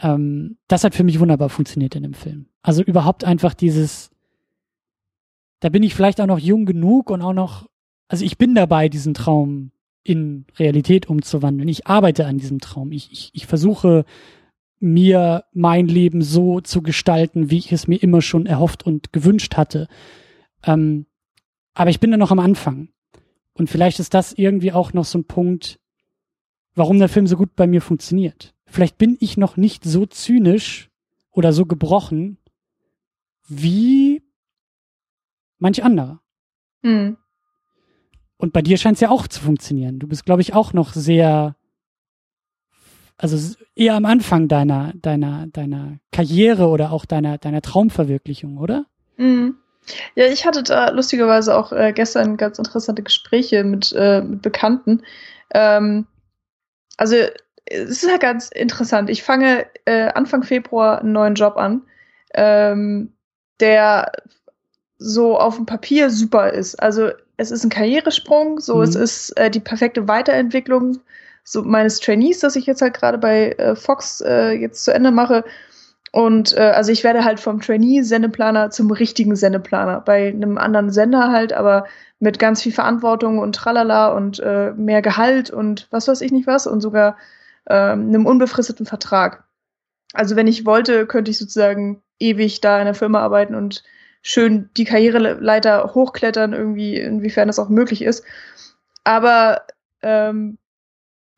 ähm, 0.00 0.56
das 0.68 0.84
hat 0.84 0.94
für 0.94 1.04
mich 1.04 1.20
wunderbar 1.20 1.48
funktioniert 1.48 1.94
in 1.94 2.02
dem 2.02 2.14
Film. 2.14 2.46
Also 2.62 2.82
überhaupt 2.82 3.24
einfach 3.24 3.54
dieses, 3.54 4.10
da 5.60 5.68
bin 5.68 5.82
ich 5.82 5.94
vielleicht 5.94 6.20
auch 6.20 6.26
noch 6.26 6.38
jung 6.38 6.66
genug 6.66 7.10
und 7.10 7.22
auch 7.22 7.32
noch, 7.32 7.68
also 8.08 8.24
ich 8.24 8.38
bin 8.38 8.54
dabei, 8.54 8.88
diesen 8.88 9.14
Traum 9.14 9.72
in 10.02 10.46
Realität 10.58 11.08
umzuwandeln. 11.08 11.68
Ich 11.68 11.86
arbeite 11.86 12.26
an 12.26 12.38
diesem 12.38 12.58
Traum. 12.58 12.92
Ich, 12.92 13.12
ich, 13.12 13.30
ich 13.34 13.46
versuche 13.46 14.04
mir 14.80 15.44
mein 15.52 15.86
Leben 15.86 16.22
so 16.22 16.60
zu 16.60 16.82
gestalten, 16.82 17.50
wie 17.50 17.58
ich 17.58 17.70
es 17.70 17.86
mir 17.86 18.02
immer 18.02 18.22
schon 18.22 18.46
erhofft 18.46 18.84
und 18.84 19.12
gewünscht 19.12 19.56
hatte. 19.56 19.88
Ähm, 20.64 21.06
aber 21.74 21.90
ich 21.90 22.00
bin 22.00 22.10
da 22.10 22.16
noch 22.16 22.30
am 22.30 22.38
Anfang. 22.38 22.88
Und 23.52 23.68
vielleicht 23.68 24.00
ist 24.00 24.14
das 24.14 24.32
irgendwie 24.32 24.72
auch 24.72 24.94
noch 24.94 25.04
so 25.04 25.18
ein 25.18 25.24
Punkt, 25.24 25.78
warum 26.74 26.98
der 26.98 27.10
Film 27.10 27.26
so 27.26 27.36
gut 27.36 27.54
bei 27.56 27.66
mir 27.66 27.82
funktioniert. 27.82 28.54
Vielleicht 28.70 28.98
bin 28.98 29.16
ich 29.20 29.36
noch 29.36 29.56
nicht 29.56 29.84
so 29.84 30.06
zynisch 30.06 30.90
oder 31.32 31.52
so 31.52 31.66
gebrochen 31.66 32.38
wie 33.48 34.22
manch 35.58 35.82
anderer. 35.82 36.20
Hm. 36.82 37.16
Und 38.36 38.52
bei 38.52 38.62
dir 38.62 38.78
scheint 38.78 38.94
es 38.94 39.00
ja 39.00 39.10
auch 39.10 39.26
zu 39.26 39.40
funktionieren. 39.40 39.98
Du 39.98 40.06
bist, 40.06 40.24
glaube 40.24 40.40
ich, 40.40 40.54
auch 40.54 40.72
noch 40.72 40.94
sehr, 40.94 41.56
also 43.18 43.54
eher 43.74 43.94
am 43.94 44.06
Anfang 44.06 44.48
deiner, 44.48 44.92
deiner, 44.94 45.48
deiner 45.48 45.98
Karriere 46.12 46.68
oder 46.68 46.92
auch 46.92 47.04
deiner, 47.04 47.38
deiner 47.38 47.60
Traumverwirklichung, 47.60 48.56
oder? 48.56 48.86
Mhm. 49.16 49.56
Ja, 50.14 50.26
ich 50.26 50.46
hatte 50.46 50.62
da 50.62 50.90
lustigerweise 50.90 51.56
auch 51.56 51.72
äh, 51.72 51.92
gestern 51.92 52.36
ganz 52.36 52.58
interessante 52.58 53.02
Gespräche 53.02 53.64
mit, 53.64 53.92
äh, 53.92 54.22
mit 54.22 54.42
Bekannten. 54.42 55.02
Ähm, 55.52 56.06
also 56.96 57.16
es 57.70 58.02
ist 58.02 58.10
ja 58.10 58.18
ganz 58.18 58.48
interessant. 58.50 59.10
Ich 59.10 59.22
fange 59.22 59.66
äh, 59.84 60.08
Anfang 60.12 60.42
Februar 60.42 61.00
einen 61.00 61.12
neuen 61.12 61.34
Job 61.34 61.56
an, 61.56 61.82
ähm, 62.34 63.12
der 63.60 64.12
so 64.98 65.38
auf 65.38 65.56
dem 65.56 65.66
Papier 65.66 66.10
super 66.10 66.52
ist. 66.52 66.74
Also 66.82 67.10
es 67.36 67.50
ist 67.50 67.64
ein 67.64 67.70
Karrieresprung, 67.70 68.60
so 68.60 68.76
Mhm. 68.76 68.82
es 68.82 68.94
ist 68.96 69.30
äh, 69.38 69.50
die 69.50 69.60
perfekte 69.60 70.08
Weiterentwicklung 70.08 70.98
so 71.44 71.62
meines 71.62 72.00
Trainees, 72.00 72.40
das 72.40 72.56
ich 72.56 72.66
jetzt 72.66 72.82
halt 72.82 72.94
gerade 72.94 73.18
bei 73.18 73.52
äh, 73.52 73.74
Fox 73.76 74.20
äh, 74.20 74.52
jetzt 74.52 74.84
zu 74.84 74.92
Ende 74.92 75.10
mache. 75.10 75.44
Und 76.12 76.56
äh, 76.56 76.60
also 76.60 76.90
ich 76.92 77.04
werde 77.04 77.24
halt 77.24 77.40
vom 77.40 77.60
Trainee-Sendeplaner 77.60 78.70
zum 78.70 78.90
richtigen 78.90 79.36
Sendeplaner. 79.36 80.00
Bei 80.00 80.28
einem 80.28 80.58
anderen 80.58 80.90
Sender 80.90 81.30
halt, 81.30 81.52
aber 81.52 81.86
mit 82.18 82.38
ganz 82.38 82.62
viel 82.62 82.72
Verantwortung 82.72 83.38
und 83.38 83.54
tralala 83.54 84.08
und 84.08 84.40
äh, 84.40 84.72
mehr 84.72 85.02
Gehalt 85.02 85.50
und 85.50 85.86
was 85.90 86.08
weiß 86.08 86.20
ich 86.20 86.32
nicht 86.32 86.46
was 86.46 86.66
und 86.66 86.80
sogar 86.80 87.16
ähm, 87.68 88.08
einem 88.08 88.26
unbefristeten 88.26 88.86
Vertrag. 88.86 89.44
Also 90.12 90.36
wenn 90.36 90.46
ich 90.46 90.66
wollte, 90.66 91.06
könnte 91.06 91.30
ich 91.30 91.38
sozusagen 91.38 92.02
ewig 92.18 92.60
da 92.60 92.78
in 92.78 92.86
der 92.86 92.94
Firma 92.94 93.20
arbeiten 93.20 93.54
und 93.54 93.84
schön 94.22 94.70
die 94.76 94.84
Karriereleiter 94.84 95.94
hochklettern, 95.94 96.52
irgendwie, 96.52 96.96
inwiefern 96.96 97.48
das 97.48 97.58
auch 97.58 97.68
möglich 97.68 98.02
ist. 98.02 98.24
Aber 99.04 99.62
ähm, 100.02 100.58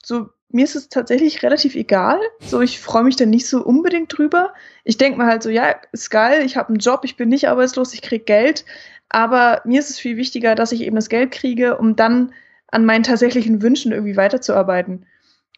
so, 0.03 0.31
mir 0.49 0.65
ist 0.65 0.77
es 0.77 0.89
tatsächlich 0.89 1.43
relativ 1.43 1.75
egal. 1.75 2.19
So, 2.41 2.61
ich 2.61 2.81
freue 2.81 3.05
mich 3.05 3.17
da 3.17 3.25
nicht 3.25 3.47
so 3.47 3.65
unbedingt 3.65 4.17
drüber. 4.17 4.53
Ich 4.85 4.99
denke 4.99 5.19
mir 5.19 5.27
halt 5.27 5.43
so, 5.43 5.49
ja, 5.51 5.75
ist 5.93 6.11
geil, 6.11 6.45
ich 6.45 6.57
habe 6.57 6.69
einen 6.69 6.79
Job, 6.79 7.01
ich 7.05 7.17
bin 7.17 7.29
nicht 7.29 7.49
arbeitslos, 7.49 7.95
ich 7.95 8.03
krieg 8.03 8.27
Geld. 8.27 8.65
Aber 9.09 9.63
mir 9.65 9.81
ist 9.81 9.91
es 9.91 9.99
viel 9.99 10.17
wichtiger, 10.17 10.55
dass 10.55 10.73
ich 10.73 10.83
eben 10.83 10.97
das 10.97 11.09
Geld 11.09 11.31
kriege, 11.31 11.77
um 11.79 11.97
dann 11.97 12.33
an 12.69 12.85
meinen 12.85 13.03
tatsächlichen 13.03 13.63
Wünschen 13.63 13.93
irgendwie 13.93 14.17
weiterzuarbeiten. 14.17 15.07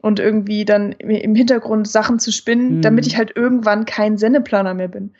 Und 0.05 0.21
irgendwie 0.21 0.67
dann 0.67 0.93
im 0.93 1.35
Hintergrund 1.35 1.89
Sachen 1.89 2.19
zu 2.19 2.31
spinnen, 2.31 2.77
Mhm. 2.77 2.83
damit 2.83 3.07
ich 3.07 3.17
halt 3.17 3.35
irgendwann 3.35 3.87
kein 3.87 4.19
Sendeplaner 4.19 4.75
mehr 4.75 4.89
bin. 4.89 5.15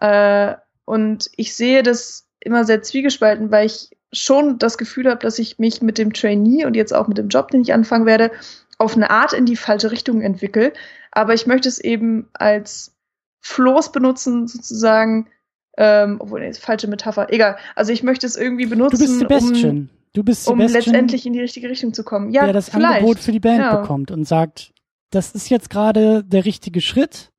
Äh, 0.00 0.54
und 0.86 1.30
ich 1.36 1.54
sehe 1.54 1.82
das 1.82 2.26
immer 2.40 2.64
sehr 2.64 2.80
zwiegespalten, 2.80 3.50
weil 3.50 3.66
ich 3.66 3.90
schon 4.14 4.56
das 4.58 4.78
Gefühl 4.78 5.10
habe, 5.10 5.20
dass 5.20 5.38
ich 5.38 5.58
mich 5.58 5.82
mit 5.82 5.98
dem 5.98 6.14
Trainee 6.14 6.64
und 6.64 6.74
jetzt 6.74 6.94
auch 6.94 7.06
mit 7.06 7.18
dem 7.18 7.28
Job, 7.28 7.50
den 7.50 7.60
ich 7.60 7.74
anfangen 7.74 8.06
werde, 8.06 8.30
auf 8.78 8.96
eine 8.96 9.10
Art 9.10 9.34
in 9.34 9.44
die 9.44 9.56
falsche 9.56 9.90
Richtung 9.90 10.22
entwickle. 10.22 10.72
Aber 11.12 11.34
ich 11.34 11.46
möchte 11.46 11.68
es 11.68 11.78
eben 11.78 12.30
als 12.32 12.96
Floß 13.42 13.92
benutzen, 13.92 14.48
sozusagen. 14.48 15.28
Ähm, 15.76 16.16
obwohl, 16.18 16.40
nee, 16.40 16.52
falsche 16.54 16.88
Metapher. 16.88 17.30
Egal. 17.30 17.58
Also 17.76 17.92
ich 17.92 18.02
möchte 18.02 18.26
es 18.26 18.36
irgendwie 18.36 18.64
Du 18.64 18.70
benutzen, 18.70 18.98
bist 19.00 19.18
Sebastian. 19.18 19.90
Du 20.12 20.22
bist 20.24 20.48
um, 20.48 20.58
Sebastian, 20.58 20.82
letztendlich 20.82 21.26
in 21.26 21.32
die 21.32 21.40
richtige 21.40 21.68
Richtung 21.68 21.92
zu 21.94 22.04
kommen. 22.04 22.30
Ja, 22.30 22.44
der 22.44 22.52
das 22.52 22.70
vielleicht. 22.70 22.96
Angebot 22.98 23.18
für 23.18 23.32
die 23.32 23.40
Band 23.40 23.60
Ja. 23.60 23.76
bekommt 23.76 24.10
und 24.10 24.24
sagt, 24.24 24.72
das 25.10 25.32
ist 25.32 25.50
jetzt 25.50 25.70
gerade 25.70 26.24
der 26.24 26.44
richtige 26.44 26.80
Schritt, 26.80 27.30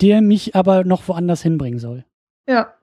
der 0.00 0.20
mich 0.20 0.54
aber 0.54 0.84
noch 0.84 1.06
woanders 1.08 1.42
hinbringen 1.42 1.78
soll. 1.78 2.04
Ja. 2.48 2.74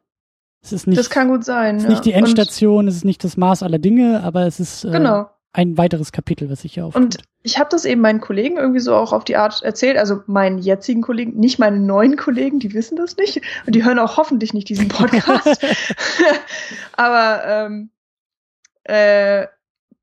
Es 0.62 0.72
ist 0.72 0.88
nicht, 0.88 1.00
das 1.00 1.10
kann 1.10 1.30
gut 1.30 1.46
sein. 1.46 1.78
es 1.78 1.84
ist 1.84 1.88
ja. 1.88 1.90
nicht 1.92 2.06
die 2.06 2.14
Endstation, 2.14 2.80
Und 2.80 2.88
es 2.88 2.96
ist 2.98 3.06
nicht 3.06 3.24
das 3.24 3.38
Maß 3.38 3.64
aller 3.64 3.80
Dinge, 3.80 4.24
aber 4.24 4.48
es 4.48 4.60
ist 4.60 4.84
äh, 4.84 4.92
genau. 4.92 5.30
ein 5.54 5.78
weiteres 5.78 6.12
Kapitel, 6.12 6.50
was 6.50 6.62
sich 6.62 6.74
hier 6.74 6.86
auftut. 6.86 7.02
Und 7.02 7.18
ich 7.44 7.60
habe 7.60 7.70
das 7.70 7.86
eben 7.86 8.02
meinen 8.02 8.20
Kollegen 8.20 8.58
irgendwie 8.58 8.80
so 8.80 8.96
auch 8.96 9.14
auf 9.14 9.24
die 9.24 9.38
Art 9.38 9.62
erzählt, 9.62 9.98
also 9.98 10.22
meinen 10.26 10.58
jetzigen 10.58 11.02
Kollegen, 11.02 11.40
nicht 11.40 11.60
meinen 11.60 11.86
neuen 11.86 12.18
Kollegen, 12.18 12.60
die 12.60 12.74
wissen 12.74 12.98
das 12.98 13.16
nicht 13.18 13.42
und 13.66 13.74
die 13.74 13.86
hören 13.86 14.00
auch 14.00 14.18
hoffentlich 14.18 14.54
nicht 14.54 14.68
diesen 14.68 14.90
Podcast. 14.90 15.66
Aber 16.94 17.44
ähm, 17.46 17.90
äh, 18.88 19.48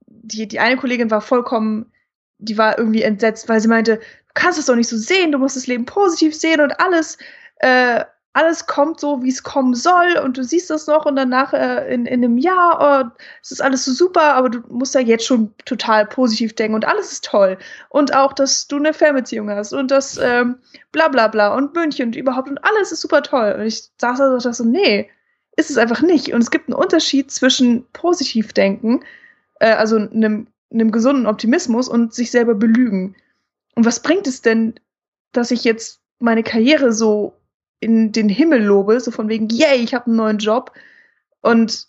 die, 0.06 0.48
die 0.48 0.60
eine 0.60 0.76
Kollegin 0.76 1.10
war 1.10 1.20
vollkommen, 1.20 1.92
die 2.38 2.58
war 2.58 2.78
irgendwie 2.78 3.02
entsetzt, 3.02 3.48
weil 3.48 3.60
sie 3.60 3.68
meinte, 3.68 3.96
du 3.96 4.02
kannst 4.34 4.58
es 4.58 4.66
doch 4.66 4.76
nicht 4.76 4.88
so 4.88 4.96
sehen, 4.96 5.32
du 5.32 5.38
musst 5.38 5.56
das 5.56 5.66
Leben 5.66 5.86
positiv 5.86 6.34
sehen 6.34 6.60
und 6.60 6.78
alles, 6.80 7.18
äh, 7.56 8.04
alles 8.32 8.66
kommt 8.66 8.98
so, 8.98 9.22
wie 9.22 9.28
es 9.28 9.44
kommen 9.44 9.74
soll 9.74 10.18
und 10.22 10.36
du 10.36 10.42
siehst 10.42 10.68
das 10.68 10.88
noch 10.88 11.06
und 11.06 11.14
danach 11.14 11.52
äh, 11.52 11.92
in, 11.94 12.04
in 12.04 12.24
einem 12.24 12.36
Jahr, 12.36 13.06
oh, 13.06 13.10
es 13.42 13.52
ist 13.52 13.62
alles 13.62 13.84
so 13.84 13.92
super, 13.92 14.34
aber 14.34 14.50
du 14.50 14.60
musst 14.68 14.94
ja 14.94 15.00
jetzt 15.00 15.24
schon 15.24 15.54
total 15.64 16.04
positiv 16.06 16.54
denken 16.54 16.74
und 16.74 16.84
alles 16.84 17.12
ist 17.12 17.24
toll. 17.24 17.56
Und 17.90 18.14
auch, 18.14 18.32
dass 18.32 18.66
du 18.66 18.76
eine 18.76 18.92
Fernbeziehung 18.92 19.48
hast 19.50 19.72
und 19.72 19.90
das 19.90 20.18
ähm, 20.20 20.56
bla 20.90 21.08
bla 21.08 21.28
bla 21.28 21.54
und 21.54 21.74
München 21.74 22.06
und 22.06 22.16
überhaupt 22.16 22.48
und 22.48 22.58
alles 22.64 22.90
ist 22.90 23.02
super 23.02 23.22
toll. 23.22 23.54
Und 23.56 23.66
ich 23.66 23.88
saß 23.98 24.18
da 24.18 24.40
so, 24.40 24.64
nee, 24.64 25.08
ist 25.56 25.70
es 25.70 25.78
einfach 25.78 26.02
nicht. 26.02 26.32
Und 26.32 26.42
es 26.42 26.50
gibt 26.50 26.68
einen 26.68 26.76
Unterschied 26.76 27.30
zwischen 27.30 27.86
Positivdenken, 27.92 29.04
äh, 29.60 29.72
also 29.72 29.96
einem, 29.96 30.48
einem 30.72 30.90
gesunden 30.90 31.26
Optimismus 31.26 31.88
und 31.88 32.14
sich 32.14 32.30
selber 32.30 32.54
belügen. 32.54 33.14
Und 33.74 33.84
was 33.84 34.00
bringt 34.00 34.26
es 34.26 34.42
denn, 34.42 34.74
dass 35.32 35.50
ich 35.50 35.64
jetzt 35.64 36.00
meine 36.18 36.42
Karriere 36.42 36.92
so 36.92 37.34
in 37.80 38.12
den 38.12 38.28
Himmel 38.28 38.62
lobe, 38.62 38.98
so 39.00 39.10
von 39.10 39.28
wegen, 39.28 39.48
yay, 39.50 39.76
ich 39.76 39.94
habe 39.94 40.06
einen 40.06 40.16
neuen 40.16 40.38
Job 40.38 40.72
und 41.40 41.86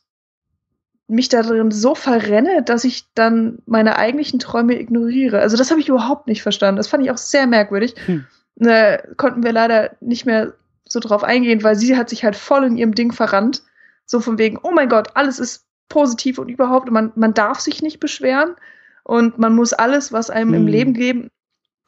mich 1.07 1.29
darin 1.29 1.71
so 1.71 1.93
verrenne, 1.93 2.63
dass 2.63 2.83
ich 2.83 3.05
dann 3.13 3.59
meine 3.65 3.97
eigentlichen 3.97 4.39
Träume 4.39 4.79
ignoriere. 4.79 5.39
Also 5.39 5.55
das 5.55 5.69
habe 5.69 5.79
ich 5.79 5.87
überhaupt 5.87 6.27
nicht 6.27 6.41
verstanden. 6.41 6.77
Das 6.77 6.87
fand 6.87 7.03
ich 7.03 7.11
auch 7.11 7.17
sehr 7.17 7.45
merkwürdig. 7.45 7.95
Hm. 8.07 8.25
Da 8.55 8.97
konnten 9.17 9.43
wir 9.43 9.51
leider 9.51 9.95
nicht 10.01 10.25
mehr 10.25 10.53
so 10.87 10.99
drauf 10.99 11.23
eingehen, 11.23 11.63
weil 11.63 11.75
sie 11.75 11.97
hat 11.97 12.09
sich 12.09 12.23
halt 12.23 12.35
voll 12.35 12.63
in 12.63 12.77
ihrem 12.77 12.95
Ding 12.95 13.11
verrannt. 13.11 13.63
So 14.05 14.19
von 14.19 14.37
wegen, 14.37 14.59
oh 14.61 14.71
mein 14.71 14.89
Gott, 14.89 15.09
alles 15.15 15.39
ist 15.39 15.65
positiv 15.89 16.37
und 16.37 16.49
überhaupt, 16.49 16.91
man, 16.91 17.11
man 17.15 17.33
darf 17.33 17.59
sich 17.59 17.81
nicht 17.81 17.99
beschweren 17.99 18.55
und 19.03 19.37
man 19.37 19.55
muss 19.55 19.73
alles, 19.73 20.11
was 20.11 20.29
einem 20.29 20.53
hm. 20.53 20.55
im 20.55 20.67
Leben 20.67 20.93
geben, 20.93 21.29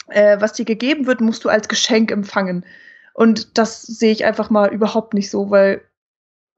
äh, 0.08 0.40
was 0.40 0.54
dir 0.54 0.66
gegeben 0.66 1.06
wird, 1.06 1.22
musst 1.22 1.44
du 1.46 1.50
als 1.50 1.68
Geschenk 1.68 2.12
empfangen. 2.12 2.66
Und 3.14 3.58
das 3.58 3.82
sehe 3.82 4.12
ich 4.12 4.26
einfach 4.26 4.50
mal 4.50 4.72
überhaupt 4.74 5.14
nicht 5.14 5.30
so, 5.30 5.50
weil 5.50 5.82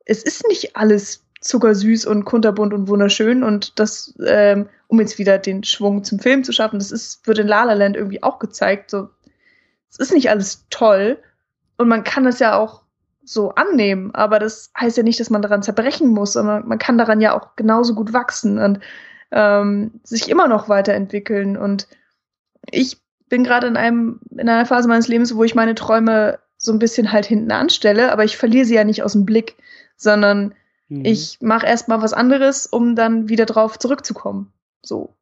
es 0.06 0.24
ist 0.24 0.48
nicht 0.48 0.76
alles 0.76 1.26
zuckersüß 1.42 2.06
und 2.06 2.26
kunterbunt 2.26 2.74
und 2.74 2.88
wunderschön 2.90 3.44
und 3.44 3.80
das, 3.80 4.14
ähm, 4.26 4.68
um 4.88 5.00
jetzt 5.00 5.18
wieder 5.18 5.38
den 5.38 5.64
Schwung 5.64 6.04
zum 6.04 6.20
Film 6.20 6.44
zu 6.44 6.52
schaffen, 6.52 6.80
das 6.80 6.92
ist, 6.92 7.26
wird 7.28 7.40
in 7.40 7.48
La 7.48 7.64
La 7.64 7.74
Land 7.74 7.96
irgendwie 7.96 8.22
auch 8.22 8.40
gezeigt, 8.40 8.92
so, 8.92 9.10
es 9.90 9.98
ist 9.98 10.12
nicht 10.14 10.30
alles 10.30 10.66
toll 10.70 11.18
und 11.80 11.88
man 11.88 12.04
kann 12.04 12.26
das 12.26 12.40
ja 12.40 12.58
auch 12.58 12.84
so 13.24 13.52
annehmen, 13.56 14.14
aber 14.14 14.38
das 14.38 14.72
heißt 14.78 14.98
ja 14.98 15.04
nicht, 15.04 15.20
dass 15.20 15.30
man 15.30 15.42
daran 15.42 15.64
zerbrechen 15.64 16.10
muss, 16.10 16.34
sondern 16.34 16.68
man 16.68 16.78
kann 16.78 16.98
daran 16.98 17.22
ja 17.22 17.38
auch 17.38 17.56
genauso 17.56 17.96
gut 17.96 18.12
wachsen 18.12 18.60
und 18.60 18.80
ähm, 19.32 20.00
sich 20.04 20.30
immer 20.30 20.48
noch 20.48 20.68
weiterentwickeln 20.68 21.56
und 21.56 21.88
ich 22.70 22.98
bin 23.30 23.44
gerade 23.44 23.68
in 23.68 23.78
einem 23.78 24.20
in 24.32 24.50
einer 24.50 24.66
Phase 24.66 24.90
meines 24.90 25.08
Lebens, 25.08 25.36
wo 25.36 25.44
ich 25.44 25.56
meine 25.56 25.76
Träume 25.76 26.40
so 26.58 26.74
ein 26.74 26.80
bisschen 26.80 27.14
halt 27.14 27.26
hinten 27.26 27.52
anstelle, 27.52 28.12
aber 28.12 28.26
ich 28.26 28.36
verliere 28.36 28.66
sie 28.66 28.76
ja 28.76 28.84
nicht 28.84 29.04
aus 29.04 29.14
dem 29.14 29.26
Blick, 29.26 29.56
sondern 29.96 30.54
mhm. 30.90 31.06
ich 31.06 31.38
mache 31.40 31.66
erstmal 31.66 32.02
was 32.02 32.12
anderes, 32.12 32.66
um 32.66 32.96
dann 32.96 33.30
wieder 33.30 33.46
drauf 33.46 33.80
zurückzukommen. 33.80 34.52
So. 34.82 35.16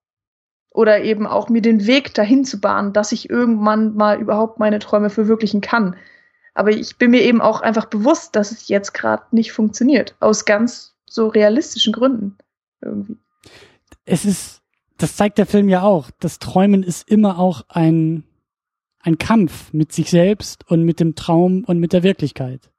Oder 0.71 1.03
eben 1.03 1.27
auch 1.27 1.49
mir 1.49 1.61
den 1.61 1.85
Weg 1.85 2.15
dahin 2.15 2.45
zu 2.45 2.59
bahnen, 2.59 2.93
dass 2.93 3.11
ich 3.11 3.29
irgendwann 3.29 3.95
mal 3.95 4.19
überhaupt 4.19 4.59
meine 4.59 4.79
Träume 4.79 5.11
verwirklichen 5.11 5.61
kann. 5.61 5.95
Aber 6.57 6.71
ich 6.71 6.97
bin 6.97 7.11
mir 7.11 7.21
eben 7.21 7.39
auch 7.39 7.61
einfach 7.61 7.85
bewusst, 7.85 8.35
dass 8.35 8.51
es 8.51 8.67
jetzt 8.67 8.93
gerade 8.93 9.23
nicht 9.29 9.51
funktioniert. 9.51 10.15
Aus 10.19 10.45
ganz 10.45 10.95
so 11.05 11.27
realistischen 11.27 11.93
Gründen. 11.93 12.35
Irgendwie. 12.81 13.17
Es 14.05 14.25
ist, 14.25 14.61
das 14.97 15.15
zeigt 15.15 15.37
der 15.37 15.45
Film 15.45 15.69
ja 15.69 15.83
auch. 15.83 16.09
Das 16.19 16.39
Träumen 16.39 16.81
ist 16.81 17.07
immer 17.07 17.37
auch 17.37 17.63
ein 17.69 18.23
ein 19.01 19.19
Kampf 19.19 19.71
mit 19.71 19.91
sich 19.93 20.09
selbst 20.09 20.69
und 20.69 20.83
mit 20.83 20.99
dem 20.99 21.13
Traum 21.13 21.63
und 21.63 21.79
mit 21.79 21.93
der 21.93 22.03
Wirklichkeit. 22.03 22.71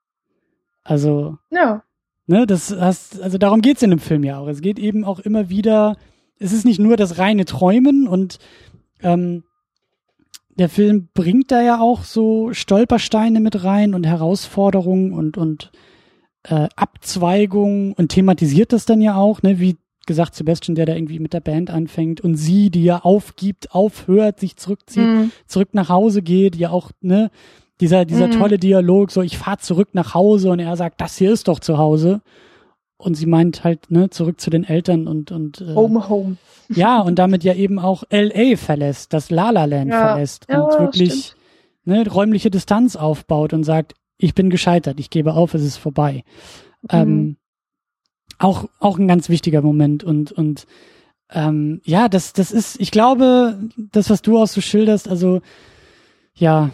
Also, 0.83 1.39
ja. 1.51 1.85
ne, 2.27 2.47
das 2.47 2.75
hast, 2.77 3.23
also 3.23 3.39
darum 3.39 3.63
geht's 3.63 3.83
in 3.83 3.91
dem 3.91 3.99
Film 3.99 4.25
ja 4.25 4.39
auch. 4.39 4.49
Es 4.49 4.61
geht 4.61 4.79
eben 4.79 5.05
auch 5.05 5.21
immer 5.21 5.49
wieder, 5.49 5.97
es 6.39 6.53
ist 6.53 6.65
nicht 6.65 6.81
nur 6.81 6.97
das 6.97 7.19
reine 7.19 7.45
Träumen 7.45 8.09
und 8.09 8.41
ähm, 9.03 9.45
der 10.59 10.69
Film 10.69 11.09
bringt 11.15 11.51
da 11.51 11.63
ja 11.63 11.81
auch 11.81 12.05
so 12.05 12.53
Stolpersteine 12.53 13.41
mit 13.41 13.65
rein 13.65 13.95
und 13.95 14.05
Herausforderungen 14.05 15.13
und 15.13 15.37
und 15.37 15.71
äh, 16.45 16.69
Abzweigungen 16.77 17.93
und 17.93 18.09
thematisiert 18.09 18.73
das 18.73 18.85
dann 18.87 19.01
ja 19.01 19.17
auch, 19.17 19.43
ne, 19.43 19.59
wie 19.61 19.77
gesagt, 20.07 20.35
Sebastian, 20.35 20.75
der 20.75 20.87
da 20.87 20.95
irgendwie 20.95 21.19
mit 21.19 21.33
der 21.33 21.41
Band 21.41 21.71
anfängt 21.71 22.21
und 22.21 22.37
sie, 22.37 22.71
die 22.71 22.85
ja 22.85 23.01
aufgibt, 23.01 23.73
aufhört, 23.73 24.41
sich 24.41 24.57
zurückzieht, 24.57 25.05
mhm. 25.05 25.31
zurück 25.47 25.69
nach 25.73 25.91
Hause 25.91 26.23
geht, 26.23 26.57
ja 26.57 26.71
auch, 26.71 26.91
ne, 27.01 27.31
dieser, 27.81 28.05
dieser 28.05 28.27
mhm. 28.27 28.33
tolle 28.33 28.59
Dialog, 28.59 29.13
so 29.13 29.23
ich 29.23 29.39
fahr 29.39 29.59
zurück 29.59 29.91
nach 29.93 30.15
Hause 30.15 30.51
und 30.51 30.59
er 30.59 30.77
sagt, 30.77 31.01
das 31.01 31.17
hier 31.17 31.31
ist 31.31 31.47
doch 31.47 31.61
zu 31.61 31.79
Hause. 31.79 32.23
Und 32.99 33.15
sie 33.15 33.27
meint 33.27 33.63
halt, 33.63 33.91
ne, 33.91 34.11
zurück 34.11 34.41
zu 34.41 34.51
den 34.51 34.65
Eltern 34.65 35.07
und, 35.07 35.31
und 35.31 35.61
äh, 35.61 35.75
Home, 35.75 36.09
home. 36.09 36.37
Ja, 36.69 37.01
und 37.01 37.19
damit 37.19 37.45
ja 37.45 37.55
eben 37.55 37.79
auch 37.79 38.03
LA 38.11 38.57
verlässt, 38.57 39.13
das 39.13 39.31
La 39.31 39.51
La 39.51 39.65
Land 39.65 39.91
ja. 39.91 40.09
verlässt 40.09 40.47
ja, 40.49 40.61
und 40.61 40.79
wirklich 40.79 41.35
ne, 41.85 42.07
räumliche 42.09 42.51
Distanz 42.51 42.97
aufbaut 42.97 43.53
und 43.53 43.63
sagt, 43.65 43.95
ich 44.19 44.35
bin 44.35 44.51
gescheitert, 44.51 44.99
ich 44.99 45.11
gebe 45.11 45.35
auf, 45.35 45.55
es 45.55 45.63
ist 45.63 45.77
vorbei. 45.77 46.25
Mhm. 46.83 46.89
Ähm, 46.91 47.37
auch, 48.39 48.69
auch 48.81 48.99
ein 48.99 49.09
ganz 49.09 49.29
wichtiger 49.29 49.63
Moment 49.63 50.05
und, 50.05 50.33
und 50.33 50.67
ähm, 51.31 51.81
ja, 51.85 52.09
das, 52.09 52.33
das 52.33 52.51
ist, 52.51 52.81
ich 52.81 52.91
glaube, 52.91 53.59
das, 53.93 54.11
was 54.11 54.23
du 54.23 54.39
auch 54.39 54.47
so 54.47 54.61
schilderst, 54.61 55.09
also 55.09 55.41
ja, 56.35 56.71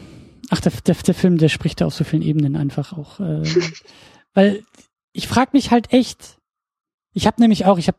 ach, 0.51 0.61
der, 0.61 0.73
der, 0.87 0.95
der 0.95 1.15
Film, 1.15 1.39
der 1.39 1.49
spricht 1.49 1.81
da 1.81 1.87
auf 1.87 1.95
so 1.95 2.05
vielen 2.05 2.23
Ebenen 2.23 2.57
einfach 2.57 2.93
auch. 2.93 3.21
Äh, 3.21 3.43
weil 4.35 4.63
ich 5.15 5.29
frag 5.29 5.55
mich 5.55 5.71
halt 5.71 5.93
echt, 5.93 6.39
ich 7.15 7.27
habe 7.27 7.41
nämlich 7.41 7.65
auch, 7.65 7.79
ich 7.79 7.87
habe 7.87 7.99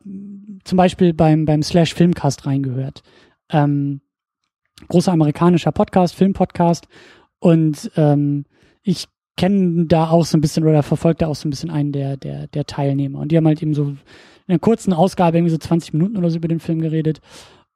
zum 0.63 0.77
Beispiel 0.77 1.13
beim, 1.13 1.45
beim 1.45 1.63
Slash 1.63 1.93
Filmcast 1.95 2.45
reingehört. 2.45 3.01
Ähm, 3.49 4.01
großer 4.89 5.13
amerikanischer 5.13 5.71
Podcast, 5.71 6.13
Filmpodcast. 6.13 6.87
Und 7.39 7.89
ähm, 7.95 8.45
ich 8.83 9.07
kennen 9.37 9.87
da 9.87 10.09
auch 10.09 10.25
so 10.25 10.37
ein 10.37 10.41
bisschen 10.41 10.65
oder 10.65 10.83
verfolgt 10.83 11.21
da 11.21 11.27
auch 11.27 11.35
so 11.35 11.47
ein 11.47 11.51
bisschen 11.51 11.71
einen 11.71 11.93
der, 11.93 12.17
der, 12.17 12.47
der 12.47 12.65
Teilnehmer. 12.65 13.19
Und 13.19 13.31
die 13.31 13.37
haben 13.37 13.47
halt 13.47 13.61
eben 13.61 13.73
so 13.73 13.85
in 13.85 13.99
einer 14.47 14.59
kurzen 14.59 14.91
Ausgabe 14.93 15.37
irgendwie 15.37 15.51
so 15.51 15.57
20 15.57 15.93
Minuten 15.93 16.17
oder 16.17 16.29
so 16.29 16.37
über 16.37 16.49
den 16.49 16.59
Film 16.59 16.79
geredet. 16.79 17.21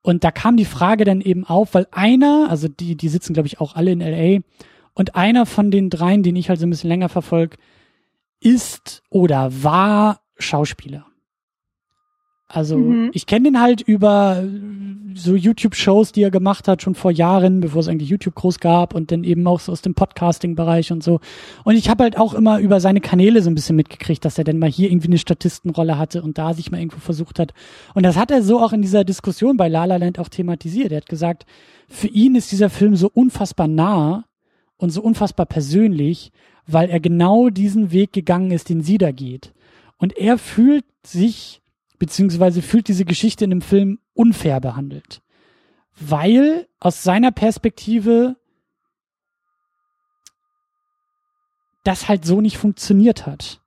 Und 0.01 0.25
da 0.25 0.31
kam 0.31 0.57
die 0.57 0.65
Frage 0.65 1.05
dann 1.05 1.21
eben 1.21 1.45
auf, 1.45 1.73
weil 1.73 1.87
einer, 1.91 2.47
also 2.49 2.67
die, 2.67 2.95
die 2.95 3.09
sitzen 3.09 3.33
glaube 3.33 3.47
ich 3.47 3.61
auch 3.61 3.75
alle 3.75 3.91
in 3.91 4.01
LA, 4.01 4.41
und 4.93 5.15
einer 5.15 5.45
von 5.45 5.71
den 5.71 5.89
dreien, 5.89 6.23
den 6.23 6.35
ich 6.35 6.49
halt 6.49 6.59
so 6.59 6.65
ein 6.65 6.69
bisschen 6.69 6.89
länger 6.89 7.07
verfolge, 7.07 7.57
ist 8.39 9.03
oder 9.09 9.63
war 9.63 10.21
Schauspieler. 10.37 11.05
Also 12.51 12.77
mhm. 12.77 13.11
ich 13.13 13.27
kenne 13.27 13.51
den 13.51 13.61
halt 13.61 13.81
über 13.81 14.43
so 15.13 15.35
YouTube-Shows, 15.35 16.11
die 16.13 16.23
er 16.23 16.31
gemacht 16.31 16.67
hat, 16.67 16.81
schon 16.81 16.95
vor 16.95 17.11
Jahren, 17.11 17.59
bevor 17.59 17.81
es 17.81 17.87
eigentlich 17.87 18.09
YouTube 18.09 18.33
groß 18.33 18.59
gab 18.59 18.95
und 18.95 19.11
dann 19.11 19.23
eben 19.23 19.45
auch 19.45 19.59
so 19.59 19.71
aus 19.71 19.83
dem 19.83 19.93
Podcasting-Bereich 19.93 20.91
und 20.91 21.03
so. 21.03 21.19
Und 21.63 21.75
ich 21.75 21.89
habe 21.89 22.03
halt 22.03 22.17
auch 22.17 22.33
immer 22.33 22.59
über 22.59 22.79
seine 22.79 23.01
Kanäle 23.01 23.43
so 23.43 23.51
ein 23.51 23.55
bisschen 23.55 23.75
mitgekriegt, 23.75 24.25
dass 24.25 24.39
er 24.39 24.45
dann 24.45 24.57
mal 24.57 24.69
hier 24.69 24.89
irgendwie 24.89 25.09
eine 25.09 25.19
Statistenrolle 25.19 25.99
hatte 25.99 26.23
und 26.23 26.39
da 26.39 26.55
sich 26.55 26.71
mal 26.71 26.79
irgendwo 26.79 26.99
versucht 26.99 27.37
hat. 27.37 27.53
Und 27.93 28.03
das 28.03 28.17
hat 28.17 28.31
er 28.31 28.41
so 28.41 28.59
auch 28.59 28.73
in 28.73 28.81
dieser 28.81 29.03
Diskussion 29.03 29.55
bei 29.55 29.67
La 29.67 29.85
La 29.85 29.97
Land 29.97 30.17
auch 30.17 30.29
thematisiert. 30.29 30.91
Er 30.91 30.97
hat 30.97 31.09
gesagt, 31.09 31.45
für 31.87 32.07
ihn 32.07 32.33
ist 32.33 32.51
dieser 32.51 32.71
Film 32.71 32.95
so 32.95 33.11
unfassbar 33.13 33.67
nah 33.67 34.25
und 34.77 34.89
so 34.89 35.01
unfassbar 35.03 35.45
persönlich, 35.45 36.31
weil 36.71 36.89
er 36.89 36.99
genau 36.99 37.49
diesen 37.49 37.91
Weg 37.91 38.13
gegangen 38.13 38.51
ist, 38.51 38.69
den 38.69 38.81
sie 38.81 38.97
da 38.97 39.11
geht. 39.11 39.53
Und 39.97 40.17
er 40.17 40.37
fühlt 40.37 40.85
sich 41.05 41.61
beziehungsweise 41.97 42.61
fühlt 42.61 42.87
diese 42.87 43.05
Geschichte 43.05 43.43
in 43.43 43.49
dem 43.49 43.61
Film 43.61 43.99
unfair 44.13 44.61
behandelt. 44.61 45.21
Weil 45.99 46.67
aus 46.79 47.03
seiner 47.03 47.31
Perspektive 47.31 48.37
das 51.83 52.07
halt 52.07 52.25
so 52.25 52.39
nicht 52.41 52.57
funktioniert 52.57 53.25
hat. 53.25 53.58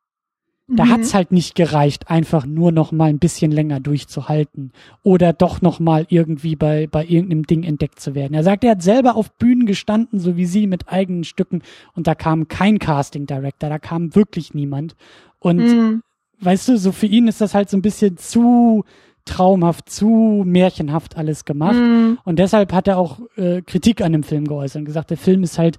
Da 0.74 0.86
mhm. 0.86 0.90
hat's 0.90 1.12
halt 1.12 1.32
nicht 1.32 1.54
gereicht, 1.54 2.08
einfach 2.08 2.46
nur 2.46 2.72
noch 2.72 2.92
mal 2.92 3.10
ein 3.10 3.18
bisschen 3.18 3.52
länger 3.52 3.78
durchzuhalten 3.78 4.72
oder 5.02 5.32
doch 5.32 5.60
noch 5.60 5.80
mal 5.80 6.06
irgendwie 6.08 6.56
bei, 6.56 6.86
bei 6.90 7.04
irgendeinem 7.04 7.46
Ding 7.46 7.62
entdeckt 7.62 8.00
zu 8.00 8.14
werden. 8.14 8.32
Er 8.32 8.42
sagt, 8.42 8.64
er 8.64 8.72
hat 8.72 8.82
selber 8.82 9.16
auf 9.16 9.32
Bühnen 9.32 9.66
gestanden, 9.66 10.18
so 10.18 10.36
wie 10.36 10.46
sie, 10.46 10.66
mit 10.66 10.88
eigenen 10.88 11.24
Stücken 11.24 11.62
und 11.94 12.06
da 12.06 12.14
kam 12.14 12.48
kein 12.48 12.78
Casting 12.78 13.26
Director, 13.26 13.68
da 13.68 13.78
kam 13.78 14.14
wirklich 14.14 14.54
niemand. 14.54 14.96
Und 15.40 15.58
mhm. 15.58 16.02
weißt 16.40 16.68
du, 16.68 16.78
so 16.78 16.90
für 16.92 17.06
ihn 17.06 17.28
ist 17.28 17.40
das 17.40 17.54
halt 17.54 17.68
so 17.68 17.76
ein 17.76 17.82
bisschen 17.82 18.16
zu 18.16 18.84
traumhaft, 19.24 19.90
zu 19.90 20.42
märchenhaft 20.46 21.16
alles 21.16 21.44
gemacht. 21.44 21.76
Mhm. 21.76 22.18
Und 22.24 22.38
deshalb 22.38 22.72
hat 22.72 22.88
er 22.88 22.98
auch 22.98 23.20
äh, 23.36 23.62
Kritik 23.62 24.00
an 24.00 24.12
dem 24.12 24.22
Film 24.22 24.46
geäußert 24.46 24.80
und 24.80 24.86
gesagt, 24.86 25.10
der 25.10 25.16
Film 25.18 25.42
ist 25.42 25.58
halt, 25.58 25.78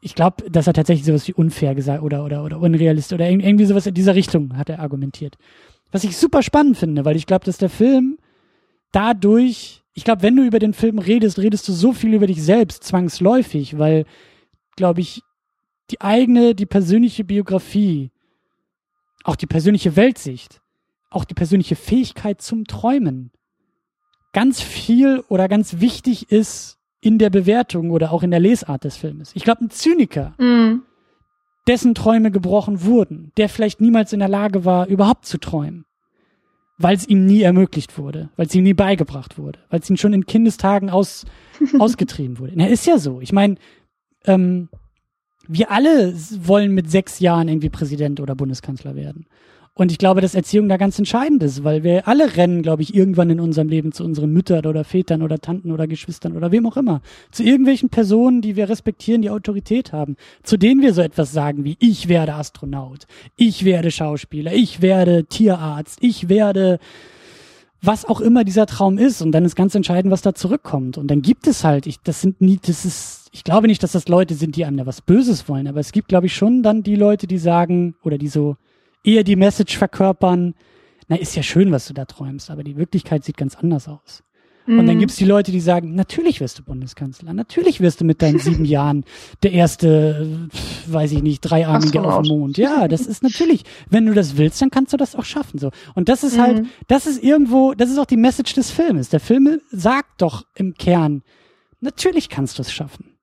ich 0.00 0.14
glaube, 0.14 0.50
dass 0.50 0.66
er 0.66 0.72
tatsächlich 0.72 1.06
sowas 1.06 1.28
wie 1.28 1.34
unfair 1.34 1.74
gesagt 1.74 2.02
oder 2.02 2.24
oder 2.24 2.44
oder 2.44 2.58
unrealistisch 2.60 3.14
oder 3.14 3.28
irgendwie 3.28 3.66
sowas 3.66 3.86
in 3.86 3.94
dieser 3.94 4.14
Richtung 4.14 4.56
hat 4.56 4.68
er 4.68 4.80
argumentiert. 4.80 5.36
Was 5.92 6.04
ich 6.04 6.16
super 6.16 6.42
spannend 6.42 6.76
finde, 6.76 7.04
weil 7.04 7.16
ich 7.16 7.26
glaube, 7.26 7.44
dass 7.44 7.58
der 7.58 7.70
Film 7.70 8.18
dadurch, 8.92 9.82
ich 9.94 10.04
glaube, 10.04 10.22
wenn 10.22 10.36
du 10.36 10.44
über 10.44 10.58
den 10.58 10.74
Film 10.74 10.98
redest, 10.98 11.38
redest 11.38 11.68
du 11.68 11.72
so 11.72 11.92
viel 11.92 12.14
über 12.14 12.26
dich 12.26 12.42
selbst 12.42 12.84
zwangsläufig, 12.84 13.78
weil, 13.78 14.04
glaube 14.76 15.00
ich, 15.00 15.22
die 15.90 16.00
eigene, 16.00 16.54
die 16.54 16.66
persönliche 16.66 17.24
Biografie, 17.24 18.10
auch 19.22 19.36
die 19.36 19.46
persönliche 19.46 19.96
Weltsicht, 19.96 20.60
auch 21.10 21.24
die 21.24 21.34
persönliche 21.34 21.76
Fähigkeit 21.76 22.42
zum 22.42 22.64
Träumen 22.64 23.30
ganz 24.32 24.60
viel 24.60 25.24
oder 25.28 25.48
ganz 25.48 25.80
wichtig 25.80 26.30
ist 26.30 26.75
in 27.00 27.18
der 27.18 27.30
Bewertung 27.30 27.90
oder 27.90 28.12
auch 28.12 28.22
in 28.22 28.30
der 28.30 28.40
Lesart 28.40 28.84
des 28.84 28.96
Filmes. 28.96 29.30
Ich 29.34 29.44
glaube, 29.44 29.64
ein 29.64 29.70
Zyniker, 29.70 30.34
mm. 30.38 30.82
dessen 31.66 31.94
Träume 31.94 32.30
gebrochen 32.30 32.84
wurden, 32.84 33.32
der 33.36 33.48
vielleicht 33.48 33.80
niemals 33.80 34.12
in 34.12 34.20
der 34.20 34.28
Lage 34.28 34.64
war, 34.64 34.86
überhaupt 34.86 35.26
zu 35.26 35.38
träumen, 35.38 35.84
weil 36.78 36.96
es 36.96 37.06
ihm 37.06 37.26
nie 37.26 37.42
ermöglicht 37.42 37.98
wurde, 37.98 38.30
weil 38.36 38.46
es 38.46 38.54
ihm 38.54 38.64
nie 38.64 38.74
beigebracht 38.74 39.38
wurde, 39.38 39.58
weil 39.70 39.80
es 39.80 39.90
ihm 39.90 39.96
schon 39.96 40.12
in 40.12 40.26
Kindestagen 40.26 40.90
aus, 40.90 41.26
ausgetrieben 41.78 42.38
wurde. 42.38 42.52
Na, 42.56 42.66
ist 42.66 42.86
ja 42.86 42.98
so. 42.98 43.20
Ich 43.20 43.32
meine, 43.32 43.56
ähm, 44.24 44.68
wir 45.48 45.70
alle 45.70 46.14
wollen 46.40 46.74
mit 46.74 46.90
sechs 46.90 47.20
Jahren 47.20 47.48
irgendwie 47.48 47.70
Präsident 47.70 48.20
oder 48.20 48.34
Bundeskanzler 48.34 48.96
werden. 48.96 49.26
Und 49.78 49.92
ich 49.92 49.98
glaube, 49.98 50.22
dass 50.22 50.34
Erziehung 50.34 50.70
da 50.70 50.78
ganz 50.78 50.98
entscheidend 50.98 51.42
ist, 51.42 51.62
weil 51.62 51.84
wir 51.84 52.08
alle 52.08 52.38
rennen, 52.38 52.62
glaube 52.62 52.80
ich, 52.80 52.94
irgendwann 52.94 53.28
in 53.28 53.40
unserem 53.40 53.68
Leben 53.68 53.92
zu 53.92 54.04
unseren 54.04 54.30
Müttern 54.32 54.64
oder 54.64 54.84
Vätern 54.84 55.20
oder 55.20 55.38
Tanten 55.38 55.70
oder 55.70 55.86
Geschwistern 55.86 56.34
oder 56.34 56.50
wem 56.50 56.64
auch 56.64 56.78
immer. 56.78 57.02
Zu 57.30 57.42
irgendwelchen 57.42 57.90
Personen, 57.90 58.40
die 58.40 58.56
wir 58.56 58.70
respektieren, 58.70 59.20
die 59.20 59.28
Autorität 59.28 59.92
haben, 59.92 60.16
zu 60.42 60.56
denen 60.56 60.80
wir 60.80 60.94
so 60.94 61.02
etwas 61.02 61.30
sagen 61.30 61.64
wie, 61.64 61.76
ich 61.78 62.08
werde 62.08 62.36
Astronaut, 62.36 63.06
ich 63.36 63.66
werde 63.66 63.90
Schauspieler, 63.90 64.54
ich 64.54 64.80
werde 64.80 65.26
Tierarzt, 65.26 65.98
ich 66.00 66.30
werde 66.30 66.78
was 67.82 68.06
auch 68.06 68.22
immer 68.22 68.44
dieser 68.44 68.64
Traum 68.64 68.96
ist. 68.96 69.20
Und 69.20 69.32
dann 69.32 69.44
ist 69.44 69.56
ganz 69.56 69.74
entscheidend, 69.74 70.10
was 70.10 70.22
da 70.22 70.34
zurückkommt. 70.34 70.96
Und 70.96 71.10
dann 71.10 71.20
gibt 71.20 71.46
es 71.46 71.64
halt, 71.64 71.86
ich, 71.86 72.00
das 72.00 72.22
sind 72.22 72.40
nie, 72.40 72.58
das 72.64 72.86
ist, 72.86 73.28
ich 73.30 73.44
glaube 73.44 73.66
nicht, 73.66 73.82
dass 73.82 73.92
das 73.92 74.08
Leute 74.08 74.36
sind, 74.36 74.56
die 74.56 74.64
einem 74.64 74.78
da 74.78 74.86
was 74.86 75.02
Böses 75.02 75.50
wollen, 75.50 75.68
aber 75.68 75.80
es 75.80 75.92
gibt, 75.92 76.08
glaube 76.08 76.24
ich, 76.28 76.34
schon 76.34 76.62
dann 76.62 76.82
die 76.82 76.96
Leute, 76.96 77.26
die 77.26 77.36
sagen, 77.36 77.94
oder 78.02 78.16
die 78.16 78.28
so, 78.28 78.56
eher 79.06 79.24
die 79.24 79.36
Message 79.36 79.78
verkörpern, 79.78 80.54
na, 81.08 81.16
ist 81.16 81.36
ja 81.36 81.42
schön, 81.42 81.70
was 81.70 81.86
du 81.86 81.94
da 81.94 82.04
träumst, 82.04 82.50
aber 82.50 82.64
die 82.64 82.76
Wirklichkeit 82.76 83.24
sieht 83.24 83.36
ganz 83.36 83.54
anders 83.54 83.88
aus. 83.88 84.22
Und 84.68 84.78
dann 84.78 84.96
mhm. 84.96 85.00
gibt's 85.00 85.14
die 85.14 85.24
Leute, 85.24 85.52
die 85.52 85.60
sagen, 85.60 85.94
natürlich 85.94 86.40
wirst 86.40 86.58
du 86.58 86.64
Bundeskanzler, 86.64 87.32
natürlich 87.32 87.80
wirst 87.80 88.00
du 88.00 88.04
mit 88.04 88.20
deinen 88.20 88.40
sieben 88.40 88.64
Jahren 88.64 89.04
der 89.44 89.52
erste, 89.52 90.48
weiß 90.88 91.12
ich 91.12 91.22
nicht, 91.22 91.40
dreiarmige 91.40 92.02
auf 92.02 92.22
dem 92.22 92.36
Mond. 92.36 92.58
Ja, 92.58 92.88
das 92.88 93.02
ist 93.02 93.22
natürlich, 93.22 93.62
wenn 93.88 94.06
du 94.06 94.14
das 94.14 94.36
willst, 94.36 94.60
dann 94.60 94.70
kannst 94.70 94.92
du 94.92 94.96
das 94.96 95.14
auch 95.14 95.24
schaffen. 95.24 95.60
So. 95.60 95.70
Und 95.94 96.08
das 96.08 96.24
ist 96.24 96.36
halt, 96.36 96.64
mhm. 96.64 96.68
das 96.88 97.06
ist 97.06 97.22
irgendwo, 97.22 97.74
das 97.74 97.90
ist 97.90 97.98
auch 97.98 98.06
die 98.06 98.16
Message 98.16 98.54
des 98.54 98.72
Filmes. 98.72 99.08
Der 99.08 99.20
Film 99.20 99.60
sagt 99.70 100.20
doch 100.20 100.44
im 100.56 100.74
Kern, 100.74 101.22
natürlich 101.80 102.28
kannst 102.28 102.58
du 102.58 102.62
es 102.62 102.72
schaffen 102.72 103.15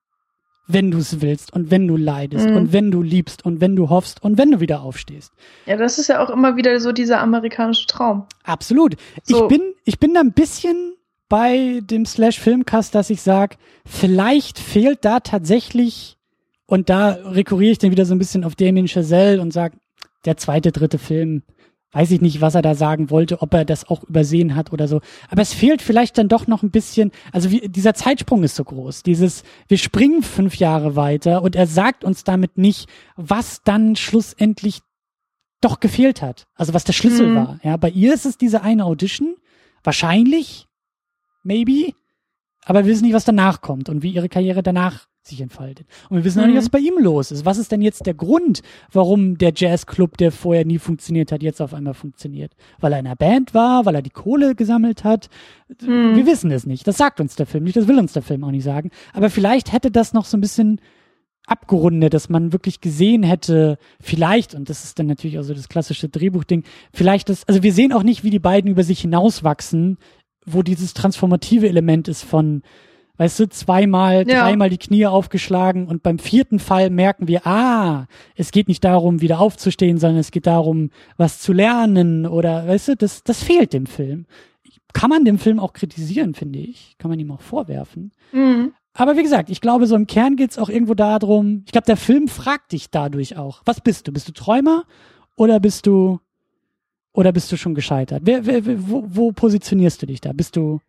wenn 0.66 0.90
du 0.90 0.98
es 0.98 1.20
willst 1.20 1.52
und 1.52 1.70
wenn 1.70 1.86
du 1.86 1.96
leidest 1.96 2.48
mhm. 2.48 2.56
und 2.56 2.72
wenn 2.72 2.90
du 2.90 3.02
liebst 3.02 3.44
und 3.44 3.60
wenn 3.60 3.76
du 3.76 3.90
hoffst 3.90 4.22
und 4.22 4.38
wenn 4.38 4.50
du 4.50 4.60
wieder 4.60 4.82
aufstehst. 4.82 5.32
Ja, 5.66 5.76
das 5.76 5.98
ist 5.98 6.08
ja 6.08 6.24
auch 6.24 6.30
immer 6.30 6.56
wieder 6.56 6.78
so 6.80 6.92
dieser 6.92 7.20
amerikanische 7.20 7.86
Traum. 7.86 8.24
Absolut. 8.44 8.96
So. 9.24 9.42
Ich 9.42 9.48
bin, 9.48 9.74
ich 9.84 9.98
bin 9.98 10.14
da 10.14 10.20
ein 10.20 10.32
bisschen 10.32 10.94
bei 11.28 11.80
dem 11.82 12.06
Slash 12.06 12.40
Filmcast, 12.40 12.94
dass 12.94 13.10
ich 13.10 13.20
sag, 13.20 13.56
vielleicht 13.84 14.58
fehlt 14.58 15.04
da 15.04 15.20
tatsächlich 15.20 16.16
und 16.66 16.88
da 16.88 17.10
rekurriere 17.10 17.72
ich 17.72 17.78
dann 17.78 17.90
wieder 17.90 18.06
so 18.06 18.14
ein 18.14 18.18
bisschen 18.18 18.44
auf 18.44 18.54
Damien 18.54 18.88
Chazelle 18.88 19.40
und 19.40 19.52
sag, 19.52 19.74
der 20.24 20.36
zweite, 20.36 20.72
dritte 20.72 20.98
Film 20.98 21.42
weiß 21.94 22.10
ich 22.10 22.20
nicht, 22.20 22.40
was 22.40 22.54
er 22.54 22.62
da 22.62 22.74
sagen 22.74 23.08
wollte, 23.08 23.40
ob 23.40 23.54
er 23.54 23.64
das 23.64 23.88
auch 23.88 24.02
übersehen 24.04 24.56
hat 24.56 24.72
oder 24.72 24.88
so. 24.88 25.00
Aber 25.30 25.42
es 25.42 25.54
fehlt 25.54 25.80
vielleicht 25.80 26.18
dann 26.18 26.28
doch 26.28 26.46
noch 26.46 26.62
ein 26.62 26.70
bisschen, 26.70 27.12
also 27.32 27.50
wie, 27.50 27.68
dieser 27.68 27.94
Zeitsprung 27.94 28.42
ist 28.42 28.56
so 28.56 28.64
groß. 28.64 29.04
Dieses, 29.04 29.44
wir 29.68 29.78
springen 29.78 30.22
fünf 30.22 30.56
Jahre 30.56 30.96
weiter 30.96 31.42
und 31.42 31.56
er 31.56 31.66
sagt 31.66 32.04
uns 32.04 32.24
damit 32.24 32.58
nicht, 32.58 32.88
was 33.16 33.62
dann 33.62 33.96
schlussendlich 33.96 34.80
doch 35.60 35.80
gefehlt 35.80 36.20
hat. 36.20 36.46
Also 36.56 36.74
was 36.74 36.84
der 36.84 36.92
Schlüssel 36.92 37.28
mhm. 37.28 37.36
war. 37.36 37.60
Ja, 37.62 37.76
bei 37.76 37.90
ihr 37.90 38.12
ist 38.12 38.26
es 38.26 38.36
diese 38.36 38.62
eine 38.62 38.84
Audition. 38.84 39.36
Wahrscheinlich. 39.82 40.66
Maybe. 41.44 41.94
Aber 42.64 42.84
wir 42.84 42.92
wissen 42.92 43.04
nicht, 43.04 43.14
was 43.14 43.24
danach 43.24 43.60
kommt 43.60 43.88
und 43.88 44.02
wie 44.02 44.10
ihre 44.10 44.28
Karriere 44.28 44.62
danach 44.62 45.06
sich 45.26 45.40
entfaltet. 45.40 45.86
Und 46.08 46.18
wir 46.18 46.24
wissen 46.24 46.40
auch 46.40 46.46
nicht, 46.46 46.56
was 46.56 46.66
mhm. 46.66 46.72
bei 46.72 46.78
ihm 46.78 46.98
los 46.98 47.30
ist. 47.30 47.44
Was 47.44 47.58
ist 47.58 47.72
denn 47.72 47.82
jetzt 47.82 48.06
der 48.06 48.14
Grund, 48.14 48.62
warum 48.92 49.38
der 49.38 49.52
Jazzclub, 49.54 50.16
der 50.16 50.32
vorher 50.32 50.64
nie 50.64 50.78
funktioniert 50.78 51.32
hat, 51.32 51.42
jetzt 51.42 51.60
auf 51.62 51.74
einmal 51.74 51.94
funktioniert? 51.94 52.52
Weil 52.80 52.92
er 52.92 52.98
in 52.98 53.06
einer 53.06 53.16
Band 53.16 53.54
war, 53.54 53.86
weil 53.86 53.94
er 53.94 54.02
die 54.02 54.10
Kohle 54.10 54.54
gesammelt 54.54 55.04
hat? 55.04 55.28
Mhm. 55.82 56.16
Wir 56.16 56.26
wissen 56.26 56.50
es 56.50 56.66
nicht. 56.66 56.86
Das 56.86 56.96
sagt 56.96 57.20
uns 57.20 57.36
der 57.36 57.46
Film 57.46 57.64
nicht, 57.64 57.76
das 57.76 57.88
will 57.88 57.98
uns 57.98 58.12
der 58.12 58.22
Film 58.22 58.44
auch 58.44 58.50
nicht 58.50 58.64
sagen. 58.64 58.90
Aber 59.12 59.30
vielleicht 59.30 59.72
hätte 59.72 59.90
das 59.90 60.12
noch 60.12 60.24
so 60.24 60.36
ein 60.36 60.40
bisschen 60.42 60.80
abgerundet, 61.46 62.14
dass 62.14 62.28
man 62.28 62.52
wirklich 62.52 62.80
gesehen 62.80 63.22
hätte, 63.22 63.78
vielleicht, 64.00 64.54
und 64.54 64.70
das 64.70 64.84
ist 64.84 64.98
dann 64.98 65.06
natürlich 65.06 65.38
auch 65.38 65.42
so 65.42 65.52
das 65.52 65.68
klassische 65.68 66.08
Drehbuchding, 66.08 66.64
vielleicht 66.92 67.28
das, 67.28 67.46
also 67.46 67.62
wir 67.62 67.72
sehen 67.72 67.92
auch 67.92 68.02
nicht, 68.02 68.24
wie 68.24 68.30
die 68.30 68.38
beiden 68.38 68.70
über 68.70 68.82
sich 68.82 69.00
hinauswachsen, 69.00 69.98
wo 70.46 70.62
dieses 70.62 70.94
transformative 70.94 71.68
Element 71.68 72.08
ist 72.08 72.24
von, 72.24 72.62
weißt 73.16 73.40
du, 73.40 73.48
zweimal, 73.48 74.28
ja. 74.28 74.42
dreimal 74.42 74.70
die 74.70 74.78
Knie 74.78 75.06
aufgeschlagen 75.06 75.86
und 75.86 76.02
beim 76.02 76.18
vierten 76.18 76.58
Fall 76.58 76.90
merken 76.90 77.28
wir, 77.28 77.46
ah, 77.46 78.06
es 78.34 78.50
geht 78.50 78.68
nicht 78.68 78.84
darum, 78.84 79.20
wieder 79.20 79.40
aufzustehen, 79.40 79.98
sondern 79.98 80.18
es 80.18 80.30
geht 80.30 80.46
darum, 80.46 80.90
was 81.16 81.40
zu 81.40 81.52
lernen 81.52 82.26
oder, 82.26 82.66
weißt 82.66 82.88
du, 82.88 82.96
das, 82.96 83.22
das 83.22 83.42
fehlt 83.42 83.72
dem 83.72 83.86
Film. 83.86 84.26
Kann 84.92 85.10
man 85.10 85.24
dem 85.24 85.38
Film 85.38 85.58
auch 85.58 85.72
kritisieren, 85.72 86.34
finde 86.34 86.60
ich. 86.60 86.96
Kann 86.98 87.10
man 87.10 87.18
ihm 87.18 87.30
auch 87.32 87.40
vorwerfen. 87.40 88.12
Mhm. 88.32 88.72
Aber 88.94 89.16
wie 89.16 89.24
gesagt, 89.24 89.50
ich 89.50 89.60
glaube, 89.60 89.86
so 89.86 89.96
im 89.96 90.06
Kern 90.06 90.36
geht's 90.36 90.56
auch 90.56 90.68
irgendwo 90.68 90.94
darum, 90.94 91.62
ich 91.66 91.72
glaube, 91.72 91.86
der 91.86 91.96
Film 91.96 92.28
fragt 92.28 92.72
dich 92.72 92.90
dadurch 92.90 93.36
auch, 93.36 93.60
was 93.64 93.80
bist 93.80 94.06
du? 94.06 94.12
Bist 94.12 94.28
du 94.28 94.32
Träumer 94.32 94.84
oder 95.36 95.58
bist 95.58 95.86
du, 95.86 96.20
oder 97.12 97.32
bist 97.32 97.50
du 97.50 97.56
schon 97.56 97.74
gescheitert? 97.74 98.22
Wer, 98.24 98.46
wer, 98.46 98.88
wo, 98.88 99.04
wo 99.08 99.32
positionierst 99.32 100.00
du 100.00 100.06
dich 100.06 100.20
da? 100.20 100.32
Bist 100.32 100.54
du, 100.54 100.80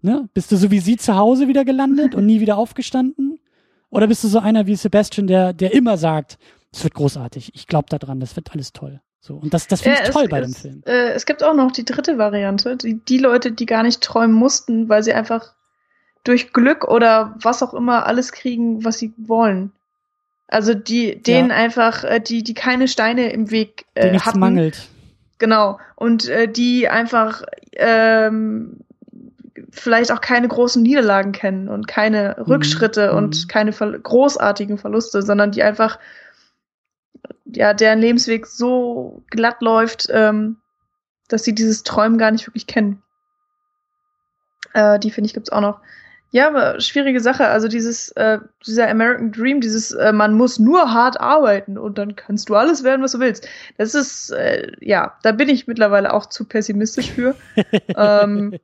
Ne? 0.00 0.28
Bist 0.34 0.52
du 0.52 0.56
so 0.56 0.70
wie 0.70 0.78
sie 0.78 0.96
zu 0.96 1.16
Hause 1.16 1.48
wieder 1.48 1.64
gelandet 1.64 2.14
und 2.14 2.26
nie 2.26 2.40
wieder 2.40 2.56
aufgestanden? 2.56 3.40
Oder 3.90 4.06
bist 4.06 4.22
du 4.22 4.28
so 4.28 4.38
einer 4.38 4.66
wie 4.66 4.76
Sebastian, 4.76 5.26
der, 5.26 5.52
der 5.52 5.72
immer 5.72 5.96
sagt, 5.96 6.38
es 6.72 6.84
wird 6.84 6.94
großartig, 6.94 7.52
ich 7.54 7.66
glaube 7.66 7.86
daran, 7.88 8.20
das 8.20 8.36
wird 8.36 8.52
alles 8.52 8.72
toll. 8.72 9.00
So, 9.20 9.34
und 9.34 9.52
das, 9.52 9.66
das 9.66 9.82
finde 9.82 10.00
ich 10.04 10.10
toll 10.10 10.28
bei 10.28 10.40
dem 10.40 10.52
Film. 10.52 10.82
Äh, 10.86 11.10
es 11.10 11.26
gibt 11.26 11.42
auch 11.42 11.54
noch 11.54 11.72
die 11.72 11.84
dritte 11.84 12.18
Variante, 12.18 12.76
die, 12.76 12.94
die 12.94 13.18
Leute, 13.18 13.52
die 13.52 13.66
gar 13.66 13.82
nicht 13.82 14.00
träumen 14.00 14.34
mussten, 14.34 14.88
weil 14.88 15.02
sie 15.02 15.12
einfach 15.12 15.54
durch 16.24 16.52
Glück 16.52 16.84
oder 16.84 17.34
was 17.42 17.62
auch 17.62 17.74
immer 17.74 18.06
alles 18.06 18.32
kriegen, 18.32 18.84
was 18.84 18.98
sie 18.98 19.12
wollen. 19.16 19.72
Also 20.46 20.74
die, 20.74 21.20
denen 21.20 21.50
ja. 21.50 21.56
einfach, 21.56 22.04
äh, 22.04 22.20
die, 22.20 22.42
die 22.42 22.54
keine 22.54 22.88
Steine 22.88 23.32
im 23.32 23.50
Weg 23.50 23.86
äh, 23.94 24.12
die 24.12 24.20
hatten. 24.20 24.38
mangelt. 24.38 24.88
Genau. 25.38 25.78
Und 25.94 26.28
äh, 26.28 26.48
die 26.48 26.88
einfach 26.88 27.42
ähm, 27.72 28.80
vielleicht 29.70 30.12
auch 30.12 30.20
keine 30.20 30.48
großen 30.48 30.82
Niederlagen 30.82 31.32
kennen 31.32 31.68
und 31.68 31.86
keine 31.86 32.36
mhm. 32.38 32.44
Rückschritte 32.44 33.12
mhm. 33.12 33.18
und 33.18 33.48
keine 33.48 33.72
ver 33.72 33.98
großartigen 33.98 34.78
Verluste, 34.78 35.22
sondern 35.22 35.52
die 35.52 35.62
einfach, 35.62 35.98
ja, 37.44 37.74
deren 37.74 38.00
Lebensweg 38.00 38.46
so 38.46 39.22
glatt 39.30 39.60
läuft, 39.60 40.08
ähm, 40.10 40.56
dass 41.28 41.44
sie 41.44 41.54
dieses 41.54 41.82
Träumen 41.82 42.18
gar 42.18 42.30
nicht 42.30 42.46
wirklich 42.46 42.66
kennen. 42.66 43.02
Äh, 44.72 44.98
die 44.98 45.10
finde 45.10 45.26
ich 45.26 45.34
gibt's 45.34 45.50
auch 45.50 45.60
noch. 45.60 45.80
Ja, 46.30 46.48
aber 46.48 46.78
schwierige 46.80 47.20
Sache. 47.20 47.46
Also 47.46 47.68
dieses, 47.68 48.10
äh, 48.12 48.38
dieser 48.66 48.88
American 48.88 49.32
Dream, 49.32 49.62
dieses, 49.62 49.92
äh, 49.92 50.12
man 50.12 50.34
muss 50.34 50.58
nur 50.58 50.92
hart 50.92 51.18
arbeiten 51.20 51.78
und 51.78 51.96
dann 51.96 52.16
kannst 52.16 52.50
du 52.50 52.54
alles 52.54 52.84
werden, 52.84 53.02
was 53.02 53.12
du 53.12 53.20
willst. 53.20 53.48
Das 53.78 53.94
ist, 53.94 54.30
äh, 54.30 54.70
ja, 54.80 55.16
da 55.22 55.32
bin 55.32 55.48
ich 55.48 55.66
mittlerweile 55.66 56.12
auch 56.12 56.26
zu 56.26 56.44
pessimistisch 56.44 57.12
für. 57.12 57.34
ähm, 57.96 58.58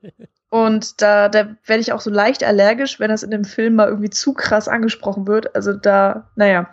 und 0.55 1.03
da, 1.03 1.29
da 1.29 1.57
werde 1.67 1.81
ich 1.81 1.93
auch 1.93 2.01
so 2.01 2.11
leicht 2.11 2.45
allergisch, 2.45 3.01
wenn 3.01 3.11
das 3.11 3.25
in 3.25 3.33
dem 3.33 3.43
Film 3.43 3.75
mal 3.75 3.89
irgendwie 3.89 4.11
zu 4.11 4.35
krass 4.35 4.69
angesprochen 4.69 5.27
wird. 5.27 5.53
Also 5.57 5.73
da, 5.73 6.31
naja, 6.37 6.71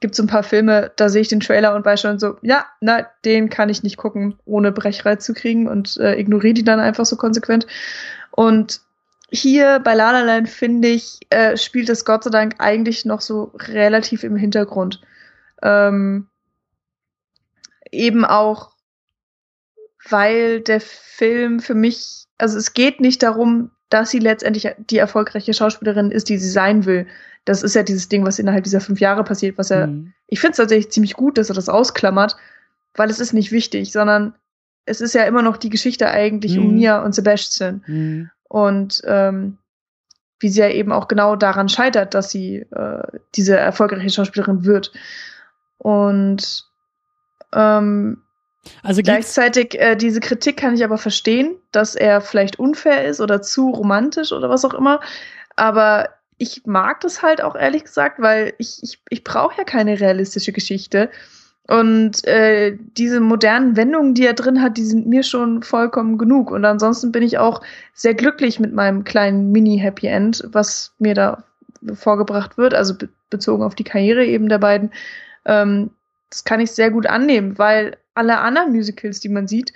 gibt 0.00 0.16
so 0.16 0.24
ein 0.24 0.26
paar 0.26 0.42
Filme, 0.42 0.90
da 0.96 1.08
sehe 1.08 1.22
ich 1.22 1.28
den 1.28 1.38
Trailer 1.38 1.76
und 1.76 1.84
weiß 1.84 2.00
schon 2.00 2.18
so, 2.18 2.38
ja, 2.42 2.66
na, 2.80 3.06
den 3.24 3.50
kann 3.50 3.68
ich 3.68 3.84
nicht 3.84 3.98
gucken, 3.98 4.36
ohne 4.46 4.72
Brechreiz 4.72 5.24
zu 5.24 5.32
kriegen 5.32 5.68
und 5.68 5.96
äh, 5.98 6.18
ignoriere 6.18 6.54
die 6.54 6.64
dann 6.64 6.80
einfach 6.80 7.06
so 7.06 7.14
konsequent. 7.14 7.68
Und 8.32 8.80
hier 9.30 9.78
bei 9.78 9.94
La 9.94 10.10
Land, 10.20 10.48
finde 10.48 10.88
ich, 10.88 11.20
äh, 11.30 11.56
spielt 11.56 11.88
das 11.90 12.04
Gott 12.04 12.24
sei 12.24 12.30
Dank 12.30 12.56
eigentlich 12.58 13.04
noch 13.04 13.20
so 13.20 13.52
relativ 13.54 14.24
im 14.24 14.34
Hintergrund. 14.34 15.00
Ähm, 15.62 16.26
eben 17.92 18.24
auch, 18.24 18.73
weil 20.08 20.60
der 20.60 20.80
Film 20.80 21.60
für 21.60 21.74
mich, 21.74 22.26
also 22.38 22.58
es 22.58 22.74
geht 22.74 23.00
nicht 23.00 23.22
darum, 23.22 23.70
dass 23.90 24.10
sie 24.10 24.18
letztendlich 24.18 24.68
die 24.90 24.98
erfolgreiche 24.98 25.54
Schauspielerin 25.54 26.10
ist, 26.10 26.28
die 26.28 26.38
sie 26.38 26.50
sein 26.50 26.84
will. 26.84 27.06
Das 27.44 27.62
ist 27.62 27.74
ja 27.74 27.82
dieses 27.82 28.08
Ding, 28.08 28.24
was 28.26 28.38
innerhalb 28.38 28.64
dieser 28.64 28.80
fünf 28.80 29.00
Jahre 29.00 29.24
passiert, 29.24 29.58
was 29.58 29.70
er, 29.70 29.86
mhm. 29.86 30.12
ich 30.26 30.40
finde 30.40 30.52
es 30.52 30.56
tatsächlich 30.56 30.90
ziemlich 30.90 31.14
gut, 31.14 31.38
dass 31.38 31.50
er 31.50 31.54
das 31.54 31.68
ausklammert, 31.68 32.36
weil 32.94 33.10
es 33.10 33.20
ist 33.20 33.32
nicht 33.32 33.52
wichtig, 33.52 33.92
sondern 33.92 34.34
es 34.86 35.00
ist 35.00 35.14
ja 35.14 35.24
immer 35.24 35.42
noch 35.42 35.56
die 35.56 35.70
Geschichte 35.70 36.08
eigentlich 36.08 36.56
mhm. 36.56 36.64
um 36.64 36.74
Mia 36.74 37.02
und 37.02 37.14
Sebastian. 37.14 37.82
Mhm. 37.86 38.30
Und 38.48 39.02
ähm, 39.04 39.58
wie 40.40 40.48
sie 40.48 40.60
ja 40.60 40.68
eben 40.68 40.92
auch 40.92 41.08
genau 41.08 41.36
daran 41.36 41.68
scheitert, 41.68 42.14
dass 42.14 42.30
sie 42.30 42.66
äh, 42.70 43.02
diese 43.34 43.56
erfolgreiche 43.56 44.10
Schauspielerin 44.10 44.64
wird. 44.64 44.92
Und 45.78 46.64
ähm, 47.52 48.23
also 48.82 49.02
gleichzeitig 49.02 49.78
äh, 49.80 49.96
diese 49.96 50.20
Kritik 50.20 50.56
kann 50.56 50.74
ich 50.74 50.84
aber 50.84 50.98
verstehen, 50.98 51.56
dass 51.72 51.94
er 51.94 52.20
vielleicht 52.20 52.58
unfair 52.58 53.04
ist 53.04 53.20
oder 53.20 53.42
zu 53.42 53.70
romantisch 53.70 54.32
oder 54.32 54.48
was 54.48 54.64
auch 54.64 54.74
immer. 54.74 55.00
Aber 55.56 56.08
ich 56.38 56.62
mag 56.66 57.00
das 57.00 57.22
halt 57.22 57.42
auch 57.42 57.54
ehrlich 57.54 57.84
gesagt, 57.84 58.20
weil 58.20 58.54
ich, 58.58 58.82
ich, 58.82 59.00
ich 59.08 59.24
brauche 59.24 59.58
ja 59.58 59.64
keine 59.64 60.00
realistische 60.00 60.52
Geschichte. 60.52 61.10
Und 61.66 62.26
äh, 62.26 62.76
diese 62.98 63.20
modernen 63.20 63.76
Wendungen, 63.76 64.12
die 64.14 64.26
er 64.26 64.34
drin 64.34 64.60
hat, 64.60 64.76
die 64.76 64.84
sind 64.84 65.06
mir 65.06 65.22
schon 65.22 65.62
vollkommen 65.62 66.18
genug. 66.18 66.50
Und 66.50 66.64
ansonsten 66.64 67.10
bin 67.10 67.22
ich 67.22 67.38
auch 67.38 67.62
sehr 67.94 68.14
glücklich 68.14 68.60
mit 68.60 68.74
meinem 68.74 69.04
kleinen 69.04 69.50
Mini-Happy 69.50 70.06
End, 70.06 70.44
was 70.52 70.92
mir 70.98 71.14
da 71.14 71.44
vorgebracht 71.94 72.58
wird, 72.58 72.74
also 72.74 72.96
be 72.96 73.08
bezogen 73.30 73.64
auf 73.64 73.74
die 73.74 73.84
Karriere 73.84 74.24
eben 74.24 74.48
der 74.48 74.58
beiden. 74.58 74.92
Ähm, 75.44 75.90
das 76.34 76.42
kann 76.42 76.58
ich 76.58 76.72
sehr 76.72 76.90
gut 76.90 77.06
annehmen, 77.06 77.58
weil 77.58 77.96
alle 78.14 78.38
anderen 78.38 78.72
Musicals, 78.72 79.20
die 79.20 79.28
man 79.28 79.46
sieht, 79.46 79.72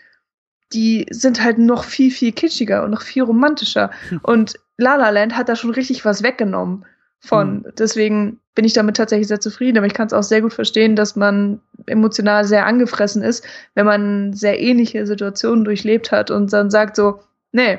die 0.72 1.06
sind 1.09 1.40
halt 1.40 1.59
noch 1.59 1.85
viel, 1.85 2.10
viel 2.10 2.32
kitschiger 2.32 2.82
und 2.82 2.90
noch 2.90 3.02
viel 3.02 3.22
romantischer. 3.22 3.93
Hm. 4.09 4.20
Und 4.24 4.55
La 4.76 4.97
La 4.97 5.10
Land 5.10 5.36
hat 5.36 5.48
da 5.48 5.55
schon 5.55 5.70
richtig 5.70 6.05
was 6.05 6.24
weggenommen 6.24 6.85
von. 7.20 7.62
Hm. 7.62 7.72
Deswegen 7.78 8.40
bin 8.56 8.64
ich 8.64 8.72
damit 8.72 8.97
tatsächlich 8.97 9.28
sehr 9.28 9.40
zufrieden, 9.40 9.78
aber 9.78 9.86
ich 9.86 9.94
kann 9.94 10.09
es 10.09 10.12
auch 10.12 10.24
sehr 10.24 10.40
gut 10.40 10.52
verstehen, 10.52 10.97
dass 10.97 11.14
man 11.14 11.60
emotional 11.86 12.44
sehr 12.44 12.66
angefressen 12.66 13.22
ist, 13.22 13.47
wenn 13.76 13.86
man 13.86 14.32
sehr 14.32 14.59
ähnliche 14.59 15.06
Situationen 15.06 15.64
durchlebt 15.64 16.10
hat 16.10 16.32
und 16.32 16.52
dann 16.52 16.70
sagt 16.70 16.97
so, 16.97 17.20
nee, 17.52 17.78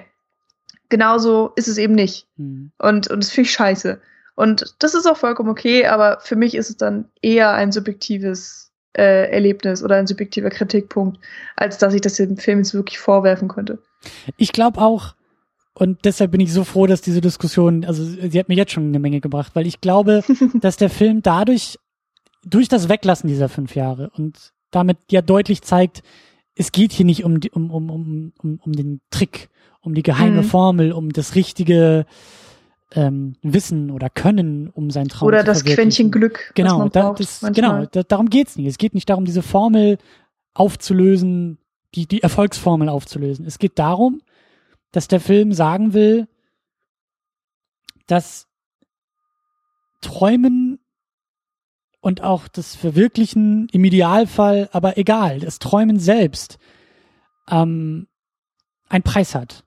genauso 0.88 1.52
ist 1.58 1.68
es 1.68 1.78
eben 1.78 1.96
nicht. 1.96 2.28
Hm. 2.38 2.72
Und, 2.78 3.10
und 3.10 3.24
das 3.26 3.30
finde 3.30 3.50
ich 3.50 3.54
scheiße. 3.54 4.00
Und 4.36 4.74
das 4.80 4.94
ist 4.94 5.06
auch 5.06 5.18
vollkommen 5.18 5.50
okay, 5.50 5.86
aber 5.86 6.22
für 6.22 6.38
mich 6.38 6.56
ist 6.56 6.70
es 6.70 6.78
dann 6.78 7.10
eher 7.22 7.52
ein 7.52 7.74
subjektives 7.74 8.69
äh, 8.98 9.30
Erlebnis 9.32 9.84
oder 9.84 9.96
ein 9.96 10.08
subjektiver 10.08 10.50
Kritikpunkt, 10.50 11.20
als 11.56 11.78
dass 11.78 11.94
ich 11.94 12.02
das 12.02 12.16
dem 12.16 12.38
Film 12.38 12.60
jetzt 12.60 12.74
wirklich 12.74 13.00
vorwerfen 13.00 13.48
könnte. 13.48 13.80
Ich 14.38 14.52
glaube 14.52 14.82
auch, 14.82 15.16
und 15.74 16.04
deshalb 16.04 16.32
bin 16.32 16.42
ich 16.42 16.52
so 16.52 16.64
froh, 16.64 16.88
dass 16.88 17.02
diese 17.02 17.22
Diskussion, 17.22 17.86
also 17.86 18.04
sie 18.04 18.38
hat 18.38 18.50
mir 18.50 18.56
jetzt 18.56 18.74
schon 18.74 18.88
eine 18.88 19.00
Menge 19.00 19.22
gebracht, 19.22 19.52
weil 19.56 19.68
ich 19.68 19.80
glaube, 19.80 20.24
dass 20.62 20.78
der 20.78 20.90
Film 20.90 21.22
dadurch, 21.22 21.78
durch 22.44 22.68
das 22.68 22.90
Weglassen 22.90 23.30
dieser 23.30 23.50
fünf 23.50 23.76
Jahre 23.76 24.12
und 24.16 24.52
damit 24.72 24.98
ja 25.10 25.22
deutlich 25.22 25.62
zeigt, 25.62 26.04
es 26.56 26.72
geht 26.72 26.92
hier 26.92 27.06
nicht 27.06 27.24
um, 27.24 27.40
um, 27.54 27.72
um, 27.72 27.90
um, 27.90 28.34
um, 28.42 28.60
um 28.62 28.74
den 28.74 29.02
Trick, 29.10 29.50
um 29.82 29.94
die 29.94 30.04
geheime 30.04 30.42
mhm. 30.42 30.46
Formel, 30.46 30.92
um 30.92 31.14
das 31.14 31.36
richtige 31.36 32.06
ähm, 32.96 33.36
Wissen 33.42 33.92
oder 33.92 34.10
Können, 34.10 34.70
um 34.70 34.90
sein 34.90 35.08
Traum 35.08 35.28
oder 35.28 35.40
zu 35.40 35.46
das 35.46 35.64
Quäntchen 35.64 36.12
Glück. 36.12 36.52
Genau, 36.56 36.90
da, 36.90 37.14
das, 37.14 37.46
genau, 37.54 37.86
da, 37.86 38.04
darum 38.04 38.30
geht's 38.30 38.56
nicht. 38.58 38.68
Es 38.68 38.78
geht 38.78 38.94
nicht 38.94 39.10
darum, 39.10 39.26
diese 39.26 39.44
Formel 39.44 39.98
aufzulösen, 40.54 41.60
die 41.96 42.08
die 42.08 42.24
Erfolgsformel 42.24 42.90
aufzulösen. 42.90 43.46
Es 43.46 43.60
geht 43.60 43.78
darum, 43.80 44.22
dass 44.92 45.08
der 45.08 45.20
Film 45.20 45.54
sagen 45.54 45.94
will, 45.94 46.28
dass 48.08 48.48
Träumen 50.02 50.80
und 52.02 52.24
auch 52.24 52.48
das 52.48 52.76
Verwirklichen 52.76 53.68
im 53.72 53.84
Idealfall, 53.84 54.70
aber 54.72 54.98
egal, 54.98 55.40
das 55.40 55.60
Träumen 55.60 56.00
selbst 56.00 56.58
ähm, 57.50 58.08
einen 58.88 59.04
Preis 59.04 59.36
hat. 59.36 59.66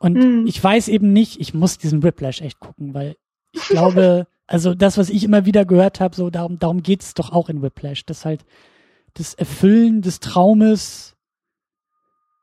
Und 0.00 0.14
mhm. 0.14 0.46
ich 0.46 0.62
weiß 0.62 0.88
eben 0.88 1.12
nicht, 1.12 1.40
ich 1.40 1.54
muss 1.54 1.78
diesen 1.78 2.02
Whiplash 2.02 2.40
echt 2.40 2.58
gucken, 2.58 2.94
weil 2.94 3.16
ich 3.52 3.62
glaube, 3.68 4.26
also 4.46 4.74
das, 4.74 4.96
was 4.98 5.10
ich 5.10 5.22
immer 5.22 5.44
wieder 5.44 5.64
gehört 5.64 6.00
habe, 6.00 6.16
so 6.16 6.30
darum, 6.30 6.58
darum 6.58 6.82
geht 6.82 7.02
es 7.02 7.14
doch 7.14 7.30
auch 7.30 7.50
in 7.50 7.62
Whiplash, 7.62 8.06
dass 8.06 8.24
halt 8.24 8.44
das 9.14 9.34
Erfüllen 9.34 10.00
des 10.00 10.18
Traumes 10.20 11.16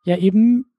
ja 0.05 0.17
eben 0.17 0.71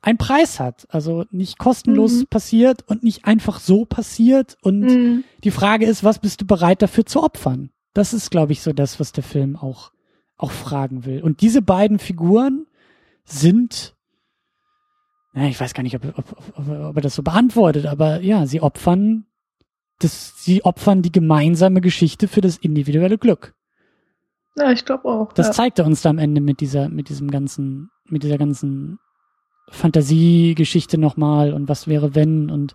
einen 0.00 0.16
Preis 0.16 0.58
hat. 0.58 0.86
Also 0.88 1.24
nicht 1.30 1.58
kostenlos 1.58 2.12
mhm. 2.12 2.26
passiert 2.28 2.82
und 2.88 3.02
nicht 3.02 3.26
einfach 3.26 3.60
so 3.60 3.84
passiert. 3.84 4.56
Und 4.62 4.80
mhm. 4.80 5.24
die 5.44 5.50
Frage 5.50 5.84
ist, 5.84 6.02
was 6.02 6.18
bist 6.18 6.40
du 6.40 6.46
bereit 6.46 6.80
dafür 6.80 7.04
zu 7.04 7.22
opfern? 7.22 7.70
Das 7.92 8.14
ist, 8.14 8.30
glaube 8.30 8.52
ich, 8.52 8.62
so 8.62 8.72
das, 8.72 9.00
was 9.00 9.12
der 9.12 9.24
Film 9.24 9.56
auch, 9.56 9.92
auch 10.38 10.50
fragen 10.50 11.04
will. 11.04 11.22
Und 11.22 11.42
diese 11.42 11.60
beiden 11.60 11.98
Figuren 11.98 12.66
sind, 13.24 13.95
na, 15.36 15.48
ich 15.48 15.60
weiß 15.60 15.74
gar 15.74 15.82
nicht, 15.82 15.94
ob, 15.94 16.04
ob, 16.18 16.36
ob, 16.56 16.68
ob 16.68 16.96
er 16.96 17.02
das 17.02 17.14
so 17.14 17.22
beantwortet, 17.22 17.84
aber 17.84 18.22
ja, 18.22 18.46
sie 18.46 18.62
opfern 18.62 19.26
das, 19.98 20.32
sie 20.42 20.64
opfern 20.64 21.02
die 21.02 21.12
gemeinsame 21.12 21.82
Geschichte 21.82 22.26
für 22.26 22.40
das 22.40 22.56
individuelle 22.56 23.18
Glück. 23.18 23.54
Ja, 24.56 24.72
ich 24.72 24.86
glaube 24.86 25.04
auch. 25.08 25.32
Das 25.34 25.48
ja. 25.48 25.52
zeigt 25.52 25.78
er 25.78 25.84
uns 25.84 26.00
da 26.00 26.08
am 26.08 26.18
Ende 26.18 26.40
mit 26.40 26.60
dieser, 26.60 26.88
mit 26.88 27.10
diesem 27.10 27.30
ganzen, 27.30 27.90
mit 28.08 28.22
dieser 28.22 28.38
ganzen 28.38 28.98
Fantasiegeschichte 29.68 30.96
nochmal 30.96 31.52
und 31.52 31.68
was 31.68 31.86
wäre 31.86 32.14
wenn 32.14 32.50
und 32.50 32.74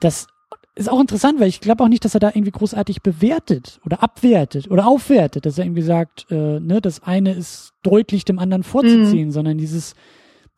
das 0.00 0.26
ist 0.74 0.90
auch 0.90 1.00
interessant, 1.00 1.40
weil 1.40 1.48
ich 1.48 1.60
glaube 1.60 1.82
auch 1.82 1.88
nicht, 1.88 2.04
dass 2.04 2.14
er 2.14 2.20
da 2.20 2.28
irgendwie 2.28 2.50
großartig 2.50 3.00
bewertet 3.00 3.80
oder 3.86 4.02
abwertet 4.02 4.70
oder 4.70 4.86
aufwertet, 4.86 5.46
dass 5.46 5.56
er 5.56 5.64
irgendwie 5.64 5.82
sagt, 5.82 6.26
äh, 6.30 6.60
ne, 6.60 6.82
das 6.82 7.02
eine 7.02 7.32
ist 7.32 7.72
deutlich 7.82 8.24
dem 8.26 8.38
anderen 8.38 8.64
vorzuziehen, 8.64 9.28
mhm. 9.28 9.32
sondern 9.32 9.56
dieses 9.56 9.94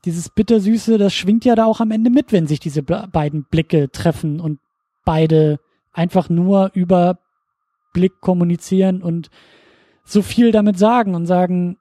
dieses 0.04 0.28
bittersüße, 0.28 0.98
das 0.98 1.14
schwingt 1.14 1.44
ja 1.44 1.54
da 1.54 1.64
auch 1.64 1.80
am 1.80 1.90
Ende 1.90 2.10
mit, 2.10 2.32
wenn 2.32 2.46
sich 2.46 2.60
diese 2.60 2.82
beiden 2.82 3.44
Blicke 3.44 3.90
treffen 3.90 4.40
und 4.40 4.60
beide 5.04 5.58
einfach 5.92 6.28
nur 6.28 6.70
über 6.74 7.18
Blick 7.92 8.20
kommunizieren 8.20 9.02
und 9.02 9.30
so 10.04 10.22
viel 10.22 10.52
damit 10.52 10.78
sagen 10.78 11.14
und 11.14 11.26
sagen, 11.26 11.78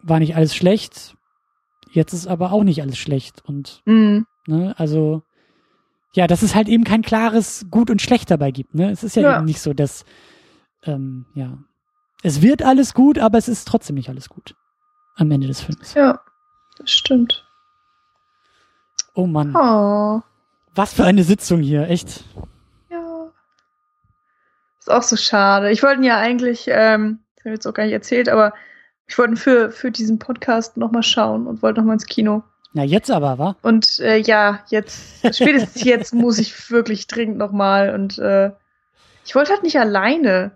war 0.00 0.18
nicht 0.18 0.34
alles 0.34 0.54
schlecht, 0.54 1.16
jetzt 1.92 2.12
ist 2.12 2.26
aber 2.26 2.52
auch 2.52 2.64
nicht 2.64 2.82
alles 2.82 2.98
schlecht. 2.98 3.42
Und 3.44 3.82
mhm. 3.84 4.26
ne, 4.46 4.74
also 4.78 5.22
ja, 6.14 6.26
dass 6.26 6.42
es 6.42 6.54
halt 6.54 6.68
eben 6.68 6.84
kein 6.84 7.02
klares 7.02 7.66
Gut 7.70 7.90
und 7.90 8.02
Schlecht 8.02 8.30
dabei 8.30 8.50
gibt. 8.50 8.74
Ne? 8.74 8.90
Es 8.90 9.04
ist 9.04 9.14
ja, 9.14 9.22
ja. 9.22 9.36
eben 9.36 9.44
nicht 9.44 9.60
so, 9.60 9.74
dass 9.74 10.04
ähm, 10.84 11.26
ja, 11.34 11.58
es 12.22 12.42
wird 12.42 12.62
alles 12.62 12.94
gut, 12.94 13.18
aber 13.18 13.38
es 13.38 13.48
ist 13.48 13.68
trotzdem 13.68 13.94
nicht 13.94 14.08
alles 14.08 14.28
gut 14.28 14.56
am 15.18 15.30
Ende 15.30 15.46
des 15.46 15.60
Films. 15.60 15.94
Ja, 15.94 16.20
das 16.78 16.90
stimmt. 16.90 17.44
Oh 19.14 19.26
Mann. 19.26 19.54
Oh. 19.54 20.22
Was 20.74 20.94
für 20.94 21.04
eine 21.04 21.24
Sitzung 21.24 21.60
hier, 21.60 21.88
echt. 21.88 22.24
Ja. 22.88 23.30
Ist 24.78 24.90
auch 24.90 25.02
so 25.02 25.16
schade. 25.16 25.70
Ich 25.70 25.82
wollte 25.82 26.02
ja 26.04 26.18
eigentlich, 26.18 26.66
ähm, 26.68 27.18
das 27.34 27.44
habe 27.44 27.50
ich 27.50 27.58
jetzt 27.58 27.66
auch 27.66 27.74
gar 27.74 27.84
nicht 27.84 27.92
erzählt, 27.92 28.28
aber 28.28 28.54
ich 29.08 29.18
wollte 29.18 29.36
für, 29.36 29.70
für 29.70 29.90
diesen 29.90 30.18
Podcast 30.18 30.76
nochmal 30.76 31.02
schauen 31.02 31.46
und 31.46 31.62
wollte 31.62 31.80
nochmal 31.80 31.94
ins 31.94 32.06
Kino. 32.06 32.44
Na, 32.74 32.84
jetzt 32.84 33.10
aber, 33.10 33.38
wa? 33.38 33.56
Und 33.62 33.98
äh, 33.98 34.18
ja, 34.18 34.60
jetzt, 34.68 35.20
spätestens 35.34 35.82
jetzt 35.82 36.14
muss 36.14 36.38
ich 36.38 36.70
wirklich 36.70 37.06
dringend 37.06 37.38
nochmal. 37.38 37.94
Und 37.94 38.18
äh, 38.18 38.52
ich 39.24 39.34
wollte 39.34 39.52
halt 39.52 39.62
nicht 39.62 39.80
alleine. 39.80 40.52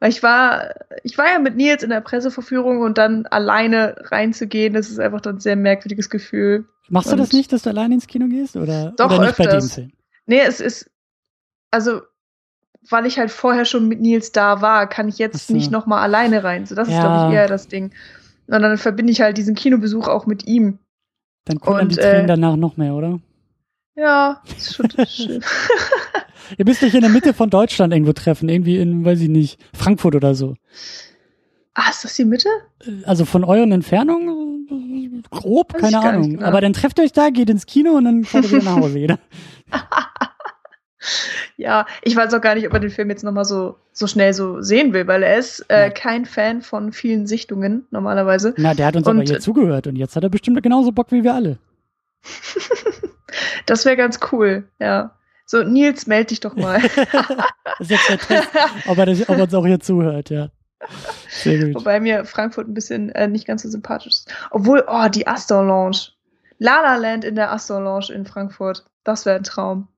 Weil 0.00 0.10
ich 0.10 0.22
war, 0.22 0.74
ich 1.02 1.16
war 1.16 1.26
ja 1.26 1.38
mit 1.38 1.56
Nils 1.56 1.82
in 1.82 1.90
der 1.90 2.00
Presseverführung 2.00 2.80
und 2.80 2.98
dann 2.98 3.26
alleine 3.26 3.96
reinzugehen, 4.10 4.74
das 4.74 4.90
ist 4.90 4.98
einfach 4.98 5.20
dann 5.20 5.36
ein 5.36 5.40
sehr 5.40 5.56
merkwürdiges 5.56 6.10
Gefühl. 6.10 6.66
Machst 6.88 7.10
und 7.10 7.18
du 7.18 7.22
das 7.22 7.32
nicht, 7.32 7.52
dass 7.52 7.62
du 7.62 7.70
alleine 7.70 7.94
ins 7.94 8.06
Kino 8.06 8.26
gehst? 8.26 8.56
Oder, 8.56 8.92
doch, 8.96 9.06
oder 9.06 9.20
nicht 9.20 9.40
öfters. 9.40 9.76
bei 9.76 9.82
dem? 9.82 9.92
Nee, 10.26 10.40
es 10.40 10.60
ist, 10.60 10.90
also 11.70 12.02
weil 12.90 13.06
ich 13.06 13.18
halt 13.18 13.30
vorher 13.30 13.64
schon 13.64 13.88
mit 13.88 14.00
Nils 14.00 14.32
da 14.32 14.60
war, 14.60 14.88
kann 14.88 15.08
ich 15.08 15.18
jetzt 15.18 15.46
so. 15.46 15.54
nicht 15.54 15.70
noch 15.70 15.86
mal 15.86 16.02
alleine 16.02 16.44
rein. 16.44 16.66
So, 16.66 16.74
das 16.74 16.88
ja. 16.88 16.96
ist, 16.96 17.00
glaube 17.00 17.28
ich, 17.28 17.36
eher 17.36 17.48
das 17.48 17.68
Ding. 17.68 17.92
Und 18.46 18.60
dann 18.60 18.76
verbinde 18.76 19.12
ich 19.12 19.20
halt 19.20 19.38
diesen 19.38 19.54
Kinobesuch 19.54 20.06
auch 20.06 20.26
mit 20.26 20.46
ihm. 20.46 20.78
Dann 21.46 21.60
kommen 21.60 21.88
die 21.88 21.96
Tränen 21.96 22.24
äh, 22.24 22.26
danach 22.26 22.56
noch 22.56 22.76
mehr, 22.76 22.94
oder? 22.94 23.20
Ja, 23.96 24.42
ist 24.56 24.74
schon 24.74 24.88
schön. 25.06 25.42
Ihr 26.58 26.64
müsst 26.64 26.82
euch 26.82 26.94
in 26.94 27.00
der 27.00 27.10
Mitte 27.10 27.34
von 27.34 27.50
Deutschland 27.50 27.92
irgendwo 27.92 28.12
treffen, 28.12 28.48
irgendwie 28.48 28.78
in, 28.78 29.04
weiß 29.04 29.20
ich 29.20 29.28
nicht, 29.28 29.60
Frankfurt 29.74 30.14
oder 30.14 30.34
so. 30.34 30.54
Ah, 31.74 31.90
ist 31.90 32.04
das 32.04 32.14
die 32.14 32.24
Mitte? 32.24 32.48
Also 33.04 33.24
von 33.24 33.42
euren 33.44 33.72
Entfernungen 33.72 35.22
grob, 35.30 35.74
Weiß 35.74 35.80
keine 35.80 36.00
Ahnung. 36.00 36.30
genau. 36.30 36.46
Aber 36.46 36.60
dann 36.60 36.72
trefft 36.72 36.98
ihr 36.98 37.04
euch 37.04 37.12
da, 37.12 37.30
geht 37.30 37.50
ins 37.50 37.66
Kino 37.66 37.92
und 37.92 38.04
dann 38.04 38.24
fahrt 38.24 38.50
ihr 38.50 38.62
nach 38.62 38.76
Hause 38.76 38.98
jeder. 38.98 39.18
Ja, 41.56 41.86
ich 42.02 42.16
weiß 42.16 42.32
auch 42.32 42.40
gar 42.40 42.54
nicht, 42.54 42.66
ob 42.66 42.72
er 42.72 42.80
den 42.80 42.90
Film 42.90 43.10
jetzt 43.10 43.22
nochmal 43.24 43.44
so, 43.44 43.76
so 43.92 44.06
schnell 44.06 44.32
so 44.32 44.62
sehen 44.62 44.92
will, 44.94 45.06
weil 45.06 45.22
er 45.22 45.36
ist 45.38 45.60
äh, 45.68 45.84
Ja. 45.84 45.90
kein 45.90 46.24
Fan 46.24 46.62
von 46.62 46.92
vielen 46.92 47.26
Sichtungen 47.26 47.86
normalerweise. 47.90 48.54
Na, 48.56 48.72
der 48.74 48.86
hat 48.86 48.96
uns 48.96 49.06
aber 49.06 49.18
Und- 49.20 49.28
hier 49.28 49.38
zugehört 49.38 49.86
und 49.86 49.96
jetzt 49.96 50.16
hat 50.16 50.22
er 50.24 50.30
bestimmt 50.30 50.62
genauso 50.62 50.92
Bock 50.92 51.12
wie 51.12 51.22
wir 51.22 51.34
alle. 51.34 51.58
Das 53.66 53.84
wäre 53.84 53.96
ganz 53.96 54.20
cool, 54.30 54.64
ja. 54.78 55.16
So, 55.46 55.62
Nils, 55.62 56.06
meld 56.06 56.30
dich 56.30 56.40
doch 56.40 56.56
mal. 56.56 56.80
Das 57.78 57.90
ist 57.90 58.08
jetzt 58.08 58.30
der 58.30 58.42
Test, 58.42 58.48
ob 58.86 58.98
er, 58.98 59.06
das, 59.06 59.28
ob 59.28 59.36
er 59.36 59.42
uns 59.42 59.54
auch 59.54 59.66
hier 59.66 59.80
zuhört, 59.80 60.30
ja. 60.30 60.48
Sehr 61.28 61.58
gut. 61.58 61.74
Wobei 61.74 61.98
mir 61.98 62.24
Frankfurt 62.24 62.68
ein 62.68 62.74
bisschen 62.74 63.08
äh, 63.10 63.26
nicht 63.26 63.48
ganz 63.48 63.62
so 63.62 63.68
sympathisch 63.68 64.12
ist. 64.12 64.34
Obwohl, 64.52 64.84
oh, 64.86 65.08
die 65.08 65.26
Astor 65.26 65.64
Lounge. 65.64 66.10
La 66.58 66.82
La 66.82 66.96
Land 66.96 67.24
in 67.24 67.34
der 67.34 67.50
Astor 67.52 67.80
Lounge 67.80 68.12
in 68.14 68.26
Frankfurt. 68.26 68.84
Das 69.02 69.26
wäre 69.26 69.36
ein 69.36 69.42
Traum. 69.42 69.88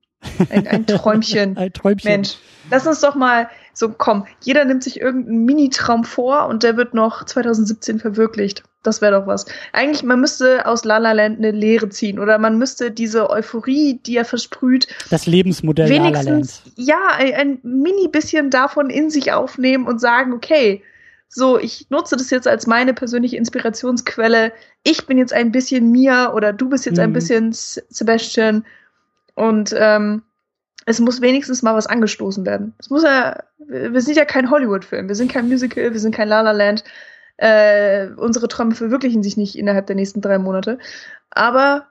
Ein, 0.49 0.67
ein 0.67 0.87
Träumchen. 0.87 1.57
Ein 1.57 1.73
Träumchen. 1.73 2.11
Mensch, 2.11 2.37
lass 2.71 2.87
uns 2.87 3.01
doch 3.01 3.15
mal 3.15 3.49
so, 3.79 3.91
komm, 3.91 4.27
jeder 4.41 4.65
nimmt 4.65 4.83
sich 4.83 5.01
irgendeinen 5.03 5.45
Mini-Traum 5.45 6.05
vor 6.05 6.47
und 6.47 6.63
der 6.63 6.79
wird 6.79 6.95
noch 6.95 7.25
2017 7.27 7.99
verwirklicht. 7.99 8.63
Das 8.83 9.03
wäre 9.03 9.21
doch 9.21 9.27
was. 9.27 9.45
Eigentlich, 9.75 10.03
man 10.03 10.19
müsste 10.21 10.65
aus 10.65 10.85
La 10.85 10.97
La 10.97 11.13
Land 11.13 11.37
eine 11.39 11.51
Lehre 11.51 11.91
ziehen 11.91 12.19
oder 12.19 12.39
man 12.39 12.57
müsste 12.57 12.91
diese 12.91 13.29
Euphorie, 13.29 14.01
die 14.07 14.17
er 14.17 14.25
versprüht, 14.25 14.87
Das 15.11 15.27
Lebensmodell 15.27 15.91
La 15.91 15.97
La 15.97 16.09
Land. 16.23 16.27
wenigstens, 16.27 16.63
ja, 16.77 16.99
ein, 17.19 17.35
ein 17.35 17.59
mini 17.65 18.09
bisschen 18.09 18.49
davon 18.49 18.89
in 18.89 19.11
sich 19.11 19.33
aufnehmen 19.33 19.87
und 19.87 20.01
sagen, 20.01 20.33
okay, 20.33 20.83
so, 21.29 21.59
ich 21.59 21.87
nutze 21.91 22.17
das 22.17 22.31
jetzt 22.31 22.49
als 22.49 22.67
meine 22.67 22.95
persönliche 22.95 23.37
Inspirationsquelle. 23.37 24.53
Ich 24.85 25.07
bin 25.07 25.19
jetzt 25.19 25.35
ein 25.35 25.53
bisschen 25.53 25.91
Mia 25.91 26.33
oder 26.33 26.55
du 26.55 26.71
bist 26.71 26.87
jetzt 26.87 26.99
ein 26.99 27.11
Mhm. 27.11 27.15
bisschen 27.15 27.51
S- 27.51 27.85
Sebastian. 27.91 28.65
Und 29.35 29.75
ähm, 29.77 30.23
es 30.87 31.01
muss 31.01 31.21
wenigstens 31.21 31.63
mal 31.63 31.75
was 31.75 31.89
angestoßen 31.89 32.47
werden. 32.47 32.75
Es 32.79 32.91
muss 32.91 33.03
ja, 33.03 33.43
wir 33.59 34.01
sind 34.01 34.17
ja 34.17 34.25
kein 34.25 34.51
Hollywood-Film, 34.51 35.09
wir 35.09 35.17
sind 35.17 35.31
kein 35.31 35.49
Musical, 35.49 35.93
wir 35.93 36.01
sind 36.01 36.15
kein 36.15 36.29
La 36.29 36.41
La 36.41 36.53
Land. 36.53 36.85
Äh, 37.39 38.11
unsere 38.17 38.49
Träume 38.49 38.75
verwirklichen 38.75 39.23
sich 39.23 39.37
nicht 39.37 39.59
innerhalb 39.59 39.87
der 39.87 39.97
nächsten 39.97 40.21
drei 40.21 40.39
Monate. 40.39 40.79
Aber 41.31 41.89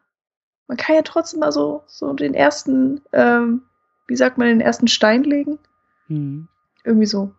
man 0.67 0.77
kann 0.77 0.95
ja 0.95 1.01
trotzdem 1.03 1.41
mal 1.41 1.51
so, 1.51 1.83
so 1.87 2.13
den 2.13 2.33
ersten, 2.33 3.01
ähm, 3.11 3.63
wie 4.07 4.15
sagt 4.15 4.37
man, 4.37 4.47
den 4.47 4.61
ersten 4.61 4.87
Stein 4.87 5.23
legen. 5.23 5.59
Hm. 6.07 6.47
Irgendwie 6.85 7.05
so. 7.05 7.31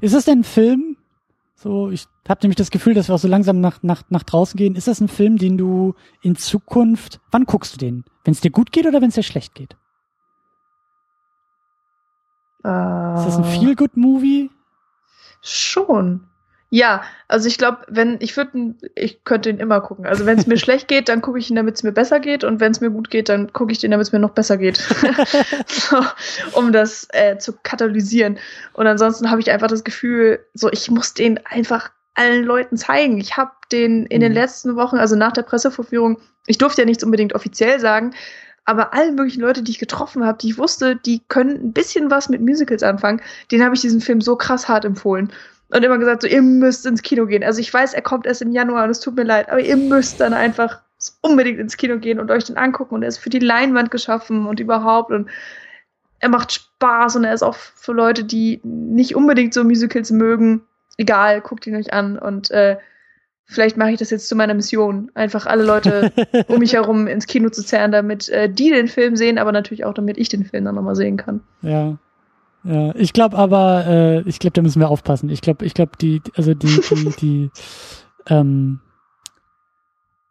Ist 0.00 0.14
das 0.14 0.24
denn 0.24 0.40
ein 0.40 0.44
Film? 0.44 0.96
So, 1.54 1.90
ich 1.90 2.06
habe 2.28 2.40
nämlich 2.42 2.56
das 2.56 2.70
Gefühl, 2.70 2.94
dass 2.94 3.08
wir 3.08 3.14
auch 3.14 3.20
so 3.20 3.28
langsam 3.28 3.60
nach, 3.60 3.82
nach, 3.82 4.02
nach 4.08 4.22
draußen 4.22 4.56
gehen. 4.56 4.74
Ist 4.74 4.88
das 4.88 5.00
ein 5.00 5.08
Film, 5.08 5.36
den 5.36 5.58
du 5.58 5.94
in 6.22 6.34
Zukunft, 6.34 7.20
wann 7.30 7.44
guckst 7.44 7.74
du 7.74 7.78
den? 7.78 8.04
Wenn 8.24 8.32
es 8.32 8.40
dir 8.40 8.50
gut 8.50 8.72
geht 8.72 8.86
oder 8.86 9.02
wenn 9.02 9.10
es 9.10 9.14
dir 9.14 9.22
schlecht 9.22 9.54
geht? 9.54 9.76
Äh, 12.64 13.18
Ist 13.18 13.26
das 13.26 13.38
ein 13.38 13.44
Feel-Good-Movie? 13.44 14.50
Schon. 15.42 16.20
Ja, 16.70 17.02
also 17.28 17.46
ich 17.46 17.56
glaube, 17.58 17.78
wenn 17.88 18.16
ich 18.20 18.36
würde, 18.36 18.74
ich 18.96 19.22
könnte 19.22 19.48
ihn 19.50 19.58
immer 19.58 19.80
gucken. 19.80 20.06
Also 20.06 20.26
wenn 20.26 20.38
es 20.38 20.46
mir 20.48 20.56
schlecht 20.58 20.88
geht, 20.88 21.08
dann 21.08 21.20
gucke 21.20 21.38
ich 21.38 21.48
ihn, 21.50 21.56
damit 21.56 21.76
es 21.76 21.82
mir 21.84 21.92
besser 21.92 22.18
geht, 22.18 22.42
und 22.42 22.58
wenn 22.58 22.72
es 22.72 22.80
mir 22.80 22.90
gut 22.90 23.10
geht, 23.10 23.28
dann 23.28 23.52
gucke 23.52 23.70
ich 23.70 23.78
den, 23.78 23.92
damit 23.92 24.06
es 24.08 24.12
mir 24.12 24.18
noch 24.18 24.30
besser 24.30 24.56
geht, 24.56 24.78
so, 25.68 25.98
um 26.52 26.72
das 26.72 27.06
äh, 27.12 27.38
zu 27.38 27.52
katalysieren. 27.62 28.38
Und 28.72 28.86
ansonsten 28.86 29.30
habe 29.30 29.40
ich 29.40 29.50
einfach 29.50 29.68
das 29.68 29.84
Gefühl, 29.84 30.40
so 30.54 30.70
ich 30.72 30.90
muss 30.90 31.14
den 31.14 31.38
einfach 31.46 31.90
allen 32.14 32.44
Leuten 32.44 32.76
zeigen. 32.76 33.18
Ich 33.18 33.36
habe 33.36 33.52
den 33.70 34.06
in 34.06 34.20
den 34.20 34.32
Mhm. 34.32 34.38
letzten 34.38 34.76
Wochen, 34.76 34.96
also 34.96 35.14
nach 35.16 35.32
der 35.32 35.42
Pressevorführung, 35.42 36.18
ich 36.46 36.58
durfte 36.58 36.82
ja 36.82 36.86
nichts 36.86 37.04
unbedingt 37.04 37.34
offiziell 37.34 37.78
sagen, 37.80 38.14
aber 38.64 38.94
alle 38.94 39.12
möglichen 39.12 39.42
Leute, 39.42 39.62
die 39.62 39.72
ich 39.72 39.78
getroffen 39.78 40.24
habe, 40.24 40.38
die 40.38 40.50
ich 40.50 40.58
wusste, 40.58 40.96
die 40.96 41.20
können 41.28 41.68
ein 41.68 41.72
bisschen 41.72 42.10
was 42.10 42.28
mit 42.28 42.40
Musicals 42.40 42.82
anfangen, 42.82 43.20
denen 43.50 43.64
habe 43.64 43.74
ich 43.74 43.82
diesen 43.82 44.00
Film 44.00 44.20
so 44.20 44.36
krass 44.36 44.68
hart 44.68 44.84
empfohlen. 44.84 45.32
Und 45.70 45.84
immer 45.84 45.98
gesagt, 45.98 46.22
so, 46.22 46.28
ihr 46.28 46.42
müsst 46.42 46.86
ins 46.86 47.02
Kino 47.02 47.26
gehen. 47.26 47.42
Also 47.42 47.60
ich 47.60 47.72
weiß, 47.72 47.94
er 47.94 48.02
kommt 48.02 48.26
erst 48.26 48.42
im 48.42 48.52
Januar 48.52 48.84
und 48.84 48.90
es 48.90 49.00
tut 49.00 49.16
mir 49.16 49.24
leid, 49.24 49.48
aber 49.48 49.60
ihr 49.60 49.76
müsst 49.76 50.20
dann 50.20 50.32
einfach 50.32 50.80
unbedingt 51.20 51.58
ins 51.58 51.76
Kino 51.76 51.98
gehen 51.98 52.20
und 52.20 52.30
euch 52.30 52.44
den 52.44 52.56
angucken. 52.56 52.94
Und 52.94 53.02
er 53.02 53.08
ist 53.08 53.18
für 53.18 53.30
die 53.30 53.38
Leinwand 53.38 53.90
geschaffen 53.90 54.46
und 54.46 54.60
überhaupt. 54.60 55.10
Und 55.10 55.28
er 56.20 56.28
macht 56.28 56.52
Spaß 56.52 57.16
und 57.16 57.24
er 57.24 57.34
ist 57.34 57.42
auch 57.42 57.56
für 57.56 57.92
Leute, 57.92 58.24
die 58.24 58.60
nicht 58.62 59.16
unbedingt 59.16 59.52
so 59.52 59.64
Musicals 59.64 60.10
mögen. 60.10 60.62
Egal, 60.96 61.40
guckt 61.40 61.66
ihn 61.66 61.76
euch 61.76 61.92
an. 61.92 62.18
Und 62.18 62.50
äh, 62.50 62.76
vielleicht 63.46 63.76
mache 63.76 63.92
ich 63.92 63.98
das 63.98 64.10
jetzt 64.10 64.28
zu 64.28 64.36
meiner 64.36 64.54
Mission. 64.54 65.10
Einfach 65.14 65.46
alle 65.46 65.64
Leute 65.64 66.12
um 66.48 66.58
mich 66.58 66.74
herum 66.74 67.06
ins 67.06 67.26
Kino 67.26 67.50
zu 67.50 67.64
zerren, 67.64 67.92
damit 67.92 68.28
äh, 68.28 68.48
die 68.48 68.70
den 68.70 68.88
Film 68.88 69.16
sehen, 69.16 69.38
aber 69.38 69.52
natürlich 69.52 69.84
auch, 69.84 69.94
damit 69.94 70.18
ich 70.18 70.28
den 70.28 70.44
Film 70.44 70.64
dann 70.64 70.74
nochmal 70.74 70.96
sehen 70.96 71.16
kann. 71.16 71.40
Ja. 71.62 71.98
Ja, 72.66 72.94
ich 72.94 73.12
glaube 73.12 73.36
aber, 73.36 73.86
äh, 73.86 74.20
ich 74.28 74.38
glaube, 74.38 74.54
da 74.54 74.62
müssen 74.62 74.80
wir 74.80 74.88
aufpassen. 74.88 75.28
Ich 75.28 75.42
glaube, 75.42 75.66
ich 75.66 75.74
glaube, 75.74 75.92
die, 76.00 76.22
also 76.34 76.54
die, 76.54 76.80
die, 76.90 77.10
die, 77.20 77.50
ähm, 78.26 78.80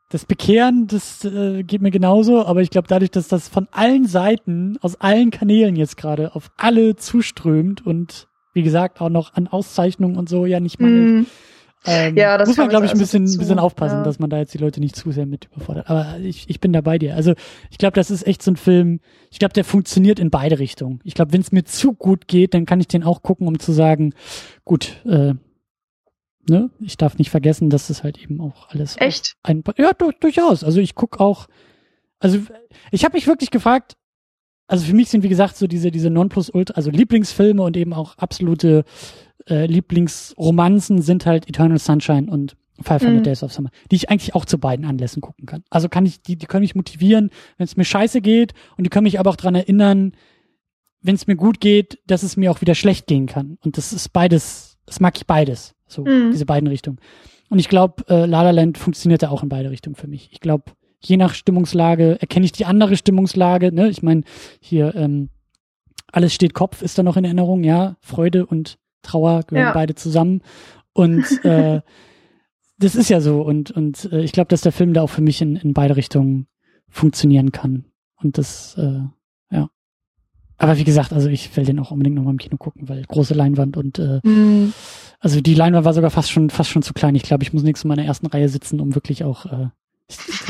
das 0.09 0.25
Bekehren, 0.25 0.87
das 0.87 1.23
äh, 1.25 1.63
geht 1.63 1.81
mir 1.81 1.91
genauso, 1.91 2.43
aber 2.45 2.61
ich 2.61 2.71
glaube, 2.71 2.87
dadurch, 2.87 3.11
dass 3.11 3.27
das 3.27 3.47
von 3.47 3.67
allen 3.71 4.05
Seiten, 4.05 4.77
aus 4.81 4.99
allen 4.99 5.29
Kanälen 5.29 5.75
jetzt 5.75 5.95
gerade 5.95 6.35
auf 6.35 6.49
alle 6.57 6.95
zuströmt 6.95 7.85
und 7.85 8.27
wie 8.53 8.63
gesagt 8.63 9.01
auch 9.01 9.09
noch 9.09 9.33
an 9.33 9.47
Auszeichnungen 9.47 10.17
und 10.17 10.29
so 10.29 10.45
ja 10.45 10.59
nicht 10.59 10.79
mangelt, 10.79 11.09
Mm, 11.09 11.25
ähm, 11.85 12.15
Ja, 12.17 12.37
das 12.37 12.47
muss 12.47 12.57
man, 12.57 12.69
glaube 12.69 12.85
ich, 12.85 12.91
ein 12.91 12.97
bisschen, 12.97 13.25
dazu. 13.25 13.37
bisschen 13.39 13.59
aufpassen, 13.59 13.99
Ja. 13.99 14.03
dass 14.03 14.19
man 14.19 14.29
da 14.29 14.37
jetzt 14.37 14.53
die 14.53 14.57
Leute 14.57 14.79
nicht 14.79 14.95
zu 14.95 15.11
sehr 15.11 15.25
mit 15.25 15.45
überfordert. 15.45 15.89
Aber 15.89 16.17
ich, 16.19 16.49
ich 16.49 16.59
bin 16.59 16.73
da 16.73 16.81
bei 16.81 16.97
dir. 16.97 17.15
Also 17.15 17.33
ich 17.69 17.77
glaube, 17.77 17.95
das 17.95 18.11
ist 18.11 18.25
echt 18.27 18.41
so 18.41 18.51
ein 18.51 18.55
Film, 18.57 18.99
ich 19.31 19.39
glaube, 19.39 19.53
der 19.53 19.63
funktioniert 19.65 20.19
in 20.19 20.29
beide 20.29 20.59
Richtungen. 20.59 20.99
Ich 21.03 21.13
glaube, 21.13 21.33
wenn 21.33 21.41
es 21.41 21.51
mir 21.51 21.63
zu 21.65 21.93
gut 21.93 22.27
geht, 22.27 22.53
dann 22.53 22.65
kann 22.65 22.79
ich 22.79 22.87
den 22.87 23.03
auch 23.03 23.21
gucken, 23.23 23.47
um 23.47 23.59
zu 23.59 23.71
sagen, 23.71 24.13
gut, 24.65 25.01
äh, 25.05 25.33
ne, 26.49 26.69
ich 26.79 26.97
darf 26.97 27.17
nicht 27.17 27.29
vergessen, 27.29 27.69
dass 27.69 27.89
es 27.89 28.03
halt 28.03 28.17
eben 28.21 28.41
auch 28.41 28.69
alles 28.69 28.95
Echt? 28.99 29.35
ein, 29.43 29.63
ja, 29.77 29.93
du, 29.93 30.11
durchaus. 30.19 30.63
Also 30.63 30.79
ich 30.81 30.95
guck 30.95 31.19
auch, 31.19 31.47
also 32.19 32.39
ich 32.91 33.03
habe 33.05 33.15
mich 33.15 33.27
wirklich 33.27 33.51
gefragt, 33.51 33.93
also 34.67 34.85
für 34.85 34.93
mich 34.95 35.09
sind 35.09 35.23
wie 35.23 35.29
gesagt 35.29 35.57
so 35.57 35.67
diese 35.67 35.91
diese 35.91 36.09
Nonplusultra, 36.09 36.73
also 36.75 36.89
Lieblingsfilme 36.89 37.61
und 37.61 37.75
eben 37.77 37.93
auch 37.93 38.17
absolute 38.17 38.83
äh, 39.49 39.65
Lieblingsromanzen 39.65 41.01
sind 41.01 41.25
halt 41.25 41.47
Eternal 41.49 41.79
Sunshine 41.79 42.29
und 42.31 42.55
500 42.81 43.19
Mhm. 43.19 43.23
Days 43.23 43.43
of 43.43 43.53
Summer, 43.53 43.69
die 43.91 43.95
ich 43.97 44.09
eigentlich 44.09 44.33
auch 44.35 44.45
zu 44.45 44.57
beiden 44.57 44.85
Anlässen 44.85 45.21
gucken 45.21 45.45
kann. 45.45 45.63
Also 45.69 45.89
kann 45.89 46.05
ich 46.05 46.21
die 46.21 46.35
die 46.37 46.45
können 46.47 46.63
mich 46.63 46.75
motivieren, 46.75 47.29
wenn 47.57 47.65
es 47.65 47.77
mir 47.77 47.85
scheiße 47.85 48.21
geht 48.21 48.53
und 48.77 48.83
die 48.85 48.89
können 48.89 49.03
mich 49.03 49.19
aber 49.19 49.29
auch 49.29 49.35
dran 49.35 49.55
erinnern, 49.55 50.13
wenn 51.01 51.15
es 51.15 51.27
mir 51.27 51.35
gut 51.35 51.59
geht, 51.59 51.99
dass 52.07 52.23
es 52.23 52.37
mir 52.37 52.49
auch 52.51 52.61
wieder 52.61 52.75
schlecht 52.75 53.07
gehen 53.07 53.25
kann. 53.27 53.57
Und 53.63 53.77
das 53.77 53.93
ist 53.93 54.09
beides, 54.13 54.77
das 54.85 54.99
mag 54.99 55.15
ich 55.17 55.27
beides, 55.27 55.75
so 55.87 56.03
Mhm. 56.03 56.31
diese 56.31 56.45
beiden 56.45 56.67
Richtungen. 56.67 56.97
Und 57.49 57.59
ich 57.59 57.69
glaube, 57.69 58.03
äh, 58.09 58.25
La 58.25 58.41
La 58.41 58.51
Land 58.51 58.77
funktioniert 58.77 59.21
da 59.21 59.29
auch 59.29 59.43
in 59.43 59.49
beide 59.49 59.69
Richtungen 59.69 59.95
für 59.95 60.07
mich. 60.07 60.29
Ich 60.31 60.39
glaube, 60.39 60.71
je 61.05 61.17
nach 61.17 61.33
Stimmungslage 61.33 62.17
erkenne 62.21 62.45
ich 62.45 62.51
die 62.51 62.65
andere 62.65 62.95
Stimmungslage. 62.97 63.71
Ne? 63.71 63.89
Ich 63.89 64.03
meine, 64.03 64.23
hier 64.59 64.95
ähm, 64.95 65.29
alles 66.11 66.33
steht 66.33 66.53
Kopf 66.53 66.81
ist 66.81 66.97
da 66.97 67.03
noch 67.03 67.17
in 67.17 67.25
Erinnerung. 67.25 67.63
Ja, 67.63 67.97
Freude 68.01 68.45
und 68.45 68.77
Trauer 69.01 69.41
gehören 69.43 69.67
Ja. 69.67 69.73
beide 69.73 69.95
zusammen. 69.95 70.41
Und 70.93 71.25
äh, 71.45 71.81
das 72.77 72.95
ist 72.95 73.09
ja 73.09 73.19
so. 73.21 73.41
Und 73.41 73.71
und 73.71 74.11
äh, 74.11 74.21
ich 74.21 74.31
glaube, 74.31 74.47
dass 74.49 74.61
der 74.61 74.71
Film 74.71 74.93
da 74.93 75.01
auch 75.01 75.09
für 75.09 75.21
mich 75.21 75.41
in, 75.41 75.55
in 75.55 75.73
beide 75.73 75.95
Richtungen 75.95 76.47
funktionieren 76.89 77.51
kann. 77.51 77.85
Und 78.21 78.37
das 78.37 78.75
äh, 78.77 79.01
ja. 79.51 79.69
Aber 80.57 80.77
wie 80.77 80.83
gesagt, 80.83 81.11
also 81.11 81.27
ich 81.29 81.55
will 81.57 81.65
den 81.65 81.79
auch 81.79 81.91
unbedingt 81.91 82.15
noch 82.15 82.23
mal 82.23 82.31
im 82.31 82.37
Kino 82.37 82.57
gucken, 82.57 82.87
weil 82.87 83.03
große 83.03 83.33
Leinwand 83.33 83.75
und 83.75 83.99
äh, 83.99 84.19
Mm, 84.23 84.71
also 85.19 85.41
die 85.41 85.55
Leinwand 85.55 85.85
war 85.85 85.93
sogar 85.93 86.11
fast 86.11 86.31
schon 86.31 86.49
fast 86.49 86.69
schon 86.69 86.83
zu 86.83 86.93
klein. 86.93 87.15
Ich 87.15 87.23
glaube, 87.23 87.43
ich 87.43 87.51
muss 87.53 87.63
nächstes 87.63 87.85
Mal 87.85 87.95
in 87.95 87.99
der 87.99 88.05
ersten 88.07 88.27
Reihe 88.27 88.47
sitzen, 88.49 88.79
um 88.79 88.93
wirklich 88.95 89.23
auch 89.23 89.45
äh, 89.47 89.67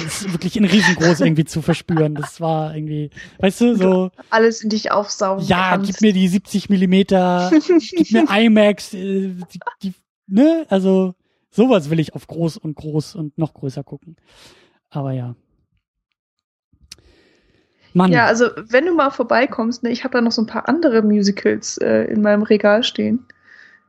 das 0.04 0.32
wirklich 0.32 0.58
in 0.58 0.66
riesengroß 0.66 1.22
irgendwie 1.22 1.46
zu 1.46 1.62
verspüren. 1.62 2.16
Das 2.16 2.42
war 2.42 2.76
irgendwie, 2.76 3.10
weißt 3.40 3.62
du, 3.62 3.76
so 3.76 4.12
alles 4.30 4.64
in 4.64 4.70
dich 4.70 4.92
aufsaugen. 4.92 5.46
ja, 5.46 5.72
kannst. 5.72 5.92
gib 5.92 6.02
mir 6.02 6.14
die 6.14 6.28
70 6.28 6.70
Millimeter, 6.70 7.52
gib 7.52 8.12
mir 8.12 8.30
IMAX, 8.30 8.94
äh, 8.94 9.30
die, 9.30 9.60
die, 9.82 9.94
ne, 10.28 10.66
also 10.70 11.16
sowas 11.52 11.90
will 11.90 12.00
ich 12.00 12.16
auf 12.16 12.28
groß 12.28 12.58
und 12.58 12.76
groß 12.76 13.16
und 13.16 13.38
noch 13.38 13.54
größer 13.54 13.84
gucken. 13.84 14.16
Aber 14.90 15.12
ja. 15.12 15.36
Mann, 17.94 18.12
Ja, 18.12 18.26
also 18.26 18.48
wenn 18.58 18.86
du 18.86 18.96
mal 18.96 19.12
vorbeikommst, 19.12 19.84
ne, 19.84 19.92
ich 19.92 20.04
habe 20.04 20.14
da 20.14 20.22
noch 20.22 20.32
so 20.32 20.42
ein 20.42 20.48
paar 20.48 20.68
andere 20.68 21.04
Musicals 21.04 21.78
äh, 21.78 22.06
in 22.06 22.22
meinem 22.22 22.42
Regal 22.42 22.84
stehen, 22.84 23.28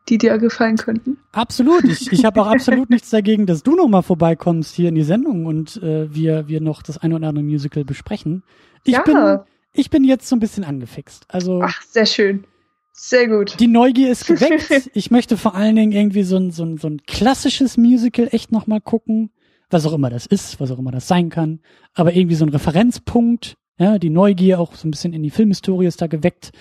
die 0.08 0.18
dir 0.18 0.36
gefallen 0.38 0.76
könnten. 0.76 1.18
absolut. 1.32 1.84
Ich, 1.84 2.12
ich 2.12 2.24
habe 2.24 2.40
auch 2.42 2.46
absolut 2.52 2.90
nichts 2.90 3.10
dagegen, 3.10 3.46
dass 3.46 3.62
du 3.62 3.74
noch 3.74 3.88
mal 3.88 4.02
vorbeikommst 4.02 4.74
hier 4.74 4.90
in 4.90 4.94
die 4.94 5.02
Sendung 5.02 5.46
und 5.46 5.82
äh, 5.82 6.14
wir 6.14 6.48
wir 6.48 6.60
noch 6.60 6.82
das 6.82 6.98
eine 6.98 7.14
oder 7.16 7.28
andere 7.28 7.44
Musical 7.44 7.84
besprechen. 7.84 8.42
Ich 8.84 8.94
ja, 8.94 9.02
bin 9.02 9.40
ich 9.74 9.90
bin 9.90 10.04
jetzt 10.04 10.28
so 10.28 10.36
ein 10.36 10.40
bisschen 10.40 10.64
angefixt. 10.64 11.26
Also. 11.28 11.60
Ach, 11.62 11.82
sehr 11.82 12.06
schön. 12.06 12.44
Sehr 12.92 13.26
gut. 13.26 13.58
Die 13.58 13.66
Neugier 13.66 14.10
ist 14.10 14.26
geweckt. 14.26 14.88
ich 14.94 15.10
möchte 15.10 15.36
vor 15.36 15.56
allen 15.56 15.74
Dingen 15.74 15.90
irgendwie 15.90 16.22
so 16.22 16.36
ein, 16.36 16.52
so 16.52 16.64
ein, 16.64 16.78
so 16.78 16.86
ein 16.86 17.02
klassisches 17.06 17.76
Musical 17.76 18.28
echt 18.30 18.52
nochmal 18.52 18.80
gucken. 18.80 19.30
Was 19.68 19.84
auch 19.84 19.92
immer 19.92 20.10
das 20.10 20.26
ist, 20.26 20.60
was 20.60 20.70
auch 20.70 20.78
immer 20.78 20.92
das 20.92 21.08
sein 21.08 21.28
kann. 21.28 21.60
Aber 21.92 22.14
irgendwie 22.14 22.36
so 22.36 22.44
ein 22.44 22.50
Referenzpunkt. 22.50 23.56
Ja, 23.78 23.98
die 23.98 24.10
Neugier 24.10 24.60
auch 24.60 24.76
so 24.76 24.86
ein 24.86 24.92
bisschen 24.92 25.12
in 25.12 25.24
die 25.24 25.30
Filmhistorie 25.30 25.86
ist 25.86 26.00
da 26.00 26.06
geweckt. 26.06 26.52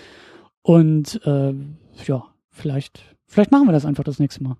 Und 0.63 1.21
äh, 1.23 1.53
ja, 2.07 2.23
vielleicht, 2.49 3.12
vielleicht 3.33 3.51
machen 3.51 3.67
wir 3.67 3.73
das 3.73 3.85
einfach 3.85 4.03
das 4.03 4.19
nächste 4.19 4.43
Mal. 4.43 4.57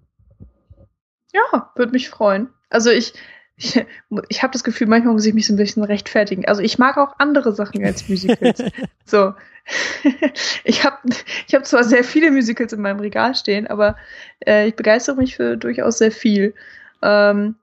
Ja, 1.34 1.72
würde 1.76 1.91
mich 1.91 2.10
freuen. 2.10 2.50
Also 2.70 2.90
ich, 2.90 3.14
ich, 3.56 3.86
ich 4.30 4.44
habe 4.44 4.54
das 4.54 4.64
Gefühl, 4.64 4.88
manchmal 4.88 5.14
muss 5.14 5.26
ich 5.26 5.34
mich 5.34 5.48
so 5.48 5.54
ein 5.54 5.58
bisschen 5.58 5.84
rechtfertigen. 5.84 6.45
Also 6.45 6.62
ich 6.62 6.80
mag 6.80 6.98
auch 6.98 7.16
andere 7.20 7.54
Sachen 7.54 7.84
als 7.86 8.08
Musicals. 8.08 8.64
so. 9.06 9.34
ich 10.64 10.84
habe 10.84 10.98
ich 11.48 11.56
hab 11.56 11.66
zwar 11.66 11.84
sehr 11.84 12.04
viele 12.04 12.32
Musicals 12.32 12.74
in 12.74 12.82
meinem 12.82 13.00
Regal 13.00 13.34
stehen, 13.36 13.68
aber 13.68 13.95
äh, 14.45 14.68
ich 14.68 14.76
begeistere 14.76 15.16
mich 15.16 15.36
für 15.36 15.56
durchaus 15.56 16.00
sehr 16.00 16.12
viel. 16.12 16.54
Ähm, 17.02 17.56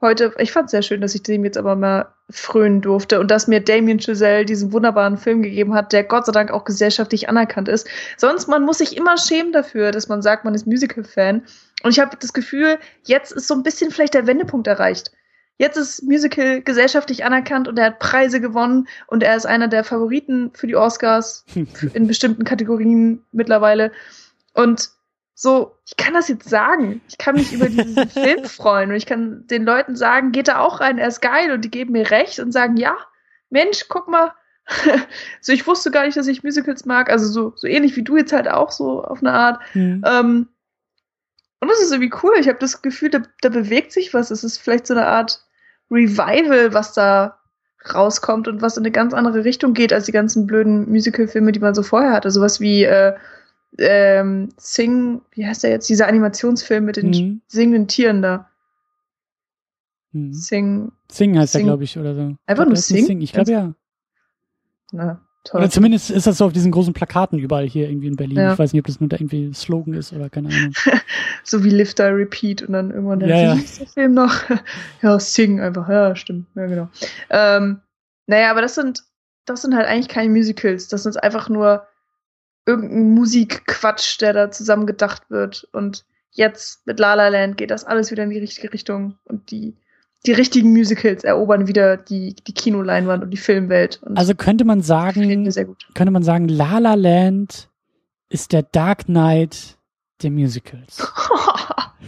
heute, 0.00 0.32
ich 0.38 0.52
fand 0.52 0.66
es 0.66 0.70
sehr 0.70 0.82
schön, 0.82 1.00
dass 1.00 1.14
ich 1.14 1.22
dem 1.22 1.44
jetzt 1.44 1.58
aber 1.58 1.74
mal 1.74 2.14
frönen 2.30 2.82
durfte 2.82 3.20
und 3.20 3.30
dass 3.30 3.48
mir 3.48 3.60
Damien 3.60 4.00
Chazelle 4.00 4.44
diesen 4.44 4.72
wunderbaren 4.72 5.16
Film 5.16 5.42
gegeben 5.42 5.74
hat, 5.74 5.92
der 5.92 6.04
Gott 6.04 6.26
sei 6.26 6.32
Dank 6.32 6.50
auch 6.50 6.64
gesellschaftlich 6.64 7.28
anerkannt 7.28 7.68
ist. 7.68 7.88
Sonst, 8.16 8.48
man 8.48 8.64
muss 8.64 8.78
sich 8.78 8.96
immer 8.96 9.16
schämen 9.16 9.52
dafür, 9.52 9.92
dass 9.92 10.08
man 10.08 10.20
sagt, 10.20 10.44
man 10.44 10.54
ist 10.54 10.66
Musical-Fan. 10.66 11.42
Und 11.82 11.90
ich 11.90 12.00
habe 12.00 12.16
das 12.20 12.32
Gefühl, 12.32 12.78
jetzt 13.04 13.32
ist 13.32 13.48
so 13.48 13.54
ein 13.54 13.62
bisschen 13.62 13.90
vielleicht 13.90 14.14
der 14.14 14.26
Wendepunkt 14.26 14.66
erreicht. 14.66 15.12
Jetzt 15.56 15.76
ist 15.76 16.04
Musical 16.04 16.60
gesellschaftlich 16.62 17.24
anerkannt 17.24 17.66
und 17.66 17.78
er 17.78 17.86
hat 17.86 17.98
Preise 17.98 18.40
gewonnen 18.40 18.86
und 19.08 19.22
er 19.22 19.34
ist 19.34 19.46
einer 19.46 19.66
der 19.66 19.82
Favoriten 19.82 20.50
für 20.54 20.66
die 20.66 20.76
Oscars 20.76 21.44
in 21.94 22.06
bestimmten 22.06 22.44
Kategorien 22.44 23.24
mittlerweile. 23.32 23.90
Und 24.54 24.90
so, 25.40 25.78
ich 25.86 25.96
kann 25.96 26.14
das 26.14 26.26
jetzt 26.26 26.50
sagen. 26.50 27.00
Ich 27.06 27.16
kann 27.16 27.36
mich 27.36 27.52
über 27.52 27.68
diesen 27.68 28.08
Film 28.10 28.44
freuen 28.44 28.90
und 28.90 28.96
ich 28.96 29.06
kann 29.06 29.46
den 29.46 29.64
Leuten 29.64 29.94
sagen, 29.94 30.32
geht 30.32 30.48
da 30.48 30.58
auch 30.58 30.80
rein, 30.80 30.98
er 30.98 31.06
ist 31.06 31.20
geil 31.20 31.52
und 31.52 31.64
die 31.64 31.70
geben 31.70 31.92
mir 31.92 32.10
recht 32.10 32.40
und 32.40 32.50
sagen, 32.50 32.76
ja, 32.76 32.96
Mensch, 33.48 33.84
guck 33.88 34.08
mal. 34.08 34.32
so, 35.40 35.52
ich 35.52 35.64
wusste 35.64 35.92
gar 35.92 36.06
nicht, 36.06 36.16
dass 36.16 36.26
ich 36.26 36.42
Musicals 36.42 36.86
mag. 36.86 37.08
Also 37.08 37.28
so, 37.28 37.52
so 37.54 37.68
ähnlich 37.68 37.94
wie 37.94 38.02
du 38.02 38.16
jetzt 38.16 38.32
halt 38.32 38.48
auch 38.48 38.72
so 38.72 39.04
auf 39.04 39.20
eine 39.20 39.32
Art. 39.32 39.60
Mhm. 39.74 40.02
Ähm, 40.04 40.48
und 41.60 41.68
das 41.68 41.80
ist 41.82 41.92
irgendwie 41.92 42.12
cool. 42.24 42.34
Ich 42.40 42.48
habe 42.48 42.58
das 42.58 42.82
Gefühl, 42.82 43.10
da, 43.10 43.22
da 43.40 43.48
bewegt 43.48 43.92
sich 43.92 44.12
was. 44.14 44.32
Es 44.32 44.42
ist 44.42 44.58
vielleicht 44.58 44.88
so 44.88 44.94
eine 44.94 45.06
Art 45.06 45.40
Revival, 45.88 46.74
was 46.74 46.94
da 46.94 47.38
rauskommt 47.94 48.48
und 48.48 48.60
was 48.60 48.76
in 48.76 48.82
eine 48.82 48.90
ganz 48.90 49.14
andere 49.14 49.44
Richtung 49.44 49.72
geht 49.72 49.92
als 49.92 50.06
die 50.06 50.12
ganzen 50.12 50.48
blöden 50.48 50.90
Musical-Filme, 50.90 51.52
die 51.52 51.60
man 51.60 51.76
so 51.76 51.84
vorher 51.84 52.12
hatte. 52.12 52.32
Sowas 52.32 52.58
wie 52.58 52.82
äh, 52.82 53.14
ähm, 53.76 54.48
Sing, 54.56 55.20
wie 55.32 55.46
heißt 55.46 55.62
der 55.62 55.70
jetzt, 55.70 55.88
dieser 55.88 56.08
Animationsfilm 56.08 56.84
mit 56.84 56.96
den 56.96 57.10
mhm. 57.10 57.40
singenden 57.46 57.86
Tieren 57.88 58.22
da. 58.22 58.48
Mhm. 60.12 60.32
Sing. 60.32 60.92
Sing 61.10 61.38
heißt 61.38 61.52
Sing. 61.52 61.60
der, 61.60 61.66
glaube 61.66 61.84
ich, 61.84 61.98
oder 61.98 62.14
so. 62.14 62.36
Einfach 62.46 62.66
nur 62.66 62.76
Sing? 62.76 63.06
Sing? 63.06 63.20
Ich 63.20 63.32
glaube 63.32 63.50
ja. 63.50 63.74
Na, 64.92 65.20
toll. 65.44 65.60
Oder 65.60 65.70
zumindest 65.70 66.10
ist 66.10 66.26
das 66.26 66.38
so 66.38 66.46
auf 66.46 66.52
diesen 66.52 66.72
großen 66.72 66.94
Plakaten 66.94 67.38
überall 67.38 67.66
hier 67.66 67.88
irgendwie 67.88 68.08
in 68.08 68.16
Berlin. 68.16 68.38
Ja. 68.38 68.52
Ich 68.54 68.58
weiß 68.58 68.72
nicht, 68.72 68.80
ob 68.80 68.86
das 68.86 69.00
nur 69.00 69.08
da 69.08 69.16
irgendwie 69.16 69.52
Slogan 69.52 69.94
ist 69.94 70.12
oder 70.12 70.30
keine 70.30 70.48
Ahnung. 70.48 70.72
so 71.44 71.62
wie 71.62 71.70
Lifter 71.70 72.14
Repeat 72.14 72.62
und 72.62 72.72
dann 72.72 72.90
irgendwann 72.90 73.20
der, 73.20 73.28
ja, 73.28 73.54
der 73.54 73.86
Film 73.86 74.14
noch? 74.14 74.34
ja, 75.02 75.18
Sing 75.20 75.60
einfach. 75.60 75.88
Ja, 75.88 76.16
stimmt. 76.16 76.46
Ja, 76.54 76.66
genau. 76.66 76.88
Ähm, 77.30 77.80
naja, 78.26 78.50
aber 78.50 78.62
das 78.62 78.74
sind, 78.74 79.04
das 79.44 79.62
sind 79.62 79.74
halt 79.74 79.86
eigentlich 79.86 80.08
keine 80.08 80.30
Musicals. 80.30 80.88
Das 80.88 81.02
sind 81.02 81.22
einfach 81.22 81.48
nur 81.48 81.86
irgendein 82.68 83.10
Musikquatsch, 83.10 84.20
der 84.20 84.34
da 84.34 84.50
zusammen 84.50 84.86
gedacht 84.86 85.30
wird. 85.30 85.66
Und 85.72 86.04
jetzt 86.30 86.86
mit 86.86 87.00
La 87.00 87.14
La 87.14 87.28
Land 87.28 87.56
geht 87.56 87.70
das 87.70 87.84
alles 87.84 88.10
wieder 88.10 88.24
in 88.24 88.30
die 88.30 88.38
richtige 88.38 88.72
Richtung. 88.72 89.18
Und 89.24 89.50
die 89.50 89.76
die 90.26 90.32
richtigen 90.32 90.72
Musicals 90.72 91.22
erobern 91.22 91.68
wieder 91.68 91.96
die, 91.96 92.34
die 92.34 92.52
Kinoleinwand 92.52 93.22
und 93.22 93.30
die 93.30 93.36
Filmwelt. 93.36 94.00
Und 94.02 94.18
also 94.18 94.34
könnte 94.34 94.64
man 94.64 94.82
sagen, 94.82 95.48
könnte 95.94 96.10
man 96.10 96.24
sagen, 96.24 96.48
La 96.48 96.78
La 96.78 96.94
Land 96.94 97.70
ist 98.28 98.52
der 98.52 98.62
Dark 98.62 99.06
Knight 99.06 99.78
der 100.22 100.32
Musicals. 100.32 100.98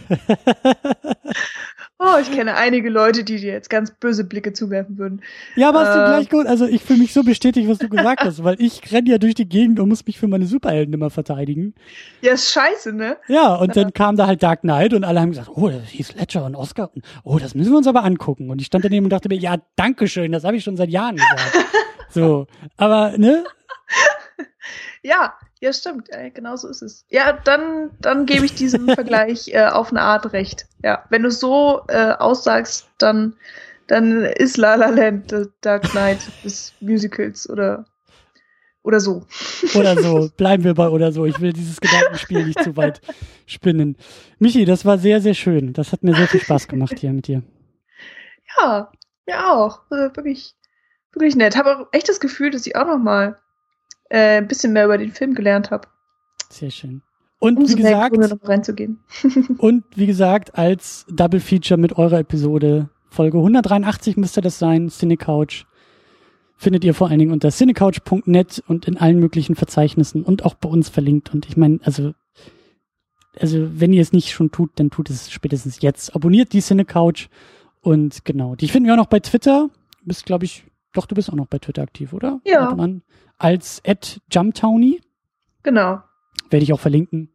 Oh, 2.03 2.17
ich 2.19 2.31
kenne 2.31 2.55
einige 2.55 2.89
Leute, 2.89 3.23
die 3.23 3.35
dir 3.35 3.53
jetzt 3.53 3.69
ganz 3.69 3.91
böse 3.91 4.23
Blicke 4.23 4.53
zuwerfen 4.53 4.97
würden. 4.97 5.21
Ja, 5.55 5.69
aber 5.69 5.81
hast 5.81 5.95
äh, 5.95 5.99
du 5.99 6.05
gleich 6.05 6.29
gut. 6.31 6.47
Also 6.47 6.65
ich 6.65 6.81
fühle 6.81 6.97
mich 6.97 7.13
so 7.13 7.21
bestätigt, 7.21 7.69
was 7.69 7.77
du 7.77 7.89
gesagt 7.89 8.21
hast, 8.21 8.43
weil 8.43 8.59
ich 8.59 8.91
renne 8.91 9.11
ja 9.11 9.19
durch 9.19 9.35
die 9.35 9.47
Gegend 9.47 9.79
und 9.79 9.87
muss 9.87 10.03
mich 10.07 10.17
für 10.17 10.27
meine 10.27 10.47
Superhelden 10.47 10.95
immer 10.95 11.11
verteidigen. 11.11 11.75
Ja, 12.21 12.33
ist 12.33 12.51
scheiße, 12.51 12.91
ne? 12.91 13.17
Ja, 13.27 13.53
und 13.53 13.75
ja. 13.75 13.83
dann 13.83 13.93
kam 13.93 14.15
da 14.15 14.25
halt 14.25 14.41
Dark 14.41 14.61
Knight 14.61 14.95
und 14.95 15.03
alle 15.03 15.21
haben 15.21 15.29
gesagt, 15.29 15.49
oh, 15.53 15.69
das 15.69 15.89
hieß 15.89 16.15
Ledger 16.15 16.43
und 16.43 16.55
Oscar. 16.55 16.89
oh, 17.23 17.37
das 17.37 17.53
müssen 17.53 17.71
wir 17.71 17.77
uns 17.77 17.87
aber 17.87 18.03
angucken. 18.03 18.49
Und 18.49 18.59
ich 18.61 18.65
stand 18.65 18.83
daneben 18.83 19.05
und 19.05 19.11
dachte 19.11 19.29
mir, 19.29 19.37
ja, 19.37 19.57
danke 19.75 20.07
schön, 20.07 20.31
das 20.31 20.43
habe 20.43 20.57
ich 20.57 20.63
schon 20.63 20.77
seit 20.77 20.89
Jahren 20.89 21.17
gesagt. 21.17 21.67
so, 22.09 22.47
aber, 22.77 23.15
ne? 23.19 23.43
Ja, 25.03 25.35
ja, 25.61 25.71
stimmt. 25.71 26.09
Ja, 26.11 26.27
genau 26.29 26.55
so 26.55 26.67
ist 26.67 26.81
es. 26.81 27.05
Ja, 27.09 27.33
dann, 27.33 27.91
dann 27.99 28.25
gebe 28.25 28.45
ich 28.45 28.55
diesem 28.55 28.87
Vergleich 28.89 29.49
äh, 29.49 29.67
auf 29.67 29.91
eine 29.91 30.01
Art 30.01 30.33
recht. 30.33 30.65
Ja, 30.83 31.05
wenn 31.09 31.21
du 31.21 31.29
so 31.29 31.83
äh, 31.87 32.13
aussagst, 32.13 32.89
dann, 32.97 33.35
dann 33.85 34.23
ist 34.23 34.57
La 34.57 34.73
La 34.73 34.89
Land 34.89 35.29
The 35.29 35.45
Dark 35.61 35.83
Knight 35.91 36.19
des 36.43 36.73
Musicals 36.81 37.47
oder 37.47 37.85
oder 38.83 38.99
so. 38.99 39.27
Oder 39.75 40.01
so. 40.01 40.31
Bleiben 40.37 40.63
wir 40.63 40.73
bei 40.73 40.89
oder 40.89 41.11
so. 41.11 41.25
Ich 41.27 41.39
will 41.39 41.53
dieses 41.53 41.79
Gedankenspiel 41.79 42.43
nicht 42.43 42.63
zu 42.63 42.75
weit 42.75 42.99
spinnen. 43.45 43.95
Michi, 44.39 44.65
das 44.65 44.83
war 44.83 44.97
sehr, 44.97 45.21
sehr 45.21 45.35
schön. 45.35 45.73
Das 45.73 45.91
hat 45.91 46.01
mir 46.01 46.15
sehr 46.15 46.27
viel 46.27 46.41
Spaß 46.41 46.67
gemacht 46.67 46.97
hier 46.97 47.13
mit 47.13 47.27
dir. 47.27 47.43
Ja, 48.57 48.91
mir 49.27 49.51
auch. 49.51 49.81
Also 49.91 50.15
wirklich, 50.15 50.55
wirklich 51.11 51.35
nett. 51.35 51.55
Habe 51.55 51.77
auch 51.77 51.87
echt 51.91 52.09
das 52.09 52.19
Gefühl, 52.19 52.49
dass 52.49 52.65
ich 52.65 52.75
auch 52.75 52.87
noch 52.87 52.97
mal 52.97 53.37
äh, 54.11 54.37
ein 54.37 54.47
bisschen 54.47 54.73
mehr 54.73 54.85
über 54.85 54.97
den 54.97 55.11
Film 55.11 55.33
gelernt 55.33 55.71
habe. 55.71 55.87
Sehr 56.49 56.69
schön. 56.69 57.01
Und 57.39 57.57
Umso 57.57 57.77
wie 57.77 57.81
gesagt, 57.81 58.17
mehr 58.17 58.27
noch 58.27 58.47
reinzugehen. 58.47 58.99
und 59.57 59.83
wie 59.95 60.05
gesagt, 60.05 60.57
als 60.57 61.05
Double 61.09 61.39
Feature 61.39 61.79
mit 61.79 61.97
eurer 61.97 62.19
Episode 62.19 62.89
Folge 63.09 63.37
183 63.39 64.17
müsste 64.17 64.41
das 64.41 64.59
sein, 64.59 64.89
Cinecouch. 64.89 65.65
Findet 66.55 66.83
ihr 66.83 66.93
vor 66.93 67.09
allen 67.09 67.17
Dingen 67.17 67.31
unter 67.31 67.49
cinecouch.net 67.49 68.63
und 68.67 68.87
in 68.87 68.97
allen 68.97 69.19
möglichen 69.19 69.55
Verzeichnissen 69.55 70.23
und 70.23 70.45
auch 70.45 70.53
bei 70.53 70.69
uns 70.69 70.89
verlinkt. 70.89 71.33
Und 71.33 71.47
ich 71.47 71.57
meine, 71.57 71.79
also, 71.83 72.13
also 73.39 73.67
wenn 73.79 73.91
ihr 73.91 74.01
es 74.01 74.13
nicht 74.13 74.31
schon 74.31 74.51
tut, 74.51 74.71
dann 74.75 74.91
tut 74.91 75.09
es 75.09 75.31
spätestens 75.31 75.81
jetzt. 75.81 76.15
Abonniert 76.15 76.53
die 76.53 76.61
Cinecouch 76.61 77.29
und 77.81 78.23
genau. 78.23 78.55
Die 78.55 78.67
finden 78.67 78.87
wir 78.87 78.93
auch 78.93 78.97
noch 78.97 79.07
bei 79.07 79.19
Twitter. 79.19 79.69
Bist, 80.03 80.25
glaube 80.25 80.45
ich, 80.45 80.63
doch, 80.93 81.05
du 81.05 81.15
bist 81.15 81.29
auch 81.29 81.35
noch 81.35 81.47
bei 81.47 81.59
Twitter 81.59 81.81
aktiv, 81.81 82.13
oder? 82.13 82.41
Ja 82.45 82.75
als 83.41 83.81
at 83.85 84.21
Jumptowny. 84.31 85.01
Genau. 85.63 85.99
Werde 86.49 86.63
ich 86.63 86.73
auch 86.73 86.79
verlinken. 86.79 87.29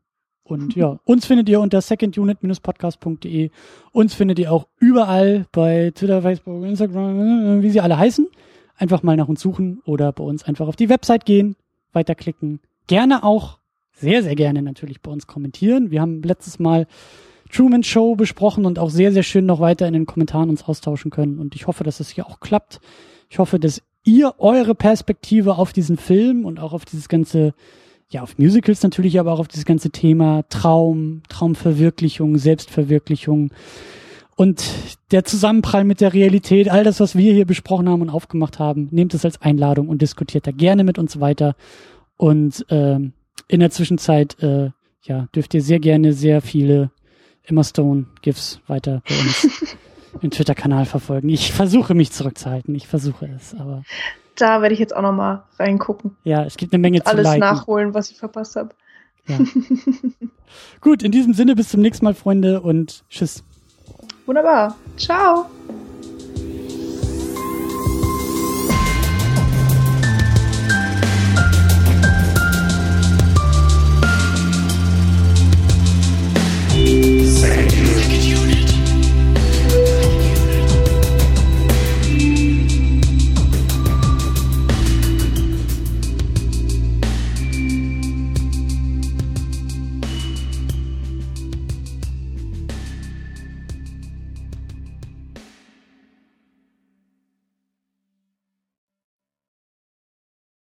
Und 0.45 0.77
ja, 0.77 1.01
uns 1.05 1.27
findet 1.27 1.49
ihr 1.49 1.61
unter 1.61 1.81
secondunit-podcast.de. 1.81 3.51
Uns 3.93 4.15
findet 4.15 4.39
ihr 4.39 4.53
auch 4.53 4.69
überall 4.79 5.47
bei 5.53 5.91
Twitter, 5.95 6.23
Facebook, 6.23 6.65
Instagram, 6.65 7.63
wie 7.63 7.71
sie 7.71 7.81
alle 7.81 7.99
heißen. 7.99 8.29
Einfach 8.77 9.03
mal 9.03 9.17
nach 9.17 9.29
uns 9.29 9.41
suchen 9.41 9.81
oder 9.85 10.13
bei 10.13 10.23
uns 10.23 10.45
einfach 10.45 10.69
auf 10.69 10.77
die 10.77 10.89
Website 10.89 11.25
gehen, 11.25 11.57
weiterklicken. 11.93 12.61
Gerne 12.87 13.25
auch, 13.25 13.59
sehr, 13.93 14.23
sehr 14.23 14.37
gerne 14.37 14.63
natürlich 14.63 15.01
bei 15.01 15.11
uns 15.11 15.27
kommentieren. 15.27 15.91
Wir 15.91 16.03
haben 16.03 16.23
letztes 16.23 16.59
Mal 16.59 16.87
Truman 17.51 17.83
Show 17.83 18.15
besprochen 18.15 18.67
und 18.67 18.79
auch 18.79 18.91
sehr, 18.91 19.13
sehr 19.13 19.23
schön 19.23 19.47
noch 19.47 19.61
weiter 19.61 19.89
in 19.89 19.95
den 19.95 20.07
Kommentaren 20.07 20.51
uns 20.51 20.65
austauschen 20.65 21.11
können. 21.11 21.39
Und 21.39 21.55
ich 21.55 21.67
hoffe, 21.67 21.85
dass 21.85 22.01
es 22.01 22.11
hier 22.11 22.27
auch 22.27 22.39
klappt. 22.39 22.81
Ich 23.29 23.39
hoffe, 23.39 23.59
dass 23.59 23.83
ihr 24.05 24.35
eure 24.39 24.75
Perspektive 24.75 25.59
auf 25.59 25.73
diesen 25.73 25.97
Film 25.97 26.45
und 26.45 26.61
auch 26.61 26.73
auf 26.73 26.85
dieses 26.85 27.09
ganze, 27.09 27.55
ja, 28.09 28.23
auf 28.23 28.39
Musicals 28.39 28.83
natürlich, 28.83 29.19
aber 29.19 29.33
auch 29.33 29.41
auf 29.41 29.49
dieses 29.49 29.65
ganze 29.65 29.91
Thema 29.91 30.45
Traum, 30.49 31.23
Traumverwirklichung, 31.29 32.39
Selbstverwirklichung 32.39 33.51
und 34.37 34.63
der 35.13 35.25
Zusammenprall 35.25 35.85
mit 35.85 36.03
der 36.03 36.13
Realität, 36.13 36.69
all 36.71 36.85
das, 36.85 37.01
was 37.01 37.17
wir 37.17 37.33
hier 37.33 37.47
besprochen 37.47 37.89
haben 37.89 38.03
und 38.03 38.11
aufgemacht 38.11 38.59
haben, 38.59 38.89
nehmt 38.91 39.15
es 39.15 39.25
als 39.25 39.41
Einladung 39.41 39.89
und 39.89 40.03
diskutiert 40.03 40.47
da 40.47 40.51
gerne 40.51 40.85
mit 40.85 40.99
uns 40.99 41.21
weiter. 41.21 41.57
Und 42.19 42.65
ähm, 42.69 43.15
in 43.49 43.61
der 43.61 43.71
Zwischenzeit, 43.71 44.41
äh, 44.43 44.71
ja, 45.03 45.29
dürft 45.35 45.55
ihr 45.55 45.63
sehr 45.63 45.81
gerne 45.81 46.13
sehr 46.13 46.43
viele 46.43 46.91
Emma 47.45 47.65
Stone 47.65 48.07
GIFs 48.21 48.61
weiter 48.67 49.03
bei 49.09 49.19
uns 49.19 49.77
den 50.21 50.31
Twitter-Kanal 50.31 50.87
verfolgen. 50.87 51.29
Ich 51.29 51.53
versuche 51.53 51.95
mich 51.95 52.13
zurückzuhalten. 52.13 52.75
Ich 52.75 52.87
versuche 52.87 53.29
es, 53.37 53.55
aber. 53.55 53.83
Da 54.37 54.61
werde 54.61 54.75
ich 54.75 54.81
jetzt 54.81 54.95
auch 54.95 55.03
noch 55.03 55.13
mal 55.13 55.45
reingucken. 55.59 56.17
Ja, 56.25 56.45
es 56.45 56.57
gibt 56.57 56.73
eine 56.73 56.81
Menge 56.81 57.03
zu 57.03 57.07
alles 57.07 57.25
liken. 57.25 57.41
nachholen, 57.41 57.95
was 57.95 58.11
ich 58.11 58.19
verpasst 58.19 58.57
habe. 58.57 58.71
Ja. 59.27 59.39
Gut, 60.81 61.03
in 61.03 61.11
diesem 61.11 61.35
Sinne 61.35 61.57
bis 61.57 61.71
zum 61.71 61.81
nächsten 61.81 62.05
Mal, 62.05 62.15
Freunde, 62.15 62.61
und 62.61 63.05
tschüss. 63.09 63.43
Wunderbar. 64.27 64.77
Ciao. 64.97 65.47